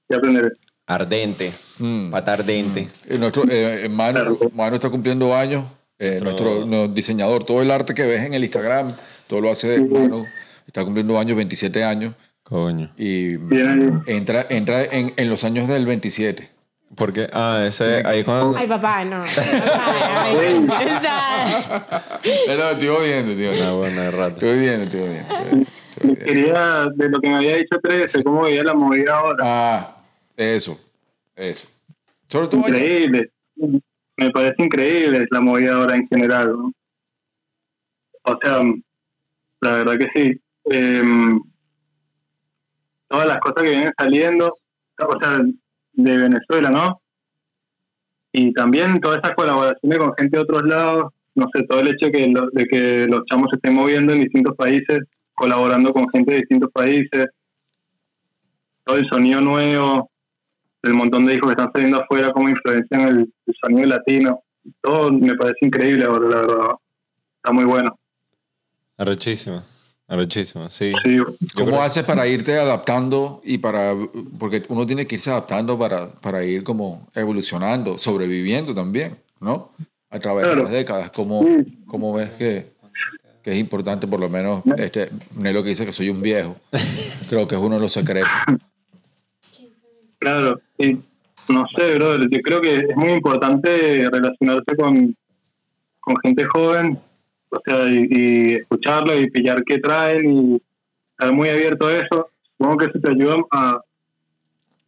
ya 0.08 0.16
aprenderé. 0.18 0.50
Ardente. 0.86 1.52
Mm. 1.78 2.10
Pata 2.10 2.34
ardente. 2.34 2.88
Eh, 3.08 3.18
Nuestro, 3.18 3.44
eh, 3.48 3.88
Manu, 3.90 4.12
Claro. 4.20 4.38
Manu 4.52 4.74
está 4.76 4.90
cumpliendo 4.90 5.34
años. 5.34 5.64
eh, 5.98 6.18
nuestro, 6.22 6.66
no, 6.66 6.88
diseñador, 6.88 7.44
todo 7.44 7.62
el 7.62 7.70
arte 7.70 7.94
que 7.94 8.02
ves 8.04 8.22
en 8.24 8.34
el 8.34 8.42
Instagram, 8.44 8.92
todo 9.26 9.40
lo 9.40 9.50
hace 9.50 9.80
Manu. 9.80 10.24
Está 10.66 10.84
cumpliendo 10.84 11.18
años, 11.18 11.36
27 11.36 11.82
años. 11.84 12.14
Coño. 12.44 12.92
Y 12.96 13.34
entra, 14.06 14.46
entra 14.48 14.84
en, 14.84 15.12
en 15.16 15.28
los 15.28 15.44
años 15.44 15.66
del 15.66 15.86
27. 15.86 16.48
¿Por 16.94 17.12
qué? 17.12 17.28
Ah, 17.32 17.64
ese 17.66 18.02
ahí 18.06 18.22
cuando. 18.22 18.56
Ay, 18.56 18.68
papá, 18.68 19.04
no. 19.04 19.22
Ay, 19.22 20.36
ay, 20.46 20.66
o 20.68 21.00
sea, 21.00 22.20
No, 22.56 22.70
estoy 22.70 22.88
odiando, 22.88 23.32
estoy 23.32 23.46
Una 23.46 23.52
odiando. 23.54 23.76
buena 23.78 24.10
rata. 24.12 24.34
Estoy 24.34 24.48
odiando, 24.50 24.84
estoy 24.84 25.00
odiando. 25.00 25.34
estoy 25.34 26.10
odiando. 26.10 26.24
Quería, 26.24 26.84
de 26.94 27.08
lo 27.08 27.20
que 27.20 27.28
me 27.28 27.34
había 27.36 27.56
dicho 27.56 27.80
13, 27.82 28.22
cómo 28.22 28.42
veía 28.42 28.62
la 28.62 28.74
movida 28.74 29.14
ahora. 29.16 29.42
Ah, 29.44 29.96
eso, 30.36 30.78
eso. 31.34 31.68
Sobre 32.28 32.46
todo 32.48 32.64
allá. 32.64 32.76
Increíble. 32.76 33.30
Me 34.16 34.30
parece 34.30 34.62
increíble 34.62 35.26
la 35.30 35.40
movida 35.40 35.74
ahora 35.74 35.96
en 35.96 36.06
general. 36.06 36.52
¿no? 36.52 36.72
O 38.22 38.38
sea, 38.40 38.58
la 39.60 39.72
verdad 39.72 39.94
que 39.98 40.08
sí. 40.14 40.40
Em, 40.66 41.40
todas 43.14 43.28
las 43.28 43.38
cosas 43.38 43.62
que 43.62 43.70
vienen 43.70 43.92
saliendo, 43.96 44.58
o 44.98 45.20
sea, 45.20 45.38
de 45.92 46.16
Venezuela, 46.16 46.68
¿no? 46.68 47.00
Y 48.32 48.52
también 48.52 49.00
todas 49.00 49.18
esas 49.18 49.36
colaboraciones 49.36 49.98
con 49.98 50.14
gente 50.16 50.36
de 50.36 50.42
otros 50.42 50.62
lados, 50.64 51.12
no 51.36 51.46
sé, 51.54 51.62
todo 51.68 51.78
el 51.78 51.88
hecho 51.88 52.06
de 52.06 52.66
que, 52.66 53.06
los 53.08 53.24
chamos 53.26 53.52
estén 53.52 53.74
moviendo 53.74 54.12
en 54.12 54.22
distintos 54.22 54.56
países, 54.56 54.98
colaborando 55.32 55.92
con 55.92 56.08
gente 56.08 56.32
de 56.32 56.40
distintos 56.40 56.72
países, 56.72 57.26
todo 58.82 58.96
el 58.96 59.08
sonido 59.08 59.40
nuevo, 59.40 60.10
el 60.82 60.94
montón 60.94 61.26
de 61.26 61.34
discos 61.34 61.54
que 61.54 61.62
están 61.62 61.72
saliendo 61.72 62.02
afuera, 62.02 62.32
cómo 62.32 62.48
influencian 62.48 63.00
el, 63.02 63.32
el 63.46 63.54
sonido 63.62 63.86
latino, 63.86 64.42
todo 64.80 65.12
me 65.12 65.34
parece 65.36 65.66
increíble 65.66 66.04
la 66.04 66.18
verdad. 66.18 66.74
Está 67.36 67.52
muy 67.52 67.64
bueno. 67.64 67.96
Arrechísimo. 68.96 69.62
Arrechísimo, 70.06 70.68
sí. 70.68 70.92
Sí, 71.02 71.18
¿Cómo 71.54 71.82
haces 71.82 72.04
para 72.04 72.26
irte 72.26 72.58
adaptando 72.58 73.40
y 73.42 73.56
para, 73.58 73.94
porque 74.38 74.62
uno 74.68 74.84
tiene 74.84 75.06
que 75.06 75.14
irse 75.14 75.30
adaptando 75.30 75.78
para, 75.78 76.08
para 76.08 76.44
ir 76.44 76.62
como 76.62 77.08
evolucionando, 77.14 77.96
sobreviviendo 77.96 78.74
también, 78.74 79.16
¿no? 79.40 79.70
A 80.10 80.18
través 80.18 80.46
de 80.46 80.56
las 80.56 80.70
décadas, 80.70 81.10
¿cómo, 81.10 81.42
Sí. 81.42 81.78
cómo 81.86 82.12
ves 82.12 82.30
que, 82.32 82.66
que 83.42 83.52
es 83.52 83.56
importante, 83.56 84.06
por 84.06 84.20
lo 84.20 84.28
menos, 84.28 84.62
este, 84.76 85.08
Nelo 85.36 85.62
que 85.62 85.70
dice 85.70 85.86
que 85.86 85.92
soy 85.92 86.10
un 86.10 86.20
viejo, 86.20 86.54
creo 87.28 87.48
que 87.48 87.54
es 87.54 87.60
uno 87.60 87.76
de 87.76 87.80
los 87.80 87.92
secretos. 87.92 88.30
Claro, 90.18 90.58
y 90.78 90.94
no 91.50 91.66
sé, 91.76 91.96
brother, 91.96 92.28
yo 92.30 92.40
creo 92.40 92.60
que 92.62 92.76
es 92.76 92.96
muy 92.96 93.10
importante 93.10 94.08
relacionarse 94.10 94.74
con, 94.74 95.14
con 96.00 96.16
gente 96.22 96.46
joven, 96.46 96.98
o 97.54 97.60
sea, 97.64 97.88
y, 97.88 98.08
y 98.10 98.54
escucharlo 98.54 99.18
y 99.18 99.30
pillar 99.30 99.62
qué 99.64 99.78
traen 99.78 100.30
y 100.30 100.62
estar 101.10 101.32
muy 101.32 101.48
abierto 101.48 101.86
a 101.86 101.92
eso. 101.94 102.30
Supongo 102.56 102.76
que 102.78 102.86
eso 102.86 102.98
te 103.00 103.10
ayuda 103.10 103.36
a, 103.50 103.80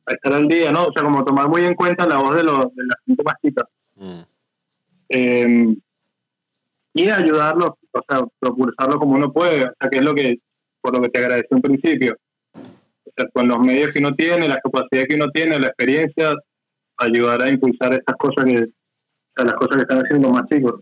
a 0.07 0.15
estar 0.15 0.33
al 0.33 0.49
día, 0.49 0.71
¿no? 0.73 0.85
O 0.85 0.93
sea, 0.93 1.03
como 1.03 1.25
tomar 1.25 1.49
muy 1.49 1.65
en 1.65 1.75
cuenta 1.75 2.07
la 2.07 2.19
voz 2.19 2.37
de, 2.37 2.43
los 2.43 2.75
de 2.75 2.85
la 2.85 2.97
gente 3.05 3.23
más 3.25 3.35
chica. 3.43 3.69
Mm. 3.97 4.21
Eh, 5.09 5.77
y 6.95 7.11
ayudarlo, 7.11 7.79
o 7.93 8.01
sea, 8.09 8.21
propulsarlo 8.39 8.99
como 8.99 9.17
uno 9.17 9.33
puede, 9.33 9.65
o 9.65 9.73
sea, 9.79 9.91
que 9.91 9.99
es 9.99 10.05
lo 10.05 10.15
que, 10.15 10.39
por 10.81 10.97
lo 10.97 11.03
que 11.03 11.11
te 11.11 11.19
agradecí 11.19 11.49
un 11.51 11.61
principio. 11.61 12.17
O 12.55 13.11
sea, 13.15 13.29
con 13.33 13.49
los 13.49 13.59
medios 13.61 13.93
que 13.93 13.99
uno 13.99 14.15
tiene, 14.15 14.49
la 14.49 14.61
capacidad 14.61 15.05
que 15.07 15.17
uno 15.17 15.27
tiene, 15.29 15.59
la 15.59 15.67
experiencia, 15.67 16.35
ayudar 16.97 17.43
a 17.43 17.51
impulsar 17.51 17.93
esas 17.93 18.17
cosas 18.19 18.45
que, 18.47 18.57
o 18.57 19.33
sea, 19.37 19.45
las 19.45 19.55
cosas 19.55 19.77
que 19.77 19.83
están 19.83 19.99
haciendo 19.99 20.31
más 20.31 20.47
chicos. 20.49 20.81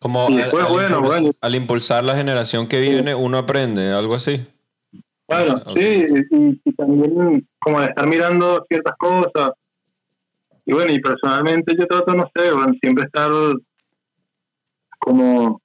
Como 0.00 0.28
Y 0.30 0.34
al, 0.34 0.38
después, 0.44 0.64
al 0.64 0.72
bueno, 0.72 0.96
impuls- 1.00 1.06
bueno. 1.06 1.30
al 1.40 1.54
impulsar 1.54 2.04
la 2.04 2.16
generación 2.16 2.66
que 2.66 2.80
viene, 2.80 3.14
uno 3.14 3.38
aprende, 3.38 3.92
algo 3.92 4.14
así. 4.14 4.44
Bueno, 5.28 5.62
sí, 5.76 6.06
y, 6.30 6.60
y 6.64 6.72
también 6.74 7.46
como 7.60 7.80
de 7.80 7.86
estar 7.86 8.08
mirando 8.08 8.64
ciertas 8.68 8.96
cosas. 8.98 9.50
Y 10.66 10.72
bueno, 10.72 10.90
y 10.92 11.00
personalmente 11.00 11.76
yo 11.78 11.86
trato, 11.86 12.14
no 12.14 12.28
sé, 12.34 12.50
bueno, 12.52 12.72
siempre 12.80 13.04
estar 13.06 13.30
como 14.98 15.60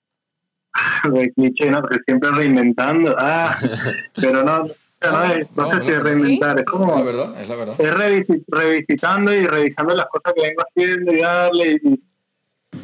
de 1.13 1.31
cliché, 1.33 1.69
¿no? 1.71 1.81
Que 1.83 1.99
siempre 2.05 2.29
reinventando. 2.31 3.15
Ah, 3.17 3.55
pero 4.15 4.43
no, 4.43 4.63
no, 4.65 5.23
es- 5.25 5.47
no 5.55 5.63
No, 5.67 5.73
sé 5.73 5.81
si 5.83 5.89
es 5.91 5.95
sí, 5.97 6.01
reinventar, 6.03 6.51
es 6.59 6.65
la 6.65 6.71
como 6.71 7.03
verdad, 7.05 7.41
es 7.41 7.49
la 7.49 7.55
verdad. 7.55 7.75
es 7.79 7.91
revisi- 7.93 8.43
revisitando 8.47 9.33
y 9.33 9.45
revisando 9.47 9.95
las 9.95 10.07
cosas 10.07 10.33
que 10.33 10.41
vengo 10.41 10.61
haciendo 10.67 11.13
y 11.13 11.19
darle 11.21 11.79
y, 11.83 12.03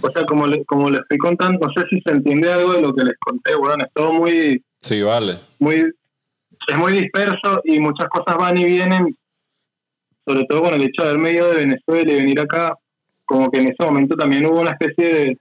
o 0.01 0.09
sea, 0.11 0.25
como 0.25 0.47
le, 0.47 0.63
como 0.65 0.89
les 0.89 1.01
estoy 1.01 1.17
contando, 1.17 1.59
no 1.67 1.73
sé 1.73 1.87
si 1.89 2.01
se 2.01 2.11
entiende 2.11 2.51
algo 2.51 2.73
de 2.73 2.81
lo 2.81 2.93
que 2.93 3.03
les 3.05 3.15
conté, 3.19 3.55
bueno, 3.55 3.83
es 3.85 3.91
todo 3.93 4.13
muy 4.13 4.63
Sí, 4.81 5.01
vale. 5.01 5.37
muy 5.59 5.91
es 6.67 6.77
muy 6.77 6.91
disperso 6.93 7.61
y 7.63 7.79
muchas 7.79 8.07
cosas 8.09 8.35
van 8.37 8.57
y 8.57 8.65
vienen 8.65 9.15
sobre 10.25 10.45
todo 10.45 10.63
con 10.63 10.73
el 10.75 10.81
hecho 10.83 11.01
de 11.01 11.09
haberme 11.09 11.31
ido 11.31 11.49
de 11.49 11.55
Venezuela 11.65 12.11
y 12.11 12.15
venir 12.15 12.39
acá 12.39 12.75
como 13.25 13.49
que 13.49 13.59
en 13.59 13.67
ese 13.69 13.83
momento 13.83 14.15
también 14.15 14.45
hubo 14.45 14.59
una 14.61 14.71
especie 14.79 15.13
de, 15.13 15.37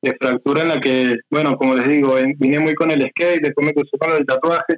de 0.00 0.16
fractura 0.18 0.62
en 0.62 0.68
la 0.68 0.80
que 0.80 1.16
bueno 1.30 1.56
como 1.58 1.74
les 1.74 1.86
digo 1.88 2.14
vine 2.38 2.60
muy 2.60 2.74
con 2.74 2.90
el 2.90 3.06
skate 3.10 3.42
después 3.42 3.66
me 3.66 3.74
cruzó 3.74 3.98
con 3.98 4.16
el 4.16 4.24
tatuaje 4.24 4.76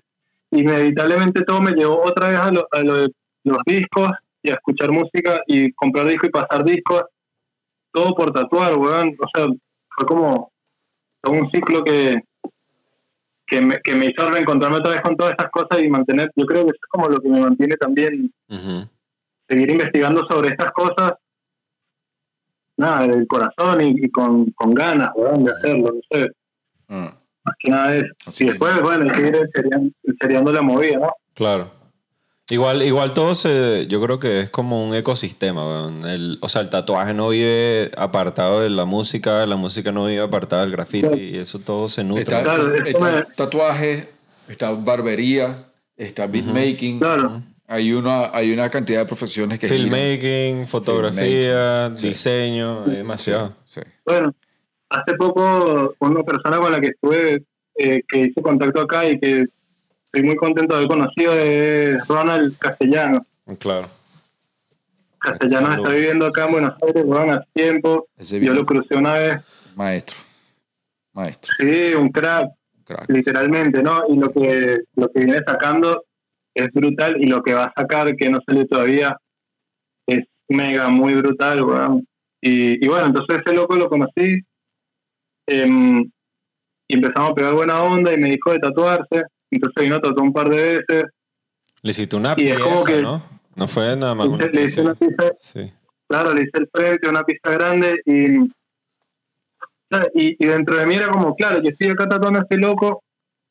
y 0.51 0.60
inevitablemente 0.60 1.43
todo 1.44 1.60
me 1.60 1.72
llevó 1.72 2.02
otra 2.05 2.30
vez 2.30 2.38
a 2.38 2.51
lo, 2.51 2.66
a 2.72 2.80
lo 2.80 2.94
de 3.02 3.12
los 3.44 3.59
discos 3.64 4.10
y 4.43 4.51
a 4.51 4.55
escuchar 4.55 4.90
música 4.90 5.40
y 5.47 5.72
comprar 5.72 6.06
discos 6.09 6.28
y 6.28 6.32
pasar 6.32 6.64
discos 6.64 7.02
todo 7.97 8.14
por 8.14 8.31
tatuar 8.31 8.77
weón 8.77 9.16
o 9.18 9.27
sea 9.35 9.47
fue 9.89 10.06
como 10.06 10.52
todo 11.23 11.35
un 11.35 11.51
ciclo 11.51 11.82
que 11.82 12.20
que 13.47 13.60
me, 13.60 13.81
que 13.81 13.94
me 13.94 14.06
hizo 14.06 14.28
reencontrarme 14.28 14.78
otra 14.78 14.93
vez 14.93 15.02
con 15.02 15.16
todas 15.16 15.31
estas 15.31 15.51
cosas 15.52 15.78
y 15.78 15.89
mantener, 15.89 16.32
yo 16.35 16.44
creo 16.47 16.64
que 16.64 16.70
eso 16.70 16.81
es 16.82 16.90
como 16.90 17.09
lo 17.09 17.20
que 17.20 17.28
me 17.28 17.40
mantiene 17.40 17.77
también, 17.77 18.35
seguir 19.48 19.70
investigando 19.70 20.27
sobre 20.28 20.48
estas 20.48 20.73
cosas, 20.73 21.12
nada, 22.77 23.06
del 23.06 23.24
corazón 23.28 23.85
y, 23.85 24.05
y 24.05 24.10
con, 24.10 24.51
con 24.51 24.74
ganas, 24.74 25.10
weón, 25.14 25.44
de 25.44 25.52
hacerlo, 25.52 25.93
no 25.94 26.01
sé, 26.10 26.28
Ah, 26.89 27.16
más 27.44 27.55
que 27.59 27.70
nada 27.70 27.97
es. 27.97 28.40
Y 28.40 28.47
después, 28.47 28.81
bueno, 28.81 29.12
seguir 29.14 29.36
enseriando 30.05 30.52
la 30.52 30.62
movida, 30.62 30.98
¿no? 30.98 31.12
Claro. 31.35 31.70
Igual, 32.48 32.82
igual 32.82 33.12
todo 33.12 33.35
se, 33.35 33.86
yo 33.89 34.01
creo 34.01 34.20
que 34.20 34.40
es 34.43 34.51
como 34.51 34.86
un 34.89 34.94
ecosistema. 34.94 35.90
El, 36.06 36.39
o 36.40 36.48
sea, 36.48 36.62
el 36.62 36.70
tatuaje 36.70 37.12
no 37.12 37.31
vive 37.31 37.90
apartado 37.97 38.60
de 38.60 38.70
la 38.70 38.85
música, 38.85 39.44
la 39.47 39.56
música 39.56 39.90
no 39.90 40.06
vive 40.06 40.20
apartada 40.23 40.62
del 40.62 40.70
graffiti 40.70 41.09
Claro. 41.09 41.16
y 41.20 41.36
eso 41.36 41.59
todo 41.59 41.89
se 41.89 42.05
nutre. 42.05 42.23
Está, 42.23 42.43
Claro, 42.44 42.74
está 42.77 43.27
tatuaje, 43.35 44.09
está 44.48 44.70
barbería, 44.70 45.64
está 45.97 46.28
beatmaking. 46.28 47.01
Claro. 47.01 47.43
Hay 47.66 47.93
una, 47.93 48.31
hay 48.32 48.52
una 48.52 48.70
cantidad 48.70 49.01
de 49.01 49.06
profesiones 49.06 49.59
que 49.59 49.66
giran. 49.66 49.82
Filmmaking, 49.90 50.68
fotografía, 50.68 51.86
Filmmaking, 51.86 51.98
sí. 51.98 52.09
diseño, 52.09 52.85
hay 52.85 52.93
demasiado. 52.98 53.55
Sí. 53.64 53.81
Bueno, 54.05 54.32
hace 54.89 55.14
poco 55.14 55.97
una 55.98 56.23
persona 56.23 56.59
con 56.59 56.70
la 56.70 56.81
que 56.81 56.86
estuve, 56.90 57.43
eh, 57.74 58.02
que 58.06 58.18
hice 58.20 58.40
contacto 58.40 58.82
acá 58.82 59.05
y 59.09 59.18
que 59.18 59.47
estoy 60.16 60.22
muy 60.28 60.36
contento 60.36 60.74
de 60.74 60.78
haber 60.78 60.88
conocido 60.88 61.34
es 61.34 62.09
Ronald 62.09 62.56
Castellano. 62.59 63.26
Claro. 63.59 63.86
Castellano 65.18 65.72
está 65.72 65.90
viviendo 65.90 66.26
acá 66.26 66.47
en 66.47 66.52
Buenos 66.52 66.74
Aires, 66.82 67.05
bueno, 67.05 67.32
hace 67.34 67.47
tiempo. 67.52 68.09
Yo 68.18 68.55
lo 68.55 68.64
crucé 68.64 68.97
una 68.97 69.14
vez. 69.14 69.72
maestro. 69.76 70.16
Maestro. 71.12 71.52
Sí, 71.59 71.94
un 71.94 72.09
crack, 72.09 72.51
Crack. 72.84 73.10
literalmente, 73.10 73.82
¿no? 73.82 74.05
Y 74.09 74.16
lo 74.16 74.30
que, 74.30 74.78
lo 74.94 75.10
que 75.10 75.24
viene 75.24 75.40
sacando 75.47 76.05
es 76.55 76.70
brutal 76.72 77.16
y 77.22 77.26
lo 77.26 77.43
que 77.43 77.52
va 77.55 77.64
a 77.64 77.72
sacar, 77.76 78.16
que 78.16 78.30
no 78.30 78.38
salió 78.47 78.66
todavía, 78.66 79.18
es 80.06 80.24
mega, 80.48 80.88
muy 80.88 81.14
brutal, 81.14 81.62
weón. 81.62 82.06
Y, 82.40 82.82
y 82.84 82.88
bueno, 82.88 83.06
entonces 83.06 83.38
ese 83.44 83.55
loco 83.55 83.76
lo 83.76 83.88
conocí 83.88 84.40
em, 85.47 86.10
y 86.88 86.94
empezamos 86.94 87.30
a 87.30 87.34
pegar 87.34 87.55
buena 87.55 87.82
onda 87.82 88.14
y 88.14 88.18
me 88.18 88.30
dijo 88.30 88.52
de 88.52 88.60
tatuarse. 88.60 89.24
Entonces 89.51 89.85
vino 89.85 89.97
a 89.97 90.01
tatuar 90.01 90.23
un 90.27 90.32
par 90.32 90.48
de 90.51 90.56
veces. 90.62 91.05
Le 91.82 91.90
hiciste 91.90 92.16
una 92.16 92.35
pieza, 92.35 92.59
que- 92.86 93.02
¿no? 93.02 93.23
No 93.55 93.68
fue 93.68 93.97
nada 93.97 94.14
más 94.14 94.27
una 94.28 94.47
Le, 94.47 94.62
hice 94.64 94.82
una 94.82 94.94
pizza, 94.94 95.32
Sí. 95.39 95.73
claro, 96.09 96.35
le 96.35 96.43
hice 96.43 96.51
el 96.55 96.68
frente, 96.73 97.09
una 97.09 97.23
pista 97.23 97.51
grande 97.52 98.01
y, 98.05 98.36
y, 100.14 100.36
y 100.39 100.47
dentro 100.47 100.77
de 100.77 100.85
mí 100.85 100.94
era 100.94 101.09
como, 101.09 101.35
claro, 101.35 101.62
yo 101.62 101.70
estoy 101.70 101.89
acá 101.89 102.06
tatuando 102.06 102.40
a 102.40 102.43
este 102.43 102.59
loco 102.59 103.02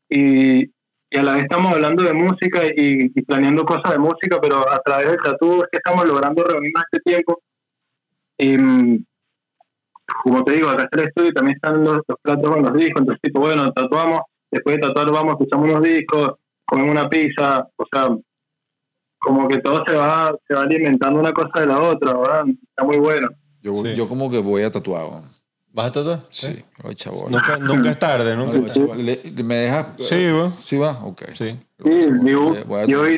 y, 0.09 0.63
y 0.65 1.17
a 1.17 1.23
la 1.23 1.33
vez 1.33 1.43
estamos 1.43 1.71
hablando 1.73 2.03
de 2.03 2.13
música 2.13 2.65
y, 2.65 3.11
y 3.15 3.21
planeando 3.23 3.63
cosas 3.65 3.93
de 3.93 3.97
música, 3.99 4.39
pero 4.41 4.59
a 4.71 4.79
través 4.85 5.07
del 5.07 5.17
tatu 5.23 5.63
es 5.63 5.69
que 5.71 5.77
estamos 5.77 6.05
logrando 6.05 6.43
reunirnos 6.43 6.83
este 6.91 7.11
tiempo. 7.11 7.41
Y 8.37 8.57
como 10.23 10.43
te 10.43 10.51
digo, 10.53 10.69
acá 10.69 10.83
está 10.83 11.01
el 11.01 11.07
estudio 11.07 11.29
y 11.29 11.33
también 11.33 11.55
están 11.55 11.83
los, 11.83 11.97
los 12.07 12.17
platos 12.21 12.51
con 12.51 12.61
los 12.63 12.73
discos, 12.75 13.01
entonces 13.01 13.21
tipo, 13.23 13.39
bueno, 13.39 13.71
tatuamos, 13.71 14.19
después 14.55 14.75
de 14.77 14.81
tatuar 14.81 15.11
vamos, 15.11 15.33
escuchamos 15.33 15.69
unos 15.69 15.83
discos, 15.83 16.31
comemos 16.65 16.91
una 16.91 17.09
pizza, 17.09 17.67
o 17.77 17.85
sea, 17.91 18.07
como 19.19 19.47
que 19.47 19.59
todo 19.59 19.83
se 19.87 19.95
va, 19.95 20.35
se 20.47 20.53
va 20.53 20.63
alimentando 20.63 21.19
una 21.19 21.31
cosa 21.31 21.61
de 21.61 21.67
la 21.67 21.79
otra, 21.81 22.13
¿verdad? 22.13 22.45
Está 22.69 22.83
muy 22.83 22.97
bueno. 22.97 23.29
Yo, 23.61 23.73
Sí. 23.73 23.95
yo 23.95 24.07
como 24.07 24.29
que 24.29 24.37
voy 24.39 24.61
a 24.63 24.71
tatuar. 24.71 25.23
¿Vas 25.71 25.87
a 25.87 25.91
tatuar? 25.91 26.19
Sí, 26.29 26.63
Ay, 26.83 26.95
chabón. 26.95 27.31
Nunca, 27.31 27.57
nunca 27.57 27.89
es 27.89 27.99
tarde, 27.99 28.33
chaval, 28.71 29.05
le- 29.05 29.43
¿Me 29.43 29.55
dejas? 29.55 29.87
Sí, 29.99 30.31
va. 30.31 30.51
¿Sí 30.61 30.77
va? 30.77 31.03
Ok. 31.03 31.23
Sí. 31.33 31.59
Sí, 31.83 32.07
yo, 32.23 32.53
yo 32.87 33.03
vi 33.03 33.17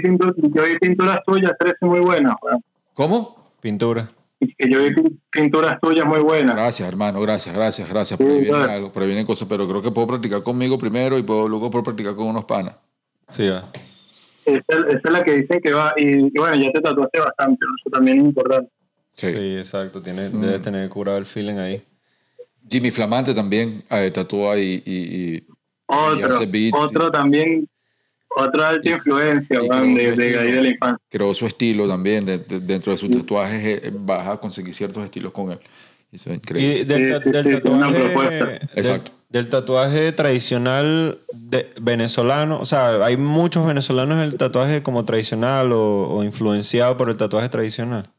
pinturas 0.80 1.20
tuyas, 1.26 1.52
tres 1.60 1.74
muy 1.82 2.00
buenas, 2.00 2.34
¿verdad? 2.44 2.60
¿Cómo? 2.94 3.52
Pintura. 3.62 4.10
Y 4.40 4.54
que 4.54 4.70
yo 4.70 4.84
vi 4.84 4.90
pin- 4.94 5.20
pinturas 5.32 5.80
tuyas 5.82 6.06
muy 6.06 6.20
buenas. 6.20 6.56
Gracias, 6.56 6.88
hermano, 6.88 7.20
gracias, 7.22 7.56
gracias, 7.56 7.90
gracias. 7.90 8.18
Sí, 8.18 8.24
Por 8.24 8.32
ahí 8.34 8.42
viene 8.42 8.58
claro. 8.58 8.72
algo, 8.72 8.92
por 8.92 9.02
ahí 9.02 9.08
vienen 9.08 9.26
cosas, 9.26 9.48
pero 9.48 9.68
creo 9.68 9.82
que 9.82 9.92
puedo 9.92 10.08
practicar 10.08 10.44
conmigo 10.44 10.78
primero 10.78 11.18
y 11.18 11.24
puedo, 11.24 11.48
luego 11.48 11.72
puedo 11.72 11.84
practicar 11.84 12.16
con 12.16 12.28
unos 12.28 12.46
panas. 12.46 12.76
Sí, 13.30 13.48
va. 13.48 13.66
Esa, 14.46 14.62
esa 14.90 15.02
es 15.04 15.12
la 15.12 15.24
que 15.24 15.34
dicen 15.38 15.60
que 15.62 15.74
va, 15.74 15.94
y, 15.98 16.28
y 16.28 16.40
bueno, 16.40 16.56
ya 16.56 16.72
te 16.72 16.80
tatuaste 16.82 17.20
bastante, 17.20 17.66
¿no? 17.66 17.74
eso 17.80 17.90
también 17.92 18.20
es 18.20 18.26
importante. 18.26 18.72
Sí, 19.10 19.28
Sí. 19.28 19.58
exacto. 19.58 20.02
Tiene, 20.02 20.30
Mm. 20.30 20.40
Debe 20.42 20.60
tener 20.60 20.88
curado 20.90 21.18
el 21.18 21.26
feeling 21.26 21.56
ahí. 21.58 21.82
Jimmy 22.70 22.92
Flamante 22.92 23.34
también 23.34 23.78
eh, 23.90 24.12
tatúa 24.12 24.58
y, 24.60 24.84
y, 24.86 25.36
y- 25.36 25.48
Otro, 25.88 26.36
hace 26.36 26.46
beats, 26.46 26.78
otro 26.80 27.10
también, 27.10 27.68
otra 28.38 28.70
alta 28.70 28.90
influencia, 28.90 29.60
creo 29.60 29.82
de, 29.82 29.90
de 29.92 30.02
ahí 30.02 30.08
estilo. 30.10 30.42
de 30.42 30.62
la 30.62 30.70
infancia. 30.70 31.06
creó 31.10 31.34
su 31.34 31.46
estilo 31.46 31.88
también. 31.88 32.26
de- 32.26 32.38
de- 32.40 32.60
dentro 32.60 32.92
de 32.92 32.98
sus 32.98 33.10
tatuajes 33.12 33.84
eh, 33.84 33.92
vas 33.94 34.28
a 34.28 34.38
conseguir 34.38 34.74
ciertos 34.74 35.04
estilos 35.04 35.32
con 35.32 35.52
él. 35.52 35.60
Eso 36.12 36.30
es 36.30 36.38
increíble. 36.38 36.80
Y 36.82 36.84
del, 36.86 37.22
Sí, 37.24 37.30
del 37.32 37.44
sí, 37.44 37.50
tiene 37.62 37.70
una 37.78 37.88
tatuaje. 37.88 38.04
propuesta. 38.06 38.46
del- 38.46 38.70
Exacto. 38.76 39.12
Del, 39.30 39.50
tatuaje 39.50 40.12
tradicional 40.14 41.20
de, 41.34 41.70
venezolano. 41.82 42.60
O 42.62 42.66
sea, 42.66 43.04
hay 43.04 43.18
muchos 43.18 43.68
venezolanos 43.68 44.16
en 44.18 44.24
el 44.24 44.38
tatuaje 44.38 44.82
como 44.82 45.04
tradicional 45.04 45.74
o, 45.74 46.08
o 46.10 46.24
influenciado 46.24 46.96
por 46.96 47.10
el 47.10 47.18
tatuaje 47.18 47.50
tradicional. 47.50 48.10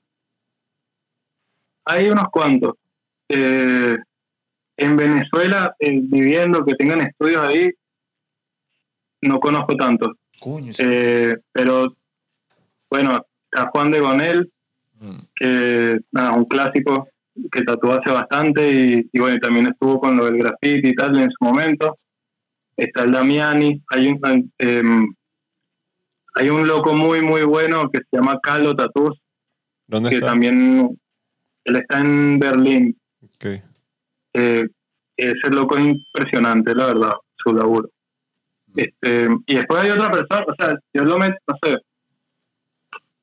Hay 1.86 2.08
unos 2.10 2.24
cuantos. 2.30 2.74
Eh, 3.30 3.96
en 4.76 4.96
Venezuela, 4.96 5.74
eh, 5.80 5.98
viviendo, 6.02 6.64
que 6.64 6.74
tengan 6.74 7.00
estudios 7.00 7.40
ahí, 7.40 7.70
no 9.22 9.40
conozco. 9.40 9.74
Coño, 10.40 10.72
sí. 10.72 10.82
Eh, 10.86 11.34
pero, 11.52 11.94
bueno, 12.90 13.12
a 13.52 13.68
Juan 13.70 13.90
de 13.90 14.00
Gonel, 14.00 14.52
Mm. 15.00 15.18
que 15.36 15.96
nada, 16.10 16.32
un 16.32 16.44
clásico 16.46 17.06
que 17.52 17.62
tatuó 17.62 17.92
hace 17.92 18.10
bastante 18.12 18.68
y, 18.68 19.08
y 19.12 19.20
bueno, 19.20 19.38
también 19.38 19.68
estuvo 19.68 20.00
con 20.00 20.16
lo 20.16 20.24
del 20.24 20.38
graffiti 20.38 20.88
y 20.88 20.94
tal 20.94 21.16
en 21.20 21.30
su 21.30 21.44
momento. 21.44 21.96
Está 22.76 23.04
el 23.04 23.12
Damiani, 23.12 23.80
hay 23.90 24.08
un, 24.08 24.50
em, 24.58 25.14
hay 26.34 26.50
un 26.50 26.66
loco 26.66 26.94
muy, 26.94 27.22
muy 27.22 27.42
bueno 27.42 27.88
que 27.92 28.00
se 28.00 28.16
llama 28.16 28.40
Carlo 28.42 28.74
Tatús, 28.74 29.20
¿Dónde 29.86 30.10
que 30.10 30.16
está? 30.16 30.28
también, 30.30 30.98
él 31.64 31.76
está 31.76 32.00
en 32.00 32.40
Berlín. 32.40 32.98
Ok. 33.22 33.46
Eh, 34.34 34.66
ese 35.16 35.50
loco 35.50 35.76
es 35.78 35.86
impresionante, 35.94 36.74
la 36.74 36.86
verdad, 36.86 37.12
su 37.36 37.54
laburo. 37.54 37.88
Este, 38.78 39.28
y 39.46 39.56
después 39.56 39.82
hay 39.82 39.90
otra 39.90 40.08
persona, 40.08 40.44
o 40.46 40.54
sea, 40.54 40.78
yo 40.94 41.02
lo 41.02 41.18
meto, 41.18 41.36
no 41.48 41.56
sé, 41.60 41.78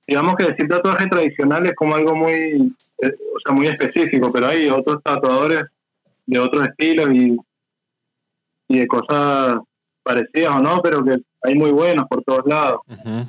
digamos 0.06 0.36
que 0.36 0.48
decir 0.48 0.68
tatuaje 0.68 1.08
tradicional 1.08 1.66
es 1.66 1.74
como 1.76 1.96
algo 1.96 2.14
muy, 2.14 2.76
eh, 3.02 3.16
o 3.36 3.40
sea, 3.44 3.56
muy 3.56 3.68
específico, 3.68 4.34
pero 4.34 4.48
hay 4.48 4.68
otros 4.68 5.02
tatuadores 5.02 5.62
de 6.26 6.40
otros 6.40 6.68
estilos 6.68 7.08
y, 7.14 7.38
y 8.68 8.80
de 8.80 8.88
cosas 8.88 9.60
parecidas 10.04 10.58
o 10.58 10.60
no, 10.60 10.82
pero 10.84 11.06
que 11.06 11.16
hay 11.44 11.56
muy 11.56 11.72
buenos 11.72 12.06
por 12.10 12.22
todos 12.24 12.46
lados. 12.46 12.82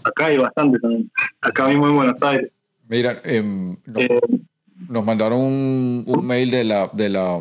Acá 0.04 0.26
hay 0.26 0.38
bastante 0.38 0.80
también. 0.80 1.08
Acá 1.40 1.68
mismo 1.68 1.86
en 1.88 1.96
Buenos 1.96 2.22
Aires. 2.22 2.50
Mira, 2.88 3.20
em, 3.22 3.76
nos, 3.86 4.02
Eh, 4.02 4.20
nos 4.88 5.04
mandaron 5.04 5.38
un, 5.40 6.04
un 6.06 6.26
mail 6.26 6.50
de 6.50 6.64
la, 6.64 6.90
de, 6.92 7.08
la, 7.08 7.40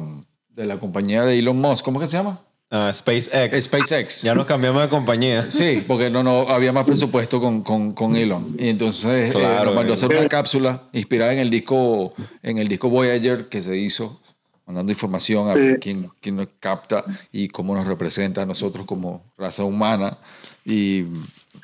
de 0.50 0.66
la 0.68 0.80
compañía 0.80 1.24
de 1.24 1.40
Elon 1.40 1.58
Musk. 1.58 1.84
¿Cómo 1.84 2.00
que 2.00 2.08
se 2.08 2.18
llama? 2.18 2.42
Ah, 2.78 2.92
SpaceX. 2.94 3.64
SpaceX. 3.66 4.22
Ya 4.24 4.36
nos 4.36 4.46
cambiamos 4.46 4.82
de 4.82 4.90
compañía. 4.90 5.50
Sí, 5.50 5.82
porque 5.88 6.10
no, 6.10 6.24
no 6.24 6.50
había 6.50 6.74
más 6.74 6.86
presupuesto 6.86 7.40
con, 7.40 7.62
con, 7.62 7.94
con 7.94 8.18
Elon. 8.18 8.54
Y 8.60 8.68
entonces 8.68 9.30
eh, 9.30 9.32
Claro, 9.32 9.66
nos 9.68 9.76
mandó 9.76 9.94
a 9.94 9.96
hacer 9.96 10.12
eh. 10.12 10.20
una 10.20 10.28
cápsula 10.28 10.84
inspirada 10.92 11.32
en 11.32 11.40
el 11.40 11.50
disco, 11.50 12.14
en 12.44 12.58
el 12.58 12.68
disco 12.68 12.90
Voyager 12.90 13.48
que 13.48 13.62
se 13.62 13.78
hizo, 13.78 14.20
mandando 14.66 14.92
información 14.92 15.50
a 15.50 15.54
Sí. 15.56 15.76
quién, 15.80 16.10
quién 16.20 16.36
nos 16.36 16.48
capta 16.60 17.06
y 17.32 17.48
cómo 17.48 17.74
nos 17.76 17.88
representa 17.88 18.42
a 18.42 18.46
nosotros 18.46 18.86
como 18.86 19.24
raza 19.38 19.64
humana. 19.64 20.18
Y 20.66 21.06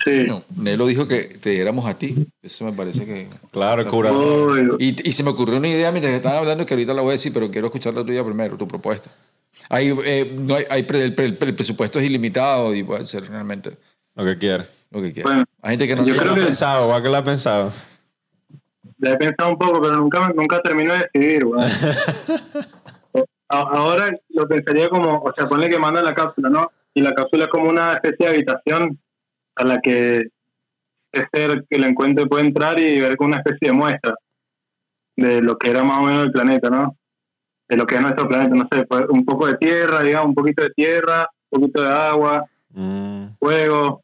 sí. 0.05 0.15
bueno, 0.15 0.43
Nelo 0.55 0.85
dijo 0.87 1.09
que 1.09 1.23
te 1.23 1.49
diéramos 1.49 1.85
a 1.87 1.97
ti. 1.97 2.25
Eso 2.41 2.63
me 2.63 2.71
parece 2.71 3.05
que... 3.05 3.27
Claro, 3.51 3.85
cura. 3.89 4.13
Y, 4.79 5.09
y 5.09 5.11
se 5.11 5.23
me 5.23 5.31
ocurrió 5.31 5.57
una 5.57 5.67
idea 5.67 5.91
mientras 5.91 6.11
que 6.11 6.17
estaban 6.17 6.37
hablando 6.37 6.65
que 6.65 6.73
ahorita 6.73 6.93
la 6.93 7.01
voy 7.01 7.09
a 7.09 7.13
decir, 7.13 7.33
pero 7.33 7.51
quiero 7.51 7.67
escuchar 7.67 7.95
la 7.95 8.05
tuya 8.05 8.23
primero, 8.23 8.55
tu 8.55 8.65
propuesta. 8.65 9.11
Hay, 9.73 9.87
eh, 10.05 10.29
no 10.37 10.55
hay, 10.55 10.65
hay 10.69 10.83
pre- 10.83 11.01
el, 11.03 11.15
pre- 11.15 11.27
el 11.27 11.55
presupuesto 11.55 11.97
es 11.97 12.05
ilimitado 12.05 12.75
y 12.75 12.83
puede 12.83 13.05
ser 13.07 13.23
realmente 13.29 13.77
Lo 14.15 14.25
que 14.25 14.37
quiera. 14.37 14.65
lo 14.89 15.01
que 15.01 15.13
quiera. 15.13 15.29
Bueno, 15.29 15.45
Hay 15.61 15.71
gente 15.71 15.87
que 15.87 15.95
no 15.95 16.05
yo 16.05 16.17
creo 16.17 16.33
¿Qué 16.33 16.35
que- 16.35 16.41
ha 16.41 16.45
pensado? 16.47 16.87
¿Guau 16.87 17.01
que 17.01 17.07
lo 17.09 17.15
ha 17.15 17.23
pensado? 17.23 17.71
La 18.97 19.11
he 19.11 19.17
pensado 19.17 19.51
un 19.51 19.57
poco, 19.57 19.81
pero 19.81 19.95
nunca, 19.95 20.27
nunca 20.35 20.59
termino 20.59 20.93
de 20.93 21.07
decidir. 21.13 21.43
Ahora 23.49 24.09
lo 24.29 24.47
pensaría 24.47 24.87
como, 24.89 25.19
o 25.21 25.33
sea, 25.35 25.47
ponle 25.47 25.69
que 25.69 25.79
manda 25.79 26.01
la 26.01 26.13
cápsula, 26.15 26.49
¿no? 26.49 26.71
Y 26.93 27.01
la 27.01 27.11
cápsula 27.11 27.45
es 27.45 27.49
como 27.49 27.69
una 27.69 27.93
especie 27.93 28.25
de 28.27 28.31
habitación 28.33 28.99
a 29.55 29.63
la 29.65 29.81
que 29.81 30.27
ese 31.11 31.27
ser 31.33 31.65
que 31.69 31.77
la 31.77 31.87
encuentre 31.87 32.25
puede 32.27 32.45
entrar 32.45 32.79
y 32.79 33.01
ver 33.01 33.17
como 33.17 33.29
una 33.29 33.37
especie 33.39 33.69
de 33.69 33.73
muestra 33.73 34.15
de 35.17 35.41
lo 35.41 35.57
que 35.57 35.69
era 35.69 35.83
más 35.83 35.99
o 35.99 36.03
menos 36.03 36.25
el 36.25 36.31
planeta, 36.31 36.69
¿no? 36.69 36.95
De 37.71 37.77
lo 37.77 37.85
que 37.85 37.95
es 37.95 38.01
nuestro 38.01 38.27
planeta, 38.27 38.53
no 38.53 38.67
sé, 38.69 38.85
pues, 38.85 39.03
un 39.09 39.23
poco 39.23 39.47
de 39.47 39.55
tierra, 39.55 40.01
digamos, 40.01 40.27
un 40.27 40.35
poquito 40.35 40.63
de 40.63 40.71
tierra, 40.71 41.27
un 41.49 41.61
poquito 41.61 41.81
de 41.81 41.89
agua, 41.89 42.45
Mm, 42.73 43.35
fuego, 43.37 44.03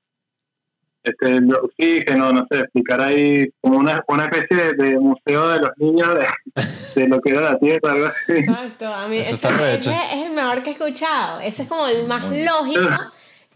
este, 1.03 1.37
el 1.37 1.53
oxígeno, 1.53 2.31
no 2.31 2.45
sé, 2.51 2.59
explicar 2.59 3.01
ahí 3.01 3.49
como 3.61 3.77
una, 3.77 4.03
una 4.07 4.25
especie 4.25 4.57
de, 4.57 4.73
de 4.73 4.99
museo 4.99 5.47
de 5.49 5.59
los 5.59 5.69
niños 5.77 6.09
de, 6.15 6.27
de 7.01 7.07
lo 7.07 7.21
que 7.21 7.31
era 7.31 7.41
la 7.41 7.59
Tierra, 7.59 7.91
algo 7.91 8.05
así. 8.07 8.39
Exacto, 8.39 8.93
a 8.93 9.07
mí 9.07 9.17
ese 9.19 9.35
es 9.35 9.43
el 10.25 10.33
mejor 10.33 10.63
que 10.63 10.69
he 10.69 10.73
escuchado. 10.73 11.39
Ese 11.39 11.63
es 11.63 11.69
como 11.69 11.87
el 11.87 12.07
más 12.07 12.23
lógico 12.23 12.89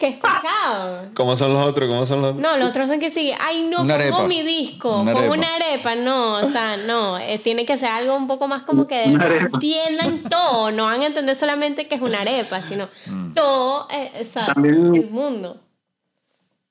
que 0.01 0.07
he 0.07 0.09
escuchado. 0.09 1.05
¿Cómo 1.15 1.35
son 1.37 1.53
los 1.53 1.65
otros? 1.67 1.87
¿Cómo 1.89 2.05
son 2.05 2.21
los 2.21 2.33
otros? 2.33 2.41
No, 2.41 2.57
los 2.57 2.69
otros 2.69 2.87
son 2.89 2.99
que 2.99 3.09
sí. 3.09 3.31
Ay, 3.39 3.61
no, 3.69 3.83
Una 3.83 3.93
pongo 3.97 4.15
arepa. 4.17 4.27
mi 4.27 4.41
disco. 4.41 5.01
Una 5.01 5.13
pongo 5.13 5.31
arepa. 5.33 5.37
una 5.37 5.55
arepa. 5.55 5.95
No, 5.95 6.37
o 6.39 6.47
sea, 6.47 6.75
no. 6.77 7.17
eh, 7.19 7.39
tiene 7.41 7.65
que 7.65 7.77
ser 7.77 7.89
algo 7.89 8.15
un 8.17 8.27
poco 8.27 8.47
más 8.47 8.63
como 8.63 8.87
que 8.87 9.03
entiendan 9.03 10.23
todo. 10.29 10.71
No 10.71 10.85
van 10.85 11.01
a 11.01 11.05
entender 11.05 11.35
solamente 11.35 11.87
que 11.87 11.95
es 11.95 12.01
una 12.01 12.21
arepa, 12.21 12.61
sino 12.61 12.89
todo 13.33 13.87
eh, 13.91 14.11
o 14.21 14.25
sea, 14.25 14.47
También- 14.47 14.93
el 14.95 15.09
mundo. 15.09 15.57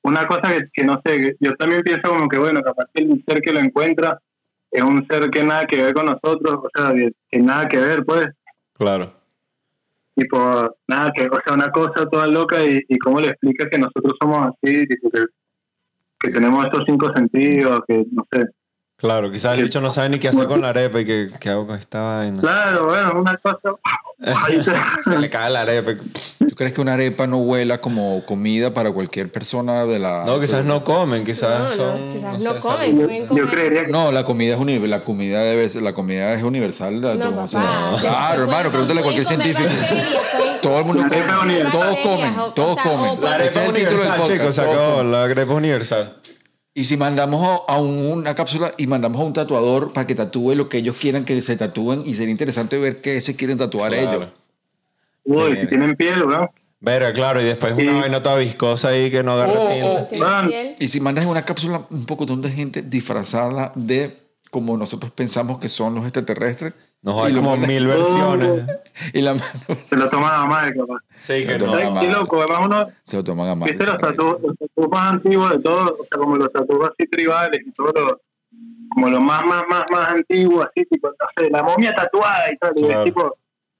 Una 0.02 0.26
cosa 0.26 0.42
que, 0.48 0.62
que 0.72 0.84
no 0.84 1.00
sé, 1.04 1.36
yo 1.40 1.54
también 1.56 1.82
pienso 1.82 2.08
como 2.08 2.26
que, 2.28 2.38
bueno, 2.38 2.60
capaz 2.62 2.86
que 2.94 3.02
el 3.02 3.22
ser 3.28 3.40
que 3.42 3.52
lo 3.52 3.60
encuentra 3.60 4.18
es 4.70 4.82
un 4.82 5.06
ser 5.06 5.28
que 5.30 5.42
nada 5.42 5.66
que 5.66 5.76
ver 5.76 5.92
con 5.92 6.06
nosotros, 6.06 6.54
o 6.54 6.68
sea, 6.74 6.92
que, 6.94 7.12
que 7.30 7.38
nada 7.38 7.68
que 7.68 7.76
ver, 7.78 8.04
pues, 8.06 8.26
Claro. 8.78 9.12
Tipo, 10.20 10.38
nada 10.86 11.12
que, 11.14 11.26
o 11.26 11.40
sea, 11.44 11.54
una 11.54 11.70
cosa 11.70 12.06
toda 12.10 12.26
loca 12.26 12.62
y, 12.64 12.80
y 12.88 12.98
cómo 12.98 13.20
le 13.20 13.28
explicas 13.28 13.68
que 13.70 13.78
nosotros 13.78 14.12
somos 14.20 14.52
así, 14.52 14.86
tipo, 14.86 15.10
que, 15.10 15.24
que 16.20 16.30
tenemos 16.30 16.64
estos 16.64 16.84
cinco 16.86 17.10
sentidos, 17.14 17.80
que 17.88 18.04
no 18.12 18.26
sé. 18.30 18.46
Claro, 18.96 19.30
quizás 19.30 19.56
el 19.56 19.64
bicho 19.64 19.80
no 19.80 19.90
sabe 19.90 20.10
ni 20.10 20.18
qué 20.18 20.28
hacer 20.28 20.46
con 20.46 20.60
la 20.60 20.68
arepa 20.68 21.00
y 21.00 21.06
que, 21.06 21.28
qué 21.40 21.48
hago 21.48 21.66
con 21.66 21.76
esta 21.76 22.02
vaina. 22.02 22.40
Claro, 22.40 22.84
bueno, 22.84 23.20
una 23.20 23.36
cosa. 23.38 23.58
se- 25.04 25.18
le 25.18 25.30
cae 25.30 25.50
la 25.50 25.62
arepa. 25.62 25.92
¿Tú 26.38 26.54
crees 26.54 26.72
que 26.74 26.80
una 26.80 26.94
arepa 26.94 27.26
no 27.26 27.38
huela 27.38 27.80
como 27.80 28.22
comida 28.26 28.74
para 28.74 28.90
cualquier 28.90 29.30
persona 29.32 29.86
de 29.86 29.98
la... 29.98 30.24
No, 30.24 30.38
quizás 30.40 30.64
no 30.64 30.84
comen, 30.84 31.24
quizás 31.24 31.58
No, 31.58 31.70
son. 31.70 32.08
no, 32.08 32.14
quizás 32.14 32.38
no 32.40 32.58
comen. 32.58 33.26
yo, 33.34 33.48
creería 33.48 33.86
que 33.86 33.92
No, 33.92 34.12
la 34.12 34.24
comida 34.24 34.54
es 34.54 34.60
universal. 34.60 34.90
La 34.90 35.04
comida 35.04 35.40
debe 35.42 35.68
ser, 35.68 35.82
la 35.82 35.92
comida 35.94 36.34
es 36.34 36.42
universal. 36.42 37.00
la- 37.00 37.14
No, 37.14 37.46
claro, 37.98 38.42
hermano, 38.42 38.70
pregúntale 38.70 39.00
a 39.00 39.02
cualquier 39.02 39.24
científico. 39.24 39.68
Todo 40.60 40.78
el 40.80 40.84
mundo 40.84 41.02
come. 41.04 41.16
es 41.18 41.42
universal. 41.42 41.72
Todos 41.72 41.98
comen, 41.98 42.34
todos 42.54 42.78
comen. 42.78 43.20
La 43.22 43.34
arepa 43.34 43.62
es 43.64 43.68
universal, 43.70 44.22
chicos, 44.24 44.54
se 44.54 44.60
acabó. 44.60 45.02
La 45.02 45.24
arepa 45.24 45.42
es 45.42 45.48
universal. 45.48 46.16
Y 46.80 46.84
si 46.84 46.96
mandamos 46.96 47.44
a, 47.68 47.74
a 47.74 47.78
un- 47.78 48.06
una 48.06 48.34
cápsula 48.34 48.72
y 48.78 48.86
mandamos 48.86 49.20
a 49.20 49.24
un 49.24 49.34
tatuador 49.34 49.92
para 49.92 50.06
que 50.06 50.14
tatúe 50.14 50.54
lo 50.54 50.70
que 50.70 50.78
ellos 50.78 50.96
quieran 50.98 51.26
que 51.26 51.42
se 51.42 51.54
tatúen 51.58 52.02
y 52.06 52.14
sería 52.14 52.30
interesante 52.30 52.78
ver 52.78 53.02
qué 53.02 53.20
se 53.20 53.36
quieren 53.36 53.58
tatuar 53.58 53.92
Claro. 53.92 54.16
ellos. 54.16 54.28
Uy, 55.24 55.58
si 55.60 55.66
tienen 55.66 55.94
piel, 55.94 56.20
¿no? 56.26 56.50
Verga, 56.80 57.12
claro, 57.12 57.38
y 57.42 57.44
después 57.44 57.74
una 57.74 57.92
Sí. 57.92 58.00
vaina 58.00 58.22
toda 58.22 58.36
viscosa 58.38 58.88
ahí 58.88 59.10
que 59.10 59.22
no 59.22 59.32
agarra 59.32 59.52
Oh, 59.58 59.98
oh. 60.00 60.08
Piel. 60.08 60.74
Y 60.78 60.88
si 60.88 61.00
mandas 61.00 61.26
una 61.26 61.42
cápsula 61.42 61.84
un 61.90 62.06
poco 62.06 62.24
de 62.24 62.50
gente 62.50 62.80
disfrazada 62.80 63.72
de 63.74 64.16
como 64.50 64.78
nosotros 64.78 65.12
pensamos 65.12 65.58
que 65.58 65.68
son 65.68 65.94
los 65.96 66.04
extraterrestres. 66.04 66.72
No, 67.02 67.24
hay 67.24 67.34
como 67.34 67.56
mil 67.56 67.86
versiones. 67.86 68.66
Y 69.14 69.22
la 69.22 69.32
mano 69.32 69.44
Se 69.88 69.96
lo 69.96 70.10
toman 70.10 70.34
a 70.34 70.44
mal, 70.44 70.74
capaz. 70.74 70.98
Sí, 71.16 71.46
que 71.46 71.56
No, 71.58 71.66
no. 71.66 71.72
¿Sabes 71.72 71.84
mamá. 71.86 72.00
qué 72.02 72.08
loco? 72.08 72.42
Además, 72.42 72.60
uno, 72.66 72.86
se 73.02 73.16
lo 73.16 73.24
toman 73.24 73.48
a 73.48 73.54
mal. 73.54 73.68
viste 73.70 73.86
los 73.86 73.98
tatuajes, 73.98 74.50
más 74.90 75.12
antiguos 75.12 75.50
de 75.50 75.58
todos, 75.60 75.90
o 75.92 76.04
sea, 76.04 76.18
como 76.18 76.36
los 76.36 76.52
tatuajes 76.52 76.88
así 76.98 77.08
tribales 77.08 77.60
y 77.66 77.72
todo 77.72 77.92
lo, 77.94 78.20
como 78.92 79.08
los 79.08 79.22
más, 79.22 79.42
más, 79.46 79.62
más, 79.70 79.84
más 79.90 80.08
antiguos, 80.08 80.66
así, 80.66 80.84
tipo, 80.84 81.08
no 81.08 81.26
sé, 81.34 81.48
la 81.50 81.62
momia 81.62 81.94
tatuada 81.94 82.52
y 82.52 82.56
tal. 82.58 82.72
y 82.76 82.84
es 82.92 83.04
tipo, 83.04 83.38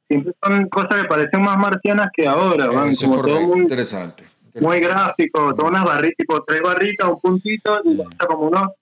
siempre 0.09 0.33
son 0.43 0.69
cosas 0.71 1.03
que 1.03 1.09
parecen 1.09 1.43
más 1.43 1.59
marcianas 1.59 2.09
que 2.17 2.27
ahora, 2.27 2.69
van, 2.69 2.89
Eso 2.89 3.05
es 3.05 3.11
como 3.11 3.23
todo 3.23 3.41
muy, 3.43 3.61
interesante. 3.61 4.25
muy 4.59 4.81
gráfico, 4.81 5.55
todas 5.55 5.71
unas 5.71 5.85
barritas, 5.85 6.17
tipo 6.17 6.43
tres 6.45 6.63
barritas, 6.63 7.09
un 7.11 7.21
puntito, 7.21 7.83
y, 7.85 8.01
o 8.01 8.09
sea, 8.09 8.27
como 8.27 8.49
uno, 8.49 8.73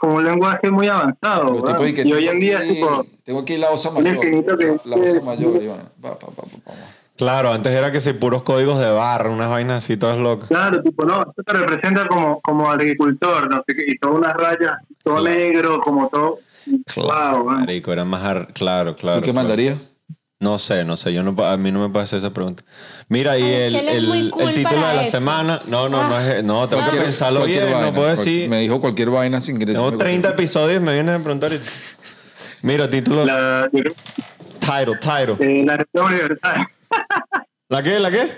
como 0.00 0.14
un 0.16 0.24
lenguaje 0.24 0.70
muy 0.70 0.88
avanzado, 0.88 1.62
y 1.86 1.92
que 1.92 2.02
y 2.08 2.12
hoy 2.12 2.26
en 2.28 2.40
día 2.40 2.58
aquí- 2.58 2.74
tipo, 2.74 3.04
Tengo 3.24 3.40
aquí 3.40 3.56
la 3.58 3.70
osa 3.70 3.90
mayor. 3.90 4.18
que- 4.18 4.30
La, 4.84 4.96
la 4.96 4.96
osa 4.96 5.20
mayor. 5.24 5.62
y 5.62 5.68
pa. 6.00 6.14
Claro, 7.16 7.52
antes 7.52 7.70
era 7.72 7.92
que 7.92 8.00
sí, 8.00 8.14
puros 8.14 8.42
códigos 8.42 8.80
de 8.80 8.90
barra, 8.90 9.28
unas 9.28 9.50
vainas 9.50 9.84
así 9.84 9.98
todas 9.98 10.16
locas. 10.18 10.48
Claro, 10.48 10.82
tipo, 10.82 11.04
no, 11.04 11.20
esto 11.20 11.42
te 11.44 11.52
representa 11.52 12.06
como, 12.08 12.40
como 12.40 12.70
agricultor, 12.70 13.50
no 13.50 13.62
sé 13.66 13.74
qué, 13.76 13.84
y 13.86 13.98
todas 13.98 14.18
unas 14.18 14.34
rayas, 14.34 14.78
todo 15.04 15.16
Claro. 15.18 15.36
negro, 15.36 15.80
como 15.82 16.08
todo. 16.08 16.38
Wow, 16.96 17.44
man. 17.44 17.60
Marico, 17.60 17.92
era 17.92 18.04
más... 18.06 18.24
ar- 18.24 18.48
Claro, 18.54 18.94
claro. 18.94 19.18
¿Tú 19.20 19.26
qué 19.26 19.32
claro. 19.32 19.46
mandarías? 19.48 19.78
No 20.42 20.56
sé, 20.56 20.84
no 20.84 20.96
sé, 20.96 21.12
yo 21.12 21.22
no, 21.22 21.44
a 21.44 21.56
mí 21.58 21.70
no 21.70 21.80
me 21.86 21.90
puede 21.90 22.04
hacer 22.04 22.16
esa 22.16 22.30
pregunta. 22.32 22.62
Mira, 23.08 23.36
y 23.38 23.42
Ay, 23.42 23.52
el, 23.52 23.74
el, 23.76 24.06
muy 24.06 24.30
cool 24.30 24.44
el 24.48 24.54
título 24.54 24.76
de 24.86 24.94
la 24.96 25.02
eso. 25.02 25.10
semana, 25.10 25.60
no, 25.66 25.90
no, 25.90 26.08
no 26.08 26.18
es, 26.18 26.42
no, 26.42 26.66
tengo 26.66 26.82
que 26.90 26.96
pensarlo 26.96 27.40
Cualquier 27.40 27.64
bien, 27.64 27.74
vaina, 27.74 27.88
no 27.90 27.94
puedo 27.94 28.08
decir. 28.08 28.48
Me 28.48 28.60
dijo 28.60 28.80
cualquier 28.80 29.10
vaina 29.10 29.38
sin 29.42 29.58
que 29.58 29.66
Tengo 29.66 29.98
30 29.98 30.30
episodios 30.30 30.80
y 30.80 30.84
me 30.84 30.94
vienes 30.94 31.20
a 31.20 31.22
preguntar. 31.22 31.52
y- 31.52 31.60
Mira, 32.62 32.88
título, 32.88 33.26
La, 33.26 33.68
Title, 34.60 34.96
title. 34.98 35.36
Eh, 35.40 35.62
la 35.64 35.74
arepa 35.74 36.04
universal. 36.06 36.66
¿La 37.68 37.82
qué? 37.82 37.98
¿La 38.00 38.10
qué? 38.10 38.32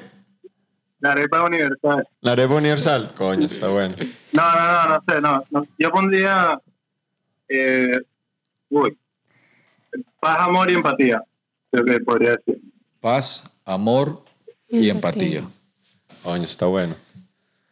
La 0.98 1.10
arepa 1.12 1.44
universal. 1.44 2.08
La 2.20 2.32
arepa 2.32 2.54
universal. 2.54 3.12
Coño, 3.16 3.46
está 3.46 3.68
bueno. 3.68 3.94
No, 4.32 4.42
no, 4.42 4.66
no, 4.72 4.88
no 4.88 5.02
sé, 5.08 5.20
no. 5.20 5.44
no. 5.50 5.66
Yo 5.78 5.90
pondría. 5.90 6.58
Eh, 7.48 7.96
uy. 8.70 8.98
Paz, 10.20 10.36
amor 10.40 10.68
y 10.68 10.74
empatía. 10.74 11.22
Creo 11.72 11.84
que 11.84 11.98
podría 12.00 12.30
decir. 12.36 12.60
Paz, 13.00 13.50
amor 13.64 14.22
y 14.68 14.88
Empatía. 14.90 15.38
empatía. 15.40 15.48
Coño, 16.22 16.44
está 16.44 16.66
bueno. 16.66 16.94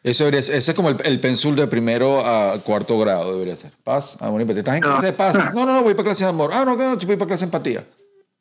Eso 0.03 0.25
debería 0.25 0.43
ser- 0.43 0.57
ese 0.57 0.71
es 0.73 0.75
como 0.77 0.89
el, 0.89 0.97
el 1.05 1.21
pensul 1.21 1.55
de 1.55 1.67
primero 1.69 2.25
a 2.27 2.59
cuarto 2.63 2.99
grado, 2.99 3.33
debería 3.35 3.55
ser. 3.55 3.71
Paz, 3.85 4.17
amor 4.21 4.41
y 4.41 4.43
empatía. 4.43 4.61
¿Estás 4.63 4.75
en 4.77 4.81
clase 4.83 5.07
de 5.07 5.13
paz? 5.13 5.55
No, 5.55 5.67
no, 5.67 5.75
no, 5.75 5.83
voy 5.83 5.93
para 5.95 6.05
clase 6.05 6.25
de 6.25 6.31
amor. 6.31 6.51
Ah, 6.53 6.65
no, 6.65 6.75
no, 6.75 6.97
voy 6.97 7.17
para 7.17 7.27
clase 7.29 7.43
de 7.45 7.49
empatía. 7.49 7.85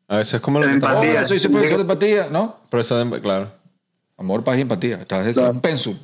A 0.07 0.17
veces 0.17 0.35
es 0.35 0.41
como 0.41 0.59
lo 0.59 0.65
que 0.65 0.71
Empatía. 0.71 1.21
Oh, 1.21 1.25
soy 1.27 1.37
su 1.37 1.51
profesor 1.51 1.75
de 1.77 1.81
empatía, 1.83 2.27
¿no? 2.31 2.55
Profesor 2.69 3.07
de- 3.07 3.21
Claro. 3.21 3.51
Amor, 4.17 4.43
paz 4.43 4.57
y 4.57 4.61
empatía. 4.61 4.95
Estás 5.01 5.27
es 5.27 5.33
Claro. 5.35 5.51
un 5.51 5.61
pensul. 5.61 5.97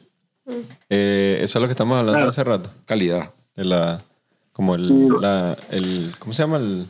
Eh, 0.90 1.40
eso 1.42 1.58
es 1.58 1.62
lo 1.62 1.68
que 1.68 1.72
estamos 1.72 1.98
hablando 1.98 2.18
Claro. 2.20 2.30
hace 2.30 2.44
rato. 2.44 2.70
Calidad. 2.86 3.32
De 3.56 3.64
la... 3.66 4.02
Como 4.54 4.76
el... 4.76 5.10
La, 5.22 5.58
el 5.72 6.14
¿Cómo 6.20 6.34
se 6.34 6.44
llama? 6.44 6.58
El... 6.58 6.88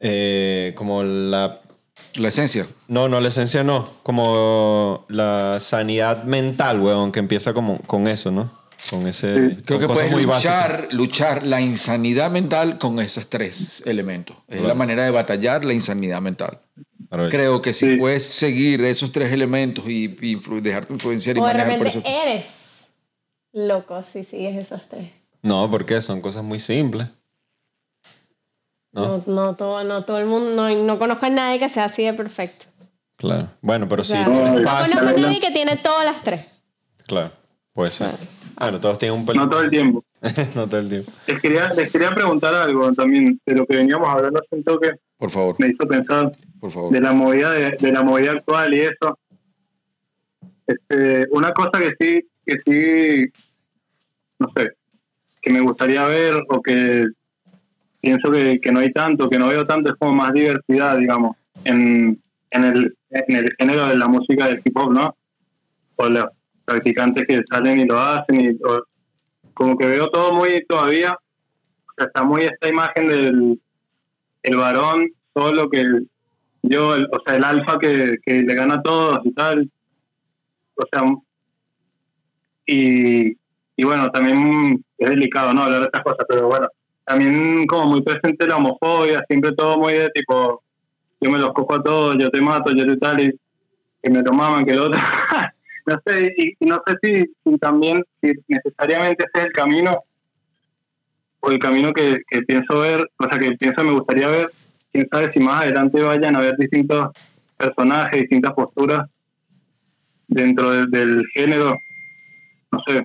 Eh, 0.00 0.72
como 0.76 1.02
la... 1.02 1.60
La 2.14 2.28
esencia. 2.28 2.66
No, 2.88 3.08
no, 3.08 3.20
la 3.20 3.28
esencia 3.28 3.62
no. 3.62 3.88
Como 4.02 5.04
la 5.08 5.58
sanidad 5.60 6.24
mental, 6.24 6.80
weón, 6.80 7.12
que 7.12 7.20
empieza 7.20 7.52
como 7.54 7.78
con 7.82 8.08
eso, 8.08 8.30
¿no? 8.32 8.50
Con 8.88 9.06
ese... 9.06 9.34
Sí. 9.50 9.56
Creo 9.64 9.78
con 9.78 9.88
que 9.88 9.94
puedes 9.94 10.10
muy 10.10 10.24
básicas. 10.24 10.70
luchar, 10.80 10.88
luchar 10.92 11.46
la 11.46 11.60
insanidad 11.60 12.30
mental 12.30 12.78
con 12.78 12.98
esos 12.98 13.28
tres 13.28 13.82
elementos. 13.86 14.36
Es 14.48 14.54
Claro. 14.56 14.68
la 14.68 14.74
manera 14.74 15.04
de 15.04 15.10
batallar 15.12 15.64
la 15.64 15.72
insanidad 15.74 16.20
mental. 16.20 16.58
Creo 17.28 17.60
que 17.62 17.72
si 17.72 17.90
Sí. 17.92 17.96
puedes 17.96 18.24
seguir 18.24 18.82
esos 18.84 19.12
tres 19.12 19.32
elementos 19.32 19.84
y, 19.86 20.04
y 20.20 20.36
influ- 20.36 20.60
dejarte 20.60 20.92
influenciar 20.92 21.36
y 21.36 21.40
O 21.40 21.46
de 21.46 21.52
manejar 21.52 21.78
por 21.78 21.86
repente 21.86 22.08
eso. 22.08 22.22
eres 22.22 22.46
loco 23.52 24.02
si 24.10 24.24
sigues 24.24 24.56
esos 24.56 24.88
tres. 24.88 25.10
No, 25.42 25.68
porque 25.70 26.00
son 26.00 26.20
cosas 26.20 26.42
muy 26.44 26.58
simples. 26.58 27.08
¿No? 28.92 29.18
No, 29.18 29.22
no, 29.26 29.56
todo, 29.56 29.84
no 29.84 30.04
todo 30.04 30.18
el 30.18 30.26
mundo, 30.26 30.50
no, 30.54 30.68
no 30.84 30.98
conozco 30.98 31.26
a 31.26 31.30
nadie 31.30 31.58
que 31.58 31.68
sea 31.68 31.84
así 31.84 32.04
de 32.04 32.12
perfecto. 32.14 32.66
Claro. 33.16 33.48
Bueno, 33.60 33.86
pero 33.88 34.02
sí, 34.02 34.14
no 34.14 34.24
conozco 34.64 34.68
a 34.70 35.12
nadie 35.12 35.40
que 35.40 35.50
tiene 35.50 35.76
todas 35.76 36.04
las 36.04 36.22
tres. 36.24 36.46
Claro, 37.06 37.30
puede 37.72 37.90
ser. 37.90 38.08
Bueno, 38.58 38.80
todos 38.80 38.98
tienen 38.98 39.18
un 39.18 39.26
pelín. 39.26 39.42
No 39.42 39.48
todo 39.50 39.60
el 39.62 39.70
tiempo. 39.70 40.04
no 40.54 40.66
todo 40.68 40.80
el 40.80 40.88
tiempo. 40.88 41.12
Les 41.26 41.40
quería, 41.40 41.72
les 41.74 41.90
quería 41.92 42.10
preguntar 42.10 42.54
algo 42.54 42.92
también 42.92 43.40
de 43.46 43.54
lo 43.54 43.66
que 43.66 43.76
veníamos 43.76 44.08
hablando 44.08 44.38
hace 44.40 44.56
un 44.56 44.64
toque. 44.64 44.90
Por 45.16 45.30
favor, 45.30 45.56
Me 45.58 45.68
hizo 45.68 45.86
pensar 45.86 46.32
por 46.58 46.70
favor. 46.70 46.92
de 46.92 47.00
la 47.00 47.12
movida 47.12 47.52
de, 47.52 47.70
de 47.78 47.92
la 47.92 48.02
movida 48.02 48.32
actual 48.32 48.74
y 48.74 48.80
eso. 48.80 49.18
Este, 50.66 51.26
una 51.30 51.52
cosa 51.52 51.72
que 51.78 51.94
sí, 51.98 52.28
que 52.46 52.58
sí, 52.64 53.32
no 54.38 54.50
sé, 54.56 54.72
que 55.42 55.50
me 55.50 55.60
gustaría 55.60 56.04
ver 56.04 56.34
o 56.48 56.62
que 56.62 57.06
pienso 58.00 58.30
que, 58.30 58.60
que 58.60 58.72
no 58.72 58.80
hay 58.80 58.90
tanto, 58.92 59.28
que 59.28 59.38
no 59.38 59.48
veo 59.48 59.66
tanto, 59.66 59.90
es 59.90 59.96
como 59.98 60.14
más 60.14 60.32
diversidad, 60.32 60.96
digamos, 60.96 61.36
en, 61.64 62.20
en, 62.50 62.64
el, 62.64 62.94
en 63.10 63.36
el 63.36 63.54
género 63.58 63.86
de 63.88 63.98
la 63.98 64.08
música 64.08 64.46
del 64.46 64.62
hip 64.64 64.76
hop, 64.76 64.92
¿no? 64.92 65.16
O 65.96 66.08
los 66.08 66.24
practicantes 66.64 67.26
que 67.26 67.40
salen 67.50 67.80
y 67.80 67.84
lo 67.84 67.98
hacen, 67.98 68.40
y, 68.40 68.58
como 69.54 69.76
que 69.76 69.86
veo 69.86 70.08
todo 70.08 70.32
muy 70.32 70.64
todavía, 70.66 71.12
o 71.12 71.92
sea, 71.96 72.06
está 72.06 72.22
muy 72.22 72.42
esta 72.42 72.68
imagen 72.68 73.08
del 73.08 73.60
el 74.42 74.56
varón 74.56 75.06
solo 75.34 75.68
que 75.68 75.84
yo, 76.62 76.94
el- 76.94 77.08
o 77.12 77.20
sea, 77.26 77.36
el 77.36 77.44
alfa 77.44 77.78
que, 77.78 78.16
que 78.24 78.42
le 78.42 78.54
gana 78.54 78.76
a 78.76 78.82
todos 78.82 79.18
y 79.24 79.32
tal. 79.32 79.70
O 80.76 80.82
sea, 80.90 81.02
y, 82.66 83.36
y 83.76 83.84
bueno, 83.84 84.10
también 84.10 84.82
es 84.98 85.10
delicado, 85.10 85.52
¿no? 85.52 85.62
Hablar 85.64 85.80
de 85.80 85.86
estas 85.86 86.02
cosas, 86.02 86.24
pero 86.28 86.46
bueno, 86.48 86.68
también 87.10 87.66
como 87.66 87.88
muy 87.88 88.02
presente 88.02 88.46
la 88.46 88.56
homofobia, 88.56 89.24
siempre 89.26 89.50
todo 89.52 89.76
muy 89.78 89.94
de 89.94 90.08
tipo, 90.10 90.62
yo 91.20 91.28
me 91.30 91.38
los 91.38 91.52
cojo 91.52 91.74
a 91.74 91.82
todos, 91.82 92.16
yo 92.16 92.30
te 92.30 92.40
mato, 92.40 92.72
yo 92.72 92.86
te 92.86 92.96
tal, 92.98 93.20
y 93.20 93.34
que 94.00 94.10
me 94.10 94.22
lo 94.22 94.32
maman, 94.32 94.64
que 94.64 94.70
el 94.70 94.78
otro. 94.78 95.00
no 95.86 95.96
sé, 96.06 96.32
y, 96.36 96.54
no 96.60 96.80
sé 96.86 96.94
si, 97.02 97.58
también, 97.58 98.04
si 98.22 98.32
necesariamente 98.46 99.24
ese 99.24 99.40
es 99.40 99.44
el 99.46 99.52
camino, 99.52 100.04
o 101.40 101.50
el 101.50 101.58
camino 101.58 101.92
que, 101.92 102.22
que 102.28 102.42
pienso 102.42 102.78
ver, 102.78 103.04
o 103.18 103.28
sea, 103.28 103.40
que 103.40 103.56
pienso 103.56 103.82
me 103.82 103.90
gustaría 103.92 104.28
ver, 104.28 104.48
quién 104.92 105.08
sabe 105.10 105.32
si 105.32 105.40
más 105.40 105.62
adelante 105.62 106.00
vayan 106.00 106.36
a 106.36 106.40
ver 106.40 106.56
distintos 106.58 107.10
personajes, 107.56 108.20
distintas 108.20 108.52
posturas 108.52 109.08
dentro 110.28 110.70
de- 110.70 110.86
del 110.86 111.24
género. 111.34 111.76
No 112.70 112.78
sé, 112.86 113.04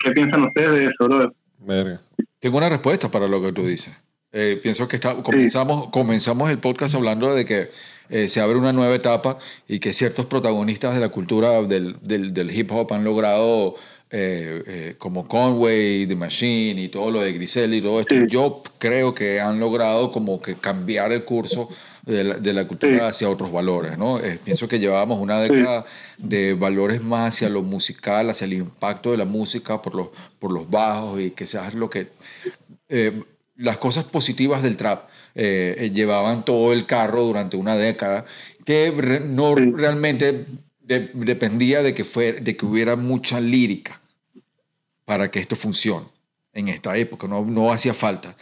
¿qué 0.00 0.10
piensan 0.10 0.46
ustedes 0.46 0.72
de 0.72 0.84
eso, 0.86 1.04
brother? 1.06 1.30
Verga. 1.60 2.00
Tengo 2.46 2.58
una 2.58 2.68
respuesta 2.68 3.10
para 3.10 3.26
lo 3.26 3.42
que 3.42 3.50
tú 3.50 3.66
dices. 3.66 3.92
Eh, 4.30 4.60
pienso 4.62 4.86
que 4.86 4.94
está, 4.94 5.20
comenzamos, 5.20 5.88
comenzamos 5.88 6.48
el 6.48 6.58
podcast 6.60 6.94
hablando 6.94 7.34
de 7.34 7.44
que 7.44 7.70
eh, 8.08 8.28
se 8.28 8.40
abre 8.40 8.56
una 8.56 8.72
nueva 8.72 8.94
etapa 8.94 9.36
y 9.66 9.80
que 9.80 9.92
ciertos 9.92 10.26
protagonistas 10.26 10.94
de 10.94 11.00
la 11.00 11.08
cultura 11.08 11.60
del, 11.62 11.96
del, 12.02 12.32
del 12.32 12.56
hip 12.56 12.70
hop 12.70 12.92
han 12.92 13.02
logrado, 13.02 13.74
eh, 14.12 14.62
eh, 14.64 14.94
como 14.96 15.26
Conway, 15.26 16.06
The 16.06 16.14
Machine 16.14 16.80
y 16.82 16.88
todo 16.88 17.10
lo 17.10 17.20
de 17.20 17.32
Grisel 17.32 17.74
y 17.74 17.82
todo 17.82 17.98
esto, 17.98 18.14
Sí. 18.14 18.20
yo 18.28 18.62
creo 18.78 19.12
que 19.12 19.40
han 19.40 19.58
logrado 19.58 20.12
como 20.12 20.40
que 20.40 20.54
cambiar 20.54 21.10
el 21.10 21.24
curso 21.24 21.68
de 22.06 22.24
la, 22.24 22.34
de 22.36 22.52
la 22.52 22.66
cultura 22.68 22.92
Sí. 22.92 22.98
hacia 23.00 23.28
otros 23.28 23.50
valores, 23.52 23.98
¿no? 23.98 24.18
Eh, 24.20 24.38
pienso 24.42 24.66
que 24.68 24.78
llevábamos 24.78 25.20
una 25.20 25.40
década 25.40 25.84
de 26.16 26.54
valores 26.54 27.02
más 27.02 27.34
hacia 27.34 27.48
lo 27.48 27.62
musical, 27.62 28.30
hacia 28.30 28.44
el 28.46 28.52
impacto 28.54 29.10
de 29.10 29.16
la 29.18 29.24
música 29.24 29.82
por 29.82 29.94
los, 29.94 30.08
por 30.38 30.52
los 30.52 30.70
bajos 30.70 31.20
y 31.20 31.32
que 31.32 31.46
seas 31.46 31.74
lo 31.74 31.90
que... 31.90 32.08
eh, 32.88 33.12
las 33.56 33.78
cosas 33.78 34.04
positivas 34.04 34.62
del 34.62 34.76
trap 34.76 35.08
eh, 35.34 35.74
eh, 35.78 35.90
llevaban 35.90 36.44
todo 36.44 36.72
el 36.74 36.84
carro 36.86 37.22
durante 37.22 37.56
una 37.56 37.74
década 37.74 38.24
que 38.66 38.92
re- 38.96 39.20
no 39.20 39.56
Sí. 39.56 39.72
realmente 39.74 40.44
de- 40.80 41.10
dependía 41.14 41.82
de 41.82 41.94
que, 41.94 42.04
fue, 42.04 42.32
de 42.34 42.54
que 42.56 42.66
hubiera 42.66 42.94
mucha 42.96 43.40
lírica 43.40 44.00
para 45.04 45.30
que 45.30 45.40
esto 45.40 45.56
funcione 45.56 46.06
en 46.52 46.68
esta 46.68 46.96
época, 46.96 47.26
no, 47.26 47.44
no 47.44 47.72
hacía 47.72 47.94
falta. 47.94 48.36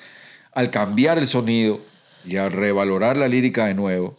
Al 0.53 0.71
cambiar 0.71 1.19
el 1.19 1.27
sonido 1.27 1.81
y 2.27 2.37
al 2.37 2.53
revalorar 2.53 3.17
la 3.17 3.29
lírica 3.29 3.67
de 3.67 3.75
nuevo, 3.75 4.15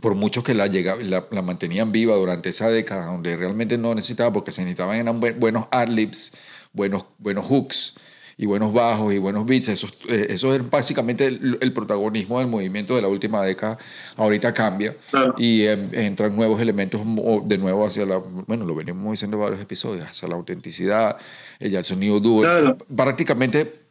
por 0.00 0.14
muchos 0.14 0.44
que 0.44 0.54
la, 0.54 0.66
llega, 0.66 0.96
la, 0.96 1.26
la 1.30 1.42
mantenían 1.42 1.90
viva 1.92 2.14
durante 2.16 2.50
esa 2.50 2.68
década, 2.70 3.06
donde 3.06 3.36
realmente 3.36 3.76
no 3.78 3.94
necesitaba, 3.94 4.32
porque 4.32 4.50
se 4.50 4.62
necesitaban 4.62 5.20
buen- 5.20 5.38
buenos 5.40 5.66
adlibs, 5.70 6.34
buenos, 6.72 7.04
buenos 7.18 7.46
hooks 7.46 7.96
y 8.36 8.46
buenos 8.46 8.72
bajos 8.72 9.12
y 9.12 9.18
buenos 9.18 9.44
beats. 9.46 9.66
Eso, 9.68 9.88
eh, 10.08 10.28
eso 10.30 10.54
es 10.54 10.70
básicamente 10.70 11.24
el, 11.26 11.58
el 11.60 11.72
protagonismo 11.72 12.38
del 12.38 12.46
movimiento 12.46 12.94
de 12.94 13.02
la 13.02 13.08
última 13.08 13.42
década. 13.44 13.78
Ahorita 14.16 14.52
cambia 14.52 14.94
Claro. 15.10 15.34
y 15.38 15.64
em, 15.64 15.88
entran 15.92 16.36
nuevos 16.36 16.60
elementos 16.60 17.00
de 17.46 17.58
nuevo 17.58 17.84
hacia 17.84 18.06
la, 18.06 18.18
bueno, 18.18 18.64
lo 18.64 18.76
venimos 18.76 19.10
diciendo 19.12 19.36
en 19.38 19.42
varios 19.42 19.60
episodios, 19.60 20.06
hacia 20.08 20.28
la 20.28 20.36
autenticidad, 20.36 21.16
ya 21.58 21.78
el 21.80 21.84
sonido 21.84 22.20
duro. 22.20 22.48
Claro. 22.48 22.76
Prácticamente 22.94 23.87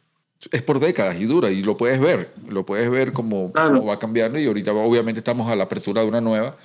es 0.52 0.62
por 0.62 0.78
décadas 0.80 1.16
y 1.20 1.24
dura 1.24 1.50
y 1.50 1.62
lo 1.62 1.76
puedes 1.76 1.98
ver, 2.00 2.32
lo 2.48 2.64
puedes 2.64 2.88
ver 2.90 3.12
como, 3.12 3.52
Claro. 3.52 3.74
como 3.76 3.86
va 3.86 3.98
cambiando 3.98 4.38
y 4.38 4.46
ahorita 4.46 4.72
obviamente 4.72 5.18
estamos 5.18 5.50
a 5.50 5.56
la 5.56 5.64
apertura 5.64 6.02
de 6.02 6.08
una 6.08 6.20
nueva 6.20 6.56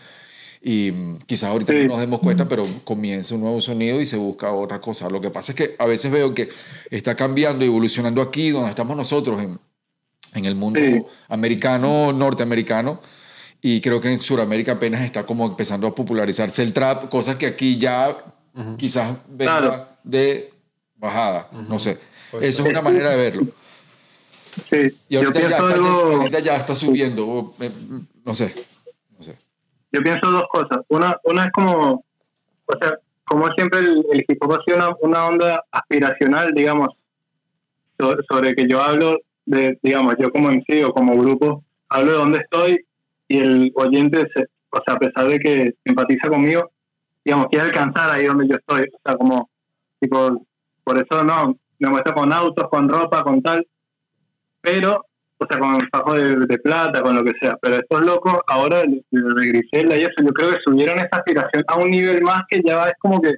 y 0.62 0.92
mm, 0.92 1.18
quizás 1.26 1.50
ahorita 1.50 1.74
Sí. 1.74 1.80
no 1.80 1.88
nos 1.88 2.00
demos 2.00 2.20
cuenta, 2.20 2.48
pero 2.48 2.66
comienza 2.84 3.34
un 3.36 3.42
nuevo 3.42 3.60
sonido 3.62 4.00
y 4.00 4.06
se 4.06 4.16
busca 4.18 4.52
otra 4.54 4.80
cosa. 4.80 5.10
Lo 5.10 5.20
que 5.20 5.30
pasa 5.32 5.52
es 5.52 5.56
que 5.58 5.76
a 5.80 5.86
veces 5.86 6.12
veo 6.12 6.34
que 6.34 6.50
está 6.92 7.16
cambiando 7.16 7.66
evolucionando 7.66 8.22
aquí 8.22 8.52
donde 8.52 8.70
estamos 8.70 8.96
nosotros 8.96 9.42
en, 9.42 9.60
en 10.36 10.46
el 10.46 10.56
mundo 10.56 10.80
Sí. 10.80 11.04
americano, 11.30 12.14
norteamericano. 12.14 13.02
Y 13.66 13.80
creo 13.82 14.00
que 14.02 14.12
en 14.12 14.22
Sudamérica 14.22 14.74
apenas 14.74 15.02
está 15.02 15.26
como 15.26 15.46
empezando 15.46 15.88
a 15.88 15.96
popularizarse 15.96 16.62
el 16.64 16.74
trap, 16.74 17.10
cosas 17.10 17.38
que 17.38 17.48
aquí 17.48 17.78
ya 17.78 18.16
quizás 18.78 19.18
venga 19.28 19.58
Claro. 19.60 19.88
de 20.04 20.54
bajada, 20.98 21.50
no 21.68 21.80
sé. 21.80 21.98
Pues 22.32 22.44
Eso 22.46 22.64
es 22.64 22.70
una 22.70 22.82
manera 22.82 23.10
de 23.12 23.16
verlo. 23.18 23.48
Sí, 24.70 24.96
Y 25.10 25.14
yo 25.16 25.20
ahorita 25.22 25.40
ya, 25.42 25.48
pienso 25.48 25.70
está, 25.70 25.76
algo, 25.76 26.16
ahorita 26.18 26.40
ya 26.40 26.56
está 26.58 26.76
subiendo, 26.76 27.28
o, 27.28 27.54
eh, 27.60 27.72
no 28.26 28.34
sé. 28.34 28.54
No 29.18 29.24
sé. 29.24 29.38
yo 29.92 30.02
pienso 30.02 30.30
dos 30.32 30.44
cosas. 30.52 30.80
Una, 30.90 31.18
una 31.24 31.46
es 31.46 31.52
como, 31.52 32.04
o 32.66 32.78
sea, 32.80 32.98
como 33.26 33.46
siempre 33.54 33.80
el, 33.80 34.06
el 34.12 34.26
hip 34.28 34.38
hop 34.44 34.54
ha 34.54 34.64
sido 34.64 34.78
una, 34.78 34.96
una 35.02 35.26
onda 35.28 35.64
aspiracional, 35.72 36.54
digamos, 36.54 36.90
so- 38.00 38.18
sobre 38.30 38.54
que 38.56 38.68
yo 38.68 38.82
hablo 38.82 39.20
de, 39.46 39.78
digamos, 39.82 40.16
yo 40.20 40.30
como 40.32 40.50
MC 40.50 40.86
o 40.86 40.94
como 40.94 41.16
grupo, 41.18 41.64
hablo 41.90 42.12
de 42.12 42.18
dónde 42.18 42.40
estoy 42.40 42.86
y 43.28 43.38
el 43.40 43.72
oyente, 43.76 44.28
se- 44.36 44.48
o 44.70 44.80
sea, 44.86 44.96
a 44.96 45.00
pesar 45.00 45.28
de 45.28 45.40
que 45.40 45.74
empatiza 45.86 46.30
conmigo, 46.30 46.72
digamos, 47.24 47.48
quiere 47.50 47.66
alcanzar 47.66 48.14
ahí 48.14 48.26
donde 48.26 48.48
yo 48.48 48.56
estoy. 48.56 48.82
O 48.94 49.00
sea, 49.04 49.16
como, 49.18 49.50
tipo, 50.00 50.46
por 50.84 50.98
eso 50.98 51.24
no, 51.24 51.58
me 51.80 51.90
muestro 51.90 52.14
con 52.16 52.34
autos, 52.34 52.68
con 52.70 52.90
ropa, 52.90 53.24
con 53.24 53.42
tal. 53.42 53.66
Pero 54.64 55.06
o 55.44 55.48
sea, 55.50 55.60
con 55.60 55.90
fajos 55.92 56.14
de, 56.16 56.36
de 56.48 56.58
plata, 56.60 57.02
con 57.02 57.16
lo 57.16 57.24
que 57.24 57.34
sea. 57.40 57.58
Pero 57.62 57.76
estos 57.76 58.06
locos, 58.06 58.34
ahora, 58.48 58.82
de, 58.82 59.04
de 59.12 59.48
Griselda 59.48 59.98
y 59.98 60.04
eso, 60.04 60.14
yo 60.18 60.34
creo 60.34 60.52
que 60.52 60.60
subieron 60.64 60.98
esa 60.98 61.10
aspiración 61.12 61.64
a 61.68 61.76
un 61.78 61.92
nivel 61.92 62.22
más 62.24 62.44
que 62.50 62.62
ya 62.66 62.86
es 62.86 62.94
como 63.00 63.22
que 63.22 63.34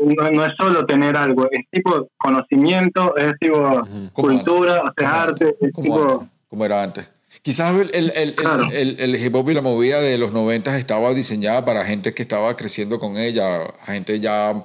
no, 0.00 0.30
no 0.30 0.44
es 0.44 0.52
solo 0.58 0.84
tener 0.86 1.16
algo, 1.16 1.46
es 1.50 1.68
tipo 1.70 2.08
conocimiento, 2.16 3.16
es 3.16 3.32
tipo 3.38 3.86
cultura, 4.12 4.82
o 4.82 4.92
sea, 4.96 5.22
arte, 5.22 5.56
es 5.60 5.72
tipo... 5.72 6.28
como 6.48 6.64
era 6.64 6.82
antes. 6.82 7.08
Quizás 7.42 7.74
el, 7.78 7.90
el, 7.92 8.12
el, 8.14 8.34
Claro. 8.34 8.68
el, 8.72 8.96
el 8.98 9.16
hip 9.16 9.34
hop 9.34 9.50
y 9.50 9.54
la 9.54 9.60
movida 9.60 10.00
de 10.00 10.18
los 10.18 10.32
90 10.32 10.78
estaba 10.78 11.12
diseñada 11.14 11.64
para 11.64 11.84
gente 11.84 12.14
que 12.14 12.22
estaba 12.22 12.54
creciendo 12.56 12.98
con 12.98 13.16
ella, 13.16 13.72
gente 13.84 14.20
ya 14.20 14.62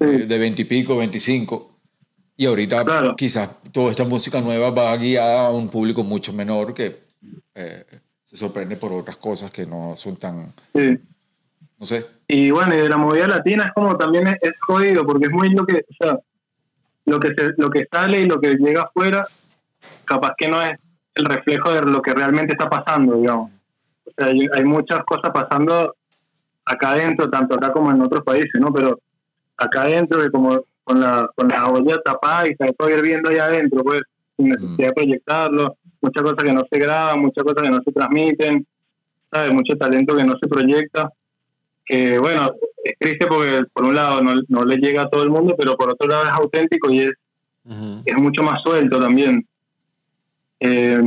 eh, 0.00 0.04
de 0.26 0.38
20 0.38 0.62
y 0.62 0.64
pico, 0.64 0.96
25. 0.96 1.75
Y 2.36 2.46
ahorita 2.46 2.84
Claro. 2.84 3.16
quizás 3.16 3.62
toda 3.72 3.90
esta 3.90 4.04
música 4.04 4.40
nueva 4.40 4.70
va 4.70 4.96
guiada 4.96 5.46
a 5.46 5.50
un 5.50 5.68
público 5.70 6.02
mucho 6.04 6.32
menor 6.32 6.74
que 6.74 7.04
eh, 7.54 7.84
se 8.24 8.36
sorprende 8.36 8.76
por 8.76 8.92
otras 8.92 9.16
cosas 9.16 9.50
que 9.50 9.64
no 9.66 9.94
son 9.96 10.16
tan, 10.16 10.52
Sí. 10.74 10.98
no 11.78 11.86
sé. 11.86 12.04
Y 12.28 12.50
bueno, 12.50 12.74
y 12.74 12.78
de 12.78 12.88
la 12.88 12.96
movida 12.98 13.26
latina 13.26 13.64
es 13.64 13.72
como 13.72 13.96
también 13.96 14.28
es, 14.28 14.36
es 14.42 14.52
jodido, 14.66 15.06
porque 15.06 15.26
es 15.26 15.32
muy 15.32 15.48
lo 15.50 15.64
que, 15.64 15.76
o 15.88 15.94
sea, 16.04 16.18
lo 17.06 17.18
que, 17.20 17.28
se- 17.28 17.54
lo 17.56 17.70
que 17.70 17.86
sale 17.90 18.20
y 18.20 18.26
lo 18.26 18.38
que 18.40 18.56
llega 18.56 18.82
afuera, 18.82 19.24
capaz 20.04 20.34
que 20.36 20.48
no 20.48 20.60
es 20.60 20.76
el 21.14 21.24
reflejo 21.24 21.72
de 21.72 21.80
lo 21.82 22.02
que 22.02 22.10
realmente 22.12 22.52
está 22.52 22.68
pasando, 22.68 23.16
digamos. 23.16 23.50
O 24.04 24.10
sea, 24.18 24.26
hay, 24.26 24.46
hay 24.52 24.64
muchas 24.64 25.02
cosas 25.06 25.30
pasando 25.32 25.94
acá 26.64 26.90
adentro, 26.90 27.30
tanto 27.30 27.54
acá 27.54 27.72
como 27.72 27.90
en 27.92 28.02
otros 28.02 28.22
países, 28.24 28.60
¿no? 28.60 28.72
Pero 28.74 28.98
acá 29.56 29.82
adentro, 29.82 30.20
que 30.20 30.30
como 30.30 30.60
con 30.86 31.00
la, 31.00 31.28
con 31.34 31.48
la 31.48 31.64
olla 31.64 31.98
tapada 32.02 32.48
y 32.48 32.54
se 32.54 32.72
todo 32.72 32.88
hirviendo 32.88 33.28
ahí 33.30 33.38
adentro, 33.38 33.82
pues, 33.82 34.02
sin 34.36 34.48
necesidad 34.48 34.88
de 34.88 34.92
proyectarlo, 34.92 35.76
muchas 36.00 36.22
cosas 36.22 36.44
que 36.44 36.52
no 36.52 36.62
se 36.70 36.78
graban, 36.78 37.20
muchas 37.20 37.42
cosas 37.44 37.62
que 37.62 37.70
no 37.70 37.80
se 37.84 37.92
transmiten, 37.92 38.66
¿sabes? 39.30 39.52
Mucho 39.52 39.76
talento 39.76 40.16
que 40.16 40.24
no 40.24 40.34
se 40.40 40.48
proyecta 40.48 41.10
que 41.86 42.18
bueno, 42.18 42.52
es 42.82 42.98
triste 42.98 43.26
porque 43.26 43.60
por 43.72 43.84
un 43.84 43.94
lado 43.94 44.20
no, 44.20 44.34
no 44.48 44.64
le 44.64 44.76
llega 44.76 45.02
a 45.02 45.08
todo 45.08 45.22
el 45.22 45.30
mundo, 45.30 45.54
pero 45.56 45.76
por 45.76 45.92
otro 45.92 46.08
lado 46.08 46.24
es 46.24 46.30
auténtico 46.30 46.90
y 46.90 47.00
es, 47.02 47.12
Ujú. 47.64 48.02
es 48.04 48.16
mucho 48.16 48.42
más 48.42 48.60
suelto 48.62 48.98
también. 48.98 49.46
Eh, 50.58 50.98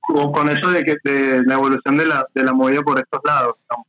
con 0.00 0.32
con 0.32 0.48
eso 0.50 0.70
de 0.70 0.84
que 0.84 0.94
de 1.02 1.42
la 1.44 1.54
evolución 1.54 1.96
de 1.96 2.06
la, 2.06 2.26
de 2.34 2.44
la 2.44 2.52
movida 2.52 2.82
por 2.82 3.00
estos 3.00 3.20
lados. 3.24 3.56
digamos. 3.62 3.86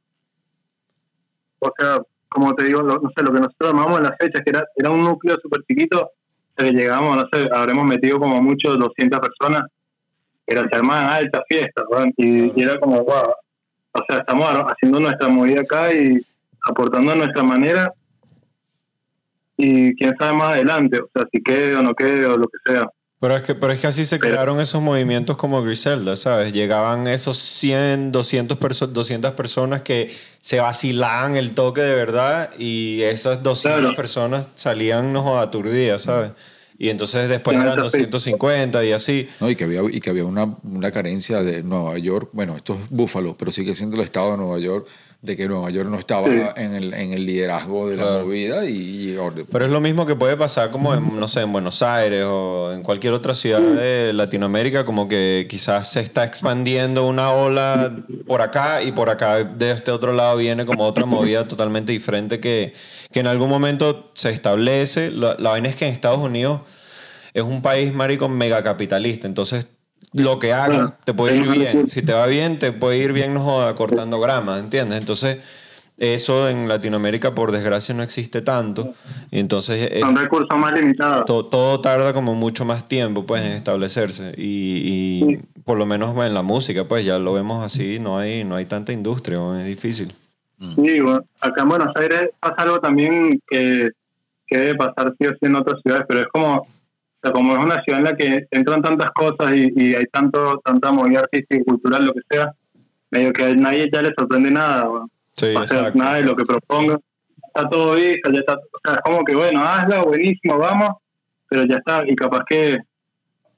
O 1.60 1.74
sea, 1.78 2.02
como 2.36 2.54
te 2.54 2.66
digo, 2.66 2.84
no 2.84 3.00
sé, 3.16 3.24
lo 3.24 3.32
que 3.34 3.40
nosotros 3.40 3.70
armamos 3.70 3.98
en 3.98 4.04
las 4.04 4.18
fechas, 4.20 4.42
que 4.44 4.50
era, 4.50 4.64
era 4.76 4.92
un 4.92 5.04
núcleo 5.04 5.38
súper 5.42 5.62
chiquito, 5.64 6.12
que 6.56 6.72
llegamos, 6.72 7.16
no 7.16 7.24
sé, 7.32 7.50
habremos 7.52 7.86
metido 7.86 8.20
como 8.20 8.42
mucho 8.42 8.76
200 8.76 9.20
personas, 9.20 9.64
pero 10.46 10.62
se 10.70 10.76
armaban 10.76 11.14
altas 11.14 11.42
fiestas, 11.48 11.86
y, 12.18 12.60
y 12.60 12.64
era 12.64 12.80
como, 12.80 12.98
wow, 13.04 13.34
o 13.94 14.04
sea, 14.08 14.20
estamos 14.20 14.46
haciendo 14.68 15.00
nuestra 15.00 15.30
movida 15.30 15.62
acá 15.62 15.94
y 15.94 16.20
aportando 16.68 17.14
a 17.14 17.16
nuestra 17.16 17.44
manera 17.44 17.94
y 19.58 19.96
quién 19.96 20.14
sabe 20.18 20.34
más 20.34 20.52
adelante, 20.52 21.00
o 21.00 21.10
sea, 21.14 21.26
si 21.32 21.42
quede 21.42 21.76
o 21.76 21.82
no 21.82 21.96
quede 21.96 22.26
o 22.26 22.38
lo 22.38 22.48
que 22.48 22.58
sea. 22.72 22.90
Pero 23.26 23.38
es, 23.38 23.44
que, 23.44 23.56
pero 23.56 23.74
es 23.74 23.80
que 23.80 23.88
así 23.88 24.06
se 24.06 24.20
Pero- 24.20 24.34
crearon 24.36 24.62
esos 24.62 24.84
movimientos 24.84 25.36
como 25.36 25.64
Griselda, 25.64 26.16
¿sabes? 26.16 26.54
Llegaban 26.54 27.08
esos 27.08 27.40
100, 27.40 28.12
200, 28.12 28.56
perso 28.60 28.86
200 28.86 29.32
personas 29.32 29.82
que 29.82 30.16
se 30.42 30.60
vacilaban 30.60 31.36
el 31.36 31.56
toque 31.56 31.82
de 31.82 31.96
verdad 31.96 32.52
y 32.60 33.02
esas 33.02 33.42
200 33.42 33.80
Claro. 33.82 33.96
personas 33.96 34.46
salían 34.54 35.12
no 35.12 35.40
aturdidas, 35.40 36.04
¿sabes? 36.04 36.34
Y 36.78 36.90
entonces 36.90 37.28
después 37.28 37.58
eran 37.58 37.70
eso 37.80 37.90
sí. 37.90 37.98
250 38.06 38.86
y 38.86 38.92
así. 38.92 39.28
¿no? 39.40 39.50
Y 39.50 39.56
que 39.56 39.64
había, 39.64 39.82
y 39.90 40.00
que 40.02 40.12
había 40.12 40.26
una, 40.26 40.56
una 40.64 40.92
carencia 40.92 41.42
de 41.42 41.64
Nueva 41.64 41.98
York, 41.98 42.30
bueno, 42.32 42.56
esto 42.56 42.76
es 42.76 42.90
Búfalo, 42.92 43.36
pero 43.36 43.52
sigue 43.52 43.74
siendo 43.74 43.96
el 43.96 44.04
estado 44.04 44.34
de 44.34 44.38
Nueva 44.38 44.60
York, 44.60 44.86
de 45.26 45.36
que 45.36 45.48
Nueva 45.48 45.70
York 45.70 45.90
no 45.90 45.98
estaba 46.00 46.28
Sí. 46.28 46.40
en, 46.56 46.76
el, 46.76 46.94
en 46.94 47.14
el 47.14 47.26
liderazgo 47.26 47.90
de 47.90 47.98
la 47.98 48.20
movida 48.24 48.66
y, 48.66 49.12
y 49.12 49.18
orden. 49.18 49.46
Pero 49.52 49.66
es 49.66 49.72
lo 49.72 49.82
mismo 49.82 50.06
que 50.06 50.16
puede 50.16 50.38
pasar 50.38 50.72
como 50.72 50.94
en, 50.94 51.20
no 51.20 51.28
sé, 51.28 51.42
en 51.42 51.52
Buenos 51.52 51.82
Aires 51.82 52.24
o 52.28 52.72
en 52.74 52.84
cualquier 52.84 53.14
otra 53.14 53.34
ciudad 53.34 53.60
de 53.62 54.14
Latinoamérica, 54.14 54.86
como 54.86 55.08
que 55.08 55.48
quizás 55.50 55.92
se 55.92 56.00
está 56.02 56.24
expandiendo 56.24 57.06
una 57.08 57.32
ola 57.32 57.92
por 58.28 58.42
acá 58.42 58.82
y 58.84 58.92
por 58.92 59.10
acá 59.10 59.44
de 59.44 59.72
este 59.72 59.92
otro 59.92 60.14
lado 60.14 60.38
viene 60.38 60.66
como 60.66 60.84
otra 60.86 61.06
movida 61.06 61.48
totalmente 61.48 61.92
diferente 61.92 62.40
que, 62.40 62.74
que 63.12 63.20
en 63.20 63.28
algún 63.28 63.50
momento 63.50 64.12
se 64.14 64.30
establece. 64.30 65.12
La, 65.12 65.36
la 65.40 65.50
vaina 65.52 65.70
es 65.70 65.76
que 65.76 65.86
en 65.88 65.94
Estados 65.94 66.20
Unidos 66.20 66.62
es 67.34 67.44
un 67.44 67.62
país, 67.62 67.94
marico, 67.94 68.30
megacapitalista, 68.30 69.28
entonces 69.28 69.68
lo 70.24 70.40
que 70.40 70.54
haga 70.54 70.98
te 71.04 71.14
puede 71.14 71.36
ir 71.38 71.48
bien. 71.50 71.66
recursos. 71.68 71.92
Si 71.92 72.02
te 72.02 72.14
va 72.14 72.26
bien, 72.28 72.58
te 72.60 72.72
puede 72.72 72.98
ir 72.98 73.14
bien, 73.14 73.34
no 73.34 73.42
joda, 73.42 73.76
cortando 73.76 74.20
grama, 74.20 74.58
¿entiendes? 74.60 75.00
Entonces... 75.00 75.40
Eso 75.98 76.50
en 76.50 76.68
Latinoamérica, 76.68 77.34
por 77.34 77.54
desgracia, 77.54 77.96
no 77.96 78.04
existe 78.04 78.42
tanto. 78.42 78.94
Y 79.32 79.40
entonces 79.40 79.90
eh, 79.94 80.02
Son 80.02 80.14
recursos 80.14 80.50
más 80.60 80.74
limitados. 80.74 81.24
to- 81.26 81.46
todo 81.46 81.80
tarda 81.80 82.12
como 82.12 82.36
mucho 82.36 82.66
más 82.66 82.86
tiempo 82.86 83.26
pues, 83.26 83.46
en 83.46 83.54
establecerse. 83.54 84.34
Y, 84.36 85.22
y 85.24 85.40
por 85.64 85.78
lo 85.78 85.86
menos 85.86 86.14
en 86.26 86.34
la 86.34 86.42
música, 86.44 86.84
pues 86.84 87.06
ya 87.06 87.18
lo 87.18 87.32
vemos 87.32 87.64
así, 87.64 87.98
no 88.00 88.18
hay, 88.18 88.44
no 88.44 88.56
hay 88.58 88.66
tanta 88.66 88.92
industria, 88.92 89.38
¿no? 89.38 89.58
es 89.58 89.66
difícil. 89.66 90.12
Sí, 90.76 91.00
bueno, 91.00 91.24
acá 91.40 91.62
en 91.64 91.70
Buenos 91.70 91.96
Aires 91.96 92.30
pasa 92.42 92.56
algo 92.58 92.80
también 92.82 93.40
que, 93.48 93.92
que 94.48 94.58
debe 94.58 94.76
pasar 94.76 95.14
sí 95.18 95.28
o 95.28 95.30
sí 95.30 95.38
en 95.44 95.56
otras 95.56 95.80
ciudades, 95.82 96.04
pero 96.10 96.20
es 96.20 96.28
como, 96.28 96.68
sea, 97.26 97.34
como 97.34 97.54
es 97.54 97.64
una 97.64 97.82
ciudad 97.84 98.00
en 98.00 98.06
la 98.06 98.16
que 98.16 98.48
entran 98.52 98.82
tantas 98.82 99.12
cosas 99.12 99.56
y, 99.56 99.72
y 99.76 99.96
hay 99.96 100.06
tanto 100.06 100.62
tanta 100.64 100.92
movida 100.92 101.20
artística 101.20 101.60
y 101.60 101.64
cultural, 101.64 102.06
lo 102.06 102.14
que 102.14 102.22
sea, 102.30 102.52
medio 103.12 103.34
que 103.34 103.44
a 103.44 103.56
nadie 103.56 103.90
ya 103.92 104.02
le 104.02 104.14
sorprende 104.18 104.52
nada, 104.52 104.88
bueno. 104.88 105.10
Sí, 105.36 105.48
o 105.48 105.68
sea, 105.68 105.80
exacto. 105.80 106.00
nada 106.00 106.16
de 106.16 106.24
lo 106.24 106.36
que 106.36 106.46
proponga. 106.46 106.98
Está 107.48 107.70
todo 107.70 107.96
visto, 107.96 108.32
ya 108.32 108.40
está, 108.40 108.54
o 108.54 108.80
sea, 108.84 108.94
es 108.96 109.02
como 109.04 109.24
que 109.24 109.36
bueno, 109.36 109.64
hazla, 109.64 110.04
buenísimo, 110.04 110.58
vamos, 110.58 110.90
pero 111.50 111.66
ya 111.66 111.78
está, 111.78 112.04
y 112.06 112.16
capaz 112.16 112.44
que 112.50 112.80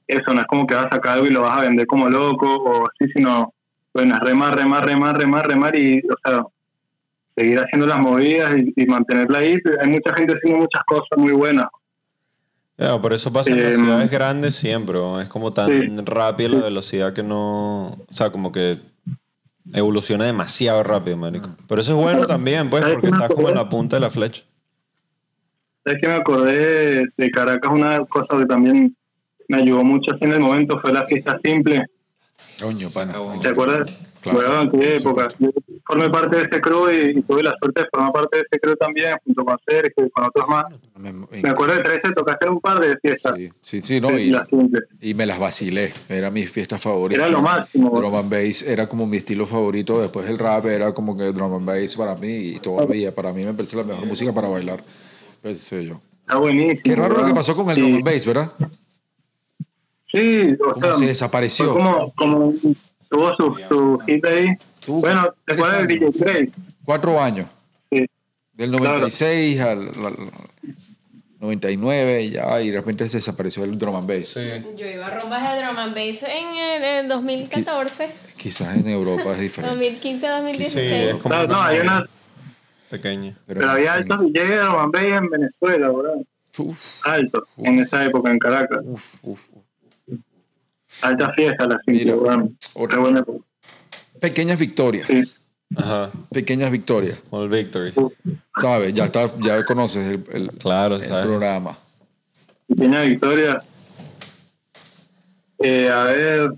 eso 0.06 0.34
no 0.34 0.40
es 0.40 0.46
como 0.46 0.66
que 0.66 0.74
vas 0.74 0.86
a 0.86 0.94
sacar 0.94 1.14
algo 1.14 1.26
y 1.26 1.30
lo 1.30 1.42
vas 1.42 1.58
a 1.58 1.62
vender 1.62 1.86
como 1.86 2.08
loco 2.08 2.46
o 2.46 2.86
así, 2.86 3.12
sino, 3.14 3.52
bueno, 3.92 4.14
es 4.14 4.20
remar, 4.20 4.56
remar, 4.56 4.86
remar, 4.86 5.16
remar, 5.16 5.46
remar 5.46 5.76
y, 5.76 5.98
o 5.98 6.16
sea, 6.24 6.42
seguir 7.36 7.58
haciendo 7.58 7.86
las 7.86 7.98
movidas 7.98 8.52
y, 8.56 8.72
y 8.74 8.86
mantenerla 8.86 9.38
ahí. 9.38 9.58
Hay 9.82 9.88
mucha 9.88 10.14
gente 10.14 10.34
haciendo 10.34 10.60
muchas 10.60 10.82
cosas 10.86 11.18
muy 11.18 11.32
buenas. 11.32 11.66
Ya, 12.78 13.00
por 13.00 13.12
eso 13.12 13.32
pasa 13.32 13.50
en 13.50 13.60
las 13.60 13.72
Eh, 13.72 13.76
ciudades 13.76 14.10
grandes 14.10 14.54
siempre, 14.54 14.98
es 15.20 15.28
como 15.28 15.52
tan 15.52 15.66
sí. 15.68 16.02
rápida 16.04 16.48
la 16.50 16.60
velocidad 16.60 17.12
que 17.12 17.24
no... 17.24 17.88
O 17.88 18.06
sea, 18.12 18.30
como 18.30 18.52
que 18.52 18.78
evoluciona 19.74 20.24
demasiado 20.24 20.82
rápido, 20.84 21.16
marico. 21.16 21.50
Pero 21.68 21.80
eso 21.80 21.98
es 21.98 22.02
bueno 22.02 22.26
también, 22.26 22.70
pues, 22.70 22.82
¿Sabes 22.82 22.94
porque 22.94 23.08
estás 23.08 23.28
como 23.30 23.48
en 23.48 23.56
la 23.56 23.68
punta 23.68 23.96
de 23.96 24.00
la 24.00 24.10
flecha. 24.10 24.42
¿Sabes 25.84 26.00
que 26.00 26.08
me 26.08 26.14
acordé 26.14 27.08
de 27.16 27.30
Caracas? 27.30 27.72
Una 27.72 28.04
cosa 28.06 28.38
que 28.38 28.46
también 28.46 28.96
me 29.48 29.60
ayudó 29.60 29.82
mucho 29.82 30.14
así 30.14 30.24
en 30.24 30.34
el 30.34 30.40
momento 30.40 30.78
fue 30.80 30.92
la 30.92 31.04
fiesta 31.04 31.38
simple. 31.42 31.84
Coño, 32.60 32.88
pana. 32.94 33.14
¿Te 33.42 33.48
acuerdas? 33.48 33.90
Claro, 34.30 34.48
Bueno, 34.48 34.62
en 34.62 34.70
qué 34.70 35.00
por 35.02 35.22
época. 35.22 35.28
Yo 35.38 35.50
formé 35.86 36.10
parte 36.10 36.36
de 36.36 36.42
ese 36.42 36.60
crew 36.60 36.90
y, 36.90 37.18
y 37.18 37.22
tuve 37.22 37.42
la 37.42 37.54
suerte 37.60 37.82
de 37.82 37.88
formar 37.90 38.12
parte 38.12 38.38
de 38.38 38.44
ese 38.50 38.60
crew 38.60 38.76
también, 38.76 39.16
junto 39.24 39.44
con 39.44 39.56
Sergio 39.66 40.06
y 40.06 40.10
con 40.10 40.24
otros 40.24 40.48
más. 40.48 40.64
Me- 40.96 41.12
Me 41.42 41.48
acuerdo 41.50 41.74
de 41.74 41.80
13, 41.82 42.12
tocaste 42.14 42.48
un 42.48 42.60
par 42.60 42.78
de 42.80 42.96
fiestas. 42.98 43.34
Sí, 43.36 43.50
sí, 43.60 43.82
sí, 43.82 44.00
no, 44.00 44.18
y 44.18 44.32
y, 45.00 45.14
me 45.14 45.26
las 45.26 45.38
vacilé. 45.38 45.92
Era 46.08 46.30
mi 46.30 46.46
fiesta 46.46 46.76
favorita. 46.78 47.20
Era 47.20 47.30
lo 47.30 47.40
máximo. 47.42 47.90
Drum 47.98 48.14
and 48.14 48.30
bass 48.30 48.62
era 48.62 48.88
como 48.88 49.06
mi 49.06 49.16
estilo 49.18 49.46
favorito. 49.46 50.00
Después 50.00 50.28
el 50.28 50.38
rap 50.38 50.66
era 50.66 50.92
como 50.92 51.16
que 51.16 51.24
drum 51.32 51.54
and 51.54 51.66
bass 51.66 51.96
para 51.96 52.14
mí 52.16 52.28
y 52.28 52.58
todavía 52.58 53.14
para 53.14 53.32
mí 53.32 53.44
me 53.44 53.54
parece 53.54 53.76
la 53.76 53.84
mejor 53.84 54.06
música 54.06 54.32
para 54.32 54.48
bailar. 54.48 54.82
Pues 55.42 55.70
yo. 55.70 56.00
Está 56.20 56.38
buenísimo. 56.38 56.80
Qué 56.84 56.96
raro 56.96 57.16
lo 57.16 57.24
que 57.26 57.34
pasó 57.34 57.54
con 57.56 57.70
el 57.70 57.76
Sí. 57.76 57.80
drum 57.82 57.94
and 57.94 58.04
bass, 58.04 58.26
¿verdad? 58.26 58.52
Sí, 60.12 60.54
o 60.58 60.72
Cómo 60.72 60.84
sea, 60.86 60.96
se 60.96 61.06
desapareció. 61.06 61.72
fue 61.72 61.82
como, 61.82 62.12
como 62.14 62.52
tuvo 63.08 63.34
su, 63.36 63.58
su 63.68 63.98
hit 64.06 64.24
ahí. 64.26 64.48
Tuvo 64.84 65.00
bueno, 65.00 65.34
¿te 65.44 65.54
acuerdas 65.54 65.86
de 65.86 65.94
años. 65.94 66.14
DJ 66.14 66.24
Drake? 66.24 66.52
Cuatro 66.84 67.20
años. 67.20 67.46
Sí. 67.90 68.06
Del 68.54 68.70
96 68.72 69.60
al, 69.60 69.88
al 69.88 70.16
99 71.40 72.22
y 72.24 72.30
ya, 72.30 72.60
y 72.60 72.70
de 72.70 72.76
repente 72.78 73.08
se 73.08 73.18
desapareció 73.18 73.62
el 73.64 73.78
drum 73.78 73.94
and 73.96 74.08
bass. 74.08 74.34
Yo 74.76 74.86
iba 74.86 75.06
a 75.06 75.20
rombas 75.20 75.54
de 75.54 75.62
drum 75.62 75.78
and 75.78 75.94
bass 75.94 76.22
en, 76.24 76.58
el- 76.58 76.84
en 77.04 77.08
2014, 77.08 78.10
Quizás 78.36 78.76
en 78.76 78.88
Europa 78.88 79.32
es 79.34 79.40
diferente. 79.40 79.76
2015, 79.76 80.26
Sí, 80.26 80.32
2016. 80.32 80.92
es 80.92 81.12
como 81.18 81.28
Claro, 81.34 81.48
no, 81.48 81.58
una 81.58 81.66
hay 81.66 81.78
una, 81.80 82.04
pequeña. 82.90 83.34
pero 83.46 83.70
había 83.70 83.96
en- 83.96 84.02
altos 84.12 84.20
DJs 84.32 84.48
de 84.48 84.56
drum 84.56 84.80
and 84.80 84.92
bass 84.92 85.02
en 85.04 85.30
Venezuela, 85.30 85.88
¿verdad? 85.90 86.14
Uf, 86.58 87.06
Altos, 87.06 87.44
en 87.58 87.78
esa 87.78 88.04
época 88.04 88.32
en 88.32 88.38
Caracas. 88.40 88.80
uf, 88.84 89.14
uf. 89.22 89.40
Alta 91.02 91.32
fiesta 91.34 91.66
la 91.66 91.76
otra- 91.76 92.44
Qué 92.88 92.96
buena. 93.00 93.24
Pequeñas 94.20 94.58
victorias. 94.58 95.06
Sí. 95.08 95.22
Ajá. 95.76 96.10
Pequeñas 96.30 96.70
victorias. 96.70 97.22
All 97.30 97.48
victories. 97.48 97.94
¿Sabes? 98.60 98.94
Ya, 98.94 99.04
está, 99.04 99.32
ya 99.40 99.64
conoces 99.64 100.06
el, 100.06 100.24
el- 100.32 100.50
Claro, 100.58 100.96
el 100.96 101.02
¿sabes? 101.02 101.26
programa. 101.26 101.78
Pequeña 102.66 103.02
victoria. 103.02 103.58
Eh, 105.60 105.88
a 105.90 106.04
ver, 106.04 106.50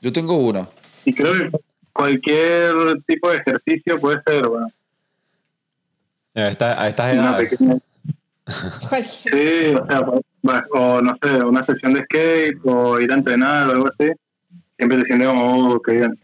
Yo 0.00 0.12
tengo 0.12 0.36
una. 0.36 0.68
y 1.04 1.12
creo 1.14 1.32
que 1.32 1.58
cualquier 1.92 2.74
tipo 3.06 3.30
de 3.30 3.36
ejercicio 3.38 3.98
puede 3.98 4.20
ser, 4.26 4.46
bueno, 4.46 4.68
A, 6.34 6.48
esta- 6.48 6.86
estas 6.88 7.12
una 7.14 7.38
edades. 7.38 7.50
Sí, 9.02 9.74
o 9.74 9.86
sea, 9.86 10.06
o 10.72 11.00
no 11.02 11.16
sé, 11.22 11.32
una 11.44 11.64
sesión 11.64 11.94
de 11.94 12.02
skate 12.04 12.58
o 12.64 13.00
ir 13.00 13.10
a 13.12 13.14
entrenar 13.16 13.68
o 13.68 13.72
algo 13.72 13.86
así. 13.88 14.10
Siempre 14.76 14.98
te 14.98 15.04
sientes 15.06 15.28
como, 15.28 15.70
oh, 15.74 15.80
qué 15.82 15.92
bien. 15.92 16.18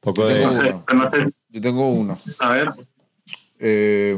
poco 0.00 0.22
Yo 0.22 0.28
de... 0.28 0.34
tengo 0.34 0.50
una. 0.52 0.84
no 0.94 1.10
sé, 1.12 1.32
Yo 1.48 1.60
tengo 1.60 1.90
una. 1.92 2.16
a 2.38 2.50
ver, 2.50 2.70
Eh, 3.58 4.16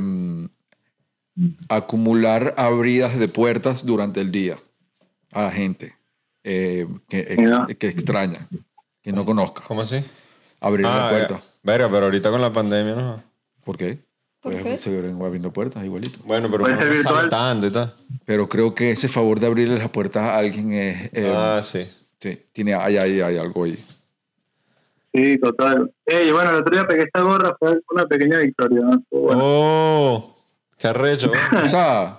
acumular 1.68 2.54
abridas 2.56 3.18
de 3.18 3.28
puertas 3.28 3.84
durante 3.84 4.20
el 4.20 4.30
día 4.30 4.58
a 5.32 5.44
la 5.44 5.50
gente 5.50 5.96
eh, 6.44 6.86
que, 7.08 7.20
ex- 7.20 7.76
que 7.78 7.88
extraña, 7.88 8.48
que 9.02 9.12
no 9.12 9.24
conozca. 9.24 9.62
¿Cómo 9.66 9.80
así? 9.82 10.04
Abrir 10.60 10.86
la 10.86 11.06
Ah, 11.06 11.08
puerta. 11.08 11.34
eh, 11.36 11.40
verga, 11.62 11.88
pero 11.90 12.04
ahorita 12.06 12.30
con 12.30 12.40
la 12.40 12.52
pandemia 12.52 12.94
no. 12.94 13.22
¿Por 13.64 13.76
qué? 13.76 13.98
¿Por 14.42 14.52
Pues 14.52 14.64
qué? 14.64 14.76
seguir 14.76 15.14
abriendo 15.22 15.52
puertas 15.52 15.84
igualito. 15.84 16.18
Bueno, 16.24 16.48
pero 16.50 16.64
Puede 16.64 16.76
ser 16.76 17.02
saltando 17.04 17.66
y 17.68 17.70
tal. 17.70 17.94
Pero 18.24 18.48
creo 18.48 18.74
que 18.74 18.90
ese 18.90 19.08
favor 19.08 19.38
de 19.38 19.46
abrirle 19.46 19.78
las 19.78 19.88
puertas 19.90 20.22
a 20.24 20.36
alguien 20.38 20.72
es... 20.72 21.10
eh, 21.14 21.32
ah, 21.34 21.60
sí. 21.62 21.86
sí, 22.20 22.40
tiene, 22.52 22.74
hay, 22.74 22.96
hay, 22.96 23.20
hay 23.20 23.36
algo 23.38 23.64
ahí. 23.64 23.78
sí, 25.14 25.38
total. 25.38 25.92
Ey, 26.06 26.32
bueno, 26.32 26.50
el 26.50 26.56
otro 26.56 26.74
día 26.74 26.86
pegué 26.88 27.04
esta 27.04 27.20
gorra, 27.22 27.56
fue 27.58 27.78
una 27.92 28.04
pequeña 28.06 28.38
victoria. 28.40 28.80
¿no? 28.80 28.94
Estuvo 28.96 29.20
bueno. 29.20 29.40
Oh, 29.44 30.36
qué 30.76 30.88
arrecho. 30.88 31.32
¿eh? 31.32 31.38
O 31.62 31.66
sea, 31.68 32.18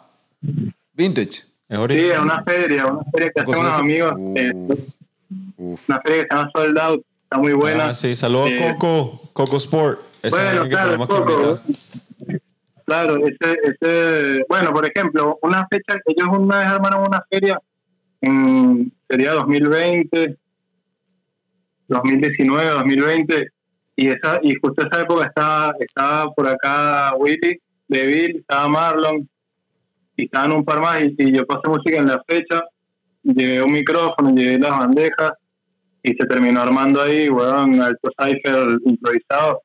vintage. 0.93 1.43
Es 1.67 1.79
Sí, 1.89 2.11
a 2.11 2.21
una 2.21 2.43
feria, 2.43 2.85
una 2.85 3.03
feria 3.11 3.31
que 3.35 3.41
hacen 3.41 3.55
unos 3.57 3.73
amigos. 3.79 4.13
Uh, 4.15 4.33
eh, 4.37 4.51
uf. 5.57 5.89
una 5.89 6.01
feria 6.01 6.21
que 6.21 6.27
se 6.29 6.35
llama 6.37 6.51
Sold 6.55 6.77
Out, 6.79 7.05
está 7.23 7.37
muy 7.37 7.53
buena. 7.53 7.89
Ah, 7.89 7.93
sí, 7.93 8.15
saludos 8.15 8.49
Eh, 8.51 8.63
a 8.69 8.77
Coco, 8.77 9.29
Coco 9.33 9.57
Sport. 9.57 9.99
Esa 10.21 10.37
es 10.37 10.43
Bueno, 10.45 10.63
que 10.63 10.69
claro, 10.69 10.91
tenemos 11.07 11.07
que. 11.09 11.73
Claro, 12.85 13.15
ese, 13.25 13.57
ese, 13.63 14.45
bueno, 14.49 14.71
por 14.73 14.85
ejemplo, 14.85 15.39
una 15.41 15.65
fecha, 15.69 15.99
ellos 16.05 16.27
una 16.37 16.59
vez 16.59 16.67
armaron 16.67 17.07
una 17.07 17.23
feria 17.29 17.57
en, 18.19 18.91
sería 19.09 19.31
2020, 19.33 20.37
2019, 21.87 22.69
2020, 22.69 23.47
y 23.95 24.07
esa, 24.09 24.39
y 24.41 24.55
justo 24.55 24.85
esa 24.85 25.01
época 25.01 25.27
estaba, 25.27 25.73
estaba 25.79 26.31
por 26.33 26.49
acá 26.49 27.13
Willy, 27.17 27.61
de 27.87 28.07
Bill, 28.07 28.37
estaba 28.37 28.67
Marlon, 28.67 29.29
y 30.17 30.25
estaban 30.25 30.51
un 30.51 30.65
par 30.65 30.81
más, 30.81 31.03
y, 31.03 31.31
yo 31.31 31.45
pasé 31.45 31.69
música 31.69 31.99
en 31.99 32.07
la 32.07 32.21
fecha, 32.27 32.63
llevé 33.23 33.61
un 33.61 33.71
micrófono, 33.71 34.35
llevé 34.35 34.59
las 34.59 34.77
bandejas, 34.77 35.33
y 36.01 36.09
se 36.09 36.27
terminó 36.27 36.61
armando 36.61 37.01
ahí, 37.01 37.29
weón, 37.29 37.79
alto 37.79 38.11
cipher 38.19 38.77
improvisado 38.83 39.61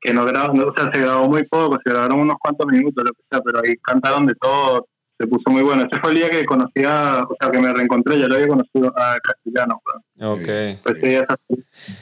que 0.00 0.12
no 0.14 0.24
grabó, 0.24 0.52
o 0.54 0.74
sea, 0.74 0.90
se 0.92 1.00
grabó 1.00 1.28
muy 1.28 1.44
poco, 1.46 1.78
se 1.84 1.90
grabaron 1.90 2.20
unos 2.20 2.36
cuantos 2.40 2.66
minutos, 2.66 3.04
lo 3.04 3.10
que 3.12 3.22
sea, 3.30 3.40
pero 3.44 3.58
ahí 3.64 3.74
cantaron 3.82 4.26
de 4.26 4.34
todo, 4.34 4.86
se 5.18 5.26
puso 5.26 5.50
muy 5.50 5.62
bueno. 5.62 5.82
Ese 5.82 6.00
fue 6.00 6.10
el 6.12 6.16
día 6.16 6.30
que 6.30 6.44
conocí 6.44 6.82
a, 6.86 7.22
o 7.28 7.36
sea, 7.38 7.50
que 7.50 7.58
me 7.58 7.72
reencontré, 7.72 8.18
ya 8.18 8.26
lo 8.26 8.34
había 8.36 8.48
conocido 8.48 8.88
a 8.96 9.18
Castellano, 9.22 9.80
pero 10.16 10.32
Ok. 10.32 10.78
pues 10.82 10.94
sí, 11.02 11.14
esa, 11.14 11.36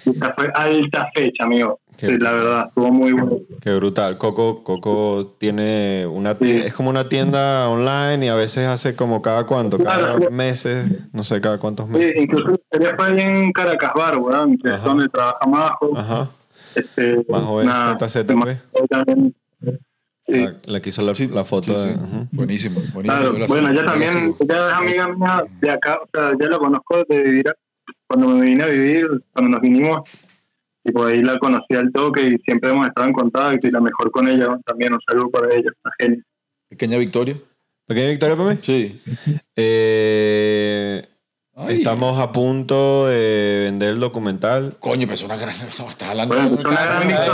esa 0.04 0.34
fue 0.36 0.50
alta 0.54 1.08
fecha, 1.14 1.44
amigo. 1.44 1.80
Qué 1.96 2.10
Sí, 2.10 2.18
la 2.20 2.30
verdad, 2.32 2.64
estuvo 2.68 2.92
muy 2.92 3.10
bueno. 3.10 3.38
Qué 3.60 3.74
brutal. 3.74 4.16
Coco, 4.18 4.62
Coco 4.62 5.34
tiene 5.38 6.06
una 6.06 6.36
Sí. 6.38 6.62
es 6.64 6.72
como 6.72 6.90
una 6.90 7.08
tienda 7.08 7.68
online 7.68 8.24
y 8.24 8.28
a 8.28 8.36
veces 8.36 8.68
hace 8.68 8.94
como 8.94 9.20
cada 9.20 9.46
cuánto, 9.46 9.78
cada 9.78 10.14
Claro. 10.16 10.30
meses, 10.30 10.88
no 11.12 11.24
sé, 11.24 11.40
cada 11.40 11.58
cuántos 11.58 11.86
Sí, 11.88 11.92
meses. 11.94 12.14
incluso 12.16 12.56
ella 12.70 12.94
fue 12.96 13.20
en 13.20 13.50
Caracas 13.50 13.90
Bar, 13.96 14.16
weón, 14.18 14.56
que 14.58 14.70
es 14.72 14.82
donde 14.84 15.08
trabaja 15.08 15.44
Majo. 15.48 15.90
Ajá. 15.98 16.28
Este, 16.74 17.20
es 17.20 17.28
nada, 17.28 17.98
ZZP. 17.98 18.26
También. 18.88 19.34
Sí. 20.26 20.34
La, 20.40 20.56
la 20.66 20.80
que 20.80 20.90
hizo 20.90 21.02
la, 21.02 21.12
la 21.32 21.44
foto 21.44 21.72
Sí, 21.82 21.88
de. 21.88 21.96
Buenísimo, 22.32 22.80
buenísimo. 22.92 23.02
Claro, 23.02 23.38
la 23.38 23.46
bueno, 23.46 23.72
la 23.72 23.84
también, 23.84 24.34
ella 24.38 24.68
es 24.68 24.74
amiga 24.74 25.08
mía 25.08 25.44
de 25.60 25.70
acá, 25.70 25.98
o 26.02 26.08
sea, 26.12 26.32
ya 26.38 26.48
la 26.48 26.58
conozco 26.58 27.02
de 27.08 27.22
vivir, 27.22 27.46
cuando 28.06 28.28
me 28.28 28.44
vine 28.44 28.64
a 28.64 28.66
vivir, 28.66 29.06
cuando 29.32 29.52
nos 29.52 29.60
vinimos, 29.62 30.00
y 30.84 30.92
por 30.92 31.08
ahí 31.10 31.22
la 31.22 31.38
conocí 31.38 31.74
al 31.74 31.90
toque 31.92 32.22
y 32.22 32.36
siempre 32.44 32.70
hemos 32.70 32.86
estado 32.86 33.06
en 33.08 33.14
contacto 33.14 33.66
y 33.66 33.70
la 33.70 33.80
mejor 33.80 34.10
con 34.10 34.28
ella 34.28 34.58
también, 34.66 34.92
un 34.92 35.00
saludo 35.08 35.30
para 35.30 35.54
ella, 35.54 35.70
una 35.82 35.94
genia. 35.98 36.22
Pequeña 36.68 36.98
victoria. 36.98 37.36
¿Pequeña 37.86 38.08
victoria 38.10 38.36
para 38.36 38.50
mí? 38.50 38.58
Sí. 38.62 39.00
Eh, 39.56 41.08
Ay. 41.60 41.74
estamos 41.76 42.20
a 42.20 42.30
punto 42.30 43.06
de 43.08 43.62
vender 43.64 43.90
el 43.94 43.98
documental. 44.00 44.76
Coño, 44.78 45.00
pero 45.02 45.14
es 45.14 45.22
una 45.24 45.36
gran. 45.36 45.50
Estás 45.68 46.02
hablando 46.02 46.34
Bueno, 46.36 46.50
de 46.56 46.60
una 46.68 46.84
gran 46.84 47.08
victoria. 47.08 47.32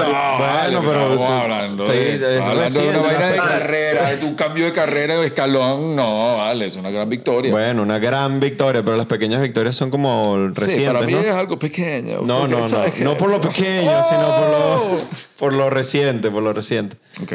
No, 0.70 0.78
Bueno, 0.81 0.83
pero 0.91 1.15
tú- 1.17 1.23
hablando 1.25 1.86
sí, 1.86 1.93
de, 1.93 2.15
es 2.15 2.23
estás 2.23 2.49
hablando 2.49 2.81
de 2.81 2.89
una 2.89 2.99
vaina 3.01 3.27
de 3.33 3.36
carrera, 3.36 4.11
de 4.11 4.17
tu 4.17 4.35
cambio 4.36 4.65
de 4.65 4.73
carrera 4.73 5.19
de 5.19 5.27
escalón. 5.27 5.94
No, 5.94 6.36
vale, 6.39 6.67
es 6.67 6.77
una 6.77 6.91
gran 6.91 7.09
victoria. 7.09 7.51
Bueno, 7.53 7.83
una 7.83 7.99
gran 7.99 8.41
victoria, 8.41 8.83
pero 8.83 8.97
las 8.97 9.07
pequeñas 9.07 9.43
victorias 9.43 9.77
son 9.77 9.91
como 9.91 10.36
Sí, 10.55 10.61
recientes, 10.61 10.93
para 10.94 11.07
mí 11.07 11.12
¿no? 11.12 11.20
es 11.20 11.28
algo 11.28 11.59
pequeño. 11.59 12.20
No, 12.23 12.49
no, 12.49 12.67
no. 12.69 12.85
No 13.01 13.17
por 13.19 13.28
lo 13.31 13.41
pequeño, 13.43 14.03
sino 14.03 14.36
por 14.36 14.49
lo, 14.49 15.01
por 15.39 15.53
lo 15.53 15.69
reciente, 15.70 16.31
por 16.31 16.43
lo 16.43 16.53
reciente. 16.55 16.97
Ok. 17.23 17.33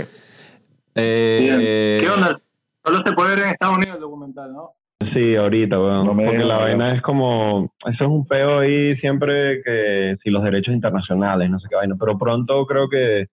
Eh, 0.96 1.40
Bien. 1.42 1.60
eh, 1.62 2.00
¿Qué 2.02 2.10
onda? 2.10 2.42
Solo 2.84 3.04
se 3.06 3.14
puede 3.14 3.36
ver 3.36 3.44
en 3.44 3.50
Estados 3.52 3.78
Unidos 3.78 3.96
el 3.96 4.02
documental, 4.02 4.52
¿no? 4.52 4.74
Sí, 5.14 5.36
ahorita, 5.36 5.80
weón. 5.80 6.08
No 6.08 6.16
porque 6.16 6.40
la 6.40 6.58
vaina 6.58 6.94
es 6.96 7.02
como, 7.02 7.72
eso 7.86 8.04
es 8.04 8.10
un 8.10 8.28
peo 8.28 8.60
ahí 8.60 8.96
siempre 8.98 9.62
que 9.64 10.18
si 10.24 10.30
los 10.30 10.44
derechos 10.44 10.74
internacionales, 10.74 11.50
no 11.50 11.60
sé 11.60 11.68
qué 11.70 11.76
vaina, 11.76 11.96
pero 11.98 12.18
pronto 12.18 12.66
creo 12.66 12.90
que 12.90 13.28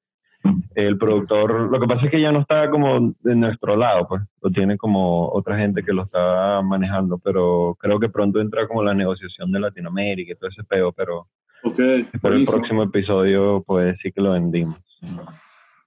el 0.77 0.97
productor, 0.97 1.69
lo 1.71 1.81
que 1.81 1.87
pasa 1.89 2.05
es 2.05 2.11
que 2.13 2.21
ya 2.21 2.31
no 2.31 2.41
está 2.41 2.71
como 2.71 3.15
de 3.21 3.35
nuestro 3.35 3.75
lado, 3.77 4.07
pues. 4.07 4.23
Lo 4.43 4.51
tiene 4.51 4.77
como 4.77 5.29
otra 5.33 5.59
gente 5.59 5.83
que 5.83 5.93
lo 5.93 6.05
está 6.05 6.63
manejando, 6.63 7.19
pero 7.19 7.77
creo 7.81 7.99
que 7.99 8.11
pronto 8.11 8.41
entra 8.41 8.69
como 8.69 8.85
la 8.85 8.95
negociación 8.95 9.51
de 9.51 9.59
Latinoamérica 9.61 10.33
y 10.33 10.37
todo 10.37 10.49
ese 10.51 10.63
peo, 10.63 10.93
pero 10.93 11.27
Ok, 11.65 11.81
por 12.23 12.33
el 12.33 12.45
próximo 12.45 12.85
episodio 12.85 13.65
pues 13.67 13.97
sí 14.03 14.13
que 14.13 14.21
lo 14.21 14.33
vendimos. 14.33 14.79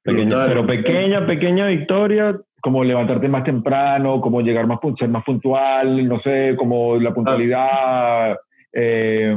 Pequeña- 0.03 0.45
pero 0.47 0.65
pequeña, 0.65 1.25
pequeña 1.25 1.67
victoria, 1.67 2.35
como 2.61 2.83
levantarte 2.83 3.27
más 3.27 3.43
temprano, 3.43 4.21
como 4.21 4.41
llegar 4.41 4.67
más, 4.67 4.79
pun- 4.79 4.97
ser 4.97 5.09
más 5.09 5.23
puntual, 5.23 6.07
no 6.07 6.19
sé, 6.21 6.55
como 6.57 6.97
la 6.97 7.13
puntualidad, 7.13 8.37
eh, 8.73 9.35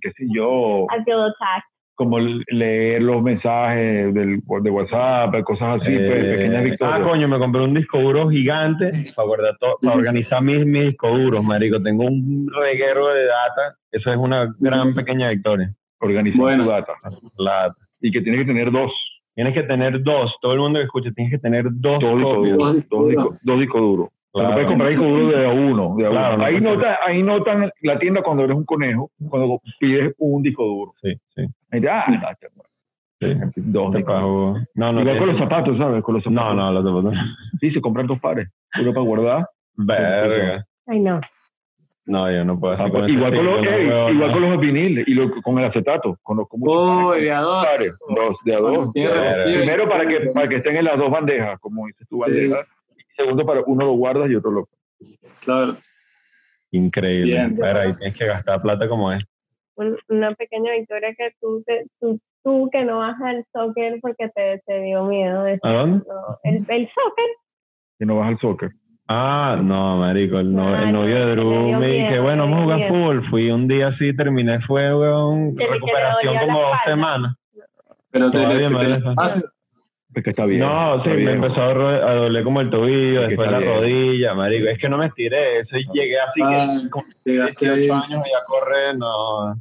qué 0.00 0.10
sé 0.12 0.24
yo, 0.34 0.84
I 0.96 1.02
feel 1.04 1.20
attacked. 1.20 1.64
como 1.94 2.18
leer 2.18 3.02
los 3.02 3.22
mensajes 3.22 4.12
del, 4.12 4.40
de 4.62 4.70
WhatsApp, 4.70 5.34
cosas 5.44 5.80
así, 5.80 5.90
pues, 5.96 6.24
Eh, 6.26 6.34
pequeñas 6.36 6.60
Ah, 6.60 6.64
victorias. 6.64 7.00
coño, 7.08 7.28
me 7.28 7.38
compré 7.38 7.62
un 7.62 7.72
disco 7.74 7.98
duro 8.00 8.28
gigante 8.28 8.92
para, 9.16 9.26
guardar 9.26 9.56
to- 9.58 9.78
para 9.82 9.96
organizar 9.96 10.42
mis, 10.42 10.66
mis 10.66 10.88
discos 10.88 11.12
duros, 11.18 11.42
marico. 11.42 11.80
Tengo 11.82 12.04
un 12.04 12.50
reguero 12.54 13.08
de 13.14 13.24
data. 13.24 13.76
Eso 13.90 14.10
es 14.12 14.16
una 14.18 14.52
gran 14.58 14.94
pequeña 14.94 15.30
victoria. 15.30 15.72
Organizar 16.00 16.38
Bueno. 16.40 16.64
tu 16.64 16.70
data. 16.70 16.92
La, 17.38 17.74
Y 18.02 18.12
que 18.12 18.20
tienes 18.20 18.42
que 18.42 18.46
tener 18.48 18.70
dos, 18.70 18.92
tienes 19.36 19.54
que 19.54 19.62
tener 19.62 20.02
dos. 20.02 20.34
Todo 20.42 20.52
el 20.54 20.58
mundo 20.58 20.80
que 20.80 20.86
escucha, 20.86 21.10
tienes 21.14 21.30
que 21.34 21.38
tener 21.38 21.66
dos 21.70 22.00
dos 22.00 22.16
discos 22.16 22.36
duros. 22.36 22.88
Dos 22.88 23.08
discos 23.08 23.38
dos 23.42 23.60
discos 23.60 23.80
duros. 23.80 24.08
Claro. 24.32 24.48
no 24.50 24.54
puedes 24.54 24.68
comprar 24.68 24.88
disco 24.90 25.04
duro 25.06 25.26
de 25.38 25.46
a 25.46 25.50
uno. 25.52 25.94
De 25.96 26.06
a 26.06 26.10
Claro, 26.10 26.34
uno. 26.34 26.38
no 26.38 26.44
ahí, 26.44 26.60
nota, 26.60 26.98
ahí 27.06 27.22
notan 27.22 27.70
la 27.82 27.98
tienda 27.98 28.22
cuando 28.22 28.42
eres 28.44 28.56
un 28.56 28.64
conejo, 28.66 29.10
cuando 29.30 29.60
pides 29.78 30.14
un 30.18 30.42
disco 30.42 30.64
duro. 30.64 30.92
Sí, 31.00 31.14
sí. 31.34 31.46
Ahí 31.70 31.80
te, 31.80 31.88
ah, 31.88 32.04
sí. 32.06 32.16
dos 33.56 33.92
Te 33.92 33.98
discos 33.98 34.14
pago. 34.14 34.58
No, 34.74 34.92
no. 34.92 35.00
Igual 35.00 35.18
con 35.18 35.28
los 35.28 35.38
zapatos, 35.38 35.78
¿sabes? 35.78 36.02
Con 36.02 36.14
los 36.16 36.26
No, 36.26 36.32
zapatos. 36.40 36.56
no, 36.56 36.72
los 36.72 36.84
zapatos. 36.84 37.18
Sí, 37.60 37.70
se 37.70 37.80
compran 37.80 38.06
dos 38.06 38.20
pares. 38.20 38.48
Uno 38.80 38.92
para 38.92 39.06
guardar. 39.06 39.48
Verga. 39.74 40.66
I 40.88 40.98
know. 40.98 41.20
No, 42.06 42.30
yo 42.30 42.44
no 42.44 42.58
puedo 42.60 42.74
hacer 42.74 42.86
Ah, 42.86 42.90
con 42.90 43.10
igual, 43.10 43.34
con 43.34 43.44
los, 43.46 43.54
estilo, 43.56 43.70
no 43.72 43.76
ey, 43.78 43.86
puedo, 43.86 44.10
igual 44.10 44.28
no. 44.28 44.32
con 44.34 44.50
los 44.50 44.60
viniles 44.60 45.04
y 45.08 45.14
lo- 45.14 45.42
con 45.42 45.58
el 45.58 45.64
acetato. 45.64 46.16
Con 46.22 46.36
los, 46.36 46.46
Oh, 46.50 47.08
pares, 47.10 47.22
de 47.24 47.32
a 47.32 47.40
dos. 47.40 47.64
pares, 47.64 47.98
dos, 48.14 48.36
de 48.44 48.54
a 48.54 48.58
dos. 48.60 48.92
Verga. 48.92 49.14
repetido. 49.34 49.58
Primero 49.58 49.88
para 49.88 50.06
que, 50.08 50.20
para 50.30 50.48
que 50.48 50.56
estén 50.56 50.76
en 50.76 50.84
las 50.84 50.98
dos 50.98 51.10
bandejas, 51.10 51.58
como 51.60 51.86
dices 51.86 52.06
tú, 52.08 52.18
bandejas. 52.18 52.66
Y 52.96 53.02
segundo 53.16 53.44
para 53.44 53.62
uno 53.66 53.86
lo 53.86 53.92
guardas 53.94 54.30
y 54.30 54.36
otro 54.36 54.50
lo... 54.52 54.68
Claro. 55.44 55.76
Increíble. 56.70 57.32
Bien. 57.32 57.56
Pero 57.58 57.80
ahí 57.80 57.92
tienes 57.96 58.16
que 58.16 58.26
gastar 58.26 58.62
plata 58.62 58.88
como 58.88 59.12
es. 59.12 59.24
Un- 59.76 59.98
una 60.08 60.32
pequeña 60.34 60.72
victoria 60.72 61.14
que 61.16 61.30
tú, 61.40 61.62
te, 61.66 61.86
tú, 62.00 62.20
tú 62.44 62.68
que 62.72 62.84
no 62.84 62.98
vas 62.98 63.20
al 63.20 63.44
soccer 63.52 63.98
porque 64.00 64.28
te, 64.34 64.62
te 64.64 64.80
dio 64.82 65.04
miedo. 65.06 65.42
de- 65.42 65.58
¿A 65.62 65.72
dónde? 65.72 66.04
el, 66.44 66.56
el 66.68 66.88
soccer. 66.88 67.26
Que 67.98 68.06
no 68.06 68.16
vas 68.16 68.28
al 68.28 68.38
soccer. 68.38 68.70
Ah, 69.08 69.56
no, 69.62 69.98
marico, 69.98 70.38
el, 70.40 70.52
no- 70.52 70.74
Ah, 70.74 70.82
el 70.82 70.92
novio 70.92 71.18
no, 71.18 71.26
de 71.26 71.32
Drew 71.36 71.78
me 71.78 71.86
dije, 71.86 72.18
bueno, 72.18 72.42
vamos 72.44 72.58
a 72.58 72.62
jugar 72.64 72.88
fútbol. 72.88 73.30
Fui 73.30 73.50
un 73.50 73.68
día 73.68 73.88
así, 73.88 74.14
terminé, 74.16 74.60
fue, 74.62 74.92
weón, 74.94 75.56
recuperación 75.56 76.38
como 76.38 76.60
dos 76.60 76.76
semanas. 76.84 77.36
Pero 78.10 78.30
te, 78.30 78.38
duele. 78.38 79.02
ah, 79.16 79.34
Es 80.14 80.24
que 80.24 80.30
está 80.30 80.44
bien. 80.46 80.60
No, 80.60 81.02
sí, 81.04 81.10
me 81.10 81.16
bien. 81.16 81.28
empezó 81.34 81.60
a, 81.60 81.74
ro- 81.74 81.88
a 82.08 82.14
doler 82.14 82.42
como 82.42 82.60
el 82.62 82.70
tobillo, 82.70 83.20
Es 83.20 83.24
que 83.24 83.28
después 83.28 83.50
la 83.50 83.58
bien. 83.58 83.74
rodilla, 83.74 84.34
marico. 84.34 84.68
Es 84.70 84.78
que 84.78 84.88
no 84.88 84.98
me 84.98 85.06
estiré, 85.06 85.60
eso 85.60 85.76
y 85.76 85.84
llegué 85.92 86.18
así 86.20 86.40
Ah, 86.42 86.78
que 86.82 86.90
con 86.90 87.04
llegaste 87.24 87.64
18 87.66 87.72
ahí. 87.74 87.90
años 87.90 88.26
y 88.26 88.32
a 88.32 88.44
correr, 88.46 88.96
no. 88.98 89.54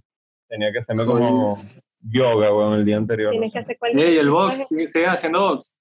Tenía 0.48 0.72
que 0.72 0.80
hacerme 0.80 1.06
como 1.06 1.56
yoga, 2.02 2.52
weón, 2.56 2.80
el 2.80 2.86
día 2.86 2.98
anterior. 2.98 3.32
Tienes 3.32 3.52
que 3.54 3.60
hacer 3.60 3.76
cualquier 3.78 4.08
Ey, 4.08 4.18
el 4.18 4.30
box, 4.30 4.68
¿sigue- 4.70 4.88
¿sigues 4.88 5.10
haciendo 5.10 5.40
box? 5.42 5.78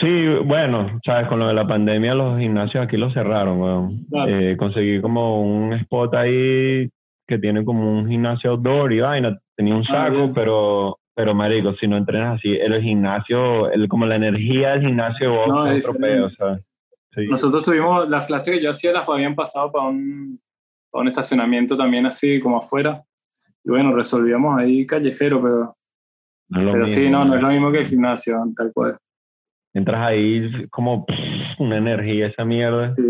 Sí, 0.00 0.26
bueno, 0.44 0.98
sabes, 1.04 1.28
con 1.28 1.38
lo 1.38 1.46
de 1.48 1.54
la 1.54 1.66
pandemia 1.66 2.14
los 2.14 2.38
gimnasios 2.40 2.84
aquí 2.84 2.96
los 2.96 3.12
cerraron, 3.14 3.60
weón. 3.60 4.04
Claro. 4.10 4.30
Eh, 4.30 4.56
conseguí 4.56 5.00
como 5.00 5.40
un 5.42 5.72
spot 5.74 6.14
ahí 6.14 6.88
que 7.26 7.38
tiene 7.38 7.64
como 7.64 7.98
un 7.98 8.08
gimnasio 8.08 8.50
outdoor 8.52 8.92
y 8.92 9.00
vaina. 9.00 9.38
Tenía 9.56 9.74
un 9.76 9.84
Ah, 9.88 10.08
saco, 10.08 10.32
pero, 10.34 10.98
pero 11.14 11.32
marico, 11.34 11.74
si 11.76 11.86
no 11.86 11.96
entrenas 11.96 12.38
así, 12.38 12.50
el 12.52 12.82
gimnasio, 12.82 13.70
el, 13.70 13.86
como 13.88 14.04
la 14.06 14.16
energía 14.16 14.70
del 14.72 14.80
gimnasio 14.86 15.30
de 15.30 15.36
box 15.36 15.48
No, 15.48 15.66
es 15.68 15.78
es 15.78 15.84
otro 15.88 15.92
diferente. 15.94 16.20
peo, 16.20 16.30
¿sabes? 16.30 16.64
Sí. 17.14 17.26
Nosotros 17.28 17.62
tuvimos 17.64 18.08
las 18.10 18.26
clases 18.26 18.54
que 18.56 18.62
yo 18.62 18.70
hacía, 18.70 18.92
las 18.92 19.08
habían 19.08 19.36
pasado 19.36 19.70
para 19.70 19.86
un, 19.86 20.40
para 20.90 21.02
un 21.02 21.08
estacionamiento 21.08 21.76
también 21.76 22.04
así 22.06 22.40
como 22.40 22.58
afuera. 22.58 23.00
Y 23.62 23.70
bueno, 23.70 23.94
resolvíamos 23.94 24.58
ahí 24.58 24.84
callejero, 24.84 25.40
pero, 25.40 25.76
No 26.48 26.72
pero 26.72 26.88
sí, 26.88 27.02
mismo, 27.02 27.18
no 27.18 27.24
¿no? 27.26 27.36
es 27.36 27.42
lo 27.42 27.48
mismo 27.48 27.70
que 27.70 27.78
el 27.78 27.86
gimnasio, 27.86 28.36
tal 28.56 28.72
cual. 28.74 28.98
Entras 29.74 30.06
ahí 30.06 30.66
como 30.70 31.04
pff, 31.04 31.16
una 31.58 31.78
energía, 31.78 32.28
esa 32.28 32.44
mierda. 32.44 32.94
Sí, 32.94 33.02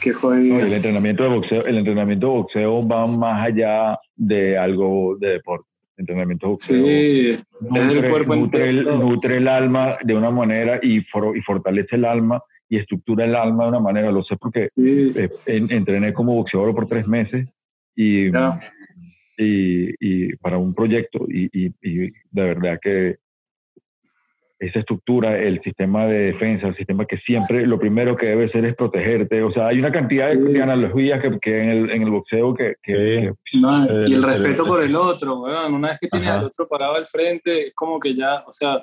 qué 0.00 0.12
No, 0.12 0.18
jodido. 0.18 0.60
el 0.60 0.72
entrenamiento 0.72 1.24
de 1.24 1.28
boxeo, 1.30 1.66
el 1.66 1.78
entrenamiento 1.78 2.26
de 2.28 2.32
boxeo 2.32 2.86
va 2.88 3.06
más 3.06 3.46
allá 3.48 3.98
de 4.14 4.56
algo 4.56 5.16
de 5.18 5.30
deporte. 5.30 5.68
El 5.96 6.02
entrenamiento 6.02 6.46
de 6.46 6.50
boxeo 6.52 6.86
Sí, 6.86 7.38
nutre, 7.60 8.10
cuerpo 8.10 8.36
nutre 8.36 8.68
el, 8.70 8.84
nutre 8.84 9.36
el 9.38 9.48
alma 9.48 9.96
de 10.04 10.14
una 10.14 10.30
manera 10.30 10.78
y, 10.82 11.00
for- 11.02 11.36
y 11.36 11.40
fortalece 11.42 11.96
el 11.96 12.04
alma 12.04 12.40
y 12.68 12.78
estructura 12.78 13.24
el 13.24 13.34
alma 13.34 13.64
de 13.64 13.70
una 13.70 13.80
manera. 13.80 14.10
Lo 14.12 14.22
sé 14.22 14.36
porque 14.36 14.68
Sí, 14.76 15.12
eh, 15.16 15.28
en- 15.46 15.70
entrené 15.72 16.12
como 16.12 16.34
boxeador 16.34 16.74
por 16.74 16.86
tres 16.88 17.06
meses 17.08 17.48
y, 17.96 18.26
y, 19.38 19.94
y 20.00 20.36
para 20.36 20.58
un 20.58 20.74
proyecto 20.74 21.26
y, 21.28 21.48
y- 21.52 21.72
y 21.82 21.98
de 22.30 22.42
verdad 22.42 22.78
que 22.80 23.16
esa 24.58 24.78
estructura, 24.78 25.38
el 25.38 25.60
sistema 25.62 26.06
de 26.06 26.32
defensa, 26.32 26.68
el 26.68 26.76
sistema 26.76 27.04
que 27.04 27.18
siempre 27.18 27.66
lo 27.66 27.78
primero 27.78 28.16
que 28.16 28.26
debe 28.26 28.48
ser 28.50 28.64
es 28.64 28.74
protegerte. 28.74 29.42
O 29.42 29.52
sea, 29.52 29.68
hay 29.68 29.78
una 29.78 29.92
cantidad 29.92 30.30
de, 30.34 30.52
Sí. 30.52 30.58
analogías 30.58 31.20
que, 31.20 31.38
que 31.40 31.62
en, 31.62 31.68
el, 31.68 31.90
en 31.90 32.02
el 32.02 32.10
boxeo 32.10 32.54
que, 32.54 32.74
que- 32.82 33.32
Sí. 33.44 33.58
Eh, 33.62 34.02
y 34.08 34.14
el 34.14 34.22
respeto 34.22 34.64
por 34.64 34.82
el 34.82 34.96
otro. 34.96 35.40
Una 35.42 35.88
vez 35.88 35.98
que 36.00 36.08
tienes 36.08 36.28
Ajá. 36.30 36.38
al 36.40 36.44
otro 36.46 36.66
parado 36.66 36.94
al 36.96 37.06
frente, 37.06 37.66
es 37.68 37.74
como 37.74 38.00
que 38.00 38.14
ya, 38.14 38.42
o 38.46 38.52
sea, 38.52 38.82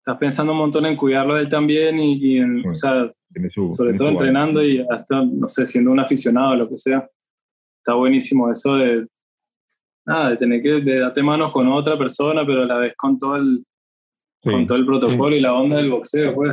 estás 0.00 0.18
pensando 0.18 0.52
un 0.52 0.58
montón 0.58 0.84
en 0.86 0.96
cuidarlo 0.96 1.34
a 1.34 1.40
él 1.40 1.48
también 1.48 1.98
y, 1.98 2.14
y 2.16 2.38
en, 2.38 2.60
Sí. 2.62 2.68
o 2.68 2.74
sea, 2.74 3.12
que 3.32 3.50
su- 3.50 3.70
sobre 3.70 3.94
todo 3.94 4.08
entrenando 4.08 4.64
y 4.64 4.84
hasta, 4.90 5.22
no 5.24 5.46
sé, 5.48 5.64
siendo 5.64 5.90
un 5.92 6.00
aficionado 6.00 6.52
o 6.52 6.56
lo 6.56 6.68
que 6.68 6.76
sea. 6.78 7.08
Está 7.78 7.94
buenísimo 7.94 8.50
eso 8.50 8.76
de, 8.76 9.06
nada, 10.06 10.30
de 10.30 10.36
tener 10.38 10.60
que 10.62 10.80
de 10.80 10.98
darte 10.98 11.22
manos 11.22 11.52
con 11.52 11.68
otra 11.68 11.96
persona, 11.96 12.44
pero 12.44 12.62
a 12.62 12.66
la 12.66 12.78
vez 12.78 12.94
con 12.96 13.16
todo 13.16 13.36
el, 13.36 13.64
Sí, 14.44 14.50
con 14.50 14.66
todo 14.66 14.78
el 14.78 14.86
protocolo 14.86 15.34
y 15.34 15.40
la 15.40 15.54
onda 15.54 15.76
del 15.78 15.90
boxeo, 15.90 16.34
pues. 16.34 16.52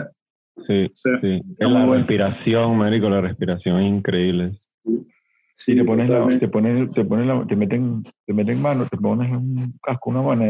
sí, 0.68 0.88
Sí, 0.94 1.10
sí. 1.22 1.42
La 1.60 1.68
bueno. 1.68 1.94
respiración, 1.96 2.78
marico, 2.78 3.10
la 3.10 3.22
respiración 3.22 3.80
es 3.82 3.88
increíble. 3.90 4.52
sí, 5.52 5.76
te 5.76 5.84
pones, 5.84 6.10
la, 6.10 6.26
te 6.40 6.48
pones, 6.48 6.92
te 6.92 7.04
pones 7.06 7.28
la, 7.28 7.46
te 7.46 7.56
meten, 7.56 8.04
te 8.26 8.34
meten 8.34 8.62
mano, 8.62 8.86
te 8.90 8.98
pones 8.98 9.30
un 9.32 9.74
casco, 9.84 10.10
una 10.10 10.22
mano. 10.22 10.46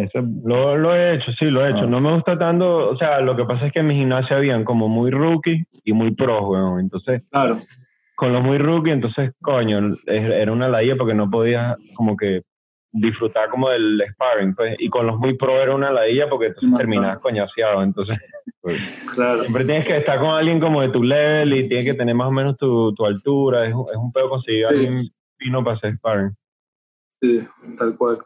Lo, 0.46 0.78
lo 0.78 0.96
he 0.96 1.16
hecho, 1.16 1.32
sí, 1.38 1.46
lo 1.46 1.66
he 1.66 1.72
hecho. 1.72 1.82
Ah. 1.86 1.88
No 1.88 2.00
me 2.00 2.14
gusta 2.14 2.38
tanto, 2.38 2.90
o 2.90 2.96
sea, 2.98 3.20
lo 3.22 3.36
que 3.36 3.44
pasa 3.46 3.68
es 3.68 3.74
que 3.74 3.80
en 3.80 3.88
mi 3.88 3.96
gimnasio 3.96 4.38
habían 4.38 4.64
como 4.64 4.88
muy 4.88 5.10
rookie 5.12 5.64
y 5.84 5.94
muy 5.94 6.12
pro, 6.12 6.48
weón. 6.50 6.80
Entonces, 6.80 7.24
Claro, 7.32 7.62
con 8.16 8.34
los 8.34 8.44
muy 8.44 8.60
rookie, 8.60 8.92
entonces, 8.92 9.32
coño, 9.42 9.98
era 10.06 10.52
una 10.52 10.70
ladilla 10.70 10.96
porque 10.96 11.16
no 11.16 11.28
podías 11.30 11.76
como 11.96 12.16
que 12.16 12.44
disfrutar 12.94 13.50
como 13.50 13.70
del 13.70 14.02
sparring, 14.12 14.54
pues. 14.56 14.76
Y 14.80 14.90
con 14.90 15.08
los 15.08 15.18
muy 15.18 15.36
pro 15.38 15.62
era 15.62 15.74
una 15.76 15.92
ladilla 15.92 16.28
porque 16.30 16.48
entonces 16.48 16.78
terminabas 16.78 17.20
coñaseado. 17.20 17.84
Entonces, 17.84 18.18
pues, 18.62 18.82
claro. 19.14 19.42
siempre 19.42 19.66
tienes 19.66 19.86
que 19.88 19.98
estar 19.98 20.20
con 20.20 20.30
alguien 20.32 20.60
como 20.60 20.82
de 20.82 20.90
tu 20.90 21.04
level 21.04 21.54
y 21.54 21.68
tienes 21.68 21.86
que 21.86 21.94
tener 21.94 22.16
más 22.16 22.28
o 22.28 22.32
menos 22.32 22.58
tu, 22.58 22.94
tu 22.94 23.06
altura. 23.06 23.66
Es, 23.66 23.74
un- 23.74 23.88
es 23.90 23.98
un 23.98 24.12
pedo 24.12 24.30
conseguir 24.30 24.66
a 24.66 24.70
Sí. 24.70 24.76
alguien 24.76 25.10
fino 25.38 25.64
para 25.64 25.78
hacer 25.78 25.96
sparring. 25.96 26.36
Sí, 27.22 27.42
tal 27.78 27.96
cual. 27.98 28.18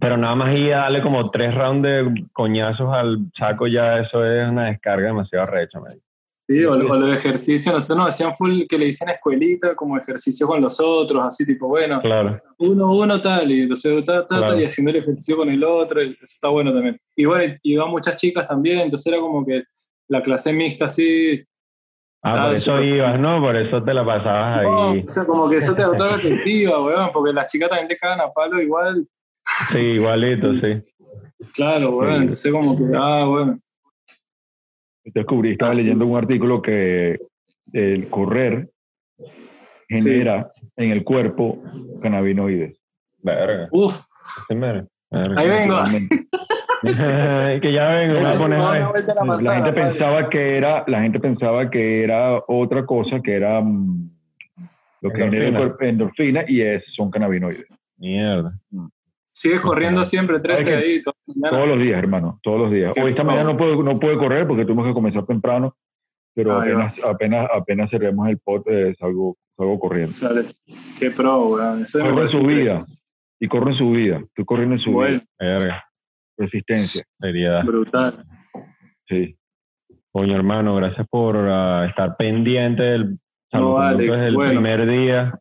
Pero 0.00 0.16
nada 0.16 0.34
más 0.34 0.54
ir 0.56 0.72
a 0.74 0.78
darle 0.82 1.02
como 1.02 1.30
tres 1.30 1.54
rounds 1.54 1.82
de 1.82 2.26
coñazos 2.32 2.92
al 2.94 3.18
saco, 3.36 3.66
ya 3.66 3.98
eso 4.00 4.24
es 4.24 4.48
una 4.48 4.66
descarga 4.66 5.06
demasiado 5.06 5.46
recha, 5.46 5.80
man. 5.80 5.98
Sí, 6.46 6.62
o, 6.64 6.72
o 6.72 6.76
los 6.76 7.16
ejercicios, 7.16 7.74
nosotros 7.74 7.98
nos 8.04 8.08
hacían 8.14 8.36
full 8.36 8.64
que 8.68 8.76
le 8.78 8.86
dicen 8.86 9.08
escuelita, 9.08 9.74
como 9.74 9.96
ejercicio 9.96 10.46
con 10.46 10.60
los 10.60 10.78
otros, 10.78 11.22
así 11.24 11.46
tipo, 11.46 11.68
bueno, 11.68 12.00
Claro. 12.02 12.38
uno, 12.58 12.92
uno, 12.94 13.18
tal, 13.20 13.50
y 13.50 13.62
entonces 13.62 14.04
ta, 14.04 14.20
ta, 14.22 14.26
ta, 14.26 14.36
Claro. 14.38 14.60
y 14.60 14.64
haciendo 14.64 14.90
el 14.90 14.96
ejercicio 14.98 15.36
con 15.38 15.48
el 15.48 15.64
otro, 15.64 16.02
eso 16.02 16.14
está 16.22 16.48
bueno 16.50 16.72
también. 16.74 16.98
Y 17.16 17.24
bueno, 17.24 17.54
iban 17.62 17.90
muchas 17.90 18.16
chicas 18.16 18.46
también, 18.46 18.80
entonces 18.80 19.06
era 19.10 19.20
como 19.22 19.44
que 19.46 19.62
la 20.08 20.22
clase 20.22 20.52
mixta 20.52 20.84
así, 20.84 21.42
Ah, 22.26 22.44
por 22.46 22.54
eso 22.54 22.82
ibas, 22.82 23.20
¿no? 23.20 23.38
Por 23.40 23.54
eso 23.54 23.82
te 23.82 23.92
la 23.92 24.02
pasabas 24.04 24.62
no, 24.62 24.90
ahí. 24.92 25.02
o 25.06 25.08
sea, 25.08 25.24
como 25.26 25.48
que 25.48 25.56
eso 25.58 25.74
te 25.74 25.82
da 25.82 25.90
otra 25.90 26.16
perspectiva, 26.22 26.82
weón, 26.82 27.10
porque 27.12 27.32
las 27.34 27.50
chicas 27.52 27.68
también 27.70 27.88
te 27.88 27.96
cagan 27.98 28.20
a 28.20 28.30
palo 28.32 28.60
igual, 28.62 29.06
Sí, 29.70 29.78
igualito, 29.78 30.52
sí. 30.54 30.82
claro, 31.54 31.90
weón, 31.96 32.14
Sí. 32.16 32.20
entonces 32.22 32.52
como 32.52 32.76
que, 32.76 32.84
ah, 32.96 33.24
bueno, 33.26 33.58
Descubrí, 35.04 35.52
estaba 35.52 35.72
leyendo 35.72 36.06
un 36.06 36.16
artículo 36.16 36.62
que 36.62 37.18
el 37.72 38.08
correr 38.08 38.70
genera 39.88 40.50
en 40.76 40.90
el 40.90 41.04
cuerpo 41.04 41.62
cannabinoides. 42.02 42.80
Verga. 43.22 43.68
Sí. 44.48 44.54
Verga. 44.54 44.86
ahí 45.36 45.48
vengo. 45.48 45.76
Que 46.84 47.72
ya 47.72 47.88
vengo, 47.92 48.20
voy 48.20 48.26
a 48.26 48.36
poner 48.38 48.58
la 48.58 49.54
gente 49.54 49.70
vale. 49.70 49.72
pensaba 49.72 50.28
que 50.28 50.58
era, 50.58 50.84
la 50.86 51.00
gente 51.00 51.18
pensaba 51.18 51.70
que 51.70 52.02
era 52.04 52.42
otra 52.46 52.84
cosa, 52.84 53.20
que 53.22 53.32
era 53.36 53.58
mm, 53.62 54.10
lo 55.00 55.10
que 55.10 55.16
genera 55.16 55.44
el 55.44 55.48
Endorfina. 55.54 55.58
cuerpo 55.58 55.84
endorfina 55.84 56.44
y 56.46 56.60
es, 56.60 56.84
son 56.94 57.10
cannabinoides. 57.10 57.64
Mierda. 57.96 58.50
Sigues 59.36 59.60
corriendo 59.62 60.04
siempre, 60.04 60.38
13 60.38 60.58
Ay, 60.60 60.64
que- 60.64 60.74
ahí, 60.76 61.02
toda 61.02 61.16
la 61.26 61.34
mañana. 61.34 61.50
Todos 61.56 61.68
los 61.68 61.78
días, 61.84 61.98
hermano, 61.98 62.38
todos 62.40 62.60
los 62.60 62.70
días. 62.70 62.92
Hoy 63.02 63.10
esta 63.10 63.24
mañana 63.24 63.52
no 63.52 63.56
puedo, 63.56 63.82
no 63.82 63.98
puedo 63.98 64.16
correr 64.16 64.46
porque 64.46 64.64
tuvimos 64.64 64.86
que 64.86 64.94
comenzar 64.94 65.26
temprano, 65.26 65.74
pero 66.36 66.50
va. 66.50 66.62
apenas, 66.62 66.94
apenas, 67.04 67.48
apenas 67.52 67.90
cerremos 67.90 68.28
el 68.28 68.38
pot, 68.38 68.64
eh, 68.68 68.94
salgo, 68.96 69.36
salgo 69.56 69.78
corriendo. 69.80 70.12
Sale. 70.12 70.44
Qué 71.00 71.10
pro, 71.10 71.46
weón. 71.48 71.82
Eso 71.82 71.98
Corro 71.98 72.22
en 72.22 72.28
su 72.28 72.42
vida. 72.44 72.86
Y 73.40 73.48
corro 73.48 73.70
en 73.70 73.76
su 73.76 73.90
vida. 73.90 74.18
Estoy 74.18 74.44
corriendo 74.44 74.76
en 74.76 74.80
su 74.80 74.92
Bueno, 74.92 75.14
vida. 75.16 75.24
Verga. 75.40 75.84
Resistencia. 76.38 77.02
Seriedad. 77.20 77.64
brutal. 77.64 78.24
Sí. 79.08 79.36
Coño, 80.12 80.36
hermano, 80.36 80.76
gracias 80.76 81.08
por 81.08 81.36
ah, 81.36 81.86
estar 81.88 82.16
pendiente 82.16 82.84
del 82.84 83.18
salvoconducto 83.50 83.96
vale, 83.96 84.12
desde 84.12 84.26
el 84.28 84.34
bueno. 84.36 84.50
primer 84.52 84.86
día. 84.88 85.38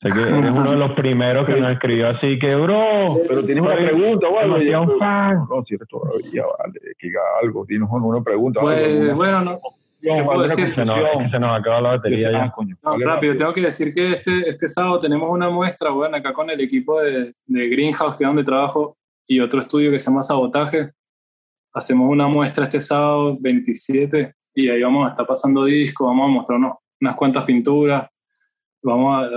Sé 0.00 0.12
que 0.12 0.20
eres 0.38 0.52
uno 0.54 0.70
de 0.70 0.76
los 0.76 0.92
primeros 0.92 1.44
que 1.46 1.60
nos 1.60 1.72
escribió 1.72 2.08
así 2.10 2.38
que, 2.38 2.54
bro, 2.54 3.18
Pero 3.26 3.44
tienes 3.44 3.64
una 3.64 3.74
pregunta 3.74 4.28
o 4.28 4.38
algo. 4.38 4.58
Ya, 4.58 4.80
fan. 4.98 5.38
No, 5.50 5.64
si 5.64 5.74
eres 5.74 5.88
todavía, 5.88 6.44
vale, 6.58 6.80
que 6.98 7.06
diga 7.08 7.20
algo. 7.42 7.64
Tienes 7.66 7.88
una 7.90 8.22
pregunta. 8.22 8.60
Pues, 8.60 8.80
alguna 8.86 9.14
bueno, 9.14 9.40
no, 9.42 9.60
¿qué 10.00 10.22
puedo 10.24 10.42
decir? 10.42 10.72
Se 10.74 10.84
nos, 10.84 11.00
conclusión. 11.00 11.30
se 11.32 11.38
nos 11.40 11.58
acaba 11.60 11.80
la 11.80 11.88
batería 11.90 12.28
Ah, 12.28 12.44
ya. 12.46 12.50
coño, 12.52 12.76
no, 12.80 12.96
rápido, 12.98 13.34
tengo 13.34 13.52
que 13.52 13.62
decir 13.62 13.92
que 13.92 14.12
este, 14.12 14.48
este 14.48 14.68
sábado 14.68 15.00
tenemos 15.00 15.28
una 15.30 15.50
muestra, 15.50 15.92
weón, 15.92 16.14
acá 16.14 16.32
con 16.32 16.48
el 16.48 16.60
equipo 16.60 17.00
de, 17.00 17.34
de 17.46 17.68
Greenhouse, 17.68 18.16
que 18.16 18.22
es 18.22 18.28
donde 18.28 18.44
trabajo, 18.44 18.96
y 19.26 19.40
otro 19.40 19.58
estudio 19.58 19.90
que 19.90 19.98
se 19.98 20.10
llama 20.10 20.22
Sabotaje. 20.22 20.90
Hacemos 21.74 22.08
una 22.08 22.28
muestra 22.28 22.64
este 22.64 22.80
sábado 22.80 23.36
27 23.40 24.32
y 24.54 24.68
ahí 24.70 24.80
vamos 24.82 25.08
a 25.08 25.10
estar 25.10 25.26
pasando 25.26 25.64
discos, 25.64 26.06
vamos 26.06 26.24
a 26.28 26.32
mostrar 26.32 26.58
unos- 26.58 26.76
unas 27.00 27.16
cuantas 27.16 27.44
pinturas, 27.44 28.08
vamos 28.82 29.24
a 29.24 29.28